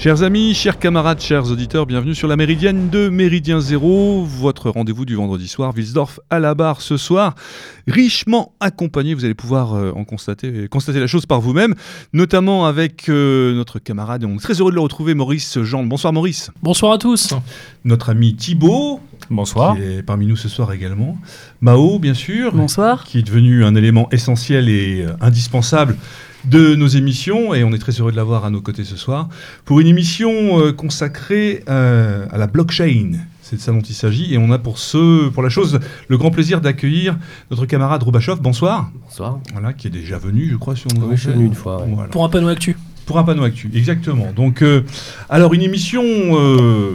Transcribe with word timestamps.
Chers 0.00 0.22
amis, 0.22 0.54
chers 0.54 0.78
camarades, 0.78 1.20
chers 1.20 1.50
auditeurs, 1.50 1.84
bienvenue 1.84 2.14
sur 2.14 2.26
la 2.26 2.34
Méridienne 2.34 2.88
de 2.88 3.10
Méridien 3.10 3.60
Zéro, 3.60 4.24
votre 4.24 4.70
rendez-vous 4.70 5.04
du 5.04 5.14
vendredi 5.14 5.46
soir, 5.46 5.74
Wilsdorf 5.76 6.20
à 6.30 6.38
la 6.38 6.54
barre 6.54 6.80
ce 6.80 6.96
soir, 6.96 7.34
richement 7.86 8.54
accompagné, 8.60 9.12
vous 9.12 9.26
allez 9.26 9.34
pouvoir 9.34 9.74
euh, 9.74 9.92
en 9.94 10.04
constater, 10.04 10.68
constater 10.68 11.00
la 11.00 11.06
chose 11.06 11.26
par 11.26 11.42
vous-même, 11.42 11.74
notamment 12.14 12.64
avec 12.64 13.10
euh, 13.10 13.52
notre 13.52 13.78
camarade, 13.78 14.24
on 14.24 14.36
est 14.36 14.40
très 14.40 14.54
heureux 14.54 14.70
de 14.70 14.76
le 14.76 14.80
retrouver, 14.80 15.12
Maurice 15.12 15.60
Jean. 15.60 15.84
Bonsoir 15.84 16.14
Maurice. 16.14 16.50
Bonsoir 16.62 16.92
à 16.92 16.98
tous. 16.98 17.34
Notre 17.84 18.08
ami 18.08 18.34
Thibaut. 18.34 19.00
Bonsoir. 19.28 19.76
Qui 19.76 19.82
est 19.82 20.02
parmi 20.02 20.26
nous 20.26 20.36
ce 20.36 20.48
soir 20.48 20.72
également. 20.72 21.18
Mao, 21.60 21.98
bien 21.98 22.14
sûr. 22.14 22.54
Bonsoir. 22.54 23.04
Qui 23.04 23.18
est 23.18 23.22
devenu 23.22 23.64
un 23.64 23.74
élément 23.74 24.08
essentiel 24.12 24.70
et 24.70 25.02
euh, 25.02 25.12
indispensable 25.20 25.94
de 26.44 26.74
nos 26.74 26.86
émissions 26.88 27.54
et 27.54 27.64
on 27.64 27.72
est 27.72 27.78
très 27.78 27.92
heureux 27.92 28.12
de 28.12 28.16
l'avoir 28.16 28.44
à 28.44 28.50
nos 28.50 28.60
côtés 28.60 28.84
ce 28.84 28.96
soir 28.96 29.28
pour 29.64 29.80
une 29.80 29.86
émission 29.86 30.58
euh, 30.60 30.72
consacrée 30.72 31.62
euh, 31.68 32.26
à 32.30 32.38
la 32.38 32.46
blockchain. 32.46 33.12
C'est 33.42 33.56
de 33.56 33.60
ça 33.60 33.72
dont 33.72 33.80
il 33.80 33.94
s'agit 33.94 34.32
et 34.32 34.38
on 34.38 34.50
a 34.52 34.58
pour 34.58 34.78
ce, 34.78 35.28
pour 35.28 35.42
la 35.42 35.48
chose, 35.48 35.80
le 36.08 36.16
grand 36.18 36.30
plaisir 36.30 36.60
d'accueillir 36.60 37.18
notre 37.50 37.66
camarade 37.66 38.02
Roubachov. 38.02 38.40
Bonsoir. 38.40 38.90
Bonsoir. 39.06 39.40
Voilà, 39.52 39.72
qui 39.72 39.88
est 39.88 39.90
déjà 39.90 40.18
venu, 40.18 40.48
je 40.50 40.56
crois, 40.56 40.76
sur 40.76 40.92
nos 40.94 41.06
Oui, 41.06 41.16
je 41.16 41.22
suis 41.22 41.30
venu 41.30 41.46
une 41.46 41.54
fois. 41.54 41.82
ouais. 41.82 41.92
Voilà. 41.92 42.08
Pour 42.10 42.24
un 42.24 42.28
panneau 42.28 42.48
actu. 42.48 42.76
Pour 43.06 43.18
un 43.18 43.24
panneau 43.24 43.42
actu, 43.42 43.68
exactement. 43.74 44.28
Donc, 44.34 44.62
euh, 44.62 44.82
alors 45.28 45.52
une 45.52 45.62
émission, 45.62 46.04
euh, 46.04 46.92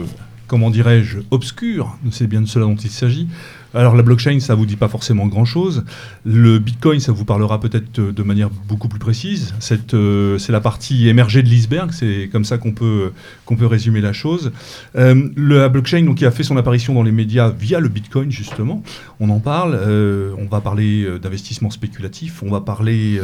comment 0.47 0.69
dirais-je, 0.69 1.19
obscure, 1.29 1.97
c'est 2.09 2.27
bien 2.27 2.39
de 2.41 2.47
cela 2.47 2.63
dont 2.65 2.75
il 2.75 2.89
s'agit. 2.89 3.27
Alors 3.75 3.93
la 3.93 4.03
blockchain, 4.03 4.39
ça 4.39 4.55
vous 4.55 4.65
dit 4.65 4.77
pas 4.77 4.87
forcément 4.87 5.27
grand-chose. 5.27 5.83
Le 6.23 6.59
Bitcoin, 6.59 7.01
ça 7.01 7.11
vous 7.11 7.25
parlera 7.25 7.59
peut-être 7.59 7.99
euh, 7.99 8.13
de 8.13 8.23
manière 8.23 8.49
beaucoup 8.49 8.87
plus 8.87 8.99
précise. 8.99 9.53
Euh, 9.93 10.37
c'est 10.37 10.53
la 10.53 10.61
partie 10.61 11.09
émergée 11.09 11.43
de 11.43 11.49
l'iceberg, 11.49 11.91
c'est 11.91 12.29
comme 12.31 12.45
ça 12.45 12.57
qu'on 12.57 12.71
peut, 12.71 13.11
qu'on 13.43 13.57
peut 13.57 13.65
résumer 13.65 13.99
la 13.99 14.13
chose. 14.13 14.53
Euh, 14.95 15.27
la 15.35 15.67
blockchain, 15.67 16.03
donc, 16.03 16.17
qui 16.17 16.25
a 16.25 16.31
fait 16.31 16.43
son 16.43 16.55
apparition 16.55 16.93
dans 16.93 17.03
les 17.03 17.11
médias 17.11 17.49
via 17.49 17.81
le 17.81 17.89
Bitcoin, 17.89 18.31
justement, 18.31 18.81
on 19.19 19.29
en 19.29 19.41
parle. 19.41 19.77
Euh, 19.77 20.31
on 20.37 20.45
va 20.45 20.61
parler 20.61 21.05
d'investissement 21.21 21.69
spéculatif, 21.69 22.43
on 22.43 22.49
va 22.49 22.61
parler 22.61 23.19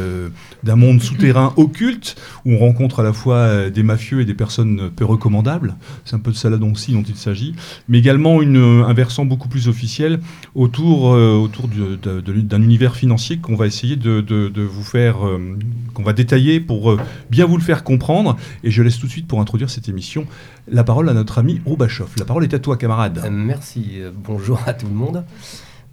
d'un 0.64 0.76
monde 0.76 1.00
souterrain 1.00 1.54
occulte, 1.56 2.16
où 2.44 2.52
on 2.52 2.58
rencontre 2.58 3.00
à 3.00 3.02
la 3.02 3.14
fois 3.14 3.70
des 3.70 3.82
mafieux 3.82 4.20
et 4.20 4.26
des 4.26 4.34
personnes 4.34 4.90
peu 4.94 5.06
recommandables. 5.06 5.76
C'est 6.04 6.14
un 6.14 6.18
peu 6.18 6.30
de 6.30 6.36
ça 6.36 6.50
là 6.50 6.58
aussi 6.62 6.92
dont 6.92 7.02
il 7.02 7.16
s'agit. 7.16 7.54
Mais 7.88 7.98
également 7.98 8.42
une, 8.42 8.84
un 8.86 8.92
versant 8.92 9.24
beaucoup 9.24 9.48
plus 9.48 9.68
officiel 9.68 10.20
autour, 10.54 11.12
euh, 11.14 11.34
autour 11.36 11.68
d'un 11.68 12.62
univers 12.62 12.94
financier 12.96 13.38
qu'on 13.38 13.56
va 13.56 13.66
essayer 13.66 13.96
de, 13.96 14.20
de- 14.20 14.62
vous 14.62 14.84
faire, 14.84 15.26
euh, 15.26 15.58
qu'on 15.94 16.02
va 16.02 16.12
détailler 16.12 16.60
pour 16.60 16.92
euh, 16.92 17.00
bien 17.30 17.46
vous 17.46 17.56
le 17.56 17.62
faire 17.62 17.84
comprendre. 17.84 18.36
Et 18.64 18.70
je 18.70 18.82
laisse 18.82 18.98
tout 18.98 19.06
de 19.06 19.10
suite 19.10 19.26
pour 19.26 19.40
introduire 19.40 19.70
cette 19.70 19.88
émission 19.88 20.26
la 20.70 20.84
parole 20.84 21.08
à 21.08 21.14
notre 21.14 21.38
ami 21.38 21.60
Roubachov. 21.64 22.10
La 22.18 22.24
parole 22.24 22.44
est 22.44 22.54
à 22.54 22.58
toi, 22.58 22.76
camarade. 22.76 23.20
Merci. 23.30 23.98
bonjour 24.24 24.60
à 24.66 24.74
tout 24.74 24.86
le 24.86 24.94
monde. 24.94 25.24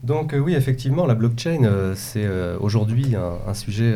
Donc 0.03 0.36
oui, 0.39 0.53
effectivement, 0.53 1.05
la 1.05 1.15
blockchain, 1.15 1.93
c'est 1.95 2.27
aujourd'hui 2.59 3.15
un, 3.15 3.49
un 3.49 3.54
sujet 3.54 3.95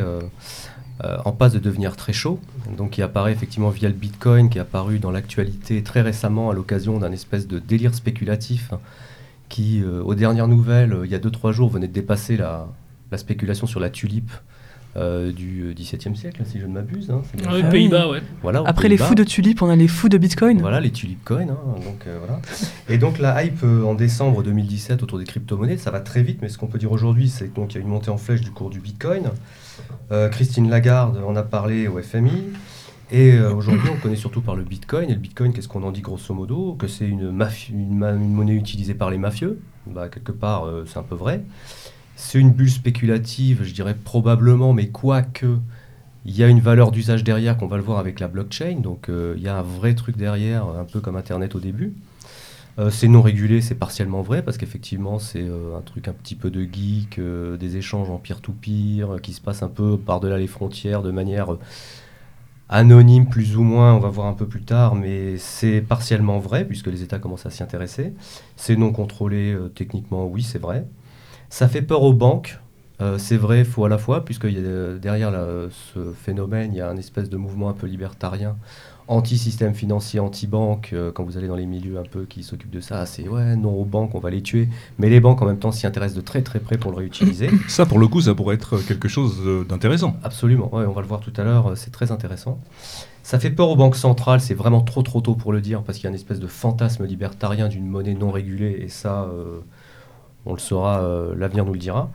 en 1.24 1.32
passe 1.32 1.52
de 1.52 1.58
devenir 1.58 1.96
très 1.96 2.12
chaud. 2.12 2.40
Donc 2.76 2.90
qui 2.90 3.02
apparaît 3.02 3.32
effectivement 3.32 3.70
via 3.70 3.88
le 3.88 3.94
Bitcoin, 3.94 4.50
qui 4.50 4.58
est 4.58 4.60
apparu 4.62 4.98
dans 4.98 5.10
l'actualité 5.10 5.82
très 5.82 6.00
récemment 6.02 6.50
à 6.50 6.54
l'occasion 6.54 6.98
d'un 6.98 7.12
espèce 7.12 7.46
de 7.46 7.58
délire 7.58 7.94
spéculatif 7.94 8.70
qui, 9.48 9.82
euh, 9.82 10.02
aux 10.02 10.14
dernières 10.14 10.48
nouvelles, 10.48 10.92
euh, 10.92 11.06
il 11.06 11.12
y 11.12 11.14
a 11.14 11.18
2-3 11.18 11.52
jours, 11.52 11.70
venait 11.70 11.88
de 11.88 11.92
dépasser 11.92 12.36
la, 12.36 12.66
la 13.10 13.18
spéculation 13.18 13.66
sur 13.66 13.78
la 13.80 13.90
tulipe 13.90 14.32
euh, 14.96 15.32
du 15.32 15.74
XVIIe 15.76 16.16
siècle, 16.16 16.42
si 16.46 16.60
je 16.60 16.66
ne 16.66 16.72
m'abuse. 16.72 17.10
hein. 17.10 17.22
Ah 17.48 17.62
Pays-Bas, 17.68 18.08
ouais. 18.08 18.22
Voilà, 18.42 18.62
Après 18.64 18.88
les 18.88 18.96
fous 18.96 19.16
de 19.16 19.24
tulipes, 19.24 19.60
on 19.60 19.68
a 19.68 19.74
les 19.74 19.88
fous 19.88 20.08
de 20.08 20.18
Bitcoin. 20.18 20.60
Voilà, 20.60 20.78
les 20.80 20.92
tulip 20.92 21.22
coins. 21.24 21.40
hein, 21.42 21.58
donc, 21.84 22.06
euh, 22.06 22.16
voilà. 22.24 22.40
Et 22.88 22.96
donc 22.96 23.18
la 23.18 23.42
hype 23.44 23.58
euh, 23.64 23.82
en 23.82 23.94
décembre 23.94 24.42
2017 24.44 25.02
autour 25.02 25.18
des 25.18 25.24
crypto-monnaies, 25.24 25.78
ça 25.78 25.90
va 25.90 25.98
très 26.00 26.22
vite, 26.22 26.38
mais 26.42 26.48
ce 26.48 26.58
qu'on 26.58 26.68
peut 26.68 26.78
dire 26.78 26.92
aujourd'hui, 26.92 27.28
c'est 27.28 27.52
qu'il 27.52 27.74
y 27.74 27.76
a 27.76 27.80
une 27.80 27.88
montée 27.88 28.10
en 28.10 28.18
flèche 28.18 28.40
du 28.40 28.50
cours 28.52 28.70
du 28.70 28.78
Bitcoin. 28.78 29.30
Euh, 30.12 30.28
Christine 30.28 30.70
Lagarde 30.70 31.18
en 31.26 31.34
a 31.34 31.42
parlé 31.42 31.88
au 31.88 32.00
FMI. 32.00 32.44
Et 33.14 33.34
euh, 33.34 33.54
aujourd'hui, 33.54 33.88
on 33.92 34.00
connaît 34.00 34.16
surtout 34.16 34.40
par 34.40 34.56
le 34.56 34.64
Bitcoin. 34.64 35.08
Et 35.08 35.14
le 35.14 35.20
Bitcoin, 35.20 35.52
qu'est-ce 35.52 35.68
qu'on 35.68 35.84
en 35.84 35.92
dit 35.92 36.00
grosso 36.00 36.34
modo? 36.34 36.74
Que 36.76 36.88
c'est 36.88 37.06
une, 37.06 37.32
une, 37.70 38.34
monnaie 38.34 38.56
utilisée 38.56 38.94
par 38.94 39.08
les 39.08 39.18
mafieux. 39.18 39.60
Bah, 39.86 40.08
quelque 40.08 40.32
part, 40.32 40.64
euh, 40.64 40.84
c'est 40.84 40.98
un 40.98 41.04
peu 41.04 41.14
vrai. 41.14 41.44
C'est 42.16 42.40
une 42.40 42.50
bulle 42.50 42.68
spéculative, 42.70 43.62
je 43.62 43.72
dirais 43.72 43.94
probablement, 43.94 44.72
mais 44.72 44.88
quoique, 44.88 45.46
il 46.24 46.36
y 46.36 46.42
a 46.42 46.48
une 46.48 46.58
valeur 46.58 46.90
d'usage 46.90 47.22
derrière 47.22 47.56
qu'on 47.56 47.68
va 47.68 47.76
le 47.76 47.84
voir 47.84 48.00
avec 48.00 48.18
la 48.18 48.26
blockchain. 48.26 48.80
Donc 48.80 49.08
euh, 49.08 49.34
il 49.36 49.44
y 49.44 49.48
a 49.48 49.56
un 49.58 49.62
vrai 49.62 49.94
truc 49.94 50.16
derrière, 50.16 50.66
un 50.66 50.84
peu 50.84 50.98
comme 50.98 51.14
Internet 51.14 51.54
au 51.54 51.60
début. 51.60 51.94
C'est 52.90 53.06
non 53.06 53.22
régulé, 53.22 53.60
c'est 53.60 53.76
partiellement 53.76 54.22
vrai, 54.22 54.42
parce 54.42 54.58
qu'effectivement, 54.58 55.20
c'est 55.20 55.46
un 55.46 55.80
truc 55.82 56.08
un 56.08 56.12
petit 56.12 56.34
peu 56.34 56.50
de 56.50 56.62
geek, 56.62 57.20
des 57.20 57.76
échanges 57.76 58.10
en 58.10 58.18
peer-to-peer, 58.18 59.12
euh, 59.12 59.18
qui 59.18 59.32
se 59.32 59.40
passent 59.40 59.62
un 59.62 59.68
peu 59.68 59.96
par-delà 59.96 60.38
les 60.38 60.48
frontières 60.48 61.02
de 61.02 61.12
manière 61.12 61.56
anonyme, 62.68 63.28
plus 63.28 63.56
ou 63.56 63.62
moins, 63.62 63.94
on 63.94 63.98
va 63.98 64.08
voir 64.08 64.26
un 64.26 64.32
peu 64.32 64.46
plus 64.46 64.62
tard, 64.62 64.94
mais 64.94 65.36
c'est 65.38 65.80
partiellement 65.80 66.38
vrai, 66.38 66.64
puisque 66.64 66.86
les 66.86 67.02
États 67.02 67.18
commencent 67.18 67.46
à 67.46 67.50
s'y 67.50 67.62
intéresser. 67.62 68.14
C'est 68.56 68.76
non 68.76 68.92
contrôlé, 68.92 69.52
euh, 69.52 69.68
techniquement, 69.68 70.26
oui, 70.26 70.42
c'est 70.42 70.58
vrai. 70.58 70.86
Ça 71.50 71.68
fait 71.68 71.82
peur 71.82 72.02
aux 72.02 72.14
banques, 72.14 72.58
euh, 73.00 73.18
c'est 73.18 73.36
vrai, 73.36 73.64
faut 73.64 73.84
à 73.84 73.88
la 73.88 73.98
fois, 73.98 74.24
puisque 74.24 74.46
euh, 74.46 74.98
derrière 74.98 75.32
ce 75.70 76.12
phénomène, 76.12 76.72
il 76.72 76.78
y 76.78 76.80
a 76.80 76.88
un 76.88 76.96
espèce 76.96 77.28
de 77.28 77.36
mouvement 77.36 77.68
un 77.68 77.74
peu 77.74 77.86
libertarien, 77.86 78.56
anti-système 79.08 79.74
financier, 79.74 80.20
anti-banque. 80.20 80.90
euh, 80.92 81.12
quand 81.12 81.24
vous 81.24 81.36
allez 81.36 81.48
dans 81.48 81.56
les 81.56 81.66
milieux 81.66 81.98
un 81.98 82.04
peu 82.04 82.24
qui 82.24 82.42
s'occupent 82.42 82.70
de 82.70 82.80
ça, 82.80 83.06
c'est 83.06 83.28
ouais, 83.28 83.56
non 83.56 83.74
aux 83.74 83.84
banques, 83.84 84.14
on 84.14 84.18
va 84.18 84.30
les 84.30 84.42
tuer. 84.42 84.68
Mais 84.98 85.08
les 85.08 85.20
banques 85.20 85.42
en 85.42 85.46
même 85.46 85.58
temps 85.58 85.72
s'y 85.72 85.86
intéressent 85.86 86.16
de 86.16 86.22
très 86.22 86.42
très 86.42 86.60
près 86.60 86.78
pour 86.78 86.90
le 86.90 86.98
réutiliser. 86.98 87.50
Ça, 87.68 87.86
pour 87.86 87.98
le 87.98 88.06
coup, 88.08 88.20
ça 88.20 88.34
pourrait 88.34 88.54
être 88.56 88.78
quelque 88.78 89.08
chose 89.08 89.40
euh, 89.44 89.64
d'intéressant. 89.64 90.16
Absolument, 90.22 90.74
ouais, 90.74 90.86
on 90.86 90.92
va 90.92 91.00
le 91.00 91.06
voir 91.06 91.20
tout 91.20 91.32
à 91.36 91.44
l'heure, 91.44 91.70
euh, 91.72 91.74
c'est 91.74 91.90
très 91.90 92.12
intéressant. 92.12 92.58
Ça 93.22 93.38
fait 93.38 93.50
peur 93.50 93.70
aux 93.70 93.76
banques 93.76 93.96
centrales, 93.96 94.40
c'est 94.40 94.54
vraiment 94.54 94.82
trop 94.82 95.02
trop 95.02 95.22
tôt 95.22 95.34
pour 95.34 95.52
le 95.52 95.62
dire, 95.62 95.82
parce 95.82 95.96
qu'il 95.96 96.04
y 96.04 96.08
a 96.08 96.10
une 96.10 96.14
espèce 96.14 96.40
de 96.40 96.46
fantasme 96.46 97.06
libertarien 97.06 97.68
d'une 97.68 97.86
monnaie 97.86 98.12
non 98.14 98.30
régulée, 98.30 98.76
et 98.80 98.88
ça, 98.88 99.22
euh, 99.22 99.60
on 100.44 100.52
le 100.52 100.58
saura, 100.58 101.00
euh, 101.00 101.34
l'avenir 101.34 101.64
nous 101.64 101.72
le 101.72 101.78
dira. 101.78 102.10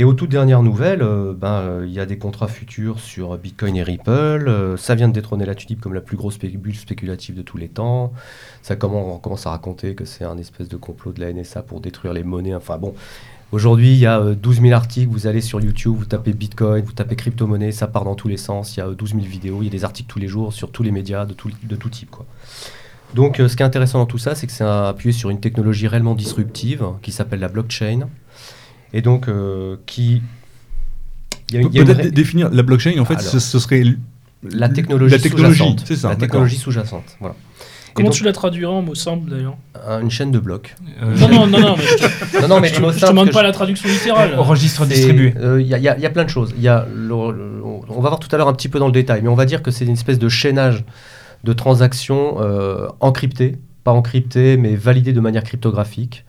Et 0.00 0.04
aux 0.04 0.14
toutes 0.14 0.30
dernières 0.30 0.62
nouvelles, 0.62 1.02
euh, 1.02 1.34
ben, 1.36 1.54
euh, 1.54 1.84
il 1.84 1.92
y 1.92 1.98
a 1.98 2.06
des 2.06 2.18
contrats 2.18 2.46
futurs 2.46 3.00
sur 3.00 3.36
Bitcoin 3.36 3.74
et 3.74 3.82
Ripple. 3.82 4.10
euh, 4.10 4.76
ça 4.76 4.94
vient 4.94 5.08
de 5.08 5.12
détrôner 5.12 5.44
la 5.44 5.56
tulipe 5.56 5.80
comme 5.80 5.92
la 5.92 6.00
plus 6.00 6.16
grosse 6.16 6.38
bulle 6.38 6.76
spéculative 6.76 7.34
de 7.34 7.42
tous 7.42 7.56
les 7.56 7.66
temps. 7.66 8.12
Ça 8.62 8.76
commence, 8.76 9.12
on 9.12 9.18
commence 9.18 9.48
à 9.48 9.50
raconter 9.50 9.96
que 9.96 10.04
c'est 10.04 10.22
un 10.22 10.38
espèce 10.38 10.68
de 10.68 10.76
complot 10.76 11.10
de 11.10 11.20
la 11.20 11.32
NSA 11.32 11.62
pour 11.62 11.80
détruire 11.80 12.12
les 12.12 12.22
monnaies. 12.22 12.54
Enfin 12.54 12.78
bon, 12.78 12.94
aujourd'hui, 13.50 13.92
il 13.92 13.98
y 13.98 14.06
a 14.06 14.20
euh, 14.20 14.36
12 14.36 14.60
000 14.60 14.72
articles. 14.72 15.10
Vous 15.10 15.26
allez 15.26 15.40
sur 15.40 15.60
YouTube, 15.60 15.96
vous 15.98 16.04
tapez 16.04 16.32
Bitcoin, 16.32 16.84
vous 16.84 16.92
tapez 16.92 17.16
crypto-monnaie, 17.16 17.72
ça 17.72 17.88
part 17.88 18.04
dans 18.04 18.14
tous 18.14 18.28
les 18.28 18.36
sens. 18.36 18.76
Il 18.76 18.78
y 18.78 18.82
a 18.84 18.86
euh, 18.86 18.94
12 18.94 19.14
000 19.14 19.22
vidéos, 19.22 19.62
il 19.62 19.64
y 19.64 19.68
a 19.68 19.72
des 19.72 19.84
articles 19.84 20.08
tous 20.08 20.20
les 20.20 20.28
jours 20.28 20.52
sur 20.52 20.70
tous 20.70 20.84
les 20.84 20.92
médias 20.92 21.26
de 21.26 21.34
tout, 21.34 21.50
type. 21.90 22.14
Donc, 23.16 23.38
ce 23.38 23.56
qui 23.56 23.64
est 23.64 23.66
intéressant 23.66 23.98
dans 23.98 24.06
tout 24.06 24.18
ça, 24.18 24.36
c'est 24.36 24.46
que 24.46 24.52
c'est 24.52 24.62
appuyé 24.62 25.12
sur 25.12 25.30
une 25.30 25.40
technologie 25.40 25.88
réellement 25.88 26.14
disruptive 26.14 26.84
qui 27.02 27.10
s'appelle 27.10 27.40
la 27.40 27.48
blockchain. 27.48 28.06
Et 28.92 29.02
donc, 29.02 29.28
euh, 29.28 29.76
qui. 29.86 30.22
il 31.50 31.54
y 31.54 31.58
a 31.58 31.62
y 31.62 31.84
Peut-être 31.84 32.08
définir 32.14 32.50
la 32.50 32.62
blockchain, 32.62 32.98
en 32.98 33.04
fait, 33.04 33.14
Alors. 33.14 33.26
ce, 33.30 33.38
ce 33.38 33.58
serait 33.58 33.82
la 34.42 34.68
technologie, 34.68 35.12
la 35.14 35.18
technologie, 35.20 35.58
sous-jacente. 35.58 35.84
c'est 35.86 35.96
ça. 35.96 36.08
La 36.10 36.16
technologie 36.16 36.56
sous-jacente. 36.56 37.16
Voilà. 37.20 37.34
Comment 37.94 38.10
donc- 38.10 38.16
tu 38.16 38.22
la 38.24 38.32
traduiras 38.32 38.72
en 38.72 38.82
mots 38.82 38.94
simples 38.94 39.28
d'ailleurs 39.30 39.56
Un- 39.88 40.02
Une 40.02 40.10
chaîne 40.10 40.30
de 40.30 40.38
blocs. 40.38 40.76
Non, 41.02 41.28
non, 41.28 41.46
non, 41.48 41.58
non, 41.60 41.76
mais 41.76 41.82
je 41.84 41.94
te, 42.36 42.42
Non, 42.42 42.48
non, 42.48 42.60
mais 42.60 42.68
je 42.68 42.80
les 42.80 42.86
te- 42.92 42.98
je 42.98 43.06
demande 43.06 43.32
pas 43.32 43.40
je- 43.40 43.44
la 43.46 43.52
traduction 43.52 43.88
littérale. 43.88 44.34
Registre 44.38 44.86
distribué. 44.86 45.34
euh, 45.38 45.60
Il 45.60 45.66
y, 45.66 45.74
a- 45.74 45.78
il 45.78 45.82
y 45.84 45.88
a- 45.88 45.96
il 45.96 46.02
y 46.02 46.06
a 46.06 46.10
plein 46.10 46.24
de 46.24 46.30
choses. 46.30 46.54
Il 46.56 46.62
y 46.62 46.68
a 46.68 46.86
le- 46.94 47.32
le- 47.32 47.62
on 47.64 48.00
va 48.00 48.08
voir 48.10 48.20
tout 48.20 48.28
à 48.32 48.36
l'heure 48.38 48.46
un 48.48 48.52
petit 48.52 48.68
peu 48.68 48.78
dans 48.78 48.86
le 48.86 48.92
détail, 48.92 49.20
mais 49.22 49.28
on 49.28 49.34
va 49.34 49.46
dire 49.46 49.62
que 49.62 49.70
c'est 49.72 49.84
une 49.84 49.94
espèce 49.94 50.18
de 50.20 50.28
chaînage 50.28 50.84
de 51.44 51.52
transactions 51.52 52.36
euh, 52.40 52.86
encryptées, 53.00 53.56
pas 53.82 53.92
encryptées, 53.92 54.56
mais 54.56 54.76
validées 54.76 55.12
de 55.12 55.20
manière 55.20 55.42
cryptographique. 55.42 56.24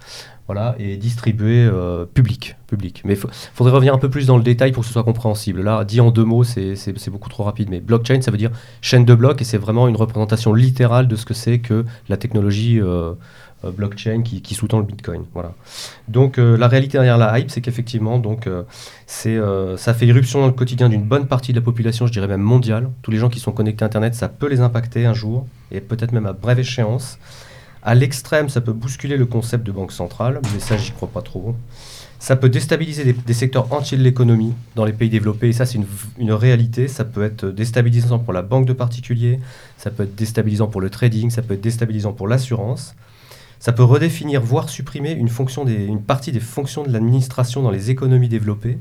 Voilà, 0.49 0.73
et 0.79 0.97
distribuées 0.97 1.69
euh, 1.71 2.05
public, 2.11 2.55
public. 2.65 3.03
Mais 3.05 3.13
il 3.13 3.19
faudrait 3.53 3.71
revenir 3.71 3.93
un 3.93 3.99
peu 3.99 4.09
plus 4.09 4.25
dans 4.25 4.35
le 4.35 4.41
détail 4.41 4.71
pour 4.71 4.81
que 4.81 4.87
ce 4.87 4.93
soit 4.93 5.03
compréhensible. 5.03 5.61
Là, 5.61 5.85
dit 5.85 6.01
en 6.01 6.09
deux 6.09 6.23
mots, 6.23 6.43
c'est 6.43 7.09
beaucoup 7.11 7.29
trop 7.29 7.43
rapide. 7.43 7.69
Mais 7.69 7.79
blockchain, 7.79 8.19
ça 8.21 8.31
veut 8.31 8.37
dire 8.39 8.49
chaîne 8.81 9.05
de 9.05 9.13
blocs, 9.13 9.39
et 9.43 9.43
c'est 9.43 9.59
vraiment 9.59 9.87
une 9.87 9.95
représentation 9.95 10.51
littérale 10.51 11.07
de 11.07 11.15
ce 11.15 11.27
que 11.27 11.35
c'est 11.35 11.59
que 11.59 11.85
la 12.07 12.17
technologie 12.17 12.81
euh, 12.81 13.11
euh, 13.63 13.69
blockchain 13.69 14.23
qui, 14.23 14.55
sous-tend 14.55 14.79
le 14.79 14.85
Bitcoin. 14.85 15.25
Voilà. 15.35 15.53
Donc 16.07 16.37
la 16.37 16.67
réalité 16.67 16.93
derrière 16.93 17.19
la 17.19 17.37
hype, 17.37 17.51
c'est 17.51 17.61
qu'effectivement, 17.61 18.17
donc 18.17 18.49
c'est 19.05 19.39
ça 19.77 19.93
fait 19.93 20.07
irruption 20.07 20.39
dans 20.39 20.47
le 20.47 20.53
quotidien 20.53 20.89
d'une 20.89 21.03
bonne 21.03 21.27
partie 21.27 21.53
de 21.53 21.59
la 21.59 21.63
population, 21.63 22.07
je 22.07 22.11
dirais 22.11 22.27
même 22.27 22.41
mondiale. 22.41 22.89
Tous 23.03 23.11
les 23.11 23.17
gens 23.17 23.29
qui 23.29 23.39
sont 23.39 23.51
connectés 23.51 23.83
à 23.83 23.85
Internet, 23.85 24.15
ça 24.15 24.29
peut 24.29 24.49
les 24.49 24.61
impacter 24.61 25.05
un 25.05 25.13
jour, 25.13 25.45
et 25.71 25.79
peut-être 25.79 26.11
même 26.11 26.25
à 26.25 26.33
brève 26.33 26.57
échéance. 26.57 27.19
À 27.81 27.95
l'extrême, 27.95 28.49
ça 28.49 28.61
peut 28.61 28.73
bousculer 28.73 29.15
le 29.15 29.25
concept 29.25 29.65
de 29.65 29.71
banque 29.71 29.91
centrale, 29.91 30.41
mais 30.53 30.59
ça, 30.59 30.77
j'y 30.77 30.91
crois 30.91 31.07
pas 31.07 31.21
trop. 31.21 31.55
Ça 32.19 32.35
peut 32.35 32.49
déstabiliser 32.49 33.13
des, 33.13 33.33
secteurs 33.33 33.71
entiers 33.71 33.97
de 33.97 34.03
l'économie 34.03 34.53
dans 34.75 34.83
les 34.83 34.91
pays 34.91 35.09
développés. 35.09 35.49
Et 35.49 35.53
ça, 35.53 35.65
c'est 35.65 35.79
une, 36.17 36.33
réalité. 36.33 36.89
Ça 36.89 37.05
peut 37.05 37.23
être 37.23 37.45
déstabilisant 37.45 38.19
pour 38.19 38.33
la 38.33 38.41
banque 38.41 38.65
de 38.65 38.73
particuliers, 38.73 39.39
ça 39.77 39.89
peut 39.89 40.03
être 40.03 40.15
déstabilisant 40.15 40.67
pour 40.67 40.81
le 40.81 40.89
trading, 40.89 41.29
ça 41.29 41.41
peut 41.41 41.53
être 41.53 41.61
déstabilisant 41.61 42.11
pour 42.11 42.27
l'assurance. 42.27 42.95
Ça 43.61 43.71
peut 43.71 43.83
redéfinir, 43.83 44.41
voire 44.41 44.69
supprimer 44.69 45.11
une, 45.11 45.29
une 45.67 46.01
partie 46.01 46.31
des 46.33 46.39
fonctions 46.41 46.83
de 46.83 46.91
l'administration 46.91 47.61
dans 47.61 47.71
les 47.71 47.89
économies 47.89 48.29
développées. 48.29 48.77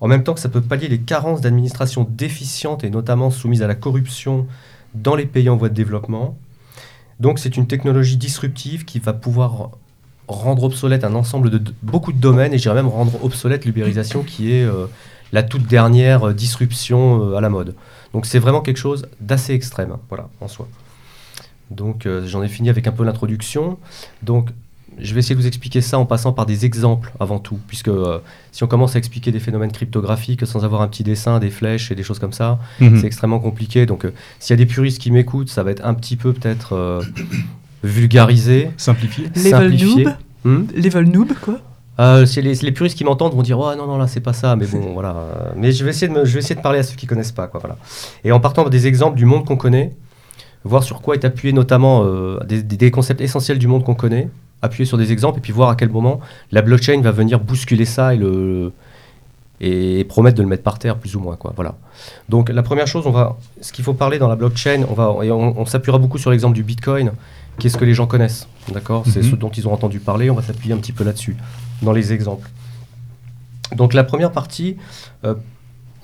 En 0.00 0.08
même 0.08 0.24
temps 0.24 0.34
que 0.34 0.40
ça 0.40 0.48
peut 0.48 0.60
pallier 0.60 0.88
les 0.88 1.00
carences 1.00 1.42
d'administration 1.42 2.06
déficientes 2.10 2.84
et 2.84 2.90
notamment 2.90 3.30
soumises 3.30 3.62
à 3.62 3.66
la 3.66 3.74
corruption 3.74 4.46
dans 4.94 5.14
les 5.14 5.26
pays 5.26 5.48
en 5.48 5.56
voie 5.56 5.68
de 5.68 5.74
développement. 5.74 6.36
Donc 7.24 7.38
c'est 7.38 7.56
une 7.56 7.66
technologie 7.66 8.18
disruptive 8.18 8.84
qui 8.84 8.98
va 8.98 9.14
pouvoir 9.14 9.70
rendre 10.28 10.64
obsolète 10.64 11.04
un 11.04 11.14
ensemble 11.14 11.48
de, 11.48 11.72
beaucoup 11.82 12.12
de 12.12 12.18
domaines 12.18 12.52
et 12.52 12.58
j'irais 12.58 12.74
même 12.74 12.86
rendre 12.86 13.24
obsolète 13.24 13.64
l'ubérisation 13.64 14.22
qui 14.22 14.52
est 14.52 14.62
euh, 14.62 14.88
la 15.32 15.42
toute 15.42 15.66
dernière 15.66 16.28
euh, 16.28 16.32
disruption 16.34 17.30
euh, 17.30 17.36
à 17.36 17.40
la 17.40 17.48
mode. 17.48 17.74
Donc 18.12 18.26
c'est 18.26 18.38
vraiment 18.38 18.60
quelque 18.60 18.76
chose 18.76 19.06
d'assez 19.22 19.54
extrême, 19.54 19.92
hein, 19.92 20.00
voilà, 20.10 20.28
en 20.42 20.48
soi. 20.48 20.68
Donc 21.70 22.06
j'en 22.26 22.42
ai 22.42 22.48
fini 22.48 22.68
avec 22.68 22.86
un 22.86 22.92
peu 22.92 23.04
l'introduction. 23.04 23.78
Donc 24.22 24.50
je 24.98 25.12
vais 25.14 25.20
essayer 25.20 25.34
de 25.34 25.40
vous 25.40 25.46
expliquer 25.46 25.80
ça 25.80 25.98
en 25.98 26.06
passant 26.06 26.32
par 26.32 26.46
des 26.46 26.64
exemples 26.64 27.12
avant 27.20 27.38
tout, 27.38 27.58
puisque 27.68 27.88
euh, 27.88 28.18
si 28.52 28.62
on 28.64 28.66
commence 28.66 28.94
à 28.94 28.98
expliquer 28.98 29.32
des 29.32 29.40
phénomènes 29.40 29.72
cryptographiques 29.72 30.46
sans 30.46 30.64
avoir 30.64 30.82
un 30.82 30.88
petit 30.88 31.02
dessin, 31.02 31.38
des 31.38 31.50
flèches 31.50 31.90
et 31.90 31.94
des 31.94 32.02
choses 32.02 32.18
comme 32.18 32.32
ça, 32.32 32.58
Mhm. 32.80 32.98
c'est 33.00 33.06
extrêmement 33.06 33.40
compliqué. 33.40 33.86
Donc, 33.86 34.04
euh, 34.04 34.12
s'il 34.38 34.54
y 34.54 34.60
a 34.60 34.64
des 34.64 34.66
puristes 34.70 35.00
qui 35.00 35.10
m'écoutent, 35.10 35.48
ça 35.50 35.62
va 35.62 35.70
être 35.72 35.84
un 35.84 35.94
petit 35.94 36.16
peu 36.16 36.32
peut-être 36.32 36.74
euh, 36.74 37.02
vulgarisé, 37.82 38.70
Simplifié. 38.76 39.24
Level 39.36 39.50
simplifié. 39.78 40.04
noob. 40.04 40.14
Hmm 40.44 40.64
Level 40.76 41.04
noob, 41.10 41.32
quoi. 41.42 41.58
Euh, 42.00 42.26
les, 42.36 42.54
les 42.54 42.72
puristes 42.72 42.98
qui 42.98 43.04
m'entendent 43.04 43.34
vont 43.34 43.42
dire 43.42 43.56
oh 43.56 43.72
non 43.76 43.86
non 43.86 43.96
là 43.98 44.08
c'est 44.08 44.18
pas 44.18 44.32
ça 44.32 44.56
mais 44.56 44.66
bon 44.66 44.80
voilà 44.94 45.14
mais 45.56 45.70
je 45.70 45.84
vais 45.84 45.90
essayer 45.90 46.08
de 46.08 46.12
me- 46.12 46.24
je 46.24 46.32
vais 46.32 46.40
essayer 46.40 46.56
de 46.56 46.60
parler 46.60 46.80
à 46.80 46.82
ceux 46.82 46.96
qui 46.96 47.06
connaissent 47.06 47.30
pas 47.30 47.46
quoi 47.46 47.60
voilà 47.60 47.76
et 48.24 48.32
en 48.32 48.40
partant 48.40 48.68
des 48.68 48.88
exemples 48.88 49.16
du 49.16 49.26
monde 49.26 49.44
qu'on 49.46 49.56
connaît 49.56 49.92
voir 50.64 50.82
sur 50.82 51.00
quoi 51.02 51.14
est 51.14 51.24
appuyé 51.24 51.52
notamment 51.52 52.02
euh, 52.04 52.40
des 52.48 52.90
concepts 52.90 53.20
essentiels 53.20 53.60
du 53.60 53.68
monde 53.68 53.84
qu'on 53.84 53.94
connaît 53.94 54.28
appuyer 54.64 54.84
sur 54.86 54.98
des 54.98 55.12
exemples 55.12 55.38
et 55.38 55.40
puis 55.42 55.52
voir 55.52 55.68
à 55.70 55.76
quel 55.76 55.90
moment 55.90 56.20
la 56.52 56.62
blockchain 56.62 57.00
va 57.02 57.10
venir 57.12 57.38
bousculer 57.40 57.84
ça 57.84 58.14
et 58.14 58.16
le 58.16 58.72
et 59.60 60.04
promettre 60.04 60.36
de 60.36 60.42
le 60.42 60.48
mettre 60.48 60.64
par 60.64 60.78
terre 60.80 60.96
plus 60.96 61.14
ou 61.16 61.20
moins 61.20 61.36
quoi 61.36 61.52
voilà 61.54 61.76
donc 62.28 62.48
la 62.48 62.62
première 62.64 62.88
chose 62.88 63.06
on 63.06 63.12
va 63.12 63.36
ce 63.60 63.72
qu'il 63.72 63.84
faut 63.84 63.94
parler 63.94 64.18
dans 64.18 64.28
la 64.28 64.34
blockchain 64.36 64.84
on 64.90 64.94
va 64.94 65.24
et 65.24 65.30
on, 65.30 65.58
on 65.60 65.64
s'appuiera 65.64 65.98
beaucoup 65.98 66.18
sur 66.18 66.30
l'exemple 66.32 66.54
du 66.56 66.64
bitcoin 66.64 67.12
qu'est-ce 67.60 67.76
que 67.76 67.84
les 67.84 67.94
gens 67.94 68.06
connaissent 68.08 68.48
d'accord? 68.72 69.04
C'est 69.06 69.22
Mhm. 69.22 69.30
ce 69.30 69.36
dont 69.36 69.50
ils 69.50 69.68
ont 69.68 69.72
entendu 69.72 70.00
parler 70.00 70.28
on 70.28 70.34
va 70.34 70.42
s'appuyer 70.42 70.74
un 70.74 70.78
petit 70.78 70.92
peu 70.92 71.04
là-dessus 71.04 71.36
dans 71.82 71.92
les 71.92 72.12
exemples. 72.12 72.48
Donc 73.76 73.94
la 73.94 74.04
première 74.04 74.30
partie, 74.32 74.76
euh, 75.24 75.34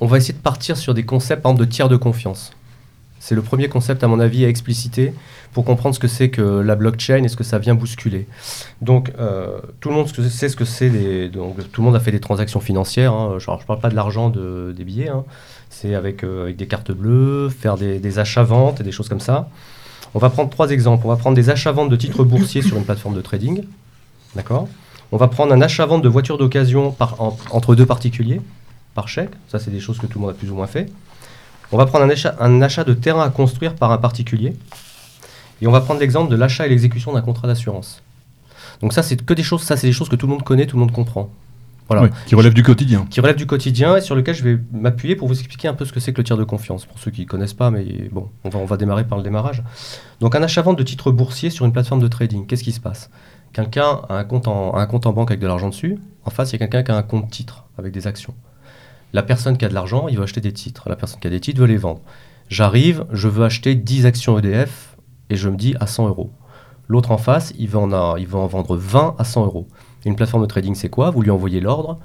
on 0.00 0.06
va 0.06 0.16
essayer 0.18 0.34
de 0.34 0.38
partir 0.42 0.76
sur 0.76 0.94
des 0.94 1.04
concepts 1.04 1.42
par 1.42 1.52
exemple, 1.52 1.66
de 1.66 1.70
tiers 1.72 1.88
de 1.88 1.96
confiance. 1.96 2.52
C'est 3.22 3.34
le 3.34 3.42
premier 3.42 3.68
concept 3.68 4.02
à 4.02 4.08
mon 4.08 4.18
avis 4.18 4.44
à 4.46 4.48
expliciter 4.48 5.12
pour 5.52 5.64
comprendre 5.66 5.94
ce 5.94 6.00
que 6.00 6.08
c'est 6.08 6.30
que 6.30 6.40
la 6.40 6.74
blockchain 6.74 7.22
et 7.22 7.28
ce 7.28 7.36
que 7.36 7.44
ça 7.44 7.58
vient 7.58 7.74
bousculer. 7.74 8.26
Donc 8.80 9.12
euh, 9.18 9.58
tout 9.80 9.90
le 9.90 9.94
monde 9.94 10.08
sait 10.08 10.48
ce 10.48 10.56
que 10.56 10.64
c'est. 10.64 11.28
Donc 11.28 11.56
tout 11.70 11.82
le 11.82 11.86
monde 11.86 11.96
a 11.96 12.00
fait 12.00 12.12
des 12.12 12.20
transactions 12.20 12.60
financières. 12.60 13.12
hein. 13.12 13.34
Je 13.38 13.50
ne 13.50 13.56
parle 13.66 13.78
pas 13.80 13.90
de 13.90 13.94
l'argent 13.94 14.30
de- 14.30 14.72
des 14.76 14.84
billets. 14.84 15.08
hein. 15.10 15.24
C'est 15.68 15.94
avec, 15.94 16.24
euh, 16.24 16.44
avec 16.44 16.56
des 16.56 16.66
cartes 16.66 16.92
bleues, 16.92 17.50
faire 17.50 17.76
des, 17.76 18.18
achats-ventes 18.18 18.80
et 18.80 18.84
des 18.84 18.92
choses 18.92 19.08
comme 19.08 19.20
ça. 19.20 19.48
On 20.14 20.18
va 20.18 20.30
prendre 20.30 20.48
trois 20.50 20.70
exemples. 20.70 21.06
On 21.06 21.10
va 21.10 21.16
prendre 21.16 21.36
des 21.36 21.50
achats-ventes 21.50 21.90
de 21.90 21.96
titres 21.96 22.24
boursiers 22.24 22.62
sur 22.62 22.76
une 22.78 22.84
plateforme 22.84 23.14
de 23.14 23.20
trading. 23.20 23.64
D'accord? 24.34 24.66
On 25.12 25.16
va 25.18 25.28
prendre 25.28 25.52
un 25.52 25.60
achat-vente 25.60 26.02
de 26.02 26.08
voitures 26.08 26.38
d'occasion 26.38 26.96
entre 27.50 27.74
deux 27.74 27.86
particuliers, 27.86 28.40
par 28.94 29.08
chèque. 29.08 29.30
Ça, 29.48 29.58
c'est 29.58 29.70
des 29.70 29.80
choses 29.80 29.98
que 29.98 30.06
tout 30.06 30.18
le 30.18 30.22
monde 30.22 30.30
a 30.30 30.34
plus 30.34 30.50
ou 30.50 30.54
moins 30.54 30.66
fait. 30.66 30.90
On 31.72 31.76
va 31.76 31.86
prendre 31.86 32.04
un 32.04 32.10
achat, 32.10 32.34
un 32.40 32.62
achat 32.62 32.84
de 32.84 32.94
terrain 32.94 33.22
à 33.22 33.30
construire 33.30 33.74
par 33.74 33.92
un 33.92 33.98
particulier. 33.98 34.56
Et 35.62 35.66
on 35.66 35.72
va 35.72 35.80
prendre 35.80 36.00
l'exemple 36.00 36.30
de 36.30 36.36
l'achat 36.36 36.66
et 36.66 36.68
l'exécution 36.70 37.12
d'un 37.12 37.20
contrat 37.20 37.46
d'assurance. 37.46 38.02
Donc 38.80 38.92
ça, 38.92 39.02
c'est 39.02 39.22
que 39.24 39.34
des 39.34 39.42
choses, 39.42 39.62
ça, 39.62 39.76
c'est 39.76 39.86
des 39.86 39.92
choses 39.92 40.08
que 40.08 40.16
tout 40.16 40.26
le 40.26 40.32
monde 40.32 40.42
connaît, 40.42 40.66
tout 40.66 40.76
le 40.76 40.80
monde 40.80 40.92
comprend. 40.92 41.30
Voilà. 41.88 42.04
Oui, 42.04 42.10
qui 42.26 42.34
relève 42.36 42.54
du 42.54 42.62
quotidien. 42.62 43.04
Qui 43.10 43.20
relèvent 43.20 43.36
du 43.36 43.46
quotidien 43.46 43.96
et 43.96 44.00
sur 44.00 44.14
lequel 44.14 44.34
je 44.34 44.44
vais 44.44 44.58
m'appuyer 44.72 45.16
pour 45.16 45.26
vous 45.26 45.34
expliquer 45.34 45.66
un 45.66 45.74
peu 45.74 45.84
ce 45.84 45.92
que 45.92 45.98
c'est 45.98 46.12
que 46.12 46.18
le 46.18 46.24
tiers 46.24 46.36
de 46.36 46.44
confiance. 46.44 46.86
Pour 46.86 46.98
ceux 47.00 47.10
qui 47.10 47.22
ne 47.22 47.26
connaissent 47.26 47.52
pas, 47.52 47.70
mais 47.70 47.84
bon, 48.12 48.28
on 48.44 48.48
va, 48.48 48.60
on 48.60 48.64
va 48.64 48.76
démarrer 48.76 49.04
par 49.04 49.18
le 49.18 49.24
démarrage. 49.24 49.62
Donc 50.20 50.36
un 50.36 50.42
achat-vente 50.42 50.78
de 50.78 50.84
titres 50.84 51.10
boursiers 51.10 51.50
sur 51.50 51.66
une 51.66 51.72
plateforme 51.72 52.00
de 52.00 52.06
trading, 52.06 52.46
qu'est-ce 52.46 52.62
qui 52.62 52.72
se 52.72 52.80
passe? 52.80 53.10
Quelqu'un 53.52 54.02
a 54.08 54.18
un, 54.18 54.24
compte 54.24 54.46
en, 54.46 54.72
a 54.72 54.80
un 54.80 54.86
compte 54.86 55.06
en 55.06 55.12
banque 55.12 55.32
avec 55.32 55.40
de 55.40 55.48
l'argent 55.48 55.68
dessus. 55.68 55.98
En 56.24 56.30
face, 56.30 56.50
il 56.50 56.52
y 56.52 56.56
a 56.56 56.58
quelqu'un 56.58 56.84
qui 56.84 56.92
a 56.92 56.96
un 56.96 57.02
compte 57.02 57.28
titre 57.28 57.64
avec 57.76 57.92
des 57.92 58.06
actions. 58.06 58.34
La 59.12 59.22
personne 59.22 59.56
qui 59.56 59.64
a 59.64 59.68
de 59.68 59.74
l'argent, 59.74 60.08
il 60.08 60.16
veut 60.16 60.22
acheter 60.22 60.40
des 60.40 60.52
titres. 60.52 60.88
La 60.88 60.96
personne 60.96 61.20
qui 61.20 61.26
a 61.26 61.30
des 61.30 61.40
titres 61.40 61.60
veut 61.60 61.66
les 61.66 61.76
vendre. 61.76 62.00
J'arrive, 62.48 63.06
je 63.12 63.28
veux 63.28 63.44
acheter 63.44 63.74
10 63.74 64.06
actions 64.06 64.38
EDF 64.38 64.96
et 65.30 65.36
je 65.36 65.48
me 65.48 65.56
dis 65.56 65.74
à 65.80 65.86
100 65.86 66.08
euros. 66.08 66.30
L'autre 66.88 67.12
en 67.12 67.18
face, 67.18 67.52
il 67.58 67.68
veut, 67.68 67.78
en 67.78 68.46
vendre 68.46 68.76
20 68.76 69.14
à 69.18 69.24
100 69.24 69.44
euros. 69.44 69.68
Une 70.04 70.16
plateforme 70.16 70.42
de 70.42 70.48
trading, 70.48 70.74
c'est 70.74 70.88
quoi? 70.88 71.10
Vous 71.10 71.22
lui 71.22 71.30
envoyez 71.30 71.60
l'ordre, 71.60 72.00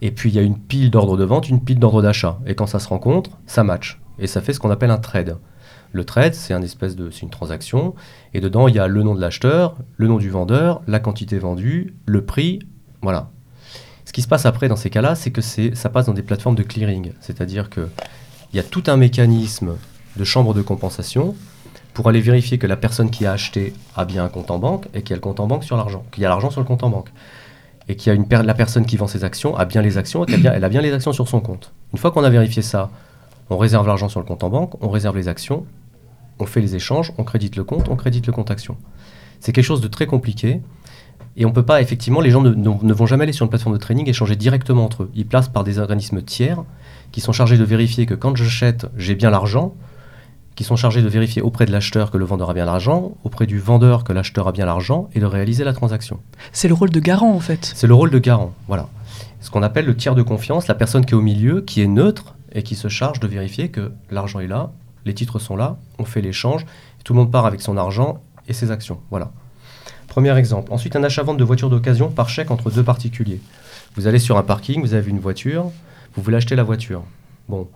et 0.00 0.10
puis 0.10 0.30
il 0.30 0.34
y 0.34 0.38
a 0.38 0.42
une 0.42 0.58
pile 0.58 0.90
d'ordres 0.90 1.18
de 1.18 1.24
vente, 1.24 1.50
une 1.50 1.62
pile 1.62 1.78
d'ordres 1.78 2.00
d'achat. 2.00 2.38
Et 2.46 2.54
quand 2.54 2.66
ça 2.66 2.78
se 2.78 2.88
rencontre, 2.88 3.32
ça 3.46 3.62
match. 3.64 4.00
Et 4.18 4.26
ça 4.26 4.40
fait 4.40 4.54
ce 4.54 4.60
qu'on 4.60 4.70
appelle 4.70 4.90
un 4.90 4.98
trade. 4.98 5.36
Le 5.92 6.04
trade, 6.04 6.32
c'est 6.32 6.54
une 6.54 7.30
transaction, 7.30 7.94
et 8.32 8.40
dedans 8.40 8.68
il 8.68 8.74
y 8.74 8.78
a 8.78 8.86
le 8.86 9.02
nom 9.02 9.14
de 9.14 9.20
l'acheteur, 9.20 9.76
le 9.98 10.08
nom 10.08 10.16
du 10.16 10.30
vendeur, 10.30 10.80
la 10.86 11.00
quantité 11.00 11.38
vendue, 11.38 11.94
le 12.06 12.24
prix, 12.24 12.60
voilà. 13.02 13.28
Ce 14.12 14.14
qui 14.14 14.20
se 14.20 14.28
passe 14.28 14.44
après 14.44 14.68
dans 14.68 14.76
ces 14.76 14.90
cas-là, 14.90 15.14
c'est 15.14 15.30
que 15.30 15.40
ça 15.40 15.88
passe 15.88 16.04
dans 16.04 16.12
des 16.12 16.20
plateformes 16.20 16.54
de 16.54 16.62
clearing, 16.62 17.12
c'est-à-dire 17.22 17.70
que 17.70 17.88
il 18.52 18.58
y 18.58 18.60
a 18.60 18.62
tout 18.62 18.82
un 18.88 18.98
mécanisme 18.98 19.76
de 20.18 20.24
chambre 20.24 20.52
de 20.52 20.60
compensation 20.60 21.34
pour 21.94 22.10
aller 22.10 22.20
vérifier 22.20 22.58
que 22.58 22.66
la 22.66 22.76
personne 22.76 23.08
qui 23.08 23.24
a 23.24 23.32
acheté 23.32 23.72
a 23.96 24.04
bien 24.04 24.22
un 24.22 24.28
compte 24.28 24.50
en 24.50 24.58
banque 24.58 24.84
et 24.92 25.00
qu'il 25.00 25.12
y 25.12 25.12
a 25.14 25.16
le 25.16 25.22
compte 25.22 25.40
en 25.40 25.46
banque 25.46 25.64
sur 25.64 25.78
l'argent, 25.78 26.04
qu'il 26.12 26.22
y 26.22 26.26
a 26.26 26.28
l'argent 26.28 26.50
sur 26.50 26.60
le 26.60 26.66
compte 26.66 26.82
en 26.82 26.90
banque 26.90 27.08
et 27.88 27.96
qu'il 27.96 28.12
y 28.12 28.34
a 28.34 28.42
la 28.42 28.52
personne 28.52 28.84
qui 28.84 28.98
vend 28.98 29.06
ses 29.06 29.24
actions 29.24 29.56
a 29.56 29.64
bien 29.64 29.80
les 29.80 29.96
actions 29.96 30.26
et 30.26 30.26
qu'elle 30.26 30.46
a 30.46 30.66
a 30.66 30.68
bien 30.68 30.82
les 30.82 30.92
actions 30.92 31.14
sur 31.14 31.26
son 31.26 31.40
compte. 31.40 31.72
Une 31.94 31.98
fois 31.98 32.10
qu'on 32.10 32.22
a 32.22 32.28
vérifié 32.28 32.60
ça, 32.60 32.90
on 33.48 33.56
réserve 33.56 33.86
l'argent 33.86 34.10
sur 34.10 34.20
le 34.20 34.26
compte 34.26 34.44
en 34.44 34.50
banque, 34.50 34.74
on 34.82 34.90
réserve 34.90 35.16
les 35.16 35.28
actions, 35.28 35.64
on 36.38 36.44
fait 36.44 36.60
les 36.60 36.76
échanges, 36.76 37.14
on 37.16 37.24
crédite 37.24 37.56
le 37.56 37.64
compte, 37.64 37.88
on 37.88 37.96
crédite 37.96 38.26
le 38.26 38.34
compte 38.34 38.50
action. 38.50 38.76
C'est 39.40 39.52
quelque 39.52 39.64
chose 39.64 39.80
de 39.80 39.88
très 39.88 40.04
compliqué 40.04 40.60
et 41.36 41.44
on 41.46 41.52
peut 41.52 41.62
pas, 41.64 41.80
effectivement, 41.80 42.20
les 42.20 42.30
gens 42.30 42.42
ne, 42.42 42.50
ne- 42.50 42.82
ne 42.82 42.92
vont 42.92 43.06
jamais 43.06 43.24
aller 43.24 43.32
sur 43.32 43.44
une 43.44 43.50
plateforme 43.50 43.74
de 43.74 43.80
trading 43.80 44.06
et 44.06 44.10
échanger 44.10 44.36
directement 44.36 44.84
entre 44.84 45.04
eux. 45.04 45.10
Ils 45.14 45.26
placent 45.26 45.48
par 45.48 45.64
des 45.64 45.78
organismes 45.78 46.22
tiers 46.22 46.62
qui 47.10 47.20
sont 47.20 47.32
chargés 47.32 47.56
de 47.58 47.64
vérifier 47.64 48.06
que 48.06 48.14
quand 48.14 48.36
j'achète, 48.36 48.86
j'ai 48.96 49.14
bien 49.14 49.30
l'argent, 49.30 49.74
qui 50.54 50.64
sont 50.64 50.76
chargés 50.76 51.00
de 51.00 51.08
vérifier 51.08 51.40
auprès 51.40 51.64
de 51.64 51.72
l'acheteur 51.72 52.10
que 52.10 52.18
le 52.18 52.26
vendeur 52.26 52.50
a 52.50 52.54
bien 52.54 52.66
l'argent, 52.66 53.12
auprès 53.24 53.46
du 53.46 53.58
vendeur 53.58 54.04
que 54.04 54.12
l'acheteur 54.12 54.46
a 54.48 54.52
bien 54.52 54.66
l'argent 54.66 55.08
et 55.14 55.20
de 55.20 55.24
réaliser 55.26 55.64
la 55.64 55.72
transaction. 55.72 56.20
C'est 56.52 56.68
le 56.68 56.74
rôle 56.74 56.90
de 56.90 57.00
garant, 57.00 57.32
en 57.32 57.40
fait. 57.40 57.72
C'est 57.74 57.86
le 57.86 57.94
rôle 57.94 58.10
de 58.10 58.18
garant, 58.18 58.52
voilà. 58.68 58.88
Ce 59.40 59.50
qu'on 59.50 59.62
appelle 59.62 59.86
le 59.86 59.96
tiers 59.96 60.14
de 60.14 60.22
confiance, 60.22 60.68
la 60.68 60.74
personne 60.74 61.06
qui 61.06 61.12
est 61.14 61.16
au 61.16 61.22
milieu, 61.22 61.62
qui 61.62 61.80
est 61.80 61.86
neutre 61.86 62.34
et 62.54 62.62
qui 62.62 62.74
se 62.74 62.88
charge 62.88 63.18
de 63.18 63.26
vérifier 63.26 63.70
que 63.70 63.92
l'argent 64.10 64.40
est 64.40 64.46
là, 64.46 64.70
les 65.06 65.14
titres 65.14 65.38
sont 65.38 65.56
là, 65.56 65.78
on 65.98 66.04
fait 66.04 66.20
l'échange, 66.20 66.66
tout 67.02 67.14
le 67.14 67.18
monde 67.20 67.32
part 67.32 67.46
avec 67.46 67.62
son 67.62 67.78
argent 67.78 68.20
et 68.46 68.52
ses 68.52 68.70
actions, 68.70 68.98
voilà. 69.10 69.32
Premier 70.12 70.36
exemple. 70.36 70.70
Ensuite, 70.74 70.94
un 70.94 71.02
achat-vente 71.04 71.38
de 71.38 71.44
voiture 71.44 71.70
d'occasion 71.70 72.10
par 72.10 72.28
chèque 72.28 72.50
entre 72.50 72.70
deux 72.70 72.82
particuliers. 72.82 73.40
Vous 73.96 74.06
allez 74.06 74.18
sur 74.18 74.36
un 74.36 74.42
parking, 74.42 74.82
vous 74.82 74.92
avez 74.92 75.08
une 75.08 75.18
voiture, 75.18 75.70
vous 76.14 76.22
voulez 76.22 76.36
acheter 76.36 76.54
la 76.54 76.64
voiture. 76.64 77.02
Bon, 77.48 77.66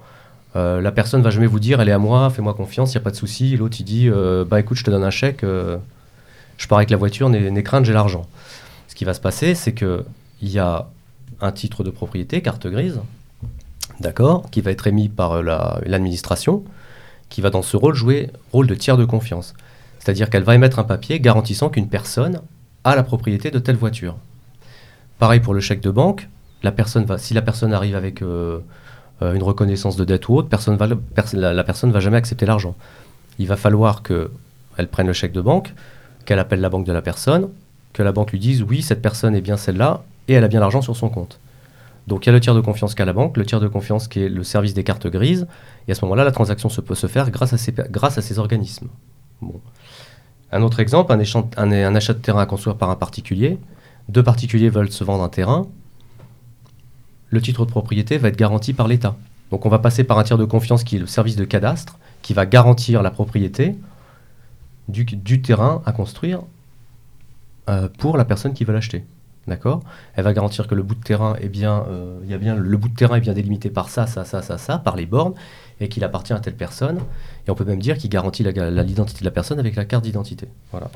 euh, 0.55 0.83
la 0.83 0.93
personne 0.93 1.23
va 1.23 1.31
jamais 1.31 1.47
vous 1.47 1.61
dire, 1.61 1.81
elle 1.81 1.89
est 1.89 1.93
à 1.93 1.99
moi, 1.99 2.29
fais-moi 2.29 2.53
confiance, 2.53 2.93
il 2.93 2.99
n'y 2.99 3.01
a 3.01 3.05
pas 3.05 3.11
de 3.11 3.17
souci. 3.17 3.57
L'autre, 3.57 3.79
il 3.81 3.85
dit, 3.85 4.11
euh, 4.11 4.45
bah 4.45 4.61
écoute, 4.61 4.77
je 4.77 4.85
te 4.85 4.91
donne 4.91 5.03
un 5.03 5.09
chèque, 5.09 5.45
euh, 5.45 5.79
je 6.59 6.69
pars 6.69 6.77
avec 6.77 6.91
la 6.91 6.99
voiture, 6.99 7.31
n'aie 7.31 7.63
crainte, 7.63 7.87
j'ai 7.87 7.95
l'argent. 7.95 8.27
Ce 8.89 8.95
qui 8.95 9.07
va 9.07 9.15
se 9.15 9.21
passer, 9.21 9.55
c'est 9.55 9.73
que 9.73 10.05
il 10.43 10.51
y 10.51 10.59
a 10.59 10.89
un 11.41 11.53
titre 11.53 11.85
de 11.85 11.91
propriété, 11.91 12.43
carte 12.43 12.67
grise, 12.67 13.01
d'accord, 13.99 14.51
qui 14.51 14.61
va 14.61 14.73
être 14.73 14.87
émis 14.87 15.09
par 15.09 15.43
la- 15.43 15.81
l'administration, 15.87 16.65
qui 17.31 17.41
va 17.41 17.49
dans 17.49 17.63
ce 17.63 17.79
rôle 17.79 17.95
jouer 17.95 18.29
rôle 18.53 18.67
de 18.67 18.75
tiers 18.75 18.99
de 18.99 19.07
confiance. 19.07 19.55
C'est-à-dire 20.07 20.31
qu'elle 20.31 20.45
va 20.45 20.55
émettre 20.55 20.79
un 20.79 20.85
papier 20.85 21.19
garantissant 21.19 21.69
qu'une 21.69 21.89
personne 21.89 22.41
a 22.85 22.95
la 22.95 23.03
propriété 23.03 23.51
de 23.51 23.59
telle 23.59 23.75
voiture. 23.75 24.15
Pareil 25.19 25.41
pour 25.41 25.53
le 25.53 25.59
chèque 25.59 25.81
de 25.81 25.91
banque, 25.91 26.29
la 26.63 26.71
personne 26.71 27.05
va, 27.05 27.19
si 27.19 27.35
la 27.35 27.43
personne 27.43 27.73
arrive 27.73 27.97
avec 27.97 28.23
euh, 28.23 28.61
euh, 29.21 29.35
une 29.35 29.43
reconnaissance 29.43 29.97
de 29.97 30.05
dette 30.05 30.29
ou 30.29 30.37
autre, 30.37 30.49
personne 30.49 30.77
va, 30.77 30.87
la, 30.87 31.65
personne 31.65 31.91
ne 31.91 31.93
va 31.93 31.99
jamais 31.99 32.19
accepter 32.19 32.47
l'argent. 32.47 32.77
Il 33.41 33.49
va 33.49 33.57
falloir 33.57 34.05
qu'elle 34.05 34.87
prenne 34.93 35.09
le 35.09 35.13
chèque 35.13 35.33
de 35.33 35.41
banque, 35.41 35.75
qu'elle 36.25 36.39
appelle 36.39 36.61
la 36.61 36.69
banque 36.69 36.87
de 36.87 36.93
la 36.93 37.03
personne, 37.03 37.49
que 37.93 38.05
la 38.05 38.13
banque 38.13 38.31
lui 38.31 38.39
dise 38.39 38.63
oui, 38.63 38.83
cette 38.83 39.03
personne 39.03 39.35
est 39.35 39.41
bien 39.41 39.57
celle-là 39.57 40.05
et 40.29 40.35
elle 40.35 40.45
a 40.45 40.49
bien 40.49 40.61
l'argent 40.61 40.83
sur 40.83 40.97
son 40.97 41.09
compte. 41.09 41.41
Donc 42.07 42.27
il 42.27 42.29
y 42.29 42.31
a 42.31 42.33
le 42.33 42.39
tiers 42.39 42.55
de 42.55 42.61
confiance 42.61 42.95
qu'a 42.95 43.07
la 43.07 43.13
banque, 43.13 43.37
le 43.37 43.45
tiers 43.45 43.59
de 43.59 43.67
confiance 43.67 44.07
qui 44.07 44.21
est 44.21 44.29
le 44.29 44.45
service 44.45 44.73
des 44.73 44.85
cartes 44.85 45.09
grises, 45.09 45.49
et 45.89 45.91
à 45.91 45.95
ce 45.97 46.05
moment-là, 46.05 46.23
la 46.23 46.31
transaction 46.31 46.69
peut 46.69 46.95
se 46.95 47.09
faire 47.09 47.29
grâce 47.33 47.53
à 47.53 47.59
ces, 47.59 47.73
grâce 47.73 48.19
à 48.19 48.23
ces 48.23 48.39
organismes. 48.39 48.87
Bon. 49.43 49.61
Un 50.53 50.63
autre 50.63 50.81
exemple, 50.81 51.13
un, 51.13 51.95
achat 51.95 52.15
de 52.15 52.19
terrain 52.19 52.41
à 52.41 52.47
construire 52.47 52.77
par 52.77 52.91
un 52.91 52.97
particulier. 52.97 53.59
Deux 54.09 54.23
particuliers 54.23 54.71
veulent 54.71 54.93
se 54.93 55.05
vendre 55.05 55.25
un 55.25 55.29
terrain. 55.29 55.67
le 57.31 57.41
titre 57.41 57.67
de 57.67 57.71
propriété 57.71 58.19
va 58.19 58.29
être 58.29 58.37
garanti 58.37 58.73
par 58.73 58.87
l'État. 58.87 59.17
Donc 59.51 59.67
on 59.67 59.69
va 59.69 59.79
passer 59.79 60.05
par 60.05 60.19
un 60.19 60.23
tiers 60.23 60.39
de 60.39 60.45
confiance 60.45 60.85
qui 60.85 60.97
est 60.97 60.99
le 61.01 61.07
service 61.07 61.37
de 61.37 61.45
cadastre, 61.45 61.99
qui 62.23 62.35
va 62.35 62.47
garantir 62.47 63.03
la 63.03 63.11
propriété 63.11 63.77
du, 64.89 65.43
terrain 65.43 65.83
à 65.85 65.93
construire 65.93 66.43
euh, 67.69 67.89
pour 67.99 68.17
la 68.17 68.25
personne 68.25 68.55
qui 68.55 68.65
veut 68.65 68.73
l'acheter. 68.73 69.05
D'accord? 69.47 69.83
Elle 70.15 70.25
va 70.25 70.33
garantir 70.33 70.67
que 70.67 70.75
le 70.75 70.83
bout 70.83 70.97
de 70.97 71.03
terrain 71.03 71.37
est 71.41 71.49
bien, 71.49 71.85
euh, 71.89 72.39
bien, 72.39 72.57
le 72.57 72.77
bout 72.77 72.89
de 72.89 72.95
terrain 72.95 73.17
est 73.17 73.21
bien 73.21 73.33
délimité 73.33 73.71
par 73.71 73.89
ça, 73.89 74.07
ça, 74.07 74.25
ça, 74.25 74.43
ça, 74.43 74.59
ça, 74.59 74.79
par 74.79 74.97
les 74.97 75.07
bornes, 75.07 75.35
et 75.81 75.89
qu'il 75.89 76.03
appartient 76.03 76.33
à 76.33 76.41
telle 76.41 76.57
personne. 76.57 76.99
Et 77.47 77.51
on 77.51 77.55
peut 77.55 77.65
même 77.65 77.81
dire 77.81 77.97
qu'il 77.97 78.11
garantit 78.11 78.43
l'identité 78.43 79.21
de 79.21 79.25
la 79.25 79.31
personne 79.31 79.59
avec 79.59 79.77
la 79.77 79.85
carte 79.85 80.05
d'identité. 80.05 80.49
Voilà. 80.73 80.91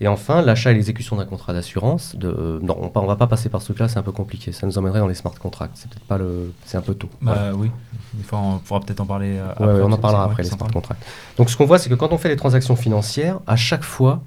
Et 0.00 0.08
enfin, 0.08 0.42
l'achat 0.42 0.72
et 0.72 0.74
l'exécution 0.74 1.16
d'un 1.16 1.24
contrat 1.24 1.52
d'assurance. 1.52 2.16
Euh, 2.24 2.58
non, 2.62 2.76
on 2.94 3.02
ne 3.02 3.06
va 3.06 3.16
pas 3.16 3.28
passer 3.28 3.48
par 3.48 3.60
ce 3.60 3.66
truc-là, 3.66 3.88
c'est 3.88 3.98
un 3.98 4.02
peu 4.02 4.12
compliqué. 4.12 4.50
Ça 4.50 4.66
nous 4.66 4.76
emmènerait 4.76 4.98
dans 4.98 5.06
les 5.06 5.14
smart 5.14 5.34
contracts. 5.34 5.76
C'est 5.76 5.88
peut-être 5.88 6.04
pas 6.04 6.18
le, 6.18 6.52
c'est 6.64 6.76
un 6.76 6.80
peu 6.80 6.94
tôt. 6.94 7.08
Voilà. 7.20 7.52
Bah 7.52 7.56
oui, 7.56 7.70
Des 8.14 8.24
fois, 8.24 8.40
on 8.40 8.58
pourra 8.58 8.80
peut-être 8.80 9.00
en 9.00 9.06
parler 9.06 9.38
euh, 9.38 9.76
Ouais, 9.78 9.82
on 9.82 9.92
en 9.92 9.98
parlera 9.98 10.24
après 10.24 10.42
les 10.42 10.48
smart 10.48 10.70
contracts. 10.70 11.02
Donc 11.36 11.48
ce 11.48 11.56
qu'on 11.56 11.66
voit, 11.66 11.78
c'est 11.78 11.88
que 11.88 11.94
quand 11.94 12.12
on 12.12 12.18
fait 12.18 12.28
les 12.28 12.36
transactions 12.36 12.74
financières, 12.74 13.38
à 13.46 13.56
chaque 13.56 13.84
fois, 13.84 14.22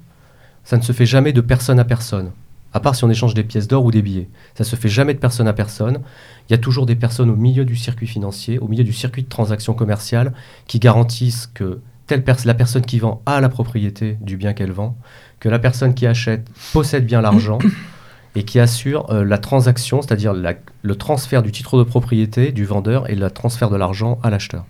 ça 0.63 0.77
ne 0.77 0.81
se 0.81 0.93
fait 0.93 1.05
jamais 1.05 1.33
de 1.33 1.41
personne 1.41 1.79
à 1.79 1.85
personne. 1.85 2.31
À 2.77 2.79
part 2.79 2.93
si 2.93 3.03
on 3.03 3.09
échange 3.09 3.33
des 3.33 3.43
pièces 3.43 3.67
d'or 3.67 3.83
ou 3.85 3.89
des 3.89 4.03
billets. 4.03 4.29
Ça 4.53 4.63
se 4.63 4.75
fait 4.75 4.87
jamais 4.87 5.15
de 5.15 5.17
personne 5.17 5.47
à 5.47 5.53
personne. 5.53 6.01
Il 6.47 6.51
y 6.51 6.53
a 6.53 6.59
toujours 6.59 6.85
des 6.85 6.93
personnes 6.95 7.31
au 7.31 7.35
milieu 7.35 7.65
du 7.65 7.75
circuit 7.75 8.05
financier, 8.05 8.59
au 8.59 8.67
milieu 8.67 8.83
du 8.83 8.93
circuit 8.93 9.23
de 9.23 9.27
transactions 9.27 9.73
commerciales, 9.73 10.31
qui 10.67 10.77
garantissent 10.77 11.49
que 11.51 11.79
telle 12.05 12.23
la 12.45 12.53
personne 12.53 12.85
qui 12.85 12.99
vend 12.99 13.23
a 13.25 13.41
la 13.41 13.49
propriété 13.49 14.19
du 14.21 14.37
bien 14.37 14.53
qu'elle 14.53 14.71
vend, 14.71 14.95
que 15.39 15.49
la 15.49 15.57
personne 15.57 15.95
qui 15.95 16.05
achète 16.05 16.47
possède 16.71 17.07
bien 17.07 17.19
l'argent 17.19 17.57
et 18.35 18.43
qui 18.43 18.59
assure 18.59 19.09
euh, 19.09 19.25
la 19.25 19.39
transaction, 19.39 20.03
c'est-à-dire 20.03 20.35
le 20.35 20.95
transfert 20.95 21.41
du 21.41 21.51
titre 21.51 21.79
de 21.79 21.83
propriété 21.83 22.51
du 22.51 22.63
vendeur 22.63 23.09
et 23.09 23.15
le 23.15 23.31
transfert 23.31 23.71
de 23.71 23.75
l'argent 23.75 24.19
à 24.21 24.29
l'acheteur. 24.29 24.67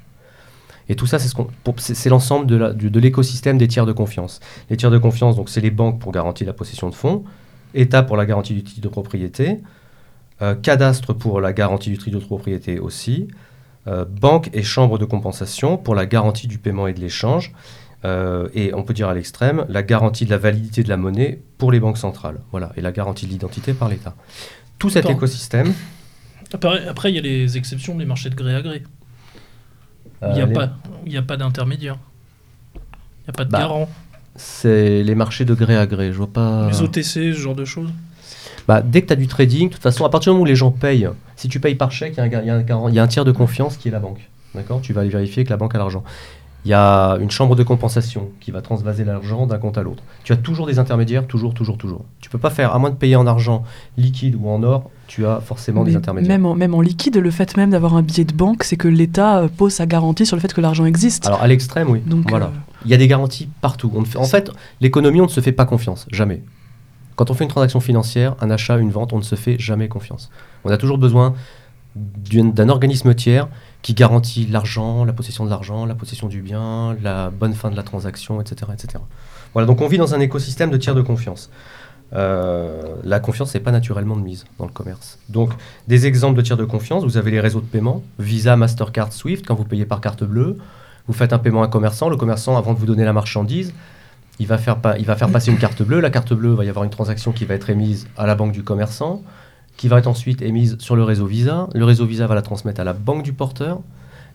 Et 0.87 0.95
tout 0.95 1.07
ça, 1.07 1.17
c'est 1.19 2.09
l'ensemble 2.09 2.47
de 2.47 2.99
l'écosystème 3.01 3.57
des 3.57 3.67
tiers 3.67 3.85
de 3.85 3.91
confiance. 3.91 4.39
Les 4.69 4.77
tiers 4.77 4.91
de 4.91 4.97
confiance, 4.97 5.35
donc 5.35 5.49
c'est 5.49 5.59
les 5.59 5.71
banques 5.71 5.99
pour 5.99 6.13
garantir 6.13 6.47
la 6.47 6.53
possession 6.53 6.89
de 6.89 6.95
fonds, 6.95 7.25
État 7.73 8.03
pour 8.03 8.17
la 8.17 8.25
garantie 8.25 8.53
du 8.53 8.63
titre 8.63 8.81
de 8.81 8.87
propriété, 8.89 9.59
euh, 10.41 10.55
cadastre 10.55 11.13
pour 11.13 11.41
la 11.41 11.53
garantie 11.53 11.89
du 11.89 11.97
titre 11.97 12.17
de 12.19 12.23
propriété 12.23 12.79
aussi, 12.79 13.27
euh, 13.87 14.05
banque 14.05 14.49
et 14.53 14.63
chambre 14.63 14.97
de 14.97 15.05
compensation 15.05 15.77
pour 15.77 15.95
la 15.95 16.05
garantie 16.05 16.47
du 16.47 16.57
paiement 16.57 16.87
et 16.87 16.93
de 16.93 16.99
l'échange, 16.99 17.53
euh, 18.05 18.47
et 18.53 18.73
on 18.73 18.83
peut 18.83 18.93
dire 18.93 19.09
à 19.09 19.13
l'extrême 19.13 19.65
la 19.69 19.81
garantie 19.83 20.25
de 20.25 20.29
la 20.29 20.37
validité 20.37 20.83
de 20.83 20.89
la 20.89 20.97
monnaie 20.97 21.39
pour 21.57 21.71
les 21.71 21.79
banques 21.79 21.97
centrales, 21.97 22.39
voilà, 22.51 22.71
et 22.77 22.81
la 22.81 22.91
garantie 22.91 23.25
de 23.25 23.31
l'identité 23.31 23.73
par 23.73 23.89
l'État. 23.89 24.15
Tout 24.77 24.89
cet 24.89 25.05
Attends. 25.05 25.15
écosystème. 25.15 25.73
Après, 26.53 26.87
après, 26.87 27.11
il 27.11 27.15
y 27.15 27.19
a 27.19 27.21
les 27.21 27.57
exceptions, 27.57 27.97
les 27.97 28.05
marchés 28.05 28.29
de 28.29 28.35
gré 28.35 28.55
à 28.55 28.61
gré. 28.61 28.83
Il 30.21 30.29
n'y 30.33 30.41
a, 30.41 30.45
les- 30.45 30.53
pas- 30.53 30.69
il 31.05 31.11
y 31.11 31.17
a 31.17 31.21
pas 31.21 31.37
d'intermédiaire. 31.37 31.97
Il 32.75 32.79
n'y 32.79 33.29
a 33.29 33.33
pas 33.33 33.45
de 33.45 33.49
Bah, 33.51 33.59
garant. 33.59 33.89
C'est 34.37 35.03
les 35.03 35.15
marchés 35.15 35.45
de 35.45 35.53
gré 35.53 35.75
à 35.75 35.85
gré. 35.87 36.11
Je 36.11 36.17
vois 36.17 36.27
pas. 36.27 36.69
Les 36.69 36.81
OTC, 36.81 37.03
ce 37.03 37.33
genre 37.33 37.55
de 37.55 37.65
choses. 37.65 37.89
Bah, 38.67 38.81
dès 38.81 39.01
que 39.01 39.07
tu 39.07 39.13
as 39.13 39.15
du 39.15 39.27
trading, 39.27 39.69
de 39.69 39.73
toute 39.73 39.81
façon, 39.81 40.05
à 40.05 40.09
partir 40.09 40.31
du 40.31 40.35
moment 40.35 40.43
où 40.43 40.45
les 40.45 40.55
gens 40.55 40.71
payent, 40.71 41.09
si 41.35 41.47
tu 41.47 41.59
payes 41.59 41.75
par 41.75 41.91
chèque, 41.91 42.15
il 42.17 42.31
y, 42.31 42.35
a 42.49 42.55
un 42.55 42.89
y 42.89 42.95
y 42.95 42.99
a 42.99 43.07
tiers 43.07 43.25
de 43.25 43.31
confiance 43.31 43.77
qui 43.77 43.87
est 43.87 43.91
la 43.91 43.99
banque. 43.99 44.29
D'accord? 44.53 44.81
Tu 44.81 44.93
vas 44.93 45.01
aller 45.01 45.09
vérifier 45.09 45.43
que 45.43 45.49
la 45.49 45.57
banque 45.57 45.75
a 45.75 45.77
l'argent. 45.77 46.03
Il 46.65 46.71
y 46.71 46.73
a 46.73 47.17
une 47.21 47.31
chambre 47.31 47.55
de 47.55 47.63
compensation 47.63 48.29
qui 48.41 48.51
va 48.51 48.61
transvaser 48.61 49.05
l'argent 49.05 49.47
d'un 49.47 49.57
compte 49.57 49.77
à 49.77 49.83
l'autre. 49.83 50.03
Tu 50.25 50.33
as 50.33 50.35
toujours 50.37 50.65
des 50.67 50.79
intermédiaires, 50.79 51.25
toujours, 51.25 51.53
toujours, 51.53 51.77
toujours. 51.77 52.03
Tu 52.19 52.29
peux 52.29 52.39
pas 52.39 52.49
faire, 52.49 52.73
à 52.75 52.79
moins 52.79 52.89
de 52.89 52.95
payer 52.95 53.15
en 53.15 53.25
argent 53.25 53.63
liquide 53.95 54.35
ou 54.37 54.49
en 54.49 54.61
or, 54.63 54.89
tu 55.07 55.25
as 55.25 55.39
forcément 55.39 55.85
des 55.85 55.95
intermédiaires. 55.95 56.37
même, 56.37 56.45
en, 56.45 56.55
même 56.55 56.73
en 56.73 56.81
liquide, 56.81 57.15
le 57.17 57.31
fait 57.31 57.55
même 57.55 57.69
d'avoir 57.69 57.95
un 57.95 58.01
billet 58.01 58.25
de 58.25 58.33
banque, 58.33 58.63
c'est 58.65 58.75
que 58.75 58.89
l'État 58.89 59.37
euh, 59.43 59.47
pose 59.47 59.71
sa 59.73 59.85
garantie 59.85 60.25
sur 60.25 60.35
le 60.35 60.41
fait 60.41 60.53
que 60.53 60.59
l'argent 60.59 60.83
existe. 60.83 61.25
Alors 61.27 61.41
à 61.41 61.47
l'extrême, 61.47 61.89
oui. 61.89 62.01
Donc, 62.05 62.29
voilà. 62.29 62.47
euh, 62.47 62.49
Il 62.83 62.91
y 62.91 62.93
a 62.93 62.97
des 62.97 63.07
garanties 63.07 63.47
partout. 63.61 63.89
On 63.95 64.01
ne 64.01 64.05
fait- 64.05 64.17
en 64.17 64.23
fait, 64.25 64.51
l'économie, 64.81 65.21
on 65.21 65.25
ne 65.25 65.29
se 65.29 65.39
fait 65.39 65.53
pas 65.53 65.65
confiance, 65.65 66.05
jamais. 66.11 66.43
Quand 67.15 67.31
on 67.31 67.33
fait 67.33 67.45
une 67.45 67.49
transaction 67.49 67.79
financière, 67.79 68.35
un 68.41 68.49
achat, 68.51 68.77
une 68.77 68.91
vente, 68.91 69.13
on 69.13 69.17
ne 69.19 69.23
se 69.23 69.35
fait 69.35 69.57
jamais 69.57 69.87
confiance. 69.87 70.29
On 70.65 70.69
a 70.69 70.77
toujours 70.77 70.97
besoin 70.97 71.33
d'un 71.95 72.69
organisme 72.69 73.13
tiers 73.15 73.47
qui 73.87 73.93
garantit 73.93 74.45
l'argent, 74.45 75.05
la 75.05 75.13
possession 75.13 75.45
de 75.45 75.49
l'argent, 75.49 75.85
la 75.85 75.95
possession 75.95 76.27
du 76.27 76.41
bien, 76.41 76.97
la 77.01 77.29
bonne 77.29 77.53
fin 77.53 77.71
de 77.71 77.75
la 77.77 77.83
transaction, 77.83 78.41
etc. 78.41 78.69
etc. 78.73 79.01
Voilà, 79.53 79.65
donc 79.65 79.79
on 79.79 79.87
vit 79.87 79.97
dans 79.97 80.13
un 80.13 80.19
écosystème 80.19 80.71
de 80.71 80.75
tiers 80.75 80.93
de 80.93 81.01
confiance. 81.01 81.49
Euh, 82.11 82.95
la 83.05 83.21
confiance 83.21 83.53
n'est 83.53 83.61
pas 83.61 83.71
naturellement 83.71 84.17
de 84.17 84.21
mise 84.23 84.43
dans 84.59 84.65
le 84.65 84.73
commerce. 84.73 85.19
Donc, 85.29 85.53
des 85.87 86.05
exemples 86.05 86.35
de 86.35 86.41
tiers 86.41 86.57
de 86.57 86.65
confiance, 86.65 87.05
vous 87.05 87.15
avez 87.15 87.31
les 87.31 87.39
réseaux 87.39 87.61
de 87.61 87.65
paiement, 87.65 88.03
Visa, 88.19 88.57
Mastercard, 88.57 89.13
Swift, 89.13 89.47
quand 89.47 89.55
vous 89.55 89.63
payez 89.63 89.85
par 89.85 90.01
carte 90.01 90.25
bleue, 90.25 90.57
vous 91.07 91.13
faites 91.13 91.31
un 91.31 91.39
paiement 91.39 91.61
à 91.61 91.67
un 91.67 91.69
commerçant, 91.69 92.09
le 92.09 92.17
commerçant, 92.17 92.57
avant 92.57 92.73
de 92.73 92.79
vous 92.79 92.87
donner 92.87 93.05
la 93.05 93.13
marchandise, 93.13 93.73
il 94.39 94.47
va, 94.47 94.57
faire 94.57 94.79
il 94.99 95.05
va 95.05 95.15
faire 95.15 95.29
passer 95.29 95.49
une 95.49 95.59
carte 95.59 95.81
bleue. 95.81 96.01
La 96.01 96.09
carte 96.09 96.33
bleue, 96.33 96.51
va 96.51 96.65
y 96.65 96.69
avoir 96.69 96.83
une 96.83 96.91
transaction 96.91 97.31
qui 97.31 97.45
va 97.45 97.55
être 97.55 97.69
émise 97.69 98.05
à 98.17 98.27
la 98.27 98.35
banque 98.35 98.51
du 98.51 98.63
commerçant, 98.63 99.23
qui 99.77 99.87
va 99.87 99.99
être 99.99 100.07
ensuite 100.07 100.41
émise 100.41 100.77
sur 100.79 100.95
le 100.95 101.03
réseau 101.03 101.27
Visa. 101.27 101.69
Le 101.73 101.85
réseau 101.85 102.05
Visa 102.05 102.27
va 102.27 102.35
la 102.35 102.41
transmettre 102.41 102.81
à 102.81 102.83
la 102.83 102.93
banque 102.93 103.23
du 103.23 103.31
porteur. 103.31 103.79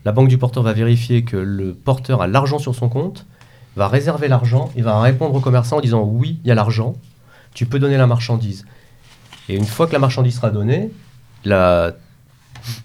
La 0.05 0.11
banque 0.11 0.29
du 0.29 0.37
porteur 0.37 0.63
va 0.63 0.73
vérifier 0.73 1.23
que 1.23 1.37
le 1.37 1.73
porteur 1.73 2.21
a 2.21 2.27
l'argent 2.27 2.59
sur 2.59 2.75
son 2.75 2.89
compte, 2.89 3.25
va 3.75 3.87
réserver 3.87 4.27
l'argent 4.27 4.71
et 4.75 4.81
va 4.81 4.99
répondre 4.99 5.35
au 5.35 5.39
commerçant 5.39 5.77
en 5.77 5.81
disant 5.81 6.03
oui, 6.03 6.39
il 6.43 6.47
y 6.47 6.51
a 6.51 6.55
l'argent, 6.55 6.95
tu 7.53 7.65
peux 7.65 7.79
donner 7.79 7.97
la 7.97 8.07
marchandise. 8.07 8.65
Et 9.49 9.55
une 9.55 9.65
fois 9.65 9.87
que 9.87 9.93
la 9.93 9.99
marchandise 9.99 10.35
sera 10.35 10.49
donnée, 10.49 10.91
le 11.45 11.93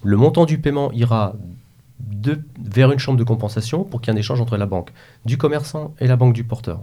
montant 0.04 0.44
du 0.44 0.58
paiement 0.58 0.92
ira 0.92 1.34
vers 2.64 2.92
une 2.92 2.98
chambre 2.98 3.18
de 3.18 3.24
compensation 3.24 3.84
pour 3.84 4.00
qu'il 4.00 4.12
y 4.12 4.14
ait 4.14 4.18
un 4.18 4.20
échange 4.20 4.40
entre 4.40 4.56
la 4.56 4.66
banque 4.66 4.92
du 5.24 5.38
commerçant 5.38 5.94
et 6.00 6.06
la 6.06 6.16
banque 6.16 6.34
du 6.34 6.44
porteur. 6.44 6.80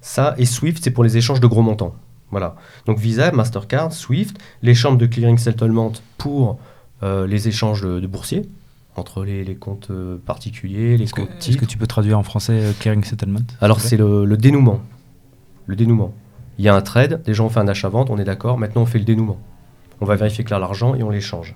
Ça, 0.00 0.34
et 0.38 0.46
Swift, 0.46 0.82
c'est 0.82 0.90
pour 0.90 1.04
les 1.04 1.16
échanges 1.16 1.40
de 1.40 1.46
gros 1.46 1.62
montants. 1.62 1.94
Voilà. 2.30 2.56
Donc 2.86 2.98
Visa, 2.98 3.30
Mastercard, 3.32 3.92
Swift, 3.92 4.38
les 4.62 4.74
chambres 4.74 4.98
de 4.98 5.06
clearing 5.06 5.38
settlement 5.38 5.92
pour 6.18 6.58
euh, 7.02 7.26
les 7.26 7.48
échanges 7.48 7.82
de, 7.82 8.00
de 8.00 8.06
boursiers 8.06 8.48
entre 8.96 9.24
les, 9.24 9.44
les 9.44 9.54
comptes 9.54 9.90
euh, 9.90 10.18
particuliers, 10.26 10.96
les 10.96 11.06
comptes 11.06 11.28
est-ce 11.46 11.56
que 11.56 11.64
tu 11.64 11.78
peux 11.78 11.86
traduire 11.86 12.18
en 12.18 12.24
français 12.24 12.60
euh, 12.60 12.72
clearing 12.80 13.04
settlement 13.04 13.38
Alors 13.60 13.80
c'est 13.80 13.96
le, 13.96 14.24
le 14.24 14.36
dénouement. 14.36 14.80
Le 15.66 15.76
dénouement. 15.76 16.12
Il 16.58 16.64
y 16.64 16.68
a 16.68 16.74
un 16.74 16.80
trade, 16.80 17.22
déjà 17.22 17.44
on 17.44 17.48
fait 17.48 17.60
un 17.60 17.68
achat-vente, 17.68 18.10
on 18.10 18.18
est 18.18 18.24
d'accord, 18.24 18.58
maintenant 18.58 18.82
on 18.82 18.86
fait 18.86 18.98
le 18.98 19.04
dénouement. 19.04 19.38
On 20.00 20.06
va 20.06 20.16
vérifier 20.16 20.42
que 20.42 20.50
là 20.50 20.58
l'argent 20.58 20.96
et 20.96 21.02
on 21.04 21.10
l'échange. 21.10 21.54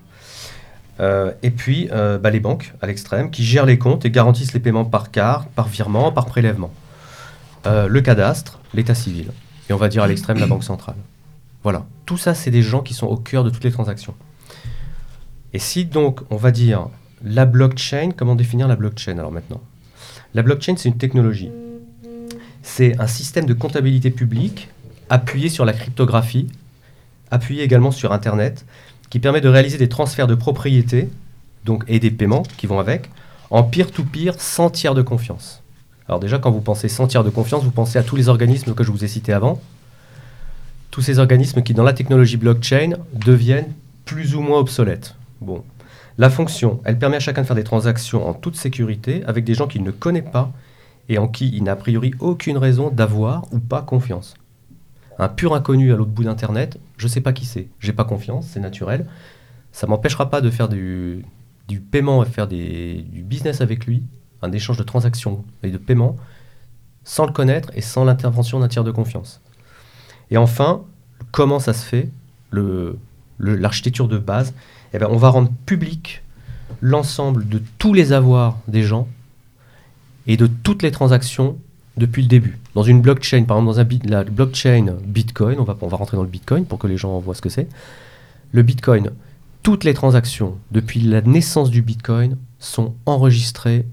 Et 1.42 1.50
puis 1.50 1.88
bah, 1.90 2.30
les 2.30 2.38
banques 2.38 2.74
à 2.80 2.86
l'extrême 2.86 3.32
qui 3.32 3.42
gèrent 3.42 3.66
les 3.66 3.78
comptes 3.78 4.04
et 4.04 4.10
garantissent 4.12 4.52
les 4.52 4.60
paiements 4.60 4.84
par 4.84 5.10
carte, 5.10 5.48
par 5.50 5.66
virement, 5.66 6.12
par 6.12 6.26
prélèvement. 6.26 6.70
Le 7.64 8.00
cadastre, 8.00 8.60
l'état 8.72 8.94
civil. 8.94 9.32
Et 9.72 9.74
on 9.74 9.78
va 9.78 9.88
dire 9.88 10.02
à 10.02 10.06
l'extrême 10.06 10.38
la 10.38 10.46
banque 10.46 10.64
centrale. 10.64 10.96
Voilà. 11.62 11.86
Tout 12.04 12.18
ça, 12.18 12.34
c'est 12.34 12.50
des 12.50 12.60
gens 12.60 12.82
qui 12.82 12.92
sont 12.92 13.06
au 13.06 13.16
cœur 13.16 13.42
de 13.42 13.48
toutes 13.48 13.64
les 13.64 13.70
transactions. 13.70 14.14
Et 15.54 15.58
si 15.58 15.86
donc 15.86 16.20
on 16.28 16.36
va 16.36 16.50
dire 16.50 16.88
la 17.24 17.46
blockchain, 17.46 18.10
comment 18.14 18.34
définir 18.34 18.68
la 18.68 18.76
blockchain 18.76 19.16
alors 19.16 19.32
maintenant? 19.32 19.62
La 20.34 20.42
blockchain, 20.42 20.74
c'est 20.76 20.90
une 20.90 20.98
technologie. 20.98 21.50
C'est 22.62 23.00
un 23.00 23.06
système 23.06 23.46
de 23.46 23.54
comptabilité 23.54 24.10
publique 24.10 24.68
appuyé 25.08 25.48
sur 25.48 25.64
la 25.64 25.72
cryptographie, 25.72 26.48
appuyé 27.30 27.62
également 27.62 27.92
sur 27.92 28.12
Internet, 28.12 28.66
qui 29.08 29.20
permet 29.20 29.40
de 29.40 29.48
réaliser 29.48 29.78
des 29.78 29.88
transferts 29.88 30.26
de 30.26 30.34
propriété 30.34 31.08
donc, 31.64 31.82
et 31.88 31.98
des 31.98 32.10
paiements 32.10 32.42
qui 32.58 32.66
vont 32.66 32.78
avec, 32.78 33.08
en 33.48 33.62
peer-to-peer 33.62 34.38
sans 34.38 34.68
tiers 34.68 34.94
de 34.94 35.00
confiance. 35.00 35.61
Alors 36.12 36.20
déjà, 36.20 36.38
quand 36.38 36.50
vous 36.50 36.60
pensez 36.60 36.90
sans 36.90 37.06
tiers 37.06 37.24
de 37.24 37.30
confiance, 37.30 37.64
vous 37.64 37.70
pensez 37.70 37.98
à 37.98 38.02
tous 38.02 38.16
les 38.16 38.28
organismes 38.28 38.74
que 38.74 38.84
je 38.84 38.92
vous 38.92 39.02
ai 39.02 39.08
cités 39.08 39.32
avant. 39.32 39.62
Tous 40.90 41.00
ces 41.00 41.18
organismes 41.18 41.62
qui, 41.62 41.72
dans 41.72 41.84
la 41.84 41.94
technologie 41.94 42.36
blockchain, 42.36 42.98
deviennent 43.14 43.72
plus 44.04 44.34
ou 44.34 44.42
moins 44.42 44.58
obsolètes. 44.58 45.14
Bon. 45.40 45.64
La 46.18 46.28
fonction, 46.28 46.82
elle 46.84 46.98
permet 46.98 47.16
à 47.16 47.20
chacun 47.20 47.40
de 47.40 47.46
faire 47.46 47.56
des 47.56 47.64
transactions 47.64 48.28
en 48.28 48.34
toute 48.34 48.56
sécurité 48.56 49.24
avec 49.26 49.44
des 49.44 49.54
gens 49.54 49.66
qu'il 49.66 49.82
ne 49.82 49.90
connaît 49.90 50.20
pas 50.20 50.52
et 51.08 51.16
en 51.16 51.28
qui 51.28 51.48
il 51.48 51.62
n'a 51.62 51.72
a 51.72 51.76
priori 51.76 52.12
aucune 52.20 52.58
raison 52.58 52.90
d'avoir 52.90 53.44
ou 53.50 53.58
pas 53.58 53.80
confiance. 53.80 54.34
Un 55.18 55.30
pur 55.30 55.54
inconnu 55.54 55.94
à 55.94 55.96
l'autre 55.96 56.10
bout 56.10 56.24
d'Internet, 56.24 56.78
je 56.98 57.06
ne 57.06 57.10
sais 57.10 57.22
pas 57.22 57.32
qui 57.32 57.46
c'est, 57.46 57.68
j'ai 57.80 57.94
pas 57.94 58.04
confiance, 58.04 58.48
c'est 58.48 58.60
naturel. 58.60 59.06
Ça 59.72 59.86
m'empêchera 59.86 60.28
pas 60.28 60.42
de 60.42 60.50
faire 60.50 60.68
du, 60.68 61.24
paiement 61.90 62.22
et 62.22 62.26
faire 62.26 62.48
du 62.48 63.24
business 63.24 63.62
avec 63.62 63.86
lui, 63.86 64.02
un 64.42 64.52
échange 64.52 64.76
de 64.76 64.82
transactions 64.82 65.44
et 65.62 65.70
de 65.70 65.78
paiement, 65.78 66.16
sans 67.04 67.26
le 67.26 67.32
connaître 67.32 67.70
et 67.74 67.80
sans 67.80 68.04
l'intervention 68.04 68.60
d'un 68.60 68.68
tiers 68.68 68.84
de 68.84 68.90
confiance. 68.90 69.40
Et 70.30 70.36
enfin, 70.36 70.82
comment 71.30 71.58
ça 71.58 71.72
se 71.72 71.84
fait, 71.84 72.08
l'architecture 73.38 74.08
de 74.08 74.18
base? 74.18 74.54
Eh 74.92 74.98
ben, 74.98 75.08
On 75.10 75.16
va 75.16 75.30
rendre 75.30 75.50
public 75.66 76.22
l'ensemble 76.80 77.48
de 77.48 77.60
tous 77.78 77.94
les 77.94 78.12
avoirs 78.12 78.58
des 78.68 78.82
gens 78.82 79.08
et 80.26 80.36
de 80.36 80.46
toutes 80.46 80.82
les 80.82 80.90
transactions 80.90 81.58
depuis 81.96 82.22
le 82.22 82.28
début. 82.28 82.58
Dans 82.74 82.82
une 82.82 83.00
blockchain, 83.02 83.44
par 83.44 83.58
exemple 83.58 84.06
dans 84.06 84.10
la 84.10 84.24
blockchain 84.24 84.96
Bitcoin, 85.04 85.58
on 85.58 85.64
va, 85.64 85.76
on 85.80 85.88
va 85.88 85.96
rentrer 85.96 86.16
dans 86.16 86.22
le 86.22 86.28
Bitcoin 86.28 86.64
pour 86.64 86.78
que 86.78 86.86
les 86.86 86.96
gens 86.96 87.18
voient 87.18 87.34
ce 87.34 87.42
que 87.42 87.50
c'est. 87.50 87.68
Le 88.52 88.62
Bitcoin, 88.62 89.10
toutes 89.62 89.84
les 89.84 89.94
transactions 89.94 90.56
depuis 90.70 91.00
la 91.00 91.20
naissance 91.20 91.70
du 91.70 91.82
Bitcoin 91.82 92.36
sont 92.58 92.94
enregistrées 93.06 93.86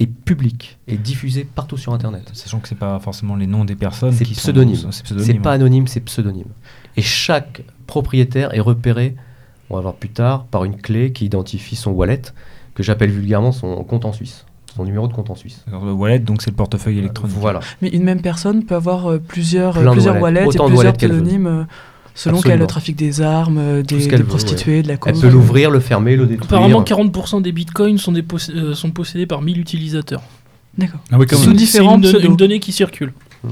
et 0.00 0.06
publiques 0.06 0.78
et 0.86 0.96
diffusées 0.96 1.44
partout 1.44 1.76
sur 1.76 1.92
Internet. 1.92 2.30
Sachant 2.32 2.60
que 2.60 2.68
c'est 2.68 2.74
pas 2.78 2.98
forcément 3.00 3.34
les 3.36 3.46
noms 3.46 3.64
des 3.64 3.74
personnes 3.74 4.12
C'est 4.12 4.24
qui 4.24 4.34
sont- 4.34 4.42
pseudonyme. 4.42 4.76
c'est 4.92 5.34
pas 5.40 5.52
anonyme, 5.52 5.86
c'est 5.88 6.00
pseudonyme. 6.00 6.48
Et 6.96 7.02
chaque 7.02 7.62
propriétaire 7.86 8.54
est 8.54 8.60
repéré, 8.60 9.16
on 9.70 9.76
va 9.76 9.80
voir 9.82 9.94
plus 9.94 10.10
tard, 10.10 10.44
par 10.44 10.64
une 10.64 10.76
clé 10.76 11.12
qui 11.12 11.24
identifie 11.26 11.76
son 11.76 11.90
wallet, 11.90 12.22
que 12.74 12.82
j'appelle 12.82 13.10
vulgairement 13.10 13.50
son 13.52 13.82
compte 13.84 14.04
en 14.04 14.12
Suisse, 14.12 14.44
son 14.76 14.84
numéro 14.84 15.08
de 15.08 15.12
compte 15.12 15.30
en 15.30 15.34
Suisse. 15.34 15.64
Alors, 15.66 15.84
le 15.84 15.92
wallet, 15.92 16.20
donc 16.20 16.42
c'est 16.42 16.50
le 16.50 16.56
portefeuille 16.56 16.98
électronique. 16.98 17.36
Voilà. 17.36 17.60
Mais 17.82 17.88
une 17.88 18.04
même 18.04 18.20
personne 18.22 18.64
peut 18.64 18.76
avoir 18.76 19.06
euh, 19.10 19.18
plusieurs, 19.18 19.76
euh, 19.78 19.90
plusieurs 19.90 20.20
wallets. 20.20 20.40
wallets, 20.42 20.46
Autant 20.46 20.68
et 20.68 20.70
de 20.70 20.76
wallets 20.76 20.92
plusieurs 20.92 21.10
pseudonymes 21.16 21.66
euh, 22.18 22.30
selon 22.30 22.40
qu'elle 22.40 22.66
trafic 22.66 22.96
des 22.96 23.20
armes, 23.20 23.58
euh, 23.58 23.82
des, 23.82 23.96
veut, 24.08 24.24
prostituées, 24.24 24.82
de 24.82 24.88
la 24.88 24.94
Elle 24.94 24.98
coke. 25.00 25.20
peut 25.20 25.28
l'ouvrir, 25.28 25.70
le 25.70 25.80
fermer, 25.80 26.16
le 26.16 26.26
détruire. 26.26 26.50
Apparemment, 26.52 26.82
40% 26.82 27.42
des 27.42 27.52
bitcoins 27.52 27.98
sont, 27.98 28.12
des 28.12 28.22
poss- 28.22 28.50
euh, 28.54 28.74
sont 28.74 28.90
possédés 28.90 29.26
par 29.26 29.40
1000 29.42 29.58
utilisateurs. 29.58 30.22
D'accord. 30.76 31.00
Ah 31.10 31.18
oui, 31.18 31.26
Sous 31.30 31.52
différents 31.52 31.96
une, 31.96 32.02
don- 32.02 32.08
pseudos. 32.08 32.28
une 32.28 32.36
donnée 32.36 32.60
qui 32.60 32.72
circule. 32.72 33.12
Hmm. 33.44 33.48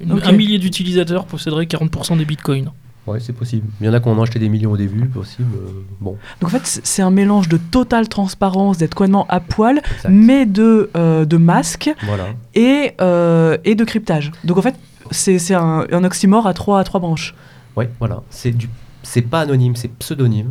Une-. 0.00 0.20
Un 0.24 0.32
millier 0.32 0.58
d'utilisateurs 0.58 1.26
posséderaient 1.26 1.64
40% 1.66 2.18
des 2.18 2.24
bitcoins. 2.24 2.70
Ouais, 3.06 3.20
c'est 3.20 3.32
possible. 3.32 3.68
Il 3.80 3.86
y 3.86 3.88
en 3.88 3.92
a 3.92 4.00
qui 4.00 4.08
en 4.08 4.18
ont 4.18 4.22
acheté 4.22 4.40
des 4.40 4.48
millions 4.48 4.72
au 4.72 4.76
début, 4.76 5.06
possible. 5.06 5.48
euh, 5.54 5.70
bon, 6.00 6.16
Donc 6.40 6.48
en 6.52 6.58
fait, 6.58 6.80
c'est 6.82 7.02
un 7.02 7.10
mélange 7.12 7.48
de 7.48 7.56
totale 7.56 8.08
transparence, 8.08 8.78
d'être 8.78 8.94
complètement 8.96 9.26
à 9.28 9.38
poil, 9.38 9.78
exact. 9.78 10.08
mais 10.10 10.44
de, 10.44 10.90
euh, 10.96 11.24
de 11.24 11.36
masque 11.36 11.88
Voilà. 12.04 12.24
et, 12.56 12.94
euh, 13.00 13.58
et 13.64 13.76
de 13.76 13.84
cryptage. 13.84 14.32
Donc 14.42 14.58
en 14.58 14.62
fait, 14.62 14.74
c'est 15.12 15.38
c'est 15.38 15.54
un, 15.54 15.86
un 15.92 16.02
oxymore 16.02 16.48
à 16.48 16.52
trois, 16.52 16.80
à 16.80 16.84
trois 16.84 16.98
branches. 16.98 17.32
Ouais, 17.76 17.90
voilà. 17.98 18.22
C'est 18.30 18.52
du, 18.52 18.68
c'est 19.02 19.22
pas 19.22 19.40
anonyme, 19.40 19.76
c'est 19.76 19.88
pseudonyme. 19.88 20.50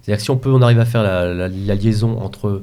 C'est-à-dire 0.00 0.18
que 0.18 0.22
si 0.22 0.30
on 0.30 0.36
peut, 0.36 0.50
on 0.50 0.62
arrive 0.62 0.78
à 0.78 0.84
faire 0.84 1.02
la, 1.02 1.48
liaison 1.48 2.20
entre 2.20 2.62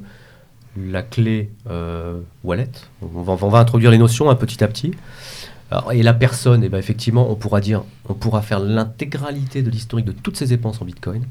la 0.76 1.02
clé 1.02 1.50
euh, 1.68 2.20
wallet. 2.42 2.70
On 3.02 3.22
va, 3.22 3.36
on 3.40 3.48
va 3.48 3.58
introduire 3.58 3.90
les 3.90 3.98
notions 3.98 4.30
un 4.30 4.34
petit 4.34 4.64
à 4.64 4.68
petit. 4.68 4.92
Et 5.92 6.02
la 6.02 6.14
personne, 6.14 6.62
et 6.62 6.68
ben 6.68 6.78
effectivement, 6.78 7.30
on 7.30 7.34
pourra 7.34 7.60
dire, 7.60 7.82
on 8.08 8.14
pourra 8.14 8.42
faire 8.42 8.60
l'intégralité 8.60 9.62
de 9.62 9.70
l'historique 9.70 10.06
de 10.06 10.12
toutes 10.12 10.36
ces 10.36 10.46
dépenses 10.46 10.80
en 10.80 10.84
Bitcoin. 10.84 11.24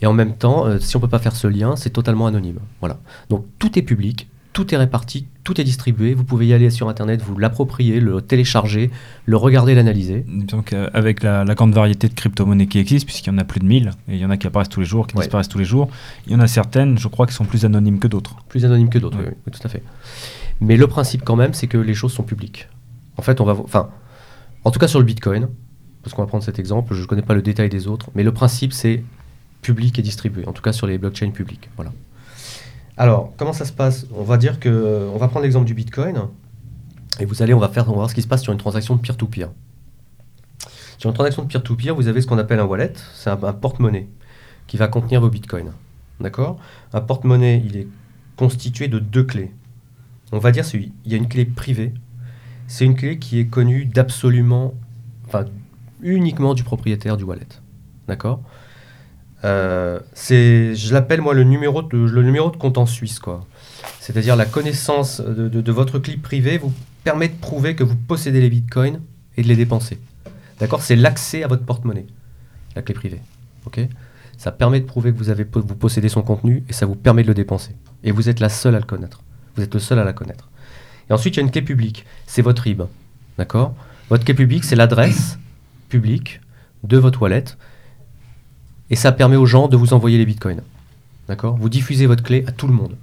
Et 0.00 0.06
en 0.06 0.12
même 0.12 0.36
temps, 0.36 0.66
euh, 0.66 0.78
si 0.78 0.96
on 0.96 1.00
peut 1.00 1.08
pas 1.08 1.18
faire 1.18 1.34
ce 1.34 1.48
lien, 1.48 1.74
c'est 1.74 1.90
totalement 1.90 2.26
anonyme. 2.26 2.60
Voilà. 2.80 2.98
Donc 3.30 3.44
tout 3.58 3.76
est 3.78 3.82
public, 3.82 4.28
tout 4.58 4.74
est 4.74 4.76
réparti, 4.76 5.28
tout 5.44 5.60
est 5.60 5.62
distribué. 5.62 6.14
Vous 6.14 6.24
pouvez 6.24 6.48
y 6.48 6.52
aller 6.52 6.68
sur 6.70 6.88
Internet, 6.88 7.22
vous 7.22 7.38
l'approprier, 7.38 8.00
le 8.00 8.20
télécharger, 8.20 8.90
le 9.24 9.36
regarder, 9.36 9.72
l'analyser. 9.76 10.24
Me 10.26 10.48
semble 10.48 10.64
qu'avec 10.64 11.22
la, 11.22 11.44
la 11.44 11.54
grande 11.54 11.72
variété 11.72 12.08
de 12.08 12.14
crypto-monnaies 12.14 12.66
qui 12.66 12.80
existent, 12.80 13.06
puisqu'il 13.06 13.30
y 13.30 13.32
en 13.32 13.38
a 13.38 13.44
plus 13.44 13.60
de 13.60 13.66
1000, 13.66 13.90
et 14.08 14.14
il 14.14 14.18
y 14.18 14.24
en 14.24 14.30
a 14.30 14.36
qui 14.36 14.48
apparaissent 14.48 14.68
tous 14.68 14.80
les 14.80 14.86
jours, 14.86 15.06
qui 15.06 15.14
Ouais. 15.14 15.22
disparaissent 15.22 15.46
tous 15.48 15.58
les 15.58 15.64
jours, 15.64 15.88
il 16.26 16.32
y 16.32 16.34
en 16.34 16.40
a 16.40 16.48
certaines, 16.48 16.98
je 16.98 17.06
crois, 17.06 17.28
qui 17.28 17.34
sont 17.34 17.44
plus 17.44 17.64
anonymes 17.64 18.00
que 18.00 18.08
d'autres. 18.08 18.34
Plus 18.48 18.64
anonyme 18.64 18.88
que 18.88 18.98
d'autres, 18.98 19.16
Ouais. 19.18 19.26
oui, 19.28 19.34
oui, 19.46 19.52
tout 19.52 19.60
à 19.64 19.68
fait. 19.68 19.84
Mais 20.60 20.76
le 20.76 20.88
principe 20.88 21.22
quand 21.24 21.36
même, 21.36 21.54
c'est 21.54 21.68
que 21.68 21.78
les 21.78 21.94
choses 21.94 22.12
sont 22.12 22.24
publiques. 22.24 22.68
En 23.16 23.22
fait, 23.22 23.40
on 23.40 23.44
va, 23.44 23.52
enfin, 23.52 23.90
en 24.64 24.72
tout 24.72 24.80
cas 24.80 24.88
sur 24.88 24.98
le 24.98 25.04
Bitcoin, 25.04 25.46
parce 26.02 26.14
qu'on 26.16 26.22
va 26.22 26.26
prendre 26.28 26.42
cet 26.42 26.58
exemple, 26.58 26.94
je 26.94 27.02
ne 27.02 27.06
connais 27.06 27.22
pas 27.22 27.34
le 27.34 27.42
détail 27.42 27.68
des 27.68 27.86
autres, 27.86 28.10
mais 28.16 28.24
le 28.24 28.32
principe 28.32 28.72
c'est 28.72 29.04
public 29.62 30.00
et 30.00 30.02
distribué, 30.02 30.46
en 30.48 30.52
tout 30.52 30.62
cas 30.62 30.72
sur 30.72 30.88
les 30.88 30.98
blockchains 30.98 31.30
publiques. 31.30 31.68
Voilà. 31.76 31.92
Alors, 32.98 33.32
comment 33.36 33.52
ça 33.52 33.64
se 33.64 33.72
passe? 33.72 34.06
On 34.12 34.24
va 34.24 34.36
dire 34.36 34.58
que, 34.58 35.08
on 35.14 35.18
va 35.18 35.28
prendre 35.28 35.44
l'exemple 35.44 35.66
du 35.66 35.74
Bitcoin, 35.74 36.24
et 37.20 37.24
vous 37.24 37.42
allez, 37.42 37.54
on 37.54 37.60
va 37.60 37.68
faire, 37.68 37.84
voir 37.84 38.10
ce 38.10 38.14
qui 38.14 38.22
se 38.22 38.26
passe 38.26 38.42
sur 38.42 38.52
une 38.52 38.58
transaction 38.58 38.96
de 38.96 39.00
peer-to-peer. 39.00 39.50
Sur 40.98 41.08
une 41.08 41.14
transaction 41.14 41.44
de 41.44 41.48
peer-to-peer, 41.48 41.94
vous 41.94 42.08
avez 42.08 42.20
ce 42.20 42.26
qu'on 42.26 42.38
appelle 42.38 42.58
un 42.58 42.64
wallet, 42.64 42.92
c'est 43.14 43.30
un, 43.30 43.36
porte-monnaie 43.36 44.08
qui 44.66 44.76
va 44.76 44.88
contenir 44.88 45.20
vos 45.20 45.30
bitcoins. 45.30 45.72
D'accord? 46.20 46.58
Un 46.92 47.00
porte-monnaie, 47.00 47.62
il 47.64 47.76
est 47.76 47.86
constitué 48.36 48.88
de 48.88 48.98
deux 48.98 49.22
clés. 49.22 49.52
On 50.32 50.38
va 50.38 50.50
dire 50.50 50.64
il 50.74 50.90
y 51.06 51.14
a 51.14 51.16
une 51.16 51.28
clé 51.28 51.44
privée. 51.44 51.94
C'est 52.66 52.84
une 52.84 52.96
clé 52.96 53.18
qui 53.20 53.38
est 53.38 53.46
connue 53.46 53.84
d'absolument, 53.84 54.74
enfin 55.26 55.44
uniquement 56.02 56.52
du 56.52 56.64
propriétaire 56.64 57.16
du 57.16 57.22
wallet. 57.22 57.46
D'accord? 58.08 58.42
Euh, 59.44 60.00
C'est, 60.14 60.74
je 60.74 60.92
l'appelle 60.92 61.20
moi 61.20 61.34
le 61.34 61.44
numéro 61.44 61.82
de 61.82 61.96
le 61.96 62.22
numéro 62.22 62.50
de 62.50 62.56
compte 62.56 62.78
en 62.78 62.86
Suisse 62.86 63.18
quoi. 63.18 63.46
C'est-à-dire 64.00 64.36
la 64.36 64.46
connaissance 64.46 65.20
de, 65.20 65.72
votre 65.72 65.98
clé 65.98 66.16
privée 66.16 66.58
vous 66.58 66.72
permet 67.04 67.28
de 67.28 67.34
prouver 67.34 67.74
que 67.74 67.84
vous 67.84 67.94
possédez 67.94 68.40
les 68.40 68.50
bitcoins 68.50 69.00
et 69.36 69.42
de 69.42 69.48
les 69.48 69.56
dépenser. 69.56 69.98
D'accord? 70.58 70.82
C'est 70.82 70.96
l'accès 70.96 71.44
à 71.44 71.46
votre 71.46 71.64
porte-monnaie, 71.64 72.06
la 72.74 72.82
clé 72.82 72.94
privée. 72.94 73.20
Ok? 73.66 73.80
Ça 74.36 74.50
permet 74.50 74.80
de 74.80 74.86
prouver 74.86 75.12
que 75.12 75.18
vous 75.18 75.30
avez 75.30 75.44
vous 75.52 75.74
possédez 75.74 76.08
son 76.08 76.22
contenu 76.22 76.64
et 76.68 76.72
ça 76.72 76.86
vous 76.86 76.94
permet 76.94 77.22
de 77.22 77.28
le 77.28 77.34
dépenser. 77.34 77.76
Et 78.02 78.12
vous 78.12 78.28
êtes 78.28 78.40
la 78.40 78.48
seule 78.48 78.74
à 78.74 78.78
le 78.78 78.86
connaître. 78.86 79.22
Vous 79.56 79.62
êtes 79.62 79.74
le 79.74 79.80
seul 79.80 79.98
à 79.98 80.04
la 80.04 80.12
connaître. 80.12 80.48
Et 81.10 81.12
ensuite, 81.12 81.36
il 81.36 81.38
y 81.38 81.40
a 81.40 81.44
une 81.44 81.50
clé 81.50 81.62
publique. 81.62 82.06
C'est 82.26 82.42
votre 82.42 82.62
RIB. 82.62 82.82
D'accord? 83.36 83.74
Votre 84.10 84.24
clé 84.24 84.34
publique, 84.34 84.64
c'est 84.64 84.76
l'adresse 84.76 85.38
publique 85.88 86.40
de 86.84 86.96
votre 86.96 87.20
wallet. 87.20 87.44
Et 88.90 88.96
ça 88.96 89.12
permet 89.12 89.36
aux 89.36 89.46
gens 89.46 89.68
de 89.68 89.76
vous 89.76 89.92
envoyer 89.92 90.18
les 90.18 90.26
bitcoins. 90.26 90.62
D'accord? 91.28 91.56
Vous 91.56 91.68
diffusez 91.68 92.06
votre 92.06 92.22
clé 92.22 92.44
à 92.46 92.52
tout 92.52 92.66
le 92.66 92.72
monde. 92.72 92.96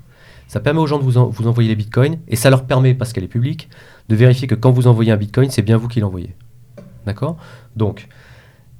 Ça 0.47 0.59
permet 0.59 0.79
aux 0.79 0.87
gens 0.87 0.97
de 0.97 1.03
vous, 1.03 1.17
en- 1.17 1.27
vous 1.27 1.47
envoyer 1.47 1.69
les 1.69 1.75
bitcoins. 1.75 2.17
Et 2.27 2.35
ça 2.35 2.49
leur 2.49 2.65
permet, 2.65 2.93
parce 2.93 3.13
qu'elle 3.13 3.23
est 3.23 3.27
publique, 3.27 3.69
de 4.09 4.15
vérifier 4.15 4.47
que 4.47 4.55
quand 4.55 4.71
vous 4.71 4.87
envoyez 4.87 5.11
un 5.11 5.17
bitcoin, 5.17 5.49
c'est 5.49 5.61
bien 5.61 5.77
vous 5.77 5.87
qui 5.87 5.99
l'envoyez. 5.99 6.33
D'accord? 7.05 7.37
Donc, 7.75 8.07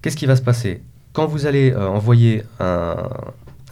qu'est-ce 0.01 0.17
qui 0.17 0.25
va 0.25 0.35
se 0.35 0.41
passer? 0.41 0.81
Quand 1.13 1.27
vous 1.27 1.45
allez 1.45 1.71
euh, 1.71 1.87
envoyer 1.87 2.43
un, 2.59 2.97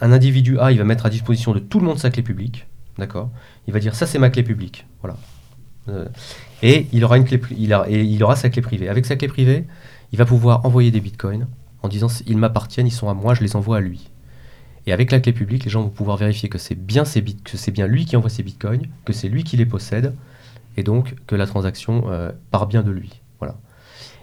individu 0.00 0.58
A, 0.58 0.72
il 0.72 0.78
va 0.78 0.84
mettre 0.84 1.06
à 1.06 1.10
disposition 1.10 1.52
de 1.52 1.58
tout 1.58 1.78
le 1.80 1.86
monde 1.86 1.98
sa 1.98 2.10
clé 2.10 2.22
publique. 2.22 2.66
D'accord? 2.98 3.30
Il 3.66 3.74
va 3.74 3.80
dire 3.80 3.94
ça 3.94 4.06
c'est 4.06 4.18
ma 4.18 4.30
clé 4.30 4.42
publique. 4.42 4.86
Voilà. 5.02 5.16
Euh, 5.88 6.06
et 6.62 6.86
il 6.92 7.04
aura 7.04 7.18
et 7.18 8.02
il 8.02 8.22
aura 8.22 8.36
sa 8.36 8.48
clé 8.48 8.62
privée. 8.62 8.88
Avec 8.88 9.04
sa 9.04 9.16
clé 9.16 9.28
privée, 9.28 9.66
il 10.12 10.18
va 10.18 10.24
pouvoir 10.24 10.64
envoyer 10.64 10.90
des 10.90 11.00
bitcoins 11.00 11.46
en 11.84 11.88
disant 11.88 12.08
ils 12.26 12.38
m'appartiennent, 12.38 12.86
ils 12.86 12.92
sont 12.92 13.10
à 13.10 13.14
moi, 13.14 13.34
je 13.34 13.42
les 13.42 13.56
envoie 13.56 13.76
à 13.76 13.80
lui. 13.80 14.10
Et 14.86 14.92
avec 14.92 15.12
la 15.12 15.20
clé 15.20 15.32
publique, 15.32 15.64
les 15.64 15.70
gens 15.70 15.82
vont 15.82 15.90
pouvoir 15.90 16.16
vérifier 16.16 16.48
que 16.48 16.58
c'est 16.58 16.74
bien 16.74 17.04
lui 17.86 18.06
qui 18.06 18.16
envoie 18.16 18.30
ces 18.30 18.42
bitcoins, 18.42 18.86
que 19.04 19.12
c'est 19.12 19.28
lui 19.28 19.44
qui 19.44 19.58
les 19.58 19.66
possède, 19.66 20.14
et 20.78 20.82
donc 20.82 21.14
que 21.26 21.34
la 21.36 21.46
transaction 21.46 22.04
euh, 22.08 22.32
part 22.50 22.66
bien 22.66 22.82
de 22.82 22.90
lui. 22.90 23.20
Voilà. 23.38 23.54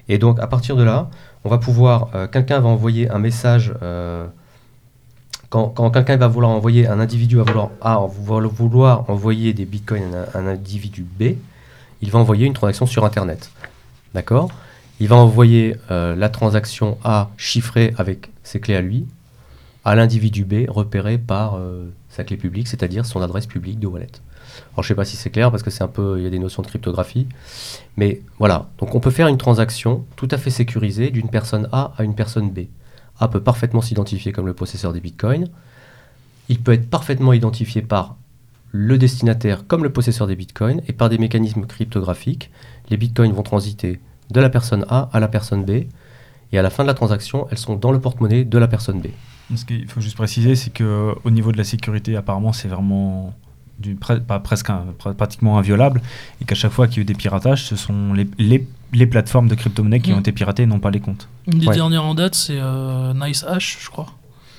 Et 0.09 0.17
donc 0.17 0.39
à 0.39 0.47
partir 0.47 0.75
de 0.75 0.83
là, 0.83 1.09
on 1.43 1.49
va 1.49 1.59
pouvoir, 1.59 2.09
euh, 2.15 2.27
quelqu'un 2.27 2.59
va 2.59 2.69
envoyer 2.69 3.09
un 3.09 3.19
message. 3.19 3.73
euh, 3.83 4.25
quand, 5.49 5.91
quelqu'un 5.91 6.15
va 6.17 6.29
vouloir 6.29 6.51
envoyer 6.51 6.87
un 6.87 6.99
individu 6.99 7.35
va 7.35 7.43
vouloir 7.43 7.71
A, 7.81 7.99
vouloir 8.07 9.09
envoyer 9.09 9.53
des 9.53 9.65
bitcoins 9.65 10.15
à 10.33 10.37
un 10.37 10.47
individu 10.47 11.03
B, 11.03 11.35
il 12.01 12.09
va 12.09 12.19
envoyer 12.19 12.47
une 12.47 12.53
transaction 12.53 12.85
sur 12.85 13.03
Internet. 13.05 13.51
D'accord? 14.13 14.49
Il 15.01 15.07
va 15.07 15.15
envoyer 15.15 15.77
euh, 15.89 16.15
la 16.15 16.29
transaction 16.29 16.99
A 17.03 17.31
chiffrée 17.35 17.91
avec 17.97 18.29
ses 18.43 18.59
clés 18.59 18.75
à 18.75 18.81
lui 18.81 19.07
à 19.83 19.95
l'individu 19.95 20.45
B 20.45 20.69
repéré 20.69 21.17
par 21.17 21.55
euh, 21.55 21.89
sa 22.07 22.23
clé 22.23 22.37
publique, 22.37 22.67
c'est-à-dire 22.67 23.03
son 23.03 23.19
adresse 23.19 23.47
publique 23.47 23.79
de 23.79 23.87
wallet. 23.87 24.11
Alors 24.73 24.83
je 24.83 24.89
sais 24.89 24.93
pas 24.93 25.03
si 25.03 25.17
c'est 25.17 25.31
clair 25.31 25.49
parce 25.49 25.63
que 25.63 25.71
c'est 25.71 25.81
un 25.81 25.87
peu, 25.87 26.19
il 26.19 26.23
y 26.23 26.27
a 26.27 26.29
des 26.29 26.37
notions 26.37 26.61
de 26.61 26.67
cryptographie, 26.67 27.25
mais 27.97 28.21
voilà. 28.37 28.69
Donc 28.77 28.93
on 28.93 28.99
peut 28.99 29.09
faire 29.09 29.27
une 29.27 29.39
transaction 29.39 30.05
tout 30.17 30.27
à 30.29 30.37
fait 30.37 30.51
sécurisée 30.51 31.09
d'une 31.09 31.29
personne 31.29 31.67
A 31.71 31.93
à 31.97 32.03
une 32.03 32.13
personne 32.13 32.51
B. 32.51 32.67
A 33.19 33.27
peut 33.27 33.41
parfaitement 33.41 33.81
s'identifier 33.81 34.31
comme 34.31 34.45
le 34.45 34.53
possesseur 34.53 34.93
des 34.93 34.99
bitcoins. 34.99 35.47
Il 36.47 36.59
peut 36.59 36.73
être 36.73 36.87
parfaitement 36.87 37.33
identifié 37.33 37.81
par 37.81 38.17
le 38.69 38.99
destinataire 38.99 39.65
comme 39.65 39.83
le 39.83 39.91
possesseur 39.91 40.27
des 40.27 40.35
bitcoins 40.35 40.83
et 40.87 40.93
par 40.93 41.09
des 41.09 41.17
mécanismes 41.17 41.65
cryptographiques. 41.65 42.51
Les 42.91 42.97
bitcoins 42.97 43.33
vont 43.33 43.41
transiter 43.41 43.99
de 44.31 44.39
la 44.41 44.49
personne 44.49 44.85
A 44.89 45.09
à 45.13 45.19
la 45.19 45.27
personne 45.27 45.63
B 45.65 45.71
et 46.51 46.57
à 46.59 46.61
la 46.61 46.69
fin 46.69 46.83
de 46.83 46.87
la 46.87 46.93
transaction, 46.93 47.47
elles 47.51 47.57
sont 47.57 47.75
dans 47.75 47.91
le 47.91 47.99
porte-monnaie 47.99 48.43
de 48.43 48.57
la 48.57 48.67
personne 48.67 48.99
B. 49.01 49.07
Ce 49.55 49.65
qu'il 49.65 49.87
faut 49.87 50.01
juste 50.01 50.15
préciser, 50.15 50.55
c'est 50.55 50.71
que 50.71 51.13
au 51.23 51.29
niveau 51.29 51.51
de 51.51 51.57
la 51.57 51.63
sécurité, 51.65 52.15
apparemment, 52.15 52.53
c'est 52.53 52.67
vraiment 52.69 53.33
du, 53.79 53.95
pre- 53.95 54.19
pas 54.21 54.39
presque 54.39 54.69
un- 54.69 54.85
pr- 54.97 55.13
pratiquement 55.13 55.57
inviolable, 55.57 56.01
et 56.41 56.45
qu'à 56.45 56.55
chaque 56.55 56.71
fois 56.71 56.87
qu'il 56.87 56.97
y 56.97 56.99
a 56.99 57.01
eu 57.01 57.05
des 57.05 57.13
piratages, 57.15 57.63
ce 57.65 57.75
sont 57.75 58.13
les, 58.13 58.27
les, 58.37 58.65
les 58.93 59.07
plateformes 59.07 59.47
de 59.47 59.55
crypto-monnaie 59.55 59.99
qui 59.99 60.11
Mm. 60.11 60.15
ont 60.15 60.19
été 60.19 60.31
piratées, 60.31 60.63
et 60.63 60.65
non 60.67 60.79
pas 60.79 60.91
les 60.91 60.99
comptes. 60.99 61.27
Une 61.51 61.59
des 61.59 61.67
Ouais. 61.67 61.75
dernières 61.75 62.05
en 62.05 62.13
date, 62.15 62.35
c'est 62.35 62.57
euh, 62.59 63.13
Nice 63.13 63.43
Hash, 63.47 63.79
je 63.81 63.89
crois. 63.89 64.07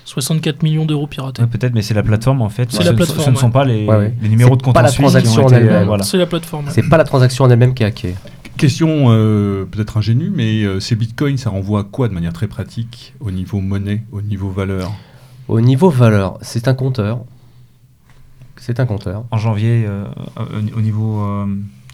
64 0.05 0.61
millions 0.63 0.85
d'euros 0.85 1.07
piratés. 1.07 1.41
Ouais, 1.41 1.47
Peut-être, 1.47 1.73
mais 1.73 1.81
c'est 1.81 1.93
la 1.93 2.03
plateforme 2.03 2.41
en 2.41 2.49
fait. 2.49 2.69
C'est 2.71 2.79
Ce, 2.79 2.83
la 2.83 2.89
ce- 2.89 2.95
plateforme, 2.95 3.23
ce 3.25 3.29
ne 3.31 3.35
sont 3.37 3.51
pas 3.51 3.63
les, 3.63 3.85
Ouais, 3.87 3.95
ouais. 3.95 4.13
les 4.21 4.27
numéros 4.29 4.57
de 4.57 4.61
compte 4.61 4.73
pas 4.73 4.81
en 4.81 4.83
la 4.83 4.89
Suisse 4.89 4.97
qui 4.99 5.05
ont 5.05 5.09
transaction 5.11 5.43
en 5.45 5.47
été, 5.47 5.55
elle-même. 5.55 5.73
euh, 5.75 5.85
voilà. 5.85 6.03
C'est 6.03 6.17
la 6.17 6.25
plateforme. 6.25 6.65
C'est 6.69 6.89
pas 6.89 6.97
la 6.97 7.05
transaction 7.05 7.45
en 7.45 7.49
elle-même 7.49 7.73
qui 7.73 7.83
est 7.83 7.85
hackée. 7.85 8.15
Question 8.57 9.07
euh, 9.07 9.65
peut-être 9.65 9.97
ingénue, 9.97 10.31
mais 10.33 10.63
euh, 10.63 10.79
ces 10.79 10.95
bitcoins, 10.95 11.37
ça 11.37 11.49
renvoie 11.49 11.81
à 11.81 11.83
quoi 11.83 12.07
de 12.07 12.13
manière 12.13 12.33
très 12.33 12.47
pratique 12.47 13.13
au 13.19 13.31
niveau 13.31 13.59
monnaie, 13.59 14.03
au 14.11 14.21
niveau 14.21 14.49
valeur? 14.49 14.91
Au 15.47 15.59
niveau 15.59 15.89
valeur, 15.89 16.37
c'est 16.41 16.67
un 16.67 16.73
compteur. 16.73 17.21
C'est 18.57 18.79
un 18.79 18.85
compteur. 18.85 19.25
En 19.31 19.37
janvier, 19.37 19.85
euh, 19.85 20.05
euh, 20.37 20.61
au 20.75 20.81
niveau 20.81 21.21
euh, 21.21 21.47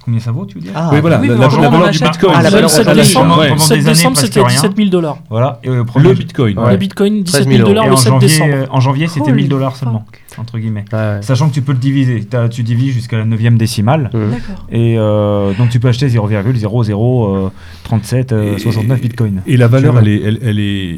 Combien 0.06 0.20
ça 0.22 0.32
vaut, 0.32 0.46
tu 0.46 0.56
veux 0.56 0.62
dire 0.62 0.72
Ah, 0.74 0.90
oui, 0.94 1.02
voilà, 1.02 1.20
oui, 1.20 1.28
la, 1.28 1.36
la- 1.36 1.48
en 1.48 1.62
la 1.62 1.70
valeur 1.70 1.90
du 1.92 2.00
bitcoin. 2.00 2.32
Ah, 2.34 2.42
la 2.42 2.50
Le 2.50 2.56
valeur, 2.56 2.70
7 2.70 2.88
on 2.88 2.94
décembre, 2.96 3.36
pendant 3.36 3.54
des 3.56 3.60
7 3.60 3.72
années, 3.74 3.84
décembre, 3.84 4.18
c'était 4.18 4.40
rien. 4.40 4.48
17 4.48 4.78
000 4.78 4.90
dollars. 4.90 5.18
Voilà. 5.30 5.60
Et, 5.64 5.70
euh, 5.70 5.84
Le 5.98 6.14
bitcoin. 6.14 6.58
Ouais. 6.58 6.72
Le 6.72 6.78
bitcoin, 6.78 7.24
17 7.24 7.44
000 7.44 7.56
000 7.58 7.68
dollars 7.68 7.86
le 7.88 7.94
en 7.94 7.98
7 7.98 8.14
janvier, 8.14 8.28
décembre. 8.28 8.54
euh, 8.54 8.66
en 8.72 8.80
janvier, 8.80 9.08
c'était 9.08 9.32
Holy 9.32 9.42
1000 9.42 9.50
dollars 9.50 9.76
seulement, 9.76 10.06
entre 10.38 10.58
guillemets. 10.58 10.86
Ouais. 10.94 11.18
Sachant 11.22 11.50
que 11.50 11.54
tu 11.54 11.62
peux 11.62 11.74
le 11.74 11.78
diviser. 11.80 12.26
Tu 12.50 12.64
divises 12.64 12.94
jusqu'à 12.94 13.18
la 13.18 13.26
9 13.26 13.58
décimale. 13.58 14.10
Mmh. 14.14 14.30
D'accord. 14.32 14.66
Et 14.72 14.96
euh, 14.98 15.54
donc 15.54 15.70
tu 15.70 15.80
peux 15.80 15.90
acheter 15.90 16.08
0,0037 16.08 18.34
euh, 18.34 18.58
69 18.58 19.02
bitcoins. 19.02 19.42
Et 19.46 19.58
la 19.58 19.68
valeur, 19.68 19.98
elle 20.00 20.08
est, 20.08 20.22
elle, 20.22 20.40
elle 20.42 20.60
est, 20.60 20.98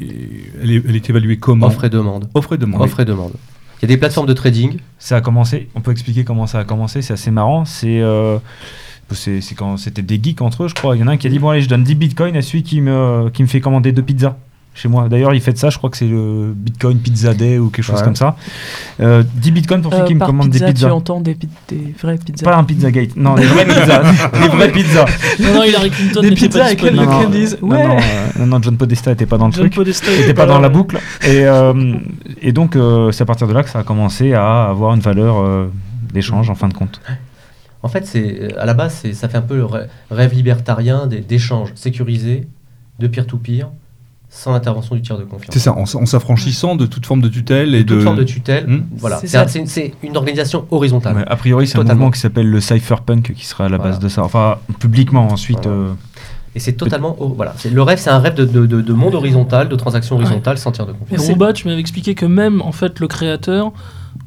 elle 0.63 0.71
est, 0.71 0.83
elle 0.87 0.95
est 0.95 1.09
évaluée 1.09 1.37
comment 1.37 1.67
Offre 1.67 1.85
et 1.85 1.89
demande. 1.89 2.27
Offre 2.33 2.53
et 2.53 2.57
demande. 2.57 2.81
Offre 2.81 2.99
et 2.99 3.05
demande. 3.05 3.31
Il 3.81 3.89
y 3.89 3.93
a 3.93 3.95
des 3.95 3.97
plateformes 3.97 4.27
de 4.27 4.33
trading. 4.33 4.77
Ça 4.99 5.17
a 5.17 5.21
commencé, 5.21 5.67
on 5.73 5.81
peut 5.81 5.91
expliquer 5.91 6.23
comment 6.23 6.45
ça 6.45 6.59
a 6.59 6.63
commencé, 6.63 7.01
c'est 7.01 7.13
assez 7.13 7.31
marrant. 7.31 7.65
C'est 7.65 7.99
euh, 7.99 8.37
c'est 9.15 9.41
c'est 9.41 9.56
quand 9.56 9.78
c'était 9.78 10.02
des 10.02 10.19
geeks 10.21 10.41
entre 10.41 10.63
eux, 10.63 10.67
je 10.67 10.76
crois. 10.76 10.95
Il 10.95 11.00
y 11.00 11.04
en 11.04 11.08
a 11.08 11.12
un 11.12 11.17
qui 11.17 11.28
a 11.28 11.30
dit 11.30 11.39
Bon, 11.39 11.50
allez, 11.50 11.62
je 11.62 11.69
donne 11.69 11.84
10 11.84 11.95
bitcoins 11.95 12.36
à 12.36 12.41
celui 12.41 12.63
qui 12.63 12.82
me, 12.82 13.30
qui 13.34 13.41
me 13.43 13.47
fait 13.47 13.62
commander 13.62 13.91
deux 13.91 14.02
pizzas 14.04 14.36
chez 14.74 14.88
moi. 14.88 15.10
D'ailleurs, 15.10 15.34
il 15.34 15.41
fait 15.41 15.52
de 15.52 15.58
ça, 15.58 15.69
je 15.69 15.78
crois 15.78 15.89
que 15.89 15.97
c'est 15.97 16.08
le 16.08 16.54
Bitcoin 16.56 16.97
Pizza 16.97 17.34
Day 17.34 17.58
ou 17.60 17.69
quelque 17.69 17.84
chose 17.84 17.97
Ouais. 17.97 18.04
comme 18.06 18.15
ça. 18.15 18.38
Euh, 19.02 19.21
10 19.36 19.52
bitcoins 19.52 19.82
pour 19.82 19.91
celui 19.91 20.04
Euh, 20.04 20.08
qui 20.08 20.13
me 20.13 20.19
par 20.19 20.30
commande 20.30 20.50
pizza, 20.50 20.65
des 20.67 20.71
pizzas. 20.74 20.88
Tu 20.88 20.93
entends 20.93 21.19
des, 21.19 21.36
pi- 21.36 21.50
des 21.67 21.93
vraies 22.02 22.17
pizzas. 22.17 22.45
Pas 22.50 22.56
un 22.56 22.63
Pizzagate, 22.63 23.17
non, 23.17 23.36
des 23.36 23.43
vraies 23.47 23.65
pizzas. 23.65 24.02
des 24.41 24.47
vraies 24.47 24.71
pizzas. 24.71 25.06
Non, 25.41 25.54
non, 25.56 25.63
Hillary 25.63 25.89
Clinton 25.89 26.21
Des 26.21 26.30
n'était 26.30 26.47
pizzas 26.47 26.60
pas 26.60 26.65
avec 26.67 26.82
Ouais. 26.84 26.91
non, 26.91 27.12
euh, 27.62 28.00
non, 28.39 28.45
non, 28.45 28.62
John 28.62 28.78
Podesta 28.78 29.12
était 29.12 29.26
pas 29.26 29.38
dans 29.38 29.47
le 29.47 29.52
John 29.52 29.63
truc. 29.63 29.76
Podesta 29.76 30.08
Il 30.10 30.13
était 30.13 30.24
était 30.24 30.34
pas 30.34 30.45
dans 30.45 30.60
la 30.60 30.69
boucle. 30.69 31.00
Et, 31.24 31.45
euh, 31.45 31.95
et 32.41 32.54
donc, 32.54 32.78
euh, 32.78 33.12
c'est 33.12 33.24
à 33.24 33.26
partir 33.26 33.47
de 33.50 33.54
là 33.54 33.63
que 33.63 33.69
ça 33.69 33.80
a 33.80 33.84
commencé 33.84 34.34
à 34.34 34.69
avoir 34.69 34.93
une 34.93 35.02
valeur 35.02 35.38
euh, 35.41 35.69
d'échange 36.13 36.50
en 36.50 36.56
fin 36.56 36.69
de 36.69 36.74
compte. 36.74 37.02
En 37.84 37.88
fait, 37.88 38.06
c'est 38.06 38.39
euh, 38.41 38.50
à 38.62 38.65
la 38.65 38.74
base, 38.74 38.94
c'est- 39.02 39.13
ça 39.13 39.28
fait 39.28 39.38
un 39.38 39.41
peu 39.41 39.56
le 39.58 39.65
rê- 39.65 39.88
rêve 40.12 40.34
libertarien 40.34 41.08
des- 41.08 41.22
d'échanges 41.22 41.72
sécurisés, 41.76 42.48
de 43.00 43.08
peer-to-peer, 43.08 43.70
sans 44.30 44.54
intervention 44.54 44.96
du 44.96 45.02
tiers 45.02 45.17
de 45.17 45.24
confiance. 45.24 45.50
C'est 45.52 45.60
ça, 45.60 45.74
en, 45.74 45.86
s'affranchissant 46.06 46.76
de 46.76 46.86
toute 46.86 47.06
forme 47.06 47.22
de 47.22 47.28
tutelle 47.28 47.74
et 47.76 47.86
Toute 47.86 47.98
de. 47.98 48.02
forme 48.04 48.17
de 48.17 48.24
tutelle. 48.24 48.65
Hmm. 48.67 48.84
Voilà. 48.98 49.20
C'est 49.24 49.56
une, 50.04 50.15
organisation 50.15 50.65
horizontale. 50.72 51.17
Ouais, 51.17 51.24
a 51.28 51.36
priori, 51.36 51.67
c'est 51.67 51.78
un 51.78 51.82
Totalement. 51.82 52.00
mouvement 52.02 52.12
qui 52.12 52.20
s'appelle 52.20 52.50
le 52.50 52.62
cypherpunk 52.62 53.34
qui 53.34 53.46
sera 53.46 53.65
à 53.65 53.70
la 53.70 53.78
base 53.78 53.88
Voilà. 53.96 54.04
de 54.04 54.08
ça. 54.10 54.24
Enfin, 54.24 54.58
publiquement 54.80 55.28
ensuite. 55.28 55.63
Voilà. 55.63 55.78
euh, 55.78 55.94
Et 56.56 56.60
c'est 56.60 56.74
totalement. 56.74 57.15
hor- 57.20 57.34
Voilà. 57.36 57.54
C'est- 57.58 57.70
Le 57.72 57.82
rêve, 57.82 57.98
c'est 57.98 58.10
un 58.10 58.20
rêve 58.20 58.36
de, 58.36 58.46
de- 58.46 58.65
de- 58.67 58.82
de 58.82 58.94
monde 58.94 59.15
horizontal, 59.15 59.67
de 59.70 59.76
transactions 59.76 60.15
horizontales 60.17 60.58
sans 60.58 60.72
tiers 60.72 60.86
de 60.86 60.91
Et 60.91 60.96
confiance. 60.96 61.28
Rouba, 61.28 61.52
tu 61.54 61.67
m'avais 61.67 61.80
expliqué 61.80 62.13
que 62.13 62.26
même, 62.26 62.62
en 62.62 62.72
fait, 62.74 63.00
le 63.00 63.08
créateur, 63.08 63.72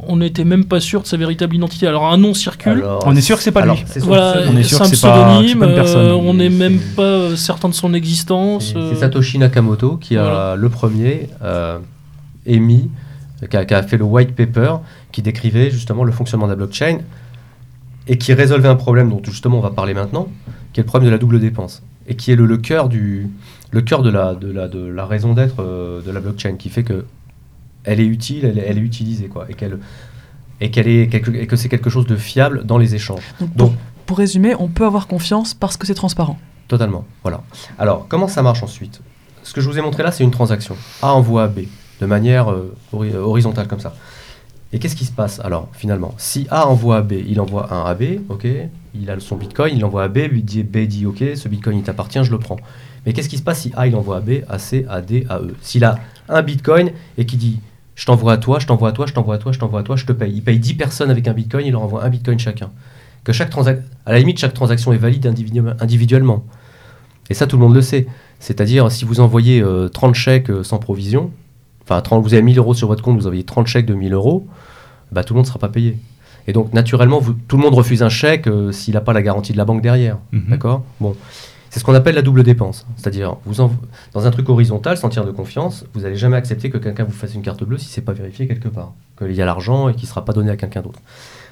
on 0.09 0.17
n'était 0.17 0.45
même 0.45 0.65
pas 0.65 0.81
sûr 0.81 1.03
de 1.03 1.07
sa 1.07 1.17
véritable 1.17 1.55
identité. 1.57 1.87
Alors, 1.87 2.07
un 2.07 2.17
nom 2.17 2.35
circule. 2.35 2.73
Alors, 2.73 3.03
On 3.07 3.15
est 3.17 3.21
sûr 3.21 3.37
que 3.37 3.43
c'est 3.43 3.53
pas 3.53 3.63
alors, 3.63 3.77
lui. 3.77 3.85
c'est 3.87 4.01
son 4.01 4.07
Voilà. 4.07 4.43
On 4.51 4.57
est 4.57 4.63
sûr 4.63 4.79
c'est 4.79 4.85
que 4.85 4.89
un 4.89 4.95
c'est 4.97 5.07
pas- 5.07 5.25
pas 5.25 5.43
une 5.43 5.75
personne. 5.75 6.07
euh, 6.07 6.15
on 6.15 6.35
n'est 6.35 6.51
même 6.51 6.79
pas 6.97 7.03
euh, 7.03 7.37
certain 7.37 7.69
de 7.69 7.75
son 7.75 7.95
existence. 7.95 8.69
C'est 8.73 8.77
euh, 8.79 8.91
c'est 8.95 9.01
Satoshi 9.01 9.39
Nakamoto 9.39 9.97
qui 9.97 10.17
a 10.17 10.23
Voilà. 10.23 10.57
le 10.57 10.69
premier 10.69 11.29
euh, 11.43 11.79
émis, 12.47 12.91
qui 13.51 13.57
a, 13.57 13.65
qui 13.65 13.75
a 13.75 13.83
fait 13.83 13.97
le 13.97 14.05
white 14.05 14.35
paper 14.35 14.77
qui 15.13 15.23
décrivait 15.23 15.71
justement 15.71 16.05
le 16.05 16.13
fonctionnement 16.13 16.47
de 16.47 16.53
la 16.53 16.57
blockchain 16.57 16.99
et 18.07 18.19
qui 18.19 18.33
résolvait 18.35 18.69
un 18.69 18.75
problème 18.77 19.09
dont 19.11 19.21
justement 19.25 19.59
on 19.59 19.63
va 19.63 19.71
parler 19.71 19.95
maintenant, 19.95 20.29
qui 20.73 20.81
est 20.81 20.83
le 20.83 20.87
problème 20.87 21.07
de 21.09 21.13
la 21.13 21.19
double 21.19 21.41
dépense 21.41 21.83
et 22.07 22.17
qui 22.17 22.33
est 22.33 22.37
le, 22.37 22.47
le 22.47 22.57
cœur 22.59 22.89
du 22.89 23.31
le 23.71 23.81
cœur 23.81 24.03
de 24.03 24.11
la 24.11 24.35
de 24.35 24.51
la 24.53 24.69
de 24.69 24.85
la 24.87 25.07
raison 25.07 25.33
d'être 25.33 25.57
de 26.07 26.11
la 26.11 26.21
blockchain 26.21 26.57
qui 26.57 26.69
fait 26.69 26.83
que 26.83 27.05
elle 27.85 28.01
est 28.01 28.07
utile, 28.07 28.45
elle 28.45 28.59
est, 28.59 28.65
elle 28.67 28.79
est 28.79 28.83
utilisée 28.83 29.27
quoi 29.29 29.47
et 29.49 29.55
qu'elle 29.55 29.79
et 30.61 30.71
qu'elle 30.71 30.89
est 30.89 31.09
quelque- 31.09 31.35
et 31.35 31.47
que 31.47 31.57
c'est 31.57 31.69
quelque 31.69 31.91
chose 31.91 32.07
de 32.07 32.17
fiable 32.17 32.65
dans 32.65 32.79
les 32.79 32.95
échanges. 32.95 33.23
Donc, 33.41 33.51
pour, 33.55 33.69
Donc 33.69 33.77
pour 34.07 34.19
résumer, 34.19 34.55
on 34.59 34.69
peut 34.69 34.85
avoir 34.87 35.07
confiance 35.07 35.53
parce 35.55 35.77
que 35.77 35.87
c'est 35.87 35.95
transparent. 35.95 36.39
Totalement, 36.69 37.05
voilà. 37.23 37.43
Alors, 37.79 38.07
comment 38.09 38.29
ça 38.29 38.43
marche 38.43 38.63
ensuite? 38.63 39.01
Ce 39.43 39.53
que 39.53 39.61
je 39.61 39.69
vous 39.69 39.79
ai 39.79 39.83
montré 39.83 40.03
là, 40.03 40.11
c'est 40.13 40.25
une 40.25 40.31
transaction. 40.31 40.77
A 41.03 41.13
envoie 41.13 41.45
à 41.45 41.49
B, 41.49 41.61
de 42.01 42.07
manière 42.07 42.51
euh, 42.51 42.75
hori- 42.93 43.15
horizontale 43.15 43.67
comme 43.69 43.81
ça. 43.81 43.95
Et 44.73 44.79
qu'est-ce 44.79 44.97
qui 44.97 45.05
se 45.05 45.13
passe 45.13 45.39
alors, 45.41 45.69
finalement? 45.73 46.15
Si 46.19 46.47
A 46.51 46.67
envoie 46.67 46.97
à 46.99 47.03
B, 47.03 47.13
il 47.29 47.41
envoie 47.41 47.73
un 47.73 47.85
à 47.85 47.95
B, 47.95 48.21
ok, 48.29 48.47
il 48.95 49.11
a 49.11 49.21
son 49.21 49.37
bitcoin, 49.37 49.77
il 49.77 49.85
envoie 49.85 50.05
à 50.05 50.09
B, 50.09 50.19
lui 50.31 50.43
dit, 50.43 50.63
B 50.63 50.79
dit, 50.87 51.05
ok, 51.07 51.23
ce 51.37 51.49
bitcoin 51.49 51.77
il 51.79 51.83
t'appartient, 51.83 52.23
je 52.25 52.31
le 52.31 52.39
prends. 52.39 52.57
Mais 53.05 53.13
qu'est-ce 53.13 53.29
qui 53.29 53.37
se 53.39 53.43
passe 53.43 53.61
si 53.61 53.73
A 53.77 53.87
il 53.87 53.95
envoie 53.95 54.17
à 54.17 54.21
B, 54.21 54.31
à 54.49 54.59
C, 54.59 54.87
à 54.89 55.01
D, 55.03 55.27
à 55.29 55.39
E? 55.41 55.55
S'il 55.61 55.85
a 55.85 55.99
un 56.29 56.43
bitcoin 56.43 56.91
et 57.19 57.27
qui 57.27 57.37
dit, 57.37 57.61
je 57.95 58.07
t'envoie 58.07 58.33
à 58.33 58.37
toi, 58.39 58.59
je 58.59 58.67
t'envoie 58.67 58.89
à 58.89 58.93
toi, 58.93 59.07
je 59.07 59.13
t'envoie 59.13 59.35
à 59.37 59.39
toi, 59.39 59.53
je 59.53 59.59
t'envoie 59.59 59.81
à 59.81 59.83
toi, 59.83 59.97
je 59.97 60.05
te 60.05 60.13
paye. 60.13 60.33
Il 60.35 60.43
paye 60.43 60.59
10 60.59 60.75
personnes 60.75 61.11
avec 61.11 61.29
un 61.29 61.33
bitcoin, 61.33 61.65
il 61.67 61.73
leur 61.73 61.83
envoie 61.83 62.05
un 62.05 62.09
bitcoin 62.11 62.39
chacun. 62.39 62.71
Que 63.23 63.33
chaque 63.33 63.51
à 64.07 64.13
la 64.13 64.19
limite, 64.19 64.39
chaque 64.39 64.53
transaction 64.55 64.93
est 64.93 64.99
valide 64.99 65.27
individu- 65.27 65.63
individuellement. 65.81 66.45
Et 67.31 67.35
ça, 67.35 67.47
tout 67.47 67.57
le 67.57 67.63
monde 67.63 67.75
le 67.75 67.81
sait. 67.81 68.07
C'est-à-dire, 68.39 68.91
si 68.93 69.05
vous 69.05 69.21
envoyez 69.21 69.61
euh, 69.63 69.89
30 69.89 70.15
chèques 70.15 70.51
euh, 70.51 70.63
sans 70.63 70.79
provision, 70.79 71.31
enfin, 71.85 72.01
30 72.03 72.23
vous 72.23 72.35
avez 72.35 72.43
1000 72.43 72.59
euros 72.59 72.75
sur 72.75 72.89
votre 72.89 73.03
compte, 73.03 73.17
vous 73.17 73.27
envoyez 73.27 73.45
30 73.45 73.67
chèques 73.67 73.87
de 73.87 73.95
1000 73.95 74.13
euros, 74.13 74.47
bah, 75.13 75.25
tout 75.25 75.33
le 75.33 75.39
monde 75.39 75.47
ne 75.47 75.49
sera 75.49 75.59
pas 75.59 75.69
payé. 75.71 75.97
Et 76.47 76.53
donc, 76.53 76.75
naturellement, 76.75 77.19
vous- 77.21 77.33
tout 77.33 77.57
le 77.57 77.63
monde 77.63 77.75
refuse 77.75 78.03
un 78.03 78.11
chèque 78.11 78.47
euh, 78.49 78.73
s'il 78.73 78.93
n'a 78.93 79.01
pas 79.01 79.15
la 79.15 79.23
garantie 79.23 79.53
de 79.53 79.57
la 79.59 79.65
banque 79.65 79.81
derrière. 79.81 80.19
Mhm. 80.33 80.45
D'accord? 80.51 80.85
Bon. 81.01 81.17
C'est 81.75 81.81
ce 81.81 81.85
qu'on 81.85 81.95
appelle 81.95 82.15
la 82.15 82.23
double 82.23 82.45
dépense. 82.45 82.87
C'est-à-dire, 82.97 83.37
dans 84.13 84.27
un 84.29 84.31
truc 84.31 84.49
horizontal, 84.49 84.97
sans 84.97 85.09
tiers 85.09 85.25
de 85.25 85.33
confiance, 85.33 85.85
vous 85.93 86.03
n'allez 86.03 86.15
jamais 86.15 86.37
accepter 86.37 86.71
que 86.71 86.79
quelqu'un 86.79 87.03
vous 87.03 87.11
fasse 87.11 87.35
une 87.35 87.43
carte 87.43 87.65
bleue 87.65 87.79
si 87.79 87.87
c'est 87.89 88.01
pas 88.01 88.13
vérifié 88.13 88.47
quelque 88.47 88.69
part. 88.69 88.93
Qu'il 89.19 89.33
y 89.33 89.43
a 89.43 89.45
l'argent 89.45 89.89
et 89.89 89.95
qu'il 89.95 90.05
ne 90.05 90.07
sera 90.07 90.25
pas 90.25 90.33
donné 90.33 90.53
à 90.53 90.57
quelqu'un 90.57 90.83
d'autre. 90.83 91.01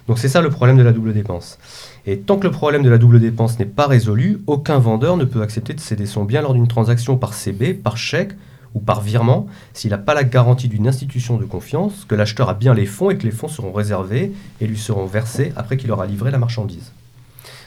Donc 0.06 0.20
c'est 0.20 0.28
ça 0.28 0.40
le 0.40 0.48
problème 0.48 0.76
de 0.76 0.84
la 0.84 0.92
double 0.92 1.12
dépense. 1.12 1.58
Et 2.06 2.20
tant 2.20 2.36
que 2.36 2.44
le 2.44 2.52
problème 2.52 2.84
de 2.84 2.88
la 2.88 2.98
double 2.98 3.18
dépense 3.18 3.58
n'est 3.58 3.64
pas 3.64 3.88
résolu, 3.88 4.40
aucun 4.46 4.78
vendeur 4.78 5.16
ne 5.16 5.24
peut 5.24 5.42
accepter 5.42 5.74
de 5.74 5.80
céder 5.80 6.06
son 6.06 6.22
bien 6.22 6.40
lors 6.40 6.54
d'une 6.54 6.68
transaction 6.68 7.16
par 7.16 7.34
CB, 7.34 7.74
par 7.74 7.96
chèque 7.96 8.34
ou 8.74 8.78
par 8.78 9.00
virement, 9.00 9.48
s'il 9.72 9.90
n'a 9.90 9.98
pas 9.98 10.14
la 10.14 10.22
garantie 10.22 10.68
d'une 10.68 10.86
institution 10.86 11.36
de 11.36 11.46
confiance, 11.46 12.04
que 12.06 12.14
l'acheteur 12.14 12.48
a 12.48 12.54
bien 12.54 12.74
les 12.74 12.86
fonds 12.86 13.10
et 13.10 13.18
que 13.18 13.24
les 13.24 13.32
fonds 13.32 13.48
seront 13.48 13.72
réservés 13.72 14.32
et 14.60 14.68
lui 14.68 14.78
seront 14.78 15.06
versés 15.06 15.52
après 15.56 15.76
qu'il 15.76 15.90
aura 15.90 16.06
livré 16.06 16.30
la 16.30 16.38
marchandise. 16.38 16.92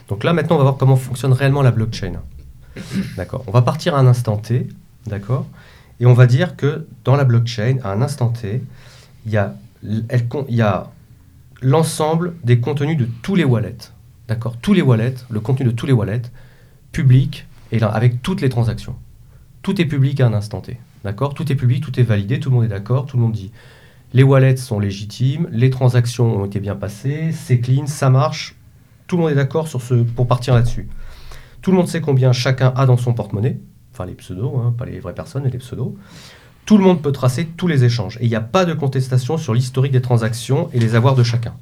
Donc 0.08 0.24
là 0.24 0.32
maintenant 0.32 0.56
on 0.56 0.60
va 0.60 0.64
voir 0.64 0.78
comment 0.78 0.96
fonctionne 0.96 1.34
réellement 1.34 1.62
la 1.62 1.72
blockchain. 1.72 2.14
D'accord. 3.18 3.44
On 3.48 3.52
va 3.52 3.62
partir 3.62 3.96
à 3.96 4.00
un 4.00 4.08
instant 4.08 4.38
T, 4.38 4.68
d'accord, 5.08 5.48
et 6.00 6.06
on 6.06 6.14
va 6.14 6.28
dire 6.28 6.56
que 6.56 6.88
dans 7.04 7.16
la 7.16 7.24
blockchain, 7.24 7.78
à 7.84 7.92
un 7.92 8.02
instant 8.02 8.30
T, 8.30 8.64
il 9.26 9.32
y 9.32 9.38
a, 10.62 10.92
l'ensemble 11.62 12.36
des 12.44 12.60
contenus 12.60 12.98
de 12.98 13.08
tous 13.22 13.36
les 13.36 13.44
wallets. 13.44 13.92
D'accord? 14.28 14.58
Tous 14.62 14.74
les 14.74 14.82
wallets, 14.82 15.16
le 15.30 15.40
contenu 15.40 15.66
de 15.66 15.72
tous 15.72 15.86
les 15.86 15.94
wallets, 15.94 16.24
public, 16.92 17.48
et 17.72 17.80
là, 17.80 17.88
avec 17.88 18.22
toutes 18.22 18.42
les 18.42 18.50
transactions. 18.50 18.96
Tout 19.62 19.80
est 19.82 19.86
public 19.86 20.20
à 20.20 20.28
un 20.28 20.34
instant 20.34 20.62
T. 20.62 20.78
D'accord? 21.04 21.34
Tout 21.34 21.52
est 21.52 21.56
public, 21.56 21.84
tout 21.84 22.00
est 22.00 22.04
validé, 22.04 22.40
tout 22.40 22.50
le 22.50 22.56
monde 22.56 22.66
est 22.66 22.70
d'accord, 22.70 23.06
tout 23.06 23.18
le 23.18 23.24
monde 23.24 23.34
dit 23.34 23.52
les 24.14 24.24
wallets 24.24 24.56
sont 24.56 24.80
légitimes, 24.80 25.48
les 25.52 25.70
transactions 25.70 26.38
ont 26.38 26.46
été 26.46 26.62
bien 26.62 26.76
passées, 26.76 27.32
c'est 27.34 27.60
clean, 27.60 27.86
ça 27.86 28.10
marche. 28.10 28.56
Tout 29.08 29.18
le 29.18 29.24
monde 29.24 29.32
est 29.32 29.36
d'accord 29.36 29.68
sur 29.68 29.82
ce, 29.82 29.94
pour 29.94 30.26
partir 30.26 30.56
là-dessus. 30.56 30.88
Tout 31.66 31.72
le 31.72 31.78
monde 31.78 31.88
sait 31.88 32.00
combien 32.00 32.32
chacun 32.32 32.72
a 32.76 32.86
dans 32.86 32.96
son 32.96 33.16
porte-monnaie, 33.16 33.58
enfin 33.92 34.06
les 34.06 34.14
pseudos, 34.14 34.54
hein, 34.60 34.76
pas 34.78 34.86
les 34.86 35.00
vraies 35.00 35.16
personnes, 35.16 35.42
mais 35.46 35.50
les 35.50 35.58
pseudos. 35.58 35.96
Tout 36.68 36.78
le 36.78 36.84
monde 36.84 37.02
peut 37.02 37.12
tracer 37.12 37.48
tous 37.48 37.66
les 37.66 37.84
échanges. 37.84 38.18
Et 38.18 38.26
il 38.26 38.30
n'y 38.30 38.36
a 38.36 38.42
pas 38.42 38.66
de 38.66 38.74
contestation 38.76 39.40
sur 39.40 39.56
l'historique 39.56 39.92
des 39.92 40.02
transactions 40.04 40.70
et 40.74 40.80
les 40.80 40.94
avoirs 40.94 41.16
de 41.16 41.24
chacun. 41.24 41.56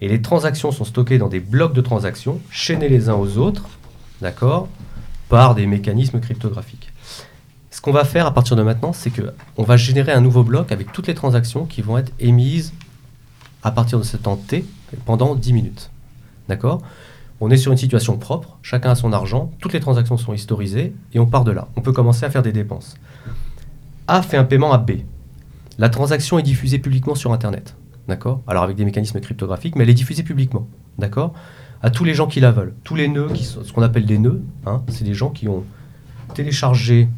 Et 0.00 0.08
les 0.08 0.22
transactions 0.22 0.72
sont 0.72 0.82
stockées 0.82 1.18
dans 1.18 1.28
des 1.28 1.38
blocs 1.38 1.72
de 1.72 1.80
transactions, 1.80 2.40
chaînés 2.50 2.88
les 2.88 3.08
uns 3.08 3.14
aux 3.14 3.38
autres, 3.38 3.68
d'accord, 4.20 4.66
par 5.28 5.54
des 5.54 5.68
mécanismes 5.68 6.18
cryptographiques. 6.18 6.90
Ce 7.70 7.80
qu'on 7.80 7.92
va 7.92 8.04
faire 8.04 8.26
à 8.26 8.34
partir 8.34 8.56
de 8.56 8.64
maintenant, 8.64 8.92
c'est 8.92 9.10
que 9.10 9.32
on 9.56 9.62
va 9.62 9.76
générer 9.76 10.10
un 10.10 10.20
nouveau 10.20 10.42
bloc 10.42 10.72
avec 10.72 10.90
toutes 10.90 11.06
les 11.06 11.14
transactions 11.14 11.64
qui 11.64 11.80
vont 11.80 11.96
être 11.96 12.12
émises 12.18 12.72
à 13.62 13.70
partir 13.70 14.00
de 14.00 14.04
ce 14.04 14.16
temps 14.16 14.34
T 14.34 14.64
pendant 15.06 15.36
10 15.36 15.52
minutes. 15.52 15.90
D'accord? 16.48 16.82
On 17.44 17.50
est 17.50 17.56
sur 17.56 17.72
une 17.72 17.78
situation 17.78 18.18
propre, 18.18 18.56
chacun 18.62 18.90
a 18.90 18.94
son 18.94 19.12
argent, 19.12 19.50
toutes 19.58 19.72
les 19.72 19.80
transactions 19.80 20.16
sont 20.16 20.32
historisées 20.32 20.94
et 21.12 21.18
on 21.18 21.26
part 21.26 21.42
de 21.42 21.50
là. 21.50 21.66
On 21.74 21.80
peut 21.80 21.90
commencer 21.90 22.24
à 22.24 22.30
faire 22.30 22.44
des 22.44 22.52
dépenses. 22.52 22.94
A 24.06 24.22
fait 24.22 24.36
un 24.36 24.44
paiement 24.44 24.72
à 24.72 24.78
B. 24.78 24.92
La 25.76 25.88
transaction 25.88 26.38
est 26.38 26.44
diffusée 26.44 26.78
publiquement 26.78 27.16
sur 27.16 27.32
Internet. 27.32 27.74
D'accord? 28.06 28.42
Alors 28.46 28.62
avec 28.62 28.76
des 28.76 28.84
mécanismes 28.84 29.18
cryptographiques, 29.18 29.74
mais 29.74 29.82
elle 29.82 29.90
est 29.90 29.94
diffusée 29.94 30.22
publiquement. 30.22 30.68
D'accord? 30.98 31.34
À 31.82 31.90
tous 31.90 32.04
les 32.04 32.14
gens 32.14 32.28
qui 32.28 32.38
la 32.38 32.52
veulent. 32.52 32.74
Tous 32.84 32.94
les 32.94 33.08
nœuds, 33.08 33.34
ce 33.34 33.72
qu'on 33.72 33.82
appelle 33.82 34.06
des 34.06 34.18
nœuds, 34.18 34.40
hein, 34.64 34.84
c'est 34.86 35.02
des 35.02 35.14
gens 35.14 35.30
qui 35.30 35.48
ont 35.48 35.64
téléchargé 36.34 37.08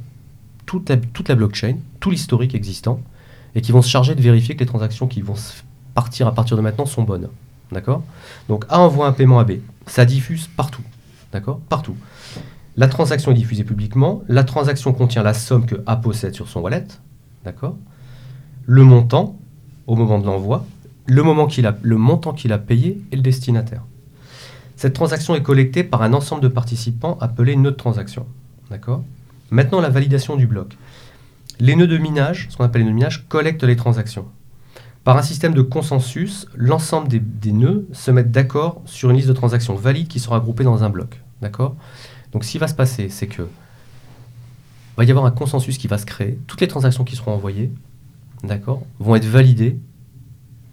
toute 0.65 0.89
la, 0.89 1.35
blockchain, 1.35 1.77
tout 2.01 2.11
l'historique 2.11 2.55
existant, 2.55 2.99
et 3.55 3.61
qui 3.61 3.73
vont 3.73 3.83
se 3.83 3.91
charger 3.91 4.15
de 4.15 4.23
vérifier 4.23 4.55
que 4.55 4.61
les 4.61 4.67
transactions 4.67 5.07
qui 5.07 5.21
vont 5.21 5.37
partir 5.95 6.27
à 6.27 6.33
partir 6.33 6.57
de 6.57 6.63
maintenant 6.63 6.87
sont 6.87 7.03
bonnes. 7.03 7.29
D'accord? 7.73 8.03
Donc 8.49 8.65
A 8.71 8.81
envoie 8.81 9.07
un 9.07 9.13
paiement 9.13 9.39
à 9.39 9.45
B. 9.45 9.59
Ça 9.87 10.05
diffuse 10.05 10.49
partout. 10.49 10.83
D'accord? 11.33 11.61
Partout. 11.69 11.97
La 12.77 12.89
transaction 12.89 13.31
est 13.33 13.35
diffusée 13.35 13.65
publiquement. 13.65 14.23
La 14.29 14.45
transaction 14.45 14.93
contient 14.93 15.23
la 15.23 15.35
somme 15.35 15.67
que 15.67 15.77
A 15.87 15.97
possède 15.97 16.35
sur 16.35 16.49
son 16.49 16.61
wallet. 16.61 16.87
D'accord? 17.45 17.77
Le 18.67 18.83
montant 18.83 19.39
au 19.87 19.97
moment 19.97 20.19
de 20.19 20.27
l'envoi, 20.27 20.65
le, 21.07 21.23
montant 21.23 22.33
qu'il 22.33 22.53
a 22.53 22.59
payé 22.59 23.01
et 23.13 23.17
le 23.17 23.23
destinataire. 23.23 23.83
Cette 24.77 24.95
transaction 24.95 25.35
est 25.35 25.43
collectée 25.43 25.85
par 25.85 26.03
un 26.03 26.15
ensemble 26.15 26.43
de 26.43 26.49
participants 26.49 27.19
appelé 27.21 27.57
nœud 27.57 27.71
de 27.71 27.77
transaction. 27.77 28.27
D'accord? 28.71 29.05
Maintenant, 29.51 29.81
la 29.81 29.91
validation 29.91 30.37
du 30.37 30.47
bloc. 30.47 30.77
Les 31.61 31.77
nœuds 31.77 31.87
de 31.87 31.99
minage, 31.99 32.49
ce 32.51 32.57
qu'on 32.57 32.65
appelle 32.65 32.81
les 32.81 32.87
nœuds 32.87 32.93
de 32.93 32.97
minage, 32.97 33.27
collectent 33.29 33.63
les 33.63 33.77
transactions. 33.77 34.27
Par 35.05 35.19
un 35.19 35.23
système 35.23 35.53
de 35.53 35.61
consensus, 35.61 36.47
l'ensemble 36.55 37.09
des, 37.09 37.53
nœuds 37.53 37.87
se 37.93 38.11
mettent 38.11 38.31
d'accord 38.31 38.81
sur 38.87 39.11
une 39.11 39.17
liste 39.17 39.29
de 39.29 39.35
transactions 39.35 39.75
valides 39.75 40.09
qui 40.09 40.19
sera 40.19 40.41
groupée 40.41 40.65
dans 40.65 40.83
un 40.83 40.89
bloc. 40.89 41.23
D'accord? 41.43 41.77
Donc, 42.33 42.43
ce 42.43 42.51
qui 42.51 42.59
va 42.59 42.69
se 42.69 42.75
passer, 42.75 43.11
c'est 43.11 43.27
que 43.27 43.47
va 44.97 45.05
y 45.05 45.11
avoir 45.11 45.27
un 45.27 45.31
consensus 45.31 45.77
qui 45.77 45.89
va 45.89 45.99
se 45.99 46.07
créer. 46.07 46.39
Toutes 46.47 46.63
les 46.63 46.69
transactions 46.69 47.05
qui 47.05 47.17
seront 47.17 47.33
envoyées, 47.33 47.71
d'accord, 48.43 48.83
vont 48.99 49.15
être 49.15 49.27
validées 49.27 49.79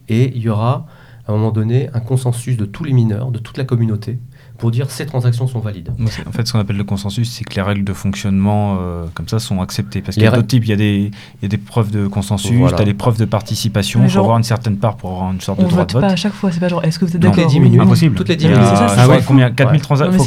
et 0.07 0.35
il 0.35 0.41
y 0.41 0.49
aura 0.49 0.85
à 1.27 1.31
un 1.31 1.35
moment 1.35 1.51
donné 1.51 1.89
un 1.93 1.99
consensus 1.99 2.55
de 2.55 2.65
tous 2.65 2.83
les 2.83 2.93
mineurs, 2.93 3.31
de 3.31 3.39
toute 3.39 3.57
la 3.57 3.65
communauté, 3.65 4.17
pour 4.61 4.71
dire 4.71 4.89
ces 4.91 5.05
transactions 5.07 5.47
sont 5.47 5.59
valides. 5.59 5.89
En 6.27 6.31
fait, 6.31 6.47
ce 6.47 6.53
qu'on 6.53 6.59
appelle 6.59 6.77
le 6.77 6.83
consensus, 6.83 7.29
c'est 7.31 7.43
que 7.43 7.55
les 7.55 7.61
règles 7.63 7.83
de 7.83 7.93
fonctionnement 7.93 8.77
euh, 8.79 9.05
comme 9.15 9.27
ça 9.27 9.39
sont 9.39 9.59
acceptées. 9.59 10.01
Parce 10.01 10.13
qu'il 10.13 10.23
y 10.23 10.27
a 10.27 10.29
règles- 10.29 10.43
d'autres 10.43 10.47
types, 10.49 10.63
il 10.65 10.69
y, 10.69 10.73
a 10.73 10.75
des- 10.77 11.11
il 11.41 11.41
y 11.41 11.45
a 11.45 11.49
des 11.49 11.57
preuves 11.57 11.89
de 11.91 12.05
consensus, 12.07 12.51
Voilà. 12.53 12.77
tu 12.77 12.81
as 12.83 12.85
des 12.85 12.93
preuves 12.93 13.17
de 13.17 13.25
participation, 13.25 13.99
il 14.01 14.03
faut 14.03 14.09
genre, 14.13 14.23
avoir 14.25 14.37
une 14.37 14.43
certaine 14.43 14.77
part 14.77 14.95
pour 14.97 15.09
avoir 15.11 15.31
une 15.31 15.41
sorte 15.41 15.59
On 15.59 15.63
de 15.63 15.67
droit 15.69 15.79
vote 15.81 15.89
de 15.89 15.93
vote. 15.93 16.01
pas 16.03 16.11
à 16.13 16.15
chaque 16.15 16.33
fois, 16.33 16.51
c'est 16.51 16.59
pas 16.59 16.67
genre 16.67 16.83
est-ce 16.85 16.99
que 16.99 17.05
vous 17.05 17.15
êtes 17.15 17.21
d'accord 17.21 17.35
Toutes 17.35 17.43
les 17.43 17.49
dix 17.49 17.55
oui, 17.57 17.61
minutes. 17.63 17.79
non. 17.79 17.85
Impossible. 17.85 18.15
Toutes 18.15 18.29
les 18.29 18.35
dix 18.35 18.45
Il 18.45 18.51
y 18.51 18.53
a- 18.53 18.57
minutes. 18.57 18.69
C'est 18.71 18.75
ça, 18.77 18.87
c'est 18.89 19.01
je 19.01 19.07
sais 19.11 19.17
fou. 19.21 19.23
combien 19.27 19.49
4000 19.51 19.79
Ouais. 19.81 19.83
transactions 19.83 20.23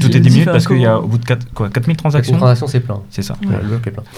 Toutes 0.00 0.14
les 0.14 0.20
10 0.20 0.20
dis, 0.20 0.30
minutes 0.30 0.44
parce 0.52 0.66
qu'il 0.68 0.80
y 0.80 0.86
a 0.86 0.98
au 1.00 1.06
bout 1.08 1.18
de 1.18 1.24
4, 1.24 1.52
quoi, 1.52 1.68
4000 1.68 1.94
Une 1.94 1.96
transactions 1.96 2.36
transaction, 2.36 2.66
c'est 2.68 2.80
plein. 2.80 3.00
C'est 3.10 3.22
ça. 3.22 3.34
Ouais. 3.42 3.48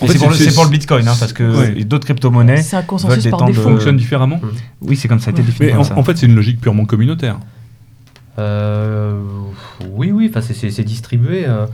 C'est 0.07 0.19
pour, 0.55 0.65
le- 0.65 0.69
bitcoin, 0.71 1.09
hein, 1.09 1.15
parce 1.19 1.33
que 1.33 1.75
Ouais. 1.77 1.85
d'autres 1.85 2.05
crypto-monnaies. 2.05 2.61
C'est 2.63 2.77
un 2.77 2.83
consensus 2.83 3.27
par 3.29 3.45
défaut. 3.47 3.63
fonctionne 3.63 3.97
différemment. 3.97 4.39
Oui, 4.83 4.97
c'est 4.97 5.09
comme 5.09 5.19
ça 5.21 5.31
a 5.31 5.33
été 5.33 5.41
Ouais. 5.41 5.47
défini. 5.47 5.73
En 5.73 6.03
fait, 6.03 6.19
c'est 6.19 6.27
une 6.27 6.35
logique 6.35 6.61
purement 6.61 6.85
communautaire. 6.85 7.39
Euh, 8.39 9.19
oui, 9.91 10.13
oui, 10.13 10.31
enfin, 10.31 10.41
c'est- 10.43 10.83
distribué. 10.85 11.45
euh. 11.47 11.67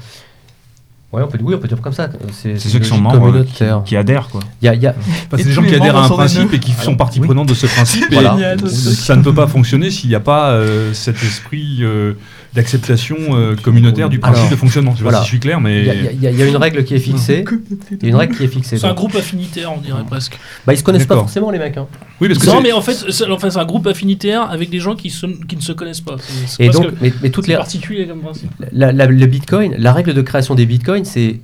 Ouais, 1.12 1.22
on 1.22 1.27
peut, 1.29 1.38
oui, 1.42 1.55
on 1.55 1.59
peut 1.59 1.68
dire 1.68 1.79
comme 1.83 1.92
ça. 1.92 2.09
C'est 2.33 2.59
ceux 2.59 2.79
qui 2.79 2.88
sont 2.88 2.96
membres 2.98 3.37
euh, 3.37 3.44
qui, 3.44 3.64
qui 3.90 3.96
adhèrent. 3.98 4.29
Quoi. 4.31 4.40
Il 4.62 4.64
y 4.64 4.68
a- 4.68 4.75
il 4.75 4.81
y 4.83 4.87
a- 4.87 4.94
c'est 5.37 5.44
des 5.44 5.53
gens 5.53 5.62
qui 5.62 5.75
adhèrent 5.75 5.96
à 5.96 6.07
un 6.07 6.09
principe 6.09 6.55
et 6.55 6.59
qui 6.59 6.72
sont 6.72 6.96
partie 6.96 7.20
oui. 7.20 7.27
prenante 7.27 7.48
de 7.48 7.55
ce 7.55 7.66
principe. 7.75 8.11
et 8.11 8.14
Voilà. 8.14 8.57
Ça 8.68 9.14
ne 9.14 9.22
peut 9.22 9.35
pas 9.35 9.46
fonctionner 9.46 9.90
s'il 9.90 10.09
n'y 10.09 10.14
a 10.14 10.20
pas 10.20 10.53
euh, 10.53 10.94
cet 10.94 11.16
esprit 11.22 11.81
euh, 11.83 12.14
d'acceptation 12.55 13.17
euh, 13.31 13.57
communautaire 13.57 14.09
du 14.09 14.19
principe 14.19 14.38
Alors, 14.41 14.51
de 14.51 14.57
fonctionnement. 14.57 14.93
Je 14.93 14.99
sais 14.99 15.05
pas 15.11 15.17
si 15.19 15.23
je 15.25 15.29
suis 15.29 15.41
clair, 15.41 15.61
mais 15.61 15.81
il 15.81 15.87
y 16.23 16.27
a- 16.27 16.31
y 16.31 16.37
y 16.37 16.49
une 16.49 16.57
règle 16.57 16.85
qui 16.85 16.95
est 16.95 16.99
fixée. 16.99 17.45
Il 17.91 18.03
y 18.03 18.07
a 18.07 18.09
une 18.09 18.17
règle 18.17 18.37
qui 18.37 18.45
est 18.45 18.49
fixée. 18.49 18.77
C'est 18.79 18.87
un 18.87 18.95
groupe 18.95 19.15
affinitaire, 19.17 19.73
on 19.73 19.81
dirait 19.81 20.05
presque. 20.05 20.38
Bah, 20.67 20.75
ils 20.75 20.79
se 20.79 20.83
connaissent 20.85 21.07
pas 21.07 21.17
forcément, 21.17 21.51
les 21.51 21.59
mecs. 21.59 21.77
hein. 21.77 21.87
oui, 22.21 22.29
parce 22.29 22.41
que 22.41 22.47
Non, 22.47 22.61
mais 22.61 22.73
en 22.73 22.83
fait, 22.83 23.07
c'est 23.11 23.25
un 23.57 23.65
groupe 23.65 23.87
affinitaire 23.87 24.51
avec 24.51 24.69
des 24.71 24.81
gens 24.81 24.95
qui, 24.97 25.11
se- 25.11 25.27
qui 25.47 25.57
ne 25.57 25.61
se 25.62 25.73
connaissent 25.73 26.01
pas. 26.01 26.17
Et 26.59 26.69
donc, 26.69 26.88
mais, 27.01 27.12
mais 27.23 27.31
toutes 27.31 27.45
c'est 27.47 27.53
les, 27.53 27.57
particulier 27.57 28.07
comme 28.07 28.21
principe. 28.21 28.51
la, 28.73 28.93
la- 28.93 29.07
le 29.07 29.27
bitcoin, 29.27 29.75
la 29.79 29.93
règle 29.93 30.12
de 30.15 30.23
création 30.23 30.55
des 30.55 30.67
bitcoins, 30.67 31.05
c'est 31.05 31.41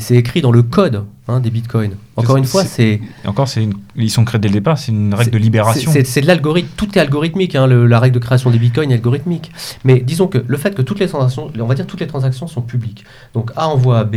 c'est 0.00 0.14
écrit 0.14 0.40
dans 0.42 0.52
le 0.52 0.62
code 0.62 1.04
hein, 1.28 1.40
des 1.40 1.50
bitcoins. 1.50 1.96
Encore 2.16 2.36
une 2.36 2.44
fois, 2.44 2.64
c'est 2.64 3.00
encore, 3.24 3.48
c'est 3.48 3.62
une- 3.64 3.74
ils 3.96 4.10
sont 4.10 4.24
créés 4.24 4.38
dès 4.40 4.48
le 4.48 4.54
départ, 4.54 4.78
c'est 4.78 4.92
une 4.92 5.12
règle 5.12 5.30
de 5.32 5.38
libération. 5.38 5.90
C'est 5.92 6.06
c'est 6.06 6.20
de 6.20 6.26
l'algorithme, 6.26 6.68
tout 6.76 6.96
est 6.96 7.00
algorithmique, 7.00 7.54
hein, 7.56 7.66
le- 7.66 7.86
la 7.86 7.98
règle 7.98 8.14
de 8.14 8.24
création 8.24 8.50
des 8.50 8.58
bitcoins 8.58 8.90
est 8.90 8.94
algorithmique. 8.94 9.50
Mais 9.84 10.00
disons 10.00 10.28
que 10.28 10.38
le 10.46 10.56
fait 10.56 10.74
que 10.74 10.82
toutes 10.82 11.00
les 11.00 11.08
transactions, 11.08 11.50
on 11.58 11.66
va 11.66 11.74
dire 11.74 11.86
toutes 11.86 12.00
les 12.00 12.06
transactions 12.06 12.46
sont 12.46 12.62
publiques. 12.62 13.04
Donc 13.34 13.50
A 13.56 13.68
envoie 13.68 13.98
à 13.98 14.04
B, 14.04 14.16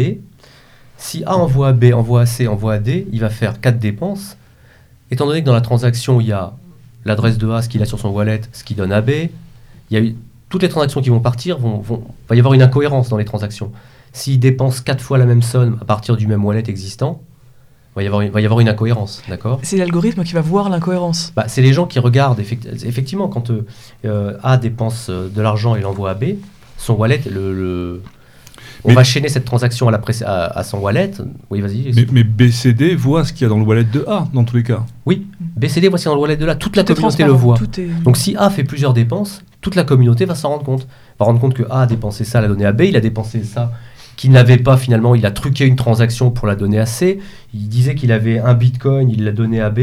si 0.98 1.24
A 1.26 1.36
envoie 1.36 1.70
à 1.70 1.74
B, 1.74 1.86
envoie 1.94 2.22
à 2.22 2.26
C, 2.26 2.48
envoie 2.48 2.74
à 2.74 2.80
D, 2.80 3.08
il 3.12 3.20
va 3.20 3.30
faire 3.30 3.60
quatre 3.60 3.80
dépenses. 3.80 4.38
Étant 5.12 5.26
donné 5.26 5.42
que 5.42 5.46
dans 5.46 5.54
la 5.54 5.62
transaction, 5.62 6.22
il 6.22 6.28
y 6.28 6.32
a 6.32 6.54
l'adresse 7.06 7.38
de 7.38 7.50
A, 7.50 7.62
ce 7.62 7.70
qu'il 7.70 7.82
a 7.82 7.86
sur 7.86 8.00
son 8.00 8.10
wallet, 8.10 8.42
ce 8.54 8.64
qu'il 8.64 8.78
donne 8.78 8.92
à 8.92 9.02
B, 9.02 9.10
il 9.90 9.94
y 9.94 9.98
a 9.98 10.00
eu, 10.02 10.16
toutes 10.50 10.62
les 10.64 10.70
transactions 10.70 11.02
qui 11.02 11.10
vont 11.10 11.20
partir, 11.20 11.58
vont, 11.58 11.78
vont- 11.80 12.04
va 12.30 12.36
y 12.36 12.40
avoir 12.40 12.54
une 12.54 12.62
incohérence 12.62 13.10
dans 13.10 13.18
les 13.18 13.26
transactions. 13.26 13.72
S'il 14.16 14.40
dépense 14.40 14.80
quatre 14.80 15.02
fois 15.02 15.18
la 15.18 15.26
même 15.26 15.42
somme 15.42 15.78
à 15.82 15.86
partir 15.86 16.16
du 16.16 16.26
même 16.26 16.44
wallet 16.46 16.64
existant, 16.68 17.22
va 17.98 18.04
y 18.04 18.06
avoir 18.08 18.22
une, 18.22 18.30
va 18.32 18.40
y 18.40 18.46
avoir 18.46 18.62
une 18.62 18.70
incohérence, 18.70 19.22
d'accord? 19.30 19.60
C'est 19.64 19.76
l'algorithme 19.78 20.24
qui 20.24 20.34
va 20.34 20.40
voir 20.42 20.70
l'incohérence. 20.70 21.34
bah, 21.36 21.46
c'est 21.48 21.62
les 21.62 21.74
gens 21.74 21.86
qui 21.86 22.00
regardent. 22.00 22.40
effect- 22.40 22.68
effectivement, 22.86 23.28
quand 23.28 23.50
euh, 23.52 23.66
euh, 24.06 24.38
A 24.42 24.56
dépense 24.58 25.08
euh, 25.10 25.28
de 25.28 25.42
l'argent 25.42 25.76
et 25.76 25.82
l'envoie 25.82 26.12
à 26.12 26.14
B, 26.14 26.36
son 26.78 26.94
wallet, 26.94 27.22
le, 27.30 27.54
le- 27.54 28.02
on 28.86 28.90
Mais- 28.90 28.94
va 28.96 29.04
chaîner 29.04 29.28
cette 29.30 29.46
transaction 29.46 29.88
à, 29.90 29.92
la 29.92 30.00
à, 30.26 30.60
à 30.60 30.64
son 30.64 30.78
wallet. 30.80 31.12
Oui, 31.50 31.60
vas-y. 31.62 31.92
mais, 31.94 32.06
mais 32.12 32.24
BCD 32.24 32.96
voit 32.96 33.26
ce 33.26 33.34
qu'il 33.34 33.42
y 33.42 33.46
a 33.46 33.50
dans 33.50 33.58
le 33.60 33.64
wallet 33.66 33.84
de 33.84 34.06
A, 34.08 34.28
dans 34.34 34.44
tous 34.46 34.56
les 34.58 34.64
cas. 34.64 34.86
Oui, 35.06 35.28
BCD, 35.58 35.88
voici 35.90 36.06
dans 36.06 36.16
le 36.16 36.22
wallet 36.22 36.38
de 36.38 36.46
là. 36.46 36.56
Toute 36.56 36.76
la 36.78 36.84
Tout 36.84 36.94
communauté 36.94 37.24
le 37.26 37.32
voit. 37.32 37.58
Tout 37.58 37.80
est... 37.82 37.88
Donc 38.04 38.16
si 38.18 38.36
A 38.38 38.50
fait 38.50 38.64
plusieurs 38.64 38.94
dépenses, 38.94 39.42
toute 39.62 39.76
la 39.76 39.84
communauté 39.84 40.24
va 40.26 40.36
s'en 40.36 40.50
rendre 40.50 40.64
compte. 40.64 40.88
Va 41.20 41.26
rendre 41.26 41.40
compte 41.42 41.54
que 41.54 41.64
A 41.70 41.82
a 41.82 41.86
dépensé 41.88 42.24
ça, 42.26 42.40
l'a 42.42 42.48
donné 42.48 42.66
à 42.66 42.72
B, 42.72 42.82
il 42.84 42.96
a 42.96 43.02
dépensé 43.02 43.44
ça 43.44 43.72
qu'il 44.16 44.32
n'avait 44.32 44.58
pas 44.58 44.78
finalement, 44.78 45.16
il 45.16 45.26
a 45.26 45.32
truqué 45.32 45.66
une 45.66 45.76
transaction 45.76 46.32
pour 46.32 46.48
la 46.48 46.56
donner 46.56 46.80
à 46.80 46.86
C. 46.86 47.20
Il 47.54 47.68
disait 47.68 47.96
qu'il 47.96 48.12
avait 48.12 48.40
un 48.40 48.54
bitcoin, 48.54 49.10
il 49.10 49.24
l'a 49.24 49.32
donné 49.32 49.62
à 49.62 49.70
B. 49.70 49.82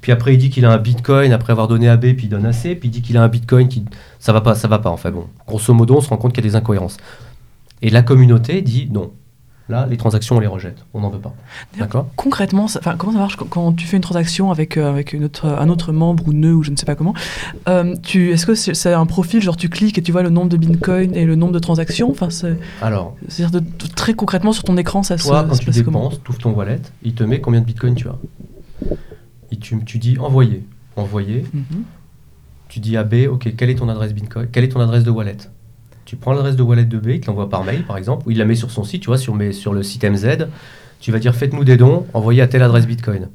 Puis 0.00 0.12
après 0.12 0.34
il 0.34 0.38
dit 0.38 0.50
qu'il 0.50 0.64
a 0.64 0.70
un 0.70 0.78
bitcoin 0.78 1.32
après 1.32 1.52
avoir 1.52 1.68
donné 1.68 1.88
à 1.88 1.96
B, 1.96 2.14
puis 2.14 2.26
il 2.26 2.28
donne 2.28 2.46
à 2.46 2.52
C. 2.52 2.74
Puis 2.74 2.88
il 2.88 2.92
dit 2.92 3.02
qu'il 3.02 3.16
a 3.16 3.22
un 3.22 3.28
bitcoin 3.28 3.68
qui 3.68 3.84
ça 4.18 4.32
va 4.32 4.40
pas, 4.40 4.54
ça 4.54 4.68
va 4.68 4.78
pas. 4.78 4.90
Enfin 4.90 5.10
bon, 5.10 5.26
grosso 5.46 5.72
modo, 5.74 5.96
on 5.96 6.00
se 6.00 6.08
rend 6.08 6.16
compte 6.16 6.32
qu'il 6.32 6.44
y 6.44 6.46
a 6.46 6.50
des 6.50 6.56
incohérences. 6.56 6.96
Et 7.82 7.90
la 7.90 8.02
communauté 8.02 8.62
dit 8.62 8.88
non. 8.90 9.12
Là, 9.70 9.86
les 9.88 9.96
transactions, 9.96 10.36
on 10.36 10.40
les 10.40 10.46
rejette. 10.48 10.84
On 10.94 11.00
n'en 11.00 11.10
veut 11.10 11.20
pas. 11.20 11.32
D'accord? 11.78 12.08
Concrètement, 12.16 12.66
ça- 12.66 12.80
comment 12.98 13.12
ça 13.12 13.18
marche 13.20 13.36
quand, 13.36 13.46
quand 13.48 13.72
tu 13.72 13.86
fais 13.86 13.96
une 13.96 14.02
transaction 14.02 14.50
avec, 14.50 14.76
euh, 14.76 14.90
avec 14.90 15.12
une 15.12 15.24
autre, 15.24 15.46
un 15.46 15.68
autre 15.68 15.92
membre 15.92 16.26
ou 16.26 16.32
nœud 16.32 16.52
ou 16.54 16.62
je 16.64 16.72
ne 16.72 16.76
sais 16.76 16.84
pas 16.86 16.96
comment 16.96 17.14
euh, 17.68 17.94
tu, 18.02 18.30
Est-ce 18.32 18.46
que 18.46 18.54
c'est 18.56 18.74
c'est 18.74 18.92
un 18.92 19.06
profil, 19.06 19.40
genre 19.40 19.56
tu 19.56 19.68
cliques 19.68 19.96
et 19.96 20.02
tu 20.02 20.10
vois 20.12 20.22
le 20.22 20.30
nombre 20.30 20.48
de 20.50 20.56
bitcoin 20.56 21.14
et 21.14 21.24
le 21.24 21.36
nombre 21.36 21.52
de 21.52 21.58
transactions? 21.60 22.10
Enfin, 22.10 22.30
c'est- 22.30 22.58
Alors, 22.82 23.16
C'est-à-dire 23.28 23.60
de- 23.60 23.64
de- 23.66 23.86
très 23.94 24.14
concrètement 24.14 24.52
sur 24.52 24.64
ton 24.64 24.76
écran, 24.76 25.02
ça 25.04 25.16
Toi, 25.16 25.42
se, 25.44 25.48
quand 25.48 25.54
se 25.54 25.60
tu 25.62 25.70
dépenses, 25.70 26.20
tu 26.24 26.30
ouvres 26.30 26.40
ton 26.40 26.50
wallet, 26.52 26.80
il 27.04 27.14
te 27.14 27.22
met 27.22 27.40
combien 27.40 27.60
de 27.60 27.64
bitcoin 27.66 27.94
tu 27.94 28.08
as. 28.08 28.16
Et 29.52 29.56
tu, 29.56 29.78
tu 29.84 29.98
dis 29.98 30.18
envoyer. 30.18 30.64
Envoyer. 30.96 31.44
Mhm. 31.54 31.84
Tu 32.68 32.80
dis 32.80 32.96
à 32.96 33.04
B, 33.04 33.26
ok, 33.30 33.54
quelle 33.56 33.70
est 33.70 33.76
ton 33.76 33.88
adresse 33.88 34.12
bitcoin 34.12 34.48
Quelle 34.50 34.64
est 34.64 34.68
ton 34.68 34.80
adresse 34.80 35.04
de 35.04 35.10
wallet? 35.10 35.36
Tu 36.10 36.16
prends 36.16 36.32
l'adresse 36.32 36.56
de 36.56 36.62
wallet 36.64 36.86
de 36.86 36.98
B, 36.98 37.06
il 37.10 37.20
te 37.20 37.28
l'envoie 37.28 37.48
par 37.48 37.62
mail, 37.62 37.84
par 37.84 37.96
exemple, 37.96 38.26
ou 38.26 38.32
il 38.32 38.38
la 38.38 38.44
met 38.44 38.56
sur 38.56 38.72
son 38.72 38.82
site, 38.82 39.02
tu 39.02 39.06
vois, 39.06 39.16
sur, 39.16 39.32
mes- 39.32 39.52
sur 39.52 39.72
le 39.72 39.84
site 39.84 40.02
MZ. 40.02 40.48
Tu 40.98 41.12
vas 41.12 41.20
dire 41.20 41.36
faites-nous 41.36 41.62
des 41.62 41.76
dons, 41.76 42.04
envoyez 42.14 42.42
à 42.42 42.48
telle 42.48 42.64
adresse 42.64 42.84
bitcoin. 42.84 43.28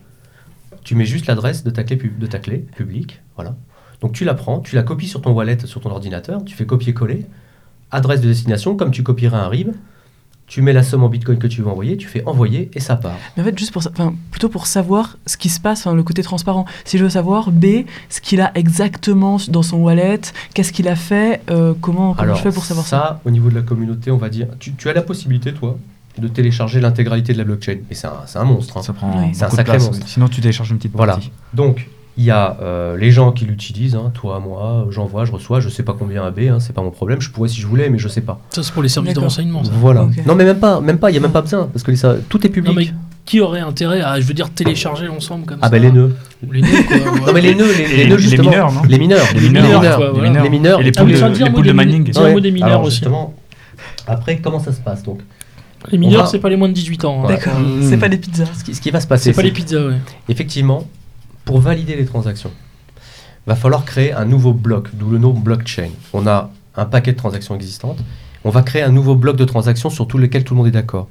Tu 0.83 0.93
mets 0.93 1.05
juste 1.05 1.25
l'adresse 1.27 1.63
de 1.63 1.69
ta 1.69 1.85
clé, 1.85 1.95
de 1.95 2.27
ta 2.27 2.37
clé 2.37 2.57
publique, 2.75 3.21
voilà. 3.37 3.55
Donc 4.01 4.11
tu 4.11 4.25
la 4.25 4.33
prends, 4.33 4.59
tu 4.59 4.75
la 4.75 4.83
copies 4.83 5.07
sur 5.07 5.21
ton 5.21 5.31
wallet, 5.31 5.57
sur 5.63 5.79
ton 5.79 5.89
ordinateur, 5.89 6.43
tu 6.43 6.53
fais 6.53 6.65
copier-coller, 6.65 7.25
adresse 7.91 8.19
de 8.19 8.27
destination, 8.27 8.75
comme 8.75 8.91
tu 8.91 9.03
copierais 9.03 9.37
un 9.37 9.47
RIB, 9.47 9.69
tu 10.47 10.61
mets 10.61 10.73
la 10.73 10.83
somme 10.83 11.03
en 11.03 11.09
bitcoin 11.09 11.37
que 11.39 11.47
tu 11.47 11.61
veux 11.63 11.67
envoyer, 11.69 11.97
tu 11.97 12.07
fais 12.07 12.23
envoyer 12.25 12.69
et 12.73 12.79
ça 12.79 12.95
part. 12.95 13.17
Mais 13.35 13.41
en 13.41 13.45
fait, 13.45 13.57
juste 13.57 13.71
pour, 13.71 13.81
sa- 13.81 13.89
enfin, 13.89 14.13
plutôt 14.29 14.47
pour 14.49 14.67
savoir 14.67 15.17
ce 15.25 15.37
qui 15.37 15.49
se 15.49 15.59
passe, 15.59 15.79
enfin, 15.87 15.95
le 15.95 16.03
côté 16.03 16.21
transparent. 16.21 16.65
Si 16.85 16.97
je 16.99 17.03
veux 17.03 17.09
savoir 17.09 17.51
B, 17.51 17.85
ce 18.09 18.21
qu'il 18.21 18.41
a 18.41 18.51
exactement 18.55 19.37
dans 19.49 19.63
son 19.63 19.77
wallet, 19.77 20.21
qu'est-ce 20.53 20.71
qu'il 20.71 20.87
a 20.87 20.95
fait, 20.95 21.41
euh, 21.49 21.73
comment, 21.81 22.13
comment 22.13 22.21
Alors 22.21 22.37
je 22.37 22.43
fais 22.43 22.51
pour 22.51 22.65
savoir 22.65 22.85
ça, 22.85 22.97
ça, 22.97 23.21
au 23.25 23.31
niveau 23.31 23.49
de 23.49 23.55
la 23.55 23.61
communauté, 23.63 24.11
on 24.11 24.17
va 24.17 24.29
dire, 24.29 24.47
tu, 24.59 24.73
tu 24.73 24.87
as 24.87 24.93
la 24.93 25.01
possibilité, 25.01 25.51
toi, 25.53 25.77
de 26.19 26.27
télécharger 26.27 26.79
l'intégralité 26.79 27.33
de 27.33 27.39
la 27.39 27.43
blockchain. 27.43 27.77
Et 27.89 27.95
c'est 27.95 28.07
un, 28.07 28.13
c'est 28.27 28.37
un 28.39 28.43
monstre. 28.45 28.77
hein. 28.77 28.83
Ça 28.83 28.93
prend. 28.93 29.11
C'est 29.33 29.43
un 29.45 29.49
sacré 29.49 29.63
place, 29.63 29.85
monstre. 29.87 30.07
Sinon, 30.07 30.27
tu 30.29 30.41
télécharges 30.41 30.69
une 30.69 30.77
petite 30.77 30.93
Voilà. 30.95 31.13
partie. 31.13 31.31
Donc, 31.53 31.89
il 32.17 32.23
y 32.23 32.31
a 32.31 32.57
euh, 32.61 32.95
les 32.97 33.11
gens 33.11 33.31
qui 33.33 33.45
l'utilisent, 33.45 33.95
hein, 33.95 34.11
toi, 34.13 34.39
moi, 34.39 34.87
j'envoie, 34.89 35.25
je 35.25 35.31
reçois, 35.33 35.59
je 35.59 35.67
sais 35.69 35.83
pas 35.83 35.93
combien 35.97 36.23
à 36.25 36.31
B, 36.31 36.39
hein, 36.49 36.59
c'est 36.59 36.73
pas 36.73 36.81
mon 36.81 36.91
problème. 36.91 37.19
Je 37.21 37.29
pourrais 37.29 37.49
si 37.49 37.59
je 37.59 37.67
voulais, 37.67 37.89
mais 37.89 37.97
je 37.97 38.07
sais 38.07 38.21
pas. 38.21 38.39
Ça, 38.51 38.63
c'est 38.63 38.73
pour 38.73 38.83
les 38.83 38.89
services 38.89 39.13
de 39.13 39.19
renseignement. 39.19 39.63
ça. 39.63 39.71
Voilà. 39.73 40.07
Non, 40.25 40.35
mais 40.35 40.45
même 40.45 40.59
pas, 40.59 40.79
même 40.79 40.97
pas, 40.97 41.11
il 41.11 41.15
y 41.15 41.17
a 41.17 41.21
même 41.21 41.31
pas 41.33 41.41
besoin, 41.41 41.67
parce 41.71 41.83
que 41.83 41.91
les- 41.91 41.97
ça, 41.97 42.15
tout 42.29 42.45
est 42.45 42.49
public. 42.49 42.69
Non, 42.73 42.79
mais 42.79 42.89
qui 43.25 43.41
aurait 43.41 43.59
intérêt 43.59 44.01
à, 44.01 44.19
je 44.21 44.25
veux 44.27 44.33
dire, 44.35 44.49
télécharger 44.51 45.07
l'ensemble 45.07 45.45
comme 45.45 45.57
ah 45.61 45.65
ça 45.65 45.71
ben 45.71 45.81
les 45.81 45.91
nœuds. 45.91 46.15
Les 46.51 46.61
nœuds, 46.61 46.67
quoi. 46.87 46.97
Non 47.27 47.33
mais 47.33 47.41
les 47.41 47.55
nœuds, 47.55 47.65
les, 47.75 47.87
les 47.87 48.01
Et 48.03 48.07
nœuds 48.07 48.15
les 48.17 48.21
justement. 48.21 48.49
mineurs, 48.51 48.71
non 48.71 48.81
Les 48.87 48.99
mineurs, 48.99 49.25
Les 49.33 49.39
les 49.41 49.47
mineurs, 49.49 49.63
mineurs, 49.81 49.97
quoi, 49.97 50.11
voilà. 50.11 50.43
les 50.43 50.49
mineurs. 50.49 50.79
Et 50.79 50.83
les 50.83 50.91
Ah, 50.95 51.01
poules 51.01 51.11
mais 51.11 51.19
de, 51.19 51.43
les 51.43 51.49
poules 51.51 51.65
de 51.65 51.71
mining. 51.73 51.91
mini- 52.03 52.11
Dis 52.11 52.19
un 52.19 52.31
mot 52.31 52.39
des 52.39 52.51
mineurs 52.51 52.69
Alors, 52.69 52.81
aussi. 52.83 52.97
justement, 52.97 53.33
après, 54.07 54.37
comment 54.37 54.59
ça 54.59 54.71
se 54.71 54.79
passe 54.79 55.01
donc 55.03 55.21
Les 55.91 55.97
mineurs, 55.97 56.23
va- 56.25 56.27
c'est 56.29 56.37
pas 56.39 56.49
les 56.49 56.55
moins 56.55 56.69
de 56.69 56.73
18 56.73 57.03
ans. 57.03 57.23
hein. 57.23 57.27
Ouais. 57.27 57.35
D'accord, 57.35 57.59
Mmh. 57.59 57.81
c'est 57.89 57.97
pas 57.97 58.09
des 58.09 58.17
pizzas. 58.17 58.45
ce 58.57 58.63
qui, 58.63 58.75
ce 58.75 58.79
qui 58.81 58.91
va 58.91 58.99
se 58.99 59.07
passer, 59.07 59.31
C'est 59.31 59.35
pas 59.35 59.41
les 59.41 59.51
pizzas, 59.51 59.87
ouais. 59.87 59.95
effectivement, 60.29 60.85
pour 61.45 61.59
valider 61.59 61.95
les 61.95 62.05
transactions, 62.05 62.51
va 63.45 63.55
falloir 63.55 63.85
créer 63.85 64.11
un 64.11 64.25
nouveau 64.25 64.53
bloc, 64.53 64.89
d'où 64.93 65.09
le 65.09 65.19
nom 65.19 65.31
blockchain. 65.31 65.91
On 66.13 66.27
a 66.27 66.51
un 66.75 66.85
paquet 66.85 67.11
de 67.13 67.17
transactions 67.17 67.55
existantes. 67.55 67.99
On 68.43 68.49
va 68.49 68.63
créer 68.63 68.81
un 68.81 68.91
nouveau 68.91 69.15
bloc 69.15 69.37
de 69.37 69.45
transactions 69.45 69.89
sur 69.89 70.07
tout 70.07 70.17
lequel 70.17 70.43
tout 70.43 70.53
le 70.53 70.57
monde 70.57 70.67
est 70.67 70.71
d'accord. 70.71 71.07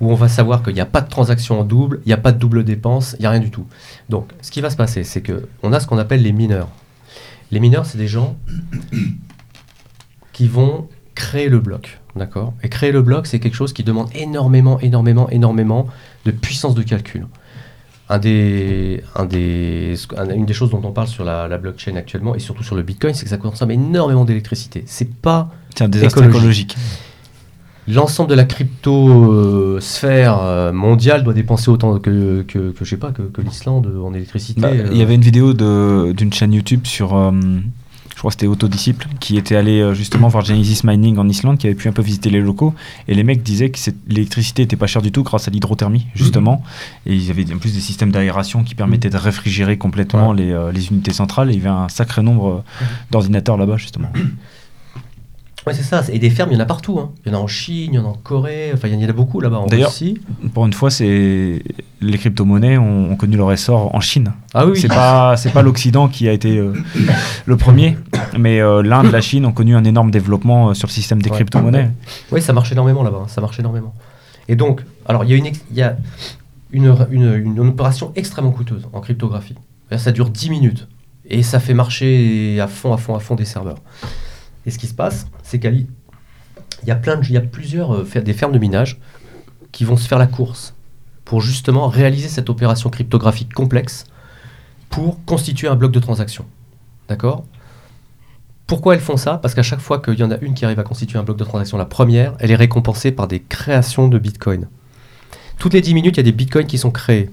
Où 0.00 0.10
on 0.12 0.14
va 0.14 0.28
savoir 0.28 0.62
qu'il 0.62 0.74
n'y 0.74 0.80
a 0.80 0.86
pas 0.86 1.00
de 1.00 1.08
transaction 1.08 1.60
en 1.60 1.64
double, 1.64 2.00
il 2.04 2.08
n'y 2.08 2.12
a 2.12 2.18
pas 2.18 2.32
de 2.32 2.38
double 2.38 2.64
dépense, 2.64 3.16
il 3.18 3.22
n'y 3.22 3.26
a 3.26 3.30
rien 3.30 3.40
du 3.40 3.50
tout. 3.50 3.66
Donc, 4.08 4.30
ce 4.42 4.50
qui 4.50 4.60
va 4.60 4.70
se 4.70 4.76
passer, 4.76 5.04
c'est 5.04 5.22
que 5.22 5.48
on 5.62 5.72
a 5.72 5.80
ce 5.80 5.86
qu'on 5.86 5.98
appelle 5.98 6.22
les 6.22 6.32
mineurs. 6.32 6.68
Les 7.50 7.60
mineurs, 7.60 7.86
c'est 7.86 7.98
des 7.98 8.08
gens 8.08 8.36
qui 10.32 10.48
vont 10.48 10.88
créer 11.14 11.48
le 11.48 11.60
bloc, 11.60 11.98
d'accord? 12.14 12.52
Et 12.62 12.68
créer 12.68 12.92
le 12.92 13.00
bloc, 13.00 13.26
c'est 13.26 13.40
quelque 13.40 13.54
chose 13.54 13.72
qui 13.72 13.84
demande 13.84 14.08
énormément, 14.14 14.78
énormément, 14.80 15.30
énormément 15.30 15.86
de 16.24 16.30
puissance 16.30 16.74
de 16.74 16.82
calcul. 16.82 17.26
Un 18.08 18.18
des, 18.18 19.02
un 19.16 19.24
des, 19.24 19.94
ce- 19.96 20.06
un- 20.16 20.30
une 20.34 20.46
des 20.46 20.54
choses 20.54 20.70
dont 20.70 20.80
on 20.84 20.92
parle 20.92 21.08
sur 21.08 21.24
la, 21.24 21.48
la 21.48 21.58
blockchain 21.58 21.96
actuellement 21.96 22.34
et 22.34 22.38
surtout 22.38 22.62
sur 22.62 22.76
le 22.76 22.82
Bitcoin, 22.82 23.14
c'est 23.14 23.24
que 23.24 23.30
ça 23.30 23.36
consomme 23.36 23.70
énormément 23.70 24.24
d'électricité. 24.24 24.84
C'est 24.86 25.12
pas 25.12 25.50
C'est 25.74 25.84
un 25.84 25.88
désastre 25.88 26.18
Écologique. 26.22 26.72
écologique. 26.72 26.76
l'ensemble 27.88 28.30
de 28.30 28.34
la 28.34 28.44
crypto 28.44 29.32
euh, 29.32 29.78
sphère 29.80 30.38
euh, 30.40 30.72
mondiale 30.72 31.24
doit 31.24 31.34
dépenser 31.34 31.70
autant 31.70 31.98
que, 31.98 32.42
que, 32.42 32.70
que, 32.70 32.84
je 32.84 32.90
sais 32.90 32.96
pas 32.96 33.10
que, 33.12 33.22
que 33.22 33.40
l'Islande 33.40 33.92
en 34.04 34.12
électricité. 34.14 34.60
Bah, 34.60 34.68
euh. 34.72 34.88
Il 34.92 34.98
y 34.98 35.02
avait 35.02 35.14
une 35.14 35.20
vidéo 35.22 35.52
de- 35.52 36.12
d'une 36.12 36.32
chaîne 36.32 36.52
YouTube 36.52 36.86
sur, 36.86 37.16
euh, 37.16 37.30
je 38.16 38.20
crois 38.22 38.30
que 38.30 38.32
c'était 38.36 38.46
Autodisciple, 38.46 39.06
qui 39.20 39.36
était 39.36 39.56
allé 39.56 39.78
euh, 39.78 39.92
justement 39.92 40.28
voir 40.28 40.42
Genesis 40.42 40.80
Mining 40.84 41.18
en 41.18 41.28
Islande, 41.28 41.58
qui 41.58 41.66
avait 41.66 41.76
pu 41.76 41.86
un 41.88 41.92
peu 41.92 42.00
visiter 42.00 42.30
les 42.30 42.40
locaux. 42.40 42.72
Et 43.08 43.14
les 43.14 43.22
mecs 43.24 43.42
disaient 43.42 43.68
que 43.68 43.78
l'électricité 44.08 44.62
était 44.62 44.74
pas 44.76 44.86
chère 44.86 45.02
du 45.02 45.12
tout 45.12 45.22
grâce 45.22 45.48
à 45.48 45.50
l'hydrothermie, 45.50 46.06
justement. 46.14 46.62
Et 47.04 47.14
ils 47.14 47.30
avaient 47.30 47.44
en 47.52 47.58
plus 47.58 47.74
des 47.74 47.80
systèmes 47.80 48.10
d'aération 48.12 48.64
qui 48.64 48.74
permettaient 48.74 49.10
de 49.10 49.18
réfrigérer 49.18 49.76
complètement 49.76 50.30
Ouais. 50.30 50.36
les, 50.36 50.50
euh, 50.50 50.72
les 50.72 50.88
unités 50.88 51.12
centrales. 51.12 51.50
Et 51.50 51.52
il 51.52 51.58
y 51.58 51.60
avait 51.60 51.68
un 51.68 51.90
sacré 51.90 52.22
nombre 52.22 52.64
euh, 52.80 52.84
d'ordinateurs 53.10 53.58
là-bas, 53.58 53.76
justement. 53.76 54.08
Ouais, 55.66 55.74
c'est 55.74 55.82
ça. 55.82 56.04
Et 56.12 56.18
des 56.20 56.30
fermes, 56.30 56.50
il 56.52 56.54
y 56.54 56.56
en 56.56 56.60
a 56.62 56.64
partout. 56.66 56.98
hein. 57.00 57.10
Il 57.24 57.32
y 57.32 57.34
en 57.34 57.38
a 57.38 57.40
en 57.42 57.48
Chine, 57.48 57.90
il 57.92 57.96
y 57.96 57.98
en 57.98 58.04
a 58.04 58.08
en 58.08 58.12
Corée. 58.14 58.70
Enfin, 58.72 58.86
il 58.86 59.00
y 59.00 59.04
en 59.04 59.08
a 59.08 59.12
beaucoup 59.12 59.40
là-bas 59.40 59.58
en 59.58 59.66
D'ailleurs, 59.66 59.90
Russie. 59.90 60.20
Pour 60.54 60.64
une 60.64 60.72
fois, 60.72 60.90
c'est 60.90 61.60
les 62.00 62.18
crypto-monnaies 62.18 62.78
ont, 62.78 63.10
ont 63.10 63.16
connu 63.16 63.36
leur 63.36 63.50
essor 63.52 63.92
en 63.94 64.00
Chine. 64.00 64.32
Ah 64.54 64.64
oui. 64.66 64.78
C'est 64.78 64.86
pas 64.86 65.36
c'est 65.38 65.50
pas 65.50 65.62
l'Occident 65.62 66.06
qui 66.08 66.28
a 66.28 66.32
été 66.32 66.56
euh, 66.58 66.72
le 67.46 67.56
premier, 67.56 67.96
mais 68.38 68.60
euh, 68.60 68.82
l'Inde, 68.82 69.10
la 69.10 69.20
Chine 69.20 69.44
ont 69.44 69.52
connu 69.52 69.74
un 69.74 69.82
énorme 69.84 70.10
développement 70.12 70.68
euh, 70.70 70.74
sur 70.74 70.86
le 70.86 70.92
système 70.92 71.20
des 71.20 71.30
Ouais. 71.30 71.36
crypto-monnaies. 71.36 71.90
Oui, 72.30 72.40
ça 72.40 72.52
marche 72.52 72.70
énormément 72.70 73.02
là-bas, 73.02 73.22
hein, 73.24 73.28
ça 73.28 73.40
marche 73.40 73.58
énormément. 73.58 73.92
Et 74.48 74.54
donc, 74.54 74.82
alors 75.06 75.24
il 75.24 75.30
y 75.30 75.32
a 75.32 75.36
une, 75.36 75.46
ex- 75.46 75.64
il 75.72 75.76
y 75.76 75.82
a 75.82 75.96
une, 76.70 76.94
une, 77.10 77.34
une- 77.34 77.56
une 77.56 77.68
opération 77.68 78.12
extrêmement 78.14 78.52
coûteuse 78.52 78.86
en 78.92 79.00
cryptographie. 79.00 79.56
Ça 79.96 80.12
dure 80.12 80.30
10 80.30 80.50
minutes 80.50 80.86
et 81.28 81.42
ça 81.42 81.58
fait 81.58 81.74
marcher 81.74 82.60
à 82.60 82.68
fond, 82.68 82.92
à 82.92 82.96
fond, 82.98 83.16
à 83.16 83.18
fond 83.20 83.34
des 83.34 83.44
serveurs. 83.44 83.78
Et 84.66 84.70
ce 84.70 84.78
qui 84.78 84.86
se 84.86 84.94
passe, 84.94 85.26
c'est 85.42 85.58
qu'il 85.58 85.74
y 85.74 86.90
a- 86.90 87.00
il 87.22 87.30
y 87.32 87.36
a 87.36 87.40
plusieurs 87.40 87.94
euh, 87.94 88.04
des 88.22 88.32
fermes 88.32 88.52
de 88.52 88.58
minage 88.58 89.00
qui 89.72 89.84
vont 89.84 89.96
se 89.96 90.06
faire 90.08 90.18
la 90.18 90.26
course 90.26 90.74
pour 91.24 91.40
justement 91.40 91.88
réaliser 91.88 92.28
cette 92.28 92.50
opération 92.50 92.90
cryptographique 92.90 93.52
complexe 93.52 94.04
pour 94.90 95.24
constituer 95.24 95.68
un 95.68 95.74
bloc 95.76 95.92
de 95.92 95.98
transaction. 96.00 96.44
D'accord? 97.08 97.44
Pourquoi 98.66 98.94
elles 98.94 99.00
font 99.00 99.16
ça? 99.16 99.38
Parce 99.38 99.54
qu'à 99.54 99.62
chaque 99.62 99.80
fois 99.80 100.00
qu'il 100.00 100.18
y 100.18 100.22
en 100.24 100.30
a 100.30 100.38
une 100.38 100.54
qui 100.54 100.64
arrive 100.64 100.78
à 100.80 100.82
constituer 100.82 101.18
un 101.18 101.22
bloc 101.22 101.36
de 101.36 101.44
transaction, 101.44 101.78
la 101.78 101.84
première, 101.84 102.34
elle 102.40 102.50
est 102.50 102.56
récompensée 102.56 103.12
par 103.12 103.28
des 103.28 103.40
créations 103.40 104.08
de 104.08 104.18
Bitcoin. 104.18 104.68
Toutes 105.58 105.74
les 105.74 105.80
10 105.80 105.94
minutes, 105.94 106.16
il 106.16 106.18
y 106.18 106.20
a 106.20 106.24
des 106.24 106.32
Bitcoins 106.32 106.66
qui 106.66 106.76
sont 106.78 106.90
créés. 106.90 107.30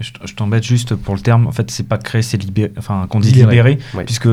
Je, 0.00 0.32
t'embête 0.34 0.62
juste 0.62 0.94
pour 0.94 1.16
le 1.16 1.20
terme. 1.20 1.48
En 1.48 1.50
fait, 1.50 1.68
c'est 1.72 1.86
pas 1.88 1.98
créé, 1.98 2.22
c'est 2.22 2.36
libéré. 2.36 2.70
Enfin, 2.78 3.06
qu'on 3.10 3.18
dit 3.18 3.32
Libéré. 3.32 3.50
libéré, 3.50 3.78
Ouais. 3.94 4.04
puisque 4.04 4.28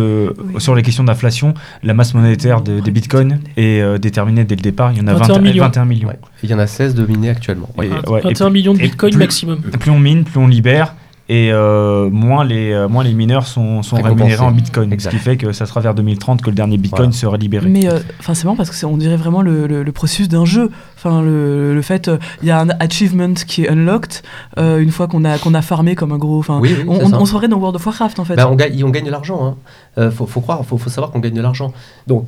sur 0.60 0.75
les 0.75 0.84
questions 0.84 1.04
d'inflation, 1.04 1.56
la 1.82 1.95
masse 1.95 2.13
monétaire 2.13 2.62
de- 2.62 2.80
des 2.82 2.91
bitcoins 2.91 3.39
est 3.58 3.82
euh, 3.82 3.97
déterminée 3.97 4.43
dès 4.43 4.56
le 4.56 4.62
départ. 4.62 4.91
Il 4.91 4.99
y 4.99 5.01
en 5.01 5.08
a 5.08 5.13
21 5.15 5.34
20 5.36 5.41
millions. 5.41 5.63
21 5.63 5.86
millions. 5.86 6.08
Ouais. 6.10 6.19
Et 6.43 6.45
il 6.45 6.49
y 6.51 6.54
en 6.54 6.60
a 6.60 6.67
16 6.67 6.93
de 6.93 7.04
minés 7.08 7.30
actuellement. 7.30 7.69
Et- 7.82 7.88
Un- 7.89 8.12
ouais, 8.12 8.19
et 8.19 8.23
21 8.28 8.49
millions 8.51 8.73
de 8.75 8.80
bitcoins 8.80 9.12
plus- 9.13 9.17
maximum. 9.19 9.60
Plus 9.62 9.89
on 9.91 9.99
mine, 9.99 10.23
plus 10.23 10.39
on 10.39 10.47
libère. 10.47 10.93
Et 11.28 11.52
euh, 11.52 12.08
moins, 12.12 12.44
les, 12.46 12.72
euh, 12.72 12.88
moins 12.88 13.04
les 13.04 13.14
mineurs 13.16 13.48
sont, 13.48 13.82
sont 13.82 13.96
rémunérés 13.96 14.38
en 14.44 14.52
bitcoin. 14.52 14.94
Exact. 14.94 15.10
Ce 15.12 15.16
qui 15.18 15.22
fait 15.24 15.38
que 15.38 15.54
ça 15.54 15.66
sera 15.66 15.82
vers 15.82 15.96
2030 15.96 16.44
que 16.44 16.52
le 16.52 16.56
dernier 16.56 16.78
bitcoin 16.78 17.06
Voilà. 17.10 17.12
sera 17.14 17.38
libéré. 17.38 17.68
Mais 17.68 17.88
euh, 17.92 17.98
enfin, 18.20 18.36
c'est 18.36 18.44
marrant 18.44 18.56
parce 18.56 18.70
que 18.70 18.86
on 18.86 18.96
dirait 18.96 19.18
vraiment 19.18 19.42
le, 19.42 19.66
le- 19.66 19.82
le 19.82 19.92
processus 19.92 20.30
d'un 20.30 20.46
jeu. 20.46 20.70
Enfin, 20.98 21.24
le, 21.24 21.74
le 21.74 21.82
fait, 21.82 22.08
euh, 22.10 22.20
il 22.44 22.48
y 22.48 22.52
a 22.52 22.60
un 22.60 22.70
achievement 22.80 23.34
qui 23.34 23.64
est 23.64 23.70
unlocked 23.70 24.22
euh, 24.60 24.78
une 24.78 24.92
fois 24.92 25.08
qu'on 25.08 25.26
a 25.26 25.40
qu'on 25.40 25.56
a 25.56 25.64
farmé 25.64 25.96
comme 25.96 26.12
un 26.12 26.20
gros. 26.20 26.38
Enfin, 26.38 26.60
Oui, 26.62 26.76
oui, 26.78 26.86
on, 26.88 27.06
on, 27.06 27.10
ça. 27.10 27.20
on 27.20 27.26
se 27.26 27.32
ferait 27.32 27.48
dans 27.48 27.58
World 27.58 27.76
of 27.76 27.86
Warcraft 27.88 28.20
en 28.20 28.26
fait. 28.26 28.36
Bah, 28.36 28.48
on, 28.48 28.54
gagne, 28.56 28.84
on 28.84 28.90
gagne 28.92 29.06
de 29.06 29.12
l'argent. 29.12 29.44
Hein. 29.44 29.56
Euh, 29.98 30.12
faut, 30.12 30.28
faut 30.28 30.42
croire, 30.42 30.64
faut, 30.64 30.78
faut 30.78 30.92
savoir 30.92 31.12
qu'on 31.12 31.20
gagne 31.22 31.34
de 31.34 31.42
l'argent. 31.42 31.74
Donc, 32.06 32.28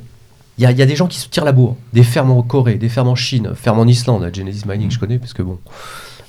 il 0.58 0.64
y 0.64 0.66
a, 0.66 0.72
il 0.72 0.78
y 0.80 0.82
a 0.82 0.88
des 0.88 0.96
gens 0.96 1.06
qui 1.06 1.20
se 1.20 1.30
tirent 1.30 1.46
la 1.46 1.52
bourre. 1.52 1.76
Des 1.94 2.02
fermes 2.02 2.32
en 2.32 2.42
Corée, 2.42 2.76
des 2.76 2.90
fermes 2.90 3.10
en 3.10 3.16
Chine, 3.16 3.52
fermes 3.54 3.78
en 3.78 3.86
Islande. 3.86 4.24
La 4.24 4.32
Genesis 4.32 4.64
Mining, 4.68 4.90
je 4.90 4.98
connais, 4.98 5.20
parce 5.20 5.34
que 5.34 5.44
bon. 5.44 5.60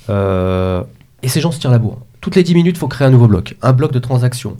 Euh, 0.09 0.83
et 1.23 1.27
ces 1.29 1.41
gens 1.41 1.49
se 1.51 1.59
tirent 1.59 1.71
la 1.71 1.79
bourre. 1.79 1.97
Toutes 2.21 2.35
les 2.35 2.43
10 2.43 2.53
minutes, 2.53 2.75
il 2.75 2.79
faut 2.79 2.87
créer 2.87 3.07
un 3.07 3.11
nouveau 3.11 3.27
bloc. 3.27 3.55
Un 3.61 3.73
bloc 3.73 3.91
de 3.91 3.99
transaction. 3.99 4.57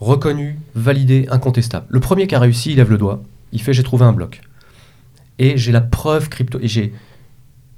Reconnu, 0.00 0.58
validé, 0.74 1.26
incontestable. 1.30 1.86
Le 1.88 2.00
premier 2.00 2.26
qui 2.26 2.34
a 2.34 2.38
réussi, 2.38 2.72
il 2.72 2.76
lève 2.76 2.90
le 2.90 2.98
doigt. 2.98 3.22
Il 3.52 3.62
fait 3.62 3.72
J'ai 3.72 3.82
trouvé 3.82 4.04
un 4.04 4.12
bloc. 4.12 4.42
Et 5.38 5.56
j'ai 5.56 5.72
la 5.72 5.80
preuve 5.80 6.28
crypto. 6.28 6.58
Et 6.60 6.68
j'ai. 6.68 6.92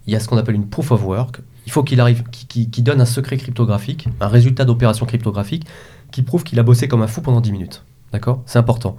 Il 0.07 0.13
y 0.13 0.17
a 0.17 0.21
ce 0.21 0.29
qu'on 0.29 0.39
appelle 0.39 0.57
une 0.57 0.67
proof 0.67 0.91
of 0.91 1.05
work. 1.05 1.41
Il 1.67 1.73
faut 1.73 1.85
qu'il 1.85 2.01
arrive, 2.01 2.25
qui, 2.31 2.67
donne 2.83 3.01
un 3.01 3.07
secret 3.07 3.37
cryptographique, 3.37 4.09
un 4.21 4.27
résultat 4.27 4.65
d'opération 4.65 5.07
cryptographique 5.07 5.67
qui 6.11 6.23
prouve 6.23 6.43
qu'il 6.43 6.59
a 6.59 6.65
bossé 6.65 6.89
comme 6.89 7.03
un 7.03 7.07
fou 7.07 7.21
pendant 7.21 7.41
10 7.41 7.53
minutes. 7.53 7.85
D'accord? 8.13 8.43
C'est 8.47 8.59
important. 8.59 8.97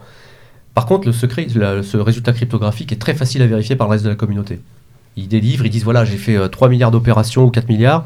Par 0.73 0.85
contre, 0.85 1.07
le 1.07 1.11
secret, 1.11 1.47
ce 1.49 1.97
résultat 1.97 2.31
cryptographique 2.31 2.93
est 2.93 3.01
très 3.01 3.13
facile 3.13 3.41
à 3.41 3.47
vérifier 3.47 3.75
par 3.75 3.87
le 3.87 3.91
reste 3.91 4.05
de 4.05 4.09
la 4.09 4.15
communauté. 4.15 4.61
Ils 5.17 5.27
délivrent, 5.27 5.65
ils 5.65 5.69
disent 5.69 5.83
voilà, 5.83 6.05
j'ai 6.05 6.17
fait 6.17 6.37
euh, 6.37 6.47
3 6.47 6.69
milliards 6.69 6.91
d'opérations 6.91 7.43
ou 7.43 7.49
4 7.49 7.67
milliards 7.67 8.05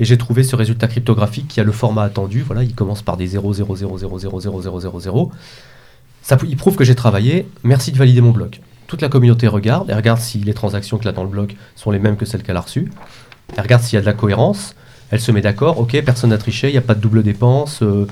et 0.00 0.04
j'ai 0.04 0.18
trouvé 0.18 0.42
ce 0.42 0.56
résultat 0.56 0.88
cryptographique 0.88 1.48
qui 1.48 1.60
a 1.60 1.64
le 1.64 1.72
format 1.72 2.02
attendu. 2.02 2.42
Voilà, 2.42 2.62
il 2.64 2.74
commence 2.74 3.02
par 3.02 3.16
des 3.16 3.26
0, 3.26 3.52
0, 3.54 3.76
0, 3.76 3.98
0, 3.98 4.18
0, 4.18 4.40
0, 4.40 4.62
0, 4.62 4.80
0, 4.80 5.00
0. 5.00 5.32
Ça, 6.22 6.38
il 6.48 6.56
prouve 6.56 6.76
que 6.76 6.84
j'ai 6.84 6.94
travaillé. 6.94 7.46
Merci 7.62 7.92
de 7.92 7.98
valider 7.98 8.20
mon 8.20 8.30
bloc. 8.32 8.60
Toute 8.86 9.02
la 9.02 9.08
communauté 9.08 9.46
regarde, 9.48 9.86
elle 9.90 9.96
regarde 9.96 10.18
si 10.20 10.38
les 10.38 10.54
transactions 10.54 10.98
qu'il 10.98 11.08
a 11.08 11.12
dans 11.12 11.22
le 11.24 11.28
bloc 11.30 11.54
sont 11.76 11.90
les 11.90 11.98
mêmes 11.98 12.16
que 12.16 12.24
celles 12.24 12.42
qu'elle 12.42 12.56
a 12.56 12.60
reçues. 12.60 12.90
Elle 13.56 13.62
regarde 13.62 13.82
s'il 13.82 13.94
y 13.94 13.98
a 13.98 14.00
de 14.00 14.06
la 14.06 14.12
cohérence. 14.14 14.74
Elle 15.10 15.20
se 15.20 15.30
met 15.32 15.40
d'accord, 15.42 15.78
ok, 15.78 16.02
personne 16.04 16.30
n'a 16.30 16.38
triché, 16.38 16.68
il 16.68 16.72
n'y 16.72 16.78
a 16.78 16.82
pas 16.82 16.94
de 16.94 17.00
double 17.00 17.22
dépense. 17.22 17.82
euh, 17.82 18.06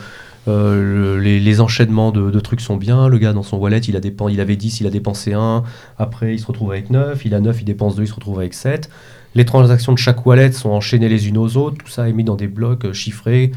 euh, 0.49 1.17
le- 1.21 1.39
les, 1.39 1.61
enchaînements 1.61 2.11
de, 2.11 2.31
de 2.31 2.41
trucs 2.41 2.61
sont 2.61 2.77
bien. 2.77 3.09
Le 3.09 3.19
gars 3.19 3.33
dans 3.33 3.43
son 3.43 3.57
wallet, 3.59 3.79
il, 3.79 3.97
a 3.97 4.01
dépen- 4.01 4.31
il 4.31 4.41
avait 4.41 4.57
10, 4.57 4.81
il 4.81 4.87
a 4.87 4.91
dépensé 4.91 5.33
1. 5.35 5.63
Après, 5.99 6.35
il 6.35 6.39
se 6.39 6.47
retrouve 6.47 6.71
avec 6.73 6.91
9. 6.91 7.25
Il 7.25 7.35
a 7.35 7.41
9, 7.41 7.61
il 7.61 7.65
dépense 7.65 7.95
2, 7.97 8.03
il 8.03 8.09
se 8.09 8.15
retrouve 8.15 8.39
avec 8.41 8.53
7. 8.55 8.91
Les 9.35 9.45
transactions 9.45 9.93
de 9.93 9.99
chaque 9.99 10.27
wallet 10.27 10.53
sont 10.53 10.71
enchaînées 10.71 11.09
les 11.09 11.29
unes 11.29 11.39
aux 11.39 11.57
autres. 11.57 11.79
Tout 11.79 11.91
ça 11.91 12.09
est 12.09 12.13
mis 12.13 12.25
dans 12.25 12.37
des 12.37 12.49
blocs 12.49 12.85
euh, 12.85 12.93
chiffrés. 12.93 13.53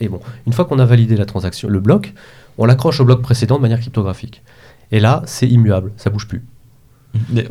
Et 0.00 0.08
bon, 0.08 0.20
une 0.46 0.52
fois 0.52 0.64
qu'on 0.64 0.78
a 0.78 0.84
validé 0.84 1.16
la 1.16 1.26
transaction, 1.26 1.68
le 1.68 1.80
bloc, 1.80 2.14
on 2.58 2.64
l'accroche 2.64 3.00
au 3.00 3.04
bloc 3.04 3.22
précédent 3.22 3.56
de 3.56 3.62
manière 3.62 3.80
cryptographique. 3.80 4.42
Et 4.92 5.00
là, 5.00 5.22
c'est 5.26 5.48
immuable, 5.48 5.92
ça 5.96 6.10
bouge 6.10 6.28
plus. 6.28 6.44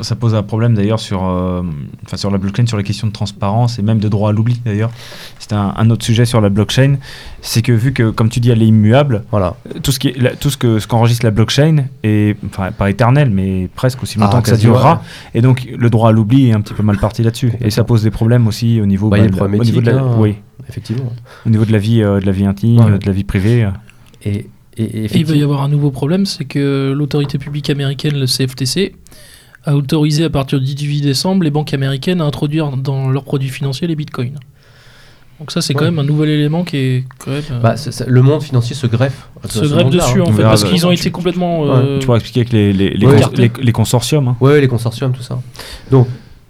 Ça 0.00 0.16
pose 0.16 0.34
un 0.34 0.42
problème 0.42 0.74
d'ailleurs 0.74 1.00
sur, 1.00 1.24
euh, 1.24 1.62
enfin, 2.04 2.16
sur 2.16 2.30
la 2.30 2.38
blockchain, 2.38 2.66
sur 2.66 2.76
les 2.78 2.84
questions 2.84 3.06
de 3.06 3.12
transparence 3.12 3.78
et 3.78 3.82
même 3.82 3.98
de 3.98 4.08
droit 4.08 4.30
à 4.30 4.32
l'oubli 4.32 4.60
d'ailleurs. 4.64 4.90
C'est 5.38 5.52
un, 5.52 5.74
un 5.76 5.90
autre 5.90 6.04
sujet 6.04 6.24
sur 6.24 6.40
la 6.40 6.48
blockchain. 6.48 6.96
C'est 7.42 7.62
que 7.62 7.72
vu 7.72 7.92
que, 7.92 8.10
comme 8.10 8.28
tu 8.28 8.40
dis, 8.40 8.50
elle 8.50 8.62
est 8.62 8.66
immuable, 8.66 9.24
Voilà. 9.30 9.54
euh, 9.74 9.78
tout 9.80 9.92
ce 9.92 9.98
qui 9.98 10.08
est- 10.08 10.18
la- 10.20 10.34
tout 10.34 10.50
ce 10.50 10.56
que 10.56 10.78
ce 10.78 10.86
qu'enregistre 10.86 11.24
la 11.24 11.30
blockchain 11.30 11.84
est 12.02 12.36
enfin, 12.46 12.72
pas 12.72 12.90
éternel, 12.90 13.30
mais 13.30 13.68
presque 13.74 14.02
aussi 14.02 14.18
longtemps 14.18 14.38
Ah, 14.38 14.42
que 14.42 14.48
ça 14.48 14.56
durera. 14.56 14.94
ouais. 14.94 15.38
Et 15.38 15.42
donc 15.42 15.66
le 15.76 15.90
droit 15.90 16.08
à 16.08 16.12
l'oubli 16.12 16.48
est 16.48 16.52
un 16.52 16.60
petit 16.60 16.74
peu 16.74 16.82
mal 16.82 16.98
parti 16.98 17.22
là-dessus. 17.22 17.52
Et 17.60 17.70
ça 17.70 17.84
pose 17.84 18.02
des 18.02 18.10
problèmes 18.10 18.46
aussi 18.48 18.80
au 18.80 18.86
niveau, 18.86 19.08
Bah, 19.08 19.18
bah, 19.18 19.26
de 19.28 19.36
la- 19.36 19.44
au 19.44 19.64
niveau 19.64 19.80
de 19.80 19.90
la, 19.90 19.98
hein. 19.98 20.14
oui, 20.18 20.36
Effectivement. 20.68 21.12
au 21.46 21.50
niveau 21.50 21.64
de 21.64 21.72
la 21.72 21.78
vie, 21.78 22.02
euh, 22.02 22.20
de 22.20 22.26
la 22.26 22.32
vie 22.32 22.44
intime, 22.46 22.78
Ouais. 22.80 22.90
euh, 22.92 22.98
de 22.98 23.06
la 23.06 23.12
vie 23.12 23.24
privée. 23.24 23.68
Et, 24.24 24.46
et, 24.76 24.82
et 24.84 25.04
Et 25.04 25.18
il 25.18 25.24
va 25.24 25.34
y 25.34 25.42
avoir 25.42 25.62
un 25.62 25.68
nouveau 25.68 25.90
problème, 25.90 26.26
c'est 26.26 26.44
que 26.44 26.92
l'autorité 26.96 27.38
publique 27.38 27.70
américaine, 27.70 28.18
le 28.18 28.26
CFTC, 28.26 28.94
a 29.66 29.74
autorisé 29.76 30.24
à 30.24 30.30
partir 30.30 30.60
du 30.60 30.74
18 30.74 31.00
décembre 31.02 31.42
les 31.42 31.50
banques 31.50 31.74
américaines 31.74 32.20
à 32.20 32.24
introduire 32.24 32.70
dans 32.76 33.08
leurs 33.10 33.24
produits 33.24 33.48
financiers 33.50 33.86
les 33.88 33.96
bitcoins. 33.96 34.38
Donc 35.38 35.50
ça, 35.50 35.60
c'est 35.60 35.74
quand 35.74 35.84
même 35.84 35.98
un 35.98 36.02
nouvel 36.04 36.30
élément 36.30 36.64
qui 36.64 36.76
est 36.78 37.04
quand 37.18 37.30
même... 37.30 37.42
euh, 37.50 37.60
Bah, 37.60 37.74
le 38.06 38.22
monde 38.22 38.42
financier 38.42 38.74
se 38.74 38.86
greffe. 38.86 39.28
à 39.44 39.48
se 39.48 39.60
monde-là, 39.66 40.02
dessus 40.06 40.20
hein. 40.20 40.22
en 40.22 40.26
fait, 40.26 40.32
verra, 40.38 40.48
parce 40.50 40.64
qu'ils 40.64 40.86
ont 40.86 40.90
tu- 40.90 40.94
été 40.94 41.10
complètement... 41.10 41.60
Ouais, 41.64 41.68
euh, 41.74 41.98
Tu 41.98 42.06
pourras 42.06 42.16
expliquer 42.18 42.40
avec 42.40 42.52
les, 42.54 42.72
les, 42.72 42.90
les, 42.90 43.06
Ouais. 43.06 43.20
cons- 43.20 43.30
les- 43.36 43.50
les 43.60 43.72
consortiums. 43.72 44.28
hein. 44.28 44.36
Ouais, 44.40 44.60
les 44.62 44.68
consortiums, 44.68 45.12
tout 45.12 45.22
ça. 45.22 45.38
Donc, 45.90 46.06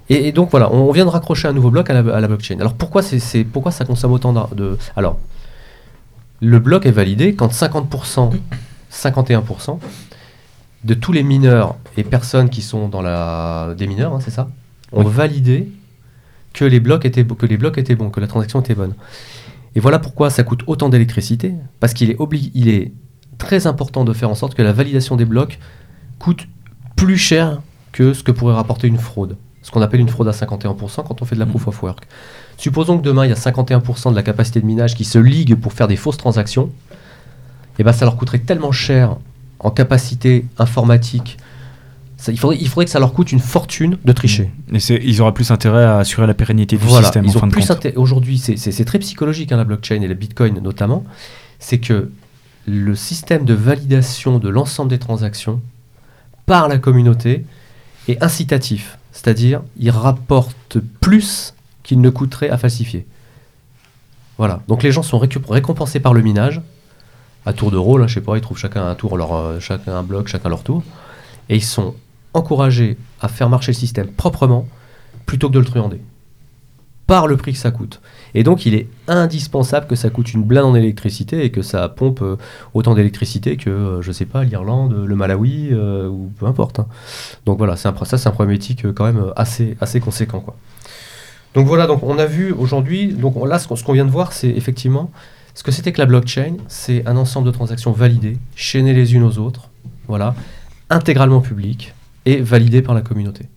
et, 0.08 0.28
et 0.28 0.32
donc 0.32 0.52
voilà, 0.52 0.72
on 0.72 0.92
vient 0.92 1.04
de 1.04 1.10
raccrocher 1.10 1.48
un 1.48 1.52
nouveau 1.52 1.70
bloc 1.70 1.90
à 1.90 2.00
la, 2.00 2.14
à 2.14 2.20
la 2.20 2.28
blockchain. 2.28 2.60
Alors 2.60 2.74
pourquoi, 2.74 3.02
c'est, 3.02 3.42
pourquoi 3.42 3.72
ça 3.72 3.84
consomme 3.84 4.12
autant 4.12 4.32
de... 4.54 4.78
Alors, 4.94 5.18
le 6.40 6.60
bloc 6.60 6.86
est 6.86 6.92
validé 6.92 7.34
quand 7.34 7.48
50%, 7.52 8.30
51% 8.92 9.78
de 10.86 10.94
tous 10.94 11.12
les 11.12 11.24
mineurs 11.24 11.76
et 11.96 12.04
personnes 12.04 12.48
qui 12.48 12.62
sont 12.62 12.88
dans 12.88 13.02
la... 13.02 13.74
des 13.76 13.86
mineurs, 13.86 14.14
hein, 14.14 14.20
c'est 14.20 14.30
ça, 14.30 14.48
ont 14.92 15.02
validé 15.02 15.68
que 16.52 16.64
les, 16.64 16.80
blocs 16.80 17.04
étaient, 17.04 17.24
que 17.24 17.44
les 17.44 17.56
blocs 17.56 17.76
étaient 17.76 17.96
bons, 17.96 18.08
que 18.08 18.20
la 18.20 18.28
transaction 18.28 18.60
était 18.60 18.74
bonne. 18.74 18.94
Et 19.74 19.80
voilà 19.80 19.98
pourquoi 19.98 20.30
ça 20.30 20.44
coûte 20.44 20.62
autant 20.66 20.88
d'électricité, 20.88 21.54
parce 21.80 21.92
qu'il 21.92 22.10
est, 22.10 22.16
il 22.54 22.68
est 22.68 22.92
très 23.36 23.66
important 23.66 24.04
de 24.04 24.12
faire 24.12 24.30
en 24.30 24.36
sorte 24.36 24.54
que 24.54 24.62
la 24.62 24.72
validation 24.72 25.16
des 25.16 25.24
blocs 25.24 25.58
coûte 26.18 26.46
plus 26.94 27.18
cher 27.18 27.60
que 27.92 28.14
ce 28.14 28.22
que 28.22 28.30
pourrait 28.30 28.54
rapporter 28.54 28.86
une 28.86 28.98
fraude. 28.98 29.36
Ce 29.62 29.72
qu'on 29.72 29.82
appelle 29.82 30.00
une 30.00 30.08
fraude 30.08 30.28
à 30.28 30.30
51% 30.30 31.04
quand 31.04 31.20
on 31.20 31.24
fait 31.24 31.34
de 31.34 31.40
la 31.40 31.46
proof 31.46 31.66
of 31.66 31.82
work. 31.82 32.06
Supposons 32.56 32.98
que 32.98 33.02
demain, 33.02 33.26
il 33.26 33.30
y 33.30 33.32
a 33.32 33.36
51% 33.36 34.10
de 34.10 34.14
la 34.14 34.22
capacité 34.22 34.60
de 34.60 34.66
minage 34.66 34.94
qui 34.94 35.04
se 35.04 35.18
ligue 35.18 35.56
pour 35.56 35.72
faire 35.72 35.88
des 35.88 35.96
fausses 35.96 36.16
transactions. 36.16 36.70
Et 37.80 37.82
ben, 37.82 37.92
ça 37.92 38.04
leur 38.04 38.16
coûterait 38.16 38.38
tellement 38.38 38.70
cher 38.70 39.16
en 39.60 39.70
capacité 39.70 40.44
informatique, 40.58 41.38
Ça, 42.18 42.32
il, 42.32 42.38
faudrait, 42.38 42.56
il 42.58 42.66
faudrait 42.66 42.86
que 42.86 42.90
ça 42.90 42.98
leur 42.98 43.12
coûte 43.12 43.30
une 43.30 43.40
fortune 43.40 43.98
de 44.02 44.12
tricher. 44.12 44.50
Et 44.72 44.80
c'est- 44.80 44.98
ils 45.04 45.20
auraient 45.20 45.34
plus 45.34 45.50
intérêt 45.50 45.84
à 45.84 45.98
assurer 45.98 46.26
la 46.26 46.32
pérennité 46.32 46.76
du 46.78 46.82
Voilà, 46.84 47.04
système. 47.04 47.26
ils 47.26 47.28
en 47.36 47.40
fin 47.40 47.44
ont 47.44 47.46
de 47.48 47.52
plus 47.52 47.66
compte. 47.66 47.84
inté- 47.84 47.92
aujourd'hui, 47.96 48.38
c'est- 48.38 48.84
très 48.86 48.98
psychologique 48.98 49.52
hein, 49.52 49.58
la 49.58 49.64
blockchain 49.64 50.00
et 50.00 50.08
le 50.08 50.14
bitcoin 50.14 50.58
notamment, 50.62 51.04
c'est 51.58 51.76
que 51.78 52.10
le 52.66 52.94
système 52.96 53.44
de 53.44 53.52
validation 53.52 54.38
de 54.38 54.48
l'ensemble 54.48 54.88
des 54.88 54.98
transactions 54.98 55.60
par 56.46 56.68
la 56.68 56.78
communauté 56.78 57.44
est 58.08 58.20
incitatif, 58.22 58.96
c'est-à-dire 59.12 59.60
il 59.78 59.90
rapporte 59.90 60.78
plus 61.02 61.52
qu'il 61.82 62.00
ne 62.00 62.08
coûterait 62.08 62.48
à 62.48 62.56
falsifier. 62.56 63.06
Voilà, 64.38 64.62
donc 64.68 64.82
les 64.82 64.90
gens 64.90 65.02
sont 65.02 65.18
récompensés 65.18 66.00
par 66.00 66.14
le 66.14 66.22
minage 66.22 66.62
à 67.46 67.52
tour 67.52 67.70
de 67.70 67.76
rôle, 67.76 68.02
hein, 68.02 68.06
je 68.08 68.14
sais 68.14 68.20
pas, 68.20 68.36
ils 68.36 68.40
trouvent 68.42 68.58
chacun 68.58 68.86
un 68.86 68.94
tour, 68.94 69.16
leur, 69.16 69.34
euh, 69.34 69.60
chacun 69.60 69.96
un 69.96 70.02
bloc, 70.02 70.26
chacun 70.28 70.48
leur 70.48 70.62
tour, 70.62 70.82
et 71.48 71.56
ils 71.56 71.62
sont 71.64 71.94
encouragés 72.34 72.98
à 73.20 73.28
faire 73.28 73.48
marcher 73.48 73.72
le 73.72 73.76
système 73.76 74.08
proprement 74.08 74.66
plutôt 75.24 75.48
que 75.48 75.54
de 75.54 75.58
le 75.60 75.64
truander 75.64 76.00
par 77.06 77.28
le 77.28 77.36
prix 77.36 77.52
que 77.52 77.58
ça 77.58 77.70
coûte. 77.70 78.00
Et 78.34 78.42
donc, 78.42 78.66
il 78.66 78.74
est 78.74 78.88
indispensable 79.06 79.86
que 79.86 79.94
ça 79.94 80.10
coûte 80.10 80.34
une 80.34 80.42
blinde 80.42 80.64
en 80.66 80.74
électricité 80.74 81.44
et 81.44 81.50
que 81.52 81.62
ça 81.62 81.88
pompe 81.88 82.20
euh, 82.20 82.36
autant 82.74 82.94
d'électricité 82.94 83.56
que, 83.56 83.70
euh, 83.70 84.02
je 84.02 84.10
sais 84.10 84.26
pas, 84.26 84.42
l'Irlande, 84.42 84.92
le 85.06 85.14
Malawi, 85.14 85.72
ou 85.72 86.32
peu 86.36 86.46
importe. 86.46 86.80
hein. 86.80 86.86
Donc 87.46 87.58
voilà, 87.58 87.74
un, 87.74 87.76
ça, 88.04 88.18
c'est 88.18 88.28
un 88.28 88.32
problème 88.32 88.56
éthique 88.56 88.92
quand 88.92 89.04
même 89.04 89.32
assez, 89.36 89.76
assez 89.80 90.00
conséquent. 90.00 90.40
Quoi. 90.40 90.56
Donc 91.54 91.66
voilà, 91.68 91.86
donc 91.86 92.02
on 92.02 92.18
a 92.18 92.26
vu 92.26 92.52
aujourd'hui, 92.52 93.12
donc 93.14 93.36
on- 93.36 93.44
là, 93.46 93.60
ce 93.60 93.68
qu'on 93.68 93.76
ce 93.76 93.84
qu'on 93.84 93.92
vient 93.92 94.04
de 94.04 94.10
voir, 94.10 94.32
c'est 94.32 94.50
effectivement 94.50 95.10
ce 95.56 95.62
que 95.62 95.72
c'était 95.72 95.90
que 95.90 95.98
la 95.98 96.06
blockchain. 96.06 96.58
C'est 96.68 97.04
un 97.08 97.16
ensemble 97.16 97.46
de 97.46 97.52
transactions 97.52 97.90
validées, 97.90 98.38
chaînées 98.54 98.92
les 98.92 99.14
unes 99.14 99.24
aux 99.24 99.38
autres, 99.38 99.70
voilà, 100.06 100.36
intégralement 100.90 101.40
publiques 101.40 101.94
et 102.26 102.40
validées 102.40 102.82
par 102.82 102.94
la 102.94 103.00
communauté. 103.00 103.48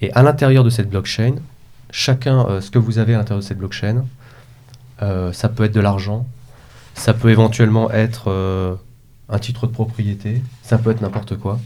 Et 0.00 0.10
à 0.14 0.22
l'intérieur 0.22 0.64
de 0.64 0.70
cette 0.70 0.88
blockchain, 0.88 1.34
chacun, 1.90 2.46
euh, 2.46 2.60
ce 2.60 2.70
que 2.70 2.78
vous 2.78 2.98
avez 2.98 3.14
à 3.14 3.18
l'intérieur 3.18 3.42
de 3.42 3.44
cette 3.44 3.58
blockchain, 3.58 4.06
euh, 5.02 5.32
ça 5.32 5.50
peut 5.50 5.64
être 5.64 5.74
de 5.74 5.80
l'argent, 5.80 6.26
ça 6.94 7.12
peut 7.12 7.30
éventuellement 7.30 7.90
être 7.90 8.30
euh, 8.30 8.74
un 9.28 9.38
titre 9.38 9.66
de 9.66 9.72
propriété, 9.72 10.42
ça 10.62 10.78
peut 10.78 10.90
être 10.90 11.02
n'importe 11.02 11.36
quoi. 11.36 11.60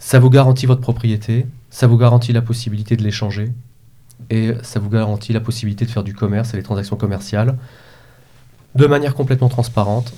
Ça 0.00 0.18
vous 0.18 0.30
garantit 0.30 0.66
votre 0.66 0.80
propriété, 0.80 1.46
ça 1.70 1.86
vous 1.86 1.96
garantit 1.96 2.32
la 2.32 2.42
possibilité 2.42 2.96
de 2.96 3.04
l'échanger, 3.04 3.52
et 4.30 4.52
ça 4.62 4.80
vous 4.80 4.90
garantit 4.90 5.32
la 5.32 5.40
possibilité 5.40 5.84
de 5.84 5.90
faire 5.90 6.02
du 6.02 6.12
commerce 6.12 6.54
et 6.54 6.56
des 6.56 6.64
transactions 6.64 6.96
commerciales 6.96 7.56
de 8.74 8.86
manière 8.86 9.14
complètement 9.14 9.48
transparente 9.48 10.12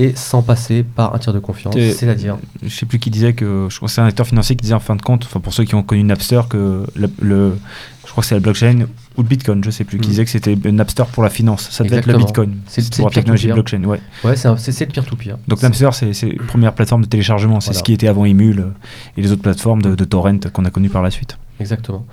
et 0.00 0.14
sans 0.14 0.42
passer 0.42 0.84
par 0.84 1.12
un 1.14 1.18
tiers 1.18 1.32
de 1.34 1.40
confiance, 1.40 1.74
c'est-à-dire 1.74 2.38
je 2.62 2.68
sais 2.68 2.86
plus 2.86 3.00
qui 3.00 3.10
disait 3.10 3.32
que 3.32 3.66
je 3.68 3.76
crois 3.76 3.88
que 3.88 3.92
c'est 3.94 4.00
un 4.00 4.06
acteur 4.06 4.26
financier 4.28 4.54
qui 4.54 4.62
disait 4.62 4.74
en 4.74 4.78
fin 4.80 4.94
de 4.94 5.02
compte, 5.02 5.24
enfin 5.24 5.40
pour 5.40 5.52
ceux 5.52 5.64
qui 5.64 5.74
ont 5.74 5.82
connu 5.82 6.04
Napster, 6.04 6.40
que 6.48 6.84
le, 6.94 7.10
le- 7.20 7.58
je 8.06 8.10
crois 8.12 8.22
que 8.22 8.28
c'est 8.28 8.36
la 8.36 8.40
blockchain 8.40 8.86
ou 9.16 9.22
le 9.22 9.28
Bitcoin, 9.28 9.62
je 9.64 9.70
sais 9.70 9.82
plus, 9.82 9.98
qui 9.98 10.04
Mhm. 10.06 10.10
disait 10.10 10.24
que 10.24 10.30
c'était 10.30 10.54
Napster 10.70 11.02
pour 11.12 11.24
la 11.24 11.30
finance. 11.30 11.68
Ça 11.72 11.82
devait 11.82 11.96
être 11.96 12.06
le. 12.06 12.16
Bitcoin. 12.16 12.58
C'est- 12.68 12.96
pour 12.96 13.08
la 13.08 13.14
technologie 13.14 13.50
blockchain, 13.50 13.82
ouais. 13.84 14.00
Ouais, 14.22 14.36
c'est 14.36 14.48
le 14.48 14.86
peer-to-peer. 14.86 15.36
Donc 15.48 15.58
C'est- 15.58 15.66
Napster, 15.68 16.12
c'est 16.14 16.26
la 16.30 16.44
première 16.44 16.74
plateforme 16.74 17.02
de 17.02 17.08
téléchargement, 17.08 17.58
c'est 17.60 17.66
Voilà. 17.70 17.78
ce 17.80 17.82
qui 17.82 17.92
était 17.92 18.06
avant 18.06 18.24
Emule 18.24 18.68
et 19.16 19.22
les 19.22 19.32
autres 19.32 19.42
plateformes 19.42 19.82
de, 19.82 19.96
de 19.96 20.04
torrent 20.04 20.38
qu'on 20.52 20.64
a 20.64 20.70
connues 20.70 20.90
par 20.90 21.02
la 21.02 21.10
suite. 21.10 21.36
Exactement. 21.58 22.06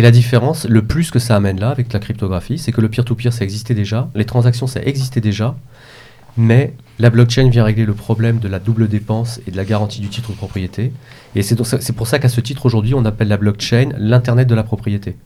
Et 0.00 0.02
la 0.02 0.12
différence, 0.12 0.66
le 0.66 0.80
plus 0.80 1.10
que 1.10 1.18
ça 1.18 1.36
amène 1.36 1.60
là 1.60 1.68
avec 1.68 1.92
la 1.92 1.98
cryptographie, 1.98 2.56
c'est 2.56 2.72
que 2.72 2.80
le 2.80 2.88
peer-to-peer, 2.88 3.34
ça 3.34 3.44
existait 3.44 3.74
déjà, 3.74 4.08
les 4.14 4.24
transactions, 4.24 4.66
ça 4.66 4.80
existait 4.80 5.20
déjà, 5.20 5.54
mais 6.38 6.72
la 6.98 7.10
blockchain 7.10 7.50
vient 7.50 7.64
régler 7.64 7.84
le 7.84 7.92
problème 7.92 8.38
de 8.38 8.48
la 8.48 8.60
double 8.60 8.88
dépense 8.88 9.42
et 9.46 9.50
de 9.50 9.58
la 9.58 9.66
garantie 9.66 10.00
du 10.00 10.08
titre 10.08 10.30
de 10.30 10.36
propriété. 10.36 10.94
Et 11.34 11.42
c'est 11.42 11.92
pour 11.92 12.06
ça 12.06 12.18
qu'à 12.18 12.30
ce 12.30 12.40
titre, 12.40 12.64
aujourd'hui, 12.64 12.94
on 12.94 13.04
appelle 13.04 13.28
la 13.28 13.36
blockchain 13.36 13.90
l'Internet 13.98 14.48
de 14.48 14.54
la 14.54 14.62
propriété. 14.62 15.18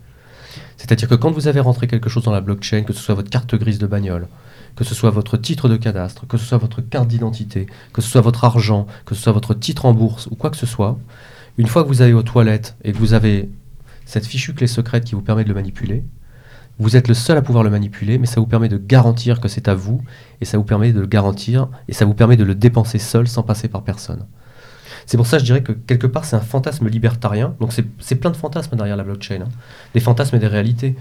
C'est-à-dire 0.77 1.09
que 1.09 1.14
quand 1.14 1.31
vous 1.31 1.47
avez 1.47 1.61
rentré 1.61 1.87
quelque 1.87 2.09
chose 2.09 2.25
dans 2.25 2.33
la 2.33 2.41
blockchain, 2.41 2.83
que 2.83 2.93
ce 2.93 3.01
soit 3.01 3.14
votre 3.14 3.31
carte 3.31 3.55
grise 3.55 3.79
de 3.79 3.87
bagnole, 3.87 4.27
que 4.75 4.83
ce 4.83 4.97
soit 4.97 5.11
votre 5.11 5.37
titre 5.37 5.68
de 5.68 5.77
cadastre, 5.77 6.27
que 6.27 6.37
ce 6.37 6.45
soit 6.45 6.59
votre 6.59 6.81
carte 6.81 7.07
d'identité, 7.07 7.66
que 7.93 8.03
ce 8.03 8.11
soit 8.11 8.22
votre 8.22 8.45
argent, 8.45 8.89
que 9.07 9.14
ce 9.14 9.22
soit 9.22 9.33
votre 9.33 9.55
titre 9.55 9.85
en 9.85 9.95
bourse 9.95 10.27
ou 10.33 10.35
quoi 10.35 10.51
que 10.51 10.57
ce 10.57 10.66
soit, 10.66 10.99
une 11.59 11.68
fois 11.68 11.85
que 11.85 11.89
vous 11.89 12.03
allez 12.03 12.12
aux 12.12 12.25
toilettes 12.25 12.75
et 12.83 12.91
que 12.91 12.99
vous 12.99 13.12
avez 13.12 13.49
cette 14.05 14.26
fichue 14.26 14.55
clé 14.55 14.66
secrète 14.66 15.05
qui 15.05 15.14
vous 15.14 15.22
permet 15.22 15.44
de 15.44 15.48
le 15.48 15.55
manipuler, 15.55 16.05
vous 16.78 16.96
êtes 16.96 17.07
le 17.09 17.14
seul 17.14 17.36
à 17.36 17.42
pouvoir 17.42 17.62
le 17.62 17.70
manipuler, 17.70 18.18
mais 18.18 18.26
ça 18.26 18.40
vous 18.40 18.46
permet 18.46 18.68
de 18.68 18.76
garantir 18.78 19.40
que 19.40 19.46
c'est 19.48 19.68
à 19.68 19.74
vous, 19.74 20.02
et 20.40 20.44
ça 20.44 20.59
vous 20.59 20.64
permet 20.64 20.92
de 20.92 21.00
le 21.00 21.07
garantir, 21.07 21.68
et 21.88 21.92
ça 21.92 22.05
vous 22.05 22.14
permet 22.14 22.36
de 22.36 22.44
le 22.44 22.55
dépenser 22.55 22.98
seul 22.98 23.28
sans 23.28 23.42
passer 23.44 23.68
par 23.68 23.82
personne. 23.82 24.26
C'est 25.07 25.16
pour 25.16 25.26
ça 25.26 25.36
que 25.36 25.40
je 25.42 25.44
dirais 25.46 25.62
que 25.62 25.72
quelque 25.72 26.07
part 26.07 26.24
c'est 26.24 26.34
un 26.36 26.40
fantasme 26.40 26.88
libertarien, 26.88 27.55
donc 27.61 27.72
c'est 27.72 28.14
plein 28.16 28.30
de 28.30 28.36
fantasmes 28.36 28.76
derrière 28.76 28.96
la 28.96 29.05
blockchain, 29.05 29.42
hein. 29.42 29.48
des 29.92 30.00
fantasmes 30.00 30.36
et 30.36 30.38
des 30.40 30.46
réalités. 30.46 30.96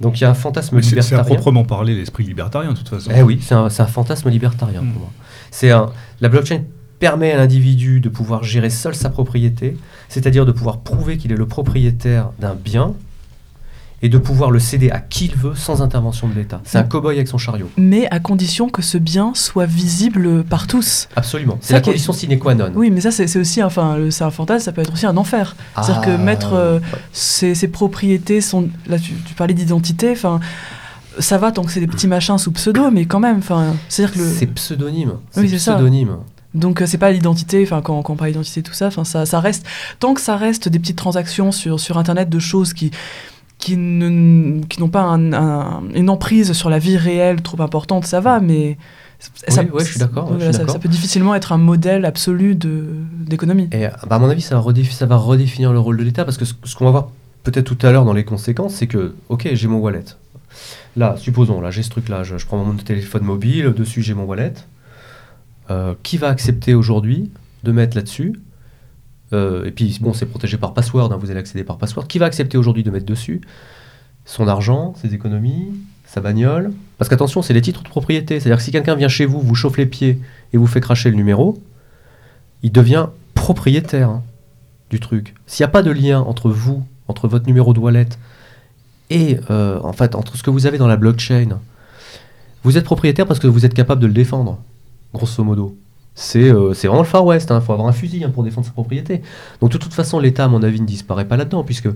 Donc 0.00 0.20
il 0.20 0.22
y 0.22 0.26
a 0.26 0.30
un 0.30 0.34
fantasme 0.34 0.76
Mais 0.76 0.82
C'est 0.82 0.90
c'est 0.90 0.96
à 0.98 1.02
libertarien. 1.02 1.34
proprement 1.34 1.64
parler 1.64 1.94
l'esprit 1.94 2.22
libertarien, 2.24 2.70
de 2.72 2.76
toute 2.78 2.88
façon. 2.88 3.10
Eh 3.14 3.20
oui, 3.22 3.40
c'est 3.42 3.54
un, 3.56 3.64
un 3.66 3.86
fantasme 3.86 4.30
libertarien 4.30 4.80
pour 4.80 5.00
moi. 5.00 5.10
C'est 5.50 5.72
un, 5.72 5.90
la 6.20 6.28
blockchain 6.28 6.62
permet 6.98 7.32
à 7.32 7.36
l'individu 7.36 8.00
de 8.00 8.08
pouvoir 8.08 8.42
gérer 8.44 8.70
seul 8.70 8.94
sa 8.94 9.08
propriété, 9.10 9.76
c'est-à-dire 10.08 10.44
de 10.46 10.52
pouvoir 10.52 10.78
prouver 10.78 11.16
qu'il 11.16 11.32
est 11.32 11.36
le 11.36 11.46
propriétaire 11.46 12.30
d'un 12.40 12.54
bien 12.54 12.94
et 14.00 14.08
de 14.08 14.18
pouvoir 14.18 14.52
le 14.52 14.60
céder 14.60 14.90
à 14.92 15.00
qui 15.00 15.24
il 15.26 15.34
veut 15.34 15.56
sans 15.56 15.82
intervention 15.82 16.28
de 16.28 16.34
l'État. 16.34 16.60
C'est 16.64 16.78
un 16.78 16.84
cow-boy 16.84 17.16
avec 17.16 17.26
son 17.26 17.36
chariot. 17.38 17.68
Mais 17.76 18.08
à 18.12 18.20
condition 18.20 18.68
que 18.68 18.80
ce 18.80 18.96
bien 18.96 19.32
soit 19.34 19.66
visible 19.66 20.44
par 20.44 20.68
tous. 20.68 21.08
Absolument. 21.16 21.58
C'est 21.60 21.72
la 21.72 21.80
est- 21.80 21.82
condition 21.82 22.12
sine 22.12 22.38
qua 22.38 22.54
non. 22.54 22.70
Oui, 22.76 22.90
mais 22.92 23.00
ça, 23.00 23.10
c'est 23.10 23.36
aussi 23.38 23.60
enfin, 23.60 23.98
c'est 24.10 24.22
un 24.22 24.30
fantasme, 24.30 24.64
ça 24.64 24.70
peut 24.72 24.82
être 24.82 24.92
aussi 24.92 25.06
un 25.06 25.16
enfer. 25.16 25.56
C'est-à-dire 25.74 26.00
que 26.02 26.10
Ah, 26.10 26.16
mettre 26.18 26.52
euh, 26.52 26.78
ses, 27.12 27.56
ses 27.56 27.66
propriétés, 27.68 28.40
son, 28.40 28.68
là 28.86 29.00
tu, 29.00 29.14
tu 29.14 29.34
parlais 29.34 29.54
d'identité, 29.54 30.12
enfin, 30.12 30.38
ça 31.18 31.36
va 31.38 31.50
tant 31.50 31.64
que 31.64 31.72
c'est 31.72 31.80
des 31.80 31.88
petits 31.88 32.06
machins 32.06 32.38
sous 32.38 32.52
pseudo, 32.52 32.92
mais 32.92 33.06
quand 33.06 33.18
même, 33.18 33.38
enfin, 33.38 33.74
c'est-à-dire 33.88 34.14
que 34.14 34.20
le- 34.20 34.30
C'est 34.32 34.46
pseudonyme. 34.46 35.14
Oui, 35.36 35.48
c'est 35.48 35.58
ça. 35.58 35.80
Donc 36.58 36.82
euh, 36.82 36.86
c'est 36.86 36.98
pas 36.98 37.10
l'identité, 37.10 37.62
enfin 37.62 37.80
quand, 37.82 38.02
quand 38.02 38.12
on 38.12 38.16
parle 38.16 38.30
d'identité 38.32 38.62
tout 38.62 38.72
ça, 38.74 38.88
enfin 38.88 39.04
ça, 39.04 39.24
ça 39.26 39.40
reste 39.40 39.66
tant 40.00 40.14
que 40.14 40.20
ça 40.20 40.36
reste 40.36 40.68
des 40.68 40.78
petites 40.78 40.96
transactions 40.98 41.52
sur 41.52 41.80
sur 41.80 41.96
internet 41.98 42.28
de 42.28 42.38
choses 42.38 42.72
qui 42.74 42.90
qui 43.58 43.76
ne 43.76 44.60
qui 44.66 44.80
n'ont 44.80 44.88
pas 44.88 45.02
un- 45.02 45.32
un- 45.32 45.82
une 45.94 46.10
emprise 46.10 46.52
sur 46.52 46.70
la 46.70 46.78
vie 46.78 46.96
réelle 46.96 47.42
trop 47.42 47.60
importante, 47.62 48.04
ça 48.06 48.20
va, 48.20 48.38
mais 48.40 48.76
ça, 49.48 49.62
Oui, 49.62 49.70
ouais, 49.72 49.84
je 49.84 49.90
suis 49.90 49.98
d'accord, 49.98 50.26
voilà, 50.26 50.38
je 50.38 50.44
suis 50.44 50.52
ça- 50.52 50.58
d'accord. 50.60 50.74
ça 50.74 50.78
peut 50.78 50.88
difficilement 50.88 51.34
être 51.34 51.50
un 51.52 51.58
modèle 51.58 52.04
absolu 52.04 52.54
d'économie. 52.54 53.68
Et 53.72 53.86
bah, 54.08 54.16
à 54.16 54.18
mon 54.20 54.28
avis, 54.30 54.42
ça 54.42 54.54
va, 54.54 54.60
redéfi- 54.60 54.92
ça 54.92 55.06
va 55.06 55.16
redéfinir 55.16 55.72
le 55.72 55.80
rôle 55.80 55.96
de 55.96 56.04
l'État 56.04 56.24
parce 56.24 56.36
que 56.36 56.44
ce, 56.44 56.54
ce 56.64 56.76
qu'on 56.76 56.84
va 56.84 56.90
voir 56.92 57.08
peut-être 57.42 57.64
tout 57.74 57.84
à 57.86 57.90
l'heure 57.90 58.04
dans 58.04 58.12
les 58.12 58.24
conséquences, 58.24 58.74
c'est 58.74 58.86
que, 58.86 59.14
ok, 59.28 59.48
j'ai 59.54 59.66
mon 59.66 59.78
wallet. 59.78 60.04
Là, 60.96 61.16
supposons, 61.16 61.60
là, 61.60 61.70
j'ai 61.72 61.82
ce 61.82 61.90
truc-là, 61.90 62.22
je, 62.22 62.38
je 62.38 62.46
prends 62.46 62.62
mon 62.64 62.74
téléphone 62.74 63.22
mobile, 63.24 63.72
dessus 63.76 64.02
j'ai 64.02 64.14
mon 64.14 64.24
wallet. 64.24 64.54
Euh, 65.70 65.94
qui 66.02 66.16
va 66.16 66.28
accepter 66.28 66.74
aujourd'hui 66.74 67.30
de 67.64 67.72
mettre 67.72 67.96
là-dessus 67.96 68.40
Euh, 69.34 69.66
Et 69.66 69.70
puis, 69.72 69.98
bon, 70.00 70.14
c'est 70.14 70.24
protégé 70.24 70.56
par 70.56 70.72
password, 70.72 71.12
hein, 71.12 71.18
vous 71.20 71.30
allez 71.30 71.40
accéder 71.40 71.62
par 71.62 71.76
password. 71.76 72.06
Qui 72.06 72.18
va 72.18 72.24
accepter 72.26 72.56
aujourd'hui 72.56 72.82
de 72.82 72.90
mettre 72.90 73.04
dessus 73.04 73.42
son 74.24 74.48
argent, 74.48 74.94
ses 74.96 75.12
économies, 75.14 75.68
sa 76.06 76.22
bagnole? 76.22 76.72
Parce 76.96 77.10
qu'attention, 77.10 77.42
c'est 77.42 77.52
les 77.52 77.60
titres 77.60 77.82
de 77.82 77.88
propriété. 77.88 78.40
C'est-à-dire 78.40 78.56
que 78.56 78.62
si 78.62 78.72
quelqu'un 78.72 78.94
vient 78.94 79.08
chez 79.08 79.26
vous, 79.26 79.40
vous 79.40 79.54
chauffe 79.54 79.76
les 79.76 79.84
pieds 79.84 80.18
et 80.54 80.56
vous 80.56 80.66
fait 80.66 80.80
cracher 80.80 81.10
le 81.10 81.16
numéro, 81.16 81.62
il 82.62 82.72
devient 82.72 83.08
propriétaire 83.34 84.08
hein, 84.08 84.22
du 84.90 84.98
truc. 84.98 85.34
S'il 85.46 85.62
n'y 85.62 85.68
a 85.68 85.72
pas 85.72 85.82
de 85.82 85.90
lien 85.90 86.20
entre 86.20 86.48
vous, 86.50 86.82
entre 87.06 87.28
votre 87.28 87.46
numéro 87.46 87.74
de 87.74 87.80
wallet 87.80 88.08
et 89.10 89.38
euh, 89.50 89.78
en 89.82 89.92
fait 89.92 90.14
entre 90.14 90.36
ce 90.36 90.42
que 90.42 90.50
vous 90.50 90.66
avez 90.66 90.78
dans 90.78 90.88
la 90.88 90.96
blockchain, 90.96 91.58
vous 92.62 92.76
êtes 92.78 92.84
propriétaire 92.84 93.26
parce 93.26 93.40
que 93.40 93.46
vous 93.46 93.64
êtes 93.66 93.74
capable 93.74 94.00
de 94.00 94.06
le 94.06 94.12
défendre, 94.12 94.58
grosso 95.12 95.42
modo. 95.44 95.76
C'est 96.14 96.50
euh, 96.50 96.72
vraiment 96.72 96.98
le 96.98 97.04
Far 97.04 97.24
West, 97.24 97.52
il 97.54 97.60
faut 97.60 97.72
avoir 97.72 97.88
un 97.88 97.92
fusil 97.92 98.24
hein, 98.24 98.30
pour 98.30 98.42
défendre 98.42 98.66
sa 98.66 98.72
propriété. 98.72 99.22
Donc 99.60 99.70
de 99.70 99.78
toute 99.78 99.94
façon, 99.94 100.18
l'État, 100.18 100.44
à 100.44 100.48
mon 100.48 100.62
avis, 100.62 100.80
ne 100.80 100.86
disparaît 100.86 101.26
pas 101.26 101.36
là-dedans, 101.36 101.62
puisque 101.62 101.88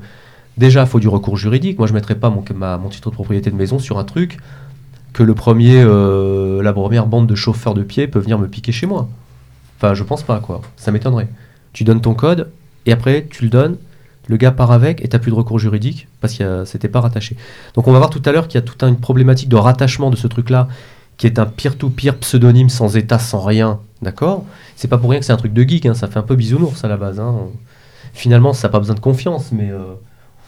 déjà, 0.57 0.83
il 0.83 0.87
faut 0.87 1.01
du 1.01 1.09
recours 1.09 1.37
juridique. 1.37 1.79
Moi, 1.79 1.89
je 1.89 1.93
ne 1.93 1.99
mettrais 1.99 2.15
pas 2.15 2.31
mon, 2.31 2.45
mon 2.55 2.89
titre 2.89 3.11
de 3.11 3.15
propriété 3.15 3.51
de 3.51 3.57
maison 3.57 3.79
sur 3.81 3.99
un 3.99 4.05
truc 4.05 4.39
que 5.13 5.23
le 5.23 5.35
premier, 5.35 5.83
euh, 5.85 6.63
la 6.63 6.73
première 6.73 7.07
bande 7.07 7.27
de 7.27 7.35
chauffeurs 7.35 7.75
de 7.75 7.83
pied 7.83 8.07
peut 8.07 8.21
venir 8.21 8.39
me 8.39 8.49
piquer 8.49 8.73
chez 8.73 8.87
moi. 8.87 9.09
Enfin, 9.77 9.95
je 9.95 10.05
pense 10.05 10.23
pas, 10.23 10.39
quoi. 10.41 10.63
Ça 10.77 10.93
m'étonnerait. 10.93 11.29
Tu 11.73 11.85
donnes 11.85 12.01
ton 12.01 12.15
code, 12.15 12.51
et 12.87 12.93
après, 12.93 13.27
tu 13.29 13.45
le 13.45 13.51
donnes, 13.51 13.77
le 14.29 14.37
gars 14.37 14.53
part 14.53 14.71
avec, 14.71 15.05
et 15.05 15.09
tu 15.09 15.19
plus 15.19 15.33
de 15.33 15.37
recours 15.37 15.59
juridique, 15.59 16.07
parce 16.21 16.35
que 16.35 16.65
c'était 16.65 16.89
pas 16.89 17.01
rattaché. 17.01 17.37
Donc 17.75 17.89
on 17.89 17.93
va 17.93 17.99
voir 17.99 18.11
tout 18.11 18.23
à 18.25 18.33
l'heure 18.33 18.47
qu'il 18.47 18.59
y 18.61 18.63
a 18.63 18.67
toute 18.67 18.83
une 18.85 18.97
problématique 18.97 19.49
de 19.49 19.57
rattachement 19.57 20.11
de 20.11 20.17
ce 20.17 20.29
truc-là, 20.29 20.69
qui 21.17 21.27
est 21.27 21.39
un 21.39 21.47
peer-to-peer 21.47 22.17
pseudonyme 22.19 22.69
sans 22.69 22.97
état, 22.97 23.19
sans 23.19 23.41
rien, 23.41 23.81
d'accord? 24.01 24.45
C'est 24.77 24.89
pas 24.89 24.99
pour 24.99 25.11
rien 25.11 25.21
que 25.21 25.27
c'est 25.27 25.33
un 25.33 25.37
truc 25.37 25.53
de 25.53 25.63
geek, 25.63 25.87
hein, 25.87 25.95
ça 25.95 26.09
fait 26.09 26.19
un 26.19 26.23
peu 26.23 26.37
bisounours 26.37 26.83
à 26.85 26.89
la 26.89 26.97
base. 26.97 27.21
hein. 27.21 27.35
Finalement, 28.15 28.53
ça 28.53 28.69
n'a 28.69 28.73
pas 28.73 28.79
besoin 28.79 28.95
de 28.95 29.01
confiance, 29.01 29.53
mais 29.53 29.71
euh, 29.71 29.95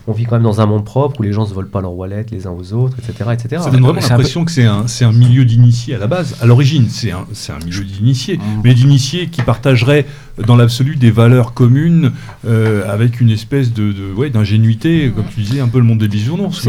on 0.06 0.12
vit 0.12 0.24
quand 0.24 0.36
même 0.36 0.42
dans 0.42 0.60
un 0.60 0.66
monde 0.66 0.84
propre 0.84 1.20
où 1.20 1.22
les 1.22 1.32
gens 1.32 1.46
se 1.46 1.54
volent 1.54 1.68
pas 1.70 1.80
leur 1.80 1.94
wallet 1.94 2.26
les 2.30 2.46
uns 2.46 2.50
aux 2.50 2.72
autres, 2.74 2.96
etc. 2.98 3.30
etc. 3.32 3.62
Ça 3.64 3.70
donne 3.70 3.80
vraiment 3.80 4.00
l'impression 4.10 4.44
que 4.44 4.50
c'est 4.52 4.64
un, 4.66 4.86
c'est 4.86 5.04
un 5.06 5.12
milieu 5.12 5.44
d'initiés 5.46 5.94
à 5.94 5.98
la 5.98 6.06
base. 6.06 6.36
À 6.42 6.46
l'origine, 6.46 6.86
c'est 6.90 7.10
un, 7.10 7.26
c'est 7.32 7.52
un 7.52 7.58
milieu 7.64 7.84
d'initiés, 7.84 8.38
mais 8.62 8.74
d'initiés 8.74 9.28
qui 9.28 9.40
partageraient 9.42 10.04
dans 10.46 10.56
l'absolu 10.56 10.96
des 10.96 11.10
valeurs 11.10 11.54
communes 11.54 12.12
euh, 12.46 12.90
avec 12.92 13.20
une 13.20 13.30
espèce 13.30 13.72
de, 13.72 13.92
de- 13.92 14.12
ouais, 14.12 14.28
d'ingénuité, 14.30 15.10
comme 15.14 15.24
tu 15.34 15.40
disais, 15.40 15.60
un 15.60 15.68
peu 15.68 15.78
le 15.78 15.84
monde 15.84 15.98
des 16.00 16.08
bisounours. 16.08 16.66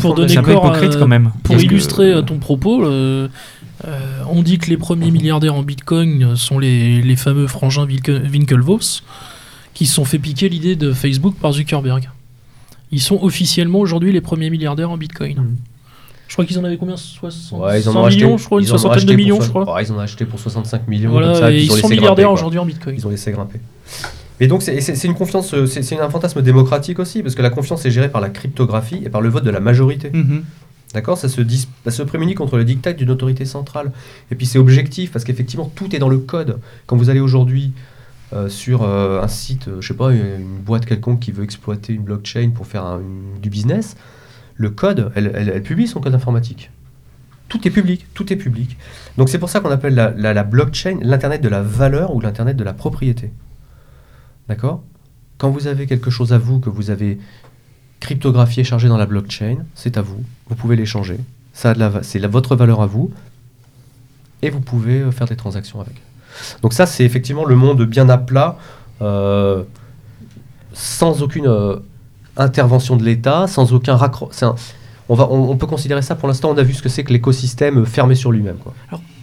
Pour 0.00 0.14
peu- 0.14 0.22
donner 0.22 0.36
un 0.36 0.42
peu 0.42 0.52
corps, 0.52 0.66
hypocrite 0.66 0.94
euh, 0.94 0.98
quand 1.00 1.08
même. 1.08 1.32
Pour 1.42 1.56
que- 1.56 1.62
illustrer 1.62 2.12
euh, 2.12 2.22
ton 2.22 2.38
propos, 2.38 2.84
euh, 2.84 3.28
on 4.30 4.42
dit 4.42 4.58
que 4.58 4.70
les 4.70 4.76
premiers 4.76 5.10
milliardaires 5.10 5.54
en 5.54 5.62
Bitcoin 5.62 6.36
sont 6.36 6.58
les, 6.58 7.02
les 7.02 7.16
fameux 7.16 7.46
frangins 7.46 7.86
Winklevoss, 7.86 9.02
qui 9.74 9.86
se 9.86 9.94
sont 9.94 10.04
fait 10.04 10.18
piquer 10.18 10.48
l'idée 10.48 10.76
de 10.76 10.92
Facebook 10.92 11.34
par 11.40 11.52
Zuckerberg. 11.52 12.08
Ils 12.92 13.00
sont 13.00 13.18
officiellement 13.22 13.80
aujourd'hui 13.80 14.12
les 14.12 14.20
premiers 14.20 14.50
milliardaires 14.50 14.90
en 14.90 14.96
Bitcoin. 14.96 15.36
Mhm. 15.38 15.56
Je 16.28 16.32
crois 16.34 16.44
qu'ils 16.44 16.58
en 16.58 16.64
avaient 16.64 16.76
combien 16.76 16.96
60 16.96 17.60
Ouais, 17.60 17.80
ils 17.80 17.88
en 17.88 17.92
100 17.92 18.00
ont 18.00 18.04
acheté- 18.06 18.16
millions, 18.24 18.38
je 18.38 18.44
crois, 18.44 18.60
une 18.60 18.66
ils 18.66 18.70
en 18.72 18.74
ont 18.74 18.78
soixantaine 18.78 18.96
acheté 18.98 19.06
de 19.12 19.12
pour 19.16 19.22
millions, 19.24 19.36
so- 19.38 19.44
je 19.44 19.48
crois. 19.50 19.74
Ouais, 19.74 19.84
ils 19.84 19.92
en 19.92 19.96
ont 19.96 20.00
acheté 20.00 20.24
pour 20.24 20.38
65 20.40 20.88
millions. 20.88 21.10
Voilà, 21.10 21.28
comme 21.28 21.36
ça, 21.36 21.50
et 21.52 21.54
puis 21.56 21.64
ils 21.66 21.72
ont 21.72 21.76
sont 21.76 21.88
milliardaires 21.88 22.32
aujourd'hui 22.32 22.58
en 22.58 22.66
Bitcoin. 22.66 22.96
Ils 22.98 23.06
ont 23.06 23.10
laissé 23.10 23.30
grimper. 23.32 23.60
Et 24.40 24.48
donc, 24.48 24.62
c'est 24.62 25.04
une 25.04 25.14
confiance, 25.14 25.54
euh, 25.54 25.66
c'est 25.66 25.98
un 25.98 26.10
fantasme 26.10 26.42
démocratique 26.42 26.98
aussi, 26.98 27.22
parce 27.22 27.34
que 27.34 27.42
la 27.42 27.50
confiance 27.50 27.86
est 27.86 27.90
gérée 27.90 28.10
par 28.10 28.20
la 28.20 28.28
cryptographie 28.28 29.00
et 29.04 29.08
par 29.08 29.20
le 29.20 29.28
vote 29.30 29.44
de 29.44 29.50
la 29.50 29.60
majorité. 29.60 30.10
Mhm. 30.12 30.42
D'accord? 30.94 31.16
Ça 31.16 31.28
se, 31.28 31.40
dis- 31.40 31.68
ça 31.84 31.90
se 31.90 32.02
prémunit 32.02 32.34
contre 32.34 32.56
le 32.56 32.64
dictat 32.64 32.92
d'une 32.92 33.10
autorité 33.10 33.44
centrale. 33.44 33.92
Et 34.30 34.34
puis 34.34 34.46
c'est 34.46 34.58
objectif, 34.58 35.12
parce 35.12 35.24
qu'effectivement, 35.24 35.70
tout 35.74 35.94
est 35.94 35.98
dans 35.98 36.08
le 36.08 36.18
code. 36.18 36.58
Quand 36.86 36.96
vous 36.96 37.08
allez 37.08 37.20
aujourd'hui 37.20 37.72
euh, 38.32 38.48
sur 38.48 38.82
euh, 38.82 39.22
un 39.22 39.28
site, 39.28 39.68
euh, 39.68 39.80
je 39.80 39.86
sais 39.86 39.94
pas, 39.94 40.12
une, 40.12 40.58
boîte 40.58 40.84
quelconque 40.84 41.20
qui 41.20 41.30
veut 41.30 41.44
exploiter 41.44 41.92
une 41.92 42.02
blockchain 42.02 42.50
pour 42.52 42.66
faire 42.66 42.98
du 43.40 43.50
business, 43.50 43.96
le 44.56 44.70
code, 44.70 45.12
elle, 45.14 45.62
publie 45.62 45.86
son 45.86 46.00
code 46.00 46.14
informatique. 46.14 46.70
Tout 47.48 47.68
est 47.68 47.70
public, 47.70 48.06
tout 48.14 48.32
est 48.32 48.36
public. 48.36 48.76
Donc 49.16 49.28
c'est 49.28 49.38
pour 49.38 49.48
ça 49.48 49.60
qu'on 49.60 49.70
appelle 49.70 49.94
la, 49.94 50.42
blockchain 50.42 50.98
l'Internet 51.02 51.40
de 51.40 51.48
la 51.48 51.62
valeur 51.62 52.16
ou 52.16 52.20
l'Internet 52.20 52.56
de 52.56 52.64
la 52.64 52.72
propriété. 52.72 53.30
D'accord? 54.48 54.82
Quand 55.38 55.50
vous 55.50 55.68
avez 55.68 55.86
quelque 55.86 56.10
chose 56.10 56.32
à 56.32 56.38
vous 56.38 56.58
que 56.58 56.70
vous 56.70 56.90
avez 56.90 57.18
cryptographié, 58.00 58.64
chargé 58.64 58.88
dans 58.88 58.96
la 58.96 59.06
blockchain, 59.06 59.58
c'est 59.74 59.98
à 59.98 60.02
vous. 60.02 60.24
Vous 60.48 60.56
pouvez 60.56 60.74
l'échanger. 60.74 61.18
C'est 61.52 62.26
votre 62.26 62.56
valeur 62.56 62.80
à 62.82 62.86
vous. 62.86 63.12
Et 64.42 64.50
vous 64.50 64.60
pouvez 64.60 65.10
faire 65.12 65.26
des 65.26 65.36
transactions 65.36 65.80
avec. 65.80 66.05
Donc 66.62 66.72
ça, 66.72 66.86
c'est 66.86 67.04
effectivement 67.04 67.44
le 67.44 67.56
monde 67.56 67.82
bien 67.84 68.08
à 68.08 68.18
plat, 68.18 68.56
euh, 69.02 69.62
sans 70.72 71.22
aucune 71.22 71.46
euh, 71.46 71.76
intervention 72.36 72.96
de 72.96 73.04
l'État, 73.04 73.46
sans 73.46 73.72
aucun 73.72 73.96
raccro... 73.96 74.30
un- 74.42 74.54
On, 75.08 75.14
va, 75.14 75.28
on, 75.30 75.50
on 75.50 75.56
peut 75.56 75.66
considérer 75.68 76.02
ça, 76.02 76.14
pour 76.16 76.28
l'instant, 76.28 76.50
on 76.50 76.56
a 76.58 76.62
vu 76.62 76.74
ce 76.74 76.82
que 76.82 76.88
c'est 76.88 77.04
que 77.04 77.12
l'écosystème 77.12 77.86
fermé 77.86 78.14
sur 78.16 78.32
lui-même. 78.32 78.56
quoi. 78.56 78.74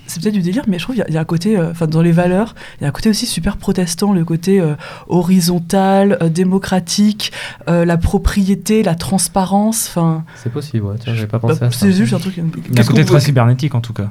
c'est 0.08 0.22
peut-être 0.22 0.34
du 0.34 0.42
délire, 0.42 0.64
mais 0.68 0.78
je 0.80 0.84
trouve 0.84 0.96
qu'il 0.96 1.02
y 1.04 1.06
a- 1.06 1.10
il 1.10 1.14
y, 1.14 1.18
a 1.18 1.22
un 1.22 1.26
côté, 1.26 1.58
euh, 1.58 1.72
enfin 1.72 1.88
dans 1.88 2.02
les 2.02 2.12
valeurs, 2.14 2.56
il 2.80 2.84
y 2.84 2.86
a 2.86 2.90
un 2.90 2.92
côté 2.92 3.10
aussi 3.10 3.26
super 3.26 3.58
protestant, 3.58 4.14
le 4.14 4.24
côté 4.26 4.60
euh, 4.62 4.76
horizontal, 5.08 6.18
euh, 6.22 6.30
démocratique, 6.30 7.32
euh, 7.68 7.86
la 7.86 7.98
propriété, 7.98 8.84
la 8.84 8.96
transparence, 8.96 9.88
enfin. 9.90 10.24
C'est 10.42 10.52
possible, 10.52 10.86
ouais. 10.86 10.96
Tiens, 11.00 11.14
j'avais 11.16 11.28
pas 11.28 11.40
bah, 11.40 11.50
pensé 11.50 11.64
à 11.66 11.72
ça. 11.72 11.78
c'est 11.80 11.92
juste 11.92 12.14
un 12.14 12.20
truc. 12.20 12.36
Il 12.38 12.44
y 12.76 12.78
a 12.80 12.82
un 12.82 12.86
côté 12.86 13.04
très 13.06 13.20
cybernétique 13.20 13.76
en 13.76 13.82
tout 13.82 13.94
cas. 13.94 14.10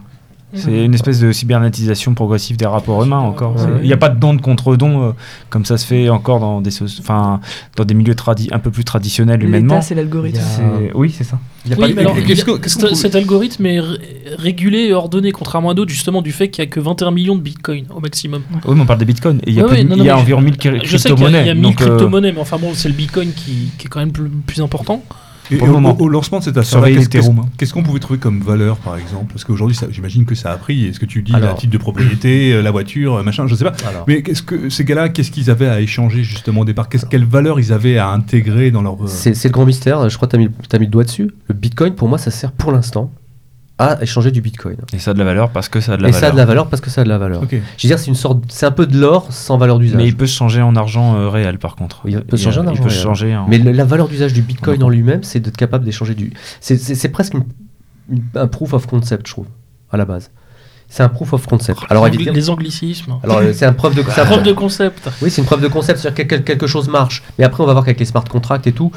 C'est 0.54 0.84
une 0.84 0.94
espèce 0.94 1.18
de 1.20 1.32
cybernétisation 1.32 2.14
progressive 2.14 2.56
des 2.56 2.66
rapports 2.66 3.02
humains 3.04 3.18
encore. 3.18 3.54
Il 3.82 3.86
n'y 3.86 3.92
a 3.92 3.96
pas 3.96 4.08
de 4.08 4.18
don 4.18 4.34
de 4.34 4.40
contre-don 4.42 5.08
euh, 5.08 5.12
comme 5.50 5.64
ça 5.64 5.78
se 5.78 5.86
fait 5.86 6.08
encore 6.08 6.40
dans 6.40 6.60
des, 6.60 6.70
enfin, 7.00 7.40
dans 7.76 7.84
des 7.84 7.94
milieux 7.94 8.14
un 8.50 8.58
peu 8.58 8.70
plus 8.70 8.84
traditionnels 8.84 9.42
humainement. 9.42 9.80
C'est 9.80 9.94
l'algorithme. 9.94 10.40
A- 10.40 10.96
Oui, 10.96 11.14
c'est 11.16 11.24
ça. 11.24 11.38
Il 11.64 11.70
y 11.70 11.74
a 11.74 11.76
Oui, 11.76 11.80
pas 11.82 11.88
de- 11.88 11.94
mais 11.94 12.00
alors, 12.02 12.14
qu'est-ce 12.16 12.26
il 12.32 12.38
y 12.38 12.40
a- 12.40 12.44
que- 12.44 12.58
qu'est-ce 12.62 12.94
cet- 12.94 13.14
algorithme 13.14 13.66
est 13.66 13.80
ré- 13.80 13.98
régulé 14.38 14.78
et 14.86 14.92
ordonné, 14.94 15.32
contrairement 15.32 15.70
à 15.70 15.74
d'autres, 15.74 15.90
justement 15.90 16.20
du 16.22 16.32
fait 16.32 16.48
qu'il 16.50 16.62
n'y 16.64 16.68
a 16.68 16.70
que 16.70 16.80
21 16.80 17.10
millions 17.12 17.36
de 17.36 17.40
bitcoins 17.40 17.84
au 17.94 18.00
maximum. 18.00 18.42
Oui, 18.66 18.74
mais 18.74 18.82
on 18.82 18.86
parle 18.86 18.98
des 18.98 19.04
bitcoins. 19.04 19.38
Et 19.46 19.50
il 19.50 19.54
y 19.54 19.60
a, 19.60 19.62
Ouais, 19.62 19.68
peu 19.68 19.74
ouais, 19.76 19.84
de- 19.84 19.88
non, 19.88 19.94
il 19.96 19.98
non, 20.00 20.04
y 20.04 20.10
a 20.10 20.14
mais 20.16 20.20
environ 20.22 20.40
je- 20.40 20.44
1000 20.46 20.56
crypto-monnaies. 20.56 20.86
Je 20.88 20.96
sais 20.96 21.08
qu'il 21.14 21.22
y 21.22 21.26
a, 21.36 21.40
il 21.42 21.46
y 21.46 21.50
a 21.50 21.54
1000 21.54 21.62
donc, 21.62 21.80
euh, 21.80 21.86
crypto-monnaies, 21.86 22.32
mais 22.32 22.40
enfin 22.40 22.58
bon, 22.58 22.72
c'est 22.74 22.88
le 22.88 22.94
bitcoin 22.94 23.32
qui, 23.32 23.70
qui 23.78 23.86
est 23.86 23.88
quand 23.88 24.00
même 24.00 24.12
le 24.18 24.28
plus 24.46 24.60
important. 24.60 25.02
Et 25.52 25.56
Pour 25.58 25.66
le 25.66 25.72
au, 25.72 25.76
moment. 25.76 25.96
au- 26.00 26.04
au 26.04 26.08
lancement 26.08 26.38
de 26.38 26.44
cette 26.44 26.56
affaire 26.56 26.70
Surveiller 26.70 27.06
qu'est-ce 27.06 27.28
hein. 27.28 27.72
qu'on 27.74 27.82
pouvait 27.82 27.98
trouver 28.00 28.18
comme 28.18 28.40
valeur, 28.40 28.76
par 28.78 28.96
exemple? 28.96 29.32
Parce 29.32 29.44
qu'aujourd'hui, 29.44 29.76
j'imagine 29.90 30.24
que 30.24 30.34
ça 30.34 30.50
a 30.50 30.56
pris. 30.56 30.86
Est-ce 30.86 30.98
que 30.98 31.06
tu 31.06 31.22
dis 31.22 31.32
la 31.32 31.54
titre 31.54 31.72
de 31.72 31.78
propriété, 31.78 32.52
euh, 32.52 32.62
la 32.62 32.70
voiture, 32.70 33.16
euh, 33.16 33.22
machin, 33.22 33.46
je 33.46 33.54
sais 33.54 33.64
pas. 33.64 33.74
Alors, 33.88 34.04
Mais 34.08 34.22
qu'est-ce 34.22 34.42
que 34.42 34.68
ces 34.68 34.84
gars-là, 34.84 35.08
qu'est-ce 35.10 35.30
qu'ils 35.30 35.50
avaient 35.50 35.68
à 35.68 35.80
échanger 35.80 36.24
justement 36.24 36.62
au 36.62 36.64
départ? 36.64 36.88
Quelle 36.88 37.24
valeur 37.24 37.60
ils 37.60 37.72
avaient 37.72 37.98
à 37.98 38.08
intégrer 38.08 38.70
dans 38.70 38.82
leur 38.82 38.94
euh, 38.94 39.06
c'est 39.06 39.34
c'est 39.34 39.48
le 39.48 39.52
grand 39.52 39.66
mystère. 39.66 40.08
Je 40.08 40.16
crois 40.16 40.28
que 40.28 40.36
tu 40.36 40.42
as, 40.76 40.78
mis 40.78 40.86
le 40.86 40.90
doigt 40.90 41.04
dessus. 41.04 41.30
Le 41.48 41.54
bitcoin, 41.54 41.94
pour 41.94 42.08
moi, 42.08 42.18
ça 42.18 42.30
sert 42.30 42.52
pour 42.52 42.72
l'instant 42.72 43.12
à 43.82 44.02
échanger 44.02 44.30
du 44.30 44.40
bitcoin. 44.40 44.76
Et 44.92 44.98
ça 44.98 45.10
a 45.10 45.14
de 45.14 45.18
la 45.18 45.24
valeur 45.24 45.50
parce 45.50 45.68
que 45.68 45.80
ça 45.80 45.92
a 45.94 45.96
de 45.96 46.02
la 46.02 46.08
Et 46.08 46.12
valeur. 46.12 46.20
ça 46.20 46.26
a 46.28 46.32
de 46.32 46.36
la 46.36 46.44
valeur 46.44 46.66
parce 46.68 46.80
que 46.80 46.90
ça 46.90 47.00
a 47.00 47.04
de 47.04 47.08
la 47.08 47.18
valeur. 47.18 47.42
Je 47.50 47.56
veux 47.56 47.62
dire, 47.88 47.98
c'est 47.98 48.06
une 48.08 48.14
sorte, 48.14 48.42
c'est 48.48 48.66
un 48.66 48.70
peu 48.70 48.86
de 48.86 48.98
l'or 48.98 49.26
sans 49.30 49.58
valeur 49.58 49.78
d'usage. 49.78 49.96
Mais 49.96 50.06
il 50.06 50.16
peut 50.16 50.26
se 50.26 50.36
changer 50.36 50.62
en 50.62 50.74
argent 50.76 51.16
euh, 51.16 51.28
réel 51.28 51.58
par 51.58 51.76
contre. 51.76 52.02
Il 52.06 52.20
peut 52.22 52.36
se 52.36 52.44
changer 52.44 52.60
en 52.60 52.64
il 52.64 52.68
argent 52.68 52.82
réel. 52.84 52.98
changer 53.00 53.36
en- 53.36 53.46
Mais 53.48 53.58
le- 53.58 53.72
la 53.72 53.84
valeur 53.84 54.08
d'usage 54.08 54.32
du 54.32 54.42
bitcoin 54.42 54.82
en 54.82 54.88
lui-même, 54.88 55.22
c'est 55.22 55.40
d'être 55.40 55.56
capable 55.56 55.84
d'échanger 55.84 56.14
du. 56.14 56.32
C'est- 56.60 57.08
presque 57.08 57.34
une- 57.34 57.44
une- 58.10 58.22
un 58.34 58.46
proof 58.46 58.72
of 58.74 58.86
concept, 58.86 59.26
je 59.26 59.32
trouve, 59.32 59.46
à 59.90 59.96
la 59.96 60.04
base. 60.04 60.30
C'est 60.88 61.02
un 61.02 61.08
proof 61.08 61.32
of 61.32 61.46
concept. 61.46 61.80
Alors 61.88 62.04
Angli- 62.04 62.16
évidemment. 62.16 62.36
les 62.36 62.50
anglicismes. 62.50 63.14
Alors 63.24 63.38
euh, 63.38 63.52
c'est 63.54 63.64
un 63.64 63.72
preuve 63.72 63.94
de. 63.94 64.02
c'est 64.14 64.20
un 64.20 64.24
Preuve 64.32 64.42
de 64.42 64.52
concept. 64.52 65.08
Oui, 65.22 65.30
c'est 65.30 65.40
une 65.40 65.46
preuve 65.46 65.62
de 65.62 65.68
concept, 65.68 65.98
c'est-à-dire 66.00 66.22
que 66.24 66.28
quel- 66.28 66.44
quelque 66.44 66.66
chose 66.66 66.88
marche. 66.88 67.22
Mais 67.38 67.44
après, 67.44 67.62
on 67.62 67.66
va 67.66 67.72
voir 67.72 67.82
qu'avec 67.84 67.98
les 67.98 68.04
smart 68.04 68.24
contracts 68.24 68.66
et 68.66 68.72
tout, 68.72 68.92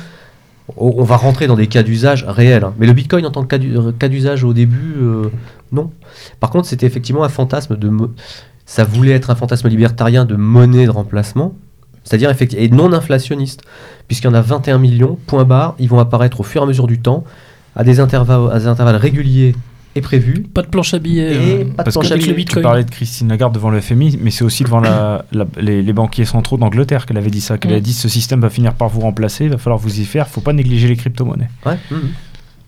on 0.78 1.04
va 1.04 1.18
rentrer 1.18 1.48
dans 1.48 1.56
des 1.56 1.68
cas 1.68 1.84
d'usage 1.84 2.26
réels. 2.28 2.64
hein. 2.64 2.74
Mais 2.80 2.88
le 2.88 2.94
Bitcoin 2.94 3.26
en 3.26 3.32
tant 3.32 3.44
que 3.44 3.56
cas 3.56 3.64
euh, 3.64 4.10
d'usage 4.10 4.44
au 4.44 4.54
début, 4.54 4.96
euh, 4.98 5.30
non. 5.72 5.92
Par 6.40 6.50
contre, 6.50 6.68
c'était 6.68 6.86
effectivement 6.86 7.24
un 7.24 7.30
fantasme 7.30 7.78
de... 7.78 7.92
Ça 8.66 8.84
voulait 8.84 9.12
être 9.12 9.30
un 9.30 9.36
fantasme 9.36 9.68
libertarien 9.68 10.26
de 10.26 10.36
monnaie 10.36 10.86
de 10.86 10.90
remplacement, 10.90 11.54
c'est-à-dire 12.04 12.34
et 12.58 12.70
non 12.70 12.94
inflationniste, 12.94 13.62
puisqu'il 14.08 14.28
y 14.28 14.30
en 14.30 14.34
a 14.34 14.42
21 14.42 14.80
millions, 14.80 15.20
point 15.28 15.44
barre, 15.44 15.76
ils 15.78 15.88
vont 15.88 16.00
apparaître 16.00 16.40
au 16.40 16.44
fur 16.44 16.62
et 16.62 16.64
à 16.64 16.68
mesure 16.68 16.88
du 16.88 17.00
temps, 17.00 17.24
à 17.76 17.84
des 17.84 18.00
intervalles 18.00 18.96
réguliers 18.96 19.56
et 19.96 20.02
prévus. 20.02 20.42
Pas 20.54 20.62
de 20.62 20.68
planche 20.68 20.94
à 20.94 21.00
billets. 21.00 21.34
Et 21.34 21.38
euh, 21.38 21.58
pas 21.60 21.64
de 21.64 21.72
Parce 21.84 21.94
planche 21.96 22.10
que 22.10 22.14
à 22.14 22.18
billets. 22.18 22.46
tu 22.46 22.62
parlais 22.62 22.84
de 22.84 22.92
Christine 22.92 23.30
Lagarde 23.30 23.54
devant 23.54 23.70
le 23.70 23.80
FMI, 23.80 24.20
mais 24.22 24.30
c'est 24.32 24.44
aussi 24.44 24.64
devant 24.64 24.80
la- 24.82 25.24
la- 25.32 25.46
les, 25.60 25.82
les 25.82 25.94
banquiers 25.94 26.26
centraux 26.26 26.58
d'Angleterre 26.58 27.06
qu'elle 27.06 27.18
avait 27.18 27.30
dit 27.30 27.42
ça, 27.42 27.58
qu'elle 27.58 27.72
Mm. 27.72 27.76
a 27.78 27.80
dit 27.80 27.94
ce 27.94 28.10
système 28.10 28.42
va 28.42 28.50
finir 28.50 28.74
par 28.74 28.90
vous 28.90 29.00
remplacer, 29.02 29.46
il 29.46 29.52
va 29.52 29.58
falloir 29.58 29.80
vous 29.80 30.00
y 30.00 30.06
faire, 30.06 30.28
faut 30.28 30.42
pas 30.42 30.54
négliger 30.54 30.88
les 30.88 30.96
crypto-monnaies. 30.98 31.50
Ouais, 31.66 31.78
mhm. 31.92 32.10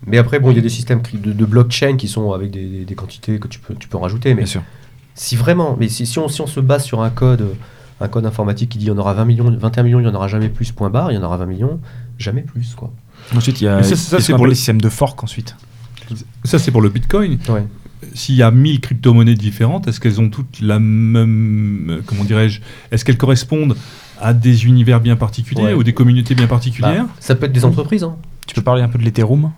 Mais 0.05 0.17
après, 0.19 0.39
bon, 0.39 0.51
il 0.51 0.55
y 0.55 0.59
a 0.59 0.61
des 0.61 0.69
systèmes 0.69 1.01
de, 1.13 1.33
de 1.33 1.45
blockchain 1.45 1.97
qui 1.97 2.07
sont 2.07 2.31
avec 2.31 2.51
des, 2.51 2.65
des- 2.65 2.85
des 2.85 2.95
quantités 2.95 3.39
que 3.39 3.47
tu 3.47 3.59
peux, 3.59 3.75
tu 3.75 3.87
peux 3.87 3.97
en 3.97 4.01
rajouter. 4.01 4.29
Mais 4.29 4.43
Bien 4.43 4.45
sûr. 4.45 4.61
si 5.15 5.35
vraiment, 5.35 5.75
mais 5.79 5.89
si, 5.89 6.05
si 6.05 6.19
on, 6.19 6.27
si 6.29 6.39
on 6.41 6.47
se 6.47 6.59
base 6.59 6.83
sur 6.85 7.01
un 7.01 7.09
code, 7.09 7.45
un 7.99 8.07
code 8.07 8.25
informatique 8.25 8.69
qui 8.69 8.77
dit 8.77 8.85
il 8.85 8.89
y 8.89 8.91
en 8.91 8.97
aura 8.99 9.13
20 9.15 9.25
millions, 9.25 9.51
21 9.59 9.83
millions, 9.83 9.99
il 9.99 10.03
n'y 10.03 10.09
en 10.09 10.13
aura 10.15 10.27
jamais 10.27 10.49
plus, 10.49 10.71
point 10.71 10.89
barre, 10.89 11.11
il 11.11 11.15
y 11.15 11.17
en 11.17 11.23
aura 11.23 11.35
20 11.37 11.47
millions, 11.47 11.79
jamais 12.19 12.41
plus, 12.41 12.73
quoi. 12.75 12.91
Ensuite, 13.35 13.59
il 13.59 13.65
y 13.65 13.67
a 13.67 13.83
ça, 13.83 14.17
il 14.17 14.23
c'est 14.23 14.33
pour 14.33 14.47
les 14.47 14.55
systèmes 14.55 14.79
de 14.79 14.87
fork 14.89 15.21
ensuite. 15.23 15.55
Ça, 16.43 16.59
c'est 16.59 16.71
pour 16.71 16.81
le 16.81 16.89
Bitcoin. 16.89 17.37
Ouais. 17.49 17.65
S'il 18.13 18.35
y 18.35 18.43
a 18.43 18.51
1000 18.51 18.79
crypto-monnaies 18.79 19.33
différentes, 19.33 19.87
est-ce 19.87 19.99
qu'elles 19.99 20.21
ont 20.21 20.29
toutes 20.29 20.59
la 20.61 20.79
même. 20.79 22.01
Comment 22.05 22.23
dirais-je 22.23 22.61
Est-ce 22.91 23.03
qu'elles 23.03 23.17
correspondent 23.17 23.75
à 24.19 24.33
des 24.33 24.65
univers 24.65 24.99
bien 24.99 25.15
particuliers 25.15 25.63
Ouais. 25.63 25.73
ou 25.73 25.83
des 25.83 25.93
communautés 25.93 26.35
bien 26.35 26.47
particulières 26.47 27.05
Bah, 27.05 27.11
ça 27.19 27.35
peut 27.35 27.45
être 27.45 27.51
des 27.51 27.65
entreprises. 27.65 28.03
Hein. 28.03 28.15
Tu 28.45 28.53
peux 28.55 28.61
parler 28.61 28.81
un 28.83 28.87
peu 28.89 28.99
de 28.99 29.03
l'Ethereum? 29.03 29.51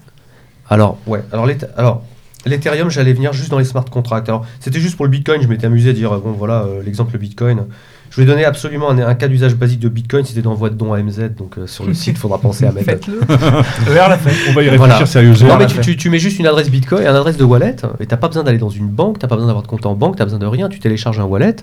Alors, 0.69 0.97
ouais. 1.07 1.23
Alors 1.31 1.45
l'Ethereum, 2.45 2.89
j'allais 2.89 3.13
venir 3.13 3.33
juste 3.33 3.49
dans 3.51 3.59
les 3.59 3.65
smart 3.65 3.85
contracts. 3.85 4.29
Alors, 4.29 4.45
c'était 4.59 4.79
juste 4.79 4.95
pour 4.95 5.05
le 5.05 5.11
Bitcoin. 5.11 5.41
Je 5.41 5.47
m'étais 5.47 5.67
amusé 5.67 5.89
à 5.89 5.93
dire, 5.93 6.13
euh, 6.13 6.19
bon, 6.19 6.31
voilà, 6.31 6.63
euh, 6.63 6.81
l'exemple 6.83 7.17
Bitcoin. 7.17 7.65
Je 8.09 8.15
voulais 8.15 8.27
donner 8.27 8.43
absolument 8.45 8.89
un, 8.89 8.97
un 8.99 9.13
cas 9.15 9.27
d'usage 9.27 9.55
basique 9.55 9.79
de 9.79 9.89
Bitcoin. 9.89 10.25
C'était 10.25 10.41
d'envoi 10.41 10.69
de 10.69 10.75
dons 10.75 10.93
à 10.93 11.01
MZ. 11.01 11.35
Donc, 11.37 11.57
euh, 11.57 11.67
sur 11.67 11.85
le 11.85 11.93
site, 11.93 12.15
il 12.15 12.19
faudra 12.19 12.39
penser 12.39 12.65
à 12.65 12.71
mettre. 12.71 12.85
Faites-le. 12.89 13.19
Vers 13.91 14.09
la. 14.09 14.17
On 14.49 14.53
va 14.53 14.63
y 14.63 14.69
réfléchir 14.69 14.77
Voilà. 14.77 15.05
sérieusement. 15.05 15.49
Non, 15.49 15.57
mais 15.57 15.67
tu, 15.67 15.79
tu- 15.79 15.95
tu 15.97 16.09
mets 16.09 16.19
juste 16.19 16.39
une 16.39 16.47
adresse 16.47 16.69
Bitcoin, 16.69 17.01
une 17.01 17.07
adresse 17.07 17.37
de 17.37 17.43
wallet, 17.43 17.75
et 17.99 18.05
t'as 18.07 18.17
pas 18.17 18.27
besoin 18.27 18.43
d'aller 18.43 18.57
dans 18.57 18.69
une 18.69 18.87
banque, 18.87 19.19
t'as 19.19 19.27
pas 19.27 19.35
besoin 19.35 19.47
d'avoir 19.47 19.63
de 19.63 19.67
compte 19.67 19.85
en 19.85 19.93
banque, 19.95 20.15
t'as 20.15 20.23
besoin 20.25 20.39
de 20.39 20.45
rien. 20.47 20.69
Tu 20.69 20.79
télécharges 20.79 21.19
un 21.19 21.23
wallet, 21.25 21.55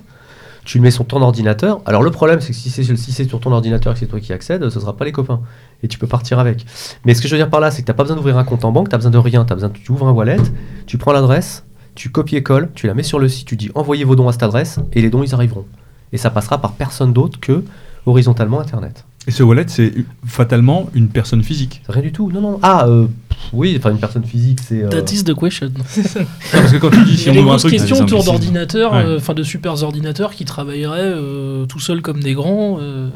tu 0.63 0.77
le 0.77 0.83
mets 0.83 0.91
sur 0.91 1.05
ton 1.05 1.21
ordinateur. 1.21 1.81
Alors 1.85 2.01
le 2.01 2.11
problème, 2.11 2.39
c'est 2.41 2.49
que 2.49 2.55
si 2.57 2.69
c'est 2.69 2.83
si 2.95 3.11
c'est 3.11 3.25
sur 3.27 3.39
ton 3.41 3.51
ordinateur 3.51 3.91
et 3.91 3.93
que 3.95 3.99
c'est 3.99 4.05
toi 4.05 4.19
qui 4.21 4.31
accèdes, 4.33 4.69
ce 4.69 4.79
sera 4.79 4.95
pas 4.95 5.03
les 5.05 5.11
copains, 5.11 5.41
et 5.83 5.87
tu 5.89 5.97
peux 5.99 6.07
partir 6.07 6.39
avec. 6.39 6.65
Mais 7.05 7.13
ce 7.13 7.21
que 7.21 7.27
je 7.27 7.33
veux 7.35 7.39
dire 7.39 7.49
par 7.49 7.59
là, 7.59 7.71
c'est 7.71 7.81
que 7.81 7.87
t'as 7.87 7.93
pas 7.93 8.03
besoin 8.03 8.15
d'ouvrir 8.15 8.37
un 8.37 8.43
compte 8.45 8.63
en 8.63 8.71
banque, 8.71 8.87
t'as 8.89 8.97
besoin 8.97 9.11
de 9.11 9.17
rien, 9.17 9.43
t'as 9.43 9.55
besoin, 9.55 9.69
tu 9.69 9.91
ouvres 9.91 10.07
un 10.07 10.11
wallet, 10.11 10.37
tu 10.85 10.97
prends 10.97 11.11
l'adresse, 11.11 11.65
tu 11.95 12.09
copies-colles, 12.09 12.69
tu 12.73 12.87
la 12.87 12.93
mets 12.93 13.03
sur 13.03 13.19
le 13.19 13.27
site, 13.27 13.47
tu 13.47 13.55
dis 13.57 13.69
envoyez 13.75 14.05
vos 14.05 14.15
dons 14.15 14.27
à 14.29 14.31
cette 14.31 14.43
adresse, 14.43 14.79
et 14.93 15.01
les 15.01 15.09
dons 15.09 15.23
ils 15.23 15.33
arriveront. 15.35 15.65
Et 16.13 16.17
ça 16.17 16.29
passera 16.29 16.59
par 16.61 16.73
personne 16.73 17.13
d'autre 17.13 17.39
que 17.39 17.63
horizontalement 18.05 18.59
Internet. 18.61 19.03
Et 19.27 19.31
ce 19.31 19.43
wallet, 19.43 19.65
c'est 19.67 19.93
fatalement 20.25 20.89
une 20.93 21.09
personne 21.09 21.43
physique. 21.43 21.81
Rien 21.89 22.01
du 22.01 22.13
tout. 22.13 22.31
Non, 22.31 22.39
non. 22.39 22.59
Ah, 22.63 22.85
euh, 22.87 23.07
pff, 23.27 23.37
oui, 23.51 23.75
enfin 23.77 23.91
une 23.91 23.99
personne 23.99 24.23
physique, 24.23 24.59
c'est. 24.65 24.83
euh, 24.83 24.87
That 24.89 25.11
is 25.11 25.25
the 25.25 25.33
question. 25.37 25.67
Non, 25.75 25.83
parce 26.53 26.71
que 26.71 26.77
quand 26.77 26.89
tu 26.91 27.03
dis 27.03 27.11
Il 27.11 27.17
si 27.17 27.25
y 27.25 27.29
a 27.29 27.33
on 27.33 27.43
ouvre 27.43 27.53
un 27.53 27.57
truc. 27.57 27.71
questions 27.73 27.97
des 27.97 28.01
autour 28.03 28.23
d'ordinateurs, 28.23 28.93
Ouais. 28.93 29.03
euh, 29.05 29.17
enfin 29.17 29.33
de 29.33 29.43
super 29.43 29.83
ordinateurs 29.83 30.33
qui 30.33 30.45
travailleraient 30.45 31.01
euh, 31.01 31.65
tout 31.65 31.79
seuls 31.81 32.01
comme 32.01 32.21
des 32.23 32.33
grands. 32.35 32.77
euh. 32.79 33.09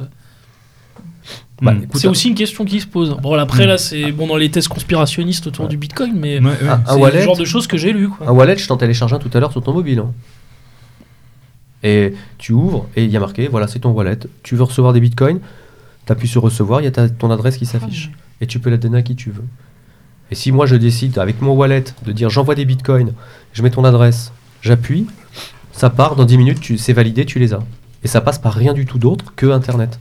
Bah, 1.62 1.74
Mm. 1.74 1.84
écoute, 1.84 2.02
C'est 2.02 2.08
aussi 2.08 2.28
une 2.28 2.36
question 2.36 2.66
qui 2.66 2.82
se 2.82 2.88
pose. 2.88 3.16
Bon, 3.22 3.34
après, 3.36 3.66
là, 3.68 3.78
c'est 3.78 4.12
bon 4.12 4.26
dans 4.28 4.36
les 4.36 4.50
tests 4.52 4.68
conspirationnistes 4.68 5.48
autour 5.48 5.66
Ouais. 5.66 5.70
du 5.72 5.78
Bitcoin, 5.78 6.14
mais 6.16 6.39
Ouais, 6.39 6.46
ouais. 6.46 6.68
un, 6.68 6.82
c'est 6.86 7.18
le 7.20 7.22
genre 7.22 7.38
de 7.38 7.46
choses 7.46 7.68
que 7.68 7.78
j'ai 7.78 7.94
lu. 7.94 8.10
Quoi. 8.10 8.28
un 8.28 8.32
wallet, 8.32 8.58
je 8.58 8.68
t'en 8.68 8.78
télécharge 8.78 9.14
un 9.14 9.20
tout 9.20 9.30
à 9.34 9.39
l'heure 9.39 9.52
sur 9.52 9.62
ton 9.62 9.72
mobile. 9.74 10.00
hein. 10.00 10.12
Et 11.84 12.14
tu 12.38 12.54
ouvres 12.54 12.88
et 12.96 13.04
il 13.06 13.10
y 13.12 13.18
a 13.18 13.20
marqué, 13.20 13.48
voilà, 13.48 13.68
c'est 13.68 13.80
ton 13.80 13.90
wallet. 13.92 14.20
Tu 14.44 14.56
veux 14.56 14.64
recevoir 14.64 14.94
des 14.94 15.00
bitcoins, 15.00 15.40
tu 16.06 16.12
appuies 16.12 16.28
sur 16.28 16.42
recevoir, 16.44 16.82
il 16.82 16.84
y 16.86 16.88
a 16.88 16.92
ta- 16.92 17.10
ton 17.10 17.32
adresse 17.32 17.58
qui 17.58 17.66
s'affiche. 17.66 18.12
Et 18.40 18.48
tu 18.48 18.60
peux 18.60 18.70
la 18.70 18.78
donner 18.78 18.98
à 19.00 19.02
qui 19.02 19.16
tu 19.16 19.32
veux. 19.32 19.44
Et 20.32 20.36
si 20.36 20.52
moi 20.52 20.66
je 20.66 20.76
décide 20.76 21.18
avec 21.20 21.42
mon 21.42 21.54
wallet 21.54 21.84
de 22.06 22.12
dire 22.12 22.30
j'envoie 22.30 22.56
des 22.56 22.66
bitcoins, 22.66 23.14
je 23.54 23.64
mets 23.64 23.70
ton 23.72 23.84
adresse, 23.84 24.32
j'appuie, 24.62 25.06
ça 25.72 25.90
part, 25.90 26.16
dans 26.16 26.26
10 26.26 26.38
minutes, 26.38 26.60
tu- 26.60 26.78
c'est 26.78 26.94
validé, 26.94 27.26
tu 27.26 27.40
les 27.40 27.54
as. 27.54 27.64
Et 28.04 28.08
ça 28.08 28.22
passe 28.22 28.40
par 28.40 28.54
rien 28.54 28.74
du 28.74 28.86
tout 28.86 28.98
d'autre 29.00 29.34
que 29.36 29.46
Internet. 29.48 30.00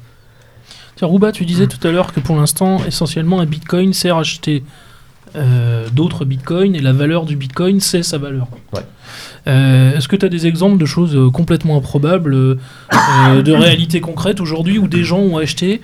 Tiens, 0.97 1.09
Rouba, 1.09 1.33
tu 1.33 1.45
disais 1.47 1.67
tout 1.67 1.87
à 1.87 1.91
l'heure 1.91 2.13
que 2.13 2.21
pour 2.21 2.37
l'instant, 2.37 2.85
essentiellement, 2.85 3.41
un 3.41 3.47
Bitcoin 3.47 3.93
sert 3.95 4.17
à 4.17 4.21
acheter 4.21 4.63
euh, 5.37 5.87
d'autres 5.93 6.25
Bitcoins 6.25 6.75
et 6.75 6.81
la 6.81 6.93
valeur 6.93 7.25
du 7.25 7.37
Bitcoin, 7.37 7.81
c'est 7.81 8.03
sa 8.03 8.19
valeur. 8.19 8.47
Ouais. 8.75 8.83
Euh, 9.47 9.97
Est-ce 9.97 10.09
que 10.09 10.17
tu 10.17 10.27
as 10.27 10.29
des 10.29 10.47
exemples 10.47 10.79
de 10.79 10.87
choses 10.87 11.17
euh, 11.17 11.31
complètement 11.31 11.77
improbables, 11.79 12.35
euh, 12.35 13.43
de 13.43 13.53
réalités 13.53 14.01
concrètes 14.01 14.41
aujourd'hui 14.41 14.79
où 14.79 14.87
des 14.89 15.03
gens 15.05 15.19
ont 15.21 15.37
acheté 15.39 15.81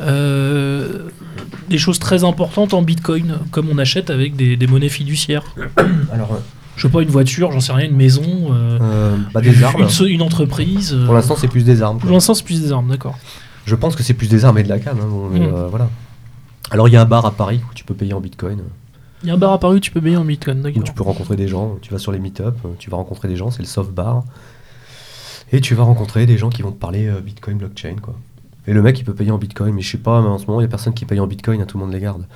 des 0.00 1.78
choses 1.78 1.98
très 1.98 2.24
importantes 2.24 2.74
en 2.74 2.82
Bitcoin, 2.82 3.38
comme 3.50 3.68
on 3.70 3.78
achète 3.78 4.10
avec 4.10 4.36
des, 4.36 4.56
des 4.56 4.66
monnaies 4.66 4.88
fiduciaires 4.88 5.44
Alors, 6.12 6.40
Je 6.76 6.82
sais 6.82 6.88
pas, 6.92 7.00
une 7.02 7.08
voiture, 7.08 7.52
j'en 7.52 7.60
sais 7.60 7.72
rien, 7.72 7.86
une 7.86 7.96
maison, 7.96 8.50
bah, 9.32 9.40
des 9.40 9.62
armes. 9.62 9.86
une, 10.08 10.22
entreprise. 10.22 10.96
Pour 11.06 11.14
l'instant, 11.14 11.36
c'est 11.38 11.48
plus 11.48 11.64
des 11.64 11.80
armes. 11.82 11.98
quoi. 11.98 12.06
pour 12.08 12.14
l'instant, 12.14 12.34
c'est 12.34 12.44
plus 12.44 12.60
des 12.60 12.72
armes, 12.72 12.88
d'accord. 12.90 13.16
Je 13.66 13.74
pense 13.76 13.96
que 13.96 14.02
c'est 14.02 14.14
plus 14.14 14.28
des 14.28 14.44
armes 14.44 14.58
et 14.58 14.62
de 14.62 14.68
la 14.68 14.78
canne. 14.78 14.98
hein, 15.00 15.06
bon, 15.08 15.28
Mm. 15.30 15.42
euh, 15.42 15.66
voilà. 15.68 15.88
Alors, 16.70 16.88
il 16.88 16.92
y 16.92 16.96
a 16.96 17.00
un 17.02 17.06
bar 17.06 17.24
à 17.24 17.30
Paris 17.30 17.60
où 17.70 17.74
tu 17.74 17.84
peux 17.84 17.94
payer 17.94 18.12
en 18.14 18.20
bitcoin. 18.20 18.58
Il 19.24 19.28
y 19.28 19.30
a 19.30 19.34
un 19.34 19.38
bar 19.38 19.54
à 19.54 19.58
Paris 19.58 19.76
où 19.76 19.80
tu 19.80 19.90
peux 19.90 20.02
payer 20.02 20.18
en 20.18 20.24
Bitcoin, 20.24 20.62
où 20.76 20.82
tu 20.82 20.92
peux 20.92 21.02
rencontrer 21.02 21.34
des 21.34 21.48
gens. 21.48 21.78
Tu 21.80 21.90
vas 21.90 21.98
sur 21.98 22.12
les 22.12 22.18
meet-up, 22.18 22.56
tu 22.78 22.90
vas 22.90 22.98
rencontrer 22.98 23.26
des 23.26 23.36
gens, 23.36 23.50
c'est 23.50 23.62
le 23.62 23.66
soft 23.66 23.90
bar. 23.90 24.22
Et 25.50 25.62
tu 25.62 25.74
vas 25.74 25.84
rencontrer 25.84 26.26
des 26.26 26.36
gens 26.36 26.50
qui 26.50 26.60
vont 26.60 26.72
te 26.72 26.78
parler 26.78 27.06
euh, 27.06 27.20
bitcoin, 27.20 27.56
blockchain, 27.56 27.96
quoi. 28.02 28.14
Et 28.66 28.74
le 28.74 28.82
mec, 28.82 28.98
il 28.98 29.04
peut 29.04 29.14
payer 29.14 29.30
en 29.30 29.38
bitcoin, 29.38 29.74
mais 29.74 29.80
je 29.80 29.92
sais 29.92 29.98
pas, 29.98 30.20
mais 30.20 30.28
en 30.28 30.36
ce 30.36 30.46
moment, 30.46 30.60
il 30.60 30.64
y 30.64 30.66
a 30.66 30.68
personne 30.68 30.92
qui 30.92 31.06
paye 31.06 31.20
en 31.20 31.26
bitcoin, 31.26 31.60
hein, 31.62 31.64
tout 31.66 31.78
le 31.78 31.84
monde 31.84 31.92
les 31.94 32.00
garde. 32.00 32.26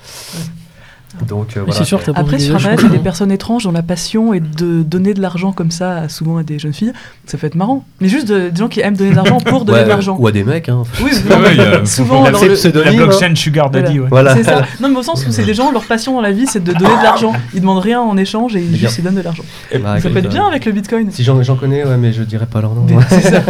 Donc, 1.26 1.56
euh, 1.56 1.62
voilà. 1.66 1.84
sûr 1.84 2.00
Après, 2.14 2.38
sur 2.38 2.54
Internet, 2.56 2.80
il 2.82 2.88
y 2.88 2.92
a 2.92 2.96
des 2.96 3.02
personnes 3.02 3.32
étranges 3.32 3.64
dont 3.64 3.72
la 3.72 3.82
passion 3.82 4.34
est 4.34 4.40
de 4.40 4.82
donner 4.82 5.14
de 5.14 5.22
l'argent 5.22 5.52
comme 5.52 5.70
ça, 5.70 6.08
souvent 6.08 6.36
à 6.36 6.42
des 6.42 6.58
jeunes 6.58 6.74
filles. 6.74 6.92
Ça 7.26 7.38
peut 7.38 7.46
être 7.46 7.54
marrant. 7.54 7.84
Mais 8.00 8.08
juste 8.08 8.28
de- 8.28 8.50
des 8.50 8.56
gens 8.56 8.68
qui 8.68 8.80
aiment 8.80 8.96
donner 8.96 9.10
de 9.10 9.16
l'argent 9.16 9.38
pour 9.38 9.64
donner 9.64 9.78
Ouais, 9.78 9.84
de 9.84 9.88
l'argent. 9.88 10.16
Ou 10.18 10.26
à 10.26 10.32
des 10.32 10.44
mecs, 10.44 10.68
hein. 10.68 10.82
Oui, 11.02 11.10
Ouais, 11.30 11.36
ouais, 11.36 11.60
a- 11.60 11.84
souvent 11.86 12.24
La 12.24 12.30
dans 12.32 12.40
le- 12.42 12.84
La 12.84 12.92
blockchain 12.92 13.34
Sugar 13.34 13.70
Daddy, 13.70 14.00
ouais. 14.00 14.08
Voilà. 14.10 14.36
C'est 14.36 14.44
ça. 14.44 14.62
Non, 14.80 14.90
mais 14.90 14.96
au 14.98 15.02
sens 15.02 15.26
où 15.26 15.32
c'est 15.32 15.44
des 15.44 15.54
gens, 15.54 15.72
leur 15.72 15.84
passion 15.84 16.12
dans 16.14 16.20
la 16.20 16.32
vie, 16.32 16.46
c'est 16.46 16.62
de 16.62 16.72
donner 16.72 16.96
de 16.98 17.02
l'argent. 17.02 17.32
Ils 17.54 17.60
demandent 17.62 17.82
rien 17.82 18.00
en 18.00 18.16
échange 18.18 18.54
et 18.54 18.60
ils, 18.60 18.76
juste, 18.76 18.98
ils 18.98 19.04
donnent 19.04 19.14
de 19.14 19.22
l'argent. 19.22 19.44
Bah, 19.82 19.98
Ça 20.00 20.10
peut 20.10 20.18
être 20.18 20.28
bien 20.28 20.46
avec 20.46 20.66
le 20.66 20.72
bitcoin. 20.72 21.10
Si 21.10 21.24
j'en 21.24 21.56
connais, 21.56 21.84
ouais, 21.84 21.96
mais 21.96 22.12
je 22.12 22.22
dirais 22.22 22.46
pas 22.46 22.60
leur 22.60 22.74
nom. 22.74 22.84
Mais 22.86 22.96
c'est 23.08 23.22
ça. 23.22 23.42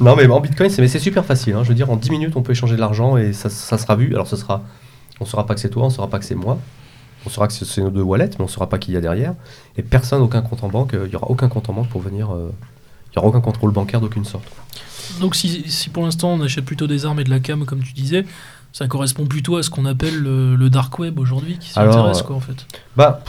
non, 0.00 0.14
mais 0.16 0.26
en 0.28 0.40
Bitcoin, 0.40 0.68
c'est 0.70 0.98
super 0.98 1.24
facile. 1.24 1.54
hein. 1.54 1.60
Je 1.62 1.68
veux 1.68 1.74
dire, 1.74 1.90
en 1.90 1.96
10 1.96 2.10
minutes, 2.10 2.32
on 2.36 2.42
peut 2.42 2.52
échanger 2.52 2.76
de 2.76 2.80
l'argent 2.80 3.16
et 3.16 3.32
ça, 3.32 3.48
ça 3.48 3.78
sera 3.78 3.96
vu. 3.96 4.14
Alors, 4.14 4.26
ce 4.26 4.36
sera, 4.36 4.62
on 5.20 5.24
saura 5.24 5.46
pas 5.46 5.54
que 5.54 5.60
c'est 5.60 5.70
toi, 5.70 5.84
on 5.84 5.90
saura 5.90 6.08
pas 6.08 6.18
que 6.18 6.24
c'est 6.24 6.34
moi. 6.34 6.58
On 7.24 7.30
saura 7.30 7.48
que 7.48 7.52
c'est- 7.54 7.80
nos 7.80 7.90
deux 7.90 8.02
wallets, 8.02 8.30
mais 8.38 8.44
on 8.44 8.48
saura 8.48 8.68
pas 8.68 8.78
qui 8.78 8.92
il 8.92 8.94
y 8.94 8.96
a 8.96 9.00
derrière. 9.00 9.34
Et 9.76 9.82
personne, 9.82 10.22
aucun 10.22 10.42
compte 10.42 10.62
en 10.62 10.68
banque. 10.68 10.94
euh, 10.94 11.06
Il 11.08 11.12
y 11.12 11.16
aura 11.16 11.28
aucun 11.28 11.48
compte 11.48 11.68
en 11.68 11.72
banque 11.72 11.88
pour 11.88 12.00
venir. 12.00 12.32
euh, 12.32 12.50
Il 13.12 13.16
y 13.16 13.18
aura 13.18 13.28
aucun 13.28 13.40
contrôle 13.40 13.70
bancaire 13.72 14.00
d'aucune 14.00 14.24
sorte. 14.26 14.44
Donc 15.20 15.34
si, 15.34 15.64
si 15.70 15.88
pour 15.88 16.02
l'instant 16.04 16.30
on 16.34 16.40
achète 16.42 16.64
plutôt 16.64 16.86
des 16.86 17.06
armes 17.06 17.18
et 17.20 17.24
de 17.24 17.30
la 17.30 17.40
cam 17.40 17.64
comme 17.64 17.82
tu 17.82 17.92
disais, 17.94 18.26
ça 18.72 18.86
correspond 18.88 19.24
plutôt 19.26 19.56
à 19.56 19.62
ce 19.62 19.70
qu'on 19.70 19.86
appelle 19.86 20.18
le, 20.20 20.54
le 20.56 20.68
dark 20.70 20.98
web 20.98 21.18
aujourd'hui 21.18 21.58
qui 21.58 21.70
s'intéresse 21.70 22.18
euh, 22.18 22.22
quoi 22.22 22.36
en 22.36 22.40
fait. 22.40 22.66
Bah, 22.96 23.22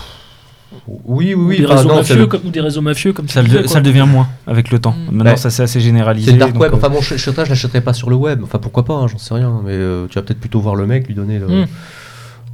oui, 0.88 1.34
oui, 1.34 1.34
Ou 1.34 1.47
oui. 1.47 1.57
des 1.59 1.65
enfin, 1.65 1.76
réseaux 1.76 1.88
non, 1.89 1.95
mafieux 1.95 2.28
comme, 2.28 2.41
ou 2.45 2.49
des 2.49 2.61
réseaux 2.61 2.82
mafieux 2.82 3.13
comme 3.13 3.28
Ça, 3.30 3.41
le, 3.41 3.68
ça 3.68 3.80
le 3.80 3.86
devient 3.86 4.05
moins 4.07 4.28
avec 4.45 4.70
le 4.72 4.80
temps. 4.80 4.91
Mm. 4.93 5.15
Maintenant, 5.15 5.32
Ouais. 5.32 5.38
ça 5.38 5.49
c'est 5.49 5.63
assez 5.63 5.80
généralisé. 5.80 6.28
C'est 6.28 6.34
le 6.34 6.39
dark 6.39 6.53
donc, 6.53 6.61
web. 6.61 6.74
euh, 6.74 6.78
Enfin 6.78 6.89
bon, 6.89 7.01
je, 7.01 7.15
je, 7.18 7.32
je 7.32 7.36
l'achèterai 7.49 7.82
pas 7.82 7.93
sur 7.93 8.09
le 8.09 8.15
web. 8.15 8.41
Enfin 8.43 8.59
pourquoi 8.59 8.84
pas, 8.86 8.93
hein, 8.95 9.07
j'en 9.07 9.18
sais 9.18 9.34
rien. 9.34 9.61
Mais 9.65 9.72
euh, 9.74 10.07
tu 10.07 10.15
vas 10.15 10.22
peut-être 10.24 10.39
plutôt 10.39 10.59
voir 10.59 10.76
le 10.76 10.86
mec, 10.86 11.07
lui 11.07 11.15
donner 11.15 11.39
le. 11.39 11.47
Mm. 11.47 11.68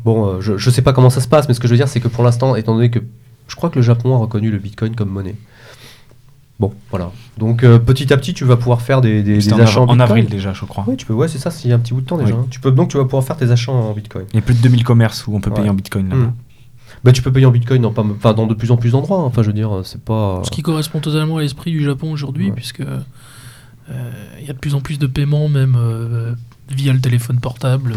Bon, 0.05 0.28
euh, 0.28 0.41
je, 0.41 0.57
je 0.57 0.70
sais 0.70 0.82
pas 0.82 0.93
comment 0.93 1.09
ça 1.09 1.22
se 1.22 1.28
passe, 1.28 1.47
mais 1.47 1.53
ce 1.53 1.59
que 1.59 1.68
je 1.68 1.74
veux 1.74 1.78
dire, 1.78 1.88
c'est 1.88 1.99
que 2.01 2.07
pour 2.07 2.24
l'instant, 2.24 2.55
étant 2.55 2.76
donné 2.76 2.89
que 2.89 2.99
je 3.47 3.55
crois 3.55 3.70
que 3.70 3.76
le 3.78 3.82
Japon 3.84 4.14
a 4.16 4.18
reconnu 4.20 4.51
le 4.51 4.57
Bitcoin 4.57 4.95
comme 4.95 5.09
monnaie. 5.09 5.36
Bon, 6.59 6.72
voilà. 6.91 7.11
Donc 7.38 7.64
euh, 7.64 7.80
petit 7.80 8.14
à 8.14 8.18
petit, 8.18 8.34
tu 8.34 8.45
vas 8.45 8.55
pouvoir 8.57 8.82
faire 8.82 9.01
des, 9.01 9.24
des, 9.24 9.51
en, 9.53 9.59
achats 9.59 9.80
en, 9.80 9.84
av- 9.84 9.89
en 9.89 9.93
Bitcoin. 9.93 10.01
avril 10.01 10.26
déjà, 10.28 10.53
je 10.53 10.66
crois. 10.66 10.84
Oui, 10.88 10.95
tu 10.97 11.05
peux. 11.05 11.14
Ouais, 11.14 11.28
c'est 11.28 11.39
ça. 11.39 11.49
C'est 11.51 11.66
il 11.66 11.70
y 11.70 11.74
a 11.74 11.76
un 11.76 11.80
petit 11.80 11.93
bout 11.93 12.01
de 12.01 12.05
temps 12.05 12.18
déjà. 12.18 12.34
Oui. 12.36 12.39
hein. 12.41 12.47
Tu 12.51 12.59
peux 12.59 12.72
donc 12.72 12.89
tu 12.89 12.97
vas 12.97 13.03
pouvoir 13.05 13.24
faire 13.24 13.38
tes 13.38 13.49
achats 13.51 13.72
en 13.72 13.91
Bitcoin. 13.93 14.26
Il 14.34 14.36
y 14.36 14.39
a 14.39 14.41
plus 14.41 14.53
de 14.53 14.59
2000 14.61 14.84
commerces 14.84 15.26
où 15.28 15.36
on 15.36 15.41
peut 15.41 15.51
payer 15.51 15.70
en 15.70 15.74
Bitcoin 15.74 16.09
là-bas. 16.09 16.22
Mm. 16.22 16.34
Bah, 17.04 17.12
tu 17.12 17.22
peux 17.22 17.32
payer 17.32 17.45
en 17.45 17.51
Bitcoin 17.51 17.82
dans, 17.82 17.91
pas, 17.91 18.04
enfin, 18.04 18.34
dans 18.34 18.47
de 18.47 18.54
plus 18.54 18.72
en 18.72 18.78
plus 18.78 18.91
d'endroits. 18.91 19.20
hein. 19.20 19.24
Enfin, 19.26 19.41
je 19.41 19.47
veux 19.47 19.54
dire, 19.54 19.82
c'est 19.84 20.01
pas. 20.01 20.41
Ce 20.45 20.51
qui 20.51 20.62
correspond 20.62 20.99
totalement 20.99 21.38
à 21.38 21.41
l'esprit 21.41 21.72
du 21.72 21.84
Japon 21.84 22.12
aujourd'hui 22.12 22.47
Ouais. 22.47 22.54
puisque 22.56 22.82
euh, 22.82 22.99
il 24.39 24.47
y 24.47 24.49
a 24.49 24.54
de 24.54 24.58
plus 24.60 24.76
en 24.76 24.80
plus 24.82 24.97
de 24.99 25.08
paiements 25.08 25.49
même 25.49 25.76
euh, 25.78 26.32
via 26.70 26.93
le 26.93 26.99
téléphone 26.99 27.39
portable. 27.39 27.93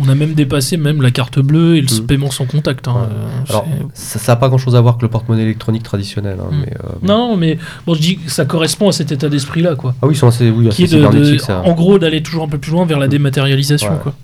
On 0.00 0.08
a 0.08 0.14
même 0.14 0.34
dépassé 0.34 0.76
même 0.76 1.02
la 1.02 1.10
carte 1.10 1.40
bleue 1.40 1.76
et 1.76 1.80
le 1.80 1.86
Mm. 2.02 2.06
paiement 2.06 2.30
sans 2.30 2.44
contact. 2.46 2.86
hein. 2.86 2.94
Ouais. 2.94 3.08
Euh, 3.12 3.42
Alors, 3.50 3.66
c'est- 3.94 4.18
ça, 4.18 4.24
ça 4.24 4.32
a 4.32 4.36
pas 4.36 4.48
grand 4.48 4.58
chose 4.58 4.76
à 4.76 4.80
voir 4.80 4.94
avec 4.94 5.02
le 5.02 5.08
porte-monnaie 5.08 5.42
électronique 5.42 5.82
traditionnel. 5.82 6.38
hein, 6.40 6.50
Mm. 6.52 6.60
mais, 6.60 6.72
euh, 6.74 6.88
non, 7.02 7.36
mais 7.36 7.58
bon, 7.86 7.94
je 7.94 8.00
dis 8.00 8.16
que 8.18 8.30
ça 8.30 8.44
correspond 8.44 8.88
à 8.88 8.92
cet 8.92 9.10
état 9.12 9.28
d'esprit 9.28 9.62
là 9.62 9.74
quoi. 9.74 9.94
Ah 10.02 10.06
oui, 10.06 10.16
assez, 10.22 10.50
oui, 10.50 10.68
Qui 10.68 10.84
assez 10.84 10.94
est 10.94 10.98
de, 10.98 11.02
de- 11.04 11.10
cybernétiques, 11.10 11.40
ça. 11.40 11.62
en 11.64 11.72
gros 11.74 11.98
d'aller 11.98 12.22
toujours 12.22 12.44
un 12.44 12.48
peu 12.48 12.58
plus 12.58 12.70
loin 12.72 12.84
vers 12.86 12.98
la 13.00 13.08
dématérialisation 13.08 13.90
Ouais. 13.92 13.98
quoi. 14.02 14.14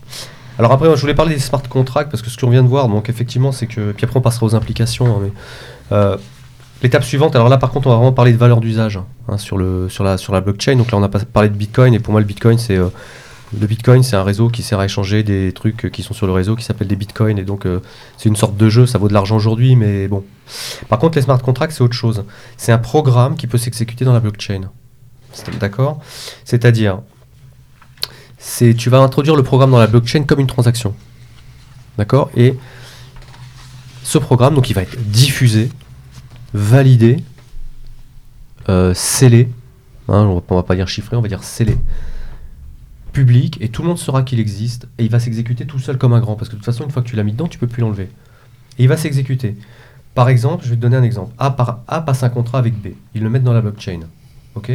Alors 0.59 0.73
après, 0.73 0.95
je 0.95 1.01
voulais 1.01 1.15
parler 1.15 1.35
des 1.35 1.41
smart 1.41 1.63
contracts 1.69 2.11
parce 2.11 2.23
que 2.23 2.31
ce 2.31 2.37
qu'on 2.39 2.51
vient 2.51 2.63
de 2.63 2.69
voir, 2.69 2.89
donc 2.89 3.09
effectivement, 3.09 3.51
c'est 3.53 3.67
que. 3.67 3.93
Puis 3.93 4.05
après, 4.05 4.19
on 4.19 4.23
passera 4.23 4.47
aux 4.47 4.55
implications. 4.55 5.07
hein, 5.07 5.31
euh, 5.93 6.17
L'étape 6.83 7.05
suivante, 7.05 7.35
alors 7.35 7.49
là, 7.49 7.57
par 7.57 7.71
contre, 7.71 7.87
on 7.87 7.91
va 7.91 7.97
vraiment 7.97 8.13
parler 8.13 8.33
de 8.33 8.37
valeur 8.37 8.61
d'usage 8.61 9.01
hein, 9.29 9.39
sur, 9.39 9.59
sur, 9.89 10.05
la, 10.05 10.19
sur 10.19 10.33
la 10.35 10.41
blockchain. 10.41 10.77
Donc 10.77 10.91
là, 10.91 10.99
on 10.99 11.03
a 11.03 11.09
parlé 11.09 11.49
de 11.49 11.55
Bitcoin, 11.55 11.95
et 11.95 11.99
pour 11.99 12.13
moi, 12.13 12.21
le 12.21 12.27
Bitcoin, 12.27 12.59
c'est. 12.59 12.77
euh, 12.77 12.89
le 13.59 13.67
Bitcoin, 13.69 14.03
c'est 14.03 14.17
un 14.17 14.25
réseau 14.25 14.49
qui 14.49 14.63
sert 14.63 14.81
à 14.81 14.85
échanger 14.85 15.23
des 15.23 15.53
trucs 15.53 15.91
qui 15.93 16.03
sont 16.03 16.13
sur 16.13 16.27
le 16.27 16.33
réseau 16.33 16.57
qui 16.57 16.65
s'appellent 16.65 16.89
des 16.89 16.97
Bitcoins. 16.97 17.39
Et 17.39 17.45
donc, 17.45 17.67
euh, 17.67 17.81
c'est 18.17 18.29
une 18.29 18.35
sorte 18.35 18.57
de 18.57 18.69
jeu, 18.69 18.85
ça 18.85 18.99
vaut 18.99 19.07
de 19.07 19.13
l'argent 19.15 19.37
aujourd'hui, 19.37 19.77
mais 19.77 20.09
bon. 20.09 20.25
Par 20.89 20.99
contre, 20.99 21.17
les 21.19 21.23
smart 21.23 21.41
contracts, 21.41 21.73
c'est 21.73 21.85
autre 21.85 21.95
chose. 21.95 22.25
C'est 22.57 22.73
un 22.73 22.79
programme 22.79 23.37
qui 23.37 23.47
peut 23.47 23.59
s'exécuter 23.59 24.05
dans 24.05 24.13
la 24.13 24.21
blockchain. 24.21 24.63
D'accord? 25.61 26.01
C'est-à-dire, 26.45 26.99
c'est 28.45 28.75
tu 28.75 28.91
vas 28.91 28.99
introduire 28.99 29.37
le 29.37 29.43
programme 29.43 29.71
dans 29.71 29.79
la 29.79 29.87
blockchain 29.87 30.25
comme 30.25 30.39
une 30.39 30.47
transaction. 30.47 30.95
D'accord? 31.97 32.31
Et 32.37 32.55
ce 34.03 34.19
programme, 34.19 34.55
donc, 34.55 34.69
il 34.69 34.75
va 34.75 34.83
être 34.83 34.97
diffusé, 35.11 35.71
validé, 36.53 37.25
euh, 38.69 38.93
scellé. 38.93 39.49
Hein, 40.09 40.27
on, 40.27 40.43
on 40.47 40.57
va 40.57 40.63
pas 40.63 40.77
dire 40.77 40.87
chiffré, 40.87 41.17
on 41.17 41.23
va 41.23 41.29
dire 41.29 41.43
scellé. 41.43 41.79
Public, 43.15 43.57
et 43.63 43.71
tout 43.71 43.81
le 43.81 43.89
monde 43.89 43.99
saura 43.99 44.23
qu'il 44.23 44.39
existe, 44.39 44.89
et 44.99 45.05
il 45.05 45.11
va 45.11 45.21
s'exécuter 45.21 45.65
tout 45.65 45.79
seul 45.79 45.97
comme 45.97 46.13
un 46.13 46.21
grand, 46.21 46.37
parce 46.37 46.51
que 46.51 46.55
de 46.55 46.59
toute 46.59 46.67
façon, 46.67 46.85
une 46.85 46.91
fois 46.91 47.03
que 47.03 47.09
tu 47.09 47.17
l'as 47.17 47.23
mis 47.23 47.33
dedans, 47.33 47.49
tu 47.49 47.59
peux 47.59 47.67
plus 47.67 47.81
l'enlever. 47.81 48.11
Et 48.79 48.83
il 48.83 48.89
va 48.89 48.99
s'exécuter. 48.99 49.57
Par 50.15 50.29
exemple, 50.29 50.65
je 50.65 50.71
vais 50.71 50.77
te 50.77 50.83
donner 50.83 50.97
un 50.97 51.03
exemple. 51.03 51.33
A, 51.39 51.51
par, 51.51 51.81
A 51.89 52.03
passe 52.03 52.23
un 52.23 52.29
contrat 52.29 52.59
avec 52.59 52.75
B. 52.75 52.89
Ils 53.15 53.23
le 53.23 53.31
mettent 53.31 53.43
dans 53.43 53.55
la 53.55 53.63
blockchain. 53.63 54.01
Ok? 54.55 54.71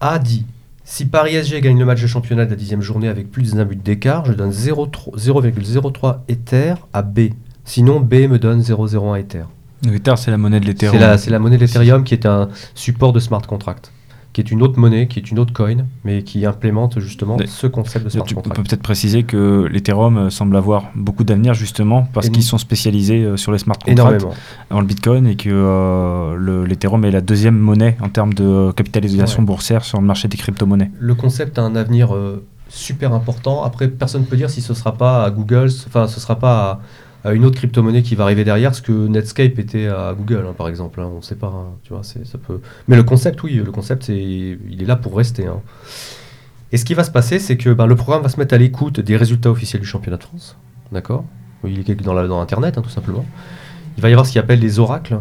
A 0.00 0.18
dit 0.18 0.44
si 0.88 1.04
Paris 1.06 1.34
SG 1.34 1.60
gagne 1.60 1.78
le 1.78 1.84
match 1.84 2.00
de 2.00 2.06
championnat 2.06 2.44
de 2.44 2.50
la 2.50 2.56
dixième 2.56 2.80
journée 2.80 3.08
avec 3.08 3.28
plus 3.30 3.54
d'un 3.54 3.64
but 3.64 3.82
d'écart, 3.82 4.24
je 4.24 4.32
donne 4.32 4.52
0,3 4.52 5.18
0,03 5.18 6.20
Ether 6.28 6.74
à 6.92 7.02
B. 7.02 7.30
Sinon, 7.64 7.98
B 7.98 8.14
me 8.28 8.38
donne 8.38 8.60
0,01 8.60 9.18
Ether. 9.18 9.42
L'Ether, 9.82 10.14
c'est 10.16 10.30
la 10.30 10.38
monnaie 10.38 10.60
de 10.60 10.64
C'est 10.64 10.70
l'Ethereum. 10.70 11.00
la, 11.00 11.18
c'est 11.18 11.30
la 11.30 11.40
monnaie 11.40 11.56
de 11.56 11.62
l'Ethereum 11.62 12.04
qui 12.04 12.14
est 12.14 12.24
un 12.24 12.48
support 12.76 13.12
de 13.12 13.18
smart 13.18 13.42
contract, 13.42 13.92
qui 14.36 14.42
est 14.42 14.50
une 14.50 14.60
autre 14.62 14.78
monnaie, 14.78 15.06
qui 15.08 15.18
est 15.18 15.30
une 15.30 15.38
autre 15.38 15.54
coin, 15.54 15.76
mais 16.04 16.22
qui 16.22 16.44
implémente 16.44 17.00
justement 17.00 17.38
Mais- 17.38 17.46
ce 17.46 17.66
concept 17.66 18.04
de 18.04 18.10
smart 18.10 18.26
Tu- 18.26 18.34
on 18.34 18.42
peut 18.42 18.50
contract. 18.50 18.68
peut-être 18.68 18.82
préciser 18.82 19.22
que 19.22 19.66
l'Ethereum 19.72 20.18
euh, 20.18 20.28
semble 20.30 20.56
avoir 20.56 20.90
beaucoup 20.94 21.24
d'avenir 21.24 21.54
justement 21.54 22.06
parce 22.12 22.28
qu'ils 22.28 22.42
sont 22.42 22.58
spécialisés 22.58 23.22
euh, 23.24 23.38
sur 23.38 23.50
les 23.50 23.56
smart 23.58 23.78
contracts 23.78 23.98
Énormément. 23.98 24.34
dans 24.68 24.80
le 24.80 24.86
Bitcoin 24.86 25.26
et 25.26 25.36
que 25.36 25.48
euh, 25.50 26.34
le- 26.36 26.66
l'Ethereum 26.66 27.02
est 27.06 27.10
la 27.10 27.22
deuxième 27.22 27.56
monnaie 27.58 27.96
en 28.02 28.10
termes 28.10 28.34
de 28.34 28.72
capitalisation 28.72 29.38
Ouais. 29.40 29.46
boursière 29.46 29.84
sur 29.86 29.98
le 30.02 30.06
marché 30.06 30.28
des 30.28 30.36
crypto-monnaies. 30.36 30.90
Le 30.98 31.14
concept 31.14 31.58
a 31.58 31.62
un 31.62 31.74
avenir 31.74 32.14
euh, 32.14 32.44
super 32.68 33.14
important. 33.14 33.64
Après, 33.64 33.88
personne 33.88 34.20
ne 34.20 34.26
peut 34.26 34.36
dire 34.36 34.50
si 34.50 34.60
ce 34.60 34.74
sera 34.74 34.92
pas 34.92 35.24
à 35.24 35.30
Google, 35.30 35.70
enfin, 35.86 36.08
ce 36.08 36.20
sera 36.20 36.38
pas 36.38 36.56
à 36.72 36.80
une 37.34 37.44
autre 37.44 37.56
crypto-monnaie 37.56 38.02
qui 38.02 38.14
va 38.14 38.24
arriver 38.24 38.44
derrière, 38.44 38.74
ce 38.74 38.82
que 38.82 38.92
Netscape 38.92 39.58
était 39.58 39.86
à 39.88 40.14
Google, 40.16 40.44
hein, 40.48 40.54
par 40.56 40.68
exemple. 40.68 41.00
hein. 41.00 41.08
on 41.12 41.16
ne 41.18 41.22
sait 41.22 41.34
pas, 41.34 41.48
hein, 41.48 41.74
tu 41.82 41.92
vois, 41.92 42.02
ça 42.02 42.38
peut. 42.38 42.60
Mais 42.88 42.96
le 42.96 43.02
concept, 43.02 43.42
oui, 43.42 43.54
le 43.54 43.70
concept, 43.72 44.04
c'est, 44.04 44.16
il 44.18 44.78
est 44.82 44.86
là 44.86 44.96
pour 44.96 45.16
rester. 45.16 45.46
Et 46.72 46.76
ce 46.76 46.84
qui 46.84 46.94
va 46.94 47.04
se 47.04 47.10
passer, 47.10 47.38
c'est 47.38 47.56
que 47.56 47.70
ben, 47.70 47.86
le 47.86 47.96
programme 47.96 48.22
va 48.22 48.28
se 48.28 48.38
mettre 48.38 48.54
à 48.54 48.58
l'écoute 48.58 49.00
des 49.00 49.16
résultats 49.16 49.50
officiels 49.50 49.80
du 49.82 49.88
championnat 49.88 50.16
de 50.18 50.22
France, 50.24 50.56
d'accord? 50.92 51.24
Il 51.64 51.78
est 51.90 51.94
dans, 52.02 52.12
la- 52.14 52.26
dans 52.26 52.40
Internet, 52.40 52.80
tout 52.82 52.88
simplement. 52.90 53.24
Il 53.96 54.02
va 54.02 54.08
y 54.08 54.12
avoir 54.12 54.26
ce 54.26 54.32
qu'il 54.32 54.40
appelle 54.40 54.60
des 54.60 54.78
oracles. 54.78 55.18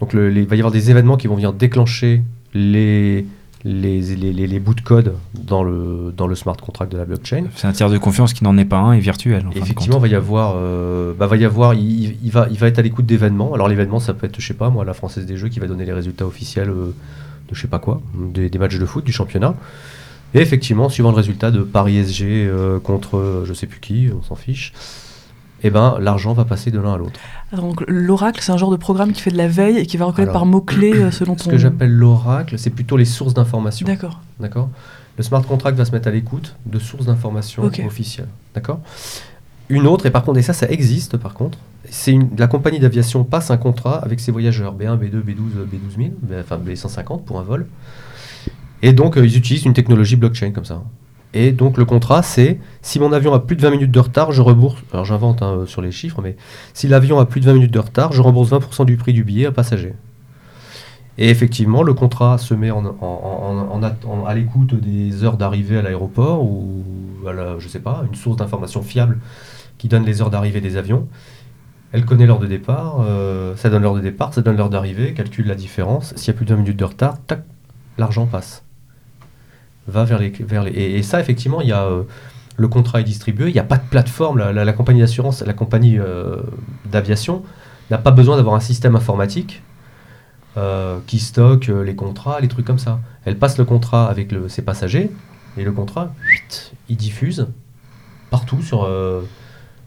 Donc, 0.00 0.12
les- 0.14 0.42
il 0.42 0.46
va 0.48 0.56
y 0.56 0.58
avoir 0.58 0.72
des 0.72 0.90
événements 0.90 1.16
qui 1.16 1.28
vont 1.28 1.34
venir 1.34 1.52
déclencher 1.52 2.22
les, 2.54 3.24
les, 3.64 4.00
les, 4.00 4.32
les- 4.32 4.46
les 4.46 4.58
bouts 4.58 4.74
de 4.74 4.80
code 4.80 5.14
dans 5.34 5.62
le, 5.62 6.12
dans 6.16 6.26
le 6.26 6.34
smart 6.34 6.56
contract 6.56 6.90
de 6.92 6.98
la 6.98 7.04
blockchain. 7.04 7.44
C'est 7.54 7.66
un 7.66 7.72
tiers 7.72 7.90
de 7.90 7.98
confiance 7.98 8.32
qui 8.32 8.42
n'en 8.44 8.56
est 8.58 8.64
pas 8.64 8.78
un 8.78 8.92
et 8.92 9.00
virtuel. 9.00 9.46
en 9.46 9.50
fin 9.52 9.58
de 9.58 9.64
Effectivement, 9.64 9.94
compte. 9.96 10.02
va 10.02 10.08
y 10.08 10.14
avoir, 10.14 10.54
euh, 10.56 11.12
bah, 11.16 11.26
va 11.26 11.36
y 11.36 11.44
avoir, 11.44 11.74
il, 11.74 12.16
il 12.24 12.30
va, 12.30 12.48
il 12.50 12.58
va 12.58 12.66
être 12.68 12.78
à 12.78 12.82
l'écoute 12.82 13.06
d'événements. 13.06 13.54
Alors 13.54 13.68
l'événement, 13.68 14.00
ça 14.00 14.14
peut 14.14 14.26
être, 14.26 14.40
je 14.40 14.46
sais 14.46 14.54
pas, 14.54 14.68
moi, 14.70 14.84
la 14.84 14.94
Française 14.94 15.26
des 15.26 15.36
Jeux 15.36 15.48
qui 15.48 15.60
va 15.60 15.66
donner 15.68 15.84
les 15.84 15.92
résultats 15.92 16.26
officiels 16.26 16.70
euh, 16.70 16.92
de 17.48 17.54
je 17.54 17.60
sais 17.60 17.68
pas 17.68 17.78
quoi, 17.78 18.00
des, 18.14 18.48
des 18.50 18.58
matchs 18.58 18.78
de 18.78 18.86
foot, 18.86 19.04
du 19.04 19.12
championnat. 19.12 19.54
Et 20.34 20.40
effectivement, 20.40 20.88
suivant 20.88 21.10
le 21.10 21.16
résultat 21.16 21.50
de 21.50 21.60
Paris 21.60 22.02
SG 22.02 22.24
euh, 22.48 22.80
contre 22.80 23.42
je 23.46 23.52
sais 23.52 23.66
plus 23.66 23.80
qui, 23.80 24.08
on 24.18 24.22
s'en 24.22 24.34
fiche. 24.34 24.72
Et 25.64 25.70
ben, 25.70 25.96
l'argent 26.00 26.32
va 26.32 26.44
passer 26.44 26.70
de 26.70 26.78
l'un 26.80 26.94
à 26.94 26.96
l'autre. 26.98 27.20
Donc 27.54 27.84
l'oracle, 27.86 28.40
c'est 28.42 28.50
un 28.52 28.56
genre 28.56 28.70
de 28.70 28.76
programme 28.76 29.12
qui 29.12 29.20
fait 29.20 29.30
de 29.30 29.36
la 29.36 29.46
veille 29.48 29.78
et 29.78 29.86
qui 29.86 29.96
va 29.96 30.06
reconnaître 30.06 30.30
Alors, 30.30 30.42
par 30.42 30.46
mots-clés 30.46 30.94
euh, 30.94 31.10
selon 31.10 31.36
Ce 31.38 31.44
ton... 31.44 31.50
que 31.50 31.58
j'appelle 31.58 31.92
l'oracle, 31.92 32.58
c'est 32.58 32.70
plutôt 32.70 32.96
les 32.96 33.04
sources 33.04 33.34
d'informations. 33.34 33.86
D'accord. 33.86 34.20
D'accord? 34.40 34.68
Le 35.16 35.22
smart 35.22 35.42
contract 35.42 35.76
va 35.78 35.84
se 35.84 35.92
mettre 35.92 36.08
à 36.08 36.10
l'écoute 36.10 36.56
de 36.66 36.78
sources 36.78 37.06
d'informations 37.06 37.62
officielles. 37.86 38.28
D'accord? 38.54 38.80
Une 39.68 39.86
autre, 39.86 40.06
et 40.06 40.10
par 40.10 40.24
contre, 40.24 40.38
et 40.38 40.42
ça, 40.42 40.52
ça 40.52 40.68
existe 40.68 41.16
par 41.16 41.34
contre, 41.34 41.58
c'est 41.88 42.18
la 42.38 42.46
compagnie 42.46 42.78
d'aviation 42.80 43.22
passe 43.22 43.50
un 43.50 43.56
contrat 43.56 43.98
avec 43.98 44.18
ses 44.20 44.32
voyageurs 44.32 44.74
B1, 44.74 44.98
B2, 44.98 45.22
B12, 45.22 45.66
B12000, 45.70 46.10
B- 46.10 46.40
enfin 46.40 46.58
B150 46.58 47.22
pour 47.24 47.38
un 47.38 47.42
vol. 47.42 47.66
Et 48.82 48.92
donc, 48.92 49.16
euh, 49.16 49.24
ils 49.24 49.36
utilisent 49.36 49.64
une 49.64 49.74
technologie 49.74 50.16
blockchain 50.16 50.50
comme 50.50 50.64
ça. 50.64 50.82
Et 51.34 51.52
donc, 51.52 51.78
le 51.78 51.84
contrat, 51.84 52.22
c'est 52.22 52.58
si 52.82 53.00
mon 53.00 53.12
avion 53.12 53.32
a 53.32 53.40
plus 53.40 53.56
de 53.56 53.62
20 53.62 53.70
minutes 53.70 53.90
de 53.90 54.00
retard, 54.00 54.32
je 54.32 54.42
rembourse. 54.42 54.82
Alors, 54.92 55.04
j'invente 55.04 55.42
hein, 55.42 55.64
sur 55.66 55.80
les 55.80 55.90
chiffres, 55.90 56.20
mais 56.22 56.36
si 56.74 56.88
l'avion 56.88 57.18
a 57.18 57.24
plus 57.24 57.40
de 57.40 57.46
20 57.46 57.54
minutes 57.54 57.72
de 57.72 57.78
retard, 57.78 58.12
je 58.12 58.20
rembourse 58.20 58.50
20% 58.50 58.84
du 58.84 58.96
prix 58.96 59.12
du 59.12 59.24
billet 59.24 59.46
à 59.46 59.52
passager. 59.52 59.94
Et 61.18 61.28
effectivement, 61.28 61.82
le 61.82 61.94
contrat 61.94 62.38
se 62.38 62.54
met 62.54 62.70
à 62.70 64.34
l'écoute 64.34 64.74
des 64.74 65.24
heures 65.24 65.36
d'arrivée 65.36 65.78
à 65.78 65.82
l'aéroport 65.82 66.42
ou 66.42 66.84
à 67.26 67.32
la, 67.32 67.58
je 67.58 67.68
sais 67.68 67.80
pas, 67.80 68.04
une 68.08 68.14
source 68.14 68.36
d'information 68.36 68.82
fiable 68.82 69.18
qui 69.78 69.88
donne 69.88 70.04
les 70.04 70.22
heures 70.22 70.30
d'arrivée 70.30 70.60
des 70.60 70.76
avions. 70.76 71.08
Elle 71.92 72.06
connaît 72.06 72.24
l'heure 72.24 72.38
de 72.38 72.46
départ, 72.46 73.00
euh, 73.00 73.54
ça 73.56 73.68
donne 73.68 73.82
l'heure 73.82 73.94
de 73.94 74.00
départ, 74.00 74.32
ça 74.32 74.40
donne 74.40 74.56
l'heure 74.56 74.70
d'arrivée, 74.70 75.12
calcule 75.12 75.46
la 75.46 75.54
différence. 75.54 76.14
S'il 76.16 76.28
y 76.28 76.30
a 76.30 76.34
plus 76.34 76.46
de 76.46 76.54
20 76.54 76.56
minutes 76.62 76.78
de 76.78 76.84
retard, 76.84 77.18
tac, 77.26 77.44
l'argent 77.98 78.26
passe. 78.26 78.64
Va 79.88 80.04
vers 80.04 80.18
les, 80.18 80.30
vers 80.30 80.62
les 80.64 80.70
et, 80.70 80.98
et 80.98 81.02
ça 81.02 81.18
effectivement, 81.20 81.60
il 81.60 81.68
y 81.68 81.72
a 81.72 81.82
euh, 81.84 82.02
le 82.56 82.68
contrat 82.68 83.00
est 83.00 83.04
distribué, 83.04 83.48
il 83.48 83.52
n'y 83.54 83.58
a 83.58 83.64
pas 83.64 83.78
de 83.78 83.82
plateforme. 83.88 84.38
La, 84.38 84.52
la- 84.52 84.64
la 84.64 84.72
compagnie 84.72 85.00
d'assurance, 85.00 85.42
la 85.42 85.52
compagnie 85.54 85.98
euh, 85.98 86.36
d'aviation 86.84 87.42
n'a 87.90 87.98
pas 87.98 88.10
besoin 88.12 88.36
d'avoir 88.36 88.54
un 88.54 88.60
système 88.60 88.94
informatique 88.94 89.62
euh, 90.56 90.98
qui 91.06 91.18
stocke 91.18 91.66
les 91.68 91.94
contrats, 91.96 92.38
les 92.40 92.48
trucs 92.48 92.66
comme 92.66 92.78
ça. 92.78 93.00
Elle 93.24 93.38
passe 93.38 93.58
le 93.58 93.64
contrat 93.64 94.08
avec 94.08 94.30
le- 94.32 94.48
ses 94.48 94.62
passagers 94.62 95.10
et 95.56 95.64
le 95.64 95.72
contrat, 95.72 96.14
huit, 96.30 96.72
il 96.88 96.96
diffuse 96.96 97.46
partout 98.30 98.62
sur 98.62 98.84
euh, 98.84 99.22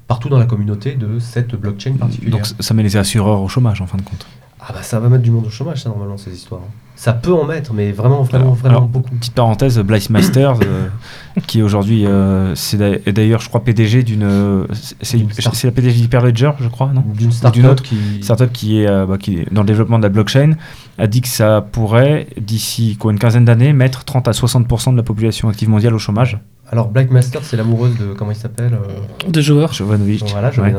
partout 0.08 0.30
dans 0.30 0.38
la 0.40 0.46
communauté 0.46 0.96
de 0.96 1.20
cette 1.20 1.56
blockchain 1.56 1.94
particulière. 1.94 2.38
Donc 2.42 2.46
ça 2.60 2.74
met 2.74 2.84
les 2.84 2.98
assureurs 2.98 3.42
au 3.42 3.48
chômage 3.48 3.82
en 3.82 3.88
fin 3.88 3.98
de 3.98 4.04
compte. 4.04 4.26
ah 4.60 4.72
bah 4.74 4.84
ça 4.84 5.00
va 5.00 5.08
mettre 5.10 5.24
du 5.24 5.32
monde 5.32 5.46
au 5.46 5.50
chômage 5.50 5.82
ça 5.84 5.90
normalement 5.90 6.18
ces 6.18 6.34
histoires. 6.34 6.62
Ça 6.98 7.12
peut 7.14 7.34
en 7.34 7.44
mettre 7.44 7.74
mais 7.74 7.92
vraiment 7.92 8.22
vraiment 8.24 8.46
Alors, 8.46 8.56
vraiment 8.56 8.78
alors, 8.78 8.88
beaucoup. 8.88 9.14
Petite 9.16 9.34
parenthèse, 9.34 9.78
Blythe 9.80 10.10
Masters, 10.10 10.60
euh, 10.64 10.88
qui 11.48 11.62
aujourd'hui, 11.62 12.06
euh, 12.06 12.56
c'est 12.56 12.78
d'a- 12.78 12.90
est 13.06 13.12
d'ailleurs, 13.12 13.42
je 13.42 13.50
crois, 13.50 13.64
PDG 13.64 14.04
d'une. 14.04 14.66
c'est 15.02 15.18
la 15.66 15.72
PDG 15.72 16.02
d'Hyperledger, 16.02 16.52
je 16.60 16.68
crois, 16.70 16.92
non 16.94 17.04
D'une 17.14 17.32
startup 17.32 17.82
qui 17.82 17.98
startup 18.24 18.52
qui 18.52 18.82
est, 18.82 18.88
euh, 18.88 19.06
bah, 19.06 19.18
qui 19.18 19.40
est 19.40 19.54
dans 19.54 19.62
le 19.62 19.68
développement 19.68 19.98
de 19.98 20.04
la 20.04 20.10
blockchain 20.10 20.54
a 20.98 21.08
dit 21.08 21.20
que 21.22 21.28
ça 21.28 21.62
pourrait, 21.70 22.28
d'ici 22.40 22.96
quoi, 22.98 23.12
une 23.12 23.20
quinzaine 23.20 23.46
d'années, 23.46 23.74
mettre 23.74 24.06
30 24.06 24.28
à 24.30 24.32
60% 24.32 24.92
de 24.94 24.98
la 24.98 25.04
population 25.04 25.50
active 25.50 25.70
mondiale 25.70 25.94
au 25.94 26.00
chômage. 26.00 26.40
Alors 26.72 26.88
Black 26.88 27.12
Master 27.12 27.42
c'est 27.44 27.58
l'amoureuse 27.58 27.96
de 27.98 28.14
comment 28.14 28.32
il 28.32 28.38
s'appelle 28.38 28.74
euh, 28.74 29.30
Des 29.30 29.42
joueurs. 29.42 29.74
Jovanovic. 29.74 30.24
Voilà, 30.32 30.50
Ouais. 30.50 30.74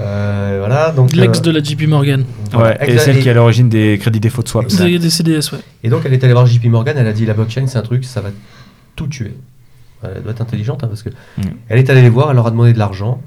Euh, 0.00 0.56
voilà 0.60 0.90
donc 0.90 1.12
L'ex 1.12 1.38
euh, 1.38 1.42
de 1.42 1.50
la 1.50 1.62
JP 1.62 1.82
Morgan. 1.86 2.24
voilà, 2.52 2.80
Ouais, 2.80 2.90
et 2.94 2.98
celle 2.98 3.20
qui 3.20 3.28
est 3.28 3.30
à 3.30 3.34
l'origine 3.34 3.68
des 3.68 3.98
crédits 4.00 4.20
défaut 4.20 4.42
de 4.42 4.48
swap. 4.48 4.66
Des, 4.66 4.98
des 4.98 5.10
CDS, 5.10 5.52
ouais. 5.52 5.58
Et 5.84 5.90
donc 5.90 6.02
elle 6.04 6.12
est 6.14 6.24
allée 6.24 6.32
voir 6.32 6.46
JP 6.46 6.64
Morgan, 6.66 6.96
elle 6.98 7.06
a 7.06 7.12
dit 7.12 7.26
la 7.26 7.34
blockchain 7.34 7.66
c'est 7.66 7.78
un 7.78 7.82
truc, 7.82 8.04
ça 8.04 8.20
va 8.20 8.30
tout 8.96 9.06
tuer. 9.06 9.34
Elle 10.02 10.22
doit 10.22 10.32
être 10.32 10.40
intelligente 10.40 10.82
hein, 10.82 10.88
parce 10.88 11.02
que 11.02 11.10
Mm. 11.10 11.42
elle 11.68 11.78
est 11.78 11.88
allée 11.90 12.02
les 12.02 12.08
voir, 12.08 12.30
elle 12.30 12.36
leur 12.36 12.46
a 12.46 12.50
demandé 12.50 12.72
de 12.72 12.78
l'argent. 12.78 13.20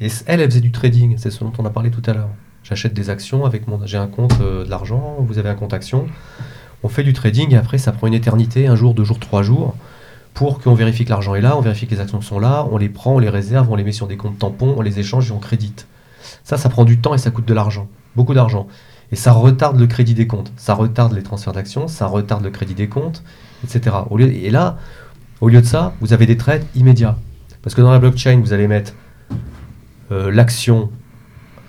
Et 0.00 0.08
elle, 0.26 0.40
elle 0.40 0.50
faisait 0.50 0.60
du 0.60 0.70
trading, 0.70 1.16
c'est 1.18 1.30
ce 1.30 1.40
dont 1.42 1.52
on 1.58 1.64
a 1.64 1.70
parlé 1.70 1.90
tout 1.90 2.02
à 2.08 2.12
l'heure. 2.12 2.28
J'achète 2.62 2.92
des 2.94 3.10
actions 3.10 3.44
avec 3.46 3.66
mon, 3.66 3.80
j'ai 3.86 3.96
un 3.96 4.06
compte 4.08 4.34
euh, 4.42 4.64
de 4.64 4.70
l'argent, 4.70 5.16
vous 5.20 5.38
avez 5.38 5.48
un 5.48 5.54
compte 5.54 5.72
action. 5.72 6.06
On 6.82 6.88
fait 6.88 7.02
du 7.02 7.12
trading 7.12 7.52
et 7.54 7.56
après 7.56 7.78
ça 7.78 7.92
prend 7.92 8.06
une 8.06 8.14
éternité, 8.14 8.66
un 8.66 8.76
jour, 8.76 8.94
deux 8.94 9.04
jours, 9.04 9.18
trois 9.18 9.42
jours, 9.42 9.74
pour 10.34 10.60
qu'on 10.60 10.74
vérifie 10.74 11.04
que 11.04 11.10
l'argent 11.10 11.34
est 11.34 11.40
là, 11.40 11.56
on 11.56 11.60
vérifie 11.60 11.86
que 11.86 11.94
les 11.94 12.00
actions 12.00 12.20
sont 12.20 12.38
là, 12.38 12.66
on 12.70 12.76
les 12.76 12.88
prend, 12.88 13.14
on 13.16 13.18
les 13.18 13.30
réserve, 13.30 13.68
on 13.70 13.74
les 13.76 13.82
met 13.84 13.90
sur 13.92 14.06
des 14.06 14.16
comptes 14.16 14.38
tampons, 14.38 14.74
on 14.76 14.82
les 14.82 15.00
échange 15.00 15.30
et 15.30 15.32
on 15.32 15.38
crédite. 15.38 15.86
Ça, 16.48 16.56
ça 16.56 16.70
prend 16.70 16.86
du 16.86 16.98
temps 16.98 17.12
et 17.12 17.18
ça 17.18 17.30
coûte 17.30 17.44
de 17.44 17.52
l'argent, 17.52 17.88
beaucoup 18.16 18.32
d'argent. 18.32 18.68
Et 19.12 19.16
ça 19.16 19.32
retarde 19.32 19.78
le 19.78 19.86
crédit 19.86 20.14
des 20.14 20.26
comptes, 20.26 20.50
ça 20.56 20.72
retarde 20.72 21.12
les 21.12 21.22
transferts 21.22 21.52
d'actions, 21.52 21.88
ça 21.88 22.06
retarde 22.06 22.42
le 22.42 22.48
crédit 22.48 22.72
des 22.72 22.88
comptes, 22.88 23.22
etc. 23.64 23.96
Et 24.18 24.48
là, 24.48 24.78
au 25.42 25.50
lieu 25.50 25.60
de 25.60 25.66
ça, 25.66 25.92
vous 26.00 26.14
avez 26.14 26.24
des 26.24 26.38
trades 26.38 26.64
immédiats. 26.74 27.18
Parce 27.60 27.74
que 27.74 27.82
dans 27.82 27.90
la 27.90 27.98
blockchain, 27.98 28.40
vous 28.40 28.54
allez 28.54 28.66
mettre 28.66 28.94
euh, 30.10 30.30
l'action 30.30 30.90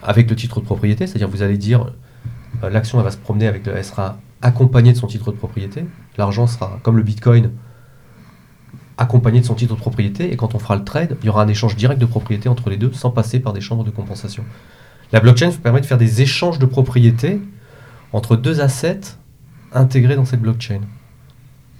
avec 0.02 0.30
le 0.30 0.38
titre 0.38 0.62
de 0.62 0.66
propriété, 0.66 1.08
c'est-à-dire 1.08 1.28
vous 1.28 1.42
allez 1.42 1.58
dire 1.58 1.92
euh, 2.64 2.70
l'action 2.70 3.00
elle 3.00 3.04
va 3.04 3.12
se 3.12 3.18
promener 3.18 3.48
avec 3.48 3.66
le, 3.66 3.76
elle 3.76 3.84
sera 3.84 4.18
accompagnée 4.42 4.94
de 4.94 4.98
son 4.98 5.08
titre 5.08 5.34
de 5.34 5.36
propriété. 5.36 5.84
L'argent 6.18 6.48
sera 6.48 6.80
comme 6.84 6.96
le 6.96 7.04
Bitcoin 7.04 7.52
accompagné 9.00 9.40
de 9.40 9.46
son 9.46 9.56
titre 9.56 9.74
de 9.76 9.80
propriété 9.80 10.32
et 10.32 10.36
quand 10.36 10.54
on 10.56 10.60
fera 10.60 10.76
le 10.76 10.84
trade, 10.84 11.18
il 11.22 11.26
y 11.26 11.30
aura 11.30 11.42
un 11.44 11.48
échange 11.48 11.76
direct 11.76 12.00
de 12.00 12.06
propriété 12.06 12.50
entre 12.50 12.70
les 12.70 12.78
deux 12.78 12.92
sans 12.94 13.12
passer 13.12 13.40
par 13.40 13.54
des 13.54 13.62
chambres 13.62 13.84
de 13.84 13.92
compensation. 13.92 14.44
La 15.12 15.20
blockchain 15.20 15.50
permet 15.52 15.82
de 15.82 15.86
faire 15.86 15.98
des 15.98 16.22
échanges 16.22 16.60
de 16.60 16.66
propriété 16.66 17.42
entre 18.14 18.36
deux 18.36 18.62
assets 18.62 19.00
intégrés 19.74 20.16
dans 20.16 20.26
cette 20.26 20.42
blockchain. 20.42 20.82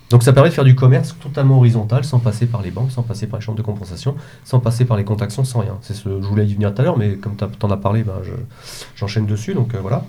Donc 0.10 0.24
ça 0.24 0.34
permet 0.34 0.50
de 0.50 0.54
faire 0.56 0.64
du 0.64 0.74
commerce 0.76 1.16
totalement 1.22 1.58
horizontal 1.58 2.04
sans 2.04 2.18
passer 2.20 2.48
par 2.48 2.64
les 2.64 2.72
banques, 2.72 2.92
sans 2.92 3.04
passer 3.04 3.28
par 3.28 3.40
les 3.40 3.46
chambres 3.46 3.58
de 3.60 3.64
compensation, 3.64 4.16
sans 4.44 4.60
passer 4.60 4.86
par 4.86 4.98
les 4.98 5.04
comptes 5.04 5.22
actions, 5.22 5.44
sans 5.44 5.60
rien. 5.60 5.78
C'est 5.82 5.94
ce, 5.94 6.10
je 6.10 6.26
voulais 6.28 6.48
y 6.48 6.54
venir 6.56 6.74
tout 6.74 6.82
à 6.82 6.86
l'heure, 6.86 6.98
mais 6.98 7.16
comme 7.18 7.36
tu 7.36 7.44
en 7.44 7.70
as 7.70 7.78
parlé, 7.78 8.04
ben, 8.04 8.16
je- 8.24 8.32
j'enchaîne 8.96 9.28
dessus. 9.28 9.54
Donc 9.54 9.76
euh, 9.76 9.80
voilà. 9.82 10.06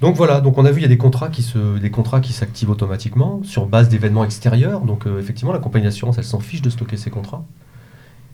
Donc 0.00 0.16
voilà, 0.16 0.40
donc 0.40 0.56
on 0.56 0.64
a 0.64 0.70
vu 0.70 0.78
il 0.78 0.82
y 0.82 0.86
a 0.86 0.88
des 0.88 0.96
contrats 0.96 1.28
qui 1.28 1.42
se, 1.42 1.78
des 1.78 1.90
contrats 1.90 2.20
qui 2.20 2.32
s'activent 2.32 2.70
automatiquement 2.70 3.40
sur 3.44 3.66
base 3.66 3.88
d'événements 3.88 4.24
extérieurs. 4.24 4.80
Donc 4.80 5.06
euh, 5.06 5.20
effectivement, 5.20 5.52
la 5.52 5.58
compagnie 5.58 5.84
d'assurance, 5.84 6.16
elle 6.16 6.24
s'en 6.24 6.40
fiche 6.40 6.62
de 6.62 6.70
stocker 6.70 6.96
ces 6.96 7.10
contrats. 7.10 7.44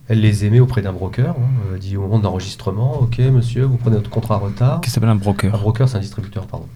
Elle 0.08 0.20
les 0.20 0.44
émet 0.44 0.60
auprès 0.60 0.82
d'un 0.82 0.92
broker, 0.92 1.30
hein, 1.30 1.72
euh, 1.72 1.78
dit 1.78 1.96
au 1.96 2.02
moment 2.02 2.18
de 2.20 2.24
l'enregistrement, 2.24 3.00
ok 3.00 3.18
monsieur, 3.18 3.64
vous 3.64 3.76
prenez 3.76 3.96
votre 3.96 4.10
contrat 4.10 4.36
à 4.36 4.38
retard. 4.38 4.80
Qui 4.80 4.90
s'appelle 4.90 5.08
un 5.08 5.12
Un 5.12 5.16
broker. 5.16 5.58
broker, 5.58 5.88
c'est 5.88 5.96
un 5.96 6.00
distributeur, 6.00 6.46
pardon. 6.46 6.66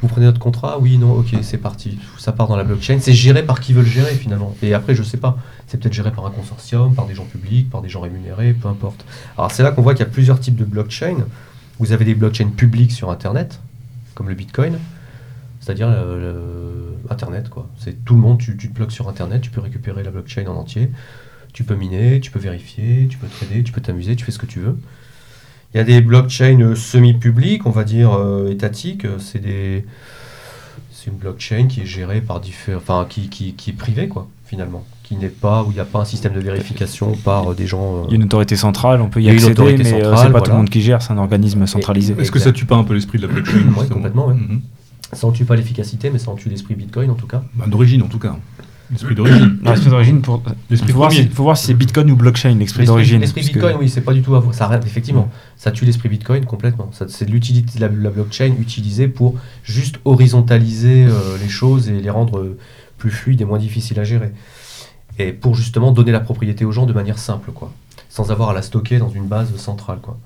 Vous 0.00 0.08
prenez 0.08 0.24
notre 0.24 0.38
contrat 0.40 0.78
Oui, 0.78 0.96
non, 0.96 1.12
ok, 1.12 1.34
c'est 1.42 1.58
parti. 1.58 1.98
Ça 2.16 2.32
part 2.32 2.48
dans 2.48 2.56
la 2.56 2.64
blockchain. 2.64 2.96
C'est 3.00 3.12
géré 3.12 3.42
par 3.42 3.60
qui 3.60 3.74
veut 3.74 3.82
le 3.82 3.86
gérer 3.86 4.14
finalement. 4.14 4.54
Et 4.62 4.72
après, 4.72 4.94
je 4.94 5.02
sais 5.02 5.18
pas. 5.18 5.36
C'est 5.66 5.78
peut-être 5.78 5.92
géré 5.92 6.10
par 6.10 6.24
un 6.24 6.30
consortium, 6.30 6.94
par 6.94 7.04
des 7.04 7.14
gens 7.14 7.26
publics, 7.26 7.68
par 7.68 7.82
des 7.82 7.90
gens 7.90 8.00
rémunérés, 8.00 8.54
peu 8.54 8.68
importe. 8.68 9.04
Alors 9.36 9.50
c'est 9.50 9.62
là 9.62 9.72
qu'on 9.72 9.82
voit 9.82 9.92
qu'il 9.92 10.06
y 10.06 10.08
a 10.08 10.10
plusieurs 10.10 10.40
types 10.40 10.56
de 10.56 10.64
blockchain. 10.64 11.16
Vous 11.78 11.92
avez 11.92 12.06
des 12.06 12.14
blockchains 12.14 12.48
publiques 12.48 12.92
sur 12.92 13.10
Internet, 13.10 13.60
comme 14.20 14.28
le 14.28 14.34
Bitcoin. 14.34 14.78
C'est-à-dire 15.60 15.88
euh, 15.90 16.90
Internet, 17.08 17.48
quoi. 17.48 17.70
C'est 17.78 18.04
tout 18.04 18.14
le 18.14 18.20
monde, 18.20 18.38
tu, 18.38 18.54
te 18.54 18.66
bloques 18.66 18.92
sur 18.92 19.08
Internet, 19.08 19.40
tu 19.40 19.48
peux 19.48 19.62
récupérer 19.62 20.02
la 20.02 20.10
blockchain 20.10 20.44
en 20.46 20.56
entier. 20.56 20.90
Tu 21.54 21.64
peux 21.64 21.74
miner, 21.74 22.20
tu 22.20 22.30
peux 22.30 22.38
vérifier, 22.38 23.08
tu 23.08 23.16
peux 23.16 23.28
trader, 23.28 23.62
tu 23.62 23.72
peux 23.72 23.80
t'amuser, 23.80 24.16
tu 24.16 24.26
fais 24.26 24.30
ce 24.30 24.38
que 24.38 24.44
tu 24.44 24.60
veux. 24.60 24.76
Il 25.72 25.78
y 25.78 25.80
a 25.80 25.84
des 25.84 26.02
blockchains 26.02 26.74
semi-publiques, 26.74 27.64
on 27.64 27.70
va 27.70 27.84
dire 27.84 28.12
euh, 28.12 28.50
étatiques. 28.50 29.06
C'est 29.18 29.38
des, 29.38 29.86
c'est 30.92 31.06
une 31.06 31.16
blockchain 31.16 31.66
qui 31.66 31.80
est 31.80 31.86
gérée 31.86 32.20
par 32.20 32.40
différents, 32.40 32.76
enfin 32.76 33.06
qui, 33.08 33.30
qui, 33.30 33.54
qui 33.54 33.70
est 33.70 33.72
privée 33.72 34.08
quoi, 34.08 34.28
finalement, 34.44 34.84
qui 35.10 35.16
n'est 35.16 35.26
pas 35.28 35.64
où 35.64 35.72
il 35.72 35.74
n'y 35.74 35.80
a 35.80 35.84
pas 35.84 35.98
un 35.98 36.04
système 36.04 36.34
de 36.34 36.38
vérification 36.40 37.16
par 37.24 37.50
euh, 37.50 37.54
des 37.54 37.66
gens. 37.66 37.96
euh, 37.96 38.02
Il 38.06 38.10
y 38.10 38.12
a 38.12 38.16
une 38.16 38.22
autorité 38.22 38.54
centrale, 38.54 39.00
on 39.00 39.08
peut 39.08 39.20
y 39.20 39.24
Il 39.24 39.26
y 39.26 39.30
a 39.30 39.32
une 39.32 39.38
accéder, 39.38 39.52
autorité 39.60 39.82
mais 39.82 39.94
euh, 39.94 40.04
centrale, 40.04 40.26
c'est 40.28 40.32
pas 40.32 40.40
tout 40.40 40.50
le 40.52 40.56
monde 40.58 40.70
qui 40.70 40.80
gère, 40.82 41.02
c'est 41.02 41.12
un 41.12 41.18
organisme 41.18 41.66
centralisé. 41.66 42.14
Est-ce 42.16 42.30
que 42.30 42.38
ça 42.38 42.52
tue 42.52 42.64
pas 42.64 42.76
un 42.76 42.84
peu 42.84 42.94
l'esprit 42.94 43.18
de 43.18 43.26
la 43.26 43.32
blockchain 43.32 43.52
justement 43.58 43.84
complètement, 43.86 44.28
ouais. 44.28 44.34
Mhm. 44.34 44.60
Ça 45.12 45.26
en 45.26 45.32
tue 45.32 45.44
pas 45.44 45.56
l'efficacité, 45.56 46.10
mais 46.10 46.20
ça 46.20 46.30
en 46.30 46.36
tue 46.36 46.48
l'esprit 46.48 46.76
Bitcoin 46.76 47.10
en 47.10 47.14
tout 47.14 47.26
cas. 47.26 47.42
Bah, 47.56 47.64
D'origine 47.66 48.02
en 48.02 48.06
tout 48.06 48.20
cas. 48.20 48.36
L'esprit 48.92 49.16
d'origine. 49.16 49.58
Non, 49.64 49.70
L'esprit 49.72 49.90
d'origine, 49.90 50.20
pour... 50.20 50.40
L'esprit 50.68 50.92
faut, 50.92 51.10
si, 51.10 51.26
faut 51.28 51.42
voir 51.44 51.56
si 51.56 51.66
c'est 51.66 51.74
Bitcoin 51.74 52.08
ou 52.12 52.16
blockchain, 52.16 52.50
l'esprit 52.50 52.60
L'esprit 52.82 52.86
d'origine. 52.86 53.20
l'esprit 53.20 53.40
parce 53.40 53.48
que- 53.52 53.58
Bitcoin, 53.58 53.76
oui, 53.80 53.88
c'est 53.88 54.00
pas 54.02 54.12
du 54.12 54.22
tout 54.22 54.34
à 54.36 54.40
voir. 54.40 54.54
Ça, 54.54 54.66
arrête- 54.66 54.84
effectivement, 54.86 55.28
ça 55.56 55.70
tue 55.72 55.84
l'esprit 55.84 56.08
Bitcoin 56.08 56.44
complètement. 56.44 56.88
Ça- 56.92 57.06
C'est 57.08 57.24
de 57.24 57.32
l'utilité 57.32 57.78
de 57.80 57.84
la, 57.84 57.88
la 57.88 58.10
blockchain 58.10 58.52
utilisée 58.60 59.08
pour 59.08 59.34
juste 59.64 59.96
horizontaliser 60.04 61.06
euh, 61.08 61.36
les 61.42 61.48
choses 61.48 61.88
et 61.88 62.00
les 62.00 62.10
rendre 62.10 62.56
plus 62.98 63.10
fluides 63.10 63.40
et 63.40 63.44
moins 63.44 63.58
difficiles 63.58 63.98
à 63.98 64.04
gérer. 64.04 64.32
Et 65.28 65.32
pour 65.32 65.54
justement 65.54 65.92
donner 65.92 66.12
la 66.12 66.20
propriété 66.20 66.64
aux 66.64 66.72
gens 66.72 66.86
de 66.86 66.92
manière 66.92 67.18
simple, 67.18 67.50
quoi, 67.52 67.72
sans 68.08 68.30
avoir 68.30 68.50
à 68.50 68.54
la 68.54 68.62
stocker 68.62 68.98
dans 68.98 69.10
une 69.10 69.26
base 69.26 69.54
centrale, 69.56 69.98
quoi. 70.00 70.18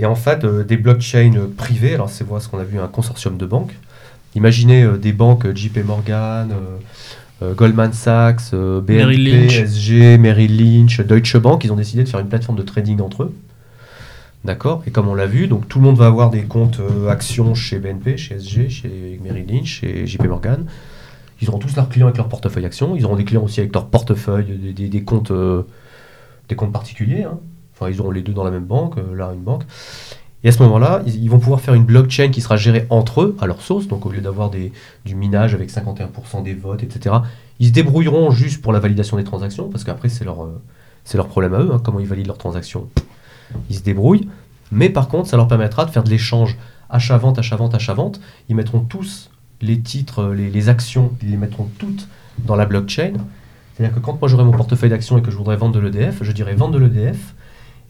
Et 0.00 0.06
en 0.06 0.16
fait, 0.16 0.44
euh, 0.44 0.64
des 0.64 0.76
blockchains 0.76 1.32
privées, 1.56 1.94
alors 1.94 2.10
c'est 2.10 2.24
ce 2.40 2.48
qu'on 2.48 2.58
a 2.58 2.64
vu 2.64 2.80
un 2.80 2.88
consortium 2.88 3.36
de 3.36 3.46
banques, 3.46 3.74
Imaginez 4.34 4.82
euh, 4.82 4.96
des 4.96 5.12
banques 5.12 5.46
euh, 5.46 5.54
JP 5.54 5.78
Morgan, 5.84 6.52
euh, 7.42 7.54
Goldman 7.54 7.92
Sachs, 7.92 8.52
BNP, 8.52 8.94
Merrill 8.94 9.24
Lynch. 9.24 9.58
SG, 9.58 10.18
Merrill 10.18 10.56
Lynch, 10.56 11.00
Deutsche 11.00 11.36
Bank, 11.36 11.64
ils 11.64 11.72
ont 11.72 11.76
décidé 11.76 12.02
de 12.02 12.08
faire 12.08 12.20
une 12.20 12.28
plateforme 12.28 12.56
de 12.56 12.62
trading 12.62 13.00
entre 13.00 13.24
eux. 13.24 13.34
D'accord? 14.44 14.82
Et 14.86 14.90
comme 14.90 15.08
on 15.08 15.14
l'a 15.14 15.26
vu, 15.26 15.46
donc 15.46 15.68
tout 15.68 15.78
le 15.78 15.84
monde 15.84 15.96
va 15.96 16.06
avoir 16.06 16.30
des 16.30 16.42
comptes 16.42 16.80
actions 17.08 17.54
chez 17.54 17.78
BNP, 17.78 18.16
chez 18.16 18.36
SG, 18.36 18.68
chez 18.68 19.20
Merrill 19.22 19.46
Lynch, 19.46 19.80
chez 19.80 20.06
JP 20.06 20.24
Morgan. 20.24 20.64
Ils 21.44 21.50
auront 21.50 21.58
tous 21.58 21.76
leurs 21.76 21.90
clients 21.90 22.06
avec 22.06 22.16
leur 22.16 22.28
portefeuille 22.28 22.64
actions. 22.64 22.96
Ils 22.96 23.04
auront 23.04 23.16
des 23.16 23.24
clients 23.24 23.42
aussi 23.42 23.60
avec 23.60 23.74
leur 23.74 23.86
portefeuille, 23.88 24.46
des, 24.46 25.02
comptes, 25.02 25.30
euh, 25.30 25.64
des 26.48 26.54
comptes 26.54 26.72
particuliers. 26.72 27.24
hein. 27.24 27.38
Enfin, 27.74 27.90
ils 27.90 28.00
auront 28.00 28.12
les 28.12 28.22
deux 28.22 28.32
dans 28.32 28.44
la 28.44 28.50
même 28.50 28.64
banque, 28.64 28.96
euh, 28.96 29.14
là 29.14 29.30
une 29.34 29.42
banque. 29.42 29.64
Et 30.42 30.48
à 30.48 30.52
ce 30.52 30.62
moment-là, 30.62 31.02
ils, 31.06 31.28
vont 31.28 31.38
pouvoir 31.38 31.60
faire 31.60 31.74
une 31.74 31.84
blockchain 31.84 32.30
qui 32.30 32.40
sera 32.40 32.56
gérée 32.56 32.86
entre 32.88 33.20
eux, 33.20 33.36
à 33.42 33.46
leur 33.46 33.60
sauce. 33.60 33.88
Donc 33.88 34.06
au 34.06 34.10
lieu 34.10 34.22
d'avoir 34.22 34.50
du 34.50 35.14
minage 35.14 35.54
avec 35.54 35.70
51% 35.70 36.42
des 36.42 36.54
votes, 36.54 36.82
etc., 36.82 37.16
ils 37.60 37.68
se 37.68 37.72
débrouilleront 37.72 38.30
juste 38.30 38.62
pour 38.62 38.72
la 38.72 38.80
validation 38.80 39.18
des 39.18 39.24
transactions, 39.24 39.68
parce 39.68 39.84
qu'après, 39.84 40.08
c'est 40.08 40.24
leur, 40.24 40.44
euh, 40.44 41.22
problème 41.24 41.52
à 41.52 41.58
eux, 41.60 41.70
hein, 41.74 41.80
comment 41.84 42.00
ils 42.00 42.06
valident 42.06 42.28
leurs 42.28 42.38
transactions? 42.38 42.88
Ils 43.68 43.76
se 43.76 43.82
débrouillent. 43.82 44.28
Mais 44.72 44.88
par 44.88 45.08
contre, 45.08 45.28
ça 45.28 45.36
leur 45.36 45.46
permettra 45.46 45.84
de 45.84 45.90
faire 45.90 46.04
de 46.04 46.10
l'échange 46.10 46.56
achat-vente, 46.88 47.38
achat-vente, 47.38 47.74
achat-vente. 47.74 48.18
Ils 48.48 48.56
mettront 48.56 48.80
tous 48.80 49.30
les 49.62 49.80
titres, 49.80 50.32
les, 50.34 50.50
les 50.50 50.68
actions, 50.68 51.12
ils 51.22 51.30
les 51.30 51.36
mettront 51.36 51.68
toutes 51.78 52.08
dans 52.38 52.56
la 52.56 52.66
blockchain. 52.66 53.12
C'est-à-dire 53.76 53.94
que 53.94 54.00
quand 54.00 54.18
moi 54.20 54.28
j'aurai 54.28 54.44
mon 54.44 54.52
portefeuille 54.52 54.90
d'actions 54.90 55.18
et 55.18 55.22
que 55.22 55.30
je 55.30 55.36
voudrais 55.36 55.56
vendre 55.56 55.74
de 55.74 55.80
l'EDF, 55.80 56.18
je 56.22 56.32
dirais 56.32 56.54
vendre 56.54 56.74
de 56.74 56.84
l'EDF. 56.84 57.34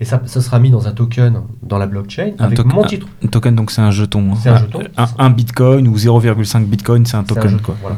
Et 0.01 0.05
ça, 0.05 0.21
ça 0.27 0.41
sera 0.41 0.59
mis 0.59 0.71
dans 0.71 0.89
un 0.89 0.93
token 0.93 1.43
dans 1.63 1.79
la 1.79 1.87
blockchain 1.87 2.33
Un 2.39 2.45
avec 2.47 2.59
token- 2.59 2.75
mon 2.75 2.85
titre. 2.85 3.07
Un 3.25 3.29
token, 3.29 3.55
donc 3.55 3.71
c'est 3.71 3.81
un 3.81 3.91
jeton. 3.93 4.33
hein. 4.33 4.37
C'est 4.43 4.49
un 4.49 4.59
jeton. 4.59 4.81
Un, 4.97 5.07
un 5.19 5.31
bitcoin 5.31 5.87
ou 5.87 5.97
0,5 5.97 6.65
bitcoin, 6.67 7.07
c'est 7.07 7.17
un 7.17 7.23
token. 7.23 7.49
jeton, 7.49 7.63
quoi. 7.63 7.77
voilà. 7.81 7.97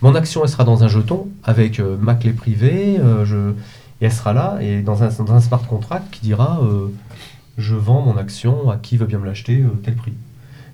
Mon 0.00 0.14
action, 0.14 0.42
elle 0.44 0.48
sera 0.48 0.64
dans 0.64 0.84
un 0.84 0.88
jeton 0.88 1.28
avec 1.44 1.80
euh, 1.80 1.96
ma 2.00 2.14
clé 2.14 2.32
privée. 2.32 2.98
euh, 3.00 3.24
je, 3.24 3.36
et 4.00 4.06
elle 4.06 4.12
sera 4.12 4.32
là 4.32 4.58
et 4.60 4.82
dans 4.82 5.02
un, 5.02 5.08
dans 5.08 5.32
un 5.32 5.40
smart 5.40 5.62
contract 5.66 6.06
qui 6.12 6.20
dira 6.22 6.60
euh, 6.62 6.88
je 7.58 7.74
vends 7.76 8.02
mon 8.02 8.16
action 8.16 8.68
à 8.70 8.76
qui 8.76 8.96
veut 8.96 9.06
bien 9.06 9.18
me 9.18 9.26
l'acheter 9.26 9.64
tel 9.84 9.94
prix. 9.94 10.12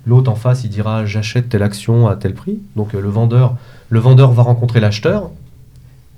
L'autre 0.07 0.31
en 0.31 0.35
face, 0.35 0.65
il 0.65 0.71
dira 0.71 1.05
j'achète 1.05 1.49
telle 1.49 1.63
action 1.63 2.09
à 2.09 2.17
tel 2.17 2.35
prix. 2.35 2.61
Donc 2.77 2.95
euh, 2.95 3.01
le 3.01 3.09
vendeur, 3.09 3.57
le 3.91 3.99
vendeur 3.99 4.33
va 4.33 4.43
rencontrer 4.43 4.81
l'acheteur 4.81 5.31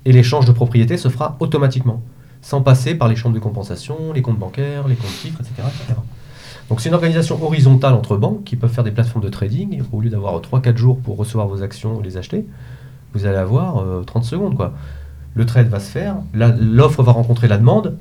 et 0.05 0.13
l'échange 0.13 0.47
de 0.47 0.53
propriété 0.53 0.97
se 0.97 1.09
fera 1.09 1.37
automatiquement, 1.41 2.03
sans 2.43 2.63
passer 2.63 2.95
par 2.95 3.09
les 3.09 3.17
chambres 3.17 3.35
de 3.35 3.41
compensation, 3.41 4.13
les 4.15 4.23
comptes 4.23 4.39
bancaires, 4.39 4.89
les 4.89 4.95
comptes 4.95 5.19
titres, 5.21 5.41
etc. 5.41 5.69
Donc 6.69 6.81
c'est 6.81 6.89
une 6.89 6.95
organisation 6.95 7.43
horizontale 7.43 7.95
entre 7.95 8.17
banques 8.17 8.45
qui 8.45 8.55
peuvent 8.57 8.73
faire 8.73 8.85
des 8.85 8.93
plateformes 8.93 9.25
de 9.25 9.29
trading. 9.29 9.83
Au 9.93 10.01
lieu 10.01 10.09
d'avoir 10.09 10.41
3-4 10.41 10.77
jours 10.77 10.99
pour 10.99 11.17
recevoir 11.17 11.49
vos 11.49 11.63
actions 11.63 12.01
et 12.01 12.05
les 12.05 12.17
acheter, 12.17 12.47
vous 13.13 13.27
allez 13.27 13.37
avoir 13.37 13.79
euh, 13.79 14.03
30 14.05 14.25
secondes. 14.25 14.57
Quoi. 14.57 14.73
Le 15.35 15.47
trade 15.47 15.69
va 15.69 15.81
se 15.81 15.91
faire, 15.91 16.17
l'offre 16.33 17.03
va 17.03 17.13
rencontrer 17.13 17.49
la 17.49 17.59
demande, 17.59 17.97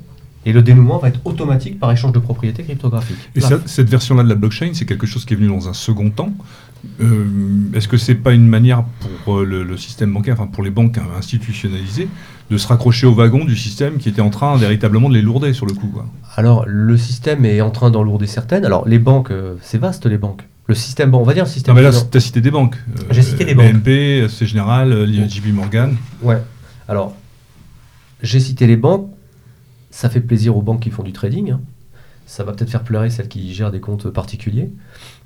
et 0.46 0.52
le 0.52 0.62
dénouement 0.62 0.98
va 0.98 1.08
être 1.08 1.20
automatique 1.24 1.78
par 1.78 1.92
échange 1.92 2.12
de 2.12 2.18
propriété 2.18 2.62
cryptographique. 2.62 3.16
Et 3.36 3.40
Là. 3.40 3.48
ça- 3.48 3.60
cette 3.66 3.88
version-là 3.90 4.22
de 4.22 4.28
la 4.28 4.34
blockchain, 4.36 4.70
c'est 4.72 4.86
quelque 4.86 5.06
chose 5.06 5.24
qui 5.24 5.34
est 5.34 5.36
venu 5.36 5.48
dans 5.48 5.68
un 5.68 5.74
second 5.74 6.10
temps. 6.10 6.32
Euh, 7.02 7.26
Est-ce 7.74 7.88
que 7.88 7.98
c'est 7.98 8.14
pas 8.14 8.32
une 8.32 8.46
manière 8.48 8.84
pour 9.24 9.40
euh, 9.40 9.44
le, 9.44 9.62
le 9.64 9.76
système 9.76 10.12
bancaire, 10.14 10.34
enfin 10.40 10.46
pour 10.46 10.62
les 10.64 10.70
banques 10.70 10.98
institutionnalisées, 11.18 12.08
de 12.50 12.56
se 12.56 12.66
raccrocher 12.66 13.06
au 13.06 13.12
wagon 13.12 13.44
du 13.44 13.54
système 13.54 13.98
qui 13.98 14.08
était 14.08 14.22
en 14.22 14.30
train 14.30 14.56
véritablement 14.56 15.08
de 15.10 15.14
les 15.14 15.20
lourder 15.22 15.52
sur 15.52 15.66
le 15.66 15.74
coup 15.74 15.88
quoi? 15.88 16.06
Alors, 16.36 16.64
le 16.66 16.96
système 16.96 17.44
est 17.44 17.60
en 17.60 17.70
train 17.70 17.90
d'enlourdir 17.90 18.28
certaines. 18.28 18.64
Alors, 18.64 18.88
les 18.88 18.98
banques, 18.98 19.30
euh, 19.30 19.56
c'est 19.60 19.76
vaste, 19.78 20.06
les 20.06 20.16
banques. 20.18 20.42
Le 20.68 20.74
système, 20.74 21.10
bon, 21.10 21.18
on 21.18 21.24
va 21.24 21.34
dire 21.34 21.44
le 21.44 21.48
Non 21.48 21.52
système. 21.52 21.74
mais 21.74 21.82
là, 21.82 21.90
finan- 21.90 22.08
tu 22.10 22.16
as 22.16 22.20
cité 22.20 22.40
des 22.40 22.50
banques. 22.50 22.76
Euh, 22.98 23.02
J'ai 23.10 23.22
cité 23.22 23.44
les 23.44 23.54
banques. 23.54 23.66
BNP, 23.72 24.26
c'est 24.30 24.46
Général, 24.46 25.06
JP 25.28 25.52
Morgan. 25.52 25.96
Ouais. 26.22 26.38
Alors, 26.88 27.14
j'ai 28.22 28.40
cité 28.40 28.66
les 28.66 28.76
banques. 28.76 29.10
Ça 30.00 30.08
fait 30.08 30.20
plaisir 30.20 30.56
aux 30.56 30.62
banques 30.62 30.80
qui 30.80 30.88
font 30.90 31.02
du 31.02 31.12
trading. 31.12 31.50
hein. 31.50 31.60
Ça 32.26 32.42
va 32.42 32.52
peut-être 32.54 32.70
faire 32.70 32.84
pleurer 32.84 33.10
celles 33.10 33.28
qui 33.28 33.52
gèrent 33.52 33.70
des 33.70 33.80
comptes 33.80 34.08
particuliers. 34.08 34.70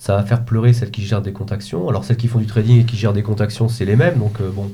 Ça 0.01 0.17
va 0.17 0.25
faire 0.25 0.45
pleurer 0.45 0.73
celles 0.73 0.91
qui 0.91 1.03
gèrent 1.03 1.23
des 1.23 1.31
comptes 1.33 1.53
actions. 1.53 1.89
Alors, 1.89 2.03
celles 2.05 2.17
qui 2.17 2.27
font 2.27 2.41
du 2.41 2.47
trading 2.47 2.81
et 2.81 2.85
qui 2.85 2.97
gèrent 2.97 3.13
des 3.13 3.23
comptes 3.23 3.41
actions, 3.41 3.69
c'est 3.69 3.85
les 3.85 3.95
mêmes. 3.95 4.19
Donc, 4.19 4.41
euh, 4.41 4.51
bon. 4.51 4.69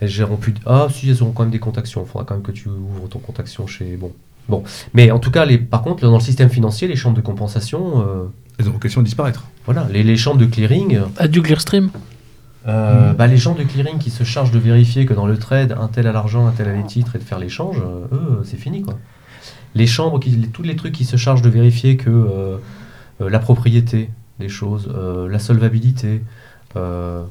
Elles 0.00 0.08
géreront 0.10 0.36
plus. 0.36 0.52
de- 0.52 0.60
Ah, 0.66 0.88
si, 0.90 1.08
elles 1.08 1.22
auront 1.22 1.32
quand 1.32 1.44
même 1.44 1.50
des 1.52 1.60
comptes 1.60 1.78
actions. 1.78 2.02
Il 2.04 2.10
faudra 2.10 2.26
quand 2.26 2.34
même 2.34 2.42
que 2.42 2.52
tu 2.52 2.68
ouvres 2.68 3.08
ton 3.08 3.20
compte 3.20 3.40
action 3.40 3.66
chez. 3.66 3.96
Bon. 3.96 4.12
Bon. 4.50 4.62
Mais 4.92 5.10
en 5.10 5.18
tout 5.18 5.30
cas, 5.30 5.46
les... 5.46 5.56
par 5.56 5.80
contre, 5.80 6.02
dans 6.02 6.12
le 6.12 6.20
système 6.20 6.50
financier, 6.50 6.86
les 6.86 6.96
chambres 6.96 7.16
de 7.16 7.22
compensation. 7.22 8.02
euh, 8.06 8.24
Elles 8.58 8.68
ont 8.68 8.72
vocation 8.72 9.00
à 9.00 9.04
disparaître. 9.04 9.44
Voilà, 9.64 9.88
les, 9.90 10.02
les 10.02 10.18
chambres 10.18 10.38
de 10.40 10.44
clearing. 10.46 10.98
Adieu 11.16 11.40
Clearstream? 11.40 11.88
Euh, 12.66 13.12
bah, 13.12 13.26
les 13.26 13.36
gens 13.36 13.54
de 13.54 13.62
clearing 13.62 13.98
qui 13.98 14.10
se 14.10 14.24
chargent 14.24 14.50
de 14.50 14.58
vérifier 14.58 15.04
que 15.04 15.12
dans 15.12 15.26
le 15.26 15.36
trade, 15.38 15.76
un 15.78 15.88
tel 15.88 16.06
a 16.06 16.12
l'argent, 16.12 16.46
un 16.46 16.52
tel 16.52 16.68
a 16.68 16.72
les 16.72 16.84
titres 16.84 17.14
et 17.16 17.18
de 17.18 17.24
faire 17.24 17.38
l'échange, 17.38 17.76
euh, 17.78 18.06
eux, 18.14 18.42
c'est 18.44 18.56
fini 18.56 18.80
quoi. 18.82 18.98
Les 19.74 19.86
chambres, 19.86 20.18
qui, 20.20 20.30
les- 20.30 20.48
tous 20.48 20.62
les 20.62 20.76
trucs 20.76 20.92
qui 20.92 21.04
se 21.04 21.16
chargent 21.16 21.42
de 21.42 21.50
vérifier 21.50 21.96
que 21.96 22.08
euh, 22.08 22.56
euh, 23.20 23.28
la 23.28 23.38
propriété 23.38 24.10
des 24.40 24.48
choses, 24.48 24.90
euh, 24.94 25.28
la 25.28 25.38
solvabilité, 25.38 26.22
euh, 26.76 27.24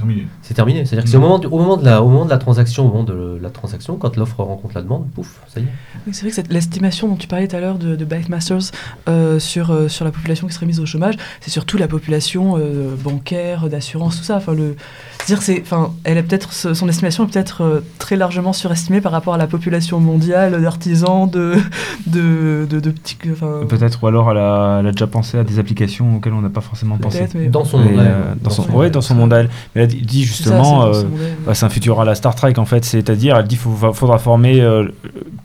Terminé. 0.00 0.26
c'est 0.42 0.54
terminé. 0.54 0.84
C'est-à-dire 0.86 1.04
que 1.04 1.10
c'est 1.10 1.16
au 1.16 1.20
moment, 1.20 1.38
du- 1.38 1.46
au, 1.46 1.58
moment 1.58 1.76
de 1.76 1.84
la, 1.84 2.02
au 2.02 2.08
moment 2.08 2.24
de 2.24 2.30
la 2.30 2.38
transaction, 2.38 2.84
au 2.86 2.88
moment 2.88 3.04
de 3.04 3.38
la 3.40 3.50
transaction, 3.50 3.96
quand 3.96 4.16
l'offre 4.16 4.42
rencontre 4.42 4.74
la 4.74 4.82
demande, 4.82 5.08
pouf, 5.14 5.40
ça 5.46 5.60
y 5.60 5.64
est. 5.64 5.66
Oui, 6.06 6.14
c'est 6.14 6.22
vrai 6.22 6.30
que 6.30 6.34
cette- 6.36 6.52
l'estimation 6.52 7.08
dont 7.08 7.16
tu 7.16 7.26
parlais 7.26 7.46
tout 7.48 7.56
à 7.56 7.60
l'heure 7.60 7.78
de, 7.78 7.96
de 7.96 8.04
Bankmasters 8.04 8.70
euh, 9.08 9.38
sur, 9.38 9.70
euh, 9.70 9.88
sur 9.88 10.04
la 10.04 10.10
population 10.10 10.46
qui 10.46 10.54
serait 10.54 10.66
mise 10.66 10.80
au 10.80 10.86
chômage, 10.86 11.14
c'est 11.40 11.50
surtout 11.50 11.76
la 11.76 11.88
population 11.88 12.56
euh, 12.56 12.94
bancaire, 12.96 13.68
d'assurance, 13.68 14.16
tout 14.18 14.24
ça. 14.24 14.36
Enfin, 14.36 14.54
le, 14.54 14.76
c'est-à-dire, 15.24 15.42
c'est, 15.42 15.60
enfin, 15.62 15.92
elle 16.04 16.18
est 16.18 16.22
peut-être, 16.22 16.52
son 16.52 16.88
estimation 16.88 17.24
est 17.24 17.30
peut-être 17.30 17.62
euh, 17.62 17.80
très 17.98 18.16
largement 18.16 18.52
surestimée 18.52 19.00
par 19.00 19.12
rapport 19.12 19.34
à 19.34 19.38
la 19.38 19.46
population 19.46 20.00
mondiale 20.00 20.60
d'artisans, 20.60 21.28
de, 21.30 21.54
de, 22.06 22.66
de, 22.68 22.80
de 22.80 22.90
petits, 22.90 23.16
Peut-être, 23.16 24.02
ou 24.02 24.06
alors 24.06 24.30
elle 24.30 24.38
a, 24.38 24.78
elle 24.80 24.86
a 24.86 24.92
déjà 24.92 25.06
pensé 25.06 25.38
à 25.38 25.44
des 25.44 25.58
applications 25.58 26.16
auxquelles 26.16 26.32
on 26.32 26.40
n'a 26.40 26.48
pas 26.48 26.60
forcément 26.60 26.96
pensé. 26.96 27.26
mais 27.34 27.46
Dans 27.48 27.64
son 27.64 27.78
monde. 27.78 27.92
euh, 27.98 28.34
dans 28.42 28.50
son, 28.50 28.62
son 28.64 28.72
ouais, 28.72 28.90
dans 28.90 29.00
son 29.00 29.14
monde. 29.14 29.34
Mais 29.74 29.82
elle 29.82 29.88
dit- 29.88 30.24
justement, 30.24 30.92
c'est 30.92 31.00
euh, 31.00 31.08
bah, 31.46 31.54
c'est 31.54 31.66
un 31.66 31.68
futur 31.70 32.00
à 32.00 32.04
la 32.04 32.14
Star 32.14 32.34
Trek 32.34 32.54
en 32.58 32.64
fait, 32.64 32.84
c'est-à-dire, 32.84 33.36
elle 33.36 33.46
dit 33.46 33.56
qu'il 33.58 33.92
faudra 33.94 34.18
former 34.18 34.60
euh, 34.60 34.88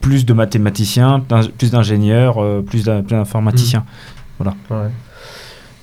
plus 0.01 0.25
de 0.25 0.33
mathématiciens, 0.33 1.21
plus 1.57 1.71
d'ingénieurs, 1.71 2.41
euh, 2.41 2.61
plus 2.61 2.85
d'in- 2.85 3.01
plus 3.01 3.15
d'informaticiens. 3.15 3.83
Ouais. 4.69 4.77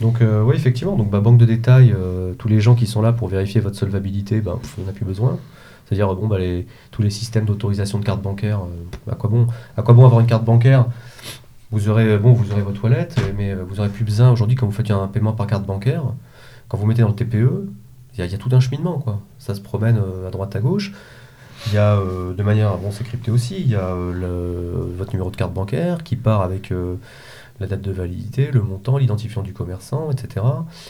Donc 0.03 0.21
euh, 0.21 0.43
oui, 0.43 0.57
effectivement, 0.57 0.97
donc 0.97 1.11
bah, 1.11 1.21
banque 1.21 1.39
de 1.39 1.45
détail, 1.47 1.95
euh, 1.97 2.35
tous 2.35 2.49
les 2.49 2.61
gens 2.61 2.75
qui 2.75 2.87
sont 2.89 3.01
là 3.03 3.13
pour 3.13 3.29
vérifier 3.29 3.61
votre 3.61 3.77
solvabilité, 3.77 4.41
bah, 4.41 4.59
on 4.81 4.85
n'a 4.85 4.93
plus 4.93 5.05
besoin. 5.05 5.39
C'est-à-dire 5.87 6.13
bon, 6.17 6.27
bah, 6.27 6.41
les, 6.41 6.67
tous 6.91 7.03
les 7.03 7.11
systèmes 7.11 7.45
d'autorisation 7.45 8.01
de 8.01 8.05
carte 8.05 8.21
bancaire, 8.21 8.63
euh, 8.63 9.13
à 9.13 9.15
quoi 9.15 9.31
bon, 9.31 9.47
à 9.77 9.83
quoi 9.83 9.95
bon 9.95 10.05
avoir 10.05 10.21
une 10.21 10.27
carte 10.27 10.45
bancaire? 10.45 10.87
Vous 11.71 11.89
aurez 11.89 12.19
bon, 12.19 12.33
vous 12.33 12.51
aurez 12.51 12.63
votre 12.63 12.83
wallet, 12.83 13.09
mais 13.39 13.55
vous 13.55 13.79
aurez 13.79 13.89
plus 13.91 14.05
besoin 14.05 14.31
aujourd'hui 14.33 14.57
quand 14.57 14.67
vous 14.67 14.73
faites 14.73 14.91
un 14.91 15.07
paiement 15.07 15.33
par 15.33 15.47
carte 15.47 15.65
bancaire, 15.65 16.03
quand 16.69 16.77
vous 16.77 16.87
mettez 16.87 17.03
dans 17.03 17.09
le 17.09 17.15
TPE, 17.15 17.71
il 18.19 18.25
y, 18.31 18.35
a- 18.35 18.39
tout 18.39 18.51
un 18.53 18.61
cheminement 18.61 18.99
quoi. 18.99 19.21
Ça 19.39 19.55
se 19.55 19.61
promène 19.61 19.99
à 20.27 20.31
droite 20.31 20.55
à 20.57 20.61
gauche. 20.61 20.93
Il 21.69 21.75
y 21.75 21.79
a 21.79 21.97
de 21.97 22.43
manière, 22.43 22.77
bon 22.77 22.91
c'est 22.91 23.05
crypté 23.05 23.31
aussi, 23.31 23.59
il 23.61 23.69
y 23.71 23.75
a 23.77 23.95
votre 23.95 25.13
numéro 25.13 25.31
de 25.31 25.37
carte 25.37 25.55
bancaire 25.55 26.03
qui 26.03 26.17
part 26.17 26.43
avec 26.43 26.71
la 27.63 27.69
date 27.69 27.81
de 27.81 27.93
validité, 27.93 28.51
le 28.51 28.61
montant, 28.61 28.99
l'identifiant 28.99 29.43
du 29.43 29.53
commerçant, 29.53 30.11
etc. 30.11 30.45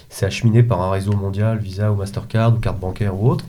C'est 0.09 0.27
acheminé 0.27 0.63
par 0.63 0.81
un 0.83 0.91
réseau 0.91 1.13
mondial, 1.13 1.59
Visa 1.59 1.93
ou 1.93 1.97
Mastercard 1.97 2.55
ou 2.55 2.59
carte 2.59 2.81
bancaire 2.81 3.15
ou 3.19 3.31
autre. 3.31 3.45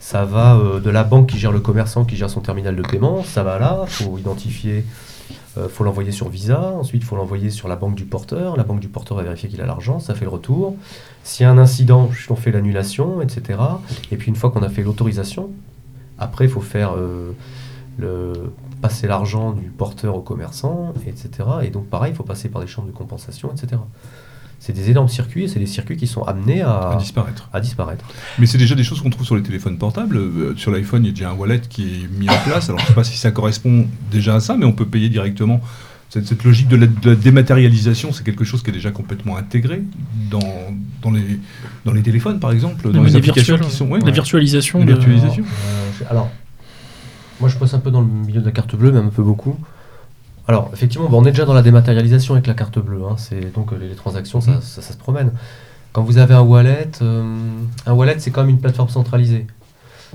Ça 0.00 0.24
va 0.24 0.56
euh, 0.56 0.80
de 0.80 0.90
la 0.90 1.04
banque 1.04 1.28
qui 1.28 1.38
gère 1.38 1.52
le 1.52 1.60
commerçant, 1.60 2.04
qui 2.04 2.16
gère 2.16 2.30
son 2.30 2.40
terminal 2.40 2.76
de 2.76 2.82
paiement, 2.82 3.24
ça 3.24 3.42
va 3.42 3.58
là, 3.58 3.84
faut 3.86 4.18
identifier, 4.18 4.84
euh, 5.58 5.68
faut 5.68 5.84
l'envoyer 5.84 6.12
sur 6.12 6.28
Visa, 6.28 6.72
ensuite 6.78 7.02
il 7.02 7.06
faut 7.06 7.16
l'envoyer 7.16 7.50
sur 7.50 7.66
la 7.66 7.76
banque 7.76 7.94
du 7.94 8.04
porteur, 8.04 8.56
la 8.56 8.62
banque 8.62 8.80
du 8.80 8.88
porteur 8.88 9.16
va 9.16 9.22
vérifier 9.24 9.48
qu'il 9.48 9.60
a 9.60 9.66
l'argent, 9.66 9.98
ça 9.98 10.14
fait 10.14 10.24
le 10.24 10.30
retour. 10.30 10.76
S'il 11.24 11.44
y 11.44 11.46
a 11.48 11.50
un 11.50 11.58
incident, 11.58 12.10
on 12.30 12.36
fait 12.36 12.52
l'annulation, 12.52 13.22
etc. 13.22 13.58
Et 14.10 14.16
puis 14.16 14.28
une 14.28 14.36
fois 14.36 14.50
qu'on 14.50 14.62
a 14.62 14.68
fait 14.68 14.82
l'autorisation, 14.82 15.50
après 16.18 16.44
il 16.44 16.50
faut 16.50 16.60
faire 16.60 16.94
euh, 16.96 17.32
le, 17.98 18.32
passer 18.82 19.06
l'argent 19.06 19.52
du 19.52 19.70
porteur 19.70 20.16
au 20.16 20.20
commerçant, 20.20 20.92
etc. 21.06 21.28
Et 21.62 21.70
donc 21.70 21.86
pareil, 21.88 22.12
il 22.12 22.16
faut 22.16 22.22
passer 22.24 22.48
par 22.48 22.60
des 22.62 22.66
chambres 22.68 22.88
de 22.88 22.92
compensation, 22.92 23.50
etc. 23.52 23.80
C'est 24.58 24.72
des 24.72 24.90
énormes 24.90 25.08
circuits, 25.08 25.44
et 25.44 25.48
c'est 25.48 25.58
des 25.58 25.66
circuits 25.66 25.96
qui 25.96 26.06
sont 26.06 26.22
amenés 26.22 26.62
à, 26.62 26.90
À 26.92 26.96
disparaître. 26.96 27.48
à 27.52 27.60
disparaître. 27.60 28.04
Mais 28.38 28.46
c'est 28.46 28.58
déjà 28.58 28.74
des 28.74 28.82
choses 28.84 29.00
qu'on 29.00 29.10
trouve 29.10 29.24
sur 29.26 29.36
les 29.36 29.42
téléphones 29.42 29.76
portables. 29.78 30.16
Euh, 30.16 30.54
sur 30.56 30.70
l'iPhone, 30.72 31.04
il 31.04 31.08
y 31.08 31.10
a 31.10 31.12
déjà 31.12 31.30
un 31.30 31.34
wallet 31.34 31.60
qui 31.68 31.82
est 32.04 32.08
mis 32.18 32.28
en 32.28 32.36
place. 32.44 32.68
Alors, 32.68 32.78
je 32.80 32.84
ne 32.84 32.88
sais 32.88 32.94
pas 32.94 33.04
si 33.04 33.16
ça 33.18 33.30
correspond 33.30 33.86
déjà 34.10 34.34
à 34.36 34.40
ça, 34.40 34.56
mais 34.56 34.64
on 34.64 34.72
peut 34.72 34.86
payer 34.86 35.08
directement. 35.10 35.60
Cette, 36.08 36.26
cette 36.26 36.42
logique 36.44 36.68
de 36.68 36.76
la, 36.76 36.86
de 36.86 37.10
la 37.10 37.16
dématérialisation, 37.16 38.12
c'est 38.12 38.24
quelque 38.24 38.44
chose 38.44 38.62
qui 38.62 38.70
est 38.70 38.72
déjà 38.72 38.90
complètement 38.92 39.36
intégré 39.36 39.82
dans, 40.30 40.38
dans, 41.02 41.10
les, 41.10 41.38
dans 41.84 41.92
les 41.92 42.02
téléphones, 42.02 42.40
par 42.40 42.50
exemple, 42.52 42.90
dans 42.92 43.02
les 43.02 43.14
applications 43.16 43.56
virtuels, 43.56 43.70
qui 43.70 43.76
sont... 43.76 43.88
ouais, 43.88 44.00
La 44.04 44.10
virtualisation. 44.12 44.78
la 44.78 44.84
de- 44.86 44.92
virtualisation. 44.92 45.44
Euh, 45.44 46.04
alors, 46.10 46.30
moi 47.40 47.48
je 47.48 47.56
passe 47.58 47.74
un 47.74 47.78
peu 47.78 47.90
dans 47.90 48.00
le 48.00 48.06
milieu 48.06 48.40
de 48.40 48.46
la 48.46 48.52
carte 48.52 48.74
bleue, 48.76 48.92
même 48.92 49.06
un 49.06 49.10
peu 49.10 49.22
beaucoup. 49.22 49.56
Alors, 50.48 50.70
effectivement, 50.72 51.08
bon, 51.08 51.22
on 51.22 51.24
est 51.24 51.32
déjà 51.32 51.44
dans 51.44 51.54
la 51.54 51.62
dématérialisation 51.62 52.34
avec 52.34 52.46
la 52.46 52.54
carte 52.54 52.78
bleue. 52.78 53.02
hein, 53.04 53.16
c'est, 53.18 53.52
donc 53.52 53.72
euh, 53.72 53.78
les, 53.78 53.88
les 53.88 53.94
transactions, 53.96 54.40
ça, 54.40 54.52
Mhm. 54.52 54.60
ça- 54.60 54.82
ça 54.82 54.92
se 54.92 54.98
promène. 54.98 55.32
Quand 55.92 56.02
vous 56.02 56.18
avez 56.18 56.34
un 56.34 56.42
wallet, 56.42 56.88
euh, 57.02 57.24
un 57.86 57.92
wallet 57.94 58.16
c'est 58.18 58.30
comme 58.30 58.48
une 58.48 58.60
plateforme 58.60 58.88
centralisée. 58.90 59.46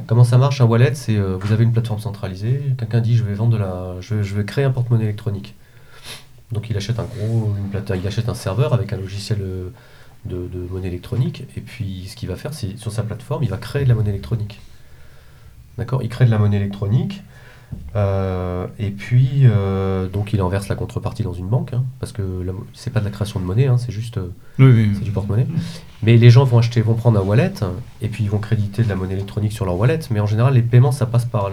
Comment 0.07 0.23
ça 0.23 0.37
marche 0.37 0.61
un 0.61 0.65
wallet? 0.65 0.93
C'est 0.95 1.17
euh, 1.17 1.37
vous 1.39 1.51
avez 1.51 1.63
une 1.63 1.73
plateforme 1.73 1.99
centralisée. 1.99 2.61
Quelqu'un 2.77 3.01
dit 3.01 3.15
je 3.17 3.23
vais 3.23 3.33
vendre 3.33 3.51
de 3.53 3.57
la, 3.57 3.95
je, 3.99 4.15
vais- 4.15 4.23
je 4.23 4.35
vais 4.35 4.45
créer 4.45 4.63
un 4.63 4.71
porte-monnaie 4.71 5.03
électronique. 5.03 5.53
Donc 6.51 6.69
il 6.69 6.77
achète 6.77 6.99
un 6.99 7.03
gros, 7.05 7.53
une 7.57 7.69
plate- 7.69 7.91
il 7.99 8.05
achète 8.07 8.29
un 8.29 8.33
serveur 8.35 8.73
avec 8.73 8.93
un 8.93 8.97
logiciel 8.97 9.39
de, 10.25 10.47
de 10.47 10.67
monnaie 10.71 10.87
électronique. 10.87 11.45
Et 11.57 11.61
puis 11.61 12.05
ce 12.09 12.15
qu'il 12.15 12.29
va 12.29 12.35
faire, 12.35 12.53
c'est 12.53 12.77
sur 12.77 12.91
sa 12.91 13.03
plateforme, 13.03 13.43
il 13.43 13.49
va 13.49 13.57
créer 13.57 13.83
de 13.83 13.89
la 13.89 13.95
monnaie 13.95 14.11
électronique. 14.11 14.61
D'accord 15.81 16.03
Il 16.03 16.09
crée 16.09 16.25
de 16.25 16.31
la 16.31 16.37
monnaie 16.37 16.57
électronique. 16.57 17.23
euh, 17.95 18.67
et 18.79 18.91
puis, 18.91 19.41
euh, 19.45 20.07
donc, 20.07 20.31
il 20.33 20.41
enverse 20.41 20.67
la 20.67 20.75
contrepartie 20.75 21.23
dans 21.23 21.33
une 21.33 21.47
banque, 21.47 21.73
hein, 21.73 21.83
parce 21.99 22.11
que 22.11 22.21
c'est 22.73 22.91
pas 22.91 22.99
de 22.99 23.05
la 23.05 23.11
création 23.11 23.39
de 23.39 23.45
monnaie, 23.45 23.65
hein, 23.67 23.77
c'est 23.77 23.91
juste 23.91 24.17
euh, 24.17 24.29
Oui, 24.59 24.71
oui. 24.93 24.99
du 25.03 25.11
porte-monnaie. 25.11 25.47
Mais 26.03 26.17
les 26.17 26.29
gens 26.29 26.43
vont 26.43 26.57
acheter, 26.59 26.81
vont 26.81 26.93
prendre 26.93 27.19
un 27.19 27.23
wallet, 27.23 27.53
et 28.01 28.07
puis 28.09 28.23
ils 28.23 28.29
vont 28.29 28.37
créditer 28.39 28.83
de 28.83 28.89
la 28.89 28.95
monnaie 28.95 29.13
électronique 29.15 29.53
sur 29.53 29.65
leur 29.65 29.75
wallet. 29.77 29.99
Mais 30.11 30.19
en 30.19 30.25
général, 30.27 30.53
les 30.53 30.61
paiements, 30.61 30.91
ça 30.91 31.05
passe 31.07 31.25
par, 31.25 31.49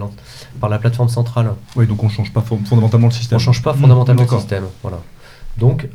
la 0.68 0.78
plateforme 0.78 1.08
centrale. 1.08 1.52
Ouais, 1.76 1.86
donc 1.86 2.02
on 2.04 2.08
change 2.10 2.32
pas 2.32 2.42
fon- 2.42 2.58
fondamentalement 2.64 3.06
le 3.08 3.12
On 3.12 3.16
système. 3.16 3.38
ne 3.38 3.42
change 3.42 3.62
pas 3.62 3.72
Mmh, 3.72 3.78
fondamentalement 3.80 4.20
le 4.22 4.26
d'accord. 4.26 4.40
système. 4.40 4.64
Voilà. 4.82 4.98
Donc, 5.56 5.88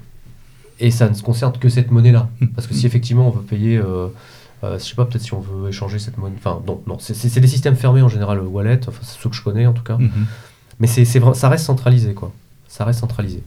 et 0.79 0.89
ça 0.91 1.07
ne 1.09 1.13
se 1.13 1.21
concerne 1.23 1.53
que 1.53 1.69
cette 1.69 1.91
monnaie-là. 1.91 2.29
Mmh. 2.41 2.47
Parce 2.47 2.67
que 2.67 2.73
si 2.73 2.85
effectivement 2.87 3.27
on 3.27 3.31
veut 3.31 3.41
payer, 3.43 3.77
euh, 4.63 4.79
je 4.79 4.83
sais 4.83 4.95
pas, 4.95 5.05
peut-être 5.05 5.21
si 5.23 5.33
on 5.33 5.39
veut 5.41 5.69
échanger 5.69 5.99
cette 5.99 6.17
monnaie. 6.17 6.35
Enfin, 6.37 6.61
non, 6.65 6.81
non, 6.87 6.97
c'est- 6.99 7.39
des 7.39 7.47
systèmes 7.47 7.75
fermés 7.75 8.01
en 8.01 8.07
général, 8.09 8.37
le 8.37 8.43
wallet, 8.47 8.79
enfin, 8.87 8.99
c'est 9.03 9.19
ceux 9.21 9.29
que 9.29 9.35
je 9.35 9.43
connais 9.43 9.65
en 9.67 9.73
tout 9.73 9.83
cas. 9.83 9.97
Mhm. 9.97 10.25
Mais 10.79 10.87
c'est 10.87 11.05
ça 11.05 11.49
reste 11.49 11.65
centralisé, 11.65 12.13
quoi. 12.13 12.31
Ça 12.67 12.85
reste 12.85 12.99
centralisé. 12.99 13.43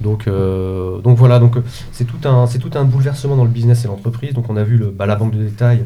Donc, 0.00 0.26
euh, 0.28 1.00
donc 1.00 1.18
voilà, 1.18 1.38
donc 1.38 1.56
euh, 1.56 1.62
c'est 1.92 2.04
tout 2.04 2.26
un 2.28 2.46
c'est 2.46 2.58
tout 2.58 2.70
un 2.74 2.84
bouleversement 2.84 3.36
dans 3.36 3.44
le 3.44 3.50
business 3.50 3.84
et 3.84 3.88
l'entreprise. 3.88 4.32
Donc 4.34 4.48
on 4.48 4.56
a 4.56 4.62
vu 4.62 4.76
le, 4.76 4.90
bah, 4.90 5.06
la 5.06 5.16
banque 5.16 5.32
de 5.34 5.42
détail, 5.42 5.84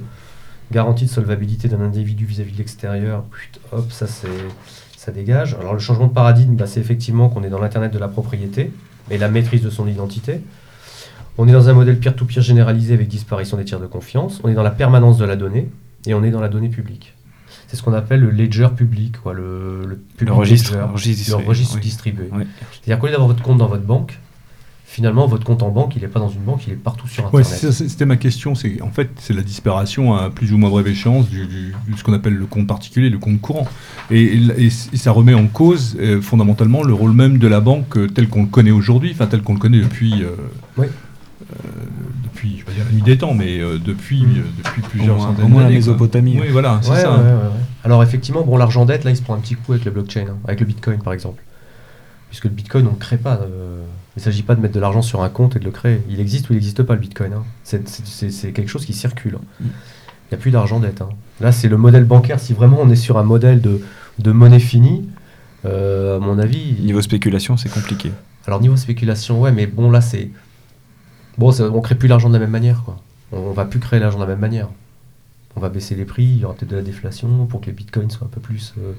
garantie 0.71 1.07
de 1.07 1.11
solvabilité 1.11 1.69
d'un 1.69 1.81
individu 1.81 2.25
vis-à-vis 2.27 2.53
de 2.53 2.59
l'extérieur. 2.59 3.25
Hop, 3.73 3.91
ça 3.91 4.07
c'est 4.07 4.29
ça 4.97 5.11
dégage. 5.13 5.57
Alors 5.61 5.73
le 5.73 5.79
changement 5.79 6.07
de 6.07 6.13
paradigme, 6.13 6.55
bah, 6.55 6.67
c'est 6.67 6.81
effectivement 6.81 7.29
qu'on 7.29 7.43
est 7.45 7.49
dans 7.51 7.61
l'internet 7.61 7.93
de 7.93 7.99
la 7.99 8.09
propriété 8.09 8.73
et 9.11 9.19
la 9.19 9.29
maîtrise 9.29 9.63
de 9.63 9.71
son 9.71 9.87
identité. 9.89 10.41
On 11.39 11.47
est 11.49 11.53
dans 11.53 11.69
un 11.69 11.75
modèle 11.75 11.99
peer-to-peer 11.99 12.43
généralisé 12.43 12.95
avec 12.95 13.09
disparition 13.09 13.57
des 13.57 13.65
tiers 13.65 13.81
de 13.81 13.87
confiance. 13.87 14.41
On 14.45 14.49
est 14.49 14.55
dans 14.55 14.63
la 14.63 14.71
permanence 14.71 15.19
de 15.19 15.25
la 15.25 15.37
donnée 15.37 15.69
et 16.07 16.15
on 16.15 16.25
est 16.25 16.31
dans 16.31 16.41
la 16.41 16.49
donnée 16.49 16.69
publique. 16.71 17.15
C'est 17.69 17.77
ce 17.77 17.83
qu'on 17.83 17.93
appelle 17.93 18.21
le 18.21 18.31
ledger 18.31 18.69
public, 18.77 19.17
quoi, 19.23 19.35
le, 19.35 19.83
le 19.83 19.89
Le 19.89 19.97
public 20.17 20.35
registre, 20.35 20.73
ledger, 20.75 20.85
registre 20.93 21.09
le 21.09 21.15
distribué, 21.17 21.49
registre 21.49 21.75
oui. 21.75 21.81
distribué. 21.81 22.29
Oui. 22.33 22.45
C'est-à-dire 22.73 22.99
qu'au 23.01 23.07
lieu 23.07 23.13
d'avoir 23.13 23.29
votre 23.29 23.43
compte 23.43 23.59
dans 23.59 23.67
votre 23.67 23.83
banque, 23.83 24.19
finalement, 24.87 25.27
votre 25.27 25.45
compte 25.45 25.63
en 25.65 25.71
banque, 25.71 25.97
il 25.97 26.03
n'est 26.03 26.09
pas 26.09 26.21
dans 26.21 26.29
une 26.29 26.41
banque, 26.43 26.67
il 26.69 26.73
est 26.75 26.77
partout 26.77 27.09
sur 27.09 27.25
Ouais, 27.35 27.43
Internet. 27.43 27.73
c'est- 27.73 27.89
c'était 27.89 28.07
ma 28.07 28.17
question. 28.17 28.55
C'est 28.55 28.81
en 28.83 28.91
fait 28.91 29.11
c'est 29.19 29.35
la 29.35 29.43
disparition 29.43 30.15
à 30.15 30.31
plus 30.31 30.53
ou 30.53 30.59
moins 30.59 30.71
brève 30.71 30.87
échéance 30.87 31.29
du, 31.29 31.45
du- 31.47 31.75
de 31.91 31.97
ce 31.99 32.05
qu'on 32.05 32.13
appelle 32.15 32.35
le 32.37 32.47
compte 32.47 32.69
particulier, 32.69 33.11
le 33.11 33.19
compte 33.19 33.41
courant, 33.41 33.67
et, 34.11 34.23
et- 34.23 34.67
et 34.67 34.97
ça 34.97 35.11
remet 35.11 35.35
en 35.35 35.49
cause 35.49 35.97
euh, 36.01 36.23
fondamentalement 36.23 36.83
le 36.85 36.95
rôle 36.95 37.13
même 37.13 37.37
de 37.39 37.49
la 37.49 37.61
banque 37.61 37.97
euh, 37.99 38.07
tel 38.07 38.29
qu'on 38.29 38.43
le 38.43 38.49
connaît 38.49 38.71
aujourd'hui, 38.71 39.11
enfin 39.13 39.27
tel 39.27 39.43
qu'on 39.43 39.55
le 39.55 39.59
connaît 39.61 39.81
depuis. 39.81 40.23
euh, 40.23 40.29
Oui. 40.79 40.87
Euh, 41.65 41.69
depuis, 42.25 42.59
je 42.61 42.67
vais 42.67 42.73
dire 42.75 42.85
la 42.87 42.93
nuit 42.93 43.03
des 43.03 43.19
temps, 43.19 43.35
mais 43.35 43.59
euh, 43.61 43.79
depuis, 43.79 44.23
Mm. 44.23 44.31
euh, 44.39 44.43
depuis 44.59 44.83
plusieurs 44.83 45.15
Au 45.17 45.19
moins- 45.19 45.27
centaines 45.29 45.45
au 45.45 45.49
moins 45.49 45.63
la 45.63 45.69
d'années, 45.69 45.81
quoi. 45.81 45.93
Mésopotamie. 45.93 46.39
Oui, 46.41 46.49
voilà, 46.51 46.79
c'est 46.83 46.91
Ouais, 46.91 47.01
ça. 47.01 47.13
ouais, 47.13 47.19
ouais, 47.25 47.33
ouais. 47.33 47.39
Alors 47.85 48.03
effectivement, 48.03 48.43
bon, 48.43 48.57
l'argent 48.57 48.85
dette, 48.85 49.05
là, 49.05 49.11
il 49.11 49.17
se 49.17 49.23
prend 49.23 49.35
un 49.35 49.39
petit 49.41 49.55
coup 49.55 49.73
avec 49.73 49.85
le 49.85 49.91
blockchain, 49.91 50.27
hein, 50.31 50.37
avec 50.47 50.61
le 50.61 50.67
Bitcoin 50.67 50.99
par 51.01 51.13
exemple. 51.13 51.43
Puisque 52.29 52.45
le 52.45 52.51
Bitcoin, 52.51 52.87
on 52.89 52.93
ne 52.93 52.97
crée 52.99 53.19
pas. 53.19 53.35
euh, 53.43 53.83
il 54.17 54.21
ne 54.21 54.25
s'agit 54.25 54.43
pas 54.43 54.55
de 54.55 54.61
mettre 54.61 54.75
de 54.75 54.81
l'argent 54.81 55.03
sur 55.03 55.23
un 55.23 55.29
compte 55.29 55.57
et 55.57 55.59
de 55.59 55.65
le 55.65 55.71
créer. 55.71 56.01
Il 56.11 56.21
existe 56.21 56.49
ou 56.49 56.53
il 56.53 56.57
n'existe 56.57 56.83
pas 56.83 56.95
le 56.95 57.01
Bitcoin. 57.01 57.33
hein. 57.35 57.45
C'est- 57.65 58.53
quelque 58.53 58.69
chose 58.69 58.85
qui 58.87 58.93
circule. 58.95 59.37
hein. 59.37 59.45
Il 59.61 59.67
n'y 60.33 60.35
a 60.35 60.39
plus 60.39 60.51
d'argent 60.51 60.81
dette. 60.81 61.03
hein. 61.03 61.11
Là, 61.41 61.53
c'est 61.53 61.69
le 61.69 61.77
modèle 61.77 62.05
bancaire. 62.05 62.41
Si 62.41 62.53
vraiment 62.53 62.79
on 62.81 62.89
est 62.91 62.97
sur 62.97 63.17
un 63.19 63.23
modèle 63.23 63.61
de, 63.61 63.81
de 64.19 64.33
monnaie 64.33 64.59
finie, 64.59 65.09
euh, 65.65 66.17
à 66.17 66.19
mon 66.19 66.39
avis, 66.39 66.77
Niveau 66.81 67.01
spéculation, 67.03 67.57
c'est 67.57 67.69
compliqué. 67.69 68.11
Alors 68.47 68.61
niveau 68.61 68.77
spéculation, 68.77 69.41
ouais, 69.41 69.53
mais 69.53 69.67
bon 69.67 69.91
là 69.91 70.01
c'est 70.01 70.31
bon, 71.39 71.51
ça- 71.53 71.71
on 71.73 71.81
crée 71.81 71.95
plus 71.95 72.09
l'argent 72.09 72.29
de 72.29 72.35
la 72.35 72.41
même 72.41 72.51
manière, 72.51 72.83
quoi. 72.85 72.97
On, 73.33 73.39
on 73.39 73.53
va 73.53 73.65
plus 73.65 73.79
créer 73.81 74.01
l'argent 74.01 74.19
de 74.19 74.23
la 74.25 74.29
même 74.31 74.39
manière. 74.41 74.69
On 75.57 75.61
va 75.61 75.69
baisser 75.71 75.95
les 75.95 76.05
prix, 76.05 76.25
il 76.25 76.39
y 76.41 76.45
aura 76.45 76.55
peut-être 76.55 76.71
de 76.71 76.77
la 76.77 76.83
déflation 76.83 77.47
pour 77.47 77.61
que 77.61 77.67
les 77.67 77.73
bitcoins 77.73 78.11
soient 78.11 78.27
un 78.27 78.31
peu 78.31 78.41
plus, 78.41 78.75
euh, 78.79 78.93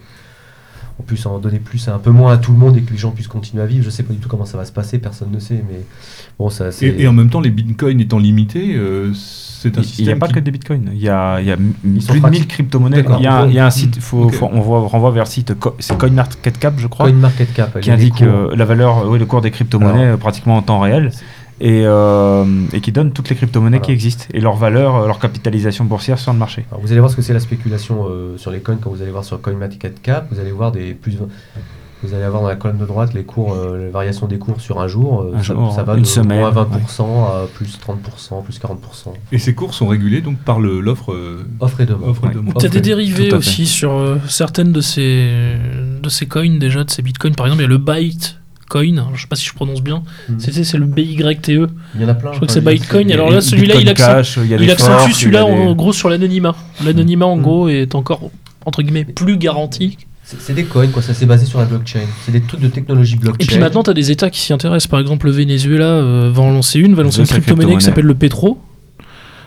on 0.99 1.03
puisse 1.03 1.25
en 1.27 1.37
donner 1.37 1.59
plus, 1.59 1.87
un 1.87 1.99
peu 1.99 2.09
moins 2.09 2.33
à 2.33 2.37
tout 2.37 2.51
le 2.51 2.57
monde 2.57 2.75
et 2.77 2.81
que 2.81 2.91
les 2.91 2.97
gens 2.97 3.11
puissent 3.11 3.27
continuer 3.27 3.61
à 3.61 3.67
vivre. 3.67 3.85
Je 3.85 3.91
sais 3.91 4.01
pas 4.01 4.11
du 4.13 4.19
tout 4.19 4.27
comment 4.27 4.45
ça 4.45 4.57
va 4.57 4.65
se 4.65 4.71
passer, 4.71 4.97
personne 4.97 5.29
ne 5.31 5.37
sait, 5.39 5.63
mais 5.69 5.81
bon 6.39 6.49
ça 6.49 6.71
c'est. 6.71 6.87
Et, 6.87 7.03
et 7.03 7.07
en 7.07 7.13
même 7.13 7.29
temps, 7.29 7.41
les 7.41 7.51
bitcoins 7.51 7.99
étant 8.01 8.17
limités, 8.17 8.73
euh, 8.75 9.13
c'est 9.13 9.77
un 9.77 9.81
Il 9.81 9.85
système. 9.85 10.05
n'y 10.07 10.11
a 10.13 10.15
pas 10.15 10.27
qui- 10.27 10.33
que 10.33 10.39
des 10.39 10.49
bitcoins. 10.49 10.89
Il 10.93 10.99
y 10.99 11.09
a, 11.09 11.39
il 11.41 11.47
y 11.47 11.53
plus 11.55 11.63
de 11.83 11.89
1000 12.13 12.21
pratiques. 12.21 12.47
crypto-monnaies. 12.47 13.03
Il 13.19 13.23
y, 13.23 13.27
a 13.27 13.41
un- 13.41 13.47
il 13.47 13.53
y 13.53 13.59
a 13.59 13.65
un 13.67 13.69
site, 13.69 13.99
faut, 13.99 14.23
Ok. 14.23 14.33
faut- 14.33 14.49
on 14.51 14.59
voit- 14.59 14.87
renvoie 14.87 15.11
vers 15.11 15.25
le 15.25 15.29
site, 15.29 15.53
c'est 15.77 15.95
CoinMarketCap, 15.95 16.79
je 16.79 16.87
crois, 16.87 17.05
CoinMarketCap, 17.07 17.73
il 17.75 17.81
qui 17.81 17.91
indique 17.91 18.23
euh, 18.23 18.55
la 18.55 18.65
valeur, 18.65 19.07
oui, 19.07 19.19
le 19.19 19.27
cours 19.27 19.41
des 19.41 19.51
crypto-monnaies 19.51 20.01
Alors, 20.05 20.13
euh, 20.15 20.17
pratiquement 20.17 20.57
en 20.57 20.63
temps 20.63 20.79
réel. 20.79 21.11
Et, 21.59 21.83
euh, 21.85 22.45
et 22.71 22.81
qui 22.81 22.91
donne 22.91 23.11
toutes 23.13 23.29
les 23.29 23.35
crypto-monnaies 23.35 23.77
Voilà. 23.77 23.85
qui 23.87 23.91
existent 23.91 24.25
et 24.33 24.39
leur 24.41 24.55
valeur, 24.55 24.95
euh, 24.95 25.07
leur 25.07 25.17
capitalisation 25.19 25.85
boursière 25.85 26.19
sur 26.19 26.31
le 26.31 26.37
marché. 26.37 26.65
Alors, 26.71 26.81
vous 26.81 26.91
allez 26.91 26.99
voir 26.99 27.09
ce 27.11 27.15
que 27.15 27.21
c'est 27.23 27.33
la 27.33 27.39
spéculation 27.39 28.05
euh, 28.09 28.37
sur 28.37 28.51
les 28.51 28.59
coins 28.59 28.77
quand 28.79 28.91
vous 28.91 29.01
allez 29.01 29.11
voir 29.11 29.23
sur 29.23 29.41
CoinMarketCap. 29.41 30.27
Vous 30.31 30.39
allez 30.39 30.51
voir 30.51 30.71
des 30.71 30.93
plus. 30.93 31.17
Vous 32.03 32.13
allez 32.13 32.21
avoir 32.23 32.43
dans 32.43 32.47
la 32.47 32.55
colonne 32.55 32.77
de 32.77 32.85
droite 32.85 33.15
les 33.15 33.23
cours, 33.23 33.53
euh, 33.53 33.85
les 33.85 33.89
variations 33.89 34.27
des 34.27 34.37
cours 34.37 34.61
sur 34.61 34.79
un 34.79 34.87
jour. 34.87 35.21
euh, 35.21 35.31
Un 35.33 35.37
ça, 35.39 35.55
jour, 35.55 35.73
ça 35.73 35.81
va 35.81 35.95
une 35.95 36.01
de 36.01 36.05
semaine, 36.05 36.41
moins 36.41 36.51
20% 36.51 37.23
à 37.25 37.47
plus 37.55 37.79
30%, 37.79 38.43
plus 38.43 38.59
40%. 38.59 39.13
Et 39.31 39.39
ces 39.39 39.55
cours 39.55 39.73
sont 39.73 39.87
régulés 39.87 40.21
donc 40.21 40.37
par 40.37 40.59
l'offre. 40.59 41.11
euh, 41.11 41.47
Offre 41.59 41.81
et 41.81 41.87
demande. 41.87 42.09
Offre 42.09 42.25
et 42.25 42.27
Ouais. 42.27 42.33
demande. 42.35 42.53
Il 42.59 42.61
y 42.61 42.65
a 42.67 42.69
des 42.69 42.81
dérivés 42.81 43.33
aussi 43.33 43.65
sur 43.65 43.93
euh, 43.93 44.17
certaines 44.27 44.71
de 44.73 44.81
ces, 44.81 45.55
de 46.03 46.09
ces 46.09 46.27
coins 46.27 46.59
déjà, 46.59 46.83
de 46.83 46.91
ces 46.91 47.01
bitcoins. 47.01 47.33
Par 47.33 47.47
exemple, 47.47 47.61
il 47.63 47.65
y 47.65 47.67
a 47.67 47.69
le 47.69 47.79
Bytecoin, 48.69 49.05
je 49.09 49.13
ne 49.13 49.17
sais 49.17 49.27
pas 49.27 49.35
si 49.35 49.45
je 49.45 49.53
prononce 49.53 49.81
bien. 49.81 50.03
Mhm. 50.29 50.35
C'est 50.39 50.63
c'est 50.63 50.77
le 50.77 50.85
BYTE. 50.85 51.47
Il 51.49 52.01
y 52.01 52.05
en 52.05 52.09
a 52.09 52.13
plein. 52.13 52.31
Je 52.31 52.37
crois 52.37 52.47
que 52.47 52.53
c'est 52.53 52.59
a 53.11 53.13
Alors 53.13 53.29
là, 53.31 53.41
celui-là, 53.41 53.75
Bitcoin 53.75 53.87
il 53.87 53.89
accentue, 53.89 54.15
Cash, 54.17 54.37
il 54.43 54.61
il 54.63 54.71
accentue 54.71 54.91
forks, 54.99 55.11
celui-là 55.13 55.43
des- 55.43 55.49
en 55.51 55.75
gros 55.75 55.93
sur 55.93 56.09
l'anonymat. 56.09 56.55
L'anonymat, 56.85 57.25
en 57.25 57.37
Mhm. 57.37 57.41
gros, 57.41 57.69
est 57.69 57.95
encore, 57.95 58.29
entre 58.65 58.81
guillemets, 58.81 59.05
plus 59.05 59.37
garanti. 59.37 59.97
C'est 60.23 60.41
c'est 60.41 60.53
des 60.53 60.65
coins, 60.65 60.87
quoi. 60.87 61.01
Ça 61.01 61.13
c'est 61.13 61.25
basé 61.25 61.45
sur 61.45 61.59
la 61.59 61.65
blockchain. 61.65 62.01
C'est 62.25 62.31
des 62.33 62.41
trucs 62.41 62.59
de 62.59 62.67
technologie 62.67 63.15
blockchain. 63.15 63.43
Et 63.43 63.45
puis 63.47 63.59
maintenant, 63.59 63.83
tu 63.83 63.89
as 63.89 63.93
des 63.93 64.11
États 64.11 64.29
qui 64.29 64.41
s'y 64.41 64.51
intéressent. 64.51 64.87
Par 64.87 64.99
exemple, 64.99 65.25
le 65.27 65.31
Venezuela 65.31 65.85
euh, 65.85 66.29
va 66.33 66.43
en 66.43 66.51
lancer 66.51 66.79
une, 66.79 66.93
va 66.95 67.03
lancer 67.03 67.21
une 67.21 67.27
crypto-monnaie 67.27 67.77
qui 67.77 67.85
s'appelle 67.85 68.05
le 68.05 68.15
Petro. 68.15 68.59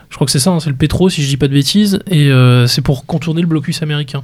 Je 0.08 0.16
crois 0.16 0.24
que 0.24 0.32
c'est 0.32 0.38
ça, 0.40 0.50
hein, 0.50 0.58
c'est 0.58 0.70
le 0.70 0.76
Petro, 0.76 1.08
si 1.08 1.22
je 1.22 1.28
dis 1.28 1.36
pas 1.36 1.46
de 1.48 1.52
bêtises. 1.52 2.00
Et 2.10 2.30
euh, 2.32 2.66
c'est 2.66 2.80
pour 2.80 3.04
contourner 3.06 3.42
le 3.42 3.46
blocus 3.46 3.82
américain. 3.82 4.22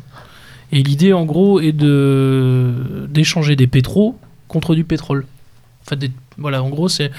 Et 0.72 0.82
l'idée, 0.82 1.12
en 1.12 1.24
gros, 1.24 1.60
est 1.60 1.70
de 1.72 3.06
d'échanger 3.10 3.54
des 3.54 3.66
pétros 3.68 4.16
contre 4.56 4.74
du 4.74 4.84
pétrole. 4.84 5.26
En 5.84 5.88
fait, 5.90 5.96
des- 5.96 6.10
voilà, 6.38 6.62
en 6.62 6.70
gros, 6.70 6.88
c'est 6.88 7.10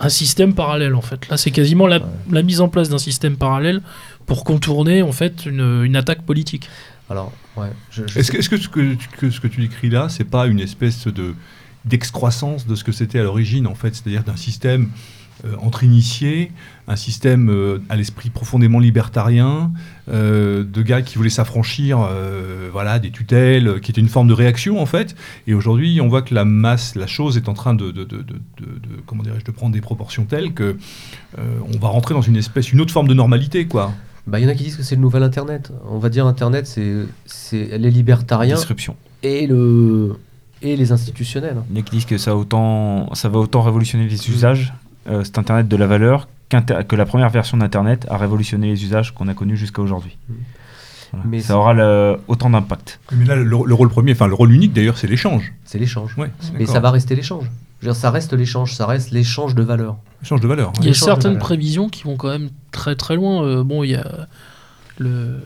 un 0.00 0.08
système 0.08 0.52
parallèle, 0.54 0.94
en 0.94 1.00
fait. 1.00 1.28
Là, 1.28 1.36
c'est 1.36 1.50
quasiment 1.52 1.86
la, 1.86 1.98
Ouais. 1.98 2.04
la 2.32 2.42
mise 2.42 2.60
en 2.60 2.68
place 2.68 2.88
d'un 2.88 2.98
système 2.98 3.36
parallèle 3.36 3.80
pour 4.26 4.42
contourner, 4.44 5.02
en 5.02 5.12
fait, 5.12 5.46
une, 5.46 5.84
une 5.84 5.94
attaque 5.96 6.22
politique. 6.22 6.68
Alors, 7.08 7.30
ouais. 7.56 7.68
je- 7.90 8.02
je 8.08 8.18
Est-ce 8.18 8.32
que, 8.32 8.42
ce 8.42 8.48
que, 8.48 8.56
tu- 8.94 9.08
que 9.18 9.30
ce 9.30 9.38
que 9.40 9.46
tu 9.48 9.60
décris 9.60 9.90
là, 9.90 10.08
c'est 10.08 10.24
pas 10.24 10.46
une 10.48 10.60
espèce 10.60 11.06
de 11.06 11.34
d'excroissance 11.84 12.66
de 12.66 12.74
ce 12.76 12.84
que 12.84 12.92
c'était 12.92 13.18
à 13.18 13.24
l'origine, 13.24 13.66
en 13.66 13.74
fait, 13.74 13.92
c'est-à-dire 13.94 14.22
d'un 14.22 14.36
système 14.36 14.84
euh, 14.84 14.86
entre 15.60 15.82
initiés, 15.84 16.52
un 16.88 16.96
système 16.96 17.50
euh, 17.50 17.78
à 17.88 17.96
l'esprit 17.96 18.30
profondément 18.30 18.78
libertarien, 18.78 19.72
euh, 20.08 20.62
de 20.64 20.82
gars 20.82 21.02
qui 21.02 21.16
voulaient 21.16 21.30
s'affranchir, 21.30 21.98
euh, 22.00 22.68
voilà, 22.72 22.98
des 22.98 23.10
tutelles, 23.10 23.66
euh, 23.68 23.78
qui 23.80 23.90
était 23.90 24.00
une 24.00 24.08
forme 24.08 24.28
de 24.28 24.34
réaction 24.34 24.80
en 24.80 24.86
fait. 24.86 25.16
Et 25.46 25.54
aujourd'hui, 25.54 26.00
on 26.00 26.08
voit 26.08 26.22
que 26.22 26.34
la 26.34 26.44
masse, 26.44 26.94
la 26.94 27.06
chose 27.06 27.36
est 27.36 27.48
en 27.48 27.54
train 27.54 27.74
de, 27.74 27.90
de, 27.90 28.04
de, 28.04 28.18
de- 28.18 28.22
de- 28.22 28.64
de- 28.64 29.00
comment 29.06 29.22
dirais-je, 29.22 29.44
de 29.44 29.50
prendre 29.50 29.72
des 29.72 29.80
proportions 29.80 30.24
telles 30.24 30.52
que 30.54 30.76
euh, 31.38 31.42
on 31.74 31.78
va 31.78 31.88
rentrer 31.88 32.14
dans 32.14 32.22
une 32.22 32.36
espèce, 32.36 32.72
une 32.72 32.80
autre 32.80 32.92
forme 32.92 33.08
de 33.08 33.14
normalité, 33.14 33.66
quoi. 33.66 33.92
Bah, 34.26 34.38
il 34.38 34.44
y 34.44 34.46
en 34.46 34.50
a 34.50 34.54
qui 34.54 34.62
disent 34.64 34.76
que 34.76 34.84
c'est 34.84 34.94
le 34.94 35.00
nouvel 35.00 35.24
Internet. 35.24 35.72
On 35.88 35.98
va 35.98 36.08
dire 36.08 36.26
Internet, 36.26 36.66
c'est 36.68 36.94
c'est 37.26 37.76
les 37.78 37.90
libertariens 37.90 38.54
disruption. 38.54 38.94
et, 39.24 39.48
le, 39.48 40.16
et 40.62 40.76
les 40.76 40.92
institutionnels. 40.92 41.56
Il 41.70 41.76
y 41.76 41.78
en 41.78 41.82
a 41.82 41.84
qui 41.84 41.96
disent 41.96 42.04
que 42.04 42.18
ça, 42.18 42.36
autant, 42.36 43.12
ça 43.14 43.28
va 43.28 43.40
autant 43.40 43.62
révolutionner 43.62 44.06
les 44.06 44.30
usages, 44.30 44.72
euh, 45.08 45.24
cet 45.24 45.38
Internet 45.38 45.68
de 45.68 45.76
la 45.76 45.86
valeur, 45.86 46.28
que 46.50 46.96
la 46.96 47.06
première 47.06 47.30
version 47.30 47.56
d'Internet 47.56 48.06
a 48.10 48.16
révolutionné 48.18 48.68
les 48.68 48.84
usages 48.84 49.12
qu'on 49.14 49.28
a 49.28 49.34
connus 49.34 49.56
jusqu'à 49.56 49.80
aujourd'hui. 49.82 50.16
Voilà. 51.12 51.26
Mais 51.28 51.40
ça 51.40 51.56
aura 51.56 51.72
le- 51.74 52.18
autant 52.28 52.50
d'impact. 52.50 53.00
Mais 53.12 53.24
là, 53.26 53.36
le, 53.36 53.44
le 53.44 53.74
rôle 53.74 53.88
premier, 53.88 54.12
enfin 54.12 54.26
le 54.26 54.34
rôle 54.34 54.52
unique 54.52 54.72
d'ailleurs, 54.72 54.96
c'est 54.98 55.06
l'échange. 55.06 55.52
C'est 55.64 55.78
l'échange. 55.78 56.14
Ouais, 56.18 56.30
Mais 56.58 56.66
ça 56.66 56.80
va 56.80 56.90
rester 56.90 57.14
l'échange. 57.14 57.50
Ça 57.94 58.10
reste 58.10 58.32
l'échange, 58.32 58.74
ça 58.74 58.86
reste 58.86 59.10
l'échange 59.10 59.54
de 59.54 59.62
valeur. 59.62 59.96
Échange 60.22 60.40
de 60.40 60.46
valeur. 60.46 60.72
Il 60.80 60.86
y 60.86 60.90
a 60.90 60.94
certaines 60.94 61.38
prévisions 61.38 61.88
qui 61.88 62.04
vont 62.04 62.16
quand 62.16 62.28
même 62.28 62.50
très 62.70 62.94
très 62.96 63.16
loin. 63.16 63.44
Euh, 63.44 63.64
bon, 63.64 63.82
il 63.82 63.90
y 63.90 63.94
a 63.96 64.06
le. 64.98 65.40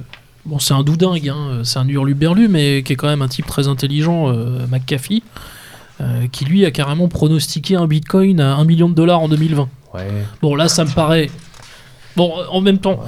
Bon, 0.44 0.58
c'est 0.60 0.74
un 0.74 0.82
doudingue, 0.84 1.28
hein, 1.28 1.62
c'est 1.64 1.78
un 1.80 1.88
hurluberlu, 1.88 2.46
mais 2.48 2.82
qui 2.84 2.92
est 2.92 2.96
quand 2.96 3.08
même 3.08 3.22
un 3.22 3.26
type 3.28 3.46
très 3.46 3.66
intelligent, 3.66 4.28
euh, 4.28 4.64
McAfee, 4.70 5.24
euh, 6.00 6.26
qui 6.30 6.44
lui 6.44 6.64
a 6.66 6.70
carrément 6.70 7.08
pronostiqué 7.08 7.76
un 7.76 7.86
bitcoin 7.86 8.40
à 8.40 8.54
1 8.56 8.64
million 8.64 8.88
de 8.88 8.94
dollars 8.94 9.20
en 9.20 9.28
2020. 9.28 9.68
Ouais. 9.94 10.06
Bon, 10.42 10.54
là, 10.54 10.68
ça 10.68 10.84
me 10.84 10.90
paraît 10.90 11.30
Bon, 12.16 12.32
en 12.50 12.60
même 12.60 12.78
temps. 12.78 13.00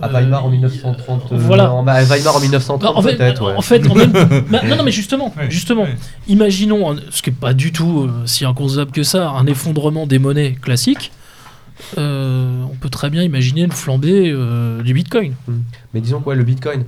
À 0.00 0.06
euh, 0.08 0.12
Weimar 0.12 0.44
en 0.46 0.50
1930. 0.50 1.32
euh, 1.32 1.36
voilà. 1.38 1.72
en- 1.72 1.86
à 1.86 2.02
Weimar 2.04 2.36
en 2.36 2.40
1930 2.40 2.82
Non, 2.82 2.96
en 2.98 3.02
fait, 3.02 3.16
peut-être. 3.16 3.46
ouais. 3.46 3.54
en 3.56 3.60
fait, 3.60 3.86
en 3.90 3.94
même- 3.94 4.12
bah, 4.50 4.60
non, 4.64 4.76
non, 4.76 4.82
mais 4.84 4.90
justement, 4.92 5.32
Ouais, 5.36 5.50
justement, 5.50 5.82
ouais. 5.82 5.96
imaginons, 6.28 6.96
ce 7.10 7.20
qui 7.22 7.30
n'est 7.30 7.36
pas 7.36 7.52
du 7.52 7.70
tout 7.72 8.02
euh, 8.08 8.22
si 8.26 8.44
inconcevable 8.44 8.92
que 8.92 9.02
ça, 9.02 9.30
un 9.30 9.46
effondrement 9.46 10.06
des 10.06 10.18
monnaies 10.18 10.52
classiques. 10.60 11.12
euh, 11.98 12.62
on 12.70 12.76
peut 12.76 12.90
très 12.90 13.10
bien 13.10 13.22
imaginer 13.22 13.62
une 13.62 13.72
flambée 13.72 14.30
euh, 14.30 14.82
du 14.82 14.94
Bitcoin. 14.94 15.34
Mais 15.94 16.00
disons 16.00 16.20
quoi, 16.20 16.34
le 16.34 16.44
Bitcoin. 16.44 16.84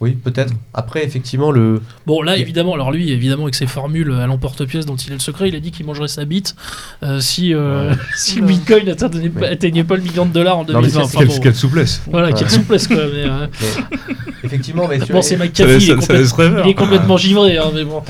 Oui, 0.00 0.12
peut-être. 0.12 0.52
Après, 0.74 1.04
effectivement, 1.04 1.50
le. 1.50 1.80
Bon, 2.06 2.20
là, 2.20 2.36
évidemment, 2.36 2.74
alors 2.74 2.92
lui, 2.92 3.10
évidemment, 3.12 3.44
avec 3.44 3.54
ses 3.54 3.66
formules 3.66 4.12
à 4.12 4.26
l'emporte-pièce 4.26 4.84
dont 4.84 4.96
il 4.96 5.10
a 5.10 5.14
le 5.14 5.20
secret, 5.20 5.48
il 5.48 5.56
a 5.56 5.60
dit 5.60 5.70
qu'il 5.70 5.86
mangerait 5.86 6.08
sa 6.08 6.26
bite 6.26 6.54
euh, 7.02 7.18
si, 7.20 7.54
euh, 7.54 7.94
si 8.16 8.40
le. 8.40 8.46
Bitcoin 8.46 8.88
atteignait 8.90 9.30
pas, 9.30 9.40
Mais- 9.40 9.46
atteignait 9.48 9.84
pas 9.84 9.96
le 9.96 10.02
million 10.02 10.26
de 10.26 10.32
dollars 10.32 10.58
en 10.58 10.64
Non, 10.64 10.80
mais 10.80 10.88
2020. 10.88 10.90
c'est- 10.92 10.98
Enfin, 11.16 11.18
Quelle, 11.20 11.28
bon, 11.28 11.40
quelle 11.42 11.54
souplesse. 11.54 12.02
voilà, 12.10 12.32
quelle 12.32 12.50
souplesse, 12.50 12.88
quoi. 12.88 12.96
Mais, 12.96 13.02
euh, 13.24 13.46
mais- 13.60 13.96
effectivement, 14.44 14.86
mais 14.86 14.98
bon, 14.98 15.22
c'est 15.22 15.36
McAfee, 15.38 15.76
il, 15.86 15.90
est 15.90 15.94
complète- 15.96 16.62
il 16.64 16.70
est 16.70 16.74
complètement 16.74 17.16
givré, 17.16 17.56
hein, 17.56 17.70
mais 17.74 17.84
bon. 17.84 18.02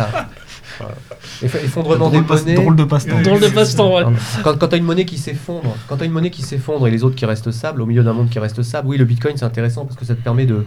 eff- 1.42 1.64
effondrement 1.64 2.10
des 2.10 2.20
monnaies. 2.20 2.54
drôle 2.54 2.76
de 2.76 2.84
passe-temps. 2.84 3.22
Drôle 3.22 3.40
de 3.40 3.48
passe-temps, 3.48 3.94
ouais. 3.96 4.02
Quand, 4.42 4.58
quand 4.58 4.68
tu 4.68 4.74
as 4.74 4.78
une 4.78 4.84
monnaie 4.84 5.04
qui 5.04 5.18
s'effondre, 5.18 5.76
quand 5.88 5.96
tu 5.98 6.04
une 6.04 6.10
monnaie 6.12 6.30
qui 6.30 6.42
s'effondre 6.42 6.86
et 6.86 6.90
les 6.90 7.04
autres 7.04 7.14
qui 7.16 7.26
restent 7.26 7.50
stables, 7.50 7.80
au 7.82 7.86
milieu 7.86 8.02
d'un 8.02 8.12
monde 8.12 8.28
qui 8.28 8.38
reste 8.38 8.62
stable, 8.62 8.88
oui, 8.88 8.98
le 8.98 9.04
Bitcoin 9.04 9.36
c'est 9.36 9.44
intéressant 9.44 9.84
parce 9.84 9.96
que 9.96 10.04
ça 10.04 10.14
te 10.14 10.20
permet 10.22 10.46
de 10.46 10.64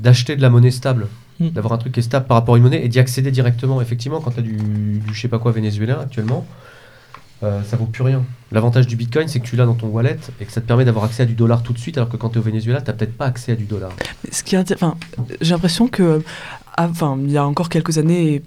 d'acheter 0.00 0.36
de 0.36 0.42
la 0.42 0.50
monnaie 0.50 0.70
stable, 0.70 1.06
Mm. 1.40 1.48
d'avoir 1.48 1.72
un 1.72 1.78
truc 1.78 1.92
qui 1.92 1.98
est 1.98 2.02
stable 2.04 2.26
par 2.26 2.36
rapport 2.36 2.54
à 2.54 2.58
une 2.58 2.62
monnaie 2.64 2.84
et 2.84 2.88
d'y 2.88 3.00
accéder 3.00 3.32
directement. 3.32 3.80
Effectivement, 3.82 4.20
quand 4.20 4.30
tu 4.30 4.38
as 4.38 4.42
du, 4.42 4.52
du 4.56 5.02
je 5.12 5.20
sais 5.20 5.26
pas 5.26 5.40
quoi 5.40 5.50
vénézuélien 5.50 5.98
actuellement, 6.00 6.46
euh, 7.42 7.60
ça 7.64 7.76
vaut 7.76 7.86
plus 7.86 8.04
rien. 8.04 8.22
L'avantage 8.52 8.86
du 8.86 8.94
Bitcoin, 8.94 9.26
c'est 9.26 9.40
que 9.40 9.44
tu 9.46 9.56
l'as 9.56 9.66
dans 9.66 9.74
ton 9.74 9.88
wallet 9.88 10.16
et 10.40 10.44
que 10.44 10.52
ça 10.52 10.60
te 10.60 10.66
permet 10.66 10.84
d'avoir 10.84 11.04
accès 11.04 11.24
à 11.24 11.26
du 11.26 11.34
dollar 11.34 11.62
tout 11.64 11.72
de 11.72 11.78
suite, 11.78 11.96
alors 11.98 12.08
que 12.08 12.16
quand 12.16 12.28
tu 12.30 12.36
es 12.36 12.38
au 12.38 12.42
Venezuela, 12.42 12.80
tu 12.80 12.92
peut-être 12.92 13.16
pas 13.16 13.26
accès 13.26 13.50
à 13.52 13.56
du 13.56 13.64
dollar. 13.64 13.90
Ce 14.30 14.44
qui 14.44 14.54
est 14.54 14.58
inté- 14.60 14.74
enfin, 14.74 14.94
j'ai 15.40 15.50
l'impression 15.50 15.88
que, 15.88 16.22
ah, 16.76 16.86
enfin, 16.88 17.18
il 17.20 17.32
y 17.32 17.36
a 17.36 17.44
encore 17.44 17.68
quelques 17.68 17.98
années, 17.98 18.42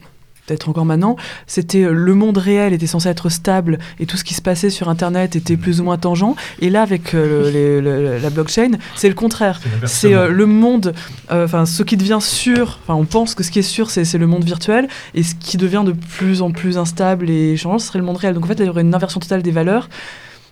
peut-être 0.48 0.70
encore 0.70 0.86
maintenant, 0.86 1.16
c'était 1.46 1.84
euh, 1.84 1.92
le 1.92 2.14
monde 2.16 2.38
réel 2.38 2.74
était 2.74 2.88
censé 2.88 3.10
être 3.10 3.30
stable 3.30 3.78
et 4.00 4.06
tout 4.08 4.18
ce 4.18 4.24
qui 4.24 4.34
se 4.34 4.42
passait 4.42 4.70
sur 4.70 4.90
Internet 4.90 5.36
était 5.36 5.58
plus 5.58 5.80
ou 5.82 5.84
moins 5.84 5.98
tangent. 5.98 6.26
Et 6.62 6.70
là, 6.70 6.82
avec 6.82 7.14
euh, 7.14 7.52
les- 7.52 7.82
le- 7.82 8.18
la 8.18 8.30
blockchain, 8.32 8.72
c'est 8.96 9.10
le 9.10 9.16
contraire. 9.16 9.60
C'est 9.86 10.14
euh, 10.16 10.30
le 10.30 10.46
monde, 10.46 10.94
enfin, 11.30 11.66
ce 11.66 11.84
qui 11.84 11.98
devient 11.98 12.20
sûr. 12.22 12.80
Enfin, 12.84 12.96
on 12.96 13.06
pense 13.06 13.36
que 13.36 13.44
ce 13.44 13.52
qui 13.52 13.60
est 13.60 13.62
sûr, 13.62 13.90
c'est 13.92 14.12
le 14.18 14.26
monde 14.28 14.44
virtuel, 14.44 14.88
et 15.14 15.22
ce 15.24 15.36
qui 15.36 15.58
devient 15.58 15.84
de 15.86 15.92
plus 15.92 16.42
en 16.42 16.52
plus 16.52 16.78
instable 16.78 17.30
et 17.30 17.56
changeant, 17.58 17.78
ce 17.80 17.88
serait 17.88 18.00
le 18.00 18.06
monde 18.06 18.18
réel. 18.18 18.34
Donc 18.34 18.46
en 18.46 18.48
fait, 18.48 18.56
il 18.60 18.66
y 18.66 18.70
aurait 18.70 18.82
une 18.82 18.96
inversion 18.96 19.20
totale 19.20 19.42
des 19.44 19.52
valeurs. 19.52 19.90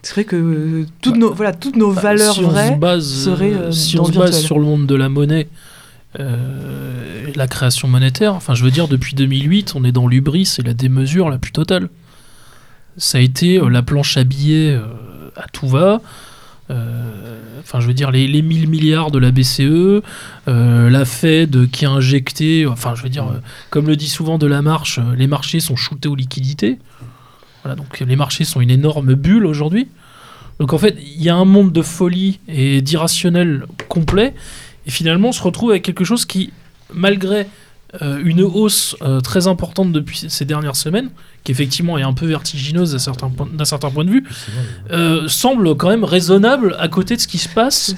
C'est 0.04 0.14
vrai 0.14 0.24
que 0.26 0.36
euh, 0.36 0.86
toutes 1.02 1.16
nos, 1.18 1.34
voilà, 1.34 1.52
toutes 1.54 1.78
nos 1.78 1.90
valeurs 1.90 2.34
si 2.36 2.42
on 2.42 2.50
se 2.50 2.54
vraies. 2.54 2.76
base, 2.76 3.06
seraient, 3.08 3.54
euh, 3.54 3.72
si 3.72 3.96
dans 3.96 4.04
on 4.04 4.08
le 4.08 4.14
se 4.14 4.20
base 4.20 4.30
virtuel. 4.32 4.46
sur 4.46 4.60
le 4.60 4.66
monde 4.66 4.86
de 4.86 4.94
la 4.96 5.10
monnaie, 5.10 5.48
euh, 6.20 7.32
la 7.36 7.48
création 7.48 7.88
monétaire, 7.88 8.34
enfin 8.34 8.54
je 8.54 8.64
veux 8.64 8.72
dire 8.72 8.88
depuis 8.88 9.16
2008, 9.16 9.74
on 9.76 9.84
est 9.84 9.92
dans 9.92 10.08
l'ubris 10.08 10.56
et 10.60 10.62
la 10.62 10.74
démesure 10.74 11.30
la 11.30 11.38
plus 11.38 11.52
totale. 11.52 11.90
Ça 12.98 13.18
a 13.18 13.22
été 13.22 13.58
euh, 13.60 13.70
la 13.70 13.82
planche 13.82 14.16
à 14.18 14.24
billets 14.24 14.72
euh, 14.72 14.86
à 15.36 15.48
tout 15.50 15.68
va. 15.68 16.02
Enfin, 17.60 17.80
je 17.80 17.88
veux 17.88 17.94
dire, 17.94 18.12
les, 18.12 18.28
les 18.28 18.42
1000 18.42 18.70
milliards 18.70 19.12
de 19.12 19.20
la 19.20 19.32
BCE, 19.32 20.02
la 20.48 21.06
Fed 21.06 21.70
qui 21.70 21.86
a 21.86 21.92
injecté, 21.92 22.66
enfin, 22.66 22.96
je 22.96 23.04
veux 23.04 23.10
dire, 23.10 23.28
comme 23.70 23.88
le 23.88 23.96
dit 23.96 24.10
souvent 24.10 24.38
de 24.38 24.48
la 24.48 24.62
marche, 24.64 25.00
les 25.16 25.28
marchés 25.28 25.60
sont 25.60 25.76
shootés 25.76 26.08
aux 26.08 26.16
liquidités. 26.16 26.80
Voilà, 27.64 27.76
donc 27.76 28.00
les 28.00 28.16
marchés 28.16 28.46
sont 28.46 28.62
une 28.62 28.72
énorme 28.72 29.14
bulle 29.14 29.46
aujourd'hui. 29.46 29.88
Donc 30.60 30.74
en 30.74 30.78
fait, 30.78 30.98
il 31.00 31.22
y 31.22 31.30
a 31.30 31.36
un 31.36 31.46
monde 31.46 31.72
de 31.72 31.82
folie 31.82 32.40
et 32.48 32.82
d'irrationnel 32.82 33.66
complet, 33.90 34.34
et 34.86 34.92
finalement 34.92 35.30
on 35.30 35.32
se 35.32 35.42
retrouve 35.44 35.72
avec 35.72 35.84
quelque 35.84 36.04
chose 36.04 36.26
qui, 36.26 36.52
malgré 36.94 37.48
euh, 38.02 38.20
une 38.24 38.42
hausse 38.42 38.96
euh, 39.02 39.22
très 39.22 39.48
importante 39.48 39.92
depuis 39.94 40.26
ces 40.28 40.44
dernières 40.46 40.76
semaines, 40.76 41.10
qui 41.44 41.52
effectivement 41.52 41.98
est 41.98 42.04
un 42.04 42.14
peu 42.14 42.26
vertigineuse 42.26 42.92
d'un 42.92 43.00
certain, 43.00 43.30
point- 43.30 43.48
d'un 43.52 43.64
certain 43.66 43.90
point 43.90 44.04
de 44.04 44.10
vue, 44.10 44.24
euh, 44.92 45.28
semble 45.28 45.76
quand 45.76 45.90
même 45.90 46.04
raisonnable 46.04 46.76
à 46.80 46.88
côté 46.88 47.16
de 47.16 47.22
ce 47.22 47.28
qui 47.28 47.38
se 47.38 47.48
passe 47.50 47.96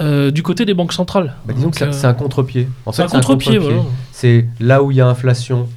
euh, 0.00 0.30
du 0.30 0.42
côté 0.42 0.64
des 0.64 0.74
banques 0.74 0.92
centrales. 0.92 1.34
Bah, 1.44 1.52
disons 1.54 1.66
Donc, 1.66 1.72
que 1.74 1.78
c'est- 1.80 1.84
euh, 1.86 1.92
c'est 1.92 2.06
un 2.06 2.14
contre-pied. 2.14 2.68
En 2.86 2.92
c'est 2.92 3.02
un 3.02 3.08
contre-pied, 3.08 3.58
voilà. 3.58 3.82
C'est 4.12 4.46
là 4.60 4.82
où 4.82 4.90
il 4.90 4.96
y 4.96 5.00
a 5.00 5.06
inflation, 5.08 5.68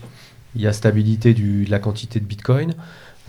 il 0.56 0.62
y 0.62 0.68
a 0.68 0.74
stabilité 0.74 1.34
du- 1.34 1.66
de 1.66 1.72
la 1.72 1.80
quantité 1.80 2.20
de 2.20 2.26
Bitcoin. 2.26 2.74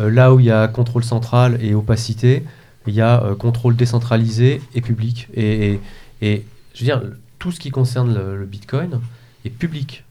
Euh, 0.00 0.10
là 0.10 0.34
où 0.34 0.40
il 0.40 0.46
y 0.46 0.50
a 0.50 0.68
contrôle 0.68 1.02
central 1.04 1.58
et 1.62 1.74
opacité, 1.74 2.44
il 2.86 2.94
y 2.94 3.00
a 3.00 3.22
euh, 3.22 3.34
contrôle 3.34 3.74
décentralisé 3.74 4.60
et 4.74 4.80
public. 4.82 5.28
Et, 5.34 5.72
et- 5.72 5.80
et, 6.22 6.44
je 6.76 6.80
veux 6.80 6.84
dire, 6.84 7.02
tout 7.38 7.52
ce 7.52 7.58
qui 7.58 7.70
concerne 7.70 8.14
le, 8.14 8.44
Bitcoin 8.44 9.00
est 9.46 9.50
public. 9.50 10.04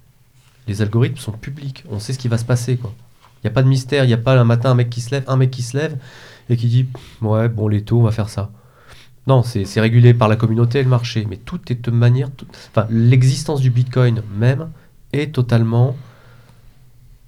Les 0.67 0.81
algorithmes 0.81 1.17
sont 1.17 1.31
publics. 1.31 1.83
On 1.91 1.99
sait 1.99 2.11
ce 2.11 2.17
qui 2.17 2.27
va 2.27 2.39
se 2.39 2.45
passer. 2.45 2.79
Il 2.81 3.43
n'y 3.43 3.47
a 3.47 3.51
pas 3.51 3.61
de 3.61 3.67
mystère. 3.67 4.03
Il 4.03 4.07
n'y 4.07 4.13
a 4.13 4.17
pas 4.17 4.35
un 4.35 4.43
matin 4.43 4.71
un 4.71 4.75
mec 4.75 4.89
qui 4.89 5.01
se 5.01 5.11
lève, 5.11 5.23
un 5.27 5.37
mec 5.37 5.51
qui 5.51 5.61
se 5.61 5.77
lève 5.77 5.97
et 6.49 6.57
qui 6.57 6.67
dit 6.67 6.87
ouais 7.21 7.49
bon 7.49 7.67
les 7.67 7.83
taux 7.83 7.99
on 7.99 8.03
va 8.03 8.11
faire 8.11 8.29
ça. 8.29 8.49
Non, 9.27 9.43
c'est 9.43 9.79
régulé 9.79 10.13
par 10.13 10.27
la 10.27 10.35
communauté 10.35 10.79
et 10.79 10.83
le 10.83 10.89
marché, 10.89 11.25
mais 11.27 11.37
tout 11.37 11.59
est 11.71 11.83
de 11.83 11.91
manière, 11.91 12.29
enfin 12.69 12.87
l'existence 12.91 13.59
du 13.59 13.71
Bitcoin 13.71 14.21
même 14.37 14.69
est 15.13 15.33
totalement 15.33 15.95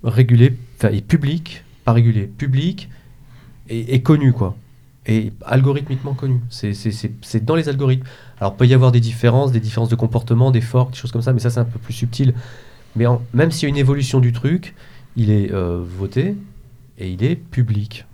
régulée, 0.03 0.55
enfin 0.77 0.89
et 0.89 1.01
publique, 1.01 1.63
pas 1.85 1.93
régulée, 1.93 2.27
publique 2.27 2.89
et, 3.67 3.95
et 3.95 4.03
connue 4.03 4.31
quoi, 4.31 4.55
et 5.07 5.31
algorithmiquement 5.45 6.13
connue. 6.13 6.41
C'est- 6.49 6.73
C'est 6.73 6.91
c'est- 6.91 7.11
c'est 7.21 7.43
dans 7.45 7.55
les 7.55 7.69
algorithmes. 7.69 8.05
Alors 8.39 8.55
peut 8.55 8.67
y 8.67 8.73
avoir 8.73 8.91
des 8.91 8.99
différences, 8.99 9.51
des 9.51 9.59
différences 9.59 9.89
de 9.89 9.95
comportement, 9.95 10.51
des 10.51 10.61
forks, 10.61 10.91
des 10.91 10.97
choses 10.97 11.11
comme 11.11 11.21
ça, 11.21 11.33
mais 11.33 11.39
ça 11.39 11.49
c'est 11.49 11.59
un 11.59 11.65
peu 11.65 11.79
plus 11.79 11.93
subtil. 11.93 12.33
Mais 12.95 13.05
en- 13.05 13.21
même 13.33 13.51
s'il 13.51 13.63
y 13.63 13.65
a 13.67 13.69
une 13.69 13.77
évolution 13.77 14.19
du 14.19 14.33
truc, 14.33 14.75
il 15.15 15.31
est 15.31 15.51
euh, 15.51 15.81
voté 15.83 16.35
et 16.99 17.09
il 17.09 17.23
est 17.23 17.35
public. 17.35 18.05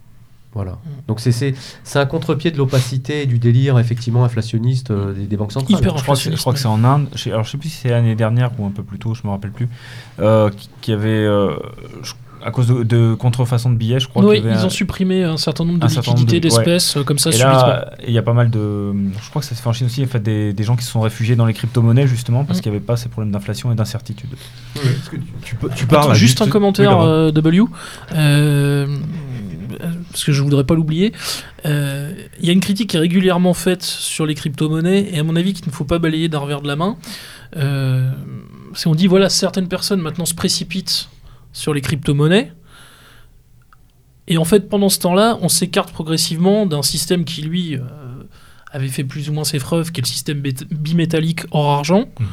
Voilà. 0.53 0.77
Donc 1.07 1.19
c'est- 1.19 1.31
c'est 1.31 1.55
c'est 1.83 1.97
un 1.97 2.05
contre-pied 2.05 2.51
de 2.51 2.57
l'opacité 2.57 3.23
et 3.23 3.25
du 3.25 3.39
délire 3.39 3.79
effectivement 3.79 4.23
inflationniste 4.23 4.91
euh, 4.91 5.11
des, 5.13 5.25
des 5.25 5.35
banques 5.35 5.51
centrales. 5.51 5.79
Hyper 5.79 5.97
Je 5.97 6.03
crois 6.03 6.13
que 6.15 6.21
c'est- 6.21 6.31
je 6.31 6.37
crois 6.39 6.53
que 6.53 6.59
c'est 6.59 6.67
en 6.67 6.83
Inde. 6.83 7.07
Je 7.13 7.17
sais- 7.23 7.31
alors 7.31 7.43
je 7.43 7.49
sais 7.49 7.57
plus 7.57 7.69
si 7.69 7.77
c'est 7.77 7.89
l'année 7.89 8.13
dernière 8.15 8.51
ou 8.59 8.65
un 8.67 8.69
peu 8.69 8.83
plus 8.83 8.99
tôt, 8.99 9.15
je 9.15 9.21
me 9.25 9.31
rappelle 9.31 9.51
plus. 9.51 9.67
euh, 10.19 10.51
qui, 10.51 10.69
qui 10.81 10.91
avait 10.93 11.07
euh, 11.09 11.55
je- 12.03 12.13
à 12.45 12.51
cause 12.51 12.67
de, 12.67 12.83
de 12.83 13.13
contrefaçon 13.15 13.69
de 13.69 13.75
billets, 13.75 13.99
je 13.99 14.07
crois. 14.07 14.23
Oui, 14.25 14.41
ils 14.43 14.49
un- 14.49 14.65
ont 14.65 14.69
supprimé 14.69 15.23
un 15.23 15.37
certain 15.37 15.65
nombre 15.65 15.79
de 15.79 15.87
liquidités 15.87 16.39
de- 16.39 16.47
ouais. 16.49 16.55
d'espèces 16.55 16.97
euh, 16.97 17.03
comme 17.03 17.17
ça 17.19 17.29
Et 17.31 17.37
là, 17.37 17.91
il 18.07 18.13
y 18.13 18.17
a 18.17 18.21
pas 18.21 18.33
mal 18.33 18.49
de. 18.49 18.91
Je 19.21 19.29
crois 19.29 19.41
que 19.41 19.47
ça 19.47 19.55
se 19.55 19.61
fait 19.61 19.69
en 19.69 19.73
Chine 19.73 19.87
aussi. 19.87 20.01
Il 20.01 20.03
y 20.03 20.07
a 20.07 20.09
fait 20.09 20.19
des, 20.21 20.53
des 20.53 20.63
gens 20.63 20.75
qui 20.75 20.83
se 20.83 20.91
sont 20.91 21.01
réfugiés 21.01 21.35
dans 21.35 21.45
les 21.45 21.53
crypto-monnaies 21.53 22.07
justement 22.07 22.43
parce 22.43 22.59
Mm. 22.59 22.61
qu'il 22.61 22.71
n'y 22.71 22.77
avait 22.77 22.85
pas 22.85 22.97
ces 22.97 23.09
problèmes 23.09 23.31
d'inflation 23.31 23.71
et 23.71 23.75
d'incertitude. 23.75 24.29
Tu, 24.75 24.81
tu 25.43 25.55
peux- 25.55 25.69
tu 25.69 25.83
Attends, 25.85 26.01
parles 26.01 26.15
juste 26.15 26.41
un 26.41 26.47
commentaire, 26.49 26.97
Oui, 26.99 27.05
euh, 27.07 27.31
W, 27.31 27.63
euh, 28.15 28.97
parce 30.11 30.23
que 30.23 30.31
je 30.31 30.41
voudrais 30.41 30.63
pas 30.63 30.75
l'oublier. 30.75 31.13
Euh, 31.65 32.13
Il 32.39 32.45
y 32.45 32.49
a 32.49 32.53
une 32.53 32.59
critique 32.59 32.89
qui 32.91 32.97
est 32.97 32.99
régulièrement 32.99 33.53
faite 33.53 33.83
sur 33.83 34.25
les 34.25 34.35
crypto-monnaies, 34.35 35.09
et 35.13 35.19
à 35.19 35.23
mon 35.23 35.35
avis 35.35 35.53
qu'il 35.53 35.67
ne 35.67 35.71
faut 35.71 35.85
pas 35.85 35.99
balayer 35.99 36.29
d'un 36.29 36.39
revers 36.39 36.61
de 36.61 36.67
la 36.67 36.75
main. 36.75 36.97
Euh, 37.57 38.11
si 38.73 38.87
on 38.87 38.95
dit, 38.95 39.07
voilà, 39.07 39.29
certaines 39.29 39.67
personnes 39.67 40.01
maintenant 40.01 40.25
se 40.25 40.33
précipitent 40.33 41.09
sur 41.53 41.73
les 41.73 41.81
crypto-monnaies, 41.81 42.51
et 44.27 44.37
en 44.37 44.45
fait, 44.45 44.69
pendant 44.69 44.89
ce 44.89 44.99
temps-là, 44.99 45.37
on 45.41 45.49
s'écarte 45.49 45.91
progressivement 45.91 46.65
d'un 46.65 46.81
système 46.81 47.25
qui, 47.25 47.41
lui, 47.41 47.75
euh, 47.75 47.81
avait 48.71 48.87
fait 48.87 49.03
plus 49.03 49.29
ou 49.29 49.33
moins 49.33 49.43
ses 49.43 49.59
preuves, 49.59 49.91
qui 49.91 49.99
est 49.99 50.03
le 50.03 50.07
système 50.07 50.41
bimétallique 50.71 51.41
hors 51.51 51.71
argent 51.71 52.05
Mhm. 52.19 52.25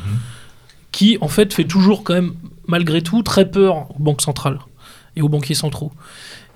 qui 0.92 1.18
en 1.20 1.28
fait 1.28 1.52
fait 1.54 1.64
toujours 1.64 2.02
quand 2.02 2.14
même 2.14 2.32
malgré 2.66 3.00
tout 3.02 3.22
très 3.22 3.48
peur 3.50 3.88
aux 3.94 3.98
banques 4.02 4.22
centrales 4.22 4.58
et 5.14 5.22
aux 5.22 5.28
banquiers 5.28 5.54
centraux. 5.54 5.92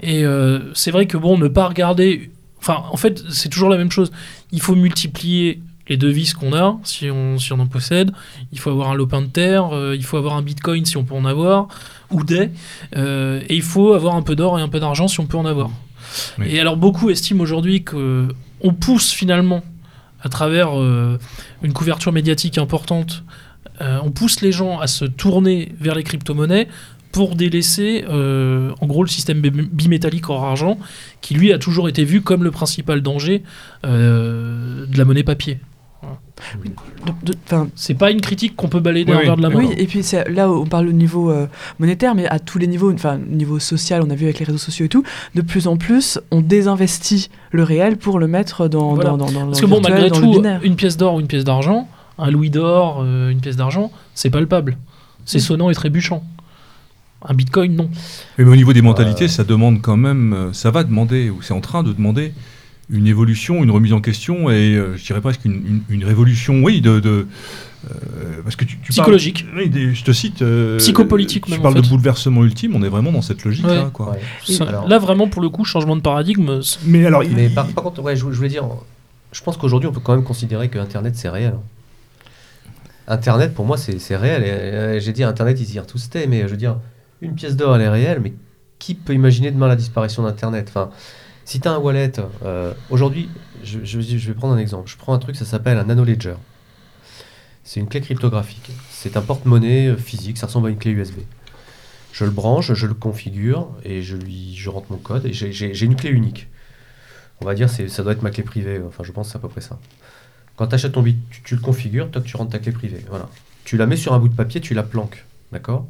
Et 0.01 0.25
euh, 0.25 0.73
c'est 0.75 0.91
vrai 0.91 1.07
que 1.07 1.17
bon, 1.17 1.39
ne 1.39 1.47
pas 1.47 1.69
regarder, 1.69 2.31
enfin 2.59 2.83
en 2.91 2.97
fait 2.97 3.23
c'est 3.31 3.49
toujours 3.49 3.69
la 3.69 3.77
même 3.77 3.93
chose. 3.93 4.11
Il 4.51 4.61
faut 4.61 4.75
multiplier 4.75 5.61
les 5.89 5.97
devises 5.97 6.33
qu'on 6.35 6.53
a 6.53 6.79
si 6.83 7.11
on, 7.11 7.39
si 7.39 7.53
on 7.53 7.61
en 7.61 7.67
possède. 7.69 8.11
Il 8.53 8.59
faut 8.59 8.71
avoir 8.71 8.89
un 8.91 8.95
lopin 8.95 9.21
de 9.23 9.27
terre, 9.27 9.73
euh, 9.73 9.95
il 9.95 10.05
faut 10.05 10.17
avoir 10.17 10.35
un 10.35 10.43
bitcoin 10.43 10.85
si 10.85 10.97
on 10.97 11.05
peut 11.05 11.15
en 11.15 11.27
avoir, 11.27 11.69
ou 12.15 12.25
des, 12.25 12.51
euh, 12.97 13.41
et 13.49 13.55
il 13.55 13.63
faut 13.63 13.93
avoir 13.93 14.15
un 14.15 14.23
peu 14.23 14.35
d'or 14.37 14.59
et 14.59 14.63
un 14.63 14.69
peu 14.69 14.81
d'argent 14.81 15.09
si 15.09 15.21
on 15.21 15.27
peut 15.27 15.37
en 15.37 15.45
avoir. 15.47 15.71
Oui. 16.39 16.47
Et 16.49 16.61
alors 16.61 16.77
beaucoup 16.77 17.11
estiment 17.11 17.43
aujourd'hui 17.43 17.83
que 17.83 18.29
on 18.61 18.73
pousse 18.73 19.11
finalement 19.13 19.63
à 20.23 20.29
travers 20.29 20.79
euh, 20.79 21.19
une 21.63 21.73
couverture 21.73 22.13
médiatique 22.13 22.57
importante 22.57 23.25
euh, 23.81 23.99
on 24.05 24.11
pousse 24.13 24.41
les 24.41 24.53
gens 24.53 24.79
à 24.79 24.87
se 24.87 25.05
tourner 25.05 25.73
vers 25.81 25.95
les 25.97 26.05
crypto-monnaies 26.05 26.69
pour 27.11 27.35
délaisser 27.35 28.05
euh, 28.09 28.71
en 28.81 28.87
gros 28.87 29.03
le 29.03 29.09
système 29.09 29.41
bi- 29.41 29.51
bimétallique 29.51 30.31
hors 30.31 30.45
argent 30.45 30.79
qui 31.21 31.35
lui 31.35 31.53
a 31.53 31.59
toujours 31.59 31.89
été 31.89 32.05
vu 32.05 32.21
comme 32.23 32.45
le 32.45 32.51
principal 32.53 33.03
danger 33.03 33.43
de 33.83 34.99
la 34.99 35.05
monnaie 35.05 35.25
papier. 35.25 35.59
C'est 37.77 37.95
pas 37.95 38.11
une 38.11 38.21
critique 38.21 38.57
qu'on 38.57 38.69
peut 38.69 38.81
balayer 38.81 39.05
d'un 39.05 39.19
Oui, 39.19 39.37
de 39.37 39.43
la 39.43 39.49
main. 39.49 39.55
oui, 39.57 39.69
et 39.77 39.87
puis 39.87 40.03
là 40.29 40.51
on 40.51 40.67
parle 40.67 40.89
au 40.89 40.93
niveau 40.93 41.31
euh, 41.31 41.47
monétaire, 41.79 42.15
mais 42.15 42.27
à 42.27 42.39
tous 42.39 42.59
les 42.59 42.67
niveaux, 42.67 42.93
enfin 42.93 43.19
niveau 43.19 43.59
social, 43.59 44.03
on 44.05 44.11
a 44.11 44.15
vu 44.15 44.25
avec 44.25 44.39
les 44.41 44.45
réseaux 44.45 44.59
sociaux 44.59 44.87
et 44.87 44.89
tout, 44.89 45.05
de 45.35 45.43
plus 45.43 45.67
en 45.67 45.77
plus, 45.77 46.19
on 46.31 46.41
désinvestit 46.41 47.31
le 47.53 47.63
réel 47.63 47.97
pour 47.97 48.19
le 48.19 48.27
mettre 48.27 48.69
dans, 48.69 48.95
Voilà. 48.95 49.11
dans, 49.11 49.17
dans, 49.19 49.31
dans 49.33 49.47
Parce 49.47 49.61
le 49.61 49.67
que 49.67 49.71
bon, 49.71 49.77
virtuel, 49.79 49.93
malgré 50.01 50.11
dans 50.11 50.19
le 50.21 50.27
tout, 50.27 50.33
binaire. 50.43 50.61
une 50.65 50.77
pièce 50.77 50.97
d'or 50.97 51.15
ou 51.15 51.21
une 51.21 51.27
pièce 51.27 51.45
d'argent, 51.45 51.89
un 52.19 52.31
louis 52.31 52.51
d'or, 52.51 53.01
euh, 53.03 53.31
une 53.31 53.41
pièce 53.41 53.57
d'argent, 53.57 53.91
c'est 54.15 54.31
palpable. 54.31 54.77
C'est 55.25 55.39
sonnant 55.41 55.71
et 55.71 55.75
trébuchant. 55.75 56.23
Un 57.27 57.33
bitcoin, 57.33 57.75
non. 57.75 57.89
Mais 58.37 58.45
au 58.45 58.55
niveau 58.57 58.75
des 58.75 58.83
mentalités, 58.83 59.25
Euh. 59.25 59.29
ça 59.29 59.45
demande 59.45 59.81
quand 59.81 59.97
même, 59.97 60.51
ça 60.53 60.71
va 60.71 60.85
demander, 60.85 61.31
ou 61.31 61.41
c'est 61.41 61.55
en 61.55 61.61
train 61.63 61.83
de 61.83 61.93
demander 61.93 62.35
une 62.91 63.07
évolution, 63.07 63.63
une 63.65 63.71
remise 63.71 63.93
en 63.93 64.01
question, 64.01 64.51
et 64.51 64.75
euh, 64.77 64.97
je 64.97 65.05
dirais 65.05 65.21
presque 65.21 65.45
une, 65.45 65.55
une- 65.55 65.83
une 65.89 66.05
révolution, 66.05 66.63
oui, 66.63 66.81
de... 66.81 67.01
de 67.01 67.27
euh, 67.91 68.41
parce 68.43 68.57
que 68.57 68.65
tu, 68.65 68.77
tu 68.77 68.81
parles- 68.81 68.91
Psychologique. 68.91 69.47
oui, 69.57 69.69
des- 69.69 69.95
je 69.95 70.05
te 70.05 70.13
cite... 70.13 70.41
euh, 70.43 70.79
Psychopolitique 70.79 71.45
Tu 71.45 71.51
même, 71.53 71.61
en 71.61 71.63
parles 71.65 71.75
de 71.83 71.89
bouleversement 71.89 72.43
ultime, 72.45 72.75
on 72.77 72.83
est 72.83 72.89
vraiment 72.89 73.13
dans 73.13 73.21
cette 73.23 73.45
logique-là, 73.45 73.85
Ouais. 73.85 73.91
quoi. 73.93 74.11
Ouais. 74.13 74.21
Ça- 74.55 74.65
Alors- 74.65 74.89
Là, 74.89 74.99
vraiment, 74.99 75.29
pour 75.29 75.43
le 75.43 75.49
coup, 75.51 75.65
changement 75.65 75.97
de 75.97 76.01
paradigme. 76.03 76.63
c'est- 76.63 76.79
Mais 76.87 77.05
alors, 77.07 77.23
il- 77.25 77.53
par, 77.55 77.67
par 77.69 77.85
contre, 77.85 78.03
ouais, 78.03 78.17
je, 78.17 78.21
je 78.31 78.37
voulais 78.37 78.49
dire, 78.49 78.65
je 79.33 79.43
pense 79.43 79.57
qu'aujourd'hui, 79.57 79.89
on 79.89 79.93
peut 79.93 80.01
quand 80.01 80.15
même 80.15 80.25
considérer 80.25 80.69
que 80.69 80.79
Internet, 80.79 81.15
c'est 81.17 81.29
réel. 81.29 81.55
Internet, 83.07 83.53
pour 83.55 83.67
moi, 83.67 83.77
c'est 83.77 83.99
c'est 83.99 84.17
réel. 84.17 84.43
Et, 84.45 84.47
euh, 84.51 85.01
J'ai 85.01 85.13
dit, 85.13 85.23
Internet, 85.25 85.61
is 85.61 85.75
here 85.77 85.87
to 85.87 85.99
stay, 85.99 86.27
mais 86.27 86.43
je 86.43 86.49
veux 86.49 86.57
dire, 86.57 86.77
une 87.21 87.35
pièce 87.35 87.55
d'or, 87.57 87.77
elle 87.77 87.83
est 87.83 87.89
réelle, 87.89 88.21
mais 88.23 88.33
qui 88.79 88.95
peut 88.95 89.13
imaginer 89.13 89.51
demain 89.51 89.69
la 89.69 89.77
disparition 89.77 90.23
d'Internet? 90.23 90.67
Enfin, 90.71 90.91
Si 91.45 91.61
tu 91.61 91.69
as 91.69 91.73
un 91.73 91.79
wallet, 91.79 92.13
euh, 92.45 92.73
aujourd'hui, 92.91 93.29
je, 93.63 93.99
vais 93.99 94.35
prendre 94.35 94.55
un 94.55 94.59
exemple. 94.59 94.89
Je 94.91 94.97
prends 94.97 95.15
un 95.15 95.19
truc, 95.19 95.37
ça 95.37 95.45
s'appelle 95.45 95.79
un 95.79 95.85
nanoledger. 95.85 96.35
C'est 97.65 97.81
une 97.81 97.89
clé 97.89 98.01
cryptographique. 98.01 98.71
C'est 98.91 99.17
un 99.17 99.23
porte-monnaie 99.23 99.89
euh, 99.89 99.97
physique, 99.97 100.39
ça 100.39 100.47
ressemble 100.47 100.69
à 100.69 100.71
une 100.71 100.79
clé 100.79 100.91
USB. 100.91 101.21
Je 102.13 102.25
le 102.25 102.31
branche, 102.31 102.73
je 102.73 102.87
le 102.87 102.95
configure 102.95 103.71
et 103.85 104.03
je 104.03 104.17
lui 104.17 104.55
je 104.55 104.71
rentre 104.71 104.87
mon 104.91 104.99
code 104.99 105.27
et 105.27 105.33
j'ai- 105.33 105.85
une 105.85 105.97
clé 105.97 106.11
unique. 106.11 106.49
On 107.41 107.45
va 107.45 107.55
dire 107.55 107.69
c'est 107.69 107.89
ça 107.89 108.03
doit 108.05 108.13
être 108.13 108.23
ma 108.23 108.31
clé 108.31 108.45
privée, 108.45 108.81
enfin 108.87 109.03
je 109.03 109.11
pense 109.11 109.27
que 109.27 109.33
c'est 109.33 109.39
à 109.39 109.41
peu 109.41 109.49
près 109.49 109.61
ça. 109.61 109.79
Quand 110.57 110.69
tu 110.69 110.75
achètes 110.77 110.93
ton 110.93 111.03
bit, 111.03 111.19
tu, 111.45 111.57
le 111.57 111.61
configures, 111.61 112.11
toc, 112.11 112.25
tu 112.25 112.37
rentres 112.37 112.53
ta 112.53 112.61
clé 112.61 112.71
privée. 112.71 113.05
Voilà. 113.09 113.29
Tu 113.65 113.77
la 113.77 113.87
mets 113.87 113.97
sur 113.97 114.13
un 114.15 114.21
bout 114.21 114.29
de 114.29 114.37
papier, 114.37 114.61
tu 114.61 114.75
la 114.75 114.85
planques. 114.85 115.25
D'accord? 115.51 115.87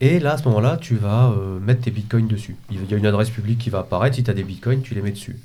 Et 0.00 0.20
là, 0.20 0.32
à 0.34 0.38
ce 0.38 0.44
moment-là, 0.44 0.76
tu 0.80 0.94
vas 0.96 1.30
euh, 1.30 1.58
mettre 1.58 1.82
tes 1.82 1.90
bitcoins 1.90 2.28
dessus. 2.28 2.56
Il 2.70 2.88
y 2.88 2.94
a 2.94 2.96
une 2.96 3.06
adresse 3.06 3.30
publique 3.30 3.58
qui 3.58 3.70
va 3.70 3.80
apparaître. 3.80 4.14
Si 4.16 4.22
tu 4.24 4.30
as 4.30 4.34
des 4.34 4.44
bitcoins, 4.44 4.80
tu 4.82 4.94
les 4.94 5.02
mets 5.02 5.10
dessus. 5.10 5.36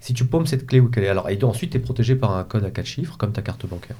Si 0.00 0.14
tu 0.14 0.24
paumes 0.26 0.46
cette 0.46 0.66
clé 0.66 0.80
où 0.80 0.88
qu'elle 0.88 1.04
est, 1.04 1.08
alors, 1.08 1.30
et 1.30 1.42
ensuite, 1.44 1.70
tu 1.70 1.76
es 1.76 1.80
protégé 1.80 2.16
par 2.16 2.36
un 2.36 2.42
code 2.44 2.64
à 2.64 2.70
4 2.70 2.84
chiffres, 2.86 3.16
comme 3.16 3.32
ta 3.32 3.40
carte 3.42 3.66
bancaire. 3.66 3.96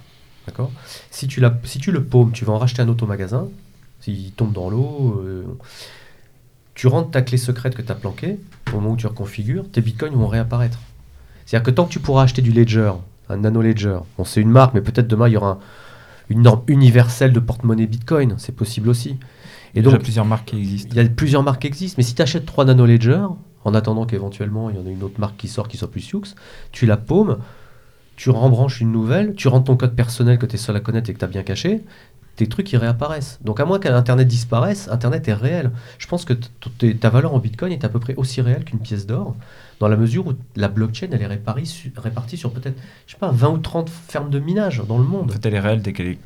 D'accord? 0.47 0.71
Si 1.11 1.29
tu, 1.29 1.43
si 1.63 1.79
tu 1.79 1.93
le 1.93 2.03
paumes, 2.05 2.33
tu 2.33 2.45
vas 2.45 2.53
en 2.53 2.59
racheter 2.59 2.83
un 2.83 2.89
autre 2.89 3.05
au 3.05 3.07
magasin. 3.07 3.49
S'il 4.01 4.33
tombe 4.33 4.53
dans 4.53 4.69
l'eau, 4.69 5.23
euh, 5.25 5.45
tu 6.75 6.89
rentres 6.89 7.13
ta 7.13 7.23
clé 7.23 7.39
secrète 7.39 7.75
que 7.75 7.83
tu 7.83 7.91
as 7.93 7.95
planquée. 7.95 8.39
Au 8.73 8.77
moment 8.81 8.91
où 8.91 8.97
tu 8.97 9.07
reconfigures, 9.07 9.65
tes 9.71 9.81
bitcoins 9.81 10.15
vont 10.15 10.27
réapparaître. 10.27 10.79
C'est-à-dire 11.47 11.65
que 11.65 11.71
tant 11.71 11.85
que 11.87 11.93
tu 11.93 12.01
pourras 12.01 12.25
acheter 12.25 12.43
du 12.43 12.51
Ledger, 12.53 12.93
un 13.29 13.37
nano 13.37 13.63
Ledger, 13.63 13.99
bon, 14.19 14.25
c'est 14.25 14.41
une 14.41 14.51
marque, 14.51 14.75
mais 14.75 14.81
peut-être 14.81 15.07
demain, 15.07 15.29
il 15.29 15.33
y 15.33 15.37
aura 15.37 15.51
un- 15.53 15.59
une 16.31 16.43
norme 16.43 16.63
universelle 16.67 17.33
de 17.33 17.41
porte-monnaie 17.41 17.87
bitcoin. 17.87 18.35
C'est 18.39 18.55
possible 18.57 18.89
aussi. 18.89 19.17
Et 19.75 19.83
donc, 19.83 19.95
donc, 19.95 20.03
plusieurs 20.03 20.25
marques 20.25 20.47
qui 20.49 20.57
existent. 20.59 20.91
il 20.93 21.03
y 21.03 21.05
a 21.05 21.09
plusieurs 21.09 21.43
marques 21.43 21.63
qui 21.63 21.67
existent, 21.67 21.97
mais 21.99 22.05
si 22.05 22.15
tu 22.15 22.23
achètes 22.23 22.47
3 22.47 22.65
Nano 22.67 22.87
Ledger, 22.87 23.27
en 23.65 23.75
attendant 23.75 24.05
qu'éventuellement 24.07 24.71
il 24.71 24.77
y 24.77 24.79
en 24.79 24.87
ait 24.87 24.93
une 24.93 25.03
autre 25.03 25.19
marque 25.19 25.37
qui 25.37 25.49
sort 25.49 25.69
qui 25.69 25.77
soit 25.77 25.91
plus 25.91 26.01
Sioux, 26.01 26.23
tu 26.73 26.87
la 26.87 26.97
paumes, 26.97 27.39
tu 28.17 28.31
rembranches 28.31 28.81
une 28.81 28.93
nouvelle, 28.93 29.35
tu 29.35 29.49
rentres 29.49 29.65
ton 29.65 29.77
code 29.77 29.95
personnel 29.97 30.39
que 30.39 30.47
tu 30.47 30.55
es 30.55 30.59
seul 30.59 30.77
à 30.77 30.81
connaître 30.81 31.11
et 31.11 31.15
que 31.15 31.19
tu 31.19 31.25
as 31.25 31.29
bien 31.29 31.43
caché, 31.43 31.83
tes 32.37 32.47
trucs 32.49 32.73
ils 32.73 32.77
réapparaissent. 32.77 33.39
Donc 33.45 33.59
à 33.61 33.65
moins 33.65 33.79
qu'Internet 33.79 34.27
disparaisse, 34.29 34.89
Internet 34.89 35.27
est 35.29 35.35
réel. 35.35 35.71
Je 35.99 36.07
pense 36.07 36.25
que 36.25 36.35
ta 36.93 37.11
valeur 37.11 37.33
en 37.35 37.39
Bitcoin 37.39 37.73
est 37.73 37.85
à 37.85 37.89
peu 37.89 37.99
près 38.01 38.15
aussi 38.17 38.41
réelle 38.41 38.65
qu'une 38.65 38.81
pièce 38.81 39.07
d'or, 39.07 39.35
dans 39.81 39.89
la 39.89 39.97
mesure 39.97 40.27
où 40.29 40.33
la 40.57 40.69
blockchain 40.69 41.09
elle 41.13 41.23
est 41.23 41.27
répartie, 41.27 41.67
su- 41.67 41.93
répartie 41.97 42.37
sur 42.37 42.53
peut-être, 42.53 42.77
je 43.07 43.13
sais 43.13 43.19
pas, 43.19 43.31
20 43.33 43.49
ou 43.51 43.59
30 43.59 43.89
fermes 43.91 44.31
de 44.31 44.39
minage 44.39 44.83
dans 44.87 44.99
le 44.99 45.05
En 45.05 45.09
monde. 45.09 45.33
fait, 45.33 45.45
elle 45.47 45.55
est 45.55 45.61
réelle 45.61 45.83
dès 45.83 45.93
qu'elle 45.93 46.07
est 46.09 46.19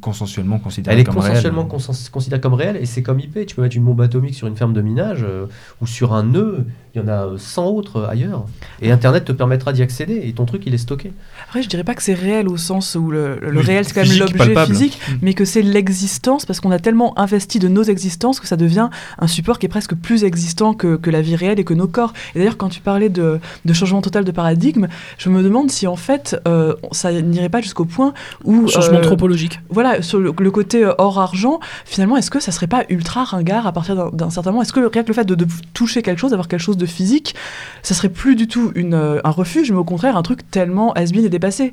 consensuellement 0.00 0.58
considérée 0.58 0.94
Elle 0.96 1.00
est 1.00 1.04
comme 1.04 1.14
consensuellement 1.16 1.62
réelle. 1.68 1.80
consens- 1.80 2.10
considérée 2.10 2.40
comme 2.40 2.54
réelle 2.54 2.76
et 2.76 2.86
c'est 2.86 3.02
comme 3.02 3.20
IP. 3.20 3.46
Tu 3.46 3.54
peux 3.56 3.62
mettre 3.62 3.76
une 3.76 3.84
bombe 3.84 4.00
atomique 4.00 4.34
sur 4.34 4.46
une 4.46 4.56
ferme 4.56 4.72
de 4.72 4.80
minage 4.80 5.20
euh, 5.22 5.46
ou 5.80 5.86
sur 5.86 6.12
un 6.14 6.22
nœud. 6.24 6.64
Il 6.94 7.00
y 7.00 7.04
en 7.04 7.08
a 7.08 7.26
euh, 7.26 7.38
100 7.38 7.66
autres 7.66 8.04
ailleurs. 8.08 8.44
Et 8.82 8.90
Internet 8.90 9.24
te 9.24 9.32
permettra 9.32 9.72
d'y 9.72 9.82
accéder 9.82 10.22
et 10.24 10.32
ton 10.32 10.46
truc 10.46 10.62
il 10.66 10.74
est 10.74 10.78
stocké. 10.78 11.12
Après, 11.44 11.62
je 11.62 11.68
dirais 11.68 11.84
pas 11.84 11.94
que 11.94 12.02
c'est 12.02 12.14
réel 12.14 12.48
au 12.48 12.56
sens 12.56 12.96
où 12.96 13.10
le, 13.10 13.38
le 13.40 13.60
Oui, 13.60 13.64
réel 13.64 13.84
c'est 13.84 13.94
quand 13.94 14.00
même 14.00 14.08
physique, 14.08 14.20
l'objet 14.22 14.38
palpable. 14.38 14.72
physique, 14.72 14.98
Mm. 15.08 15.12
mais 15.22 15.34
que 15.34 15.44
c'est 15.44 15.62
l'existence 15.62 16.44
parce 16.44 16.60
qu'on 16.60 16.70
a 16.70 16.78
tellement 16.78 17.18
investi 17.18 17.58
de 17.58 17.68
nos 17.68 17.82
existences 17.84 18.40
que 18.40 18.46
ça 18.48 18.56
devient 18.56 18.88
un 19.18 19.26
support 19.26 19.58
qui 19.58 19.66
est 19.66 19.68
presque 19.70 19.94
plus 19.94 20.24
existant 20.24 20.74
que, 20.74 20.96
que 20.96 21.10
la 21.10 21.22
vie 21.22 21.36
réelle 21.36 21.58
et 21.60 21.64
que 21.64 21.74
nos 21.74 21.86
corps. 21.88 22.12
Et 22.34 22.38
d'ailleurs, 22.38 22.56
quand 22.56 22.68
tu 22.68 22.80
parlais 22.80 23.08
de, 23.08 23.38
de 23.64 23.72
changement 23.72 24.02
total 24.02 24.24
de 24.24 24.32
paradigme, 24.32 24.86
je 25.18 25.28
me 25.28 25.42
demande 25.42 25.70
si 25.70 25.86
en 25.86 25.96
fait 25.96 26.36
euh, 26.48 26.74
ça 26.92 27.12
n'irait 27.12 27.48
pas 27.48 27.60
jusqu'au 27.60 27.84
point 27.84 28.12
où 28.44 28.66
Changement 28.68 28.96
euh, 28.96 29.00
anthropologique. 29.00 29.60
Voilà, 29.70 30.02
sur 30.02 30.18
le, 30.18 30.32
côté 30.50 30.84
euh, 30.84 30.92
or-argent, 30.98 31.60
finalement, 31.84 32.16
est-ce 32.16 32.30
que 32.30 32.40
ça 32.40 32.52
serait 32.52 32.66
pas 32.66 32.84
ultra 32.88 33.24
ringard 33.24 33.66
à 33.66 33.72
partir 33.72 34.10
d'un- 34.12 34.30
certain 34.30 34.50
moment? 34.50 34.62
Est-ce 34.62 34.72
que 34.72 34.80
rien 34.80 35.02
que 35.02 35.08
le 35.08 35.14
fait 35.14 35.24
de, 35.24 35.46
toucher 35.74 36.02
quelque 36.02 36.18
chose, 36.18 36.30
d'avoir 36.30 36.48
quelque 36.48 36.60
chose 36.60 36.76
de 36.76 36.86
physique, 36.86 37.34
ça 37.82 37.94
serait 37.94 38.08
plus 38.08 38.36
du 38.36 38.48
tout 38.48 38.72
une, 38.74 38.94
euh, 38.94 39.20
un 39.24 39.30
refuge, 39.30 39.70
mais 39.70 39.78
au 39.78 39.84
contraire 39.84 40.16
un 40.16 40.22
truc 40.22 40.50
tellement 40.50 40.92
has-been 40.94 41.24
et 41.24 41.28
dépassé? 41.28 41.72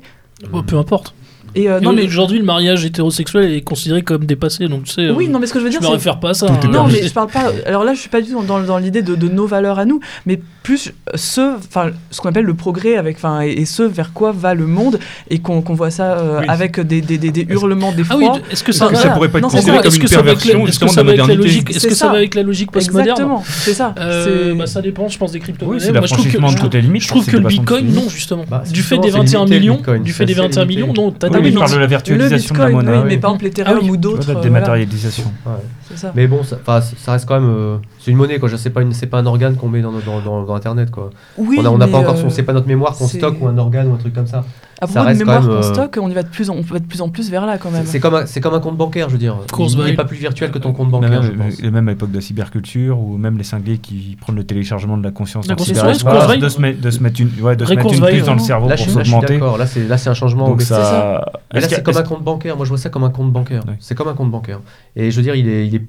Bon, 0.50 0.62
peu 0.62 0.76
importe. 0.76 1.14
Et 1.56 1.68
euh, 1.68 1.80
non, 1.80 1.92
mais 1.92 2.04
Aujourd'hui, 2.06 2.38
le 2.38 2.44
mariage 2.44 2.84
hétérosexuel 2.84 3.50
est 3.52 3.62
considéré 3.62 4.02
comme 4.02 4.24
dépassé. 4.26 4.68
Donc, 4.68 4.84
tu 4.84 4.92
sais, 4.92 5.10
oui, 5.10 5.26
euh, 5.26 5.30
non, 5.30 5.38
mais 5.40 5.46
ce 5.46 5.52
que 5.54 5.58
je 5.58 5.64
veux 5.64 5.70
je 5.70 5.78
dire, 5.78 5.80
me 5.80 5.86
c'est 5.86 5.92
réfère 5.94 6.20
pas 6.20 6.30
à 6.30 6.34
ça. 6.34 6.46
Hein. 6.48 6.68
non, 6.70 6.86
mais 6.86 7.02
je 7.02 7.12
parle 7.12 7.28
pas. 7.30 7.50
Alors 7.66 7.82
là, 7.82 7.94
je 7.94 8.00
suis 8.00 8.08
pas 8.10 8.20
du 8.20 8.30
tout 8.30 8.42
dans, 8.42 8.60
dans 8.60 8.78
l'idée 8.78 9.02
de, 9.02 9.14
de 9.16 9.28
nos 9.28 9.46
valeurs 9.46 9.78
à 9.78 9.84
nous, 9.86 10.00
mais 10.26 10.38
plus 10.62 10.92
ce, 11.14 11.56
enfin, 11.56 11.90
ce 12.10 12.20
qu'on 12.20 12.28
appelle 12.28 12.44
le 12.44 12.54
progrès 12.54 12.96
avec, 12.96 13.16
enfin, 13.16 13.40
et, 13.42 13.50
et 13.52 13.64
ce 13.64 13.82
vers 13.82 14.12
quoi 14.12 14.32
va 14.32 14.54
le 14.54 14.66
monde, 14.66 14.98
et 15.30 15.38
qu'on 15.38 15.62
qu'on 15.62 15.74
voit 15.74 15.90
ça 15.90 16.18
euh, 16.18 16.38
Oui. 16.40 16.46
avec 16.48 16.78
des, 16.80 17.00
des, 17.00 17.18
des, 17.18 17.30
des 17.30 17.46
hurlements 17.48 17.90
Ah 17.92 17.96
d'effroi. 17.96 18.18
oui, 18.34 18.40
est-ce 18.50 18.62
que 18.64 18.72
ça, 18.72 18.92
ça 18.94 19.10
pourrait 19.10 19.28
pas 19.28 19.38
être 19.38 19.44
considéré 19.48 19.78
comme 19.82 19.94
une 19.94 20.08
perversion, 20.08 20.66
justement, 20.66 20.90
de 20.90 20.94
ça 20.94 21.02
la 21.02 21.06
va 21.06 21.10
avec 21.12 21.18
la 21.18 21.26
modernité 21.26 21.36
logique 21.36 21.70
Est-ce 21.76 21.86
que 21.86 21.94
ça 21.94 22.08
va 22.08 22.16
avec 22.18 22.34
la 22.34 22.42
logique 22.42 22.70
postmoderne 22.72 23.08
Exactement, 23.10 23.44
c'est 23.46 23.74
ça. 23.74 23.94
Bah, 23.96 24.66
ça 24.66 24.82
dépend, 24.82 25.08
je 25.08 25.18
pense, 25.18 25.32
des 25.32 25.38
Oui, 25.38 25.42
crypto-monnaies. 25.44 25.80
je 25.80 25.86
trouve 25.90 25.94
que, 25.96 26.00
l'affranchissement 26.02 26.48
de 26.48 26.52
je 26.56 26.58
toutes 26.62 26.74
les 26.74 26.80
limites. 26.82 27.02
je 27.02 27.08
trouve 27.08 27.24
c'est 27.24 27.30
que 27.30 27.36
le 27.36 27.42
des 27.44 27.48
Bitcoin, 27.48 27.92
non, 27.92 28.08
justement. 28.08 28.44
Bah, 28.50 28.62
du 28.70 28.82
fait 28.82 28.98
des 28.98 29.10
c'est 29.10 29.16
21 29.18 29.44
limité, 29.46 29.54
le 29.54 29.60
millions, 29.60 30.02
du 30.02 30.12
fait 30.12 30.26
des 30.26 30.32
assez 30.32 30.42
21 30.42 30.62
limité. 30.64 30.80
millions, 30.82 30.92
non, 30.92 31.10
t'as 31.12 31.28
Oui, 31.46 31.50
limites. 31.50 31.58
parle 31.64 31.72
de 31.74 31.78
la 31.78 31.86
virtualisation 31.86 32.54
de 32.54 32.60
la 32.60 32.68
monnaie. 32.70 32.90
oui, 32.98 33.04
mais 33.06 33.16
par 33.18 33.30
exemple 33.30 33.44
l'Ethereum 33.44 33.76
Ah 33.78 33.80
oui, 33.82 33.90
ou 33.90 33.96
d'autres. 33.96 34.32
la 34.32 34.40
dématérialisation. 34.40 35.24
Ouais. 35.46 35.52
c'est 35.88 35.98
ça. 35.98 36.12
Mais 36.14 36.26
bon, 36.26 36.42
ça, 36.42 36.58
ça 36.80 37.12
reste 37.12 37.26
quand 37.26 37.40
même. 37.40 37.48
euh, 37.50 37.76
c'est 37.98 38.10
une 38.10 38.16
monnaie 38.16 38.38
quoi. 38.38 38.48
Je 38.48 38.56
sais 38.56 38.70
pas, 38.70 38.82
une- 38.82 38.92
c'est 38.92 39.06
pas 39.06 39.18
un 39.18 39.26
organe 39.26 39.56
qu'on 39.56 39.68
met 39.68 39.80
dans, 39.82 39.92
dans, 39.92 40.20
dans, 40.20 40.42
dans 40.44 40.54
Internet 40.54 40.90
quoi. 40.90 41.10
Oui, 41.38 41.58
on 41.64 41.78
n'a 41.78 41.86
pas 41.88 41.98
encore 41.98 42.16
euh. 42.16 42.28
C'est 42.30 42.42
pas 42.42 42.52
notre 42.52 42.68
mémoire 42.68 42.96
qu'on 42.96 43.06
c'est- 43.06 43.18
stocke 43.18 43.40
ou 43.40 43.48
un 43.48 43.56
organe 43.58 43.88
ou 43.88 43.94
un 43.94 43.98
truc 43.98 44.14
comme 44.14 44.26
ça. 44.26 44.44
À 44.80 44.86
ça 44.86 45.00
propos 45.00 45.12
de 45.14 45.18
mémoire 45.18 45.40
même, 45.40 45.50
qu'on 45.50 45.56
euh, 45.56 45.62
stocke, 45.62 45.98
on 46.00 46.10
y 46.10 46.14
va 46.14 46.22
de 46.22 46.28
plus 46.28 46.50
en, 46.50 46.56
on 46.56 46.60
va 46.60 46.78
de 46.78 46.84
plus 46.84 47.00
en 47.00 47.08
plus 47.08 47.30
vers 47.30 47.46
là 47.46 47.56
quand 47.56 47.70
même. 47.70 47.86
C'est 47.86 47.98
comme 47.98 48.14
un, 48.14 48.26
c'est 48.26 48.40
comme 48.42 48.52
un 48.52 48.60
compte 48.60 48.76
bancaire, 48.76 49.08
je 49.08 49.14
veux 49.14 49.18
dire. 49.18 49.38
Course 49.50 49.72
il 49.72 49.84
n'est 49.84 49.94
pas 49.94 50.04
plus 50.04 50.18
virtuel 50.18 50.50
que 50.50 50.58
ton 50.58 50.72
compte 50.72 50.90
Même, 50.92 51.00
bancaire, 51.00 51.22
je 51.22 51.32
même, 51.32 51.50
pense. 51.50 51.60
et 51.60 51.70
même 51.70 51.88
à 51.88 51.92
l'époque 51.92 52.10
de 52.10 52.16
la 52.16 52.20
cyberculture, 52.20 52.98
ou 52.98 53.16
même 53.16 53.38
les 53.38 53.44
cinglés 53.44 53.78
qui 53.78 54.18
prennent 54.20 54.36
le 54.36 54.44
téléchargement 54.44 54.98
de 54.98 55.02
la 55.02 55.12
conscience 55.12 55.48
en 55.48 55.56
cyberespace, 55.56 56.38
de 56.38 56.48
se 56.48 56.60
mettre, 56.60 56.80
de 56.80 56.90
se 56.90 57.02
mettre 57.02 57.20
une, 57.20 57.30
ouais, 57.40 57.56
de 57.56 57.64
se 57.64 57.72
mettre 57.72 57.92
une 57.92 58.04
puce 58.04 58.24
dans 58.24 58.34
le 58.34 58.40
cerveau 58.40 58.68
Là, 58.68 58.76
pour 58.76 58.90
s'augmenter. 58.90 59.38
Là, 59.38 59.66
c'est 59.66 59.88
là, 59.88 59.96
c'est 59.96 60.10
un 60.10 60.14
changement. 60.14 60.48
Donc 60.48 60.58
mais 60.58 60.64
ça. 60.64 61.24
Mais 61.54 61.60
là, 61.60 61.68
c'est 61.68 61.82
comme 61.82 61.96
un 61.96 62.02
compte 62.02 62.22
bancaire. 62.22 62.56
Moi, 62.56 62.66
je 62.66 62.70
vois 62.70 62.78
ça 62.78 62.90
comme 62.90 63.04
un 63.04 63.10
compte 63.10 63.32
bancaire. 63.32 63.62
C'est 63.80 63.94
comme 63.94 64.08
un 64.08 64.14
compte 64.14 64.30
bancaire. 64.30 64.60
Et 64.94 65.10
je 65.10 65.16
veux 65.16 65.22
dire, 65.22 65.34
il 65.34 65.48
est, 65.48 65.82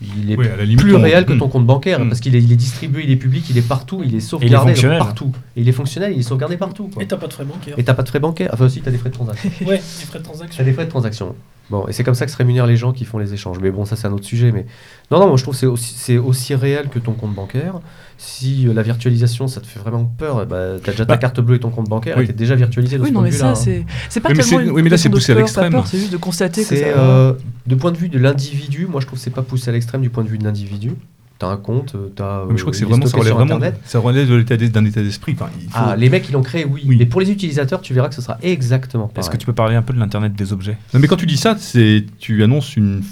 il 0.00 0.08
est, 0.08 0.10
il 0.24 0.30
est 0.32 0.36
Oui, 0.36 0.46
à 0.48 0.56
la 0.56 0.64
limite, 0.64 0.80
plus 0.80 0.94
on- 0.94 1.00
réel 1.00 1.24
que 1.24 1.32
Hmm. 1.32 1.38
ton 1.38 1.48
compte 1.48 1.66
bancaire 1.66 2.00
Hmm. 2.04 2.08
parce 2.08 2.20
qu'il 2.20 2.34
est, 2.36 2.42
il 2.42 2.52
est 2.52 2.56
distribué, 2.56 3.04
il 3.04 3.10
est 3.10 3.16
public, 3.16 3.44
il 3.50 3.56
est 3.58 3.66
partout, 3.66 4.02
il 4.04 4.14
est 4.14 4.20
sauvegardé 4.20 4.74
partout. 4.98 5.32
Et 5.56 5.62
il 5.62 5.68
est 5.68 5.72
fonctionnel, 5.72 6.12
il 6.14 6.18
est 6.20 6.22
sauvegardé 6.22 6.56
partout. 6.56 6.88
quoi. 6.92 7.02
Et 7.02 7.06
t'as 7.06 7.16
pas 7.16 7.26
de 7.28 7.32
frais 7.32 7.44
bancaires. 7.44 7.74
Et 7.78 7.84
t'as 7.84 7.94
pas 7.94 8.02
de 8.02 8.08
frais 8.08 8.20
bancaires. 8.20 8.50
Enfin, 8.52 8.66
aussi, 8.66 8.80
t'as 8.82 8.90
des 8.90 8.98
frais 8.98 9.10
de 9.10 9.14
transaction. 9.14 9.50
Ouais, 9.66 9.76
les 9.76 10.06
frais 10.06 10.18
de 10.18 10.24
transaction. 10.24 10.58
T'as 10.58 10.64
des 10.64 10.72
frais 10.72 10.84
de 10.84 10.90
transaction. 10.90 11.34
Bon, 11.68 11.86
et 11.88 11.92
c'est 11.92 12.04
comme 12.04 12.14
ça 12.14 12.26
que 12.26 12.30
se 12.32 12.36
rémunèrent 12.36 12.66
les 12.68 12.76
gens 12.76 12.92
qui 12.92 13.04
font 13.04 13.18
les 13.18 13.34
échanges. 13.34 13.58
Mais 13.60 13.70
bon, 13.72 13.84
ça, 13.84 13.96
c'est 13.96 14.06
un 14.06 14.12
autre 14.12 14.24
sujet. 14.24 14.52
Mais 14.52 14.66
non, 15.10 15.18
non, 15.18 15.26
moi, 15.26 15.36
je 15.36 15.42
trouve 15.42 15.54
que 15.54 15.58
c'est 15.60 15.66
aussi, 15.66 15.94
c'est 15.96 16.16
aussi 16.16 16.54
réel 16.54 16.88
que 16.88 16.98
ton 17.00 17.12
compte 17.12 17.34
bancaire. 17.34 17.80
Si 18.18 18.66
euh, 18.68 18.72
la 18.72 18.82
virtualisation, 18.82 19.48
ça 19.48 19.60
te 19.60 19.66
fait 19.66 19.80
vraiment 19.80 20.04
peur, 20.04 20.46
bah, 20.46 20.78
t'as 20.82 20.92
déjà 20.92 21.04
ta 21.04 21.14
Bah, 21.14 21.18
carte 21.18 21.40
bleue 21.40 21.56
et 21.56 21.58
ton 21.60 21.70
compte 21.70 21.88
bancaire, 21.88 22.16
oui. 22.18 22.24
et 22.24 22.26
t'es 22.28 22.32
déjà 22.32 22.54
virtualisé 22.54 22.96
de 22.98 23.02
Oui, 23.02 23.08
ce 23.08 23.12
non, 23.14 23.20
point 23.20 23.28
mais 23.30 23.36
ça, 23.36 23.50
hein. 23.50 23.54
c'est 23.56 23.84
c'est 24.08 24.20
pas 24.20 24.28
Oui, 24.30 24.36
mais 24.38 24.42
tellement 24.44 24.60
une 24.60 24.70
oui, 24.70 24.82
mais 24.82 24.90
là, 24.90 24.96
c'est 24.96 25.10
poussé 25.10 25.32
à 25.32 25.34
l'extrême. 25.34 25.82
C'est 25.86 25.98
juste 25.98 26.12
de 26.12 26.16
constater 26.16 26.62
que 26.62 26.68
C'est 26.68 26.80
ça. 26.92 26.98
euh, 26.98 27.32
de 27.66 27.74
point 27.74 27.90
de 27.92 27.96
vue 27.98 28.08
de 28.08 28.18
l'individu, 28.18 28.86
moi 28.86 29.00
je 29.00 29.06
trouve 29.06 29.18
que 29.18 29.24
c'est 29.24 29.30
pas 29.30 29.42
poussé 29.42 29.68
à 29.68 29.72
l'extrême 29.72 30.00
du 30.02 30.08
point 30.10 30.22
de 30.24 30.28
vue 30.28 30.38
de 30.38 30.44
l'individu. 30.44 30.92
T'as 31.38 31.48
un 31.48 31.58
compte, 31.58 31.94
euh, 31.94 32.08
t'as. 32.16 32.46
Mais 32.46 32.56
je 32.56 32.62
crois 32.62 32.70
que 32.72 32.76
euh, 32.76 32.78
c'est 32.78 32.84
est 32.84 32.88
vraiment, 32.88 33.04
ça 33.06 33.16
relève 33.18 33.26
sur 33.32 33.36
vraiment, 33.36 33.56
Internet. 33.56 33.80
ça 33.84 33.98
relève 33.98 34.70
d'un 34.70 34.84
état 34.86 35.02
d'esprit. 35.02 35.32
Enfin, 35.34 35.50
il 35.60 35.64
faut- 35.68 35.70
Ah, 35.74 35.94
les 35.94 36.08
mecs 36.08 36.22
qui 36.22 36.32
l'ont 36.32 36.40
créé, 36.42 36.64
oui. 36.64 36.82
Oui. 36.86 36.96
Mais 36.98 37.04
pour 37.04 37.20
les 37.20 37.30
utilisateurs, 37.30 37.82
tu 37.82 37.92
verras 37.92 38.08
que 38.08 38.14
ce 38.14 38.22
sera 38.22 38.38
exactement 38.42 39.06
pareil. 39.08 39.20
Est-ce 39.20 39.30
que 39.30 39.36
tu 39.36 39.44
peux 39.44 39.52
parler 39.52 39.76
un 39.76 39.82
peu 39.82 39.92
de 39.92 39.98
l'internet 39.98 40.32
des 40.34 40.54
objets? 40.54 40.78
Non, 40.94 41.00
mais 41.00 41.08
quand 41.08 41.16
tu 41.16 41.26
dis 41.26 41.36
ça, 41.36 41.54
c'est 41.58 42.06
tu 42.18 42.42
annonces 42.42 42.74
une, 42.76 43.02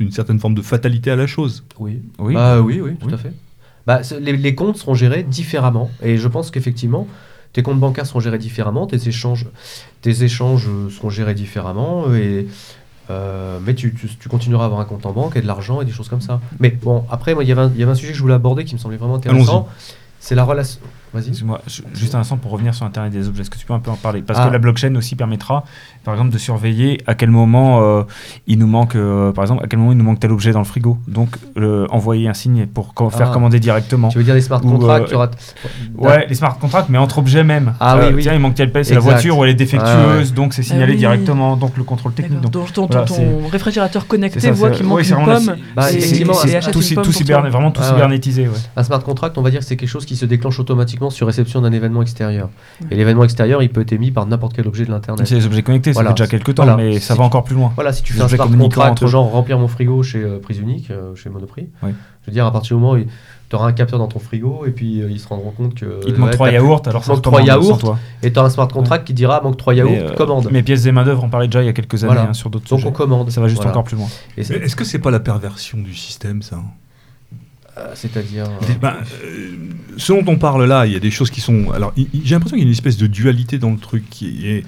une 0.00 0.10
certaine 0.10 0.38
forme 0.38 0.54
de 0.54 0.60
fatalité 0.60 1.10
à 1.10 1.16
la 1.16 1.26
chose. 1.26 1.64
Oui. 1.78 2.00
Oui. 2.18 2.34
Bah, 2.34 2.60
oui, 2.60 2.80
oui, 2.82 2.96
tout 3.00 3.06
Oui. 3.06 3.14
à 3.14 3.16
fait. 3.16 3.32
Bah, 3.86 4.00
les, 4.20 4.36
les 4.36 4.54
comptes 4.54 4.76
seront 4.76 4.94
gérés 4.94 5.22
différemment. 5.22 5.90
Et 6.02 6.18
je 6.18 6.28
pense 6.28 6.50
qu'effectivement, 6.50 7.08
tes 7.54 7.62
comptes 7.62 7.80
bancaires 7.80 8.04
seront 8.06 8.20
gérés 8.20 8.38
différemment, 8.38 8.86
tes 8.86 9.08
échanges, 9.08 9.46
tes 10.02 10.24
échanges 10.24 10.68
euh, 10.68 10.90
seront 10.90 11.10
gérés 11.10 11.34
différemment, 11.34 12.14
et, 12.14 12.46
euh, 13.12 13.58
mais 13.64 13.74
tu, 13.74 13.94
tu- 13.94 14.08
tu 14.08 14.28
continueras 14.28 14.64
à 14.64 14.66
avoir 14.66 14.80
un 14.80 14.84
compte 14.84 15.04
en 15.06 15.12
banque 15.12 15.36
et 15.36 15.42
de 15.42 15.46
l'argent 15.46 15.80
et 15.80 15.84
des 15.84 15.92
choses 15.92 16.08
comme 16.08 16.20
ça. 16.20 16.40
Mais 16.60 16.70
bon, 16.70 17.04
après, 17.10 17.34
moi, 17.34 17.44
il 17.44 17.48
y 17.48 17.52
avait 17.52 17.60
un- 17.62 17.70
il 17.74 17.78
y 17.80 17.82
avait 17.82 17.92
un 17.92 17.94
sujet 17.94 18.12
que 18.12 18.16
je 18.16 18.22
voulais 18.22 18.34
aborder 18.34 18.64
qui 18.64 18.74
me 18.74 18.78
semblait 18.80 18.96
vraiment 18.96 19.14
intéressant. 19.16 19.68
C'est 20.20 20.34
la 20.34 20.44
relation. 20.44 20.80
Vas-y. 21.14 21.28
Excuse-moi, 21.28 21.60
ju- 21.66 21.82
juste 21.94 22.14
un 22.14 22.20
instant 22.20 22.38
pour 22.38 22.50
revenir 22.52 22.74
sur 22.74 22.86
Internet 22.86 23.12
des 23.12 23.28
objets. 23.28 23.42
Est-ce 23.42 23.50
que 23.50 23.58
tu 23.58 23.66
peux 23.66 23.74
un 23.74 23.80
peu 23.80 23.90
en 23.90 23.96
parler? 23.96 24.22
Parce 24.22 24.38
Ah. 24.40 24.46
que 24.46 24.52
la 24.52 24.58
blockchain 24.58 24.94
aussi 24.94 25.14
permettra, 25.14 25.64
par 26.04 26.14
exemple, 26.14 26.30
de 26.32 26.38
surveiller 26.38 27.02
à 27.06 27.14
quel 27.14 27.30
moment 27.30 27.82
euh, 27.82 28.02
il 28.46 28.58
nous 28.58 28.66
manque, 28.66 28.96
euh, 28.96 29.30
par 29.32 29.44
exemple, 29.44 29.62
à 29.62 29.66
quel 29.68 29.78
moment 29.78 29.92
il 29.92 29.98
nous 29.98 30.04
manque 30.04 30.20
tel 30.20 30.32
objet 30.32 30.52
dans 30.52 30.58
le 30.60 30.64
frigo. 30.64 30.96
Donc, 31.08 31.36
euh, 31.58 31.86
envoyer 31.90 32.28
un 32.28 32.34
signe 32.34 32.66
pour 32.66 32.94
co- 32.94 33.10
faire 33.10 33.28
Ah. 33.30 33.34
commander 33.34 33.60
directement. 33.60 34.08
Tu 34.08 34.18
veux 34.18 34.24
dire 34.24 34.34
les 34.34 34.40
smart 34.40 34.64
Ou, 34.64 34.70
contracts 34.70 35.04
euh, 35.04 35.08
tu 35.08 35.14
auras- 35.16 35.30
Ouais, 35.98 36.26
les 36.28 36.34
smart 36.34 36.58
contracts, 36.58 36.88
mais 36.88 36.98
entre 36.98 37.18
objets 37.18 37.44
même. 37.44 37.74
Ah 37.78 37.98
oui, 37.98 38.06
oui. 38.14 38.22
Tiens, 38.22 38.32
il 38.34 38.40
manque 38.40 38.54
telle 38.54 38.72
pièce, 38.72 38.88
c'est 38.88 38.94
la 38.94 39.00
voiture 39.00 39.36
ou 39.38 39.44
elle 39.44 39.50
est 39.50 39.54
défectueuse, 39.54 40.30
Ah 40.32 40.34
donc 40.34 40.54
c'est 40.54 40.62
signalé 40.62 40.92
oui. 40.92 40.98
directement. 40.98 41.56
Donc 41.56 41.76
le 41.76 41.84
contrôle 41.84 42.12
technique. 42.14 42.40
Donc, 42.40 42.52
Donc, 42.52 42.72
ton, 42.72 42.86
voilà, 42.86 43.04
réfrigérateur 43.50 44.06
connecté 44.06 44.40
c'est 44.40 44.46
ça, 44.48 44.52
voit 44.54 44.70
qu'il 44.70 44.86
manque 44.86 45.02
une 45.06 45.14
pomme. 45.24 45.56
C'est 45.78 46.70
tout, 46.70 46.80
vraiment 47.50 47.70
tout 47.70 47.80
Ah 47.84 47.88
cybernétisé. 47.90 48.48
Un 48.76 48.82
smart 48.82 49.02
contract, 49.02 49.36
on 49.38 49.42
va 49.42 49.50
dire 49.50 49.60
que 49.60 49.66
c'est 49.66 49.76
quelque 49.76 49.88
chose 49.88 50.06
qui 50.06 50.16
se 50.16 50.24
déclenche 50.24 50.58
automatiquement 50.58 51.01
sur 51.10 51.26
réception 51.26 51.60
d'un 51.60 51.72
événement 51.72 52.02
extérieur. 52.02 52.48
Ouais. 52.80 52.88
Et 52.90 52.96
l'événement 52.96 53.24
extérieur, 53.24 53.62
il 53.62 53.70
peut 53.70 53.80
être 53.82 53.92
émis 53.92 54.10
par 54.10 54.26
n'importe 54.26 54.54
quel 54.54 54.66
objet 54.68 54.84
de 54.84 54.90
l'internet. 54.90 55.26
C'est 55.26 55.34
les 55.34 55.46
objets 55.46 55.62
connectés, 55.62 55.92
Voilà. 55.92 56.10
ça 56.10 56.16
fait 56.16 56.22
déjà 56.22 56.30
quelques 56.30 56.54
temps, 56.54 56.64
Voilà. 56.64 56.76
mais 56.76 56.94
ça 56.94 57.00
Si 57.00 57.08
va 57.10 57.16
tu- 57.16 57.20
encore 57.22 57.44
plus 57.44 57.54
loin. 57.56 57.72
Voilà, 57.74 57.92
si 57.92 58.02
tu 58.02 58.12
Les 58.12 58.18
fais 58.18 58.24
un 58.24 58.28
smart 58.28 58.48
contract, 58.50 58.90
entre 58.92 59.06
genre 59.06 59.30
remplir 59.30 59.58
mon 59.58 59.68
frigo 59.68 60.02
chez 60.02 60.22
euh, 60.22 60.38
Prise 60.40 60.58
Unique, 60.58 60.90
euh, 60.90 61.14
chez 61.14 61.30
Monoprix, 61.30 61.68
Oui. 61.82 61.90
je 62.22 62.26
veux 62.26 62.32
dire, 62.32 62.46
à 62.46 62.52
partir 62.52 62.76
du 62.76 62.82
moment 62.82 62.94
où 62.98 63.04
tu 63.48 63.56
auras 63.56 63.66
un 63.68 63.72
capteur 63.72 63.98
dans 63.98 64.08
ton 64.08 64.18
frigo 64.18 64.64
et 64.66 64.70
puis 64.70 65.02
euh, 65.02 65.10
ils 65.10 65.20
se 65.20 65.28
rendront 65.28 65.50
compte 65.50 65.74
que. 65.74 66.00
Il 66.06 66.14
te 66.14 66.18
manque 66.18 66.28
ouais, 66.30 66.34
trois 66.34 66.48
t'as 66.48 66.54
yaourts, 66.54 66.82
alors 66.86 67.04
ça 67.04 67.10
manque 67.12 67.18
se 67.18 67.22
trois 67.22 67.40
commande 67.42 67.48
sans 67.62 67.62
yaourts, 67.68 67.78
toi. 67.78 67.98
plus- 68.20 68.28
Et 68.28 68.32
tu 68.32 68.38
as 68.38 68.42
un 68.42 68.48
smart 68.50 68.68
contract 68.68 69.06
qui 69.06 69.12
dira 69.14 69.40
manque 69.42 69.56
3 69.58 69.74
yaourts, 69.74 69.90
Mais, 69.92 70.02
euh, 70.02 70.14
commande. 70.14 70.48
Mes 70.50 70.62
pièces 70.62 70.86
et 70.86 70.92
main 70.92 71.04
d'œuvre, 71.04 71.22
on 71.24 71.28
parlait 71.28 71.48
déjà 71.48 71.62
il 71.62 71.66
y 71.66 71.68
a 71.68 71.72
quelques 71.74 72.02
années 72.04 72.14
hein, 72.18 72.32
sur 72.32 72.48
d'autres 72.48 72.68
Donc 72.74 72.80
on 72.86 72.92
commande. 72.92 73.30
Ça 73.30 73.40
va 73.42 73.48
juste 73.48 73.64
encore 73.66 73.84
plus 73.84 73.96
loin. 73.96 74.06
Mais 74.38 74.42
Est-ce 74.44 74.74
que 74.76 74.84
c'est 74.84 74.98
pas 75.00 75.10
la 75.10 75.20
perversion 75.20 75.78
du 75.78 75.94
système, 75.94 76.40
ça? 76.42 76.60
C'est-à-dire. 77.94 78.44
euh, 78.44 78.74
Ben, 78.80 78.96
euh, 79.24 79.56
ce 79.96 80.12
dont 80.12 80.24
on 80.26 80.36
parle 80.38 80.64
là, 80.66 80.86
il 80.86 80.92
y 80.92 80.96
a 80.96 81.00
des 81.00 81.10
choses 81.10 81.30
qui 81.30 81.40
sont. 81.40 81.70
Alors, 81.70 81.92
j'ai 81.96 82.34
l'impression 82.34 82.56
qu'il 82.56 82.64
y 82.64 82.66
a 82.66 82.66
une 82.66 82.72
espèce 82.72 82.96
de 82.98 83.06
dualité 83.06 83.58
dans 83.58 83.70
le 83.70 83.78
truc 83.78 84.04
qui 84.10 84.46
est. 84.48 84.64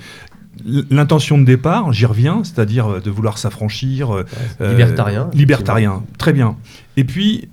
L'intention 0.91 1.37
de 1.39 1.45
départ, 1.45 1.93
j'y 1.93 2.07
reviens, 2.07 2.43
c'est-à-dire 2.45 3.03
de 3.03 3.11
vouloir 3.11 3.39
s'affranchir. 3.39 4.15
euh, 4.15 4.25
Libertarien. 4.61 5.29
Libertarien, 5.35 6.05
très 6.17 6.33
bien. 6.33 6.57
Et 6.97 7.03
puis, 7.05 7.49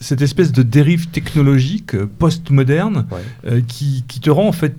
cette 0.00 0.20
espèce 0.22 0.52
de 0.52 0.62
dérive 0.62 1.08
technologique 1.08 1.96
post-moderne 2.18 3.06
Ouais. 3.10 3.18
euh, 3.50 3.60
qui, 3.66 4.04
qui 4.06 4.20
te 4.20 4.30
rend 4.30 4.46
en 4.48 4.52
fait. 4.52 4.76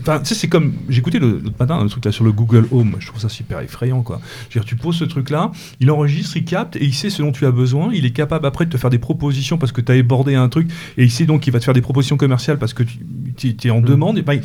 Enfin, 0.00 0.18
tu 0.20 0.26
sais, 0.26 0.34
c'est 0.34 0.48
comme. 0.48 0.72
J'écoutais 0.88 1.18
le- 1.18 1.38
l'autre 1.42 1.56
matin 1.58 1.78
un 1.78 1.86
truc 1.86 2.04
là 2.04 2.12
sur 2.12 2.24
le 2.24 2.32
Google 2.32 2.66
Home. 2.70 2.96
Je 2.98 3.06
trouve 3.08 3.20
ça 3.20 3.28
super 3.28 3.60
effrayant, 3.60 4.02
quoi. 4.02 4.20
Je 4.50 4.54
veux 4.58 4.60
dire, 4.60 4.68
tu 4.68 4.76
poses 4.76 4.96
ce 4.96 5.04
truc-là, 5.04 5.50
il 5.80 5.90
enregistre, 5.90 6.36
il 6.36 6.44
capte 6.44 6.76
et 6.76 6.84
il 6.84 6.94
sait 6.94 7.10
ce 7.10 7.22
dont 7.22 7.32
tu 7.32 7.46
as 7.46 7.50
besoin. 7.50 7.90
Il 7.92 8.04
est 8.06 8.10
capable 8.12 8.46
après 8.46 8.64
de 8.66 8.70
te 8.70 8.76
faire 8.76 8.90
des 8.90 8.98
propositions 8.98 9.58
parce 9.58 9.72
que 9.72 9.80
tu 9.80 9.92
as 9.92 9.96
ébordé 9.96 10.34
un 10.34 10.48
truc 10.48 10.68
et 10.96 11.04
il 11.04 11.10
sait 11.10 11.26
donc 11.26 11.42
qu'il 11.42 11.52
va 11.52 11.58
te 11.60 11.64
faire 11.64 11.74
des 11.74 11.80
propositions 11.82 12.16
commerciales 12.16 12.58
parce 12.58 12.72
que 12.74 12.82
tu 13.36 13.56
es 13.64 13.70
en 13.70 13.80
Mm. 13.80 13.84
demande. 13.84 14.18
Et 14.18 14.22
ben, 14.22 14.40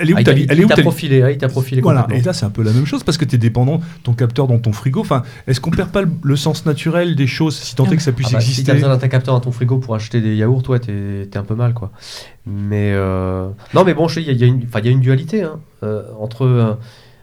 elle 0.00 0.10
est 0.10 0.12
où 0.12 0.16
Ah, 0.18 0.24
ta 0.24 0.32
il 0.32 0.46
elle 0.50 0.60
est 0.60 0.64
où 0.64 0.68
t'a 0.68 0.76
profilé, 0.82 1.22
ah, 1.22 1.30
il 1.30 1.38
t'a 1.38 1.48
profilé 1.48 1.80
voilà, 1.80 2.06
et 2.12 2.20
là 2.20 2.32
c'est 2.32 2.44
un 2.46 2.50
peu 2.50 2.62
la 2.62 2.72
même 2.72 2.86
chose 2.86 3.02
parce 3.04 3.18
que 3.18 3.24
tu 3.24 3.34
es 3.34 3.38
dépendant, 3.38 3.80
ton 4.02 4.12
capteur 4.12 4.46
dans 4.46 4.58
ton 4.58 4.72
frigo. 4.72 5.00
Enfin, 5.00 5.22
est-ce 5.46 5.60
qu'on 5.60 5.70
perd 5.70 5.90
pas 5.90 6.02
le, 6.02 6.10
le 6.22 6.36
sens 6.36 6.66
naturel 6.66 7.16
des 7.16 7.26
choses 7.26 7.56
si 7.56 7.74
tant 7.74 7.86
est 7.86 7.96
que 7.96 8.02
ça 8.02 8.12
puisse 8.12 8.28
Ah 8.30 8.34
bah, 8.34 8.40
Si 8.40 8.50
exister? 8.50 8.66
t'as 8.72 8.74
besoin 8.74 8.96
d'un 8.96 9.08
capteur 9.08 9.34
dans 9.34 9.40
ton 9.40 9.52
frigo 9.52 9.78
pour 9.78 9.94
acheter 9.94 10.20
des 10.20 10.36
yaourts, 10.36 10.62
toi, 10.62 10.78
t'es 10.78 11.28
t'es 11.30 11.38
un 11.38 11.44
peu 11.44 11.54
mal, 11.54 11.74
quoi. 11.74 11.90
Mais 12.46 12.92
euh, 12.94 13.48
non, 13.74 13.84
mais 13.84 13.94
bon, 13.94 14.06
il 14.08 14.22
y, 14.22 14.32
y 14.32 14.38
y 14.38 14.44
a 14.44 14.90
une 14.90 15.00
dualité 15.00 15.42
hein, 15.42 15.60
euh, 15.82 16.02
entre 16.18 16.78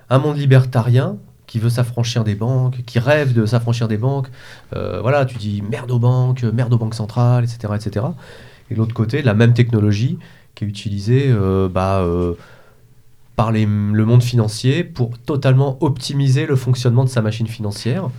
un 0.10 0.20
monde 0.20 0.38
libertarien 0.38 1.18
qui 1.48 1.60
veut 1.60 1.70
s'affranchir 1.70 2.24
des 2.26 2.36
banques, 2.36 2.84
qui 2.86 3.00
rêve 3.00 3.34
de 3.34 3.46
s'affranchir 3.46 3.88
des 3.88 3.98
banques. 3.98 4.28
euh, 4.76 5.00
voilà, 5.02 5.26
tu 5.26 5.38
dis 5.38 5.64
merde 5.70 5.92
aux 5.92 6.00
banques, 6.00 6.44
merde 6.44 6.74
aux 6.74 6.78
banques 6.78 6.96
centrales, 6.96 7.46
etc., 7.46 7.74
etc. 7.76 8.06
Et 8.70 8.74
de 8.74 8.80
l'autre 8.80 8.94
côté, 8.94 9.22
la 9.22 9.34
même 9.34 9.54
technologie 9.54 10.18
qui 10.58 10.66
est 10.66 10.68
utilisée, 10.68 11.26
euh, 11.28 11.70
bah. 11.70 12.00
euh, 12.02 12.34
par 13.36 13.52
le 13.52 13.68
monde 13.68 14.24
financier 14.24 14.84
pour 14.84 15.16
totalement 15.20 15.78
optimiser 15.82 16.48
le 16.48 16.56
fonctionnement 16.56 17.04
de 17.04 17.10
sa 17.10 17.22
machine 17.22 17.46
financière 17.46 18.10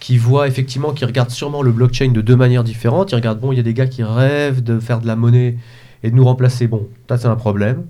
qui 0.00 0.18
voit 0.18 0.48
effectivement, 0.48 0.92
qui 0.92 1.04
regarde 1.04 1.30
sûrement 1.30 1.62
le 1.62 1.70
blockchain 1.70 2.08
de 2.08 2.20
deux 2.20 2.34
manières 2.34 2.64
différentes. 2.64 3.12
Il 3.12 3.14
regarde, 3.14 3.38
bon, 3.38 3.52
il 3.52 3.56
y 3.56 3.60
a 3.60 3.62
des 3.62 3.74
gars 3.74 3.86
qui 3.86 4.02
rêvent 4.02 4.60
de 4.64 4.80
faire 4.80 5.00
de 5.00 5.06
la 5.06 5.14
monnaie 5.14 5.56
et 6.02 6.10
de 6.10 6.16
nous 6.16 6.24
remplacer. 6.24 6.66
Bon, 6.66 6.88
ça 7.08 7.16
c'est 7.16 7.28
un 7.28 7.36
problème. 7.36 7.84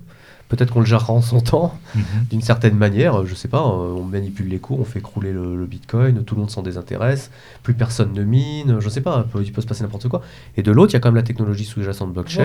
Peut-être 0.51 0.71
qu'on 0.73 0.81
le 0.81 0.85
gérera 0.85 1.13
en 1.13 1.21
son 1.21 1.39
temps, 1.39 1.79
Mhm. 1.95 2.03
d'une 2.29 2.41
certaine 2.41 2.75
manière. 2.75 3.25
Je 3.25 3.33
sais 3.35 3.47
pas, 3.47 3.59
euh, 3.59 3.95
on 3.97 4.03
manipule 4.03 4.49
les 4.49 4.59
cours, 4.59 4.81
on 4.81 4.83
fait 4.83 4.99
crouler 4.99 5.31
le, 5.31 5.55
le 5.55 5.65
bitcoin, 5.65 6.25
tout 6.25 6.35
le 6.35 6.41
monde 6.41 6.51
s'en 6.51 6.61
désintéresse, 6.61 7.31
plus 7.63 7.73
personne 7.73 8.11
ne 8.13 8.23
mine, 8.23 8.77
je 8.81 8.89
sais 8.89 8.99
pas, 8.99 9.23
peut- 9.23 9.41
il 9.43 9.53
peut 9.53 9.61
se 9.61 9.65
passer 9.67 9.81
n'importe 9.83 10.09
quoi. 10.09 10.21
Et 10.57 10.61
de 10.61 10.71
l'autre, 10.73 10.91
il 10.91 10.95
y 10.95 10.97
a 10.97 10.99
quand 10.99 11.07
même 11.07 11.15
la 11.15 11.23
technologie 11.23 11.63
sous-jacente 11.63 12.11
blockchain. 12.11 12.43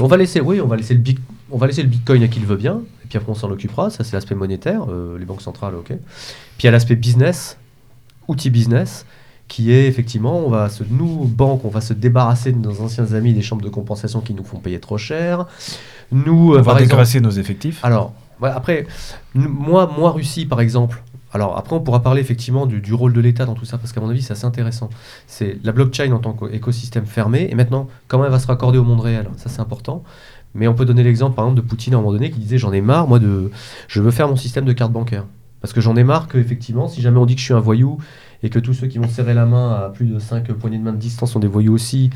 On 0.00 0.06
va 0.06 0.16
laisser, 0.16 0.40
oui, 0.40 0.60
on 0.62 0.66
va 0.66 0.76
laisser 0.76 0.94
le, 0.94 1.00
bic- 1.00 1.20
on 1.50 1.58
va 1.58 1.66
laisser 1.66 1.82
le 1.82 1.88
Bitcoin 1.88 2.22
à 2.22 2.28
qui 2.28 2.40
le 2.40 2.46
veut 2.46 2.56
bien, 2.56 2.80
et 3.04 3.08
puis 3.08 3.18
après 3.18 3.30
on 3.30 3.34
s'en 3.34 3.50
occupera. 3.50 3.90
Ça, 3.90 4.04
c'est 4.04 4.14
l'aspect 4.14 4.34
monétaire, 4.34 4.86
euh, 4.88 5.18
les 5.18 5.26
banques 5.26 5.42
centrales, 5.42 5.74
ok. 5.74 5.88
Puis 5.88 5.98
il 6.62 6.64
y 6.64 6.68
a 6.68 6.72
l'aspect 6.72 6.96
business, 6.96 7.58
outil 8.26 8.48
business, 8.48 9.04
qui 9.48 9.72
est 9.72 9.86
effectivement, 9.86 10.38
on 10.38 10.48
va 10.48 10.68
se, 10.68 10.84
nous, 10.88 11.24
banques, 11.24 11.64
on 11.64 11.68
va 11.68 11.80
se 11.80 11.92
débarrasser 11.92 12.52
de 12.52 12.58
nos 12.58 12.80
anciens 12.80 13.12
amis 13.12 13.34
des 13.34 13.42
chambres 13.42 13.62
de 13.62 13.68
compensation 13.68 14.20
qui 14.20 14.34
nous 14.34 14.44
font 14.44 14.58
payer 14.58 14.80
trop 14.80 14.98
cher. 14.98 15.46
Nous, 16.12 16.54
euh, 16.54 16.58
On 16.58 16.62
va 16.62 16.74
dégraisser 16.74 17.20
nos 17.20 17.30
effectifs. 17.30 17.84
alors, 17.84 18.12
voilà, 18.40 18.56
après, 18.56 18.86
moi, 19.34 19.90
moi, 19.96 20.10
Russie, 20.10 20.44
par 20.44 20.60
exemple, 20.60 21.02
alors 21.32 21.56
après, 21.56 21.74
on 21.76 21.80
pourra 21.80 22.02
parler 22.02 22.20
effectivement 22.20 22.66
du, 22.66 22.80
du 22.80 22.94
rôle 22.94 23.12
de 23.12 23.20
l'État 23.20 23.44
dans 23.44 23.54
tout 23.54 23.64
ça, 23.64 23.78
parce 23.78 23.92
qu'à 23.92 24.00
mon 24.00 24.08
avis, 24.08 24.22
c'est 24.22 24.32
assez 24.32 24.44
intéressant. 24.44 24.88
C'est 25.26 25.58
la 25.64 25.72
blockchain 25.72 26.12
en 26.12 26.18
tant 26.18 26.32
qu'écosystème 26.32 27.06
fermé, 27.06 27.48
et 27.50 27.54
maintenant, 27.54 27.88
comment 28.08 28.24
elle 28.24 28.30
va 28.30 28.38
se 28.38 28.46
raccorder 28.46 28.78
au 28.78 28.84
monde 28.84 29.00
réel? 29.00 29.28
Ça, 29.36 29.48
c'est 29.48 29.60
important. 29.60 30.02
Mais 30.54 30.68
on 30.68 30.74
peut 30.74 30.84
donner 30.84 31.02
l'exemple, 31.02 31.34
par 31.34 31.44
exemple, 31.46 31.60
de 31.60 31.66
Poutine 31.66 31.94
à 31.94 31.96
un 31.96 32.00
moment 32.00 32.12
donné, 32.12 32.30
qui 32.30 32.38
disait 32.38 32.58
J'en 32.58 32.72
ai 32.72 32.80
marre, 32.80 33.08
moi, 33.08 33.18
de. 33.18 33.50
Je 33.88 34.00
veux 34.00 34.12
faire 34.12 34.28
mon 34.28 34.36
système 34.36 34.64
de 34.64 34.72
carte 34.72 34.92
bancaire. 34.92 35.24
Parce 35.60 35.72
que 35.72 35.80
j'en 35.80 35.96
ai 35.96 36.04
marre 36.04 36.28
que, 36.28 36.38
effectivement, 36.38 36.88
si 36.88 37.00
jamais 37.00 37.18
on 37.18 37.26
dit 37.26 37.34
que 37.34 37.40
je 37.40 37.46
suis 37.46 37.54
un 37.54 37.60
voyou, 37.60 37.98
et 38.44 38.50
que 38.50 38.60
tous 38.60 38.74
ceux 38.74 38.86
qui 38.86 38.98
vont 38.98 39.08
serrer 39.08 39.34
la 39.34 39.46
main 39.46 39.72
à 39.72 39.88
plus 39.88 40.06
de 40.06 40.18
5 40.20 40.46
poignées 40.52 40.78
de 40.78 40.84
main 40.84 40.92
de 40.92 40.98
distance 40.98 41.32
sont 41.32 41.40
des 41.40 41.48
voyous 41.48 41.72
aussi, 41.74 42.10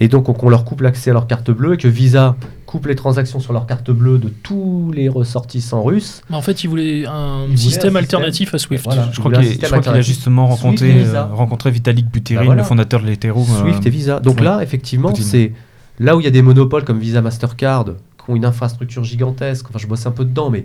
et 0.00 0.08
donc 0.08 0.28
on, 0.28 0.32
qu'on 0.34 0.48
leur 0.50 0.64
coupe 0.64 0.80
l'accès 0.82 1.10
à 1.10 1.12
leur 1.14 1.26
carte 1.26 1.50
bleue, 1.50 1.74
et 1.74 1.76
que 1.78 1.86
Visa 1.88 2.36
coupe 2.66 2.86
les 2.86 2.94
transactions 2.96 3.38
sur 3.40 3.52
leur 3.52 3.66
carte 3.66 3.90
bleue 3.90 4.18
de 4.18 4.28
tous 4.28 4.90
les 4.94 5.08
ressortissants 5.08 5.82
russes. 5.82 6.22
Mais 6.28 6.36
en 6.36 6.42
fait, 6.42 6.64
il 6.64 6.68
voulait 6.68 7.06
un 7.06 7.44
voulait 7.44 7.56
système 7.56 7.96
un 7.96 8.00
alternatif 8.00 8.52
à 8.54 8.58
Swift. 8.58 8.84
Voilà. 8.84 9.08
Je 9.12 9.18
crois 9.20 9.32
qu'il 9.32 9.42
je 9.44 9.48
système 9.50 9.70
crois 9.70 9.80
qu'il 9.80 9.92
a 9.92 10.00
justement 10.00 10.48
Swift 10.48 10.62
rencontré, 10.62 11.04
euh, 11.06 11.24
rencontré 11.26 11.70
Vitalik 11.70 12.10
Buterin, 12.10 12.40
Bah 12.40 12.46
voilà. 12.46 12.62
le 12.62 12.66
fondateur 12.66 13.00
de 13.00 13.06
l'Ethereum. 13.06 13.46
euh, 13.48 13.60
Swift 13.62 13.86
et 13.86 13.90
Visa. 13.90 14.20
Donc 14.20 14.36
oui. 14.38 14.44
là, 14.44 14.60
effectivement, 14.62 15.14
c'est 15.14 15.52
là 16.00 16.16
où 16.16 16.20
il 16.20 16.24
y 16.24 16.28
a 16.28 16.30
des 16.32 16.42
monopoles 16.42 16.84
comme 16.84 16.98
Visa, 16.98 17.20
Mastercard, 17.22 17.84
qui 17.84 18.30
ont 18.30 18.34
une 18.36 18.44
infrastructure 18.44 19.04
gigantesque. 19.04 19.66
Enfin, 19.68 19.78
je 19.78 19.86
bosse 19.86 20.06
un 20.06 20.12
peu 20.12 20.24
dedans, 20.24 20.48
mais 20.50 20.64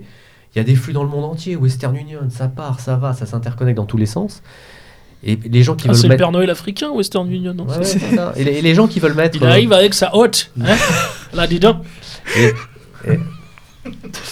il 0.56 0.60
y 0.60 0.62
a 0.62 0.64
des 0.64 0.76
flux 0.76 0.94
dans 0.94 1.04
le 1.04 1.10
monde 1.10 1.26
entier. 1.26 1.58
Western 1.58 1.96
Union, 1.98 2.20
ça 2.30 2.48
part, 2.48 2.80
ça 2.80 2.96
va, 2.96 3.14
ça 3.14 3.26
s'interconnecte 3.26 3.76
dans 3.78 3.86
tous 3.86 3.98
les 3.98 4.06
sens. 4.06 4.42
Et 5.28 5.38
les 5.50 5.64
gens 5.64 5.76
qui 5.76 5.88
Ah, 5.88 5.92
veulent 5.92 5.98
c'est 5.98 6.04
le 6.04 6.10
mettre. 6.10 6.20
Père 6.22 6.32
Noël 6.32 6.50
africain, 6.52 6.90
Western 6.92 7.30
Union. 7.32 7.54
non 7.54 7.66
Ouais, 7.66 7.78
ouais, 7.80 7.84
c'est 7.84 8.00
ça. 8.16 8.34
Et, 8.36 8.44
les, 8.44 8.52
et 8.54 8.62
les 8.62 8.76
gens 8.76 8.88
qui 8.88 9.00
veulent 9.00 9.16
mettre. 9.16 9.36
Il 9.38 9.44
arrive 9.46 9.74
avec 9.74 9.94
sa 9.96 10.16
hotte. 10.16 10.52
Hein 10.62 10.76
Là, 11.34 11.48
dis 11.48 11.60
donc. 11.60 11.78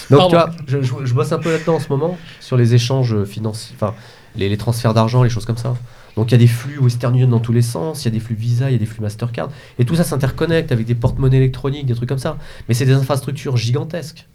Donc, 0.10 0.20
Pardon. 0.20 0.28
tu 0.30 0.36
vois, 0.36 0.52
je, 0.68 0.82
je- 0.82 1.06
je 1.06 1.14
bosse 1.14 1.32
un 1.32 1.40
peu 1.40 1.52
là-dedans 1.52 1.76
en 1.76 1.80
ce 1.80 1.90
moment, 1.90 2.18
sur 2.40 2.58
les 2.58 2.74
échanges 2.74 3.24
financiers, 3.26 3.76
enfin, 3.80 3.94
les, 4.36 4.50
les 4.50 4.58
transferts 4.58 4.94
d'argent, 4.94 5.22
les 5.24 5.30
choses 5.30 5.46
comme 5.46 5.58
ça. 5.58 5.76
Donc, 6.16 6.30
il 6.30 6.34
y 6.34 6.36
a 6.36 6.38
des 6.40 6.48
flux 6.48 6.78
Western 6.80 7.14
Union 7.16 7.28
dans 7.28 7.40
tous 7.40 7.54
les 7.54 7.62
sens, 7.62 8.04
il 8.04 8.06
y 8.06 8.08
a 8.08 8.12
des 8.12 8.20
flux 8.20 8.36
Visa, 8.36 8.70
il 8.70 8.74
y 8.74 8.76
a 8.76 8.80
des 8.80 8.86
flux 8.86 9.02
Mastercard, 9.02 9.50
et 9.80 9.86
tout 9.86 9.96
ça 9.96 10.04
s'interconnecte 10.04 10.72
avec 10.72 10.86
des 10.86 10.96
porte-monnaies 10.96 11.38
électroniques, 11.38 11.86
des 11.86 11.96
trucs 11.96 12.10
comme 12.10 12.18
ça. 12.20 12.38
Mais 12.68 12.74
c'est 12.74 12.86
des 12.86 12.94
infrastructures 12.94 13.58
gigantesques. 13.58 14.28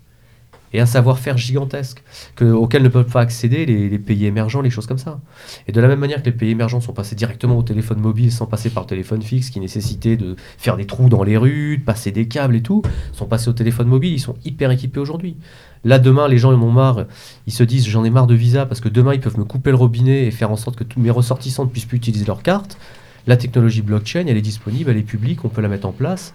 Et 0.72 0.80
un 0.80 0.86
savoir-faire 0.86 1.38
gigantesque 1.38 2.02
que, 2.36 2.44
auquel 2.44 2.82
ne 2.82 2.88
peuvent 2.88 3.10
pas 3.10 3.20
accéder 3.20 3.66
les, 3.66 3.88
les 3.88 3.98
pays 3.98 4.26
émergents, 4.26 4.60
les 4.60 4.70
choses 4.70 4.86
comme 4.86 4.98
ça. 4.98 5.20
Et 5.66 5.72
de 5.72 5.80
la 5.80 5.88
même 5.88 5.98
manière 5.98 6.20
que 6.20 6.26
les 6.26 6.36
pays 6.36 6.50
émergents 6.50 6.80
sont 6.80 6.92
passés 6.92 7.14
directement 7.14 7.56
au 7.56 7.62
téléphone 7.62 8.00
mobile 8.00 8.32
sans 8.32 8.46
passer 8.46 8.70
par 8.70 8.84
le 8.84 8.88
téléphone 8.88 9.22
fixe, 9.22 9.50
qui 9.50 9.60
nécessitait 9.60 10.16
de 10.16 10.36
faire 10.58 10.76
des 10.76 10.86
trous 10.86 11.08
dans 11.08 11.22
les 11.22 11.36
rues, 11.36 11.78
de 11.78 11.84
passer 11.84 12.12
des 12.12 12.28
câbles 12.28 12.56
et 12.56 12.62
tout, 12.62 12.82
sont 13.12 13.26
passés 13.26 13.48
au 13.48 13.52
téléphone 13.52 13.88
mobile, 13.88 14.12
ils 14.12 14.20
sont 14.20 14.36
hyper 14.44 14.70
équipés 14.70 15.00
aujourd'hui. 15.00 15.36
Là, 15.84 15.98
demain, 15.98 16.28
les 16.28 16.38
gens 16.38 16.52
en 16.52 16.60
ont 16.60 16.70
marre, 16.70 17.06
ils 17.46 17.52
se 17.52 17.62
disent 17.62 17.86
j'en 17.86 18.04
ai 18.04 18.10
marre 18.10 18.26
de 18.26 18.34
Visa 18.34 18.66
parce 18.66 18.80
que 18.80 18.88
demain, 18.88 19.14
ils 19.14 19.20
peuvent 19.20 19.38
me 19.38 19.44
couper 19.44 19.70
le 19.70 19.76
robinet 19.76 20.26
et 20.26 20.30
faire 20.30 20.50
en 20.50 20.56
sorte 20.56 20.76
que 20.76 20.84
tous 20.84 21.00
mes 21.00 21.10
ressortissants 21.10 21.64
ne 21.64 21.70
puissent 21.70 21.84
plus 21.84 21.98
utiliser 21.98 22.24
leur 22.24 22.42
carte. 22.42 22.78
La 23.26 23.36
technologie 23.36 23.82
blockchain, 23.82 24.24
elle 24.26 24.36
est 24.36 24.42
disponible, 24.42 24.90
elle 24.90 24.96
est 24.96 25.02
publique, 25.02 25.44
on 25.44 25.48
peut 25.48 25.60
la 25.60 25.68
mettre 25.68 25.86
en 25.86 25.92
place. 25.92 26.34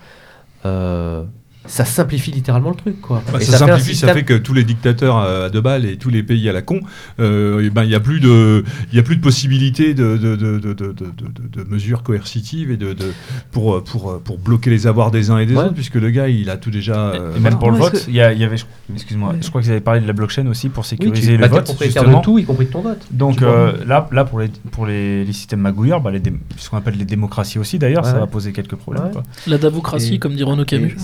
Euh, 0.65 1.23
ça 1.65 1.85
simplifie 1.85 2.31
littéralement 2.31 2.69
le 2.71 2.75
truc, 2.75 2.99
quoi. 3.01 3.21
Bah, 3.31 3.39
Et 3.41 3.43
ça, 3.45 3.57
simplifie, 3.57 3.83
ça 3.95 4.07
système- 4.07 4.15
fait 4.15 4.23
que 4.23 4.33
tous 4.33 4.53
les 4.53 4.63
dictateurs 4.63 5.17
à, 5.17 5.49
deux 5.49 5.61
balles 5.61 5.85
et 5.85 5.97
tous 5.97 6.09
les 6.09 6.23
pays 6.23 6.47
à 6.49 6.53
la 6.53 6.61
con, 6.61 6.79
euh, 7.19 7.69
ben 7.71 7.83
il 7.83 7.89
y 7.89 7.95
a 7.95 7.99
plus 7.99 8.19
de, 8.19 8.63
il 8.91 8.95
y 8.97 8.99
a 8.99 9.03
plus 9.03 9.15
de 9.15 9.21
possibilité 9.21 9.93
de, 9.93 10.17
de, 10.17 10.35
de, 10.35 10.59
de, 10.59 10.73
de, 10.73 10.73
de- 10.73 10.91
de- 10.91 11.63
de 11.63 11.69
mesures 11.69 12.03
coercitives 12.03 12.71
et 12.71 12.77
de, 12.77 12.93
de 12.93 13.11
pour, 13.51 13.83
pour, 13.83 14.19
pour 14.21 14.37
bloquer 14.39 14.69
les 14.69 14.87
avoirs 14.87 15.11
des 15.11 15.29
uns 15.31 15.37
et 15.37 15.45
des 15.45 15.55
Ouais. 15.55 15.63
autres, 15.65 15.73
puisque 15.73 15.95
le 15.95 16.09
gars 16.09 16.27
il 16.27 16.49
a 16.49 16.57
tout 16.57 16.71
déjà. 16.71 17.13
Et 17.15 17.19
euh, 17.19 17.39
même 17.39 17.57
pour 17.59 17.71
le 17.71 17.77
vote, 17.77 18.05
il 18.07 18.15
y, 18.15 18.21
avait, 18.21 18.55
excuse-moi, 18.93 19.29
Ouais. 19.29 19.35
je 19.41 19.49
crois 19.49 19.61
qu'ils 19.61 19.71
avaient 19.71 19.79
parlé 19.81 20.01
de 20.01 20.07
la 20.07 20.13
blockchain 20.13 20.45
aussi 20.47 20.69
pour 20.69 20.83
Oui, 20.83 20.89
sécuriser 20.89 21.35
tu 21.35 21.37
le 21.37 21.47
vote. 21.47 21.75
justement. 21.81 22.19
de 22.19 22.23
tout, 22.23 22.39
y 22.39 22.43
compris 22.43 22.65
de 22.65 22.71
ton 22.71 22.81
vote. 22.81 23.01
Donc 23.11 23.41
euh, 23.41 23.73
là, 23.85 24.07
là 24.11 24.25
pour 24.25 24.39
les 24.39 24.49
pour 24.71 24.85
les, 24.85 25.23
les 25.25 25.33
systèmes 25.33 25.61
magouilleurs, 25.61 26.01
bah, 26.01 26.11
les 26.11 26.19
dé- 26.19 26.33
ce 26.57 26.69
qu'on 26.69 26.77
appelle 26.77 26.97
les 26.97 27.05
démocraties 27.05 27.59
aussi 27.59 27.79
d'ailleurs, 27.79 28.03
Ouais, 28.03 28.11
ça 28.11 28.19
va 28.19 28.27
poser 28.27 28.51
quelques 28.51 28.75
problèmes. 28.75 29.05
Ouais. 29.05 29.11
quoi. 29.11 29.23
La 29.47 29.57
davocratie, 29.57 30.15
Et- 30.15 30.19
comme 30.19 30.35
dit 30.35 30.43
Renaud 30.43 30.65
Camus. 30.65 30.95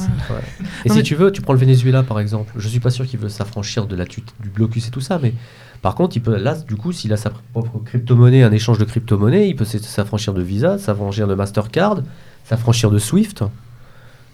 Et, 0.85 0.89
Non, 0.89 0.93
si 0.93 0.99
mais- 0.99 1.03
tu 1.03 1.15
veux, 1.15 1.31
tu 1.31 1.41
prends 1.41 1.53
le 1.53 1.59
Venezuela 1.59 2.03
par 2.03 2.19
exemple. 2.19 2.53
Je 2.57 2.67
suis 2.67 2.79
pas 2.79 2.89
sûr 2.89 3.05
qu'il 3.05 3.19
veut 3.19 3.29
s'affranchir 3.29 3.85
de 3.87 3.95
la 3.95 4.05
tut- 4.05 4.23
du 4.39 4.49
blocus 4.49 4.87
et 4.87 4.91
tout 4.91 5.01
ça, 5.01 5.19
mais 5.21 5.33
par 5.81 5.95
contre, 5.95 6.17
il 6.17 6.21
peut 6.21 6.35
là, 6.37 6.55
du 6.55 6.75
coup, 6.75 6.91
s'il 6.91 7.11
a 7.13 7.17
sa 7.17 7.29
propre 7.53 7.79
crypto-monnaie, 7.85 8.43
un 8.43 8.51
échange 8.51 8.77
de 8.77 8.85
crypto-monnaie, 8.85 9.47
il 9.49 9.55
peut 9.55 9.65
s'affranchir 9.65 10.33
de 10.33 10.41
Visa, 10.41 10.77
s'affranchir 10.77 11.27
de 11.27 11.35
Mastercard, 11.35 12.01
s'affranchir 12.45 12.91
de 12.91 12.99
Swift, 12.99 13.43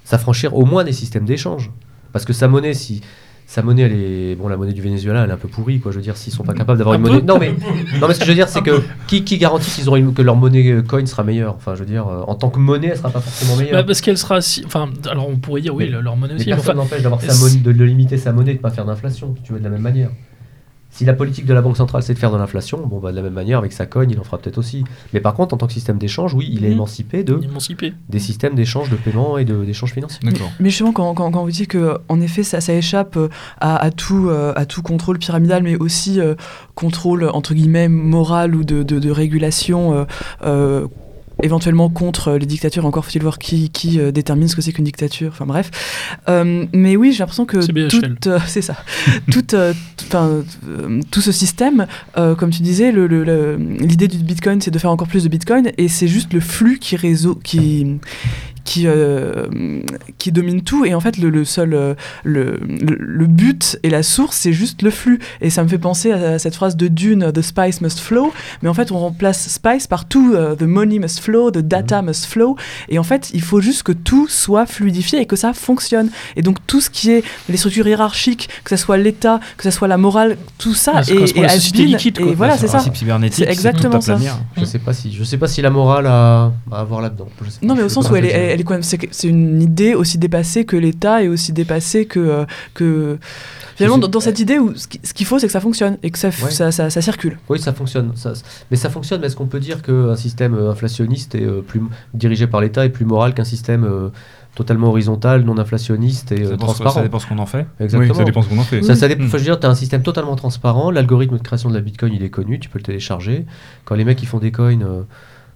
s'affranchir 0.04 0.56
au 0.56 0.66
moins 0.66 0.84
des 0.84 0.94
systèmes 0.94 1.26
d'échange. 1.26 1.72
Parce 2.12 2.26
que 2.26 2.34
sa 2.34 2.48
monnaie, 2.48 2.74
si 2.74 3.02
sa 3.48 3.62
monnaie, 3.62 3.84
elle 3.84 3.94
est 3.94 4.36
bon, 4.36 4.48
la 4.48 4.58
monnaie 4.58 4.74
du 4.74 4.82
Venezuela, 4.82 5.24
elle 5.24 5.30
est 5.30 5.34
un 5.34 5.38
peu 5.38 5.48
pourrie, 5.48 5.80
quoi. 5.80 5.92
Je 5.92 5.98
veux 5.98 6.02
dire, 6.04 6.18
s'ils 6.18 6.34
sont 6.34 6.44
pas 6.44 6.54
capables 6.54 6.78
d'avoir 6.80 6.96
Un 6.96 6.98
une 7.00 7.04
peu 7.06 7.10
monnaie, 7.12 7.22
non 7.24 7.38
mais, 7.40 7.52
non 8.02 8.08
mais 8.08 8.14
ce 8.14 8.20
que 8.20 8.26
je 8.26 8.32
veux 8.32 8.36
dire, 8.36 8.50
c'est 8.50 8.62
que 8.62 8.82
qui, 9.08 9.24
qui 9.24 9.38
garantit 9.38 9.70
qu'ils 9.70 9.88
auront 9.88 9.98
une- 9.98 10.14
que 10.14 10.22
leur 10.24 10.36
monnaie 10.36 10.72
euh, 10.72 10.82
coin 10.82 11.06
sera 11.06 11.24
meilleure? 11.24 11.54
Enfin, 11.56 11.76
je 11.76 11.82
veux 11.82 11.86
dire, 11.86 12.08
euh, 12.08 12.24
en 12.28 12.36
tant 12.36 12.50
que 12.50 12.60
monnaie, 12.60 12.88
elle 12.88 12.98
sera 12.98 13.10
pas 13.12 13.22
forcément 13.22 13.56
meilleure. 13.56 13.74
Bah, 13.74 13.84
parce 13.84 14.02
qu'elle 14.02 14.18
sera 14.18 14.42
si. 14.42 14.64
Enfin, 14.66 14.90
alors 15.10 15.30
on 15.30 15.38
pourrait 15.38 15.62
dire 15.62 15.76
oui, 15.76 15.90
Mais- 15.92 16.02
leur 16.02 16.16
monnaie 16.18 16.34
Mais 16.34 16.40
aussi. 16.42 16.50
mais 16.50 16.56
personne 16.56 16.78
n'empêche 16.78 17.02
d'avoir 17.04 17.22
sa 17.22 17.34
monnaie, 17.36 17.60
de, 17.62 17.72
de 17.72 17.84
limiter 17.84 18.18
sa 18.18 18.32
monnaie, 18.34 18.54
de 18.54 18.58
ne 18.58 18.62
pas 18.64 18.72
faire 18.72 18.86
d'inflation, 18.86 19.34
si 19.38 19.44
tu 19.44 19.54
veux, 19.54 19.60
de 19.60 19.64
la 19.64 19.70
même 19.70 19.82
manière. 19.82 20.10
Si 20.98 21.04
la 21.04 21.14
politique 21.14 21.46
de 21.46 21.54
la 21.54 21.62
Banque 21.62 21.76
centrale 21.76 22.04
c'est 22.04 22.14
de 22.14 22.20
faire 22.20 22.32
de 22.32 22.38
l'inflation, 22.38 22.78
bon 22.88 23.00
bah 23.00 23.12
de 23.12 23.18
la 23.18 23.22
même 23.22 23.34
manière 23.34 23.58
avec 23.60 23.74
sa 23.74 23.86
cogne 23.86 24.12
il 24.12 24.20
en 24.20 24.24
fera 24.24 24.38
peut-être 24.38 24.58
aussi. 24.58 24.86
Mais 25.14 25.20
par 25.20 25.34
contre 25.34 25.54
en 25.54 25.58
tant 25.58 25.68
que 25.68 25.74
système 25.74 25.98
d'échange, 25.98 26.34
oui, 26.34 26.48
il 26.50 26.64
est 26.64 26.70
Mhm. 26.70 26.74
émancipé 26.76 27.24
de 27.26 27.38
émancipé. 27.44 27.94
des 28.08 28.20
systèmes 28.20 28.56
d'échange 28.56 28.90
de 28.90 28.96
paiement 28.96 29.38
et 29.38 29.44
de- 29.44 29.66
d'échange 29.66 29.92
financier. 29.92 30.20
D'accord. 30.24 30.50
Mais 30.62 30.70
justement, 30.70 30.94
quand, 30.94 31.14
quand, 31.14 31.32
quand 31.32 31.44
vous 31.44 31.52
dites 31.52 31.68
que, 31.70 31.98
en 32.08 32.22
effet, 32.22 32.44
ça, 32.44 32.62
ça 32.62 32.74
échappe 32.74 33.18
euh, 33.18 33.28
à, 33.60 33.76
à 33.76 33.92
tout, 33.92 34.30
euh, 34.30 34.54
à 34.56 34.66
tout 34.66 34.82
contrôle 34.82 35.20
pyramidal, 35.20 35.64
mais 35.64 35.76
aussi 35.76 36.22
euh, 36.22 36.36
contrôle, 36.76 37.30
entre 37.34 37.54
guillemets, 37.54 37.90
moral 37.90 38.56
ou 38.56 38.64
de, 38.64 38.82
de, 38.84 38.98
de 38.98 39.12
régulation, 39.12 39.94
euh, 39.94 40.06
euh, 40.44 40.88
éventuellement 41.44 41.90
contre 41.90 42.34
les 42.34 42.46
dictatures, 42.46 42.86
encore 42.86 43.06
faut-il 43.06 43.22
voir 43.22 43.38
qui, 43.40 43.70
qui 43.70 44.00
euh, 44.00 44.12
détermine 44.12 44.48
ce 44.48 44.56
que 44.56 44.62
c'est 44.62 44.72
qu'une 44.72 44.86
dictature, 44.86 45.32
enfin 45.34 45.46
bref. 45.46 45.70
Euh, 46.30 46.66
mais 46.74 46.96
oui, 46.96 47.12
j'ai 47.12 47.20
l'impression 47.20 47.46
que 47.46 47.58
toute, 47.90 48.28
euh, 48.28 48.40
c'est 48.48 48.62
ça, 48.62 48.78
toute, 49.32 49.54
euh, 49.54 49.74
t- 49.98 50.06
'fin, 50.06 50.30
euh, 50.68 51.02
tout 51.12 51.22
ce 51.22 51.32
système, 51.32 51.88
euh, 52.18 52.36
comme 52.36 52.50
tu 52.52 52.62
disais, 52.62 52.92
le- 52.92 53.08
le- 53.08 53.24
le- 53.24 53.58
l'idée 53.58 54.08
du 54.08 54.18
Bitcoin, 54.20 54.62
c'est 54.62 54.72
de 54.72 54.80
faire 54.80 54.92
encore 54.92 55.08
plus 55.08 55.24
de 55.24 55.30
Bitcoin, 55.30 55.72
et 55.78 55.88
c'est 55.88 56.08
juste 56.08 56.34
le 56.34 56.40
flux 56.40 56.80
qui 56.80 56.96
réseau, 56.96 57.36
qui 57.36 57.98
qui, 58.66 58.88
euh, 58.88 59.46
qui 60.18 60.32
domine 60.32 60.62
tout 60.62 60.86
et 60.86 60.94
en 60.94 61.00
fait 61.00 61.18
le, 61.18 61.30
le 61.30 61.46
seul 61.46 61.74
euh, 61.74 61.94
le, 62.24 62.60
le, 62.68 62.98
le 63.00 63.28
but 63.28 63.80
et 63.84 63.90
la 63.90 64.04
source 64.04 64.36
c'est 64.36 64.52
juste 64.52 64.82
le 64.82 64.90
flux 64.90 65.20
et 65.40 65.50
ça 65.50 65.64
me 65.64 65.70
fait 65.70 65.78
penser 65.78 66.12
à, 66.12 66.40
cette 66.40 66.56
phrase 66.56 66.76
de 66.76 66.88
Dune 66.88 67.32
the 67.32 67.42
spice 67.42 67.80
must 67.82 68.00
flow 68.00 68.34
mais 68.62 68.70
en 68.70 68.74
fait 68.74 68.92
on 68.92 69.00
remplace 69.00 69.48
spice 69.48 69.88
par 69.88 70.06
tout 70.06 70.34
euh, 70.34 70.56
the 70.56 70.64
money 70.64 71.00
must 71.00 71.20
flow 71.20 71.52
the 71.52 71.60
data 71.60 72.02
must 72.02 72.26
flow 72.26 72.58
et 72.90 73.00
en 73.00 73.04
fait 73.04 73.30
il 73.34 73.42
faut 73.42 73.62
juste 73.62 73.84
que 73.84 73.92
tout 73.92 74.28
soit 74.28 74.66
fluidifié 74.66 75.22
et 75.22 75.26
que 75.26 75.36
ça 75.36 75.54
fonctionne 75.54 76.10
et 76.36 76.42
donc 76.42 76.58
tout 76.68 76.82
ce 76.82 76.90
qui 76.90 77.12
est 77.12 77.24
les 77.50 77.58
structures 77.58 77.88
hiérarchiques 77.88 78.50
que 78.64 78.76
ce 78.76 78.84
soit 78.84 78.98
l'état 78.98 79.40
que 79.58 79.64
ce 79.64 79.72
soit 79.72 79.88
la 79.88 79.98
morale 79.98 80.38
tout 80.58 80.74
ça 80.74 81.02
est, 81.08 81.38
à 81.38 81.42
la 81.44 81.50
société 81.50 81.84
has-been. 81.84 81.86
liquide, 81.86 82.18
quoi. 82.18 82.32
et 82.32 82.34
voilà 82.34 82.58
c'est 82.58 82.68
ça 82.68 82.84
C'est 83.32 83.50
exactement 83.50 83.98
à 83.98 84.02
ça. 84.02 84.18
Je 84.58 84.66
sais 84.66 84.80
pas 84.80 84.94
si 84.94 85.14
je 85.14 85.24
sais 85.24 85.38
pas 85.38 85.48
si 85.48 85.62
la 85.62 85.70
morale 85.70 86.08
a 86.08 86.52
à 86.72 86.80
avoir 86.80 87.02
là-dedans. 87.02 87.28
Sais 87.48 87.66
Non, 87.66 87.76
mais 87.76 87.84
au 87.84 87.90
sais 87.90 87.96
sens 87.96 88.10
où 88.10 88.16
elle 88.16 88.26
est. 88.26 88.55
elle 88.56 88.62
est 88.62 88.64
quand 88.64 88.74
même, 88.74 88.84
c'est 88.84 89.28
une 89.28 89.62
idée 89.62 89.94
aussi 89.94 90.18
dépassée 90.18 90.66
que 90.66 90.76
l'État 90.76 91.22
et 91.22 91.28
aussi 91.28 91.54
dépassée 91.54 92.06
que 92.06 92.20
euh, 92.20 92.46
que 92.74 93.18
finalement 93.76 93.98
dans, 93.98 94.08
dans 94.08 94.20
cette 94.20 94.40
idée 94.40 94.58
où 94.58 94.74
ce 94.76 94.88
qui- 94.88 95.00
ce 95.04 95.14
qu'il 95.14 95.26
faut 95.26 95.38
c'est 95.38 95.46
que 95.48 95.52
ça 95.54 95.60
fonctionne 95.60 95.98
et 96.02 96.10
que 96.10 96.18
ça, 96.18 96.30
f- 96.30 96.44
Ouais. 96.46 96.52
ça, 96.52 96.72
ça, 96.72 96.90
ça 96.90 97.02
circule. 97.02 97.38
Oui, 97.50 97.60
ça 97.60 97.74
fonctionne. 97.74 98.12
Ça, 98.16 98.34
mais 98.72 98.78
ça 98.78 98.90
fonctionne, 98.90 99.22
mais 99.22 99.28
est-ce 99.28 99.36
qu'on 99.36 99.46
peut 99.46 99.60
dire 99.60 99.82
qu'un 99.82 100.16
système 100.16 100.56
euh, 100.56 100.72
inflationniste 100.72 101.36
est 101.36 101.44
euh, 101.44 101.62
plus 101.62 101.82
dirigé 102.14 102.48
par 102.48 102.62
l'État 102.62 102.86
est 102.86 102.90
plus 102.90 103.06
moral 103.06 103.34
qu'un 103.34 103.44
système 103.44 103.84
euh, 103.84 104.10
totalement 104.56 104.88
horizontal, 104.88 105.44
non 105.44 105.58
inflationniste 105.58 106.32
et 106.32 106.44
euh, 106.46 106.56
transparent 106.56 106.92
Ça 106.96 107.02
dépend 107.02 107.20
ce 107.20 107.28
qu'on 107.28 107.40
en 107.40 107.46
fait. 107.46 107.66
Exactement. 107.82 108.10
Oui, 108.14 108.18
ça 108.18 108.24
dépend 108.24 108.42
ce 108.42 108.48
qu'on 108.48 108.58
en 108.60 108.64
fait. 108.64 108.82
Ça, 108.84 108.96
ça 108.96 109.10
dépend- 109.10 109.24
Mm. 109.24 109.28
enfin, 109.28 109.38
je 109.38 109.44
veux 109.44 109.50
dire, 109.50 109.60
tu 109.60 109.68
as 109.68 109.70
un 109.70 109.76
système 109.76 110.02
totalement 110.02 110.38
transparent. 110.38 110.92
L'algorithme 110.92 111.38
de 111.38 111.44
création 111.44 111.68
de 111.70 111.76
la 111.76 111.82
Bitcoin, 111.82 112.14
il 112.14 112.24
est 112.24 112.30
connu, 112.30 112.58
tu 112.60 112.70
peux 112.70 112.80
le 112.80 112.84
télécharger. 112.86 113.46
Quand 113.84 113.96
les 113.96 114.06
mecs 114.06 114.24
ils 114.24 114.28
font 114.28 114.40
des 114.40 114.54
coins, 114.54 114.82
euh, 114.82 115.02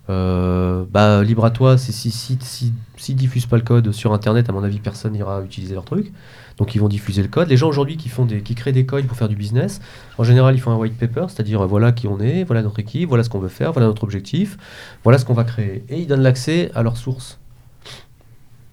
euh, 0.09 0.85
bah, 0.89 1.23
libre 1.23 1.45
à 1.45 1.51
toi, 1.51 1.77
c'est 1.77 1.91
si, 1.91 2.09
si, 2.09 2.37
si, 2.41 2.73
s'ils 2.97 3.15
diffusent 3.15 3.45
pas 3.45 3.57
le 3.57 3.61
code 3.61 3.91
sur 3.91 4.11
Internet, 4.11 4.49
à 4.49 4.53
mon 4.53 4.63
avis, 4.63 4.79
personne 4.79 5.13
n'ira 5.13 5.41
utiliser 5.43 5.75
leur 5.75 5.85
truc. 5.85 6.11
Donc 6.57 6.73
ils 6.73 6.79
vont 6.79 6.87
diffuser 6.87 7.21
le 7.21 7.27
code. 7.27 7.47
Les 7.47 7.57
gens 7.57 7.69
aujourd'hui 7.69 7.95
qui, 7.95 8.09
créent 8.55 8.71
des 8.71 8.85
coins 8.85 9.03
pour 9.03 9.15
faire 9.15 9.29
du 9.29 9.35
business, 9.35 9.79
en 10.17 10.23
général, 10.23 10.55
ils 10.55 10.59
font 10.59 10.71
un 10.71 10.77
white 10.77 10.97
paper, 10.97 11.25
c'est-à-dire 11.29 11.61
euh, 11.61 11.67
voilà 11.67 11.91
qui 11.91 12.07
on 12.07 12.19
est, 12.19 12.43
voilà 12.43 12.63
notre 12.63 12.79
équipe, 12.79 13.07
voilà 13.07 13.23
ce 13.23 13.29
qu'on 13.29 13.39
veut 13.39 13.49
faire, 13.49 13.71
voilà 13.71 13.87
notre 13.87 14.03
objectif, 14.03 14.57
voilà 15.03 15.19
ce 15.19 15.25
qu'on 15.25 15.35
va 15.35 15.43
créer. 15.43 15.83
Et 15.89 15.99
ils 15.99 16.07
donnent 16.07 16.23
l'accès 16.23 16.71
à 16.73 16.81
leurs 16.81 16.97
sources. 16.97 17.39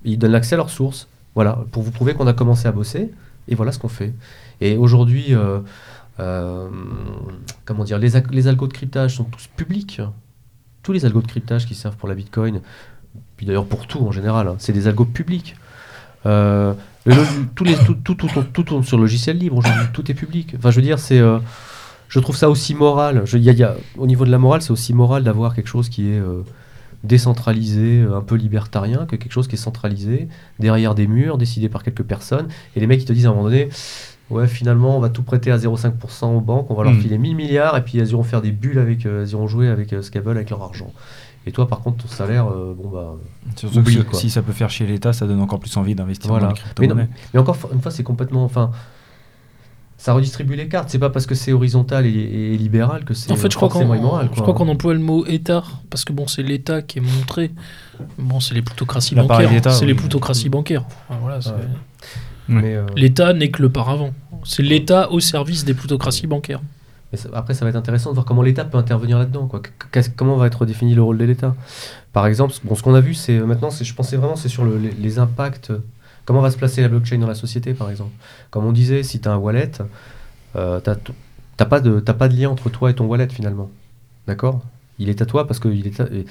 Ils 0.05 0.19
donnent 0.19 0.33
l'accès 0.33 0.55
à 0.55 0.59
leurs 0.59 0.71
sources. 0.71 1.07
Voilà, 1.35 1.59
pour 1.71 1.83
vous 1.83 1.91
prouver 1.91 2.15
qu'on 2.15 2.27
a 2.27 2.33
commencé 2.33 2.67
à 2.67 2.73
bosser. 2.73 3.13
Et 3.49 3.55
voilà 3.55 3.73
ce 3.73 3.79
qu'on 3.79 3.89
fait. 3.89 4.15
Et 4.63 4.77
aujourd'hui, 4.77 5.35
euh, 6.19 6.69
comment 7.67 7.85
dire, 7.85 7.99
les, 7.99 8.13
les 8.31 8.49
algos 8.49 8.67
de 8.67 8.73
cryptage 8.73 9.17
sont 9.17 9.25
tous 9.25 9.49
publics. 9.55 10.01
Tous 10.87 10.93
les 10.93 11.05
algos 11.05 11.21
de 11.21 11.27
cryptage 11.27 11.67
qui 11.67 11.75
servent 11.75 11.97
pour 11.97 12.09
la 12.09 12.15
Bitcoin, 12.15 12.61
puis 13.37 13.45
d'ailleurs 13.45 13.67
pour 13.67 13.89
tout 13.89 13.99
en 14.07 14.13
général, 14.13 14.47
hein, 14.47 14.55
c'est 14.59 14.73
des 14.73 14.87
algos 14.87 15.05
publics. 15.05 15.57
Euh, 16.27 16.75
tous 17.57 17.67
tout, 17.85 17.95
tout, 18.05 18.15
tout, 18.15 18.29
tout 18.53 18.63
tourne 18.63 18.85
sur 18.85 18.97
logiciel 18.97 19.37
libre 19.37 19.61
tout 19.93 20.09
est 20.13 20.15
public. 20.15 20.55
Enfin, 20.57 20.71
je 20.71 20.77
veux 20.77 20.83
dire, 20.83 21.01
c'est, 21.01 21.19
euh, 21.19 21.41
je 22.09 22.21
trouve 22.21 22.37
ça 22.37 22.49
aussi 22.49 22.77
moral. 22.77 23.23
Je, 23.25 23.37
y 23.37 23.65
a- 23.65 23.75
au 23.99 24.07
niveau 24.07 24.25
de 24.25 24.31
la 24.31 24.39
morale, 24.39 24.63
c'est 24.63 24.71
aussi 24.71 24.95
moral 24.95 25.25
d'avoir 25.25 25.57
quelque 25.57 25.67
chose 25.67 25.89
qui 25.89 26.09
est 26.09 26.21
euh, 26.21 26.43
décentralisé, 27.03 28.05
un 28.15 28.21
peu 28.21 28.37
libertarien, 28.37 29.07
que 29.07 29.17
quelque 29.17 29.33
chose 29.33 29.49
qui 29.49 29.57
est 29.57 29.59
centralisé, 29.59 30.29
derrière 30.61 30.95
des 30.95 31.09
murs, 31.09 31.37
décidé 31.37 31.69
par 31.69 31.83
quelques 31.83 32.05
personnes. 32.05 32.47
Et 32.77 32.81
les 32.81 32.87
mecs, 32.87 33.03
ils 33.03 33.07
te 33.07 33.13
disent 33.13 33.27
à 33.27 33.31
un 33.31 33.33
moment 33.33 33.45
donné, 33.45 33.71
ouais, 34.31 34.47
finalement, 34.49 34.97
on 34.97 35.01
va 35.01 35.09
tout 35.09 35.23
prêter 35.23 35.51
à 35.51 35.57
0,5% 35.59 36.27
aux 36.37 36.41
banques, 36.41 36.71
on 36.71 36.75
va 36.75 36.85
leur 36.85 36.93
Mm. 36.95 37.01
filer 37.01 37.19
1000 37.19 37.37
milliards, 37.37 37.77
et 37.77 37.83
puis 37.83 37.99
elles 37.99 38.11
iront 38.11 38.23
faire 38.25 38.43
des 38.43 38.51
bulles 38.53 38.79
avec, 38.79 39.07
euh, 39.07 39.23
elles 39.23 39.31
iront 39.31 39.47
jouer 39.47 39.69
avec 39.69 39.93
euh, 39.93 40.03
ce 40.03 40.11
qu'elles 40.11 40.23
veulent 40.23 40.37
avec 40.37 40.51
leur 40.51 40.63
argent. 40.63 40.93
Et 41.49 41.53
toi, 41.53 41.69
par 41.69 41.79
contre, 41.81 42.03
ton 42.03 42.09
salaire, 42.09 42.49
euh, 42.49 42.75
bon 42.77 42.89
bah. 42.89 43.15
Surtout 43.55 43.79
Oublie, 43.79 43.99
que 43.99 44.03
quoi. 44.03 44.19
si 44.19 44.31
ça 44.31 44.43
peut 44.43 44.53
faire 44.53 44.69
chier 44.69 44.85
l'État, 44.87 45.13
ça 45.13 45.27
donne 45.29 45.41
encore 45.41 45.61
plus 45.61 45.77
envie 45.77 45.95
d'investir 45.95 46.29
Voilà. 46.29 46.49
dans 46.49 46.55
les 46.55 46.89
Mais, 46.89 46.95
non, 46.95 47.09
mais 47.33 47.39
encore 47.41 47.57
une 47.73 47.81
fois, 47.81 47.93
c'est 47.93 48.03
complètement. 48.03 48.43
Enfin, 48.45 48.73
ça 49.97 50.13
redistribue 50.13 50.57
les 50.57 50.67
cartes. 50.69 50.91
C'est 50.91 50.99
pas 50.99 51.09
parce 51.11 51.25
que 51.25 51.37
c'est 51.37 51.53
horizontal 51.53 52.05
et, 52.05 52.11
et 52.11 52.57
libéral 52.59 53.05
que 53.05 53.15
c'est 53.15 53.31
En 53.31 53.37
fait, 53.37 53.51
je 53.51 53.57
crois 53.57 53.69
qu'on 53.69 53.81
je 54.35 54.41
crois 54.43 54.55
qu'on 54.55 54.69
emploie 54.69 54.93
le 54.93 54.99
mot 55.01 55.25
État 55.27 55.63
parce 55.89 56.05
que 56.05 56.13
bon, 56.13 56.27
c'est 56.27 56.43
l'État 56.43 56.83
qui 56.83 56.99
est 56.99 57.03
montré. 57.03 57.53
Bon, 58.19 58.41
c'est 58.41 58.55
les 58.55 58.63
plutocraties 58.63 59.15
bancaires. 59.15 59.73
C'est 59.73 59.87
les 59.87 59.93
oui. 59.93 59.99
plutocraties 59.99 60.49
bancaires. 60.49 60.85
Enfin, 61.09 61.21
voilà, 61.23 61.41
euh, 62.51 62.87
L'État 62.97 63.33
n'est 63.33 63.51
que 63.51 63.63
le 63.63 63.69
paravent. 63.71 64.13
C'est 64.45 64.63
l'État 64.63 65.11
au 65.11 65.21
service 65.21 65.65
des 65.65 65.75
plutocraties 65.75 66.27
bancaires. 66.27 66.61
mais 67.13 67.19
ça- 67.19 67.29
après, 67.35 67.55
ça 67.55 67.65
va 67.65 67.71
être 67.71 67.77
intéressant 67.77 68.11
de 68.11 68.15
voir 68.15 68.25
comment 68.27 68.43
l'État 68.43 68.65
peut 68.65 68.79
intervenir 68.79 69.19
là-dedans. 69.19 69.51
comment 70.17 70.37
va 70.37 70.47
être 70.47 70.67
défini 70.67 70.95
le 70.95 71.03
rôle 71.03 71.19
de 71.19 71.25
l'État? 71.25 71.55
Par 72.13 72.27
exemple, 72.27 72.53
ce- 72.55 72.61
bon, 72.65 72.75
ce 72.75 72.83
qu'on 72.83 72.95
a 72.95 73.01
vu, 73.01 73.15
c'est 73.15 73.39
maintenant, 73.41 73.71
c'est- 73.71 73.85
je 73.85 73.95
pensais 73.95 74.17
vraiment, 74.17 74.37
c'est 74.37 74.49
sur 74.49 74.65
le- 74.65 74.79
les, 74.79 74.91
les 74.93 75.19
impacts. 75.19 75.73
Comment 76.25 76.41
va 76.41 76.51
se 76.51 76.57
placer 76.57 76.83
la 76.83 76.89
blockchain 76.89 77.19
dans 77.19 77.27
la 77.29 77.35
société, 77.37 77.75
par 77.75 77.91
exemple 77.91 78.11
Comme 78.51 78.65
on 78.67 78.73
disait, 78.73 79.03
si 79.05 79.21
tu 79.21 79.29
as 79.29 79.33
un 79.33 79.37
wallet, 79.37 79.71
euh, 80.57 80.81
tu 80.81 80.91
n'as 81.61 81.67
pas, 81.67 81.81
de- 81.81 82.01
t'as 82.01 82.15
pas 82.15 82.29
de 82.29 82.37
lien 82.37 82.51
entre 82.51 82.69
toi 82.71 82.91
et 82.91 82.95
ton 82.95 83.07
wallet 83.07 83.29
finalement. 83.29 83.71
D'accord? 84.27 84.61
Il 84.99 85.09
est 85.09 85.23
à 85.23 85.27
toi 85.27 85.47
parce 85.47 85.61
que 85.61 85.69
il 85.69 85.87
est 85.87 86.01
à- 86.01 86.07
et 86.13 86.25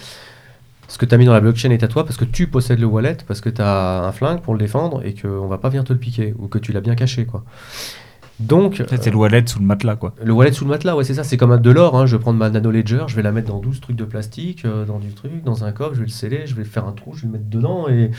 ce 0.88 0.98
que 0.98 1.06
tu 1.06 1.14
as 1.16 1.18
mis 1.18 1.26
dans 1.26 1.34
la 1.34 1.41
blockchain 1.41 1.72
est 1.72 1.84
à 1.84 1.88
toi 1.88 2.03
parce 2.06 2.18
que 2.18 2.26
tu 2.26 2.48
possèdes 2.48 2.80
le 2.80 2.86
wallet, 2.86 3.18
parce 3.28 3.41
que 3.41 3.49
tu 3.49 3.62
as 3.62 4.03
un 4.03 4.12
flingue 4.12 4.41
pour 4.41 4.53
le 4.53 4.60
défendre 4.60 5.06
et 5.06 5.14
qu'on 5.14 5.48
va 5.48 5.57
pas 5.57 5.70
venir 5.70 5.84
te 5.84 5.94
le 5.94 5.99
piquer 5.99 6.34
ou 6.38 6.48
que 6.48 6.57
tu 6.60 6.72
l'as 6.72 6.82
bien 6.82 6.95
caché. 6.95 7.26
quoi. 7.26 7.44
Donc, 8.40 8.84
c'est 8.90 9.10
le 9.10 9.16
wallet 9.16 9.44
sous 9.48 9.60
le 9.60 9.66
matelas, 9.66 9.95
quoi. 9.95 10.14
le 10.22 10.34
wallet 10.34 10.52
sous 10.52 10.66
le 10.66 10.70
matelas, 10.72 10.95
ouais, 10.95 11.06
c'est 11.06 11.14
ça, 11.14 11.24
c'est 11.24 11.38
comme 11.38 11.57
de 11.57 11.72
l'or. 11.72 11.98
hein. 11.98 12.06
Je 12.06 12.18
vais 12.18 12.22
prendre 12.22 12.38
ma 12.38 12.49
nano 12.49 12.70
ledger, 12.70 13.06
je 13.07 13.16
vais 13.16 13.22
la 13.22 13.32
mettre 13.32 13.48
dans 13.48 13.60
12 13.60 13.80
trucs 13.80 13.95
de 13.95 14.03
plastique, 14.03 14.66
euh, 14.66 14.84
dans 14.84 14.99
du 14.99 15.14
truc, 15.14 15.41
dans 15.44 15.64
un 15.64 15.72
coffre, 15.72 15.94
je 15.94 15.99
vais 15.99 16.06
le 16.06 16.12
sceller, 16.12 16.45
je 16.45 16.53
vais 16.53 16.66
faire 16.66 16.86
un 16.86 16.91
trou, 16.91 17.14
je 17.14 17.22
vais 17.22 17.28
le 17.28 17.34
mettre 17.34 17.49
dedans 17.49 17.88
et 17.88 18.12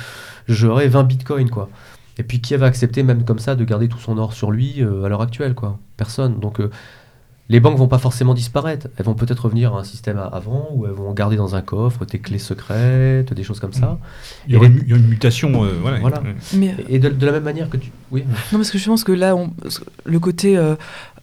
j'aurai 0.49 0.89
20 0.89 1.05
bitcoins, 1.05 1.51
quoi. 1.51 1.69
Et 2.19 2.23
puis 2.23 2.41
qui 2.41 2.57
va 2.57 2.65
accepter, 2.65 3.03
même 3.03 3.25
comme 3.25 3.39
ça, 3.39 3.57
de 3.57 3.65
garder 3.65 3.89
tout 3.89 3.99
son 3.99 4.17
or 4.17 4.33
sur 4.33 4.51
lui 4.51 4.77
euh, 4.83 5.05
à 5.05 5.11
l'heure 5.11 5.21
actuelle, 5.21 5.55
quoi 5.55 5.79
Personne. 5.99 6.41
Donc, 6.41 6.61
euh, 6.61 6.71
les 7.49 7.61
banques 7.61 7.79
vont 7.79 7.87
pas 7.89 7.99
forcément 7.99 8.35
disparaître. 8.35 8.89
Elles 8.97 9.05
vont 9.07 9.15
peut-être 9.15 9.45
revenir 9.45 9.75
à 9.75 9.79
un 9.81 9.85
système 9.85 10.19
à- 10.19 10.25
avant, 10.25 10.69
où 10.75 10.85
elles 10.87 10.93
vont 10.93 11.13
garder 11.13 11.37
dans 11.37 11.55
un 11.55 11.63
coffre 11.63 12.05
tes 12.05 12.19
clés 12.19 12.39
secrètes, 12.41 13.33
des 13.33 13.45
choses 13.45 13.61
comme 13.61 13.73
ça. 13.73 13.99
Il 14.49 14.55
y 14.55 14.57
aura 14.57 14.67
une, 14.67 15.07
mutation. 15.09 15.65
euh, 15.65 15.75
voilà. 15.81 15.99
Voilà. 16.01 16.21
Ouais. 16.23 16.35
Mais, 16.55 16.75
Et 16.89 16.99
de, 16.99 17.09
de 17.09 17.27
la 17.27 17.33
même 17.33 17.45
manière 17.45 17.71
que 17.71 17.77
tu. 17.77 17.93
Oui, 18.11 18.25
Non, 18.53 18.59
parce 18.59 18.71
que 18.71 18.79
je 18.79 18.87
pense 18.87 19.05
que 19.05 19.13
là, 19.13 19.37
on- 19.37 19.53
le 20.05 20.19
côté 20.19 20.57
euh, 20.57 20.75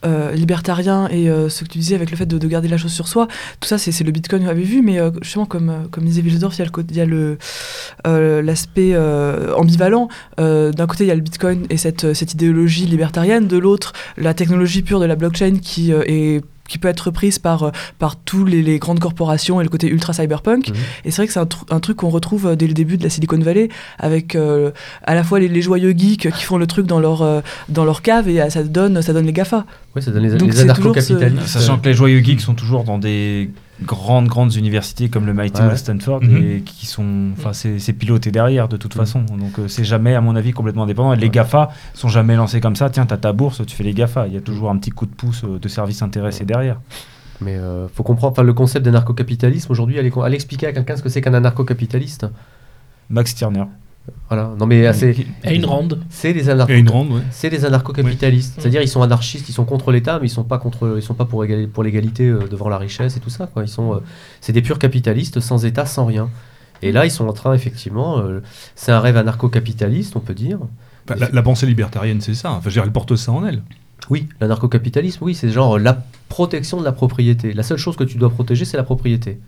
euh, 0.05 0.31
libertarien 0.33 1.07
et 1.09 1.29
euh, 1.29 1.49
ce 1.49 1.63
que 1.63 1.69
tu 1.69 1.77
disais 1.77 1.95
avec 1.95 2.11
le 2.11 2.17
fait 2.17 2.25
de, 2.25 2.37
de 2.37 2.47
garder 2.47 2.67
la 2.67 2.77
chose 2.77 2.91
sur 2.91 3.07
soi, 3.07 3.27
tout 3.59 3.67
ça, 3.67 3.77
c'est 3.77 4.03
le 4.03 4.11
Bitcoin 4.11 4.43
qu'on 4.43 4.49
avait 4.49 4.63
vu, 4.63 4.81
mais 4.81 4.99
euh, 4.99 5.11
justement, 5.21 5.45
comme, 5.45 5.87
comme 5.91 6.03
disait 6.03 6.21
Wilsdorf, 6.21 6.57
il 6.57 6.95
y 6.95 7.01
a 7.01 7.05
l'aspect 8.41 8.97
ambivalent. 9.55 10.07
D'un 10.37 10.87
côté, 10.87 11.05
il 11.05 11.07
y 11.07 11.11
a 11.11 11.15
le 11.15 11.21
Bitcoin 11.21 11.65
et 11.69 11.77
cette, 11.77 12.13
cette 12.13 12.33
idéologie 12.33 12.85
libertarienne, 12.85 13.47
de 13.47 13.57
l'autre, 13.57 13.93
la 14.17 14.33
technologie 14.33 14.81
pure 14.81 14.99
de 14.99 15.05
la 15.05 15.15
blockchain 15.15 15.57
qui 15.61 15.91
est 15.91 16.43
qui 16.73 16.79
peut 16.79 16.87
être 16.87 17.01
reprise 17.01 17.37
par, 17.37 17.63
euh, 17.63 17.71
par 17.99 18.15
tous 18.15 18.45
les, 18.45 18.63
les 18.63 18.79
grandes 18.79 18.99
corporations 18.99 19.61
et 19.61 19.63
le 19.63 19.69
côté 19.69 19.87
ultra 19.87 20.11
cyberpunk. 20.11 20.69
Mhm. 20.69 20.75
Et 21.05 21.11
c'est 21.11 21.17
vrai 21.17 21.27
que 21.27 21.33
c'est 21.33 21.39
un, 21.39 21.45
tru- 21.45 21.65
un 21.69 21.79
truc 21.79 21.97
qu'on 21.97 22.09
retrouve 22.09 22.47
euh, 22.47 22.55
dès 22.55 22.65
le 22.65 22.73
début 22.73 22.97
de 22.97 23.03
la 23.03 23.09
Silicon 23.11 23.37
Valley, 23.37 23.69
avec 23.99 24.33
euh, 24.35 24.71
à 25.03 25.13
la 25.13 25.23
fois 25.23 25.39
les, 25.39 25.47
les 25.47 25.61
joyeux 25.61 25.93
geeks 25.95 26.31
qui 26.31 26.43
font 26.43 26.57
le 26.57 26.65
truc 26.65 26.87
dans 26.87 26.99
leur, 26.99 27.21
euh, 27.21 27.41
dans 27.69 27.85
leur 27.85 28.01
cave 28.01 28.27
et 28.27 28.49
ça 28.49 28.63
donne, 28.63 29.01
ça 29.03 29.13
donne 29.13 29.27
les 29.27 29.33
GAFA. 29.33 29.65
oui 29.95 30.01
ça 30.01 30.09
donne 30.11 30.23
les, 30.23 30.31
Donc 30.35 30.49
les 30.49 30.55
c'est 30.57 30.73
toujours 30.73 30.95
ce- 30.95 31.13
anarcho-capitalistes. 31.13 31.47
Sachant 31.47 31.77
que 31.77 31.87
les 31.87 31.93
joyeux 31.93 32.21
geeks 32.23 32.41
sont 32.41 32.55
toujours 32.55 32.83
dans 32.83 32.97
des 32.97 33.51
grandes 33.81 34.27
grandes 34.27 34.53
universités 34.55 35.09
comme 35.09 35.25
le 35.25 35.33
MIT 35.33 35.55
Ouais. 35.59 35.65
ou 35.65 35.69
le 35.71 35.75
Stanford 35.75 36.21
Mhm. 36.23 36.37
et 36.37 36.61
qui 36.61 36.85
sont 36.85 37.31
enfin 37.33 37.53
c'est 37.53 37.79
c'est 37.79 37.93
piloté 37.93 38.31
derrière 38.31 38.67
de 38.67 38.77
toute 38.77 38.95
Mhm. 38.95 39.01
façon 39.01 39.21
donc 39.23 39.57
euh, 39.59 39.67
c'est 39.67 39.83
jamais 39.83 40.13
à 40.15 40.21
mon 40.21 40.35
avis 40.35 40.51
complètement 40.51 40.83
indépendant 40.83 41.11
et 41.13 41.17
les 41.17 41.23
Ouais. 41.23 41.29
Gafa 41.31 41.69
sont 41.95 42.07
jamais 42.07 42.35
lancés 42.35 42.61
comme 42.61 42.75
ça 42.75 42.89
tiens 42.91 43.05
t'as 43.07 43.17
ta 43.17 43.33
bourse 43.33 43.65
tu 43.65 43.75
fais 43.75 43.83
les 43.83 43.93
Gafa 43.93 44.27
il 44.27 44.33
y 44.33 44.37
a 44.37 44.41
toujours 44.41 44.69
un 44.69 44.77
petit 44.77 44.91
coup 44.91 45.05
de 45.07 45.13
pouce 45.15 45.43
euh, 45.43 45.57
de 45.59 45.67
service 45.67 46.01
intéressé 46.03 46.45
derrière 46.45 46.79
Mais 47.41 47.57
euh, 47.57 47.87
faut 47.89 48.03
comprendre, 48.03 48.31
enfin, 48.31 48.43
le 48.43 48.53
concept 48.53 48.85
d'anarcho-capitalisme, 48.85 49.69
aujourd'hui, 49.69 49.99
allez, 49.99 50.11
allez 50.23 50.35
expliquer 50.35 50.67
à 50.67 50.71
quelqu'un 50.71 50.95
ce 50.95 51.01
que 51.03 51.09
c'est 51.09 51.19
qu'un 51.19 51.33
anarcho-capitaliste. 51.33 52.27
Max 53.09 53.31
Stirner 53.31 53.65
Voilà. 54.29 54.53
Non, 54.59 54.65
mais 54.65 54.91
c'est. 54.93 55.15
Ayn 55.43 55.65
Rand. 55.65 55.87
C'est 56.09 56.33
des 56.33 56.49
anarcho 56.49 56.73
ouais. 56.73 57.21
C'est 57.31 57.49
des 57.49 57.63
anarcho-capitalistes. 57.65 58.55
C'est-à-dire 58.57 58.81
ils 58.81 58.87
sont 58.87 59.01
anarchistes, 59.01 59.47
ils 59.47 59.53
sont 59.53 59.63
contre 59.65 59.91
l'État, 59.91 60.19
mais 60.19 60.27
ils 60.27 60.29
sont 60.29 60.43
pas 60.43 60.57
contre, 60.57 60.95
ils 60.97 61.01
sont 61.03 61.13
pas 61.13 61.25
pour, 61.25 61.43
égali- 61.45 61.67
pour 61.67 61.83
l'égalité 61.83 62.27
euh, 62.27 62.47
devant 62.49 62.67
la 62.67 62.77
richesse 62.77 63.15
et 63.15 63.19
tout 63.19 63.29
ça. 63.29 63.47
Quoi. 63.47 63.63
Ils 63.63 63.69
sont, 63.69 63.93
euh, 63.93 63.97
c'est 64.41 64.51
des 64.53 64.61
purs 64.61 64.79
capitalistes, 64.79 65.39
sans 65.39 65.63
État, 65.65 65.85
sans 65.85 66.05
rien. 66.05 66.29
Et 66.81 66.91
là, 66.91 67.05
ils 67.05 67.11
sont 67.11 67.27
en 67.27 67.33
train, 67.33 67.53
effectivement, 67.53 68.19
euh, 68.19 68.41
c'est 68.75 68.91
un 68.91 68.99
rêve 68.99 69.15
anarcho-capitaliste, 69.15 70.17
on 70.17 70.19
peut 70.19 70.33
dire. 70.33 70.59
Enfin, 71.07 71.17
la, 71.19 71.29
la 71.29 71.41
pensée 71.41 71.65
libertarienne, 71.65 72.19
c'est 72.19 72.33
ça. 72.33 72.51
Enfin, 72.51 72.61
je 72.63 72.65
veux 72.69 72.73
dire, 72.73 72.83
elle 72.83 72.91
porte 72.91 73.15
ça 73.15 73.31
en 73.31 73.45
elle. 73.45 73.61
Oui, 74.09 74.27
l'anarcho-capitalisme, 74.41 75.23
oui, 75.23 75.33
c'est 75.33 75.49
genre 75.49 75.79
la 75.79 76.03
protection 76.27 76.77
de 76.77 76.83
la 76.83 76.91
propriété. 76.91 77.53
La 77.53 77.63
seule 77.63 77.77
chose 77.77 77.95
que 77.95 78.03
tu 78.03 78.17
dois 78.17 78.29
protéger, 78.31 78.65
c'est 78.65 78.75
la 78.75 78.83
propriété. 78.83 79.39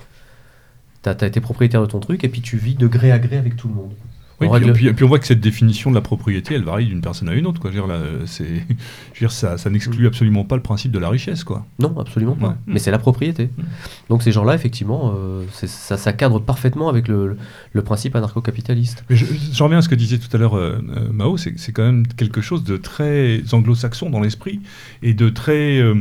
T'as 1.01 1.13
as 1.19 1.25
été 1.27 1.41
propriétaire 1.41 1.81
de 1.81 1.87
ton 1.87 1.99
truc 1.99 2.23
et 2.23 2.29
puis 2.29 2.39
tu 2.41 2.55
vis 2.57 2.75
de 2.75 2.87
gré 2.87 3.11
à 3.11 3.19
gré 3.19 3.35
avec 3.37 3.57
tout 3.57 3.67
le 3.67 3.73
monde. 3.73 3.91
Oui, 4.41 4.47
puis, 4.47 4.49
règle- 4.49 4.73
puis- 4.73 4.93
puis 4.93 5.05
on 5.05 5.07
voit 5.07 5.19
que 5.19 5.27
cette 5.27 5.39
définition 5.39 5.89
de 5.89 5.95
la 5.95 6.01
propriété, 6.01 6.55
elle 6.55 6.63
varie 6.63 6.87
d'une 6.87 7.01
personne 7.01 7.29
à 7.29 7.33
une 7.33 7.45
autre. 7.45 7.61
Quoi. 7.61 7.71
Je 7.71 7.79
veux 7.79 7.87
dire, 7.87 7.95
là, 7.95 8.01
je 8.37 8.43
veux 8.43 9.19
dire, 9.19 9.31
ça, 9.31 9.57
ça 9.57 9.69
n'exclut 9.69 10.07
absolument 10.07 10.43
pas 10.43 10.55
le 10.55 10.61
principe 10.61 10.91
de 10.91 10.99
la 10.99 11.09
richesse. 11.09 11.43
Quoi. 11.43 11.65
Non, 11.79 11.97
absolument 11.99 12.35
pas. 12.35 12.49
Ouais. 12.49 12.53
Mais 12.67 12.79
c'est 12.79 12.91
la 12.91 12.99
propriété. 12.99 13.45
Mm. 13.45 13.63
Donc 14.09 14.23
ces 14.23 14.31
gens-là, 14.31 14.55
effectivement, 14.55 15.13
euh, 15.17 15.45
ça, 15.53 15.97
ça 15.97 16.13
cadre 16.13 16.39
parfaitement 16.39 16.89
avec 16.89 17.07
le, 17.07 17.37
principe 17.83 18.15
anarcho-capitaliste. 18.15 19.03
Mais 19.09 19.15
je, 19.15 19.25
reviens 19.63 19.77
à 19.77 19.81
ce 19.81 19.89
que 19.89 19.95
disait 19.95 20.17
tout 20.17 20.35
à 20.35 20.39
l'heure 20.39 20.57
euh, 20.57 20.79
euh, 20.95 21.11
Mao, 21.11 21.37
c'est, 21.37 21.53
quand 21.71 21.83
même 21.83 22.07
quelque 22.07 22.41
chose 22.41 22.63
de 22.63 22.77
très 22.77 23.41
anglo-saxon 23.51 24.09
dans 24.09 24.19
l'esprit 24.19 24.59
et 25.03 25.13
de 25.13 25.29
très, 25.29 25.79
euh, 25.79 25.95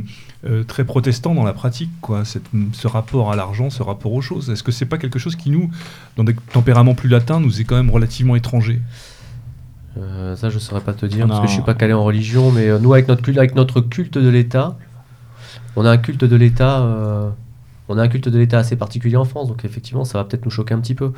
très 0.67 0.85
protestant 0.85 1.35
dans 1.35 1.45
la 1.45 1.53
pratique. 1.53 1.91
Quoi. 2.01 2.25
Cette- 2.25 2.49
ce 2.73 2.87
rapport 2.87 3.33
à 3.33 3.37
l'argent, 3.37 3.71
ce 3.71 3.83
rapport 3.83 4.13
aux 4.13 4.21
choses. 4.21 4.51
Est-ce 4.51 4.63
que 4.63 4.73
c'est 4.73 4.87
pas 4.87 4.99
quelque 4.99 5.19
chose 5.19 5.37
qui, 5.37 5.51
nous, 5.51 5.71
dans 6.17 6.25
des 6.25 6.35
tempéraments 6.53 6.95
plus 6.95 7.09
latins, 7.09 7.41
nous 7.41 7.61
est 7.61 7.65
quand 7.65 7.77
même 7.77 7.91
relativement 7.91 8.37
étranger? 8.37 8.81
Euh, 9.97 10.35
ça, 10.37 10.51
je 10.51 10.59
saurais 10.59 10.81
pas 10.81 10.93
te 10.93 11.07
dire, 11.07 11.25
On 11.25 11.29
parce 11.29 11.41
que 11.41 11.47
je 11.47 11.53
suis 11.53 11.63
pas 11.63 11.75
calé 11.75 11.93
en 11.93 12.03
religion, 12.05 12.51
mais 12.51 12.69
euh, 12.69 12.79
nous, 12.79 12.93
avec 12.93 13.07
notre, 13.09 13.23
culte, 13.23 13.39
avec 13.39 13.55
notre 13.55 13.81
culte 13.81 14.19
de 14.19 14.29
l'État, 14.29 14.77
on 15.77 15.85
a 15.85 15.91
un 15.91 15.99
culte 15.99 16.25
de 16.25 16.37
l'État... 16.37 16.81
euh, 16.81 17.31
on 17.89 17.99
a 17.99 18.03
un 18.03 18.09
culte 18.09 18.29
de 18.29 18.39
l'État 18.39 18.59
assez 18.59 18.77
particulier 18.77 19.17
en 19.17 19.25
France, 19.27 19.47
donc 19.49 19.65
effectivement, 19.65 20.05
ça 20.05 20.19
va 20.19 20.25
peut-être 20.25 20.47
nous 20.47 20.51
choquer 20.51 20.73
un 20.75 20.81
petit 20.81 20.95
peu. 20.95 21.13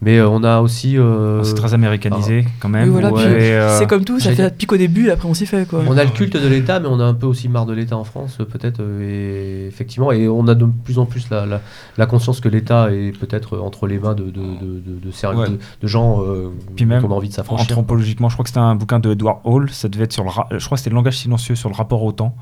Mais 0.00 0.18
euh, 0.18 0.28
on 0.28 0.44
a 0.44 0.60
aussi... 0.60 0.96
euh, 0.96 1.42
c'est 1.42 1.54
très 1.54 1.74
américanisé 1.74 2.44
quand 2.60 2.68
même 2.68 2.84
Oui, 2.84 2.90
voilà, 2.90 3.12
ouais, 3.12 3.24
puis, 3.36 3.50
euh, 3.50 3.76
C'est 3.78 3.86
comme 3.88 4.04
tout, 4.04 4.20
ça 4.20 4.30
fait 4.32 4.42
la 4.42 4.50
pique 4.50 4.70
au 4.72 4.76
début 4.76 5.08
et 5.08 5.10
après 5.10 5.28
on 5.28 5.34
s'y 5.34 5.44
fait. 5.44 5.66
Quoi. 5.68 5.82
On 5.88 5.96
a 5.98 6.04
le 6.04 6.10
culte 6.10 6.36
de 6.40 6.46
l'État, 6.46 6.78
mais 6.78 6.86
on 6.88 7.00
a 7.00 7.04
un 7.04 7.14
peu 7.14 7.26
aussi 7.26 7.48
marre 7.48 7.66
de 7.66 7.72
l'État 7.72 7.96
en 7.96 8.04
France, 8.04 8.38
peut-être, 8.38 8.80
et 9.00 9.66
effectivement, 9.66 10.12
et 10.12 10.28
on 10.28 10.46
a 10.46 10.54
de 10.54 10.66
plus 10.84 11.00
en 11.00 11.04
plus 11.06 11.28
la, 11.30 11.46
la, 11.46 11.60
la 11.96 12.06
conscience 12.06 12.40
que 12.40 12.48
l'État 12.48 12.92
est 12.92 13.10
peut-être 13.18 13.58
entre 13.58 13.88
les 13.88 13.98
mains 13.98 14.14
de, 14.14 14.24
de, 14.24 14.30
de, 14.30 14.80
de, 14.80 15.10
Ouais. 15.36 15.48
de- 15.50 15.58
de 15.82 15.86
gens 15.88 16.22
euh, 16.22 16.50
Puis 16.76 16.84
dont 16.84 16.90
même, 16.90 17.04
on 17.04 17.10
a 17.10 17.14
envie 17.14 17.28
de 17.28 17.34
s'affranchir. 17.34 17.64
Anthropologiquement, 17.64 18.28
je 18.28 18.34
crois 18.36 18.44
que 18.44 18.50
c'était 18.50 18.60
un 18.60 18.76
bouquin 18.76 19.00
de 19.00 19.10
Edward 19.10 19.40
Hall. 19.44 19.68
Ça 19.70 19.88
devait 19.88 20.04
être 20.04 20.12
sur 20.12 20.22
le, 20.22 20.30
ra- 20.30 20.46
je 20.56 20.64
crois 20.64 20.76
que 20.76 20.80
c'était 20.80 20.90
le 20.90 20.94
langage 20.96 21.18
silencieux 21.18 21.56
sur 21.56 21.68
le 21.68 21.74
rapport 21.74 22.04
au 22.04 22.12
temps. 22.12 22.36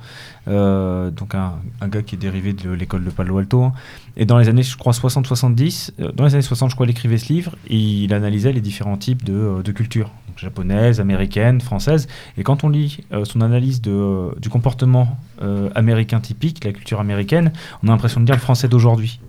Euh, 0.48 1.10
donc 1.10 1.34
un, 1.34 1.54
un 1.80 1.88
gars 1.88 2.02
qui 2.02 2.14
est 2.14 2.18
dérivé 2.18 2.52
de 2.52 2.70
l'école 2.70 3.02
de 3.04 3.10
Palo 3.10 3.38
Alto. 3.38 3.62
hein. 3.62 3.72
Et 4.18 4.24
dans 4.26 4.38
les 4.38 4.48
années, 4.48 4.62
je 4.62 4.76
crois 4.76 4.92
60-70, 4.92 5.90
euh, 6.00 6.12
dans 6.12 6.24
les 6.24 6.34
années 6.34 6.42
60, 6.42 6.70
je 6.70 6.74
crois, 6.74 6.86
il 6.86 6.90
écrivait 6.90 7.18
ce 7.18 7.32
livre 7.32 7.45
il 7.68 8.12
analysait 8.14 8.52
les 8.52 8.60
différents 8.60 8.96
types 8.96 9.24
de, 9.24 9.32
euh, 9.34 9.62
de 9.62 9.72
cultures, 9.72 10.10
donc 10.28 10.38
japonaise, 10.38 11.00
américaine, 11.00 11.60
française. 11.60 12.06
Et 12.38 12.42
quand 12.42 12.64
on 12.64 12.68
lit 12.68 12.98
euh, 13.12 13.24
son 13.24 13.40
analyse 13.40 13.80
de, 13.82 13.90
euh, 13.90 14.28
du 14.40 14.48
comportement 14.48 15.16
euh, 15.42 15.68
américain 15.74 16.20
typique, 16.20 16.64
la 16.64 16.72
culture 16.72 17.00
américaine, 17.00 17.52
on 17.82 17.88
a 17.88 17.90
l'impression 17.90 18.20
de 18.20 18.26
dire 18.26 18.34
le 18.34 18.40
français 18.40 18.68
d'aujourd'hui. 18.68 19.20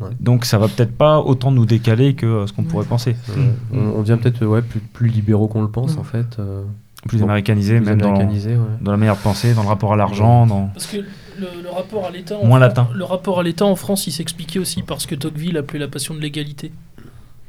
Ouais. 0.00 0.10
Donc 0.20 0.44
ça 0.44 0.58
va 0.58 0.68
peut-être 0.68 0.94
pas 0.94 1.20
autant 1.20 1.50
nous 1.50 1.64
décaler 1.64 2.14
que 2.14 2.26
euh, 2.26 2.46
ce 2.46 2.52
qu'on 2.52 2.62
Ouais. 2.62 2.68
pourrait 2.68 2.84
penser. 2.86 3.16
Euh, 3.30 3.50
on, 3.72 3.78
on 3.98 4.02
devient 4.02 4.18
peut-être 4.20 4.44
ouais, 4.44 4.60
plus, 4.62 4.80
plus 4.80 5.08
libéraux 5.08 5.48
qu'on 5.48 5.62
le 5.62 5.70
pense, 5.70 5.96
en 5.96 6.04
fait. 6.04 6.38
euh, 6.38 6.62
Plus 7.08 7.18
Bon, 7.18 7.24
américanisé, 7.24 7.76
plus 7.76 7.86
même 7.86 8.00
dans, 8.00 8.08
américanisé, 8.10 8.56
ouais. 8.56 8.64
dans 8.82 8.90
la 8.90 8.96
manière 8.98 9.16
de 9.16 9.22
penser, 9.22 9.54
dans 9.54 9.62
le 9.62 9.68
rapport 9.68 9.92
à 9.92 9.96
l'argent, 9.96 10.46
dans... 10.46 10.66
Parce 10.74 10.86
que 10.86 10.96
le, 10.98 11.46
le 11.62 11.70
rapport 11.70 12.04
à 12.06 12.10
l'État. 12.10 12.36
en 12.36 12.44
Moins 12.46 12.58
latin. 12.58 12.88
Le 12.94 13.04
rapport 13.04 13.40
à 13.40 13.42
l'État 13.42 13.64
en 13.64 13.76
France, 13.76 14.06
il 14.06 14.10
s'expliquait 14.12 14.58
aussi 14.58 14.82
parce 14.82 15.06
que 15.06 15.14
Tocqueville 15.14 15.56
appelait 15.56 15.78
la 15.78 15.88
passion 15.88 16.14
de 16.14 16.20
l'égalité. 16.20 16.72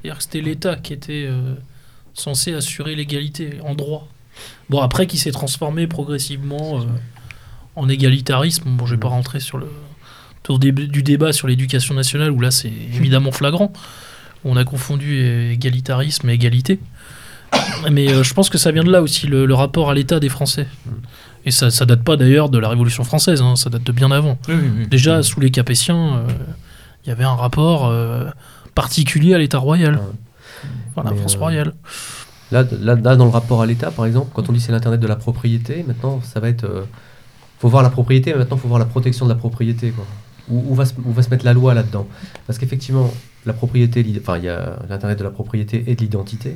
C'est-à-dire 0.07 0.17
que 0.19 0.23
c'était 0.23 0.41
l'État 0.41 0.75
qui 0.77 0.93
était 0.93 1.25
euh, 1.27 1.55
censé 2.13 2.53
assurer 2.53 2.95
l'égalité 2.95 3.59
en 3.61 3.75
droit. 3.75 4.07
Bon, 4.69 4.79
après, 4.79 5.05
qui 5.05 5.17
s'est 5.17 5.31
transformé 5.31 5.85
progressivement 5.85 6.79
euh, 6.79 6.85
en 7.75 7.89
égalitarisme. 7.89 8.69
Bon, 8.69 8.85
je 8.85 8.95
vais 8.95 8.99
pas 9.01 9.09
rentrer 9.09 9.41
sur 9.41 9.57
le 9.57 9.67
tour 10.43 10.59
du 10.59 11.03
débat 11.03 11.33
sur 11.33 11.49
l'éducation 11.49 11.93
nationale 11.93 12.31
où 12.31 12.39
là, 12.39 12.51
c'est 12.51 12.71
évidemment 12.71 13.33
flagrant. 13.33 13.73
On 14.45 14.55
a 14.55 14.63
confondu 14.63 15.19
euh, 15.19 15.51
égalitarisme 15.51 16.29
et 16.29 16.33
égalité. 16.33 16.79
Mais 17.91 18.09
euh, 18.09 18.23
je 18.23 18.33
pense 18.33 18.49
que 18.49 18.57
ça 18.57 18.71
vient 18.71 18.85
de 18.85 18.91
là 18.91 19.01
aussi, 19.01 19.27
le, 19.27 19.45
le 19.45 19.53
rapport 19.55 19.89
à 19.89 19.93
l'État 19.93 20.21
des 20.21 20.29
Français. 20.29 20.67
Et 21.43 21.51
ça, 21.51 21.69
ça 21.69 21.85
date 21.85 22.03
pas 22.03 22.15
d'ailleurs 22.15 22.47
de 22.47 22.59
la 22.59 22.69
Révolution 22.69 23.03
française, 23.03 23.41
hein, 23.41 23.57
ça 23.57 23.69
date 23.69 23.83
de 23.83 23.91
bien 23.91 24.11
avant. 24.11 24.37
Déjà, 24.89 25.21
sous 25.21 25.41
les 25.41 25.51
Capétiens, 25.51 26.15
euh, 26.15 26.27
il 27.03 27.09
y 27.09 27.11
avait 27.11 27.25
un 27.25 27.35
rapport 27.35 27.91
particulier 28.77 29.33
à 29.33 29.39
l'État 29.39 29.57
royal. 29.57 29.95
Ouais. 29.95 30.01
Voilà, 30.93 31.09
Mais, 31.09 31.17
France 31.17 31.35
euh, 31.35 31.39
royale. 31.39 31.73
Là, 32.51 32.63
là, 32.79 32.93
là, 32.93 33.15
dans 33.15 33.25
le 33.25 33.31
rapport 33.31 33.63
à 33.63 33.65
l'État, 33.65 33.89
par 33.89 34.05
exemple, 34.05 34.29
quand 34.33 34.49
on 34.49 34.53
dit 34.53 34.61
c'est 34.61 34.71
l'Internet 34.71 34.99
de 34.99 35.07
la 35.07 35.15
propriété, 35.15 35.83
maintenant, 35.87 36.21
ça 36.21 36.39
va 36.39 36.47
être... 36.47 36.63
euh, 36.63 36.83
faut 37.59 37.69
voir 37.69 37.81
la 37.81 37.89
propriété, 37.89 38.31
mais 38.33 38.39
maintenant, 38.39 38.57
faut 38.57 38.67
voir 38.67 38.79
la 38.79 38.85
protection 38.85 39.25
de 39.25 39.31
la 39.31 39.35
propriété. 39.35 39.89
Quoi. 39.89 40.05
Où, 40.49 40.71
où 40.71 40.75
va 40.75 40.85
se, 40.85 40.93
où 41.03 41.11
va 41.11 41.23
se 41.23 41.31
mettre 41.31 41.43
la 41.43 41.53
loi 41.53 41.73
là-dedans? 41.73 42.07
Parce 42.45 42.59
qu'effectivement, 42.59 43.11
la 43.47 43.53
propriété, 43.53 44.05
enfin, 44.21 44.37
il 44.37 44.43
y 44.43 44.49
a 44.49 44.77
l'Internet 44.87 45.17
de 45.17 45.23
la 45.23 45.31
propriété 45.31 45.83
et 45.87 45.95
de 45.95 46.01
l'identité. 46.01 46.53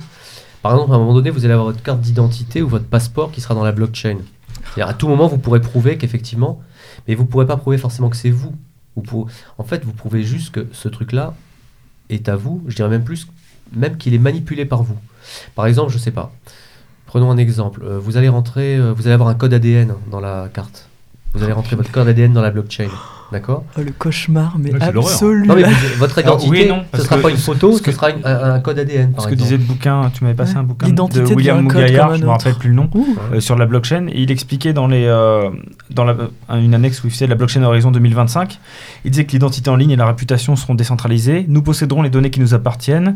Par 0.61 0.73
exemple, 0.73 0.91
à 0.91 0.95
un 0.95 0.99
moment 0.99 1.15
donné, 1.15 1.31
vous 1.31 1.43
allez 1.45 1.53
avoir 1.53 1.69
votre 1.72 1.81
carte 1.81 2.02
d'identité 2.02 2.61
ou 2.61 2.69
votre 2.69 2.85
passeport 2.85 3.31
qui 3.31 3.41
sera 3.41 3.56
dans 3.56 3.64
la 3.64 3.72
blockchain. 3.72 4.19
C'est-à-dire, 4.64 4.88
à 4.88 4.93
tout 4.93 5.07
moment, 5.07 5.27
vous 5.27 5.39
pourrez 5.39 5.60
prouver 5.60 5.98
qu'effectivement, 5.98 6.61
mais 7.07 7.15
vous 7.15 7.23
ne 7.23 7.27
pourrez 7.27 7.48
pas 7.48 7.57
prouver 7.57 7.80
forcément 7.80 8.10
que 8.10 8.18
c'est 8.18 8.30
vous. 8.30 8.53
En 9.57 9.64
fait, 9.64 9.84
vous 9.84 9.93
prouvez 9.93 10.22
juste 10.22 10.52
que 10.52 10.68
ce 10.72 10.88
truc-là 10.88 11.34
est 12.13 12.29
à 12.29 12.35
vous, 12.35 12.63
je 12.67 12.75
dirais 12.75 12.89
même 12.89 13.03
plus, 13.03 13.27
même 13.73 13.97
qu'il 13.97 14.13
est 14.13 14.19
manipulé 14.19 14.65
par 14.65 14.83
vous. 14.83 14.97
Par 15.55 15.65
exemple, 15.65 15.91
je 15.91 15.97
sais 15.97 16.11
pas. 16.11 16.31
Prenons 17.05 17.29
un 17.31 17.38
exemple. 17.38 17.83
Euh, 17.83 17.99
vous 17.99 18.17
allez 18.17 18.29
rentrer, 18.29 18.77
euh, 18.77 18.93
vous 18.93 19.07
allez 19.07 19.13
avoir 19.13 19.29
un 19.29 19.35
code 19.35 19.53
ADN 19.53 19.95
dans 20.09 20.19
la 20.19 20.49
carte. 20.53 20.88
Vous 21.33 21.43
allez 21.43 21.53
rentrer 21.53 21.75
votre 21.75 21.91
code 21.91 22.07
ADN 22.07 22.33
dans 22.33 22.41
la 22.41 22.51
blockchain. 22.51 22.89
D'accord 23.31 23.63
Oh, 23.77 23.81
le 23.85 23.91
cauchemar, 23.91 24.57
mais 24.59 24.73
Ouais, 24.73 24.81
absolu. 24.83 25.47
Non, 25.47 25.55
mais 25.55 25.63
vous- 25.63 25.69
votre 25.99 26.19
Alors, 26.19 26.35
identité, 26.35 26.49
oui 26.63 26.67
non, 26.67 26.81
ce 26.83 26.91
parce 26.91 27.03
sera 27.05 27.15
que- 27.17 27.21
pas 27.21 27.29
une 27.29 27.37
photo, 27.37 27.77
ce 27.77 27.81
que- 27.81 27.91
sera 27.91 28.09
une- 28.11 28.25
un, 28.25 28.53
un 28.55 28.59
code 28.59 28.77
ADN. 28.79 29.13
Par 29.13 29.23
Ce 29.23 29.29
que 29.29 29.35
disait 29.35 29.57
le 29.57 29.63
bouquin, 29.63 30.11
tu 30.13 30.23
m'avais 30.23 30.35
passé 30.35 30.53
Ouais. 30.53 30.59
un 30.59 30.63
bouquin 30.63 30.87
de 30.89 31.01
William 31.33 31.57
un 31.67 31.69
je 31.69 31.75
me 31.77 32.15
autre. 32.15 32.27
rappelle 32.27 32.55
plus 32.55 32.69
le 32.69 32.75
nom, 32.75 32.89
euh, 33.33 33.39
sur 33.39 33.57
la 33.57 33.65
blockchain. 33.65 34.07
Et 34.09 34.21
il 34.21 34.31
expliquait 34.31 34.73
dans, 34.73 34.87
les, 34.87 35.05
euh, 35.05 35.49
dans 35.89 36.03
la, 36.03 36.13
euh, 36.49 36.59
une 36.61 36.73
annexe 36.75 37.03
où 37.03 37.07
il 37.07 37.11
faisait 37.11 37.27
la 37.27 37.35
blockchain 37.35 37.63
Horizon 37.63 37.91
2025, 37.91 38.59
il 39.05 39.11
disait 39.11 39.25
que 39.25 39.31
l'identité 39.31 39.69
en 39.69 39.75
ligne 39.75 39.91
et 39.91 39.95
la 39.95 40.05
réputation 40.07 40.55
seront 40.55 40.75
décentralisées. 40.75 41.45
Nous 41.47 41.61
posséderons 41.61 42.01
les 42.01 42.09
données 42.09 42.31
qui 42.31 42.39
nous 42.41 42.53
appartiennent. 42.53 43.15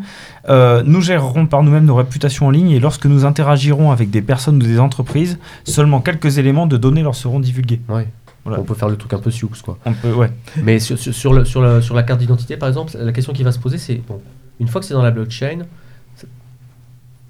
Euh, 0.50 0.82
nous 0.86 1.02
gérerons 1.02 1.46
par 1.46 1.62
nous-mêmes 1.64 1.86
nos 1.86 1.96
réputations 1.96 2.48
en 2.48 2.52
ligne 2.52 2.72
et 2.72 2.80
lorsque 2.80 3.06
nous 3.06 3.26
interagirons 3.26 3.92
avec 3.92 4.10
des 4.12 4.22
personnes 4.22 4.56
ou 4.56 4.66
des 4.66 4.80
entreprises, 4.80 5.38
seulement 5.66 6.00
quelques 6.00 6.38
éléments 6.38 6.68
de 6.68 6.78
données 6.78 7.02
leur 7.04 7.16
seront 7.16 7.40
divulgués. 7.40 7.82
Ouais. 7.90 8.08
Voilà. 8.46 8.60
On 8.62 8.64
peut 8.64 8.76
faire 8.76 8.90
le 8.90 8.96
truc 8.96 9.12
un 9.14 9.20
peu 9.20 9.32
sioux, 9.32 9.50
quoi. 9.64 9.78
On 9.86 9.94
peut, 9.94 10.14
ouais. 10.14 10.32
Mais 10.62 10.80
sur, 10.80 10.98
sur, 11.00 11.14
sur 11.14 11.34
le- 11.34 11.46
sur 11.46 11.62
la, 11.62 11.82
sur 11.82 11.96
la 11.96 12.04
carte 12.04 12.20
d'identité, 12.20 12.56
par 12.58 12.70
exemple, 12.70 12.96
la 12.96 13.12
question 13.12 13.34
qui 13.34 13.44
va 13.44 13.52
se 13.52 13.60
poser, 13.60 13.78
c'est 13.80 13.96
bon, 13.96 14.22
une 14.60 14.68
fois 14.68 14.80
que 14.82 14.88
c'est 14.88 14.94
dans 14.94 15.02
la 15.04 15.12
blockchain, 15.12 15.66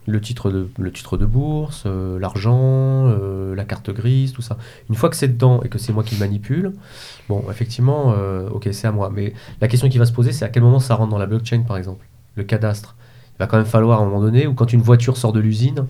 le 0.07 0.21
titre 0.21 0.51
de, 0.51 0.67
le 0.77 0.91
titre 0.91 1.17
de 1.17 1.25
bourse, 1.25 1.83
euh, 1.87 2.19
l'argent, 2.19 3.07
euh, 3.07 3.55
la 3.55 3.63
carte 3.63 3.89
grise, 3.89 4.33
tout 4.33 4.43
ça. 4.43 4.57
Une 4.89 4.95
fois 4.95 5.09
que 5.09 5.15
c'est 5.15 5.29
dedans 5.29 5.61
et 5.63 5.69
que 5.69 5.79
c'est 5.79 5.93
moi 5.93 6.03
qui 6.03 6.13
le 6.13 6.19
manipule, 6.19 6.73
bon, 7.27 7.43
effectivement, 7.49 8.13
euh, 8.15 8.47
ok, 8.49 8.69
c'est 8.71 8.85
à 8.85 8.91
moi. 8.91 9.09
Mais 9.11 9.33
la 9.61 9.67
question 9.67 9.89
qui 9.89 9.97
va 9.97 10.05
se 10.05 10.11
poser, 10.13 10.31
c'est 10.31 10.45
à 10.45 10.49
quel 10.49 10.61
moment 10.61 10.79
ça 10.79 10.93
rentre 10.93 11.09
dans 11.09 11.17
la 11.17 11.25
blockchain, 11.25 11.61
par 11.61 11.77
exemple, 11.77 12.05
le 12.35 12.43
cadastre. 12.43 12.95
Il 13.33 13.39
va 13.39 13.47
quand 13.47 13.57
même 13.57 13.65
falloir 13.65 13.99
à 13.99 14.03
un 14.03 14.05
moment 14.05 14.21
donné, 14.21 14.45
ou 14.45 14.53
quand 14.53 14.73
une 14.73 14.81
voiture 14.81 15.17
sort 15.17 15.33
de 15.33 15.39
l'usine, 15.39 15.85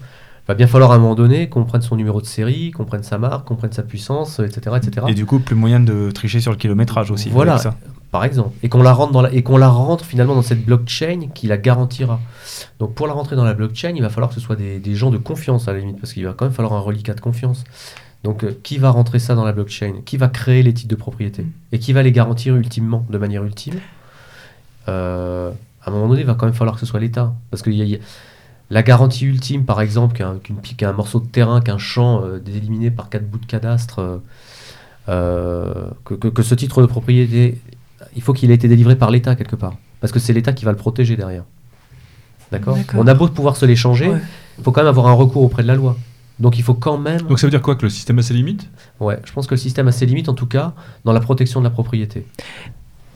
va 0.48 0.54
bien 0.54 0.68
falloir 0.68 0.92
à 0.92 0.96
un 0.96 1.00
moment 1.00 1.16
donné 1.16 1.50
qu'on 1.50 1.64
prenne 1.64 1.82
son 1.82 1.96
numéro 1.96 2.22
de 2.22 2.26
série, 2.26 2.72
qu'on 2.72 2.86
prenne 2.86 3.04
sa 3.04 3.18
marque, 3.18 3.48
qu'on 3.48 3.56
prenne 3.56 3.72
sa 3.72 3.84
puissance, 3.84 4.40
etc., 4.40 4.78
etc. 4.78 5.08
Et 5.10 5.14
du 5.14 5.26
coup, 5.26 5.40
plus 5.40 5.56
moyen 5.56 5.80
de 5.80 6.12
tricher 6.12 6.40
sur 6.40 6.52
le 6.52 6.58
kilométrage 6.58 7.10
aussi. 7.12 7.30
Voilà. 7.30 7.58
ça. 7.58 7.76
par 8.12 8.24
exemple, 8.24 8.52
et 8.64 8.70
qu'on 8.70 8.84
la 8.84 8.94
rentre 8.94 9.12
dans 9.12 9.22
la, 9.22 9.34
et 9.34 9.42
qu'on 9.44 9.58
la 9.58 9.70
rentre 9.70 10.06
finalement 10.06 10.36
dans 10.36 10.44
cette 10.44 10.64
blockchain 10.64 11.30
qui 11.34 11.48
la 11.48 11.58
garantira. 11.58 12.20
Donc 12.80 12.94
pour 12.94 13.08
la 13.08 13.14
rentrer 13.14 13.36
dans 13.36 13.44
la 13.44 13.54
blockchain, 13.54 13.94
il 13.96 14.02
va 14.02 14.10
falloir 14.10 14.30
que 14.30 14.36
ce 14.36 14.42
soit 14.42 14.56
des, 14.56 14.80
des 14.80 14.96
gens 14.96 15.10
de 15.10 15.18
confiance 15.18 15.68
à 15.68 15.74
la 15.74 15.80
limite, 15.80 16.00
parce 16.00 16.14
qu'il 16.14 16.26
va 16.26 16.34
quand 16.34 16.46
même 16.46 16.54
falloir 16.54 16.74
un 16.74 16.80
reliquat 16.80 17.14
de 17.16 17.22
confiance. 17.22 17.64
Donc 18.24 18.44
euh, 18.44 18.58
qui 18.64 18.78
va 18.78 18.90
rentrer 18.90 19.20
ça 19.20 19.36
dans 19.36 19.46
la 19.46 19.52
blockchain? 19.52 19.96
Qui 20.06 20.18
va 20.18 20.28
créer 20.28 20.64
les 20.64 20.74
titres 20.74 20.90
de 20.90 20.96
propriété? 20.96 21.46
Et 21.72 21.80
qui 21.80 21.92
va 21.94 22.04
les 22.04 22.12
garantir 22.12 22.56
ultimement, 22.56 23.06
de 23.10 23.18
manière 23.18 23.44
ultime? 23.44 23.80
Euh, 24.88 25.52
À 25.82 25.90
un 25.90 25.94
moment 25.94 26.08
donné, 26.08 26.22
il 26.22 26.28
va 26.28 26.34
quand 26.34 26.46
même 26.46 26.56
falloir 26.56 26.76
que 26.76 26.80
ce 26.80 26.86
soit 26.86 27.00
l'État, 27.00 27.34
parce 27.52 27.62
que 27.62 27.70
la 28.70 28.82
garantie 28.84 29.26
ultime, 29.26 29.64
par 29.66 29.80
exemple, 29.82 30.16
qu'un 30.18 30.36
qu'une 30.38 30.58
pi- 30.58 30.76
qu'un 30.76 30.92
morceau 30.94 31.20
de 31.20 31.28
terrain, 31.28 31.62
qu'un 31.62 31.78
champ 31.78 32.22
euh, 32.24 32.40
éliminé 32.48 32.90
par 32.92 33.10
quatre 33.10 33.30
bouts 33.30 33.38
de 33.40 33.46
cadastre, 33.46 34.00
euh, 34.00 34.18
euh, 35.10 35.86
que, 36.04 36.14
que- 36.16 36.28
que 36.30 36.42
ce 36.44 36.56
titre 36.56 36.82
de 36.82 36.88
propriété, 36.88 37.60
il 38.16 38.22
faut 38.22 38.34
qu'il 38.34 38.50
ait 38.52 38.56
été 38.56 38.68
délivré 38.68 38.96
par 38.96 39.12
l'État 39.12 39.36
quelque 39.36 39.56
part. 39.56 39.76
Parce 40.02 40.12
que 40.12 40.20
c'est 40.20 40.34
l'État 40.34 40.54
qui 40.54 40.66
va 40.66 40.72
le 40.72 40.78
protéger 40.78 41.16
derrière. 41.16 41.44
D'accord? 42.52 42.76
D'accord. 42.76 43.00
On 43.00 43.08
a 43.08 43.14
beau 43.14 43.28
pouvoir 43.28 43.56
se 43.56 43.66
l'échanger, 43.66 44.06
il 44.06 44.12
Ouais. 44.12 44.22
faut 44.64 44.72
quand 44.72 44.82
même 44.82 44.88
avoir 44.90 45.08
un 45.08 45.14
recours 45.14 45.44
auprès 45.44 45.64
de 45.64 45.68
la 45.68 45.76
loi. 45.76 45.98
Donc 46.40 46.58
il 46.58 46.64
faut 46.64 46.74
quand 46.74 46.98
même. 46.98 47.22
Donc 47.22 47.40
ça 47.40 47.48
veut 47.48 47.52
dire 47.52 47.62
quoi 47.62 47.76
Que 47.76 47.84
le 47.84 47.90
système 47.90 48.20
a 48.20 48.22
ses 48.22 48.34
limites? 48.34 48.70
Ouais, 49.00 49.20
je 49.24 49.32
pense 49.32 49.48
que 49.48 49.54
le 49.54 49.60
système 49.60 49.88
a 49.88 49.92
ses 49.92 50.06
limites, 50.06 50.28
en 50.30 50.34
tout 50.34 50.46
cas, 50.48 50.74
dans 51.06 51.14
la 51.14 51.22
protection 51.22 51.60
de 51.62 51.64
la 51.66 51.70
propriété. 51.70 52.26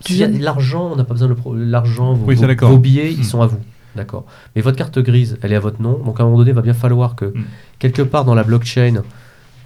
Tu 0.03 0.13
S'il 0.13 0.21
y 0.21 0.23
a 0.23 0.27
viens- 0.27 0.39
l'argent, 0.39 0.89
on 0.93 0.95
n'a 0.95 1.03
pas 1.03 1.13
besoin 1.13 1.27
de 1.27 1.35
l'argent, 1.55 2.13
vos, 2.13 2.25
Oui, 2.27 2.35
ça, 2.35 2.41
vos- 2.41 2.47
d'accord. 2.47 2.69
vos 2.71 2.77
billets, 2.77 3.11
ils 3.11 3.19
Mm. 3.19 3.23
sont 3.23 3.41
à 3.41 3.47
vous. 3.47 3.59
D'accord. 3.95 4.25
Mais 4.55 4.61
votre 4.61 4.77
carte 4.77 4.99
grise, 4.99 5.37
elle 5.41 5.51
est 5.51 5.55
à 5.55 5.59
votre 5.59 5.81
nom. 5.81 5.97
Donc 6.05 6.19
à 6.19 6.23
un 6.23 6.25
moment 6.27 6.37
donné, 6.37 6.51
il 6.51 6.55
va 6.55 6.61
bien 6.61 6.73
falloir 6.73 7.15
que 7.15 7.25
Mm. 7.25 7.43
quelque 7.79 8.01
part 8.01 8.25
dans 8.25 8.35
la 8.35 8.43
blockchain, 8.43 9.01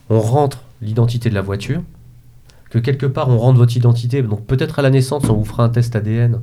on 0.10 0.20
rentre 0.20 0.60
l'identité 0.82 1.30
de 1.30 1.36
la 1.36 1.41
voiture, 1.41 1.82
que 2.70 2.80
quelque 2.80 3.06
part 3.06 3.30
on 3.30 3.38
rentre 3.38 3.58
votre 3.60 3.76
identité. 3.76 4.22
Donc 4.22 4.45
peut-être 4.45 4.80
à 4.80 4.82
la 4.82 4.90
naissance, 4.90 5.30
on 5.30 5.34
vous 5.36 5.45
fera 5.45 5.64
un 5.64 5.70
test 5.70 5.95
ADN. 5.95 6.40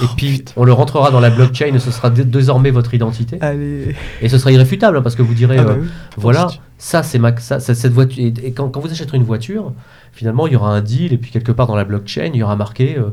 Et 0.00 0.04
Oh, 0.04 0.06
puis 0.16 0.44
on 0.56 0.64
le 0.64 0.72
rentrera 0.72 1.10
dans 1.10 1.20
la 1.20 1.28
blockchain 1.28 1.74
et 1.74 1.78
ce 1.78 1.90
sera 1.90 2.08
dé- 2.08 2.24
désormais 2.24 2.70
votre 2.70 2.94
identité. 2.94 3.36
Allez. 3.42 3.94
Et 4.22 4.28
ce 4.30 4.38
sera 4.38 4.50
irréfutable 4.50 4.96
hein, 4.96 5.02
parce 5.02 5.14
que 5.14 5.20
vous 5.22 5.34
direz 5.34 5.58
Ah 5.58 5.64
bah 5.64 5.72
euh, 5.78 5.84
voilà, 6.16 6.48
ça 6.78 7.02
c'est 7.02 7.18
ma, 7.18 7.36
ça- 7.36 7.60
cette 7.60 7.92
voiture. 7.92 8.18
Et, 8.24 8.32
et 8.46 8.52
quand, 8.52 8.70
quand 8.70 8.80
vous 8.80 8.90
achèterez 8.90 9.18
une 9.18 9.24
voiture, 9.24 9.72
finalement 10.12 10.46
il 10.46 10.54
y 10.54 10.56
aura 10.56 10.70
un 10.74 10.80
deal 10.80 11.12
et 11.12 11.18
puis 11.18 11.30
quelque 11.30 11.52
part 11.52 11.66
dans 11.66 11.76
la 11.76 11.84
blockchain 11.84 12.30
il 12.32 12.36
y 12.36 12.42
aura 12.42 12.56
marqué 12.56 12.96
euh, 12.96 13.10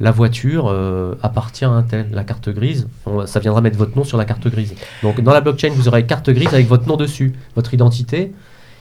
la 0.00 0.10
voiture 0.10 0.66
euh, 0.68 1.14
appartient 1.22 1.64
à 1.64 1.70
un 1.70 1.82
tel, 1.82 2.08
la 2.12 2.24
carte 2.24 2.48
grise. 2.48 2.88
On- 3.06 3.26
ça 3.26 3.38
viendra 3.40 3.60
mettre 3.60 3.78
votre 3.78 3.96
nom 3.96 4.04
sur 4.04 4.18
la 4.18 4.24
carte 4.24 4.48
grise. 4.48 4.74
Donc 5.02 5.20
dans 5.20 5.32
la 5.32 5.40
blockchain 5.40 5.70
vous 5.70 5.88
aurez 5.88 6.04
carte 6.06 6.30
grise 6.30 6.48
avec 6.52 6.66
votre 6.66 6.86
nom 6.88 6.96
dessus, 6.96 7.32
votre 7.54 7.72
identité, 7.74 8.32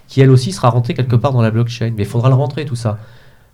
qui 0.07 0.21
elle 0.21 0.31
aussi 0.31 0.51
sera 0.51 0.69
rentrée 0.69 0.93
quelque 0.93 1.15
part 1.15 1.31
dans 1.33 1.41
la 1.41 1.51
blockchain. 1.51 1.91
Mais 1.95 2.03
il 2.03 2.09
faudra 2.09 2.29
le 2.29 2.35
rentrer 2.35 2.65
tout 2.65 2.75
ça. 2.75 2.97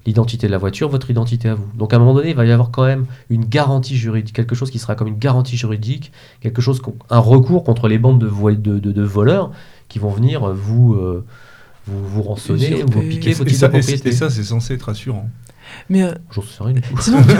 L'identité 0.05 0.47
de 0.47 0.51
la 0.53 0.57
voiture, 0.57 0.87
votre 0.87 1.11
identité 1.11 1.49
à 1.49 1.55
vous. 1.55 1.67
Donc 1.75 1.93
à 1.93 1.97
un 1.97 1.99
moment 1.99 2.13
donné, 2.13 2.29
il 2.29 2.35
va 2.35 2.45
y 2.45 2.51
avoir 2.53 2.71
quand 2.71 2.85
même 2.85 3.05
une 3.29 3.43
garantie 3.43 3.97
juridique, 3.97 4.33
quelque 4.33 4.55
chose 4.55 4.71
qui 4.71 4.79
sera 4.79 4.95
comme 4.95 5.09
une 5.09 5.17
garantie 5.19 5.57
juridique, 5.57 6.13
quelque 6.39 6.61
chose, 6.61 6.81
un 7.09 7.19
recours 7.19 7.65
contre 7.65 7.89
les 7.89 7.97
bandes 7.99 8.19
de, 8.19 8.25
vo- 8.25 8.51
de, 8.51 8.79
de- 8.79 8.91
de 8.93 9.03
voleurs 9.03 9.51
qui 9.89 9.99
vont 9.99 10.09
venir 10.09 10.47
euh, 10.47 10.53
vous, 10.53 10.93
euh, 10.93 11.25
vous, 11.85 12.07
vous 12.07 12.21
rançonner, 12.23 12.67
Usurper. 12.75 12.93
vous 12.93 13.01
piquer 13.09 13.33
vos 13.33 13.43
et 13.43 13.49
ça, 13.53 13.69
et 13.73 14.11
ça, 14.13 14.29
c'est 14.29 14.43
censé 14.43 14.75
être 14.75 14.83
rassurant. 14.83 15.29
Mais 15.89 16.03
euh, 16.03 16.11
J'en 16.31 16.41
sais 16.41 16.63
rien 16.63 16.73
du 16.73 16.81
tout. 16.81 16.95
sinon, 16.99 17.19
tu, 17.21 17.27
tu 17.27 17.33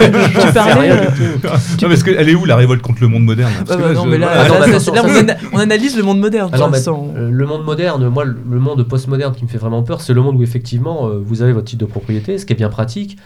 parlais. 0.53 0.91
euh, 0.91 1.05
non, 1.43 1.87
parce 1.89 2.03
qu'elle 2.03 2.29
est 2.29 2.35
où 2.35 2.45
la 2.45 2.55
révolte 2.55 2.81
contre 2.81 3.01
le 3.01 3.07
monde 3.07 3.23
moderne 3.25 3.51
Parce 3.65 3.77
que 3.77 3.81
bah, 3.83 3.87
là, 3.89 3.93
non, 3.93 4.03
je- 4.05 4.09
mais 4.09 4.17
là, 4.17 4.47
non, 4.47 4.53
là, 4.59 4.59
mais 4.67 4.79
ça, 4.79 4.91
attention, 4.91 4.93
là, 4.93 5.01
ça, 5.01 5.07
on, 5.07 5.13
c'est- 5.13 5.19
ana- 5.19 5.37
on 5.53 5.57
analyse 5.59 5.97
le 5.97 6.03
monde 6.03 6.19
moderne. 6.19 6.49
Pour 6.49 6.59
non, 6.59 6.67
mais, 6.67 6.77
l'instant. 6.77 7.07
euh, 7.15 7.29
le 7.29 7.45
monde 7.45 7.63
moderne, 7.65 8.07
moi, 8.09 8.25
le 8.25 8.35
le 8.49 8.59
monde 8.59 8.83
post-moderne 8.83 9.33
qui 9.35 9.43
me 9.43 9.49
fait 9.49 9.57
vraiment 9.57 9.83
peur, 9.83 10.01
c'est 10.01 10.13
le 10.13 10.21
monde 10.21 10.35
où 10.35 10.43
effectivement 10.43 11.07
euh, 11.07 11.19
vous 11.23 11.41
avez 11.41 11.53
votre 11.53 11.65
titre 11.67 11.85
de 11.85 11.89
propriété, 11.89 12.37
ce 12.37 12.45
qui 12.45 12.53
est 12.53 12.55
bien 12.55 12.69
pratique, 12.69 13.17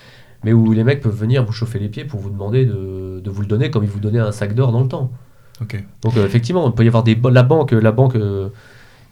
mais 0.43 0.51
où 0.53 0.73
les 0.73 0.83
mecs 0.83 1.01
peuvent 1.01 1.15
venir 1.17 1.43
vous 1.45 1.53
chauffer 1.53 1.79
les 1.79 1.87
pieds 1.89 2.03
pour 2.05 2.19
vous 2.19 2.29
demander 2.29 2.65
de, 2.65 3.21
de 3.23 3.29
vous 3.29 3.41
le 3.41 3.47
donner 3.47 3.71
comme 3.71 3.83
ils 3.83 3.89
vous 3.89 3.99
donnaient 3.99 4.19
un 4.19 4.31
sac 4.31 4.53
d'or 4.55 4.71
dans 4.71 4.81
le 4.81 4.87
temps. 4.87 5.11
Ok. 5.61 5.81
Donc 6.01 6.17
euh, 6.17 6.25
effectivement, 6.25 6.67
il 6.67 6.73
peut 6.73 6.83
y 6.83 6.87
avoir 6.87 7.03
des 7.03 7.17
la 7.31 7.43
banque, 7.43 7.71
la 7.71 7.91
banque, 7.91 8.15
euh, 8.15 8.49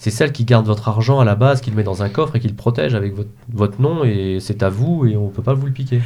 c'est 0.01 0.09
celle 0.09 0.31
qui 0.31 0.45
garde 0.45 0.65
votre 0.65 0.89
argent 0.89 1.19
à 1.19 1.25
la 1.25 1.35
base, 1.35 1.61
qui 1.61 1.69
le 1.69 1.75
met 1.75 1.83
dans 1.83 2.01
un 2.01 2.09
coffre 2.09 2.35
et 2.35 2.39
qui 2.39 2.47
le 2.47 2.55
protège 2.55 2.95
avec 2.95 3.13
votre, 3.53 3.79
nom 3.79 4.03
et 4.03 4.39
c'est 4.41 4.63
à 4.63 4.69
vous 4.69 5.05
et 5.05 5.15
on 5.15 5.29
peut 5.29 5.43
pas 5.43 5.53
vous 5.53 5.67
le 5.67 5.71
piquer. 5.71 6.01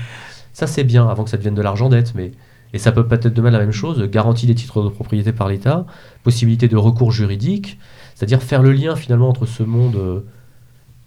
Ça 0.52 0.68
c'est 0.68 0.84
bien 0.84 1.08
avant 1.08 1.24
que 1.24 1.30
ça 1.30 1.38
devienne 1.38 1.56
de 1.56 1.62
l'argent 1.62 1.88
dette, 1.88 2.14
mais 2.14 2.34
et 2.74 2.78
ça 2.78 2.92
peut 2.92 3.08
peut-être 3.08 3.34
demain 3.34 3.52
la 3.52 3.60
même 3.60 3.72
chose, 3.72 4.04
garantie 4.04 4.48
des 4.48 4.56
titres 4.56 4.84
de 4.84 4.90
propriété 4.90 5.32
par 5.32 5.48
l'État, 5.48 5.86
possibilité 6.24 6.68
de 6.68 6.76
recours 6.76 7.14
juridique, 7.14 7.80
c'est-à-dire 8.16 8.44
faire 8.44 8.62
le 8.62 8.74
lien 8.74 8.98
finalement 8.98 9.30
entre 9.30 9.46
ce 9.46 9.64
monde 9.64 9.96
euh, 9.96 10.26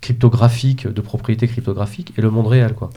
cryptographique, 0.01 0.86
de 0.86 1.01
propriété 1.02 1.47
cryptographique 1.47 2.15
et 2.16 2.23
le 2.23 2.31
monde 2.31 2.47
réel 2.47 2.73
quoi. 2.73 2.89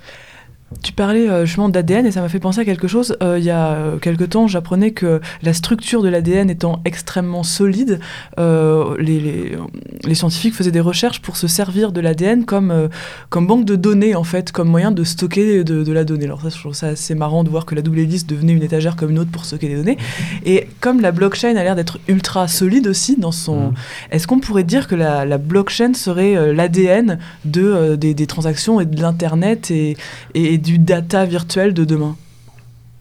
Tu 0.81 0.93
parlais 0.93 1.29
euh, 1.29 1.45
justement 1.45 1.67
d'ADN 1.67 2.05
et 2.05 2.11
ça 2.11 2.21
m'a 2.21 2.29
fait 2.29 2.39
penser 2.39 2.61
à 2.61 2.65
quelque 2.65 2.87
chose. 2.87 3.17
Euh, 3.21 3.37
il 3.37 3.43
y 3.43 3.49
a 3.49 3.73
euh, 3.73 3.97
quelque 3.97 4.23
temps, 4.23 4.47
j'apprenais 4.47 4.91
que 4.91 5.19
la 5.43 5.53
structure 5.53 6.01
de 6.01 6.07
l'ADN 6.07 6.49
étant 6.49 6.79
extrêmement 6.85 7.43
solide, 7.43 7.99
euh, 8.39 8.95
les, 8.97 9.19
les- 9.19 9.57
les 10.05 10.15
scientifiques 10.15 10.53
faisaient 10.55 10.71
des 10.71 10.79
recherches 10.79 11.21
pour 11.21 11.35
se 11.35 11.47
servir 11.47 11.91
de 11.91 11.99
l'ADN 11.99 12.45
comme, 12.45 12.71
euh, 12.71 12.87
comme 13.29 13.47
banque 13.47 13.65
de 13.65 13.75
données, 13.75 14.15
en 14.15 14.23
fait, 14.23 14.51
comme 14.53 14.69
moyen 14.69 14.91
de 14.91 15.03
stocker 15.03 15.63
de, 15.65 15.83
de 15.83 15.91
la 15.91 16.05
donnée. 16.05 16.25
Alors 16.25 16.41
ça, 16.41 16.49
je 16.49 16.57
trouve 16.57 16.73
ça 16.73 16.87
assez 16.87 17.15
marrant 17.15 17.43
de 17.43 17.49
voir 17.49 17.65
que 17.65 17.75
la 17.75 17.81
double 17.81 17.99
hélice 17.99 18.25
devenait 18.25 18.53
une 18.53 18.63
étagère 18.63 18.95
comme 18.95 19.11
une 19.11 19.19
autre 19.19 19.29
pour 19.31 19.43
stocker 19.45 19.67
des 19.67 19.75
données. 19.75 19.97
Et 20.45 20.67
comme 20.79 21.01
la 21.01 21.11
blockchain 21.11 21.55
a 21.57 21.63
l'air 21.63 21.75
d'être 21.75 21.99
ultra 22.07 22.47
solide 22.47 22.87
aussi 22.87 23.17
dans 23.17 23.31
son... 23.33 23.67
Mhm. 23.67 23.73
Est-ce 24.11 24.25
qu'on 24.25 24.39
pourrait 24.39 24.63
dire 24.63 24.87
que 24.87 24.95
la, 24.95 25.25
la 25.25 25.37
blockchain 25.37 25.93
serait 25.93 26.53
l'ADN 26.53 27.19
de, 27.45 27.95
des, 27.95 28.13
des 28.13 28.27
transactions 28.27 28.79
et 28.79 28.85
de 28.85 29.01
l'Internet 29.01 29.69
et, 29.69 29.97
et 30.33 30.60
du 30.61 30.77
data 30.79 31.25
virtuel 31.25 31.73
de 31.73 31.83
demain 31.85 32.15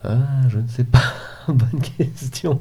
Ah, 0.04 0.16
je 0.48 0.58
ne 0.58 0.66
sais 0.68 0.84
pas. 0.84 1.02
Bonne 1.48 1.80
question. 1.98 2.60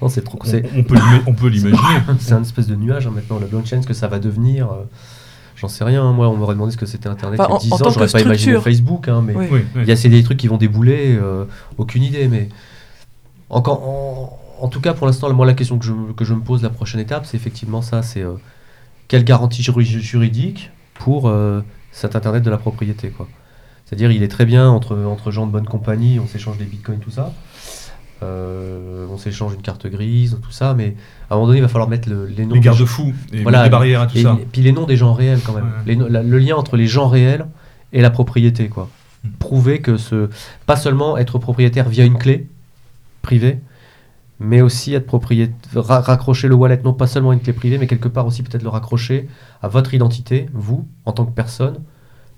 Non, 0.00 0.08
c'est 0.08 0.22
trop. 0.22 0.38
On, 0.40 0.44
c'est- 0.44 0.64
on 0.76 0.82
peut 0.82 0.94
l'ima- 0.94 1.22
on 1.26 1.34
peut 1.34 1.48
l'imaginer. 1.48 1.78
C'est 2.20 2.32
un 2.32 2.42
espèce 2.42 2.66
de 2.66 2.74
nuage 2.76 3.06
hein, 3.06 3.12
maintenant, 3.14 3.38
la 3.38 3.46
blockchain, 3.46 3.82
ce 3.82 3.86
que 3.86 3.92
ça 3.94 4.08
va 4.08 4.18
devenir. 4.18 4.70
euh, 4.72 4.84
J'en 5.56 5.68
sais 5.68 5.84
rien. 5.84 6.02
hein. 6.02 6.12
Moi, 6.12 6.26
on 6.28 6.36
m'aurait 6.36 6.54
demandé 6.54 6.72
ce 6.72 6.78
que 6.78 6.86
c'était 6.86 7.08
Internet 7.08 7.38
Enfin, 7.38 7.48
il 7.48 7.52
y 7.52 7.52
a 7.52 7.56
en- 7.56 7.58
10 7.58 7.72
en 7.72 7.74
ans. 7.74 7.78
tant 7.78 7.90
J'aurais 7.90 8.06
que 8.06 8.12
pas 8.12 8.20
imaginé 8.20 8.52
structure. 8.58 8.62
Facebook. 8.62 9.08
hein, 9.08 9.22
mais 9.26 9.34
Oui. 9.34 9.46
Oui, 9.50 9.60
oui. 9.76 9.82
il 9.82 9.88
y 9.88 9.92
a 9.92 9.96
c'est 9.96 10.08
des 10.08 10.22
trucs 10.22 10.38
qui 10.38 10.48
vont 10.48 10.56
débouler. 10.56 11.16
euh, 11.20 11.44
aucune 11.76 12.02
idée. 12.02 12.28
Mais 12.28 12.48
encore, 13.50 13.82
en, 13.86 14.38
en 14.60 14.68
tout 14.68 14.80
cas, 14.80 14.94
pour 14.94 15.06
l'instant, 15.06 15.30
moi, 15.34 15.44
la 15.44 15.54
question 15.54 15.78
que 15.78 15.84
je, 15.84 15.92
que 16.16 16.24
je 16.24 16.32
me 16.34 16.40
pose, 16.40 16.62
la 16.62 16.70
prochaine 16.70 17.00
étape, 17.00 17.26
c'est 17.26 17.36
effectivement 17.36 17.82
ça. 17.82 18.02
C'est 18.02 18.22
euh, 18.22 18.34
quelle 19.08 19.24
garantie 19.24 19.62
juri- 19.62 19.84
juridique 19.84 20.70
pour 20.94 21.28
euh, 21.28 21.60
cet 21.92 22.16
Internet 22.16 22.42
de 22.42 22.50
la 22.50 22.56
propriété, 22.58 23.10
quoi. 23.10 23.28
C'est-à-dire, 23.90 24.12
il 24.12 24.22
est 24.22 24.28
très 24.28 24.46
bien 24.46 24.70
entre, 24.70 24.96
entre 24.96 25.32
gens 25.32 25.48
de 25.48 25.50
bonne 25.50 25.66
compagnie, 25.66 26.20
on 26.20 26.26
s'échange 26.28 26.58
des 26.58 26.64
bitcoins, 26.64 27.00
tout 27.00 27.10
ça. 27.10 27.32
Euh, 28.22 29.06
on 29.10 29.16
s'échange 29.16 29.54
une 29.54 29.62
carte 29.62 29.86
grise, 29.88 30.38
tout 30.42 30.52
ça, 30.52 30.74
mais 30.74 30.94
à 31.28 31.34
un 31.34 31.36
moment 31.38 31.48
donné, 31.48 31.58
il 31.58 31.62
va 31.62 31.68
falloir 31.68 31.88
mettre 31.88 32.08
le- 32.08 32.26
les 32.26 32.44
noms. 32.46 32.54
Les 32.54 32.60
des 32.60 32.64
garde-fous, 32.66 33.12
et 33.32 33.42
Voilà, 33.42 33.64
les 33.64 33.70
barrières 33.70 34.04
et 34.04 34.06
tout 34.06 34.18
et, 34.18 34.22
ça. 34.22 34.38
puis 34.52 34.62
les 34.62 34.70
noms 34.72 34.84
des 34.86 34.96
gens 34.96 35.12
réels 35.12 35.40
quand 35.44 35.54
même. 35.54 35.64
Ouais. 35.64 35.70
Les 35.86 35.96
no- 35.96 36.06
la- 36.06 36.22
le 36.22 36.38
lien 36.38 36.54
entre 36.54 36.76
les 36.76 36.86
gens 36.86 37.08
réels 37.08 37.46
et 37.92 38.00
la 38.00 38.10
propriété, 38.10 38.68
quoi. 38.68 38.88
Mm. 39.24 39.28
Prouver 39.40 39.80
que 39.80 39.96
ce. 39.96 40.28
Pas 40.66 40.76
seulement 40.76 41.16
être 41.16 41.38
propriétaire 41.38 41.88
via 41.88 42.04
une 42.04 42.16
clé 42.18 42.46
privée, 43.22 43.58
mais 44.38 44.60
aussi 44.60 44.94
être 44.94 45.06
propriétaire. 45.06 45.82
raccrocher 45.82 46.46
le 46.46 46.54
wallet, 46.54 46.80
non 46.84 46.92
pas 46.92 47.06
seulement 47.06 47.30
à 47.30 47.34
une 47.34 47.40
clé 47.40 47.52
privée, 47.54 47.78
mais 47.78 47.86
quelque 47.86 48.08
part 48.08 48.26
aussi 48.26 48.42
peut-être 48.42 48.62
le 48.62 48.68
raccrocher 48.68 49.28
à 49.62 49.68
votre 49.68 49.94
identité, 49.94 50.46
vous, 50.52 50.86
en 51.06 51.12
tant 51.12 51.24
que 51.24 51.32
personne, 51.32 51.78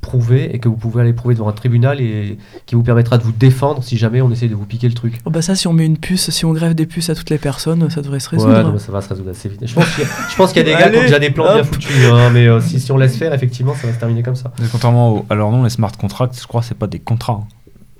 prouver 0.02 0.54
et 0.54 0.58
que 0.58 0.68
vous 0.68 0.76
pouvez 0.76 1.00
aller 1.00 1.12
prouver 1.14 1.34
devant 1.34 1.48
un 1.48 1.52
tribunal 1.52 2.00
et 2.00 2.36
qui 2.66 2.74
vous 2.74 2.82
permettra 2.82 3.16
de 3.16 3.22
vous 3.22 3.32
défendre 3.32 3.82
si 3.82 3.96
jamais 3.96 4.20
on 4.20 4.30
essaie 4.30 4.48
de 4.48 4.54
vous 4.54 4.66
piquer 4.66 4.88
le 4.88 4.94
truc. 4.94 5.20
Oh 5.24 5.30
bah 5.30 5.40
ça, 5.40 5.54
si 5.54 5.66
on 5.68 5.72
met 5.72 5.86
une 5.86 5.96
puce, 5.96 6.28
si 6.30 6.44
on 6.44 6.52
grève 6.52 6.74
des 6.74 6.84
puces 6.86 7.08
à 7.08 7.14
toutes 7.14 7.30
les 7.30 7.38
personnes, 7.38 7.88
ça 7.88 8.02
devrait 8.02 8.20
se 8.20 8.28
résoudre. 8.28 8.52
Ouais, 8.52 8.62
non, 8.62 8.72
mais 8.72 8.78
ça 8.80 8.92
va 8.92 9.00
se 9.00 9.08
résoudre 9.08 9.30
assez 9.30 9.48
vite. 9.48 9.64
Je 9.66 9.74
pense 10.36 10.52
qu'il 10.52 10.66
y 10.66 10.66
a, 10.66 10.72
y 10.72 10.74
des 10.76 10.78
gars 10.78 10.90
qui 10.90 10.98
ont 10.98 11.02
déjà 11.02 11.18
des 11.18 11.30
plans 11.30 11.54
bien 11.54 11.64
foutus, 11.64 11.90
hein, 12.12 12.30
mais 12.30 12.46
euh, 12.48 12.60
si, 12.60 12.78
si 12.80 12.92
on 12.92 12.98
laisse 12.98 13.16
faire, 13.16 13.32
effectivement, 13.32 13.74
ça 13.74 13.86
va 13.86 13.94
se 13.94 13.98
terminer 13.98 14.22
comme 14.22 14.36
ça. 14.36 14.52
Mais 14.60 14.66
Contrairement 14.70 15.10
au- 15.12 15.26
à 15.30 15.34
leur 15.34 15.50
nom, 15.50 15.62
les 15.62 15.70
smart 15.70 15.92
contracts, 15.96 16.38
je 16.40 16.46
crois, 16.46 16.62
c'est 16.62 16.76
pas 16.76 16.88
des 16.88 16.98
contrats. 16.98 17.40
hein. 17.44 17.48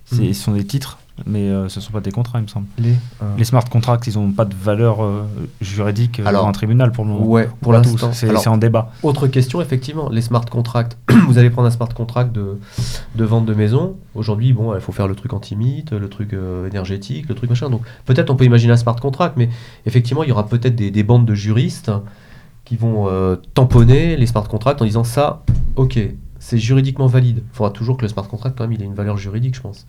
C'est- 0.04 0.22
Mhm. 0.22 0.34
Ce 0.34 0.42
sont 0.42 0.52
des 0.52 0.64
titres 0.64 0.98
mais 1.26 1.50
euh, 1.50 1.68
ce 1.68 1.78
ne 1.78 1.84
sont 1.84 1.92
pas 1.92 2.00
des 2.00 2.10
contrats, 2.10 2.38
il 2.38 2.42
me 2.42 2.48
semble. 2.48 2.66
Les, 2.78 2.94
euh, 3.22 3.36
Les 3.36 3.44
smart 3.44 3.64
contracts, 3.64 4.06
ils 4.06 4.18
n'ont 4.18 4.32
pas 4.32 4.44
de 4.44 4.54
valeur 4.54 5.02
euh, 5.02 5.24
juridique 5.60 6.20
Alors, 6.20 6.42
devant 6.42 6.48
un 6.48 6.52
tribunal 6.52 6.90
pour 6.92 7.04
le 7.04 7.10
moment. 7.10 7.26
Ouais, 7.26 7.48
pour 7.60 7.72
l'instant. 7.72 8.12
C'est 8.12 8.48
en 8.48 8.56
débat. 8.56 8.90
Autre 9.02 9.26
question, 9.26 9.60
effectivement, 9.60 10.08
les 10.08 10.22
smart 10.22 10.44
contracts. 10.44 10.96
vous 11.26 11.38
allez 11.38 11.50
prendre 11.50 11.68
un 11.68 11.70
smart 11.70 11.88
contract 11.88 12.32
de, 12.32 12.58
de 13.14 13.24
vente 13.24 13.46
de 13.46 13.54
maison. 13.54 13.96
Aujourd'hui, 14.14 14.52
bon, 14.52 14.74
il 14.74 14.80
faut 14.80 14.92
faire 14.92 15.08
le 15.08 15.14
truc 15.14 15.32
anti-mythe, 15.32 15.92
le 15.92 16.08
truc 16.08 16.32
euh, 16.32 16.68
énergétique, 16.68 17.28
le 17.28 17.34
truc 17.34 17.50
machin. 17.50 17.70
Donc 17.70 17.82
peut-être 18.04 18.30
on 18.30 18.36
peut 18.36 18.44
imaginer 18.44 18.72
un 18.72 18.76
smart 18.76 18.96
contract, 18.96 19.34
mais 19.36 19.48
effectivement, 19.86 20.22
il 20.22 20.30
y 20.30 20.32
aura 20.32 20.46
peut-être 20.46 20.74
des, 20.74 20.90
des 20.90 21.02
bandes 21.02 21.26
de 21.26 21.34
juristes 21.34 21.90
qui 22.64 22.76
vont 22.76 23.08
euh, 23.08 23.36
tamponner 23.54 24.16
les 24.16 24.26
smart 24.26 24.46
contracts 24.46 24.80
en 24.80 24.84
disant 24.84 25.04
ça, 25.04 25.42
ok, 25.76 25.98
c'est 26.38 26.58
juridiquement 26.58 27.06
valide. 27.06 27.42
Il 27.52 27.56
faudra 27.56 27.70
toujours 27.70 27.96
que 27.96 28.02
le 28.02 28.08
smart 28.08 28.26
contract, 28.26 28.56
quand 28.56 28.64
même, 28.64 28.72
il 28.72 28.82
ait 28.82 28.86
une 28.86 28.94
valeur 28.94 29.16
juridique, 29.16 29.54
je 29.56 29.60
pense. 29.60 29.86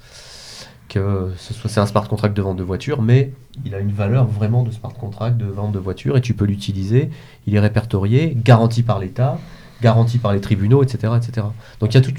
Soit 0.94 1.70
c'est 1.70 1.80
un 1.80 1.86
smart 1.86 2.08
contract 2.08 2.36
de 2.36 2.42
vente 2.42 2.58
de 2.58 2.64
voiture, 2.64 3.02
mais 3.02 3.34
il 3.66 3.74
a 3.76 3.80
une 3.80 3.92
valeur 3.92 4.26
vraiment 4.26 4.64
de 4.64 4.72
smart 4.72 4.94
contract 4.94 5.38
de 5.38 5.46
vente 5.46 5.72
de 5.72 5.80
voiture 5.80 6.18
et 6.18 6.22
tu 6.22 6.34
peux 6.34 6.46
l'utiliser. 6.46 7.10
Il 7.48 7.56
est 7.56 7.60
répertorié, 7.60 8.38
garanti 8.44 8.84
par 8.84 9.00
l'État, 9.00 9.40
garanti 9.82 10.18
par 10.18 10.34
les 10.34 10.42
tribunaux, 10.42 10.84
etc., 10.84 11.14
etc. 11.18 11.48
Donc 11.80 11.94
il 11.94 11.96
y 11.96 11.98
a 11.98 12.02
tout, 12.02 12.14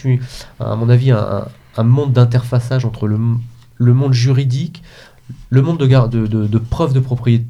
à 0.60 0.76
mon 0.76 0.88
avis, 0.88 1.12
un, 1.12 1.82
monde 1.82 2.12
d'interfaçage 2.12 2.84
entre 2.84 3.06
le, 3.06 3.94
monde 3.94 4.12
juridique, 4.12 4.82
le 5.51 5.62
monde 5.62 5.78
de, 5.78 6.26
de, 6.26 6.46
de 6.46 6.59
preuve 6.59 6.92
de 6.92 7.01
propriété, 7.01 7.46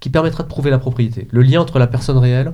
qui 0.00 0.10
permettra 0.10 0.42
de 0.42 0.48
prouver 0.48 0.70
la 0.70 0.78
propriété. 0.78 1.28
Le 1.30 1.42
lien 1.42 1.60
entre 1.60 1.78
la 1.78 1.86
personne 1.86 2.18
réelle 2.18 2.52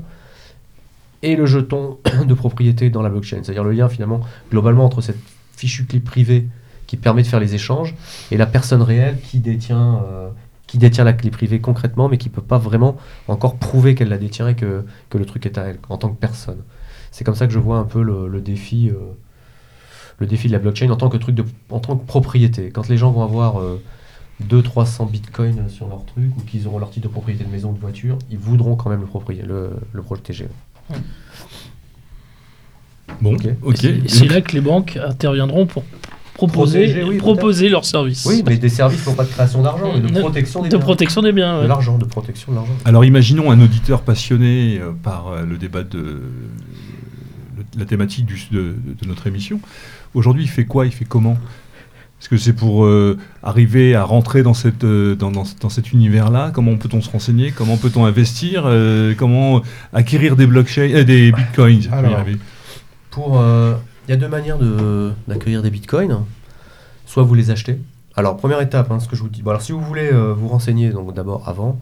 et 1.23 1.37
le 1.37 1.47
jeton 1.47 1.99
de 2.27 2.35
propriété 2.35 2.91
dans 2.91 3.03
la 3.03 3.11
blockchain. 3.11 3.41
C'est-à-dire 3.43 3.65
le 3.65 3.73
lien 3.73 3.89
finalement 3.89 4.21
globalement 4.51 4.85
entre 4.85 5.01
cette 5.01 5.19
fichue 5.57 5.85
clé 5.85 6.01
privée 6.01 6.49
qui 6.95 7.01
permet 7.01 7.23
de 7.23 7.27
faire 7.27 7.41
les 7.41 7.55
échanges 7.55 7.95
et 8.31 8.37
la 8.37 8.47
personne 8.47 8.83
réelle 8.83 9.19
qui 9.21 9.39
détient, 9.39 10.03
euh, 10.09 10.29
qui 10.67 10.79
détient 10.79 11.05
la 11.05 11.13
clé 11.13 11.31
privée 11.31 11.61
concrètement 11.61 12.09
mais 12.09 12.19
qui 12.19 12.29
ne 12.29 12.35
peut 12.35 12.43
pas 12.43 12.59
vraiment 12.59 12.97
encore 13.29 13.57
prouver 13.57 13.95
qu'elle 13.95 14.09
la 14.09 14.19
détient 14.19 14.49
et 14.49 14.55
que, 14.55 14.85
que 15.11 15.19
le 15.19 15.25
truc 15.27 15.47
est 15.47 15.59
à 15.59 15.63
elle 15.65 15.79
en 15.89 15.99
tant 15.99 16.09
que 16.11 16.19
personne. 16.19 16.59
C'est 17.11 17.25
comme 17.25 17.35
ça 17.35 17.47
que 17.47 17.53
je 17.53 17.59
vois 17.59 17.79
un 17.79 17.85
peu 17.85 18.03
le, 18.03 18.29
le 18.29 18.41
défi, 18.41 18.91
euh, 18.91 18.99
le 20.19 20.27
défi 20.27 20.49
de 20.49 20.53
la 20.53 20.59
blockchain 20.59 20.91
en 20.91 20.97
tant 20.97 21.09
que 21.09 21.17
truc 21.17 21.35
de, 21.35 21.45
en 21.71 21.81
tant 21.81 21.97
que 21.97 22.07
propriété. 22.07 22.71
Quand 22.71 22.89
les 22.89 22.97
gens 22.97 23.11
vont 23.13 23.23
avoir 23.23 23.57
200-300 24.49 25.11
bitcoins 25.11 25.69
sur 25.69 25.89
leur 25.89 26.05
truc 26.05 26.31
ou 26.37 26.41
qu'ils 26.43 26.67
auront 26.67 26.79
leur 26.79 26.91
titre 26.91 27.07
de 27.09 27.13
propriété 27.13 27.45
de 27.45 27.51
maison 27.51 27.71
ou 27.71 27.75
de 27.75 27.81
voiture, 27.81 28.19
ils 28.31 28.39
voudront 28.39 28.75
quand 28.77 28.91
même 28.91 29.01
le, 29.01 29.07
propriété, 29.07 29.47
le, 29.47 29.71
le 29.93 30.03
protéger. 30.03 30.49
Bon, 33.21 33.35
Ok. 33.35 33.47
ok. 33.63 33.85
Et 33.85 34.03
c'est 34.09 34.27
là 34.27 34.41
que 34.41 34.53
les 34.53 34.61
banques 34.61 34.97
interviendront 34.97 35.67
pour 35.67 35.85
proposer, 36.35 36.81
Protéger, 36.87 37.05
oui, 37.05 37.17
proposer 37.19 37.69
leurs 37.69 37.85
services. 37.85 38.27
Oui, 38.27 38.43
mais 38.47 38.57
des 38.57 38.69
services 38.69 39.07
non 39.07 39.15
pas 39.15 39.25
de 39.25 39.29
création 39.31 39.63
d'argent, 39.63 39.93
mais 39.95 40.01
de 40.01 40.09
De- 40.09 40.21
protection 40.21 40.63
des 40.63 40.69
de 40.69 40.77
biens. 40.77 40.85
protection 40.85 41.23
des 41.23 41.33
biens. 41.33 41.63
De 41.63 41.67
l'argent, 41.69 41.97
de 41.97 42.05
protection 42.05 42.53
de 42.53 42.57
l'argent. 42.57 42.73
Alors 42.85 43.05
imaginons 43.05 43.51
un 43.51 43.61
auditeur 43.61 44.03
passionné 44.03 44.79
euh, 44.81 44.91
par 45.03 45.29
euh, 45.29 45.45
le 45.49 45.57
débat 45.59 45.83
de 45.85 45.99
le- 47.57 47.65
la 47.79 47.85
thématique 47.85 48.27
du- 48.27 48.49
de, 48.51 48.75
de 49.01 49.07
notre 49.09 49.27
émission. 49.27 49.61
Aujourd'hui, 50.15 50.43
il 50.45 50.49
fait 50.49 50.65
quoi? 50.65 50.87
Il 50.87 50.93
fait 50.93 51.05
comment? 51.05 51.37
Est-ce 52.21 52.29
que 52.29 52.37
c'est 52.37 52.53
pour 52.55 52.85
euh, 52.85 53.19
arriver 53.43 53.95
à 53.95 54.03
rentrer 54.05 54.43
dans, 54.43 54.55
cette, 54.55 54.85
euh, 54.85 55.15
dans, 55.15 55.31
dans, 55.31 55.45
dans 55.61 55.69
cet 55.69 55.93
univers-là? 55.93 56.53
Comment 56.55 56.77
peut-on 56.77 57.03
se 57.03 57.11
renseigner? 57.11 57.51
Comment 57.53 57.77
peut-on 57.77 58.05
investir? 58.07 58.63
Euh, 58.67 59.15
Comment 59.17 59.61
acquérir 59.93 60.35
des 60.37 60.47
blockchains, 60.47 60.91
euh, 60.95 61.05
des 61.05 61.33
bitcoins? 61.33 61.83
Alors. 61.93 62.25
Pour, 63.11 63.41
euh, 63.41 63.75
il 64.07 64.11
y 64.11 64.15
a 64.15 64.17
deux 64.17 64.29
manières 64.29 64.59
de- 64.59 65.13
d'accueillir 65.29 65.63
des 65.63 65.71
bitcoins. 65.71 66.25
Soit 67.07 67.23
vous 67.23 67.35
les 67.35 67.51
achetez. 67.51 67.79
Alors 68.17 68.37
première 68.37 68.61
étape, 68.61 68.91
hein, 68.91 69.01
ce 69.01 69.09
que 69.09 69.17
je 69.17 69.23
vous 69.23 69.29
dis. 69.29 69.43
Bon, 69.43 69.51
alors 69.51 69.63
si 69.63 69.73
vous 69.73 69.81
voulez 69.81 70.11
euh, 70.13 70.33
vous 70.33 70.49
renseigner, 70.49 70.91
donc 70.91 71.15
d'abord 71.15 71.49
avant, 71.49 71.79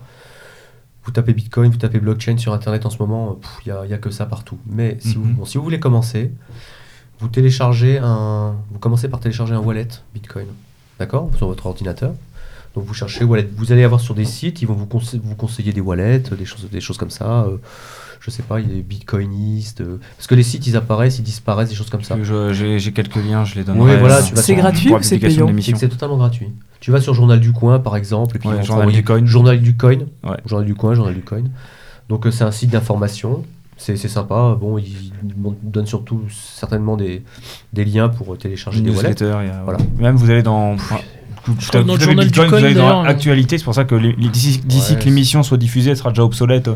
vous 1.05 1.11
tapez 1.11 1.33
bitcoin, 1.35 1.71
vous 1.71 1.77
tapez 1.79 1.99
blockchain 2.01 2.37
sur 2.39 2.53
internet 2.53 2.87
en 2.87 2.91
ce 2.91 2.99
moment, 2.99 3.35
pff, 3.35 3.51
il 3.67 3.73
n'y 3.89 3.93
a, 3.95 3.99
que 3.99 4.11
ça 4.11 4.25
partout. 4.27 4.59
Mais 4.67 4.97
si, 5.01 5.15
vous, 5.15 5.25
Mhm. 5.25 5.35
bon, 5.35 5.45
si 5.45 5.59
vous 5.59 5.65
voulez 5.65 5.81
commencer, 5.81 6.31
vous 7.21 7.29
téléchargez 7.29 7.99
un, 7.99 8.55
vous 8.71 8.79
commencez 8.79 9.09
par 9.09 9.21
télécharger 9.21 9.55
un 9.55 9.59
wallet 9.61 9.89
bitcoin, 10.15 10.47
d'accord, 10.99 11.31
sur 11.37 11.47
votre 11.49 11.67
ordinateur. 11.67 12.15
Donc 12.75 12.85
vous 12.87 12.95
cherchez 12.95 13.25
wallet, 13.25 13.49
vous 13.57 13.71
allez 13.73 13.85
avoir 13.85 14.01
sur 14.01 14.15
des 14.15 14.25
sites, 14.25 14.63
ils 14.63 14.67
vont 14.69 14.75
vous, 14.75 14.87
conse- 14.87 15.19
vous 15.23 15.35
conseiller 15.35 15.73
des 15.73 15.81
wallets, 15.83 16.21
des 16.39 16.45
choses, 16.47 16.67
des 16.71 16.81
choses 16.81 16.97
comme 16.97 17.11
ça. 17.11 17.43
euh, 17.43 17.57
je 18.21 18.31
sais 18.31 18.43
pas, 18.45 18.61
il 18.61 18.69
y 18.69 18.71
a 18.71 18.75
des 18.77 18.83
bitcoinistes, 18.83 19.81
euh, 19.81 19.99
parce 20.17 20.29
que 20.29 20.37
les 20.37 20.45
sites 20.45 20.65
ils 20.69 20.77
apparaissent, 20.77 21.19
ils 21.19 21.23
disparaissent, 21.25 21.69
des 21.71 21.75
choses 21.75 21.91
comme 21.91 22.03
ça. 22.05 22.17
J'ai 22.23 22.93
quelques 22.93 23.17
liens, 23.17 23.45
je 23.45 23.57
les 23.57 23.65
donnerai. 23.65 23.95
Oui, 23.95 23.99
voilà, 23.99 24.19
euh, 24.19 24.23
tu 24.23 24.35
vas 24.35 24.43
C'est 24.43 24.55
gratuit 24.55 24.91
ou 24.93 25.03
c'est 25.03 25.19
payant 25.19 25.49
C'est 25.77 25.89
totalement 25.89 26.17
gratuit. 26.17 26.49
Tu 26.81 26.91
vas 26.93 27.01
sur 27.01 27.15
Journal 27.15 27.41
du 27.41 27.53
Coin, 27.53 27.79
par 27.81 27.97
exemple, 27.97 28.37
et 28.37 28.39
puis 28.39 28.49
Ouais, 28.49 28.63
Journal 28.63 28.91
du 28.93 29.03
Coin. 29.05 29.27
Journal 29.27 29.61
du 29.61 29.77
Coin. 29.77 29.99
Ouais. 30.25 30.37
Journal 30.47 30.67
du 30.67 30.75
Coin, 30.75 30.95
Journal 30.95 31.15
du 31.15 31.23
Coin. 31.23 31.43
Donc 32.09 32.27
euh, 32.27 32.31
c'est 32.31 32.45
un 32.45 32.51
site 32.53 32.71
d'information. 32.71 33.45
C'est 33.77 33.97
sympa. 33.97 34.57
Bon, 34.61 34.79
ils 34.79 35.13
donnent 35.65 35.87
surtout 35.87 36.23
certainement 36.31 36.97
des, 36.97 37.25
des 37.73 37.85
liens 37.85 38.09
pour 38.09 38.39
télécharger 38.39 38.79
Une 38.79 38.85
des 38.85 38.91
wallets. 38.91 39.09
newsletter, 39.11 39.39
il 39.43 39.49
y 39.49 39.51
a- 39.51 39.63
Voilà. 39.65 39.79
Même 39.99 40.15
vous 40.15 40.31
allez 40.31 40.43
dans. 40.45 40.77
Enfin, 41.43 41.53
vous 41.55 41.67
crois 41.69 41.81
que 41.83 41.87
dans 41.87 41.93
le 41.95 41.99
tapez 41.99 42.11
journal 42.11 42.25
du 42.25 42.31
Bitcoin, 42.31 42.49
Coin, 42.51 42.59
vous 42.59 42.65
allez 42.65 42.75
dans 42.75 42.81
d'ailleurs, 42.89 43.05
actualité, 43.07 43.59
c'est 43.59 43.65
pour 43.65 43.75
ça 43.75 43.85
que 43.85 43.95
d'ici 44.31 44.97
que 44.97 45.05
l'émission 45.05 45.43
soit 45.43 45.57
diffusée, 45.59 45.91
elle 45.91 45.97
sera 45.97 46.11
déjà 46.11 46.25
obsolète. 46.25 46.69
euh, 46.69 46.75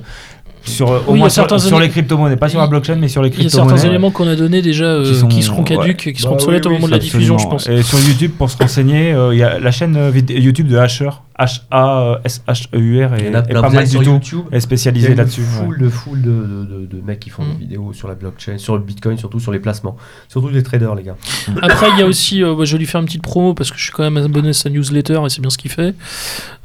Sur, 0.65 0.91
euh, 0.91 0.99
au 1.07 1.15
moins 1.15 1.29
sur, 1.29 1.47
les 1.79 1.89
crypto-monnaies, 1.89 2.37
pas 2.37 2.49
sur 2.49 2.59
la 2.59 2.67
blockchain, 2.67 2.97
mais 2.97 3.07
sur 3.09 3.23
les 3.23 3.29
Il 3.31 3.35
y 3.45 3.47
a 3.47 3.49
certains 3.49 3.67
crypto-monnaies. 3.67 3.89
éléments 3.89 4.11
qu'on 4.11 4.27
a 4.27 4.35
donnés 4.35 4.63
déjà 4.63 4.87
euh, 4.87 5.23
Qui 5.29 5.43
seront 5.45 5.63
caduques, 5.63 6.13
qui 6.13 6.21
seront 6.21 6.31
Bah 6.35 6.41
obsolètes 6.43 6.65
oui, 6.67 6.67
au 6.67 6.71
oui, 6.71 6.77
moment 6.77 6.87
de 6.89 6.93
la 6.93 6.99
diffusion, 6.99 7.39
je 7.39 7.47
pense. 7.47 7.69
Et 7.69 7.83
sur 7.83 8.01
YouTube, 8.01 8.33
pour 8.37 8.51
se 8.51 8.57
renseigner, 8.57 9.13
euh, 9.13 9.33
il 9.33 9.39
y 9.39 9.45
a 9.45 9.61
la 9.61 9.71
chaîne 9.71 9.97
YouTube 10.29 10.67
de 10.67 10.77
Hasher, 10.77 11.11
H-A-S-H-E-U-R, 11.39 13.15
et, 13.15 13.31
pas 13.31 13.69
mal 13.71 13.87
du 13.89 13.97
tout. 13.97 14.03
YouTube. 14.03 14.41
est 14.47 14.49
Il 14.51 14.55
y 14.55 14.57
a 14.57 14.61
spécialisée 14.61 15.09
une 15.11 15.17
là-dessus. 15.19 15.43
ouais. 15.43 15.91
foule 15.91 16.23
de 16.23 16.31
de, 16.31 16.31
de, 16.31 16.87
de- 16.87 16.97
de 16.97 17.03
mecs 17.05 17.21
qui 17.21 17.31
font 17.31 17.43
Mm. 17.45 17.53
des 17.55 17.59
vidéos 17.59 17.93
sur 17.93 18.09
la 18.09 18.15
blockchain, 18.15 18.59
sur 18.59 18.75
le 18.77 18.83
bitcoin, 18.83 19.19
surtout 19.19 19.39
sur 19.41 19.53
les 19.53 19.59
placements. 19.59 19.97
Surtout 20.29 20.51
des 20.51 20.63
traders, 20.63 20.95
les 20.95 21.03
gars. 21.03 21.17
Après, 21.63 21.89
il 21.95 21.99
y 21.99 22.03
a 22.03 22.07
aussi, 22.07 22.43
euh, 22.43 22.55
bah, 22.55 22.65
je 22.65 22.73
vais 22.73 22.79
lui 22.79 22.87
faire 22.87 23.01
une 23.01 23.07
petite 23.07 23.23
promo 23.23 23.55
parce 23.55 23.71
que 23.71 23.77
je 23.79 23.83
suis 23.85 23.93
quand 23.93 24.03
même 24.11 24.17
abonné 24.17 24.49
à 24.51 24.53
sa 24.53 24.71
newsletter 24.71 25.21
et 25.25 25.29
c'est 25.29 25.41
bien 25.41 25.51
ce 25.51 25.59
qu'il 25.59 25.71
fait. 25.71 25.95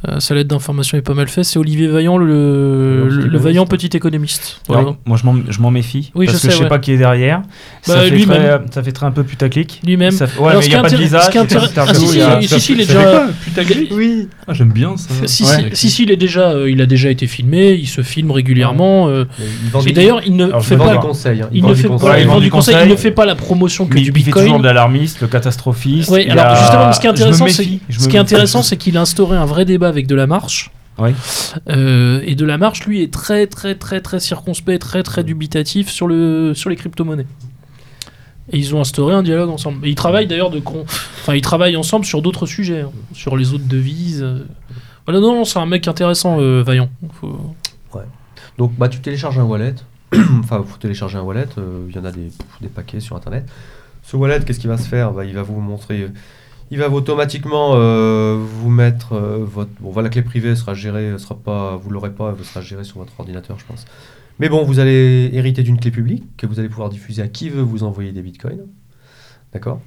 Euh, 0.07 0.19
sa 0.19 0.33
lettre 0.35 0.47
d'information 0.49 0.97
est 0.97 1.01
pas 1.01 1.13
mal 1.13 1.27
faite. 1.27 1.43
C'est 1.45 1.59
Olivier 1.59 1.87
Vaillant, 1.87 2.17
le, 2.17 3.37
vaillant 3.37 3.65
petit 3.65 3.95
économiste. 3.95 4.61
Voilà. 4.67 4.81
Alors, 4.81 4.97
moi, 5.05 5.17
je 5.17 5.25
m'en- 5.25 5.35
je 5.49 5.59
m'en 5.61 5.69
méfie. 5.71 6.11
Oui, 6.15 6.25
parce 6.25 6.37
je 6.37 6.41
que 6.43 6.47
sais, 6.47 6.51
je 6.53 6.57
sais 6.57 6.63
ouais. 6.63 6.69
pas 6.69 6.79
qui 6.79 6.91
est 6.93 6.97
derrière. 6.97 7.41
ça, 7.81 7.95
Bah, 7.95 8.01
fait 8.01 8.09
lui-même. 8.11 8.63
très, 8.65 8.73
ça 8.73 8.83
fait 8.83 8.91
très 8.91 9.05
un 9.05 9.11
peu 9.11 9.23
putaclic. 9.23 9.81
Lui-même. 9.85 10.11
Ça 10.11 10.27
fait- 10.27 10.39
Ouais, 10.39 10.49
Alors, 10.49 10.61
mais 10.61 10.63
ce 10.63 10.67
il 10.67 10.71
n'y 10.71 10.75
a 10.77 10.81
pas 10.81 10.89
de 10.89 10.93
est 10.93 10.97
intér- 10.97 11.01
visage. 11.01 11.23
ce 11.25 11.29
qui 11.29 11.37
est 11.37 11.41
il 11.41 11.51
y 11.51 11.55
a 11.55 11.59
intér- 11.59 11.61
cette 11.67 11.77
interview, 11.77 12.07
Ah, 12.23 12.41
si, 12.41 12.59
si, 12.59 12.71
il 12.73 12.81
est 12.81 12.85
Ça 12.85 12.93
fait 12.93 12.99
déjà- 12.99 13.27
putaclic 13.43 13.91
Oui. 13.93 14.27
J'aime 14.61 14.71
bien 14.73 14.95
ça. 14.95 15.07
Si, 15.25 15.43
Ouais. 15.43 15.69
si, 15.73 15.75
si, 15.75 15.89
si, 15.89 16.03
il 16.03 16.11
est 16.11 16.17
déjà, 16.17 16.51
euh, 16.51 16.69
il 16.69 16.81
a 16.81 16.85
déjà 16.85 17.09
été 17.09 17.25
filmé, 17.25 17.71
il 17.71 17.87
se 17.87 18.03
filme 18.03 18.29
régulièrement. 18.29 19.07
euh, 19.09 19.25
et 19.87 19.91
d'ailleurs, 19.91 20.21
il 20.23 20.35
ne 20.35 20.45
Alors, 20.45 20.63
fait 20.63 20.77
pas, 20.77 20.97
conseils. 20.97 21.41
hein. 21.41 21.49
il 21.51 21.65
ne 21.65 21.73
fait, 21.73 21.87
il 21.87 22.27
vend 22.27 22.37
du 22.37 22.43
du 22.45 22.51
conseil, 22.51 22.75
conseil. 22.75 22.87
il 22.87 22.91
ne 22.91 22.95
fait 22.95 23.09
pas 23.09 23.25
la 23.25 23.33
promotion 23.33 23.87
que 23.87 23.95
Mais 23.95 24.01
du 24.01 24.09
il 24.09 24.13
fait 24.13 24.19
Bitcoin. 24.25 24.45
toujours 24.45 24.59
de 24.59 24.65
l'alarmiste, 24.65 25.19
le 25.21 25.27
catastrophiste. 25.27 26.11
Y 26.11 26.29
alors 26.29 26.45
a- 26.45 26.55
justement, 26.55 26.93
ce 26.93 26.99
qui 26.99 27.07
est 27.07 27.09
intéressant, 27.09 27.47
c'est 27.47 27.63
ce 27.89 28.17
intéressant, 28.17 28.61
c'est 28.61 28.77
qu'il 28.77 28.97
a 28.97 29.01
instauré 29.01 29.35
un 29.35 29.45
vrai 29.45 29.65
débat 29.65 29.87
avec 29.87 30.05
de 30.05 30.13
la 30.13 30.27
marche. 30.27 30.69
Oui. 30.99 31.09
Euh, 31.69 32.21
et 32.23 32.35
de 32.35 32.45
la 32.45 32.59
marche, 32.59 32.85
lui, 32.85 33.01
est 33.01 33.11
très, 33.11 33.47
très, 33.47 33.73
très, 33.73 34.01
très 34.01 34.19
circonspect, 34.19 34.79
très, 34.79 35.01
très 35.01 35.23
dubitatif 35.23 35.89
sur, 35.89 36.05
le, 36.05 36.53
sur 36.53 36.69
les 36.69 36.75
crypto-monnaies. 36.75 37.25
Et 38.51 38.57
ils 38.57 38.75
ont 38.75 38.81
instauré 38.81 39.13
un 39.13 39.23
dialogue 39.23 39.49
ensemble. 39.49 39.87
Ils 39.87 39.95
travaillent 39.95 40.27
d'ailleurs 40.27 40.49
de 40.49 40.59
con... 40.59 40.83
Enfin, 40.83 41.35
ils 41.35 41.41
travaillent 41.41 41.77
ensemble 41.77 42.05
sur 42.05 42.21
d'autres 42.21 42.45
sujets, 42.45 42.81
hein, 42.81 42.91
sur 43.13 43.37
les 43.37 43.53
autres 43.53 43.67
devises. 43.67 44.21
euh. 44.23 44.45
Non, 45.07 45.43
c'est 45.45 45.59
un 45.59 45.65
mec 45.65 45.87
intéressant, 45.87 46.37
Vaillant. 46.63 46.89
Faut- 47.19 47.55
Donc 48.57 48.73
bah 48.77 48.89
tu 48.89 48.99
télécharges 48.99 49.39
un 49.39 49.43
wallet. 49.43 49.75
enfin, 50.39 50.63
faut 50.67 50.77
télécharger 50.77 51.17
un 51.17 51.21
wallet. 51.21 51.47
euh, 51.57 51.85
Il 51.89 51.95
y 51.95 51.99
en 51.99 52.05
a 52.05 52.11
des, 52.11 52.29
paquets 52.73 52.99
sur 52.99 53.15
internet. 53.15 53.45
Ce 54.03 54.15
wallet, 54.17 54.39
qu'est-ce 54.45 54.59
qu'il 54.59 54.69
va 54.69 54.77
se 54.77 54.87
faire? 54.87 55.11
Bah, 55.11 55.25
Il 55.25 55.33
va 55.33 55.41
vous 55.43 55.59
montrer. 55.59 56.07
Il 56.69 56.77
va 56.77 56.89
automatiquement 56.89 57.71
euh, 57.75 58.37
vous 58.39 58.69
mettre 58.69 59.15
votre. 59.17 59.71
Bon, 59.79 59.91
voilà, 59.91 60.07
la 60.07 60.11
clé 60.11 60.21
privée 60.21 60.55
sera 60.55 60.73
gérée, 60.73 61.17
sera 61.17 61.35
pas, 61.35 61.75
vous 61.75 61.89
l'aurez 61.89 62.11
pas, 62.11 62.33
elle 62.37 62.45
sera 62.45 62.61
gérée 62.61 62.83
sur 62.83 62.97
votre 62.99 63.13
ordinateur, 63.19 63.57
je 63.59 63.65
pense. 63.65 63.85
Mais 64.39 64.49
bon, 64.49 64.63
vous 64.63 64.79
allez 64.79 65.29
hériter 65.33 65.63
d'une 65.63 65.79
clé 65.79 65.91
publique 65.91 66.23
que 66.37 66.47
vous 66.47 66.59
allez 66.59 66.69
pouvoir 66.69 66.89
diffuser 66.89 67.21
à 67.21 67.27
qui 67.27 67.49
veut 67.49 67.61
vous 67.61 67.83
envoyer 67.83 68.11
des 68.11 68.21
bitcoins. 68.21 68.65
D'accord? 69.53 69.81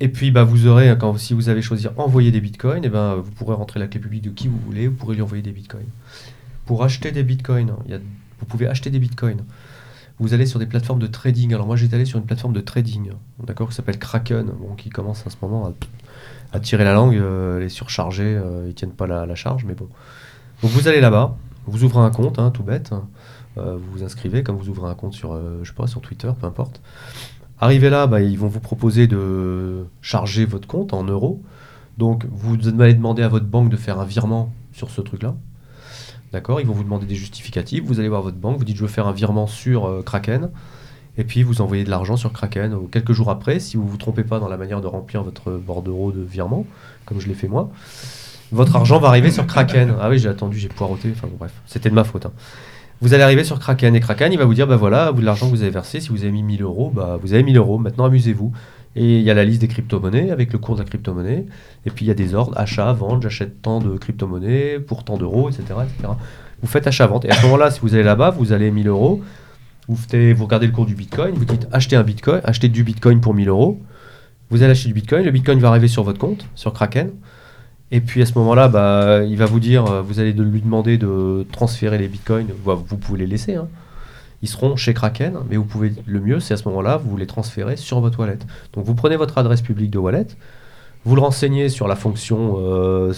Et 0.00 0.08
puis, 0.08 0.30
bah, 0.30 0.44
vous 0.44 0.66
aurez, 0.66 0.96
quand, 0.98 1.16
si 1.18 1.34
vous 1.34 1.48
avez 1.48 1.62
choisi 1.62 1.86
envoyer 1.96 2.30
des 2.30 2.40
bitcoins, 2.40 2.84
et 2.84 2.88
ben, 2.88 3.16
vous 3.16 3.30
pourrez 3.30 3.54
rentrer 3.54 3.80
la 3.80 3.86
clé 3.86 4.00
publique 4.00 4.22
de 4.22 4.30
qui 4.30 4.48
vous 4.48 4.58
voulez, 4.58 4.88
vous 4.88 4.94
pourrez 4.94 5.14
lui 5.14 5.22
envoyer 5.22 5.42
des 5.42 5.52
bitcoins. 5.52 5.86
Pour 6.66 6.82
acheter 6.84 7.12
des 7.12 7.22
bitcoins, 7.22 7.74
vous 8.40 8.46
pouvez 8.46 8.66
acheter 8.66 8.90
des 8.90 8.98
bitcoins. 8.98 9.42
Vous 10.18 10.34
allez 10.34 10.46
sur 10.46 10.58
des 10.58 10.66
plateformes 10.66 11.00
de 11.00 11.06
trading. 11.06 11.52
Alors 11.52 11.66
moi 11.66 11.76
j'étais 11.76 11.96
allé 11.96 12.04
sur 12.04 12.18
une 12.18 12.24
plateforme 12.24 12.52
de 12.52 12.60
trading, 12.60 13.10
d'accord, 13.44 13.68
qui 13.68 13.74
s'appelle 13.74 13.98
Kraken, 13.98 14.46
bon, 14.46 14.74
qui 14.76 14.88
commence 14.88 15.26
en 15.26 15.30
ce 15.30 15.36
moment 15.42 15.66
à, 15.66 15.72
à 16.52 16.60
tirer 16.60 16.84
la 16.84 16.92
langue, 16.92 17.16
euh, 17.16 17.58
elle 17.58 17.64
est 17.64 17.68
surchargée, 17.70 18.36
euh, 18.36 18.66
ils 18.68 18.74
tiennent 18.74 18.92
pas 18.92 19.06
la, 19.06 19.34
charge, 19.34 19.64
mais 19.64 19.74
bon. 19.74 19.88
Vous 20.60 20.86
allez 20.86 21.00
là-bas, 21.00 21.36
vous 21.66 21.82
ouvrez 21.84 22.04
un 22.04 22.10
compte, 22.10 22.38
hein, 22.38 22.50
tout 22.50 22.62
bête, 22.62 22.92
euh, 22.92 22.98
vous 23.56 23.92
vous 23.98 24.02
inscrivez 24.04 24.42
comme 24.42 24.56
vous 24.56 24.68
ouvrez 24.68 24.90
un 24.90 24.94
compte 24.94 25.12
sur, 25.14 25.32
euh, 25.32 25.60
je 25.62 25.68
sais 25.68 25.74
pas, 25.74 25.86
sur 25.86 26.00
Twitter, 26.00 26.30
peu 26.40 26.46
importe. 26.46 26.80
Arrivé 27.60 27.90
là, 27.90 28.06
bah, 28.06 28.20
ils 28.20 28.38
vont 28.38 28.48
vous 28.48 28.60
proposer 28.60 29.06
de 29.06 29.84
charger 30.00 30.44
votre 30.44 30.66
compte 30.66 30.92
en 30.92 31.04
euros. 31.04 31.40
Donc, 31.98 32.24
vous 32.30 32.56
allez 32.80 32.94
demander 32.94 33.22
à 33.22 33.28
votre 33.28 33.46
banque 33.46 33.68
de 33.68 33.76
faire 33.76 34.00
un 34.00 34.04
virement 34.04 34.52
sur 34.72 34.90
ce 34.90 35.00
truc-là. 35.00 35.34
D'accord 36.32 36.60
Ils 36.60 36.66
vont 36.66 36.72
vous 36.72 36.82
demander 36.84 37.06
des 37.06 37.14
justificatifs. 37.14 37.84
Vous 37.84 38.00
allez 38.00 38.08
voir 38.08 38.22
votre 38.22 38.38
banque, 38.38 38.56
vous 38.58 38.64
dites 38.64 38.76
je 38.76 38.82
veux 38.82 38.88
faire 38.88 39.06
un 39.06 39.12
virement 39.12 39.46
sur 39.46 39.84
euh, 39.86 40.02
Kraken. 40.02 40.50
Et 41.18 41.24
puis 41.24 41.42
vous 41.42 41.60
envoyez 41.60 41.84
de 41.84 41.90
l'argent 41.90 42.16
sur 42.16 42.32
Kraken. 42.32 42.74
Quelques 42.90 43.12
jours 43.12 43.28
après, 43.28 43.60
si 43.60 43.76
vous 43.76 43.84
ne 43.84 43.88
vous 43.90 43.98
trompez 43.98 44.24
pas 44.24 44.40
dans 44.40 44.48
la 44.48 44.56
manière 44.56 44.80
de 44.80 44.86
remplir 44.86 45.22
votre 45.22 45.52
bordereau 45.52 46.10
de 46.10 46.22
virement, 46.22 46.64
comme 47.04 47.20
je 47.20 47.28
l'ai 47.28 47.34
fait 47.34 47.48
moi, 47.48 47.70
votre 48.50 48.74
argent 48.76 48.98
va 48.98 49.08
arriver 49.08 49.30
sur 49.30 49.46
Kraken. 49.46 49.94
Ah 50.00 50.08
oui, 50.08 50.18
j'ai 50.18 50.30
attendu, 50.30 50.58
j'ai 50.58 50.68
poireauté. 50.68 51.12
Enfin 51.14 51.28
bref, 51.38 51.52
c'était 51.66 51.90
de 51.90 51.94
ma 51.94 52.04
faute. 52.04 52.24
hein. 52.26 52.32
Vous 53.02 53.14
allez 53.14 53.24
arriver 53.24 53.42
sur 53.42 53.58
Kraken 53.58 53.96
et 53.96 54.00
Kraken, 54.00 54.32
il 54.32 54.38
va 54.38 54.44
vous 54.44 54.54
dire 54.54 54.68
bah 54.68 54.76
voilà, 54.76 55.10
vous 55.10 55.22
de 55.22 55.26
l'argent 55.26 55.46
que 55.46 55.50
vous 55.50 55.62
avez 55.62 55.72
versé, 55.72 55.98
si 55.98 56.10
vous 56.10 56.22
avez 56.22 56.30
mis 56.30 56.44
1000 56.44 56.62
euros, 56.62 56.92
bah 56.94 57.18
vous 57.20 57.34
avez 57.34 57.42
1000 57.42 57.56
euros. 57.56 57.76
Maintenant, 57.76 58.04
amusez-vous. 58.04 58.52
Et 58.94 59.18
il 59.18 59.24
y 59.24 59.30
a 59.30 59.34
la 59.34 59.44
liste 59.44 59.60
des 59.60 59.66
crypto-monnaies 59.66 60.30
avec 60.30 60.52
le 60.52 60.60
cours 60.60 60.76
de 60.76 60.82
la 60.82 60.86
crypto-monnaie. 60.86 61.44
Et 61.84 61.90
puis 61.90 62.04
il 62.04 62.08
y 62.08 62.12
a 62.12 62.14
des 62.14 62.36
ordres 62.36 62.56
achat, 62.56 62.92
vente, 62.92 63.24
j'achète 63.24 63.60
tant 63.60 63.80
de 63.80 63.98
crypto-monnaies 63.98 64.78
pour 64.78 65.02
tant 65.02 65.16
d'euros, 65.16 65.48
etc., 65.48 65.64
etc. 65.82 66.12
Vous 66.62 66.68
faites 66.68 66.86
achat-vente. 66.86 67.24
Et 67.24 67.30
à 67.30 67.34
ce 67.34 67.42
moment-là, 67.46 67.72
si 67.72 67.80
vous 67.80 67.92
allez 67.94 68.04
là-bas, 68.04 68.30
vous 68.30 68.52
allez 68.52 68.70
1000 68.70 68.86
euros. 68.86 69.20
Vous, 69.88 69.96
vous 69.96 70.44
regardez 70.44 70.68
le 70.68 70.72
cours 70.72 70.86
du 70.86 70.94
bitcoin, 70.94 71.34
vous 71.34 71.44
dites 71.44 71.66
acheter 71.72 71.96
un 71.96 72.04
bitcoin, 72.04 72.40
acheter 72.44 72.68
du 72.68 72.84
bitcoin 72.84 73.20
pour 73.20 73.34
1000 73.34 73.48
euros. 73.48 73.80
Vous 74.50 74.62
allez 74.62 74.70
acheter 74.70 74.86
du 74.86 74.94
bitcoin, 74.94 75.24
le 75.24 75.32
bitcoin 75.32 75.58
va 75.58 75.70
arriver 75.70 75.88
sur 75.88 76.04
votre 76.04 76.20
compte, 76.20 76.46
sur 76.54 76.72
Kraken. 76.72 77.10
Et 77.94 78.00
puis 78.00 78.22
à 78.22 78.26
ce 78.26 78.36
moment-là, 78.38 78.68
bah, 78.68 79.22
il 79.22 79.36
va 79.36 79.44
vous 79.44 79.60
dire, 79.60 79.84
euh, 79.86 80.02
vous 80.02 80.18
allez 80.18 80.32
lui 80.32 80.62
demander 80.62 80.96
de 80.96 81.46
transférer 81.52 81.98
les 81.98 82.08
bitcoins. 82.08 82.48
Bah, 82.64 82.74
vous 82.74 82.96
pouvez 82.96 83.18
les 83.20 83.26
laisser. 83.26 83.54
hein. 83.54 83.68
Ils 84.40 84.48
seront 84.48 84.74
chez 84.74 84.92
Kraken, 84.92 85.34
mais 85.48 85.56
vous 85.56 85.64
pouvez, 85.64 85.92
le 86.04 86.20
mieux, 86.20 86.40
c'est 86.40 86.54
à 86.54 86.56
ce 86.56 86.66
moment-là, 86.68 86.96
vous 86.96 87.16
les 87.16 87.26
transférez 87.28 87.76
sur 87.76 88.00
votre 88.00 88.18
wallet. 88.18 88.38
Donc 88.72 88.84
vous 88.84 88.94
prenez 88.94 89.16
votre 89.16 89.38
adresse 89.38 89.60
publique 89.60 89.90
de 89.90 89.98
wallet, 89.98 90.26
vous 91.04 91.14
le 91.14 91.20
renseignez 91.20 91.68
sur 91.68 91.86
la 91.86 91.94
fonction 91.94 92.56
euh, 92.58 93.12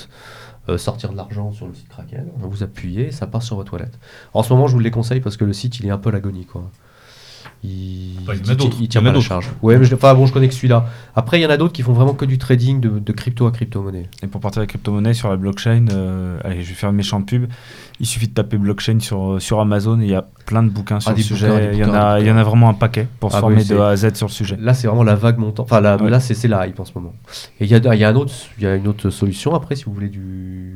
euh, 0.68 0.76
sortir 0.76 1.12
de 1.12 1.16
l'argent 1.16 1.52
sur 1.52 1.66
le 1.66 1.72
site 1.72 1.88
Kraken, 1.88 2.26
vous 2.36 2.62
appuyez, 2.62 3.10
ça 3.10 3.26
part 3.26 3.42
sur 3.42 3.56
votre 3.56 3.72
wallet. 3.72 3.90
En 4.34 4.42
ce 4.42 4.52
moment, 4.52 4.66
je 4.66 4.72
vous 4.72 4.80
le 4.80 4.84
déconseille 4.84 5.20
parce 5.20 5.38
que 5.38 5.46
le 5.46 5.54
site, 5.54 5.78
il 5.78 5.86
est 5.86 5.90
un 5.90 5.98
peu 5.98 6.10
l'agonie. 6.10 6.46
Il, 7.66 8.18
Enfin, 8.22 8.32
il 8.34 8.46
y 8.46 8.46
en 8.46 8.48
a 8.50 8.52
il- 8.52 8.56
d'autres. 8.58 8.76
il 8.80 8.88
tient 8.88 9.00
Il 9.00 9.04
pas 9.04 9.08
la 9.10 9.14
d'autres. 9.14 9.26
charge. 9.26 9.50
Ouais, 9.62 9.78
mais 9.78 9.84
je, 9.86 9.94
enfin, 9.94 10.14
bon, 10.14 10.26
je 10.26 10.32
connais 10.32 10.48
que 10.48 10.54
celui-là. 10.54 10.86
Après, 11.16 11.38
il 11.40 11.42
y 11.42 11.46
en 11.46 11.50
a 11.50 11.56
d'autres 11.56 11.72
qui 11.72 11.82
font 11.82 11.92
vraiment 11.94 12.12
que 12.14 12.24
du 12.26 12.36
trading 12.38 12.78
de, 12.80 12.98
de 12.98 13.12
crypto 13.12 13.46
à 13.46 13.52
crypto-monnaie. 13.52 14.08
Et 14.22 14.26
pour 14.26 14.40
partir 14.42 14.60
de 14.60 14.64
la 14.64 14.66
crypto-monnaie 14.66 15.14
sur 15.14 15.28
la 15.30 15.36
blockchain, 15.36 15.86
euh, 15.92 16.38
allez, 16.44 16.62
je 16.62 16.68
vais 16.68 16.74
faire 16.74 16.90
une 16.90 16.96
méchante 16.96 17.26
pub. 17.26 17.46
Il 18.00 18.06
suffit 18.06 18.28
de 18.28 18.34
taper 18.34 18.58
blockchain 18.58 18.98
sur, 19.00 19.40
sur 19.40 19.60
Amazon 19.60 20.00
et 20.00 20.04
il 20.04 20.10
y 20.10 20.14
a 20.14 20.26
plein 20.46 20.62
de 20.62 20.68
bouquins 20.68 21.00
sur 21.00 21.10
Ah, 21.10 21.14
le 21.14 21.22
sujet. 21.22 21.48
bouquins, 21.48 21.70
il, 21.72 21.78
y 21.78 21.84
en 21.84 21.94
a, 21.94 22.18
des 22.18 22.24
il 22.24 22.28
y 22.28 22.30
en 22.30 22.36
a 22.36 22.42
vraiment 22.44 22.68
un 22.68 22.74
paquet 22.74 23.08
pour 23.20 23.30
se 23.32 23.36
Ah 23.36 23.40
former 23.40 23.56
oui, 23.62 23.64
de 23.66 23.76
A 23.78 23.88
à 23.88 23.96
Z 23.96 24.14
sur 24.14 24.26
le 24.26 24.32
sujet. 24.32 24.56
Là, 24.60 24.74
c'est 24.74 24.86
vraiment 24.86 25.02
la 25.04 25.14
vague 25.14 25.38
montant. 25.38 25.62
Enfin, 25.62 25.80
là, 25.80 25.96
Ouais. 26.02 26.10
là 26.10 26.20
c'est 26.20 26.34
c'est 26.34 26.48
la 26.48 26.66
hype 26.66 26.78
en 26.80 26.84
ce 26.84 26.92
moment. 26.94 27.14
Et 27.60 27.64
il 27.64 27.70
y 27.70 27.74
a, 27.74 27.94
il 27.94 28.00
y, 28.00 28.04
a 28.04 28.08
un 28.08 28.14
autre- 28.16 28.32
il 28.58 28.64
y 28.64 28.66
a 28.66 28.74
une 28.74 28.88
autre 28.88 29.08
solution 29.10 29.54
après, 29.54 29.76
si 29.76 29.84
vous 29.84 29.92
voulez 29.94 30.08
du, 30.08 30.74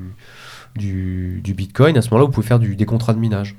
du, 0.77 1.41
du 1.43 1.55
Bitcoin. 1.55 1.97
À 1.97 2.03
ce 2.03 2.11
moment-là, 2.11 2.27
vous 2.27 2.33
pouvez 2.33 2.47
faire 2.47 2.59
du, 2.59 2.77
des 2.77 2.85
contrats 2.87 3.15
de 3.15 3.19
minage. 3.19 3.57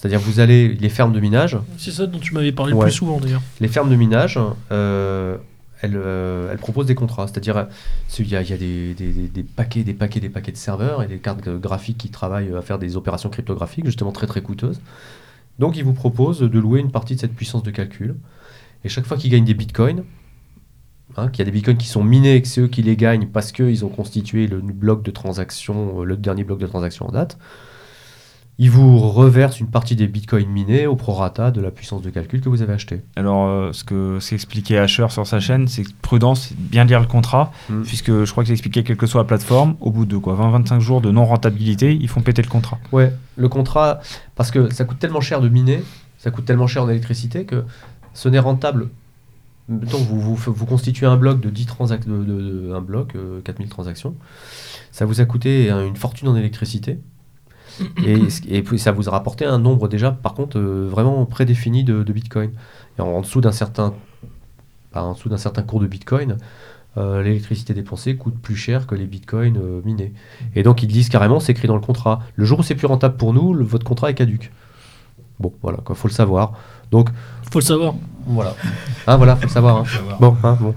C'est-à-dire, 0.00 0.20
vous 0.20 0.38
allez 0.38 0.68
les 0.74 0.88
fermes 0.88 1.12
de 1.12 1.18
minage. 1.18 1.58
C'est 1.76 1.90
ça 1.90 2.06
dont 2.06 2.20
tu 2.20 2.32
m'avais 2.32 2.52
parlé 2.52 2.72
Ouais. 2.72 2.78
le 2.78 2.84
plus 2.84 2.92
souvent 2.94 3.18
d'ailleurs. 3.18 3.42
Les 3.60 3.66
fermes 3.66 3.90
de 3.90 3.96
minage, 3.96 4.38
euh, 4.70 5.36
elles, 5.82 5.96
euh, 5.96 6.52
elles 6.52 6.58
proposent 6.58 6.86
des 6.86 6.94
contrats. 6.94 7.26
C'est-à-dire, 7.26 7.56
euh, 7.56 7.64
il 8.20 8.28
y 8.28 8.36
a, 8.36 8.42
il 8.42 8.48
y 8.48 8.52
a 8.52 8.56
des, 8.56 8.94
des- 8.94 9.12
des- 9.12 9.26
des 9.26 9.42
paquets, 9.42 9.82
des 9.82 9.94
paquets, 9.94 10.20
des 10.20 10.28
paquets 10.28 10.52
de 10.52 10.56
serveurs 10.56 11.02
et 11.02 11.08
des 11.08 11.18
cartes 11.18 11.40
graphiques 11.48 11.98
qui 11.98 12.10
travaillent 12.10 12.54
à 12.54 12.62
faire 12.62 12.78
des 12.78 12.96
opérations 12.96 13.28
cryptographiques, 13.28 13.86
justement 13.86 14.12
très 14.12 14.28
très 14.28 14.40
coûteuses. 14.40 14.80
Donc, 15.58 15.76
ils 15.76 15.82
vous 15.82 15.94
proposent 15.94 16.38
de 16.42 16.58
louer 16.60 16.78
une 16.78 16.92
partie 16.92 17.16
de 17.16 17.20
cette 17.20 17.34
puissance 17.34 17.64
de 17.64 17.72
calcul. 17.72 18.14
Et 18.84 18.88
chaque 18.88 19.04
fois 19.04 19.16
qu'ils 19.16 19.32
gagnent 19.32 19.44
des 19.44 19.54
bitcoins, 19.54 20.04
hein, 21.16 21.26
qu'il 21.26 21.40
y 21.40 21.42
a 21.42 21.44
des 21.46 21.50
bitcoins 21.50 21.76
qui 21.76 21.88
sont 21.88 22.04
minés 22.04 22.36
et 22.36 22.42
que 22.42 22.46
c'est 22.46 22.60
eux 22.60 22.68
qui 22.68 22.82
les 22.82 22.94
gagnent 22.94 23.26
parce 23.26 23.50
qu'ils 23.50 23.84
ont 23.84 23.88
constitué 23.88 24.46
le 24.46 24.60
bloc 24.60 25.02
de 25.02 25.10
transaction, 25.10 26.02
le 26.02 26.16
dernier 26.16 26.44
bloc 26.44 26.60
de 26.60 26.66
transaction 26.68 27.08
en 27.08 27.10
date, 27.10 27.36
ils 28.60 28.70
vous 28.70 28.98
reversent 28.98 29.60
une 29.60 29.68
partie 29.68 29.94
des 29.94 30.08
bitcoins 30.08 30.48
minés 30.48 30.86
au 30.88 30.96
prorata 30.96 31.50
de 31.52 31.60
la 31.60 31.70
puissance 31.70 32.02
de 32.02 32.10
calcul 32.10 32.40
que 32.40 32.48
vous 32.48 32.60
avez 32.62 32.72
acheté. 32.72 33.02
Alors, 33.14 33.46
euh, 33.46 33.72
ce 33.72 33.84
que 33.84 34.18
ce 34.20 34.30
qu'expliquait 34.30 34.78
Asher 34.78 35.06
sur 35.10 35.26
sa 35.26 35.38
chaîne, 35.38 35.68
c'est 35.68 35.84
que 35.84 35.90
prudence, 36.02 36.52
bien 36.58 36.84
lire 36.84 36.98
le 37.00 37.06
contrat, 37.06 37.52
Mm. 37.70 37.82
puisque 37.82 38.24
je 38.24 38.30
crois 38.32 38.42
qu'il 38.42 38.52
expliquait 38.52 38.82
quelle 38.82 38.96
que 38.96 39.06
soit 39.06 39.20
la 39.20 39.26
plateforme, 39.26 39.76
au 39.80 39.90
bout 39.92 40.06
de 40.06 40.16
quoi 40.16 40.34
20-25 40.34 40.80
jours 40.80 41.00
de 41.00 41.10
non-rentabilité, 41.12 41.94
ils 41.94 42.08
font 42.08 42.20
péter 42.20 42.42
le 42.42 42.48
contrat. 42.48 42.78
Ouais, 42.90 43.12
le 43.36 43.48
contrat, 43.48 44.00
parce 44.34 44.50
que 44.50 44.72
ça 44.74 44.84
coûte 44.84 44.98
tellement 44.98 45.20
cher 45.20 45.40
de 45.40 45.48
miner, 45.48 45.82
ça 46.18 46.30
coûte 46.32 46.44
tellement 46.44 46.66
cher 46.66 46.82
en 46.82 46.88
électricité 46.88 47.44
que 47.44 47.64
ce 48.14 48.28
n'est 48.28 48.40
rentable. 48.40 48.88
Mettons, 49.68 49.98
vous, 49.98 50.20
vous, 50.20 50.34
vous 50.52 50.66
constituez 50.66 51.06
un 51.06 51.16
bloc 51.18 51.40
de 51.40 51.50
10 51.50 51.66
transactions, 51.66 52.10
de, 52.10 52.24
de- 52.24 52.40
de- 52.68 52.72
un 52.74 52.80
bloc, 52.80 53.14
euh, 53.14 53.40
4000 53.44 53.68
transactions, 53.68 54.14
ça 54.90 55.04
vous 55.04 55.20
a 55.20 55.26
coûté 55.26 55.70
euh, 55.70 55.86
une 55.86 55.94
fortune 55.96 56.26
en 56.26 56.34
électricité. 56.36 56.98
Et, 58.04 58.30
ce- 58.30 58.42
et 58.48 58.62
puis 58.62 58.78
ça 58.78 58.92
vous 58.92 59.08
a 59.08 59.12
rapporté 59.12 59.44
un 59.44 59.58
nombre 59.58 59.88
déjà, 59.88 60.10
par 60.12 60.34
contre, 60.34 60.58
euh, 60.58 60.88
vraiment 60.90 61.24
prédéfini 61.26 61.84
de, 61.84 62.02
de 62.02 62.12
Bitcoin. 62.12 62.50
Et 62.98 63.02
en, 63.02 63.06
en 63.08 63.20
dessous 63.20 63.40
d'un 63.40 63.52
certain, 63.52 63.94
bah, 64.92 65.02
en 65.04 65.12
dessous 65.14 65.28
d'un 65.28 65.36
certain 65.38 65.62
cours 65.62 65.80
de 65.80 65.86
Bitcoin, 65.86 66.36
euh, 66.96 67.22
l'électricité 67.22 67.74
dépensée 67.74 68.16
coûte 68.16 68.34
plus 68.40 68.56
cher 68.56 68.86
que 68.86 68.94
les 68.94 69.04
Bitcoins 69.06 69.56
euh, 69.58 69.80
minés. 69.84 70.12
Et 70.56 70.62
donc 70.62 70.82
ils 70.82 70.88
disent 70.88 71.08
carrément, 71.08 71.38
c'est 71.40 71.52
écrit 71.52 71.68
dans 71.68 71.74
le 71.76 71.80
contrat. 71.80 72.20
Le 72.34 72.44
jour 72.44 72.58
où 72.60 72.62
c'est 72.62 72.74
plus 72.74 72.86
rentable 72.86 73.16
pour 73.16 73.32
nous, 73.34 73.54
le- 73.54 73.64
votre 73.64 73.84
contrat 73.84 74.10
est 74.10 74.14
caduque. 74.14 74.50
Bon, 75.38 75.52
voilà, 75.62 75.78
quoi, 75.84 75.94
faut 75.94 76.08
le 76.08 76.12
savoir. 76.12 76.54
Donc 76.90 77.10
Faut 77.52 77.60
le 77.60 77.64
savoir. 77.64 77.94
voilà, 78.26 78.56
hein, 79.06 79.16
voilà, 79.16 79.36
faut 79.36 79.44
le 79.44 79.48
savoir. 79.50 79.76
hein. 79.76 79.84
Bon, 80.18 80.36
hein, 80.42 80.58
bon. 80.60 80.74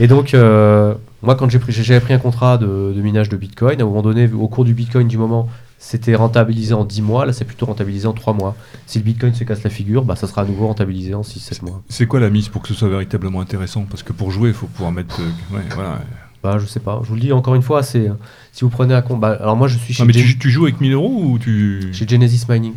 Et 0.00 0.08
donc, 0.08 0.34
euh, 0.34 0.94
moi, 1.22 1.36
quand 1.36 1.48
j'ai 1.48 1.58
pris, 1.60 1.70
j'ai- 1.72 2.00
pris 2.00 2.14
un 2.14 2.18
contrat 2.18 2.58
de, 2.58 2.92
de 2.96 3.00
minage 3.02 3.28
de 3.28 3.36
Bitcoin, 3.36 3.78
à 3.80 3.84
un 3.84 3.86
moment 3.86 4.02
donné, 4.02 4.28
au 4.32 4.48
cours 4.48 4.64
du 4.64 4.74
Bitcoin 4.74 5.06
du 5.06 5.18
moment, 5.18 5.48
c'était 5.82 6.14
rentabilisé 6.14 6.74
en 6.74 6.84
10 6.84 7.00
mois, 7.00 7.24
là, 7.24 7.32
c'est 7.32 7.46
plutôt 7.46 7.64
rentabilisé 7.66 8.06
en 8.06 8.12
3 8.12 8.34
mois. 8.34 8.54
Si 8.86 8.98
le 8.98 9.04
Bitcoin 9.04 9.32
se 9.34 9.44
casse 9.44 9.62
la 9.64 9.70
figure, 9.70 10.04
bah, 10.04 10.14
ça 10.14 10.26
sera 10.26 10.42
à 10.42 10.44
nouveau 10.44 10.66
rentabilisé 10.66 11.14
en 11.14 11.22
6-7 11.22 11.64
mois. 11.64 11.82
C'est 11.88 12.06
quoi 12.06 12.20
la 12.20 12.28
mise 12.28 12.48
pour 12.48 12.60
que 12.60 12.68
ce 12.68 12.74
soit 12.74 12.88
véritablement 12.90 13.40
intéressant? 13.40 13.86
Parce 13.88 14.02
que 14.02 14.12
pour 14.12 14.30
jouer, 14.30 14.50
il 14.50 14.54
faut 14.54 14.66
pouvoir 14.66 14.92
mettre. 14.92 15.18
euh, 15.20 15.56
ouais, 15.56 15.62
voilà. 15.74 16.00
Bah, 16.42 16.58
je 16.58 16.66
sais 16.66 16.80
pas, 16.80 17.00
je 17.02 17.08
vous 17.08 17.14
le 17.14 17.20
dis 17.22 17.32
encore 17.32 17.54
une 17.54 17.62
fois, 17.62 17.82
c'est 17.82 18.10
si 18.52 18.62
vous 18.64 18.70
prenez 18.70 18.92
un 18.94 19.00
compte. 19.02 19.20
bah, 19.20 19.36
alors, 19.40 19.56
moi, 19.56 19.68
je 19.68 19.78
suis 19.78 19.94
chez, 19.94 20.02
Non, 20.02 20.06
mais 20.06 20.12
Gen- 20.12 20.22
tu, 20.26 20.38
tu 20.38 20.50
joues 20.50 20.64
avec 20.64 20.80
1000 20.82 20.92
euros 20.92 21.22
ou 21.24 21.38
tu. 21.38 21.88
chez 21.92 22.06
Genesis 22.06 22.44
Mining. 22.48 22.74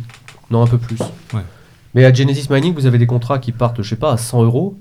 Non, 0.50 0.62
un 0.62 0.66
peu 0.66 0.78
plus. 0.78 0.98
Ouais. 1.34 1.40
Mais 1.94 2.04
à 2.06 2.12
Genesis 2.12 2.48
Mining, 2.50 2.74
vous 2.74 2.86
avez 2.86 2.98
des 2.98 3.06
contrats 3.06 3.38
qui 3.38 3.52
partent, 3.52 3.82
je 3.82 3.88
sais 3.88 3.96
pas, 3.96 4.12
à 4.12 4.16
100 4.16 4.42
euros, 4.44 4.76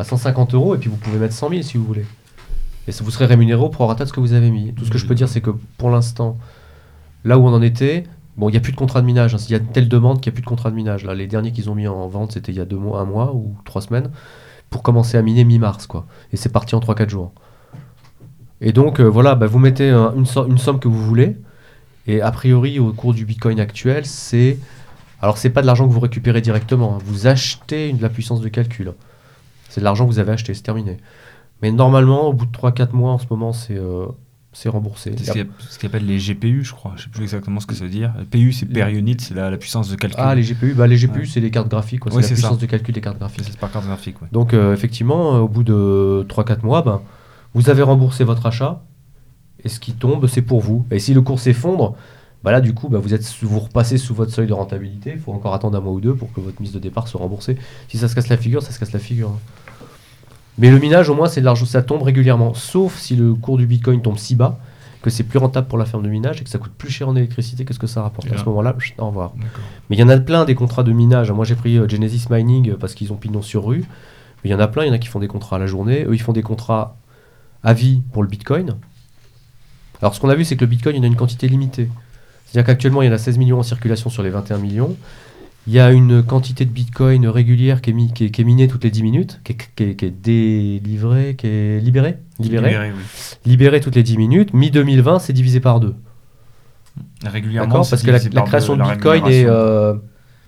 à 0.00 0.04
150 0.04 0.52
euros, 0.54 0.74
et 0.74 0.78
puis 0.78 0.90
vous 0.90 0.96
pouvez 0.96 1.18
mettre 1.18 1.34
100 1.34 1.48
000 1.50 1.62
si 1.62 1.78
vous 1.78 1.84
voulez. 1.84 2.04
Et 2.88 2.92
ça 2.92 3.02
vous 3.02 3.10
serez 3.10 3.24
rémunéré 3.26 3.60
au 3.60 3.68
prorata 3.68 4.04
de 4.04 4.08
ce 4.08 4.12
que 4.12 4.20
vous 4.20 4.32
avez 4.34 4.50
mis. 4.50 4.72
Tout 4.74 4.84
ce 4.84 4.90
que 4.90 4.98
je 4.98 5.06
peux 5.06 5.14
dire, 5.14 5.28
c'est 5.28 5.40
que 5.40 5.50
pour 5.78 5.90
l'instant, 5.90 6.38
là 7.26 7.38
où 7.38 7.46
on 7.46 7.52
en 7.52 7.60
était, 7.60 8.04
bon, 8.36 8.48
il 8.48 8.52
n'y 8.52 8.58
a 8.58 8.60
plus 8.60 8.72
de 8.72 8.76
contrat 8.78 9.00
de 9.02 9.06
minage. 9.06 9.34
hein. 9.34 9.38
Il 9.48 9.52
y 9.52 9.54
a 9.54 9.60
telle 9.60 9.88
demande 9.88 10.20
qu'il 10.20 10.30
n'y 10.30 10.34
a 10.34 10.36
plus 10.36 10.42
de 10.42 10.46
contrat 10.48 10.70
de 10.70 10.76
minage. 10.76 11.04
Là, 11.04 11.14
les 11.14 11.26
derniers 11.26 11.52
qu'ils 11.52 11.68
ont 11.68 11.74
mis 11.74 11.86
en 11.88 12.06
vente, 12.08 12.32
c'était 12.32 12.52
il 12.52 12.58
y 12.58 12.60
a 12.60 12.64
un 12.64 13.04
mois 13.04 13.34
ou 13.34 13.54
trois 13.64 13.82
semaines, 13.82 14.10
pour 14.70 14.82
commencer 14.82 15.18
à 15.18 15.22
miner 15.22 15.44
mi-mars, 15.44 15.86
quoi. 15.86 16.06
Et 16.32 16.36
c'est 16.36 16.48
parti 16.50 16.74
en 16.74 16.80
3-4 16.80 17.08
jours. 17.10 17.32
Et 18.60 18.72
donc, 18.72 19.00
euh, 19.00 19.04
voilà, 19.04 19.34
bah, 19.34 19.46
vous 19.46 19.58
mettez 19.58 19.90
un- 19.90 20.14
une, 20.16 20.24
so- 20.26 20.46
une 20.46 20.58
somme 20.58 20.78
que 20.80 20.88
vous 20.88 21.02
voulez, 21.02 21.36
et 22.06 22.20
a 22.22 22.30
priori, 22.30 22.78
au 22.78 22.92
cours 22.92 23.12
du 23.14 23.24
Bitcoin 23.26 23.60
actuel, 23.60 24.06
c'est. 24.06 24.58
Alors, 25.20 25.38
c'est 25.38 25.50
pas 25.50 25.60
de 25.62 25.66
l'argent 25.66 25.86
que 25.88 25.92
vous 25.92 26.00
récupérez 26.00 26.40
directement. 26.40 26.94
hein. 26.96 26.98
Vous 27.04 27.26
achetez 27.26 27.92
de 27.92 28.02
la 28.02 28.08
puissance 28.08 28.40
de 28.40 28.48
calcul. 28.48 28.92
C'est 29.68 29.80
de 29.80 29.84
l'argent 29.84 30.06
que 30.06 30.10
vous 30.12 30.18
avez 30.18 30.32
acheté, 30.32 30.54
c'est 30.54 30.62
terminé. 30.62 30.98
Mais 31.62 31.72
normalement, 31.72 32.28
au 32.28 32.32
bout 32.32 32.46
de 32.46 32.52
3-4 32.52 32.92
mois, 32.94 33.12
en 33.12 33.18
ce 33.18 33.26
moment, 33.30 33.52
c'est 33.52 33.76
euh, 33.76 34.06
c'est 34.58 34.70
remboursé. 34.70 35.14
C'est 35.22 35.46
ce 35.68 35.78
qu'ils 35.78 35.86
appellent 35.88 36.06
les 36.06 36.16
GPU, 36.16 36.64
je 36.64 36.72
crois. 36.72 36.94
Je 36.96 37.02
sais 37.04 37.10
plus 37.10 37.22
exactement 37.22 37.60
ce 37.60 37.66
que 37.66 37.74
ça 37.74 37.84
veut 37.84 37.90
dire. 37.90 38.14
PU, 38.30 38.52
c'est 38.52 38.64
per 38.64 38.90
unit, 38.90 39.16
c'est 39.20 39.34
la, 39.34 39.50
la 39.50 39.58
puissance 39.58 39.90
de 39.90 39.96
calcul. 39.96 40.18
Ah, 40.18 40.34
les 40.34 40.42
GPU, 40.42 40.72
bah, 40.72 40.86
les 40.86 40.96
GPU, 40.96 41.20
Ouais. 41.20 41.26
c'est 41.26 41.40
les 41.40 41.50
cartes 41.50 41.68
graphiques. 41.68 42.00
c'est 42.08 42.20
la 42.22 42.26
puissance 42.26 42.54
ça. 42.54 42.60
de 42.60 42.64
calcul 42.66 42.94
des 42.94 43.02
cartes 43.02 43.18
graphiques. 43.18 43.44
C'est 43.44 43.58
par 43.58 43.70
carte 43.70 43.84
graphique, 43.84 44.22
ouais. 44.22 44.28
Donc, 44.32 44.54
euh, 44.54 44.72
effectivement, 44.72 45.36
euh, 45.36 45.40
au 45.40 45.48
bout 45.48 45.62
de 45.62 46.24
3-4 46.28 46.64
mois, 46.64 46.80
ben, 46.80 47.02
vous 47.52 47.68
avez 47.68 47.82
remboursé 47.82 48.24
votre 48.24 48.46
achat. 48.46 48.82
Et 49.62 49.68
ce 49.68 49.78
qui 49.78 49.92
tombe, 49.92 50.26
c'est 50.26 50.42
pour 50.42 50.60
vous. 50.62 50.86
Et 50.90 51.00
si 51.00 51.12
le 51.12 51.20
cours 51.20 51.38
s'effondre, 51.40 51.94
bah 52.42 52.50
là, 52.52 52.60
du 52.62 52.72
coup, 52.72 52.88
bah, 52.88 52.98
vous, 52.98 53.12
êtes, 53.12 53.26
vous 53.42 53.58
repassez 53.60 53.98
sous 53.98 54.14
votre 54.14 54.32
seuil 54.32 54.46
de 54.46 54.52
rentabilité. 54.54 55.12
Il 55.14 55.18
faut 55.20 55.32
encore 55.32 55.52
attendre 55.54 55.76
un 55.76 55.80
mois 55.82 55.92
ou 55.92 56.00
deux 56.00 56.14
pour 56.14 56.32
que 56.32 56.40
votre 56.40 56.62
mise 56.62 56.72
de 56.72 56.78
départ 56.78 57.08
soit 57.08 57.20
remboursée. 57.20 57.56
Si 57.88 57.98
ça 57.98 58.08
se 58.08 58.14
casse 58.14 58.28
la 58.28 58.36
figure, 58.38 58.62
ça 58.62 58.70
se 58.72 58.78
casse 58.78 58.92
la 58.92 59.00
figure. 59.00 59.28
hein. 59.30 59.38
Mais 60.58 60.70
le 60.70 60.78
minage, 60.78 61.08
au 61.10 61.14
moins, 61.14 61.28
c'est 61.28 61.40
de 61.40 61.44
l'argent, 61.44 61.66
ça 61.66 61.82
tombe 61.82 62.02
régulièrement. 62.02 62.54
Sauf 62.54 62.96
si 62.96 63.14
le 63.16 63.34
cours 63.34 63.58
du 63.58 63.66
bitcoin 63.66 64.00
tombe 64.00 64.18
si 64.18 64.34
bas 64.34 64.58
que 65.02 65.10
c'est 65.10 65.22
plus 65.22 65.38
rentable 65.38 65.68
pour 65.68 65.78
la 65.78 65.84
ferme 65.84 66.02
de 66.02 66.08
minage 66.08 66.40
et 66.40 66.44
que 66.44 66.50
ça 66.50 66.58
coûte 66.58 66.72
plus 66.76 66.90
cher 66.90 67.08
en 67.08 67.14
électricité 67.14 67.64
que 67.64 67.72
ce 67.72 67.78
que 67.78 67.86
ça 67.86 68.02
rapporte. 68.02 68.32
À 68.32 68.38
ce 68.38 68.44
moment-là, 68.46 68.74
au 68.98 69.06
revoir. 69.06 69.34
Mais 69.88 69.94
il 69.94 70.00
y 70.00 70.02
en 70.02 70.08
a 70.08 70.18
plein 70.18 70.44
des 70.44 70.56
contrats 70.56 70.82
de 70.82 70.90
minage. 70.90 71.30
Moi, 71.30 71.44
j'ai 71.44 71.54
pris 71.54 71.78
euh, 71.78 71.88
Genesis 71.88 72.26
Mining 72.28 72.70
euh, 72.70 72.76
parce 72.76 72.94
qu'ils 72.94 73.12
ont 73.12 73.16
pignon 73.16 73.40
sur 73.40 73.64
rue. 73.64 73.84
Mais 74.42 74.50
il 74.50 74.52
y 74.52 74.54
en 74.54 74.58
a 74.58 74.66
plein. 74.66 74.82
Il 74.82 74.88
y 74.88 74.90
en 74.90 74.94
a 74.94 74.98
qui 74.98 75.06
font 75.06 75.20
des 75.20 75.28
contrats 75.28 75.56
à 75.56 75.58
la 75.60 75.68
journée. 75.68 76.04
Eux, 76.04 76.14
ils 76.14 76.20
font 76.20 76.32
des 76.32 76.42
contrats 76.42 76.96
à 77.62 77.72
vie 77.72 78.02
pour 78.12 78.24
le 78.24 78.28
Bitcoin. 78.28 78.74
Alors, 80.02 80.12
ce 80.12 80.20
qu'on 80.20 80.28
a 80.28 80.34
vu, 80.34 80.44
c'est 80.44 80.56
que 80.56 80.64
le 80.64 80.70
Bitcoin, 80.70 80.96
il 80.96 80.98
y 80.98 81.00
en 81.02 81.04
a 81.04 81.06
une 81.06 81.14
quantité 81.14 81.46
limitée. 81.46 81.88
C'est-à-dire 82.46 82.66
qu'actuellement, 82.66 83.02
il 83.02 83.06
y 83.06 83.08
en 83.08 83.14
a 83.14 83.18
16 83.18 83.38
millions 83.38 83.60
en 83.60 83.62
circulation 83.62 84.10
sur 84.10 84.24
les 84.24 84.30
21 84.30 84.58
millions. 84.58 84.96
Il 85.66 85.72
y 85.72 85.80
a 85.80 85.90
une 85.90 86.22
quantité 86.22 86.64
de 86.64 86.70
bitcoin 86.70 87.26
régulière 87.26 87.80
qui 87.80 87.90
est, 87.90 87.92
mi- 87.92 88.12
qui 88.12 88.26
est- 88.26 88.30
qui 88.30 88.40
est 88.40 88.44
minée 88.44 88.68
toutes 88.68 88.84
les 88.84 88.90
10 88.90 89.02
minutes, 89.02 89.40
qui 89.42 89.52
est, 89.52 89.56
qui 89.74 89.82
est- 89.82 89.96
qui 89.96 90.04
est 90.04 90.10
délivrée, 90.10 91.34
qui 91.36 91.46
est 91.48 91.80
libérée 91.80 92.18
Libérée 92.38 92.92
oui. 92.92 93.00
Libérée 93.46 93.80
toutes 93.80 93.96
les 93.96 94.02
10 94.04 94.16
minutes. 94.18 94.52
Mi-2020, 94.54 95.18
c'est 95.18 95.32
divisé 95.32 95.58
par 95.60 95.80
deux. 95.80 95.94
Régulièrement. 97.24 97.74
Parce 97.74 98.02
que 98.02 98.10
la, 98.10 98.42
création 98.42 98.74
de 98.74 98.80
la 98.80 98.92
bitcoin 98.94 99.26
est 99.26 99.44
euh, 99.46 99.94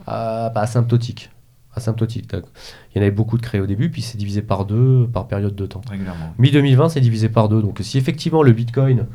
pas 0.07 0.53
asymptotique. 0.55 1.31
Asymptotique. 1.75 2.27
Il 2.33 2.97
y 2.97 2.99
en 2.99 3.03
avait 3.03 3.11
beaucoup 3.11 3.37
de 3.37 3.43
créés 3.43 3.61
au 3.61 3.67
début, 3.67 3.91
puis 3.91 4.03
c'est 4.03 4.19
divisé 4.19 4.43
par 4.43 4.65
deux 4.65 5.09
par 5.13 5.27
période 5.29 5.55
de 5.55 5.67
temps. 5.67 5.81
Régulièrement. 5.91 6.35
Mi-2020, 6.39 6.89
c'est 6.91 7.01
divisé 7.01 7.29
par 7.29 7.49
deux. 7.49 7.61
Donc 7.63 7.79
si 7.83 7.99
effectivement 7.99 8.43
le 8.43 8.53
bitcoin 8.53 9.07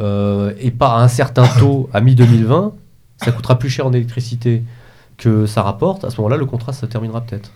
euh, 0.00 0.52
est 0.60 0.70
pas 0.72 0.96
à 0.96 1.02
un 1.02 1.08
certain 1.08 1.46
taux 1.58 1.88
à 1.92 2.00
mi-2020, 2.00 2.72
ça 3.18 3.32
coûtera 3.32 3.58
plus 3.58 3.70
cher 3.70 3.86
en 3.86 3.92
électricité 3.92 4.62
que 5.16 5.46
ça 5.46 5.62
rapporte. 5.62 6.04
À 6.04 6.10
ce 6.10 6.16
moment-là, 6.18 6.36
le 6.36 6.46
contrat 6.46 6.72
se 6.72 6.86
terminera 6.86 7.20
peut-être. 7.22 7.52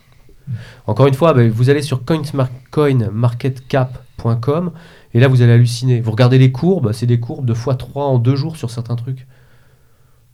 Encore 0.87 1.07
une 1.07 1.15
fois, 1.15 1.33
ben, 1.33 1.49
vous 1.51 1.71
allez 1.71 1.83
sur 1.83 2.05
coinmarketcap.com 2.05 4.73
et 5.15 5.21
là 5.21 5.29
vous 5.29 5.43
allez 5.43 5.53
halluciner. 5.53 6.01
Vous 6.01 6.11
regardez 6.11 6.39
les 6.39 6.51
courbes, 6.53 6.93
c'est 6.93 7.07
des 7.07 7.21
courbes 7.21 7.47
de 7.47 7.55
x3 7.55 8.01
en 8.01 8.19
deux 8.19 8.37
jours 8.37 8.57
sur 8.57 8.71
certains 8.71 8.97
trucs. 8.97 9.27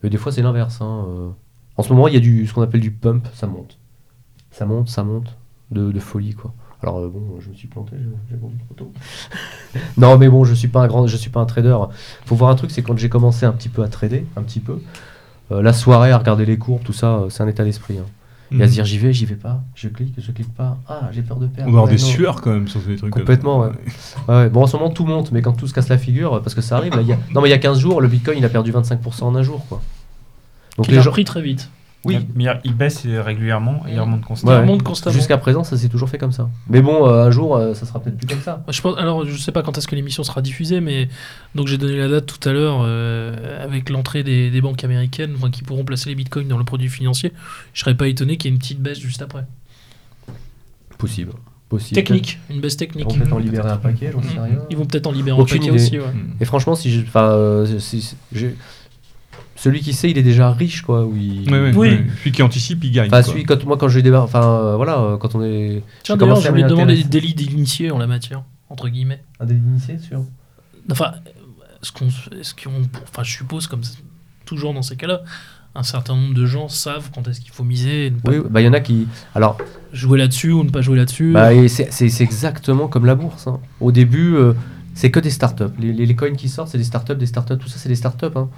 Et 0.03 0.11
des 0.11 0.17
fois 0.19 0.33
c'est 0.33 0.43
l'inverse. 0.43 0.81
hein, 0.81 1.05
euh. 1.09 1.29
En 1.77 1.83
ce 1.83 1.93
moment, 1.93 2.09
il 2.09 2.15
y 2.15 2.17
a 2.17 2.21
du, 2.21 2.47
ce 2.47 2.55
qu'on 2.55 2.63
appelle 2.63 2.81
du 2.81 2.91
pump, 2.91 3.29
ça 3.35 3.47
monte. 3.47 3.79
Ça 4.51 4.65
monte, 4.65 4.89
ça 4.89 5.05
monte, 5.05 5.37
de, 5.71 5.99
folie 5.99 6.33
quoi. 6.33 6.55
Alors 6.83 6.99
euh, 7.01 7.09
bon, 7.09 7.39
je 7.41 7.51
me 7.51 7.55
suis 7.55 7.69
planté, 7.69 7.97
j'ai- 8.31 8.37
vendu 8.37 8.57
trop 8.59 8.75
tôt. 8.75 8.93
non 9.99 10.17
mais 10.17 10.29
bon, 10.29 10.45
je 10.45 10.55
suis 10.55 10.69
pas 10.69 10.83
un 10.83 10.87
grand, 10.87 11.07
je 11.07 11.17
suis 11.17 11.31
pas 11.31 11.41
un 11.41 11.47
trader. 11.47 11.77
Faut 12.25 12.37
voir 12.37 12.51
un 12.51 12.55
truc, 12.55 12.71
c'est 12.71 12.83
quand 12.83 12.97
j'ai 12.97 13.09
commencé 13.09 13.45
un 13.45 13.53
petit 13.53 13.69
peu 13.69 13.83
à 13.83 13.89
trader, 13.89 14.25
un 14.37 14.43
petit 14.43 14.61
peu, 14.61 14.81
la 15.51 15.73
soirée 15.73 16.11
à 16.13 16.19
regarder 16.19 16.45
les 16.45 16.59
courbes, 16.59 16.83
tout 16.83 16.93
ça, 16.93 17.07
euh, 17.15 17.29
c'est 17.31 17.43
un 17.43 17.49
état 17.49 17.65
d'esprit. 17.65 17.99
hein. 17.99 18.07
Et 18.53 18.63
à 18.63 18.69
se 18.69 18.73
dire 18.75 18.85
j'y 18.85 18.97
vais, 18.99 19.13
j'y 19.13 19.27
vais 19.27 19.35
pas, 19.35 19.61
je 19.75 19.89
clique, 19.89 20.15
je 20.19 20.31
clique 20.31 20.55
pas, 20.55 20.79
ah 20.89 21.09
j'ai 21.13 21.23
peur 21.23 21.37
de 21.39 21.49
perdre. 21.49 21.69
On 21.69 21.73
va 21.73 21.79
avoir 21.81 21.93
des 21.93 22.01
non. 22.01 22.07
sueurs 22.07 22.41
quand 22.43 22.53
même 22.53 22.69
sur 22.69 22.81
ces 22.81 22.95
trucs. 22.95 23.13
Complètement, 23.13 23.61
ouais. 23.63 23.71
Ouais, 24.29 24.35
ouais. 24.37 24.49
Bon, 24.51 24.63
en 24.63 24.67
ce 24.69 24.77
moment, 24.77 24.89
tout 24.91 25.05
monte, 25.05 25.33
mais 25.33 25.43
quand 25.43 25.53
tout 25.53 25.67
se 25.67 25.75
casse 25.75 25.89
la 25.89 25.99
figure, 25.99 26.41
parce 26.43 26.55
que 26.55 26.61
ça 26.61 26.77
arrive, 26.77 26.95
là, 26.95 27.03
il 27.03 27.09
y 27.09 27.13
a... 27.13 27.19
non, 27.35 27.41
mais 27.41 27.49
il 27.49 27.51
y 27.51 27.55
a 27.55 27.59
15 27.59 27.79
jours, 27.81 28.01
le 28.01 28.07
bitcoin, 28.07 28.39
il 28.39 28.45
a 28.45 28.49
perdu 28.49 28.71
25% 28.71 29.25
en 29.25 29.35
un 29.35 29.43
jour, 29.43 29.67
quoi. 29.69 29.83
Donc 30.77 30.87
Il 30.87 30.93
les 30.93 30.99
a 30.99 31.03
gens. 31.03 31.11
repris 31.11 31.25
très 31.25 31.43
vite. 31.43 31.71
Oui, 32.07 32.27
Mais 32.35 32.45
il- 32.45 32.61
il 32.65 32.75
baisse 32.75 33.05
régulièrement 33.07 33.83
et 33.89 33.93
il 33.95 34.01
remonte 34.01 34.23
constamment. 34.23 34.53
Ouais. 34.53 34.59
Il 34.59 34.63
remonte 34.63 34.83
constamment. 34.83 35.15
jusqu'à 35.15 35.37
présent, 35.39 35.65
ça 35.65 35.77
s'est 35.77 35.89
toujours 35.89 36.09
fait 36.09 36.19
comme 36.19 36.33
ça. 36.33 36.49
Mais 36.69 36.81
bon, 36.81 37.07
euh, 37.09 37.27
un 37.27 37.31
jour, 37.31 37.57
euh, 37.57 37.75
ça 37.75 37.85
sera 37.87 38.01
peut-être 38.01 38.17
plus 38.17 38.27
comme 38.27 38.41
ça. 38.41 38.65
Je 38.69 38.81
pense, 38.81 38.97
alors, 38.99 39.25
je 39.27 39.37
sais 39.37 39.53
pas 39.53 39.63
quand 39.63 39.77
est-ce 39.79 39.89
que 39.89 39.95
l'émission 39.97 40.23
sera 40.25 40.41
diffusée, 40.43 40.81
mais 40.81 41.09
donc 41.55 41.67
j'ai 41.67 41.79
donné 41.79 41.97
la 41.99 42.09
date 42.09 42.27
tout 42.27 42.49
à 42.49 42.53
l'heure 42.53 42.81
euh, 42.83 43.63
avec 43.65 43.91
l'entrée 43.91 44.23
des, 44.23 44.51
des 44.51 44.61
banques 44.61 44.85
américaines 44.85 45.35
enfin, 45.37 45.51
qui 45.51 45.63
pourront 45.63 45.85
placer 45.85 46.09
les 46.09 46.15
bitcoins 46.15 46.49
dans 46.49 46.59
le 46.59 46.65
produit 46.65 46.89
financier. 46.89 47.33
Je 47.75 47.81
serais 47.81 47.95
pas 47.97 48.09
étonné 48.09 48.37
qu'il 48.37 48.51
y 48.51 48.53
ait 48.53 48.55
une 48.55 48.61
petite 48.61 48.81
baisse 48.81 48.99
juste 48.99 49.23
après. 49.23 49.45
Possible. 50.99 51.33
Possible. 51.69 51.95
Technique, 51.97 52.39
une 52.49 52.61
baisse 52.61 52.75
Ils 52.75 52.79
technique. 52.79 53.09
vont 53.09 53.15
peut-être 53.19 53.33
en 53.33 53.39
libérer 53.39 53.69
un 53.71 53.77
paquet, 53.77 54.11
j'en 54.13 54.23
sais 54.23 54.39
rien. 54.39 54.59
Ils 54.71 54.77
vont 54.77 54.87
peut-être 54.87 55.09
en 55.09 55.13
libérer 55.13 55.39
Aucune 55.41 55.57
un 55.57 55.67
paquet 55.67 55.75
idée. 55.77 55.85
aussi. 55.85 55.99
ouais. 55.99 56.15
Et 56.41 56.45
franchement, 56.45 56.77
si 56.77 56.93
je. 56.93 57.01
Euh, 57.17 57.79
si- 57.81 58.01
si- 58.03 58.17
j'ai- 58.33 58.55
celui 59.57 59.81
qui 59.81 59.93
sait, 59.93 60.11
il 60.11 60.19
est 60.19 60.23
déjà 60.23 60.53
riche, 60.53 60.83
quoi. 60.83 61.05
où 61.05 61.17
il- 61.17 61.51
Ouais, 61.51 61.61
ouais, 61.61 61.73
Oui. 61.75 61.89
ouais. 61.89 62.05
Celui 62.21 62.33
qui 62.33 62.43
anticipe, 62.43 62.85
il 62.85 62.93
gagne. 62.93 63.07
Enfin, 63.09 63.23
quoi. 63.23 63.33
celui, 63.33 63.45
quand, 63.45 63.65
moi, 63.65 63.77
quand 63.77 63.89
j'ai 63.89 64.03
démarré. 64.03 64.25
Enfin, 64.25 64.43
euh, 64.45 64.77
voilà, 64.77 64.99
euh, 65.01 65.17
quand 65.17 65.35
on 65.35 65.43
est. 65.43 65.83
Tiens, 66.03 66.17
d'ailleurs, 66.17 66.35
commencé 66.37 66.43
je 66.45 66.49
à 66.49 66.51
voulais 66.53 66.63
demander 66.65 66.95
des 66.97 67.05
délits 67.05 67.35
d'initiés 67.35 67.91
en 67.91 67.99
la 67.99 68.07
matière, 68.07 68.43
entre 68.71 68.89
guillemets. 68.89 69.23
Un 69.41 69.47
délit 69.47 69.61
d'initié, 69.61 69.99
sûr. 69.99 70.23
Enfin, 70.91 71.13
est-ce 71.83 71.91
qu'on, 71.93 72.07
qu'on, 72.71 72.83
enfin, 73.03 73.23
je 73.25 73.33
suppose 73.33 73.67
comme 73.67 73.81
toujours 74.45 74.73
dans 74.75 74.83
ces 74.83 74.97
cas-là, 74.97 75.23
un 75.75 75.83
certain 75.83 76.15
nombre 76.17 76.35
de 76.35 76.47
gens 76.47 76.69
savent 76.69 77.11
quand 77.15 77.27
est-ce 77.29 77.41
qu'il 77.41 77.51
faut 77.51 77.65
miser, 77.65 78.07
et 78.07 78.11
ne 78.11 78.19
pas 78.21 78.31
Oui, 78.31 78.39
bah, 78.49 78.61
il 78.61 78.65
y 78.65 78.69
en 78.69 78.73
a 78.73 78.81
qui. 78.81 79.07
Alors, 79.35 79.59
jouer 79.93 80.19
là-dessus 80.19 80.53
ou 80.53 80.63
ne 80.65 80.71
pas 80.71 80.81
jouer 80.81 80.97
là-dessus. 80.97 81.33
Bah, 81.33 81.51
c'est 81.69 82.21
exactement 82.21 82.89
comme 82.89 83.05
la 83.07 83.15
bourse. 83.15 83.47
hein. 83.47 83.61
Au 83.81 83.91
début, 83.93 84.35
euh, 84.37 84.53
c'est 84.95 85.11
que 85.11 85.21
des 85.21 85.31
startups. 85.31 85.65
Les, 85.79 85.93
les, 85.93 86.07
les 86.07 86.17
coins 86.17 86.35
qui 86.35 86.49
sortent, 86.49 86.71
c'est 86.71 86.79
des 86.79 86.85
startups, 86.85 87.17
des 87.17 87.27
startups, 87.27 87.59
tout 87.59 87.69
ça, 87.69 87.79
c'est 87.79 87.89
des 87.91 87.95
startups. 87.97 88.27
Hein. 88.37 88.49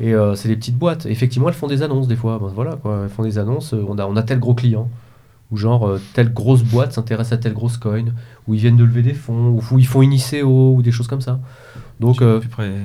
Et 0.00 0.14
euh, 0.14 0.34
c'est 0.34 0.48
des 0.48 0.56
petites 0.56 0.76
boîtes. 0.78 1.06
Effectivement, 1.06 1.48
elles 1.48 1.54
font 1.54 1.66
des 1.66 1.82
annonces 1.82 2.08
des 2.08 2.16
fois. 2.16 2.38
Ben, 2.38 2.48
voilà, 2.54 2.76
quoi. 2.76 3.02
Elles 3.04 3.10
font 3.10 3.22
des 3.22 3.38
annonces. 3.38 3.74
euh, 3.74 3.84
On 3.88 3.98
a, 3.98 4.06
on 4.06 4.16
a 4.16 4.22
tel 4.22 4.38
gros 4.40 4.54
client. 4.54 4.88
Ou 5.50 5.56
genre, 5.56 5.86
euh, 5.86 6.00
telle 6.14 6.32
grosse 6.32 6.62
boîte 6.62 6.92
s'intéresse 6.92 7.32
à 7.32 7.36
telle 7.36 7.52
grosse 7.54 7.76
coin. 7.76 8.04
Ou 8.48 8.54
ils 8.54 8.60
viennent 8.60 8.76
de 8.76 8.84
lever 8.84 9.02
des 9.02 9.14
fonds. 9.14 9.48
Ou, 9.48 9.62
ou 9.72 9.78
ils 9.78 9.86
font 9.86 10.00
une 10.02 10.12
ICO 10.12 10.74
ou 10.76 10.82
des 10.82 10.92
choses 10.92 11.06
comme 11.08 11.20
ça. 11.20 11.38
Donc, 11.98 12.22
euh, 12.22 12.40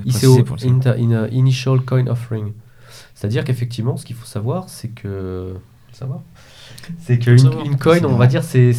ICO, 0.05 0.35
inter- 0.67 0.95
in- 0.99 1.27
uh, 1.27 1.29
Initial 1.31 1.79
Coin 1.81 2.07
Offering. 2.07 2.51
C'est-à-dire 3.13 3.43
qu'effectivement, 3.45 3.95
ce 3.97 4.05
qu'il 4.05 4.15
faut 4.15 4.25
savoir, 4.25 4.67
c'est 4.67 4.89
que. 4.89 5.53
savoir 5.93 6.19
C'est 6.99 7.17
qu'une 7.19 7.37
une 7.65 7.77
coin, 7.77 7.99
on 8.03 8.17
va 8.17 8.27
dire, 8.27 8.43
c'est. 8.43 8.73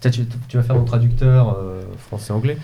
Tu, 0.00 0.24
tu 0.48 0.56
vas 0.56 0.62
faire 0.62 0.76
mon 0.76 0.84
traducteur 0.84 1.56
euh, 1.58 1.82
français-anglais. 1.98 2.56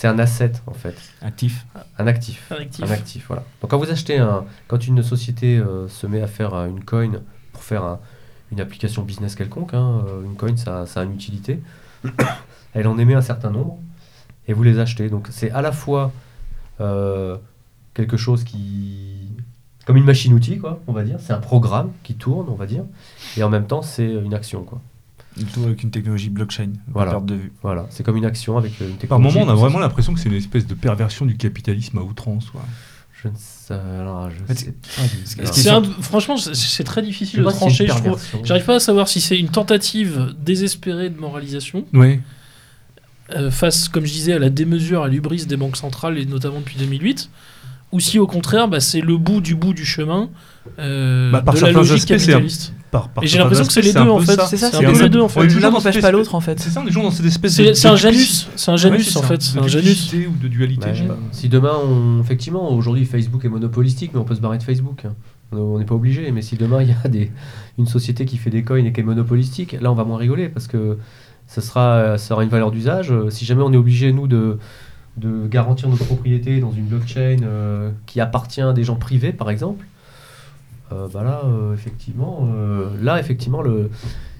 C'est 0.00 0.06
un 0.06 0.20
asset, 0.20 0.52
en 0.68 0.74
fait. 0.74 0.94
Actif. 1.22 1.66
Un 1.98 2.06
actif. 2.06 2.52
Un 2.52 2.60
actif. 2.60 2.84
Un 2.84 2.90
actif, 2.92 3.24
voilà. 3.26 3.42
Donc 3.60 3.72
quand 3.72 3.78
vous 3.78 3.90
achetez 3.90 4.18
un. 4.18 4.44
Quand 4.68 4.86
une 4.86 5.02
société 5.02 5.58
euh, 5.58 5.88
se 5.88 6.06
met 6.06 6.22
à 6.22 6.28
faire 6.28 6.54
euh, 6.54 6.68
une 6.68 6.84
coin 6.84 7.10
pour 7.52 7.64
faire 7.64 7.82
un- 7.82 7.98
une 8.52 8.60
application 8.60 9.02
business 9.02 9.34
quelconque, 9.34 9.74
hein, 9.74 10.04
euh, 10.06 10.22
une 10.24 10.36
coin, 10.36 10.56
ça, 10.56 10.86
ça 10.86 11.00
a 11.00 11.02
une 11.02 11.14
utilité. 11.14 11.60
Elle 12.74 12.86
en 12.86 12.96
émet 12.96 13.14
un 13.14 13.20
certain 13.22 13.50
nombre 13.50 13.76
et 14.46 14.52
vous 14.52 14.62
les 14.62 14.78
achetez. 14.78 15.10
Donc 15.10 15.26
c'est 15.32 15.50
à 15.50 15.62
la 15.62 15.72
fois 15.72 16.12
euh, 16.80 17.36
quelque 17.92 18.16
chose 18.16 18.44
qui. 18.44 19.32
comme 19.84 19.96
une 19.96 20.04
machine-outil, 20.04 20.58
quoi, 20.58 20.78
on 20.86 20.92
va 20.92 21.02
dire. 21.02 21.18
C'est 21.18 21.32
un 21.32 21.40
programme 21.40 21.90
qui 22.04 22.14
tourne, 22.14 22.48
on 22.48 22.54
va 22.54 22.66
dire. 22.66 22.84
Et 23.36 23.42
en 23.42 23.48
même 23.50 23.66
temps, 23.66 23.82
c'est 23.82 24.06
une 24.08 24.32
action, 24.34 24.62
quoi. 24.62 24.80
Le 25.40 25.46
tout 25.46 25.64
avec 25.64 25.82
une 25.82 25.90
technologie 25.90 26.30
blockchain. 26.30 26.72
Voilà. 26.92 27.12
Perte 27.12 27.26
de 27.26 27.34
vue. 27.34 27.52
Voilà. 27.62 27.86
C'est 27.90 28.02
comme 28.04 28.16
une 28.16 28.24
action 28.24 28.56
avec 28.58 28.72
euh, 28.80 28.84
une 28.86 28.90
Par 28.92 28.98
technologie. 29.18 29.34
moment, 29.38 29.46
on 29.46 29.52
a 29.52 29.54
vraiment 29.56 29.78
l'impression 29.78 30.12
que 30.14 30.20
c'est 30.20 30.28
une 30.28 30.34
espèce 30.34 30.66
de 30.66 30.74
perversion 30.74 31.26
du 31.26 31.36
capitalisme 31.36 31.98
à 31.98 32.02
outrance. 32.02 32.50
quoi. 32.50 32.62
Je 33.22 33.28
ne 33.28 33.32
sais, 33.36 33.74
alors, 33.74 34.30
je 34.30 35.42
pas 35.42 35.74
un- 35.74 35.82
franchement, 36.02 36.36
c'est, 36.36 36.84
très 36.84 37.00
Je 37.00 37.06
difficile 37.06 37.40
de 37.40 37.44
une 37.44 37.50
trancher. 37.50 37.86
Je 37.88 37.92
trouve. 37.92 38.20
J'arrive 38.44 38.64
pas 38.64 38.76
à 38.76 38.80
savoir 38.80 39.08
si 39.08 39.20
c'est 39.20 39.36
une 39.36 39.48
tentative 39.48 40.34
désespérée 40.40 41.10
de 41.10 41.18
moralisation 41.18 41.84
Oui. 41.94 42.20
euh, 43.34 43.50
face, 43.50 43.88
comme 43.88 44.06
je 44.06 44.12
disais, 44.12 44.34
à 44.34 44.38
la 44.38 44.50
démesure, 44.50 45.02
à 45.02 45.08
l'ubris 45.08 45.46
des 45.46 45.56
banques 45.56 45.76
centrales 45.76 46.16
et 46.16 46.26
notamment 46.26 46.60
depuis 46.60 46.76
2008, 46.78 47.28
ou 47.90 47.98
si 48.00 48.18
au 48.20 48.26
contraire, 48.28 48.68
bah, 48.68 48.78
c'est 48.80 49.00
le 49.00 49.16
bout 49.16 49.40
du 49.40 49.54
bout 49.56 49.74
du 49.74 49.84
chemin 49.84 50.30
euh, 50.78 51.32
Bah, 51.32 51.42
par 51.42 51.54
de 51.54 51.60
la 51.60 51.66
certains 51.66 51.78
logique 51.80 51.94
aspects, 52.10 52.18
c'est 52.18 52.30
un- 52.32 52.36
capitaliste. 52.36 52.72
Par, 52.90 53.10
j'ai 53.22 53.38
l'impression 53.38 53.66
que 53.66 53.72
c'est 53.72 53.82
les 53.82 53.92
deux 53.92 54.00
en 54.00 54.18
fait. 54.20 54.40
C'est 54.48 54.56
ça, 54.56 54.70
C'est 54.70 54.84
un 54.84 54.92
peu 54.92 55.02
les 55.02 55.08
deux 55.08 55.20
en 55.20 55.28
fait. 55.28 55.46
L'un 55.46 55.70
n'empêche 55.70 56.00
pas 56.00 56.10
l'autre 56.10 56.34
en 56.34 56.40
fait. 56.40 56.58
C'est 56.60 56.70
ça, 56.70 56.80
on 56.80 56.84
est 56.84 56.88
toujours 56.88 57.02
dans 57.04 57.10
cette 57.10 57.26
espèce 57.26 57.54
C'est 57.54 57.64
de. 57.66 57.72
c'est 57.74 57.88
un 57.88 57.96
Janus, 57.96 58.48
c'est 58.56 58.70
un 58.70 58.76
Janus 58.76 59.16
en 59.16 59.22
fait, 59.22 59.42
c'est 59.42 59.58
un 59.58 59.66
Janus. 59.66 60.12
ou 60.14 60.42
de 60.42 60.48
dualité. 60.48 60.88
Je 60.94 61.02
sais 61.02 61.08
pas. 61.08 61.18
si 61.32 61.48
demain, 61.48 61.78
effectivement, 62.20 62.72
aujourd'hui 62.72 63.04
Facebook 63.04 63.44
est 63.44 63.48
monopolistique, 63.48 64.12
mais 64.14 64.20
on 64.20 64.24
peut 64.24 64.34
se 64.34 64.40
barrer 64.40 64.58
de 64.58 64.62
Facebook. 64.62 65.04
hein. 65.04 65.14
On 65.52 65.56
on 65.58 65.78
n'est 65.78 65.86
pas 65.86 65.94
obligé, 65.94 66.30
mais 66.30 66.42
si 66.42 66.56
demain 66.56 66.82
il 66.82 66.88
y 66.90 66.94
a 67.04 67.08
des, 67.08 67.30
une 67.78 67.86
société 67.86 68.24
qui 68.26 68.36
fait 68.36 68.50
des 68.50 68.62
coins 68.62 68.84
et 68.84 68.92
qui 68.92 69.00
est 69.00 69.04
monopolistique, 69.04 69.76
là 69.80 69.90
on 69.90 69.94
va 69.94 70.04
moins 70.04 70.18
rigoler 70.18 70.48
parce 70.48 70.66
que 70.66 70.98
ça 71.46 71.62
sera, 71.62 72.18
ça 72.18 72.34
aura 72.34 72.44
une 72.44 72.50
valeur 72.50 72.70
d'usage. 72.70 73.10
Euh, 73.10 73.30
Si 73.30 73.44
jamais 73.46 73.62
on 73.62 73.72
est 73.72 73.76
obligé, 73.78 74.12
nous, 74.12 74.26
de, 74.26 74.58
de 75.16 75.46
garantir 75.48 75.88
notre 75.88 76.04
propriété 76.04 76.60
dans 76.60 76.70
une 76.72 76.84
blockchain 76.84 77.38
euh, 77.42 77.90
qui 78.06 78.20
appartient 78.20 78.60
à 78.60 78.72
des 78.74 78.84
gens 78.84 78.96
privés, 78.96 79.32
par 79.32 79.48
exemple, 79.48 79.84
euh, 79.84 79.97
bah 80.90 81.22
là, 81.22 81.42
euh, 81.44 81.74
effectivement, 81.74 82.48
euh, 82.52 82.90
là, 83.00 83.18
effectivement, 83.20 83.62
le, 83.62 83.90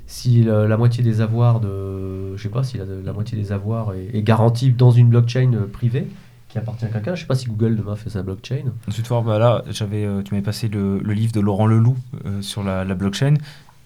si 0.06 0.42
la, 0.42 0.76
moitié 0.76 1.04
des 1.04 1.20
avoirs 1.20 1.60
de, 1.60 2.36
je 2.36 2.42
sais 2.42 2.48
pas, 2.48 2.62
si 2.62 2.78
la, 2.78 3.12
moitié 3.12 3.36
des 3.38 3.52
avoirs 3.52 3.92
est, 3.94 4.22
garantie 4.22 4.70
dans 4.70 4.90
une 4.90 5.08
blockchain 5.08 5.52
euh, 5.54 5.66
privée 5.66 6.06
qui 6.48 6.58
appartient 6.58 6.84
à 6.84 6.88
quelqu'un, 6.88 7.14
je 7.14 7.20
sais 7.20 7.26
pas 7.26 7.34
si 7.34 7.46
Google 7.46 7.76
demain 7.76 7.94
fait 7.94 8.10
sa 8.10 8.22
blockchain. 8.22 8.64
Ensuite, 8.88 9.08
bah 9.24 9.38
là, 9.38 9.62
j'avais, 9.70 10.04
euh, 10.04 10.22
tu 10.22 10.32
m'avais 10.32 10.44
passé 10.44 10.68
le, 10.68 10.98
livre 11.12 11.32
de 11.32 11.40
Laurent 11.40 11.66
Leloup 11.66 11.96
euh, 12.24 12.40
sur 12.40 12.62
la, 12.62 12.84
blockchain. 12.94 13.34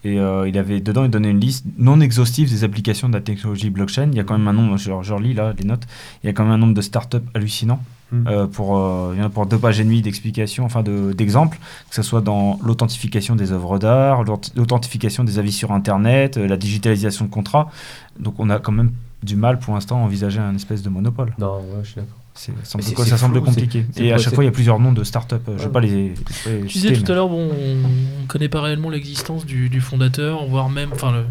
Et 0.05 0.19
euh, 0.19 0.47
il 0.47 0.57
avait 0.57 0.81
dedans, 0.81 1.05
il 1.05 1.09
donnait 1.09 1.31
une 1.31 1.39
liste 1.39 1.65
non 1.77 2.01
exhaustive 2.01 2.49
des 2.49 2.63
applications 2.63 3.07
de 3.07 3.13
la 3.13 3.21
technologie 3.21 3.69
blockchain. 3.69 4.09
Il 4.11 4.15
y 4.15 4.19
a 4.19 4.23
quand 4.23 4.37
même 4.37 4.47
un 4.47 4.53
nombre, 4.53 4.77
je, 4.77 4.91
relis 4.91 5.33
là 5.33 5.53
les 5.57 5.65
notes, 5.65 5.83
il 6.23 6.27
y 6.27 6.29
a 6.29 6.33
quand 6.33 6.43
même 6.43 6.53
un 6.53 6.57
nombre 6.57 6.73
de 6.73 6.81
startups 6.81 7.17
hallucinants. 7.33 7.81
Euh, 8.27 8.47
pour, 8.47 8.77
euh, 8.77 9.11
il 9.15 9.19
y 9.19 9.23
en 9.23 9.25
a 9.25 9.29
pour 9.29 9.45
deux 9.45 9.57
pages 9.57 9.79
et 9.79 9.83
demie 9.83 10.01
d'explications, 10.01 10.65
enfin 10.65 10.83
de- 10.83 11.13
d'exemples, 11.13 11.57
que 11.89 11.95
ce 11.95 12.03
soit 12.03 12.21
dans 12.21 12.59
l'authentification 12.63 13.35
des 13.35 13.51
œuvres 13.51 13.79
d'art, 13.79 14.23
l'aut- 14.23 14.39
l'authentification 14.55 15.23
des 15.23 15.39
avis 15.39 15.51
sur 15.51 15.71
Internet, 15.71 16.37
euh, 16.37 16.47
la 16.47 16.57
digitalisation 16.57 17.25
de 17.25 17.29
contrats. 17.31 17.71
Donc 18.19 18.35
on 18.39 18.49
a 18.49 18.59
quand 18.59 18.71
même 18.71 18.91
du 19.23 19.35
mal 19.35 19.57
pour 19.59 19.73
l'instant 19.73 19.97
à 19.97 20.05
envisager 20.05 20.39
un 20.39 20.53
espèce 20.55 20.83
de 20.83 20.89
monopole. 20.89 21.33
Non, 21.39 21.55
ouais, 21.57 21.63
je 21.83 21.87
suis 21.87 21.95
d'accord. 21.95 22.17
C'est, 22.35 22.51
ça, 22.63 22.79
quoi, 22.95 23.05
ça 23.05 23.15
semble 23.17 23.35
flou, 23.35 23.45
compliqué. 23.45 23.85
Et 23.97 24.11
à 24.11 24.17
chaque 24.17 24.33
fois, 24.33 24.43
il 24.43 24.47
y 24.47 24.49
a 24.49 24.51
plusieurs 24.53 24.79
noms 24.79 24.91
de 24.91 25.03
startups. 25.03 25.35
Je 25.45 25.51
ne 25.51 25.57
vais 25.57 25.69
pas 25.69 25.79
les, 25.81 25.89
les- 25.89 26.15
les 26.61 26.65
Tu 26.65 26.73
disais 26.79 26.93
tout 26.93 27.11
à 27.11 27.15
l'heure, 27.15 27.29
bon, 27.29 27.47
on 27.51 28.21
ne 28.23 28.27
connaît 28.27 28.49
pas 28.49 28.61
réellement 28.61 28.89
l'existence 28.89 29.45
du, 29.45 29.69
du 29.69 29.81
fondateur, 29.81 30.43
voire 30.47 30.67
même, 30.69 30.89
enfin, 30.93 31.11
le, 31.11 31.25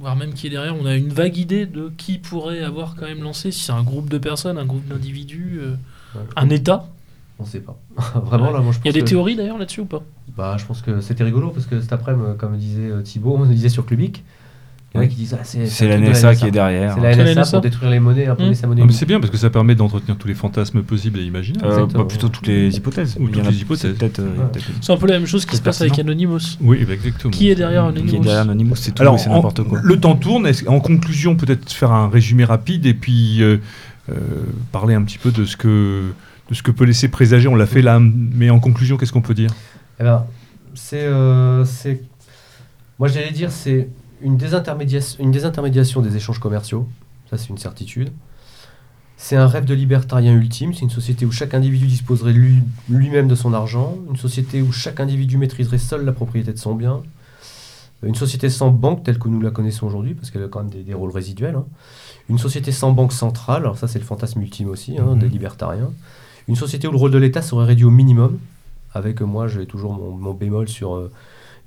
voire 0.00 0.16
même 0.16 0.32
qui 0.34 0.46
est 0.46 0.50
derrière. 0.50 0.74
On 0.76 0.86
a 0.86 0.96
une 0.96 1.10
vague 1.12 1.36
idée 1.36 1.66
de 1.66 1.92
qui 1.96 2.18
pourrait 2.18 2.62
avoir 2.62 2.94
quand 2.96 3.06
même 3.06 3.22
lancé, 3.22 3.50
si 3.52 3.60
c'est 3.64 3.72
un 3.72 3.82
groupe 3.82 4.08
de 4.08 4.18
personnes, 4.18 4.58
un 4.58 4.64
groupe 4.66 4.86
d'individus, 4.86 5.58
euh, 5.60 5.74
Ouais. 6.14 6.22
un 6.36 6.48
État. 6.50 6.88
On 7.38 7.44
sait 7.44 7.60
pas. 7.60 7.78
Vraiment, 8.24 8.50
là, 8.50 8.60
moi, 8.60 8.72
je 8.72 8.78
pense 8.78 8.84
Il 8.84 8.86
y 8.86 8.90
a 8.90 8.92
des 8.92 9.00
que- 9.02 9.08
théories 9.08 9.36
d'ailleurs 9.36 9.58
là-dessus 9.58 9.80
ou 9.82 9.84
pas? 9.86 10.02
Bah, 10.36 10.56
je 10.58 10.64
pense 10.66 10.82
que 10.82 11.00
c'était 11.00 11.24
rigolo 11.24 11.50
parce 11.50 11.66
que 11.66 11.80
cet 11.80 11.92
après-midi, 11.92 12.36
comme 12.38 12.56
disait 12.56 12.90
euh, 12.90 13.02
Thibaut, 13.02 13.36
on 13.38 13.46
disait 13.46 13.68
sur 13.68 13.86
Clubic, 13.86 14.24
il 14.92 14.96
y 14.96 15.00
en 15.00 15.04
a 15.04 15.06
qui 15.06 15.14
disent 15.16 15.36
ah, 15.38 15.44
c'est 15.44 15.86
la 15.88 15.98
NSA 15.98 16.34
qui 16.34 16.46
est 16.46 16.50
derrière. 16.50 16.94
C'est 16.94 17.00
la 17.00 17.14
NSA 17.14 17.40
NSA. 17.42 17.50
pour 17.52 17.60
détruire 17.60 17.90
les 17.90 18.00
monnaies, 18.00 18.26
imposer 18.26 18.50
Mm. 18.50 18.54
sa 18.54 18.66
monnaie. 18.66 18.82
Ah, 18.82 18.86
mais 18.86 18.92
c'est 18.92 19.06
bien 19.06 19.20
parce 19.20 19.30
que 19.30 19.36
ça 19.36 19.48
permet 19.50 19.74
d'entretenir 19.76 20.16
tous 20.16 20.26
les 20.26 20.34
fantasmes 20.34 20.82
possibles 20.82 21.20
et 21.20 21.22
imaginables. 21.22 21.64
Euh, 21.64 21.86
bah, 21.86 22.04
plutôt 22.08 22.28
toutes 22.28 22.46
les 22.48 22.76
hypothèses. 22.76 23.16
Ou 23.20 23.24
y 23.24 23.28
en 23.28 23.30
toutes 23.32 23.46
a 23.46 23.50
les 23.50 23.60
hypothèses. 23.62 23.96
Peut-être. 23.96 24.18
euh, 24.18 24.36
Ouais. 24.36 24.60
C'est 24.80 24.92
un 24.92 24.96
peu 24.96 25.06
la 25.06 25.18
même 25.18 25.26
chose 25.28 25.46
qui 25.46 25.56
se 25.56 25.62
passe 25.62 25.80
avec. 25.80 25.96
Anonymous. 25.98 26.40
Oui, 26.60 26.84
bah, 26.84 26.94
exactement. 26.94 27.30
Qui 27.30 27.50
est 27.50 27.54
derrière 27.54 27.82
Qui 27.92 27.98
est 27.98 28.02
Anonymous 28.02 28.22
derrière 28.24 28.40
Anonymous, 28.42 28.76
c'est 28.76 28.90
tout 28.92 29.04
c'est 29.18 29.28
en- 29.28 29.34
n'importe 29.34 29.62
quoi. 29.62 29.78
le 29.82 30.00
temps 30.00 30.16
tourne. 30.16 30.46
Est-ce- 30.46 30.68
En 30.68 30.80
conclusion, 30.80 31.36
peut-être 31.36 31.70
faire 31.72 31.92
un 31.92 32.08
résumé 32.08 32.44
rapide 32.44 32.84
et 32.86 32.94
puis 32.94 33.42
euh, 33.42 33.58
euh, 34.10 34.14
parler 34.72 34.94
un 34.94 35.02
petit 35.02 35.18
peu 35.18 35.30
de 35.30 35.44
ce 35.44 35.56
que 35.56 36.02
de 36.48 36.54
ce 36.54 36.64
que 36.64 36.72
peut 36.72 36.84
laisser 36.84 37.06
présager. 37.06 37.46
On 37.46 37.54
l'a 37.54 37.66
fait 37.66 37.82
là, 37.82 38.00
mais 38.00 38.50
en 38.50 38.58
conclusion, 38.58 38.96
qu'est-ce 38.96 39.12
qu'on 39.12 39.20
peut 39.22 39.34
dire? 39.34 39.50
Eh 40.00 40.02
ben, 40.02 40.24
c'est, 40.74 40.98
euh, 41.04 41.64
c'est, 41.64 42.02
moi 42.98 43.06
j'allais 43.06 43.30
dire, 43.30 43.52
c'est 43.52 43.88
une 44.22 44.36
désintermédiation, 44.36 45.22
une 45.22 45.30
désintermédiation 45.30 46.00
des 46.00 46.16
échanges 46.16 46.38
commerciaux. 46.38 46.86
Ça, 47.30 47.38
c'est 47.38 47.48
une 47.48 47.58
certitude. 47.58 48.10
C'est 49.16 49.36
un 49.36 49.46
rêve 49.46 49.64
de 49.66 49.74
libertarien 49.74 50.32
ultime. 50.34 50.72
C'est 50.72 50.80
une 50.80 50.90
société 50.90 51.26
où 51.26 51.30
chaque 51.32 51.52
individu 51.54 51.86
disposerait 51.86 52.32
lui- 52.32 52.62
lui-même 52.88 53.28
de 53.28 53.34
son 53.34 53.52
argent. 53.52 53.96
Une 54.08 54.16
société 54.16 54.62
où 54.62 54.72
chaque 54.72 54.98
individu 55.00 55.36
maîtriserait 55.36 55.78
seul 55.78 56.04
la 56.04 56.12
propriété 56.12 56.52
de 56.52 56.58
son 56.58 56.74
bien. 56.74 57.02
Une 58.02 58.14
société 58.14 58.48
sans 58.48 58.70
banque 58.70 59.04
telle 59.04 59.18
que 59.18 59.28
nous 59.28 59.42
la 59.42 59.50
connaissons 59.50 59.86
aujourd'hui, 59.86 60.14
parce 60.14 60.30
qu'elle 60.30 60.42
a 60.42 60.48
quand 60.48 60.60
même 60.60 60.70
des, 60.70 60.82
des 60.82 60.94
rôles 60.94 61.10
résiduels. 61.10 61.54
hein. 61.56 61.66
Une 62.30 62.38
société 62.38 62.72
sans 62.72 62.92
banque 62.92 63.12
centrale. 63.12 63.62
Alors 63.62 63.76
ça, 63.76 63.88
c'est 63.88 63.98
le 63.98 64.04
fantasme 64.06 64.40
ultime 64.40 64.68
aussi 64.70 64.96
hein, 64.98 65.04
Mhm. 65.14 65.18
des 65.18 65.28
libertariens. 65.28 65.90
Une 66.48 66.56
société 66.56 66.88
où 66.88 66.92
le 66.92 66.96
rôle 66.96 67.10
de 67.10 67.18
l'État 67.18 67.42
serait 67.42 67.66
réduit 67.66 67.84
au 67.84 67.90
minimum. 67.90 68.38
Avec 68.94 69.20
moi, 69.20 69.48
j'ai 69.48 69.66
toujours 69.66 69.92
mon, 69.92 70.12
mon 70.12 70.32
bémol 70.32 70.66
sur 70.68 70.94
euh, 70.96 71.12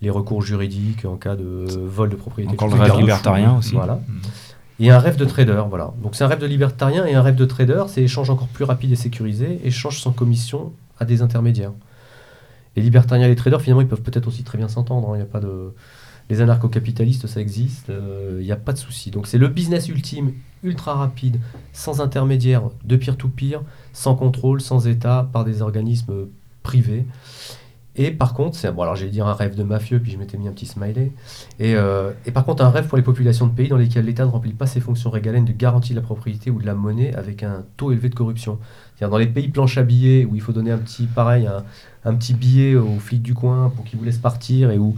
les 0.03 0.09
recours 0.09 0.41
juridiques 0.41 1.05
en 1.05 1.15
cas 1.15 1.35
de 1.35 1.65
vol 1.97 2.09
de 2.09 2.15
propriété. 2.15 2.51
Encore 2.53 2.67
le 2.67 2.75
rêve 2.75 2.97
libertarien 2.99 3.57
aussi. 3.57 3.73
Voilà. 3.73 3.99
Et 4.79 4.89
un 4.91 4.99
rêve 4.99 5.15
de 5.15 5.25
trader, 5.25 5.63
voilà. 5.69 5.93
Donc 6.03 6.15
c'est 6.15 6.23
un 6.23 6.27
rêve 6.27 6.39
de 6.39 6.45
libertarien 6.45 7.05
et 7.05 7.13
un 7.13 7.21
rêve 7.21 7.35
de 7.35 7.45
trader, 7.45 7.83
c'est 7.87 8.01
échange 8.03 8.29
encore 8.29 8.47
plus 8.47 8.65
rapide 8.65 8.91
et 8.91 8.95
sécurisé, 8.95 9.61
échange 9.63 10.01
sans 10.01 10.11
commission 10.11 10.73
à 10.99 11.05
des 11.05 11.21
intermédiaires. 11.21 11.71
Les 12.75 12.81
libertariens 12.81 13.27
et 13.27 13.29
les 13.29 13.35
traders, 13.35 13.61
finalement, 13.61 13.81
ils 13.81 13.87
peuvent 13.87 14.01
peut-être 14.01 14.27
aussi 14.27 14.43
très 14.43 14.57
bien 14.57 14.67
s'entendre. 14.67 15.09
hein. 15.11 15.17
Il 15.17 15.21
a 15.21 15.25
pas 15.25 15.39
de... 15.39 15.73
Les 16.29 16.41
anarcho-capitalistes, 16.41 17.27
ça 17.27 17.39
existe, 17.41 17.89
euh, 17.89 18.37
il 18.39 18.45
n'y 18.45 18.51
a 18.51 18.55
pas 18.55 18.71
de 18.73 18.77
souci. 18.77 19.11
Donc 19.11 19.27
c'est 19.27 19.37
le 19.37 19.47
business 19.49 19.89
ultime, 19.89 20.31
ultra 20.63 20.95
rapide, 20.95 21.39
sans 21.73 21.99
intermédiaire, 22.01 22.63
de 22.83 22.95
peer-to-peer, 22.95 23.61
sans 23.91 24.15
contrôle, 24.15 24.59
sans 24.61 24.87
État, 24.87 25.29
par 25.31 25.43
des 25.43 25.61
organismes 25.61 26.27
privés. 26.63 27.05
Et 27.95 28.09
par 28.09 28.33
contre, 28.33 28.57
c'est 28.57 28.71
bon, 28.71 28.81
alors 28.81 28.95
j'allais 28.95 29.11
dire 29.11 29.27
un 29.27 29.33
rêve 29.33 29.55
de 29.55 29.61
mafieux, 29.61 29.99
puis 29.99 30.11
je 30.11 30.17
m'étais 30.17 30.37
mis 30.37 30.47
un 30.47 30.51
petit 30.51 30.65
smiley. 30.65 31.11
Et, 31.59 31.75
euh, 31.75 32.11
et 32.25 32.31
par 32.31 32.43
contre, 32.43 32.63
un 32.63 32.71
rêve 32.71 32.87
pour 32.87 32.97
les 32.97 33.03
populations 33.03 33.45
de 33.45 33.53
pays 33.53 33.67
dans 33.67 33.77
lesquels 33.77 34.05
l'État 34.05 34.25
ne 34.25 34.31
remplit 34.31 34.53
pas 34.53 34.65
ses 34.65 34.79
fonctions 34.79 35.11
régaliennes 35.11 35.45
de 35.45 35.51
garantie 35.51 35.91
de 35.91 35.97
la 35.97 36.01
propriété 36.01 36.49
ou 36.49 36.59
de 36.59 36.65
la 36.65 36.73
monnaie 36.73 37.13
avec 37.15 37.43
un 37.43 37.63
taux 37.77 37.91
élevé 37.91 38.09
de 38.09 38.15
corruption. 38.15 38.57
C'est-à-dire 38.95 39.11
dans 39.11 39.19
les 39.19 39.27
pays 39.27 39.47
planche 39.47 39.77
à 39.77 39.83
billets 39.83 40.25
où 40.25 40.33
il 40.33 40.41
faut 40.41 40.53
donner 40.53 40.71
un 40.71 40.79
petit, 40.79 41.05
pareil, 41.05 41.45
un, 41.45 41.63
un 42.05 42.15
petit 42.15 42.33
billet 42.33 42.75
aux 42.75 42.97
flics 42.99 43.21
du 43.21 43.35
coin 43.35 43.71
pour 43.75 43.85
qu'ils 43.85 43.99
vous 43.99 44.05
laissent 44.05 44.17
partir 44.17 44.71
et 44.71 44.79
où 44.79 44.95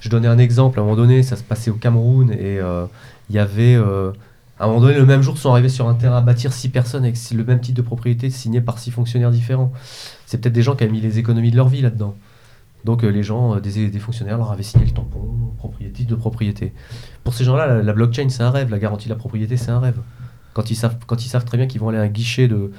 je 0.00 0.08
donnais 0.08 0.28
un 0.28 0.38
exemple, 0.38 0.78
à 0.78 0.82
un 0.82 0.84
moment 0.84 0.96
donné, 0.96 1.24
ça 1.24 1.34
se 1.34 1.42
passait 1.42 1.70
au 1.70 1.74
Cameroun 1.74 2.30
et 2.30 2.60
euh, 2.60 2.86
il 3.30 3.36
y 3.36 3.38
avait, 3.40 3.74
euh, 3.74 4.12
à 4.60 4.64
un 4.64 4.66
moment 4.68 4.80
donné, 4.80 4.94
le 4.94 5.06
même 5.06 5.22
jour, 5.22 5.36
sont 5.38 5.50
arrivés 5.50 5.68
sur 5.68 5.88
un 5.88 5.94
terrain 5.94 6.18
à 6.18 6.20
bâtir 6.20 6.52
six 6.52 6.68
personnes 6.68 7.02
avec 7.02 7.16
le 7.32 7.44
même 7.44 7.60
titre 7.60 7.76
de 7.76 7.82
propriété 7.82 8.30
signé 8.30 8.60
par 8.60 8.78
six 8.78 8.92
fonctionnaires 8.92 9.32
différents. 9.32 9.72
C'est 10.26 10.40
peut-être 10.40 10.54
des 10.54 10.62
gens 10.62 10.76
qui 10.76 10.84
avaient 10.84 10.92
mis 10.92 11.00
les 11.00 11.18
économies 11.18 11.50
de 11.50 11.56
leur 11.56 11.68
vie 11.68 11.80
là-dedans. 11.80 12.14
Donc 12.84 13.04
euh, 13.04 13.08
les 13.08 13.22
gens, 13.22 13.56
euh, 13.56 13.60
des, 13.60 13.88
des 13.90 13.98
fonctionnaires 13.98 14.38
leur 14.38 14.52
avaient 14.52 14.62
signé 14.62 14.84
le 14.84 14.92
tampon, 14.92 15.20
propriété 15.58 16.04
de 16.04 16.14
propriété. 16.14 16.72
Pour 17.24 17.34
ces 17.34 17.44
gens-là, 17.44 17.66
la, 17.66 17.82
la 17.82 17.92
blockchain 17.92 18.28
c'est 18.28 18.42
un 18.42 18.50
rêve, 18.50 18.70
la 18.70 18.78
garantie 18.78 19.06
de 19.08 19.12
la 19.14 19.18
propriété 19.18 19.56
c'est 19.56 19.70
un 19.70 19.80
rêve. 19.80 19.98
Quand 20.54 20.70
ils 20.70 20.76
savent, 20.76 20.96
quand 21.06 21.24
ils 21.24 21.28
savent 21.28 21.44
très 21.44 21.56
bien 21.58 21.66
qu'ils 21.66 21.80
vont 21.80 21.88
aller 21.90 21.98
à 21.98 22.02
un 22.02 22.08
guichet 22.08 22.48
de, 22.48 22.70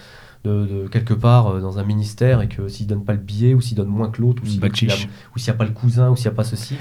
de, 0.46 0.66
de 0.66 0.88
quelque 0.88 1.14
part 1.14 1.48
euh, 1.48 1.62
dans 1.62 1.80
un 1.80 1.84
ministère 1.84 2.42
et 2.42 2.48
que 2.48 2.68
s'ils 2.68 2.88
donnent 2.88 3.04
pas 3.04 3.14
le 3.14 3.20
billet 3.20 3.54
ou 3.54 3.62
s'ils 3.62 3.76
donnent 3.78 3.88
moins 3.88 4.10
que 4.10 4.22
l'autre 4.22 4.42
ou 4.44 4.46
s'il 4.48 4.60
Backchiche. 4.60 5.04
y 5.04 5.06
a- 5.06 5.10
ou 5.36 5.40
s'il 5.40 5.52
n'y 5.52 5.56
a 5.56 5.58
pas 5.58 5.66
le 5.66 5.72
cousin 5.72 6.10
ou 6.10 6.16
s'il 6.16 6.28
n'y 6.30 6.34
a 6.34 6.36
pas 6.36 6.44
ceci, 6.46 6.76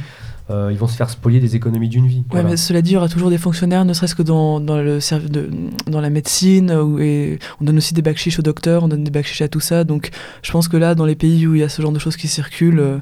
euh, 0.50 0.70
ils 0.72 0.78
vont 0.78 0.86
se 0.86 0.96
faire 0.96 1.10
spolier 1.10 1.40
des 1.40 1.56
économies 1.56 1.88
d'une 1.88 2.06
vie. 2.06 2.18
Ouais, 2.18 2.24
Voilà. 2.30 2.48
mais 2.50 2.56
cela 2.56 2.80
dit, 2.82 2.90
il 2.90 2.94
y 2.94 2.96
aura 2.96 3.08
toujours 3.08 3.30
des 3.30 3.38
fonctionnaires, 3.38 3.84
ne 3.84 3.92
serait-ce 3.92 4.14
que 4.14 4.22
dans, 4.22 4.60
dans, 4.60 4.76
le 4.78 4.98
de, 5.28 5.50
dans 5.86 6.00
la 6.00 6.10
médecine, 6.10 6.70
où, 6.72 6.98
et 6.98 7.38
on 7.60 7.64
donne 7.64 7.76
aussi 7.78 7.92
des 7.94 8.02
backchiches 8.02 8.38
aux 8.38 8.42
docteurs, 8.42 8.84
on 8.84 8.88
donne 8.88 9.04
des 9.04 9.10
backchiches 9.10 9.42
à 9.42 9.48
tout 9.48 9.60
ça. 9.60 9.84
Donc 9.84 10.10
je 10.42 10.50
pense 10.50 10.68
que 10.68 10.76
là, 10.76 10.94
dans 10.94 11.04
les 11.06 11.16
pays 11.16 11.46
où 11.46 11.54
il 11.54 11.60
y 11.60 11.64
a 11.64 11.68
ce 11.68 11.82
genre 11.82 11.92
de 11.92 11.98
choses 11.98 12.16
qui 12.16 12.28
circulent. 12.28 12.80
euh, 12.80 12.98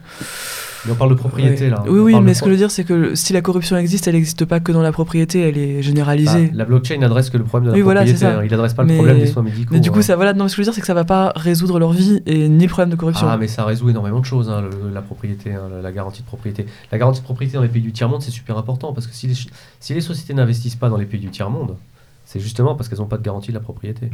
Mais 0.86 0.92
on 0.92 0.94
parle 0.94 1.10
de 1.10 1.14
propriété 1.16 1.64
ouais. 1.64 1.70
là. 1.70 1.82
Oui, 1.86 1.98
On 1.98 2.02
oui, 2.04 2.12
parle 2.12 2.24
mais 2.24 2.34
ce 2.34 2.40
que 2.40 2.46
je 2.46 2.50
veux 2.52 2.56
dire, 2.56 2.70
c'est 2.70 2.84
que 2.84 3.14
si 3.14 3.32
la 3.32 3.42
corruption 3.42 3.76
existe, 3.76 4.06
elle 4.08 4.14
n'existe 4.14 4.44
pas 4.44 4.60
que 4.60 4.70
dans 4.72 4.82
la 4.82 4.92
propriété, 4.92 5.40
elle 5.40 5.58
est 5.58 5.82
généralisée. 5.82 6.46
Bah, 6.46 6.52
la 6.54 6.64
blockchain 6.64 6.98
n'adresse 6.98 7.30
que 7.30 7.36
le 7.38 7.44
problème 7.44 7.66
de 7.72 7.76
la 7.78 7.84
Oui, 7.84 7.92
propriété. 7.94 8.24
hein. 8.26 8.40
Il 8.44 8.50
n'adresse 8.50 8.74
pas 8.74 8.84
Mais- 8.84 8.92
le 8.92 8.96
problème 8.98 9.18
des 9.18 9.26
soins 9.26 9.42
médicaux. 9.42 9.74
mais 9.74 9.80
du 9.80 9.90
coup, 9.90 9.98
hein. 9.98 10.02
ça, 10.02 10.16
voilà, 10.16 10.32
non, 10.32 10.48
ce 10.48 10.52
que 10.54 10.56
je 10.56 10.60
veux 10.62 10.64
dire, 10.64 10.74
c'est 10.74 10.80
que 10.80 10.86
ça 10.86 10.94
va 10.94 11.04
pas 11.04 11.32
résoudre 11.36 11.78
leur 11.78 11.92
vie 11.92 12.22
et 12.26 12.48
ni 12.48 12.64
le 12.64 12.70
problème 12.70 12.90
de 12.90 12.96
corruption. 12.96 13.26
Ah, 13.28 13.36
mais 13.36 13.48
ça 13.48 13.64
résout 13.64 13.88
énormément 13.90 14.20
de 14.20 14.24
choses, 14.24 14.48
hein, 14.48 14.62
le- 14.62 14.90
la 14.94 15.02
propriété, 15.02 15.52
hein, 15.52 15.62
la, 15.82 15.92
garantie 15.92 16.22
de 16.22 16.26
propriété. 16.26 16.66
La 16.92 16.98
garantie 16.98 17.20
de 17.20 17.24
propriété 17.24 17.56
dans 17.56 17.62
les 17.62 17.68
pays 17.68 17.82
du 17.82 17.92
tiers-monde, 17.92 18.22
c'est 18.22 18.30
super 18.30 18.56
important 18.56 18.92
parce 18.92 19.06
que 19.06 19.14
si 19.14 19.26
les, 19.26 19.34
ch- 19.34 19.48
si 19.80 19.94
les 19.94 20.00
sociétés 20.00 20.34
n'investissent 20.34 20.76
pas 20.76 20.88
dans 20.88 20.96
les 20.98 21.06
pays 21.06 21.20
du 21.20 21.30
tiers-monde, 21.30 21.76
c'est 22.24 22.40
justement 22.40 22.74
parce 22.74 22.88
qu'elles 22.88 22.98
n'ont 22.98 23.06
pas 23.06 23.18
de 23.18 23.22
garantie 23.22 23.48
de 23.48 23.54
la 23.54 23.60
propriété. 23.60 24.10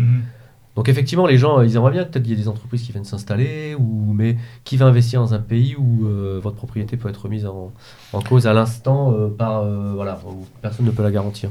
Donc 0.75 0.89
effectivement, 0.89 1.27
les 1.27 1.37
gens, 1.37 1.59
euh, 1.59 1.67
ils 1.67 1.77
aimeraient 1.77 1.91
bien 1.93 2.05
peut-être 2.05 2.23
qu'il 2.23 2.33
y 2.33 2.35
ait 2.35 2.43
des 2.43 2.49
entreprises 2.49 2.83
qui 2.83 2.93
viennent 2.93 3.05
s'installer, 3.05 3.75
ou 3.79 4.13
mais 4.15 4.37
qui 4.65 4.77
va 4.79 4.87
investir 4.87 5.21
dans 5.21 5.35
un 5.35 5.39
pays 5.39 5.77
où 5.77 6.07
euh, 6.07 6.41
votre 6.43 6.57
propriété 6.57 6.97
peut 6.97 7.09
être 7.11 7.29
mise 7.29 7.45
en, 7.47 7.73
en 8.15 8.21
cause 8.23 8.47
à 8.47 8.55
l'instant 8.55 9.13
euh, 9.13 9.29
par 9.29 9.59
euh, 9.63 9.93
voilà, 9.95 10.19
où 10.27 10.47
personne 10.63 10.87
ne 10.87 10.91
peut 10.91 11.03
la 11.03 11.11
garantir. 11.11 11.51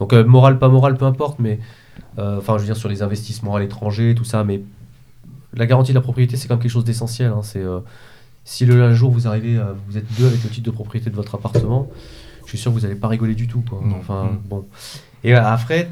Donc 0.00 0.12
euh, 0.12 0.24
moral, 0.24 0.58
pas 0.58 0.68
moral, 0.68 0.96
peu 0.96 1.04
importe, 1.04 1.38
mais 1.38 1.58
enfin 2.16 2.54
je 2.54 2.60
veux 2.62 2.66
dire 2.66 2.76
sur 2.76 2.88
les 2.88 3.02
investissements 3.02 3.54
à 3.54 3.60
l'étranger, 3.60 4.14
tout 4.16 4.24
ça, 4.24 4.42
mais 4.42 4.60
la 5.54 5.66
garantie 5.66 5.92
de 5.92 5.96
la 5.96 6.00
propriété 6.00 6.36
c'est 6.36 6.48
quand 6.48 6.54
même 6.54 6.62
quelque 6.62 6.70
chose 6.72 6.84
d'essentiel. 6.84 7.30
hein, 7.30 7.40
c'est 7.42 7.62
si 8.44 8.66
le 8.66 8.82
un 8.82 8.94
jour 8.94 9.10
vous 9.12 9.26
arrivez, 9.28 9.56
à- 9.58 9.74
vous 9.88 9.96
êtes 9.98 10.06
deux 10.18 10.26
avec 10.26 10.42
le 10.42 10.50
titre 10.50 10.66
de 10.66 10.70
propriété 10.74 11.10
de 11.10 11.14
votre 11.16 11.34
appartement, 11.36 11.88
je 12.44 12.48
suis 12.50 12.58
sûr 12.58 12.72
que 12.72 12.76
vous 12.78 12.82
n'allez 12.86 12.98
pas 12.98 13.08
rigoler 13.08 13.34
du 13.34 13.46
tout. 13.46 13.62
Quoi. 13.68 13.80
Enfin 14.00 14.24
Mm. 14.32 14.38
bon. 14.48 14.64
Et 15.24 15.34
après, 15.34 15.90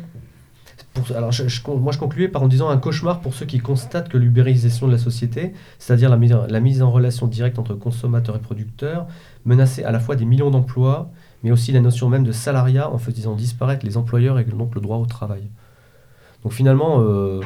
pour- 1.01 1.16
alors 1.16 1.32
je- 1.32 1.48
je 1.48 1.62
con- 1.62 1.77
moi 1.77 1.93
je 1.93 1.98
concluais 1.98 2.28
par 2.28 2.43
en 2.43 2.48
disant 2.48 2.68
un 2.68 2.77
cauchemar 2.78 3.20
pour 3.20 3.35
ceux 3.35 3.47
qui 3.47 3.59
constatent 3.59 4.09
que 4.09 4.18
l'ubérisation 4.18 4.86
de 4.86 4.93
la 4.93 4.98
société, 4.98 5.52
c'est-à-dire 5.78 6.10
la, 6.10 6.16
mise 6.16 6.32
en- 6.35 6.47
la 6.48 6.60
mise 6.60 6.82
en 6.82 6.90
relation 6.90 7.27
directe 7.27 7.59
entre 7.59 7.74
consommateurs 7.74 8.36
et 8.36 8.40
producteurs, 8.40 9.06
menaçait 9.44 9.85
à 9.85 9.93
la 9.93 10.01
fois 10.01 10.16
des 10.16 10.24
millions 10.24 10.51
d'emplois, 10.51 11.10
mais 11.44 11.51
aussi 11.52 11.73
la 11.73 11.81
notion 11.81 12.09
même 12.09 12.24
de 12.24 12.32
salariat 12.32 12.90
en 12.90 12.98
faisant 12.98 13.35
disparaître 13.36 13.85
les 13.86 13.97
employeurs 13.97 14.39
et 14.39 14.44
donc 14.44 14.74
le 14.74 14.81
droit 14.81 14.97
au 14.97 15.06
travail. 15.06 15.43
Donc 16.43 16.52
finalement, 16.52 17.01
euh, 17.01 17.40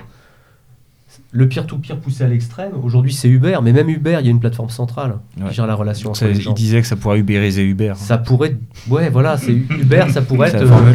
le 1.33 1.49
peer-to-peer 1.49 1.99
poussé 1.99 2.23
à 2.23 2.29
l'extrême, 2.29 2.73
aujourd'hui 2.83 3.13
c'est 3.13 3.29
Uber, 3.29 3.59
mais 3.63 3.73
même 3.73 3.89
Uber, 3.89 4.17
il 4.21 4.27
y 4.27 4.29
a 4.29 4.31
une 4.31 4.39
plateforme 4.41 4.71
centrale 4.71 5.19
Ouais. 5.41 5.49
qui 5.49 5.55
gère 5.55 5.67
la 5.67 5.75
relation 5.75 6.11
entre 6.11 6.25
les 6.25 6.37
il 6.37 6.41
gens. 6.41 6.53
disait 6.53 6.81
que 6.81 6.87
ça 6.87 6.97
pourrait 6.97 7.19
ubériser 7.19 7.63
Uber. 7.65 7.95
Ça 7.97 8.17
pourrait, 8.19 8.57
ouais, 8.89 9.11
voilà, 9.11 9.37
c'est 9.37 9.53
Uber, 9.53 10.05
ça 10.11 10.23
pourrait 10.23 10.49
être 10.55 10.63
euh, 10.63 10.95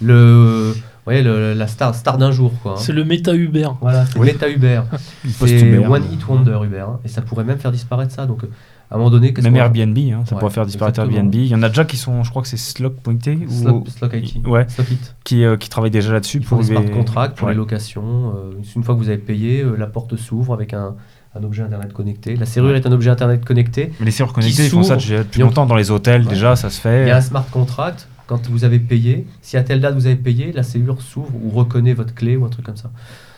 le, 0.00 0.74
ouais, 1.06 1.22
le- 1.22 1.54
la 1.54 1.66
star, 1.66 1.94
star 1.94 2.18
d'un 2.18 2.30
jour, 2.32 2.52
quoi. 2.62 2.72
hein. 2.72 2.76
C'est 2.78 2.92
le 2.92 3.04
méta 3.04 3.34
Uber. 3.34 3.68
Voilà, 3.80 4.06
c'est 4.06 4.18
Oui. 4.18 4.26
Meta 4.26 4.48
Uber. 4.48 4.82
Post 4.90 5.58
C'est 5.58 5.60
Uber. 5.60 5.86
One 5.86 6.02
Hit 6.12 6.26
Wonder 6.28 6.58
Uber. 6.64 6.80
hein. 6.80 7.00
Et 7.04 7.08
ça 7.08 7.22
pourrait 7.22 7.44
même 7.44 7.58
faire 7.58 7.72
disparaître 7.72 8.12
ça. 8.12 8.26
Donc, 8.26 8.44
euh, 8.44 8.48
à 8.90 8.94
un 8.94 8.98
moment 8.98 9.10
donné, 9.10 9.32
qu'est-ce 9.32 9.46
Même 9.48 9.56
Airbnb, 9.56 9.98
hein, 9.98 10.22
ça 10.26 10.34
Ouais, 10.34 10.38
pourrait 10.40 10.52
faire 10.52 10.64
disparaître 10.66 11.00
exactement. 11.00 11.16
Airbnb. 11.24 11.34
Il 11.34 11.46
y 11.46 11.54
en 11.54 11.62
a 11.62 11.68
déjà 11.68 11.84
qui 11.84 11.96
sont, 11.96 12.22
je 12.22 12.30
crois 12.30 12.42
que 12.42 12.48
c'est 12.48 12.56
Slock 12.56 12.94
pointé, 13.02 13.36
ou 13.48 13.84
Slock, 13.88 14.12
IT. 14.14 14.46
Ouais. 14.46 14.64
Slock 14.68 14.90
It. 14.90 15.14
qui, 15.24 15.44
euh, 15.44 15.56
qui 15.56 15.68
travaillent 15.68 15.90
déjà 15.90 16.12
là-dessus 16.12 16.40
pour 16.40 16.58
des 16.58 16.66
smart 16.66 16.82
les- 16.82 16.90
contracts 16.90 17.36
pour 17.36 17.48
Ouais. 17.48 17.54
les 17.54 17.58
locations. 17.58 18.32
euh, 18.36 18.52
une 18.76 18.84
fois 18.84 18.94
que 18.94 19.00
vous 19.00 19.08
avez 19.08 19.18
payé, 19.18 19.62
euh, 19.62 19.74
la 19.76 19.86
porte 19.88 20.14
s'ouvre 20.16 20.54
avec 20.54 20.72
un, 20.72 20.94
un 21.34 21.42
objet 21.42 21.62
Internet 21.64 21.92
connecté. 21.92 22.36
La 22.36 22.46
serrure 22.46 22.76
est 22.76 22.86
un 22.86 22.92
objet 22.92 23.10
Internet 23.10 23.44
connecté. 23.44 23.92
Mais 23.98 24.06
les 24.06 24.10
serveurs 24.12 24.34
qui 24.34 24.40
connectés, 24.40 24.64
ils 24.66 24.70
font 24.70 24.82
ça 24.84 24.94
déjà 24.96 25.18
depuis 25.18 25.40
longtemps 25.40 25.66
dans 25.66 25.74
les 25.74 25.90
hôtels, 25.90 26.22
Ouais. 26.22 26.28
déjà, 26.28 26.54
ça 26.56 26.70
se 26.70 26.78
Il 26.78 26.82
fait. 26.82 27.08
y 27.08 27.10
a 27.10 27.16
un 27.16 27.20
smart 27.20 27.44
contract. 27.50 28.08
Quand 28.26 28.48
vous 28.48 28.64
avez 28.64 28.78
payé, 28.80 29.26
si 29.40 29.56
à 29.56 29.62
telle 29.62 29.80
date 29.80 29.94
vous 29.94 30.06
avez 30.06 30.16
payé, 30.16 30.52
la 30.52 30.62
cellule 30.62 30.92
s'ouvre 30.98 31.30
ou 31.42 31.50
reconnaît 31.50 31.94
votre 31.94 32.14
clé 32.14 32.36
ou 32.36 32.44
un 32.44 32.48
truc 32.48 32.66
comme 32.66 32.76
ça. 32.76 32.90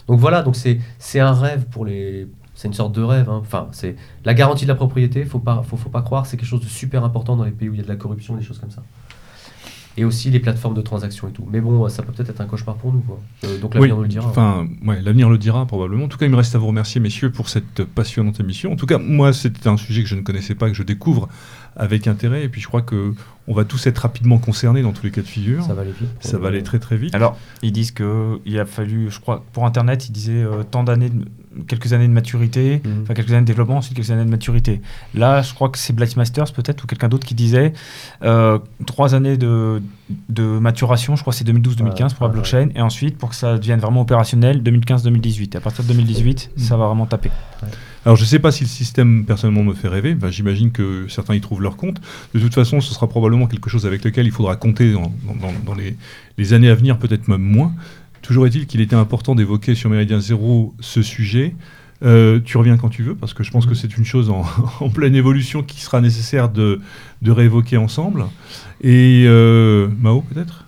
Donc 0.06 0.18
voilà, 0.18 0.42
donc 0.42 0.56
c'est 0.56 1.20
un 1.20 1.32
rêve 1.32 1.66
pour 1.66 1.84
les. 1.84 2.26
C'est 2.54 2.66
une 2.68 2.74
sorte 2.74 2.92
de 2.94 3.02
rêve. 3.02 3.28
hein. 3.30 3.38
Enfin, 3.40 3.68
c'est 3.72 3.94
la 4.24 4.34
garantie 4.34 4.64
de 4.64 4.68
la 4.68 4.74
propriété. 4.74 5.24
Faut 5.24 5.38
pas, 5.38 5.62
faut, 5.62 5.76
faut 5.76 5.90
pas 5.90 6.02
croire. 6.02 6.26
C'est 6.26 6.36
quelque 6.36 6.48
chose 6.48 6.62
de 6.62 6.66
super 6.66 7.04
important 7.04 7.36
dans 7.36 7.44
les 7.44 7.52
pays 7.52 7.68
où 7.68 7.74
il 7.74 7.76
y 7.76 7.80
a 7.80 7.84
de 7.84 7.88
la 7.88 7.96
corruption, 7.96 8.34
des 8.34 8.42
choses 8.42 8.58
comme 8.58 8.70
ça. 8.70 8.82
Et 9.98 10.04
aussi 10.04 10.30
les 10.30 10.38
plateformes 10.38 10.74
de 10.74 10.80
transaction 10.80 11.28
et 11.28 11.32
tout. 11.32 11.44
Mais 11.50 11.60
bon, 11.60 11.88
ça 11.88 12.02
peut 12.02 12.12
peut-être 12.12 12.30
être 12.30 12.40
un 12.40 12.46
cauchemar 12.46 12.76
pour 12.76 12.92
nous. 12.92 13.00
Quoi. 13.00 13.18
Euh, 13.44 13.58
donc 13.58 13.74
l'avenir 13.74 13.96
nous 13.96 14.02
le 14.02 14.08
dira. 14.08 14.28
Enfin, 14.28 14.66
ouais, 14.86 15.02
l'avenir 15.02 15.28
le 15.28 15.38
dira 15.38 15.66
probablement. 15.66 16.04
En 16.04 16.08
tout 16.08 16.18
cas, 16.18 16.26
il 16.26 16.30
me 16.30 16.36
reste 16.36 16.54
à 16.54 16.58
vous 16.58 16.68
remercier, 16.68 17.00
messieurs, 17.00 17.32
pour 17.32 17.48
cette 17.48 17.82
passionnante 17.84 18.38
émission. 18.38 18.72
En 18.72 18.76
tout 18.76 18.86
cas, 18.86 18.98
moi, 18.98 19.32
c'était 19.32 19.68
un 19.68 19.76
sujet 19.76 20.02
que 20.02 20.08
je 20.08 20.14
ne 20.14 20.22
connaissais 20.22 20.54
pas, 20.54 20.68
que 20.68 20.74
je 20.74 20.84
découvre 20.84 21.28
avec 21.74 22.06
intérêt. 22.06 22.44
Et 22.44 22.48
puis, 22.48 22.60
je 22.60 22.68
crois 22.68 22.82
que 22.82 23.12
on 23.48 23.54
va 23.54 23.64
tous 23.64 23.86
être 23.86 23.98
rapidement 23.98 24.38
concernés 24.38 24.82
dans 24.82 24.92
tous 24.92 25.04
les 25.04 25.10
cas 25.10 25.22
de 25.22 25.26
figure. 25.26 25.64
ça 25.64 25.74
va 25.74 25.82
aller 25.82 25.92
vite. 25.98 26.10
Ça 26.20 26.38
va 26.38 26.48
aller 26.48 26.62
très 26.62 26.78
très 26.78 26.96
vite. 26.96 27.14
Alors, 27.14 27.36
ils 27.62 27.72
disent 27.72 27.92
que 27.92 28.38
il 28.46 28.58
a 28.60 28.66
fallu, 28.66 29.10
je 29.10 29.18
crois, 29.20 29.44
pour 29.52 29.66
Internet, 29.66 30.08
ils 30.08 30.12
disaient 30.12 30.44
euh, 30.44 30.62
tant 30.70 30.84
d'années 30.84 31.10
de 31.10 31.24
quelques 31.66 31.92
années 31.92 32.08
de 32.08 32.12
maturité, 32.12 32.80
Mhm. 32.84 33.02
enfin 33.02 33.14
quelques 33.14 33.30
années 33.32 33.40
de 33.42 33.46
développement, 33.46 33.76
ensuite 33.78 33.96
quelques 33.96 34.10
années 34.10 34.24
de 34.24 34.30
maturité. 34.30 34.80
Là, 35.14 35.42
je 35.42 35.52
crois 35.54 35.68
que 35.68 35.78
c'est 35.78 35.92
Black 35.92 36.16
Masters 36.16 36.52
peut-être 36.52 36.84
ou 36.84 36.86
quelqu'un 36.86 37.08
d'autre 37.08 37.26
qui 37.26 37.34
disait 37.34 37.72
euh, 38.22 38.58
trois 38.86 39.14
années 39.14 39.36
de, 39.36 39.82
de 40.28 40.42
maturation, 40.42 41.16
je 41.16 41.22
crois 41.22 41.32
que 41.32 41.38
c'est 41.38 41.46
2012-2015 41.48 42.14
pour 42.14 42.26
la 42.26 42.32
blockchain, 42.32 42.68
et 42.74 42.80
ensuite 42.80 43.18
pour 43.18 43.30
que 43.30 43.34
ça 43.36 43.58
devienne 43.58 43.80
vraiment 43.80 44.02
opérationnel, 44.02 44.62
2015-2018. 44.62 45.56
À 45.56 45.60
partir 45.60 45.84
de 45.84 45.88
2018, 45.88 46.50
ça 46.56 46.76
va 46.76 46.86
vraiment 46.86 47.06
taper. 47.06 47.30
Alors 48.06 48.16
je 48.16 48.22
ne 48.22 48.26
sais 48.26 48.38
pas 48.38 48.52
si 48.52 48.64
le 48.64 48.68
système 48.68 49.24
personnellement 49.26 49.64
me 49.64 49.74
fait 49.74 49.88
rêver, 49.88 50.16
j'imagine 50.30 50.70
que 50.70 51.06
certains 51.08 51.34
y 51.34 51.40
trouvent 51.40 51.60
leur 51.60 51.76
compte. 51.76 52.00
De 52.34 52.38
toute 52.40 52.54
façon, 52.54 52.80
ce 52.80 52.94
sera 52.94 53.06
probablement 53.08 53.46
quelque 53.46 53.68
chose 53.68 53.84
avec 53.86 54.04
lequel 54.04 54.24
il 54.26 54.32
faudra 54.32 54.56
compter 54.56 54.92
dans, 54.92 55.12
dans- 55.26 55.34
dans- 55.34 55.52
dans 55.66 55.74
les, 55.74 55.96
les 56.38 56.52
années 56.52 56.70
à 56.70 56.74
venir, 56.74 56.98
peut-être 56.98 57.28
même 57.28 57.42
moins. 57.42 57.72
Toujours 58.28 58.46
est-il 58.46 58.66
qu'il 58.66 58.82
était 58.82 58.94
important 58.94 59.34
d'évoquer 59.34 59.74
sur 59.74 59.88
Méridien 59.88 60.20
Zéro 60.20 60.74
ce 60.80 61.00
sujet. 61.00 61.54
Euh, 62.02 62.40
tu 62.44 62.58
reviens 62.58 62.76
quand 62.76 62.90
tu 62.90 63.02
veux, 63.02 63.14
parce 63.14 63.32
que 63.32 63.42
je 63.42 63.50
pense 63.50 63.64
que 63.64 63.72
c'est 63.72 63.96
une 63.96 64.04
chose 64.04 64.28
en, 64.28 64.44
en 64.80 64.90
pleine 64.90 65.14
évolution 65.14 65.62
qui 65.62 65.80
sera 65.80 66.02
nécessaire 66.02 66.50
de, 66.50 66.78
de 67.22 67.30
réévoquer 67.30 67.78
ensemble. 67.78 68.26
Et 68.82 69.24
euh, 69.26 69.88
Mao, 70.02 70.20
peut-être? 70.20 70.66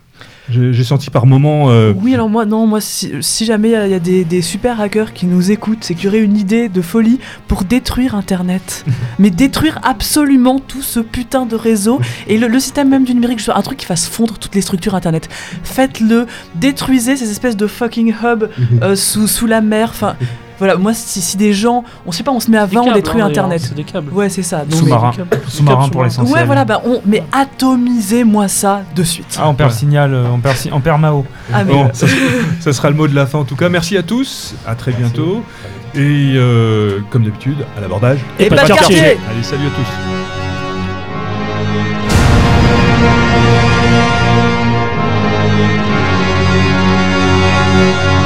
J'ai 0.51 0.85
senti 0.85 1.10
par 1.10 1.27
moments... 1.27 1.70
euh, 1.70 1.93
Oui, 1.97 2.14
alors 2.14 2.28
moi, 2.28 2.44
non, 2.47 2.66
moi, 2.66 2.81
si, 2.81 3.12
si 3.20 3.44
jamais 3.44 3.68
il 3.68 3.90
y 3.90 3.94
a- 3.94 3.98
des, 4.01 4.24
des 4.24 4.43
super 4.43 4.81
hackers 4.81 5.12
qui 5.12 5.27
nous 5.27 5.51
écoutent, 5.51 5.82
c'est 5.82 5.94
qu'il 5.94 6.06
y 6.06 6.09
aurait 6.09 6.20
une 6.20 6.36
idée 6.36 6.68
de 6.68 6.81
folie 6.82 7.18
pour 7.48 7.64
détruire 7.64 8.14
Internet. 8.14 8.85
Mais 9.18 9.31
détruire 9.31 9.78
absolument 9.82 10.59
tout 10.59 10.82
ce 10.82 11.01
putain 11.01 11.47
de 11.47 11.55
réseau 11.56 12.01
et 12.27 12.39
le, 12.39 12.48
le 12.48 12.59
système 12.60 12.89
même 12.89 13.05
du 13.05 13.14
numérique, 13.14 13.40
un 13.55 13.62
truc 13.62 13.78
qui 13.78 13.86
fasse 13.86 14.09
fondre 14.09 14.39
toutes 14.39 14.55
les 14.55 14.60
structures 14.62 14.94
Internet. 14.94 15.28
Faites-le, 15.62 16.27
détruisez 16.55 17.16
ces 17.16 17.31
espèces 17.31 17.56
de 17.56 17.66
fucking 17.66 18.14
hubs 18.22 18.48
euh, 18.82 18.97
sous, 18.97 19.27
sous 19.27 19.47
la 19.47 19.60
mer. 19.60 19.89
Enfin, 19.90 20.16
voilà, 20.61 20.77
moi, 20.77 20.95
si, 20.95 21.20
si 21.20 21.37
des 21.37 21.53
gens, 21.53 21.82
on 22.07 22.12
sait 22.12 22.23
pas, 22.23 22.31
on 22.31 22.39
se 22.39 22.49
met 22.51 22.57
à 22.59 22.66
Des 22.66 22.77
20, 22.77 22.82
on 22.82 22.93
détruit 22.93 23.20
hein, 23.20 23.27
Internet. 23.27 23.61
C'est 23.65 23.74
des 23.74 23.82
câbles. 23.82 24.12
Ouais, 24.12 24.28
c'est 24.28 24.43
ça. 24.45 24.62
Sous-marin. 24.70 25.11
Des 25.11 25.16
câbles- 25.16 25.31
des 25.31 25.51
Sous-marin 25.51 25.77
pour 25.77 25.87
sous-marins. 25.89 26.05
l'essentiel. 26.05 26.39
Ouais, 26.39 26.45
voilà, 26.45 26.65
bah, 26.65 26.81
on, 26.87 27.01
mais 27.05 27.24
atomisez-moi 27.32 28.47
ça 28.47 28.82
de 28.95 29.03
suite. 29.03 29.37
Ah, 29.41 29.49
on 29.49 29.55
perd 29.55 29.70
Ouais. 29.70 29.74
le 29.74 29.78
signal, 29.78 30.15
euh, 30.15 30.27
on 30.32 30.39
perd, 30.39 30.57
si- 30.57 30.70
on 30.73 30.81
perd 30.81 31.01
Mao. 31.01 31.24
Ah, 31.53 31.65
mais- 31.65 31.73
Bon, 31.73 31.89
ça, 31.93 32.07
ça 32.61 32.73
sera 32.73 32.91
le 32.91 32.97
mot 32.97 33.09
de 33.09 33.15
la 33.16 33.27
fin 33.27 33.39
en 33.39 33.45
tout 33.45 33.57
cas. 33.57 33.69
Merci 33.69 33.97
à 33.97 34.03
tous, 34.03 34.55
à 34.66 34.74
très 34.77 34.93
Merci. 34.93 35.03
bientôt. 35.15 35.43
Et 35.95 36.35
euh, 36.37 37.01
comme 37.11 37.24
d'habitude, 37.24 37.65
à 37.77 37.81
l'abordage. 37.81 38.20
Et 38.39 38.49
pas 38.49 38.57
pas 38.57 38.62
de 38.62 38.69
quartier. 38.69 38.97
quartier 38.97 39.19
Allez, 39.28 39.43
salut 39.43 39.66
à 39.66 39.70
tous. 39.70 39.87
Thank 47.73 48.19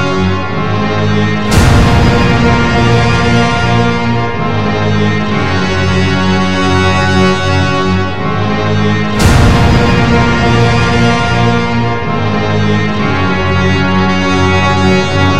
Música 14.84 15.33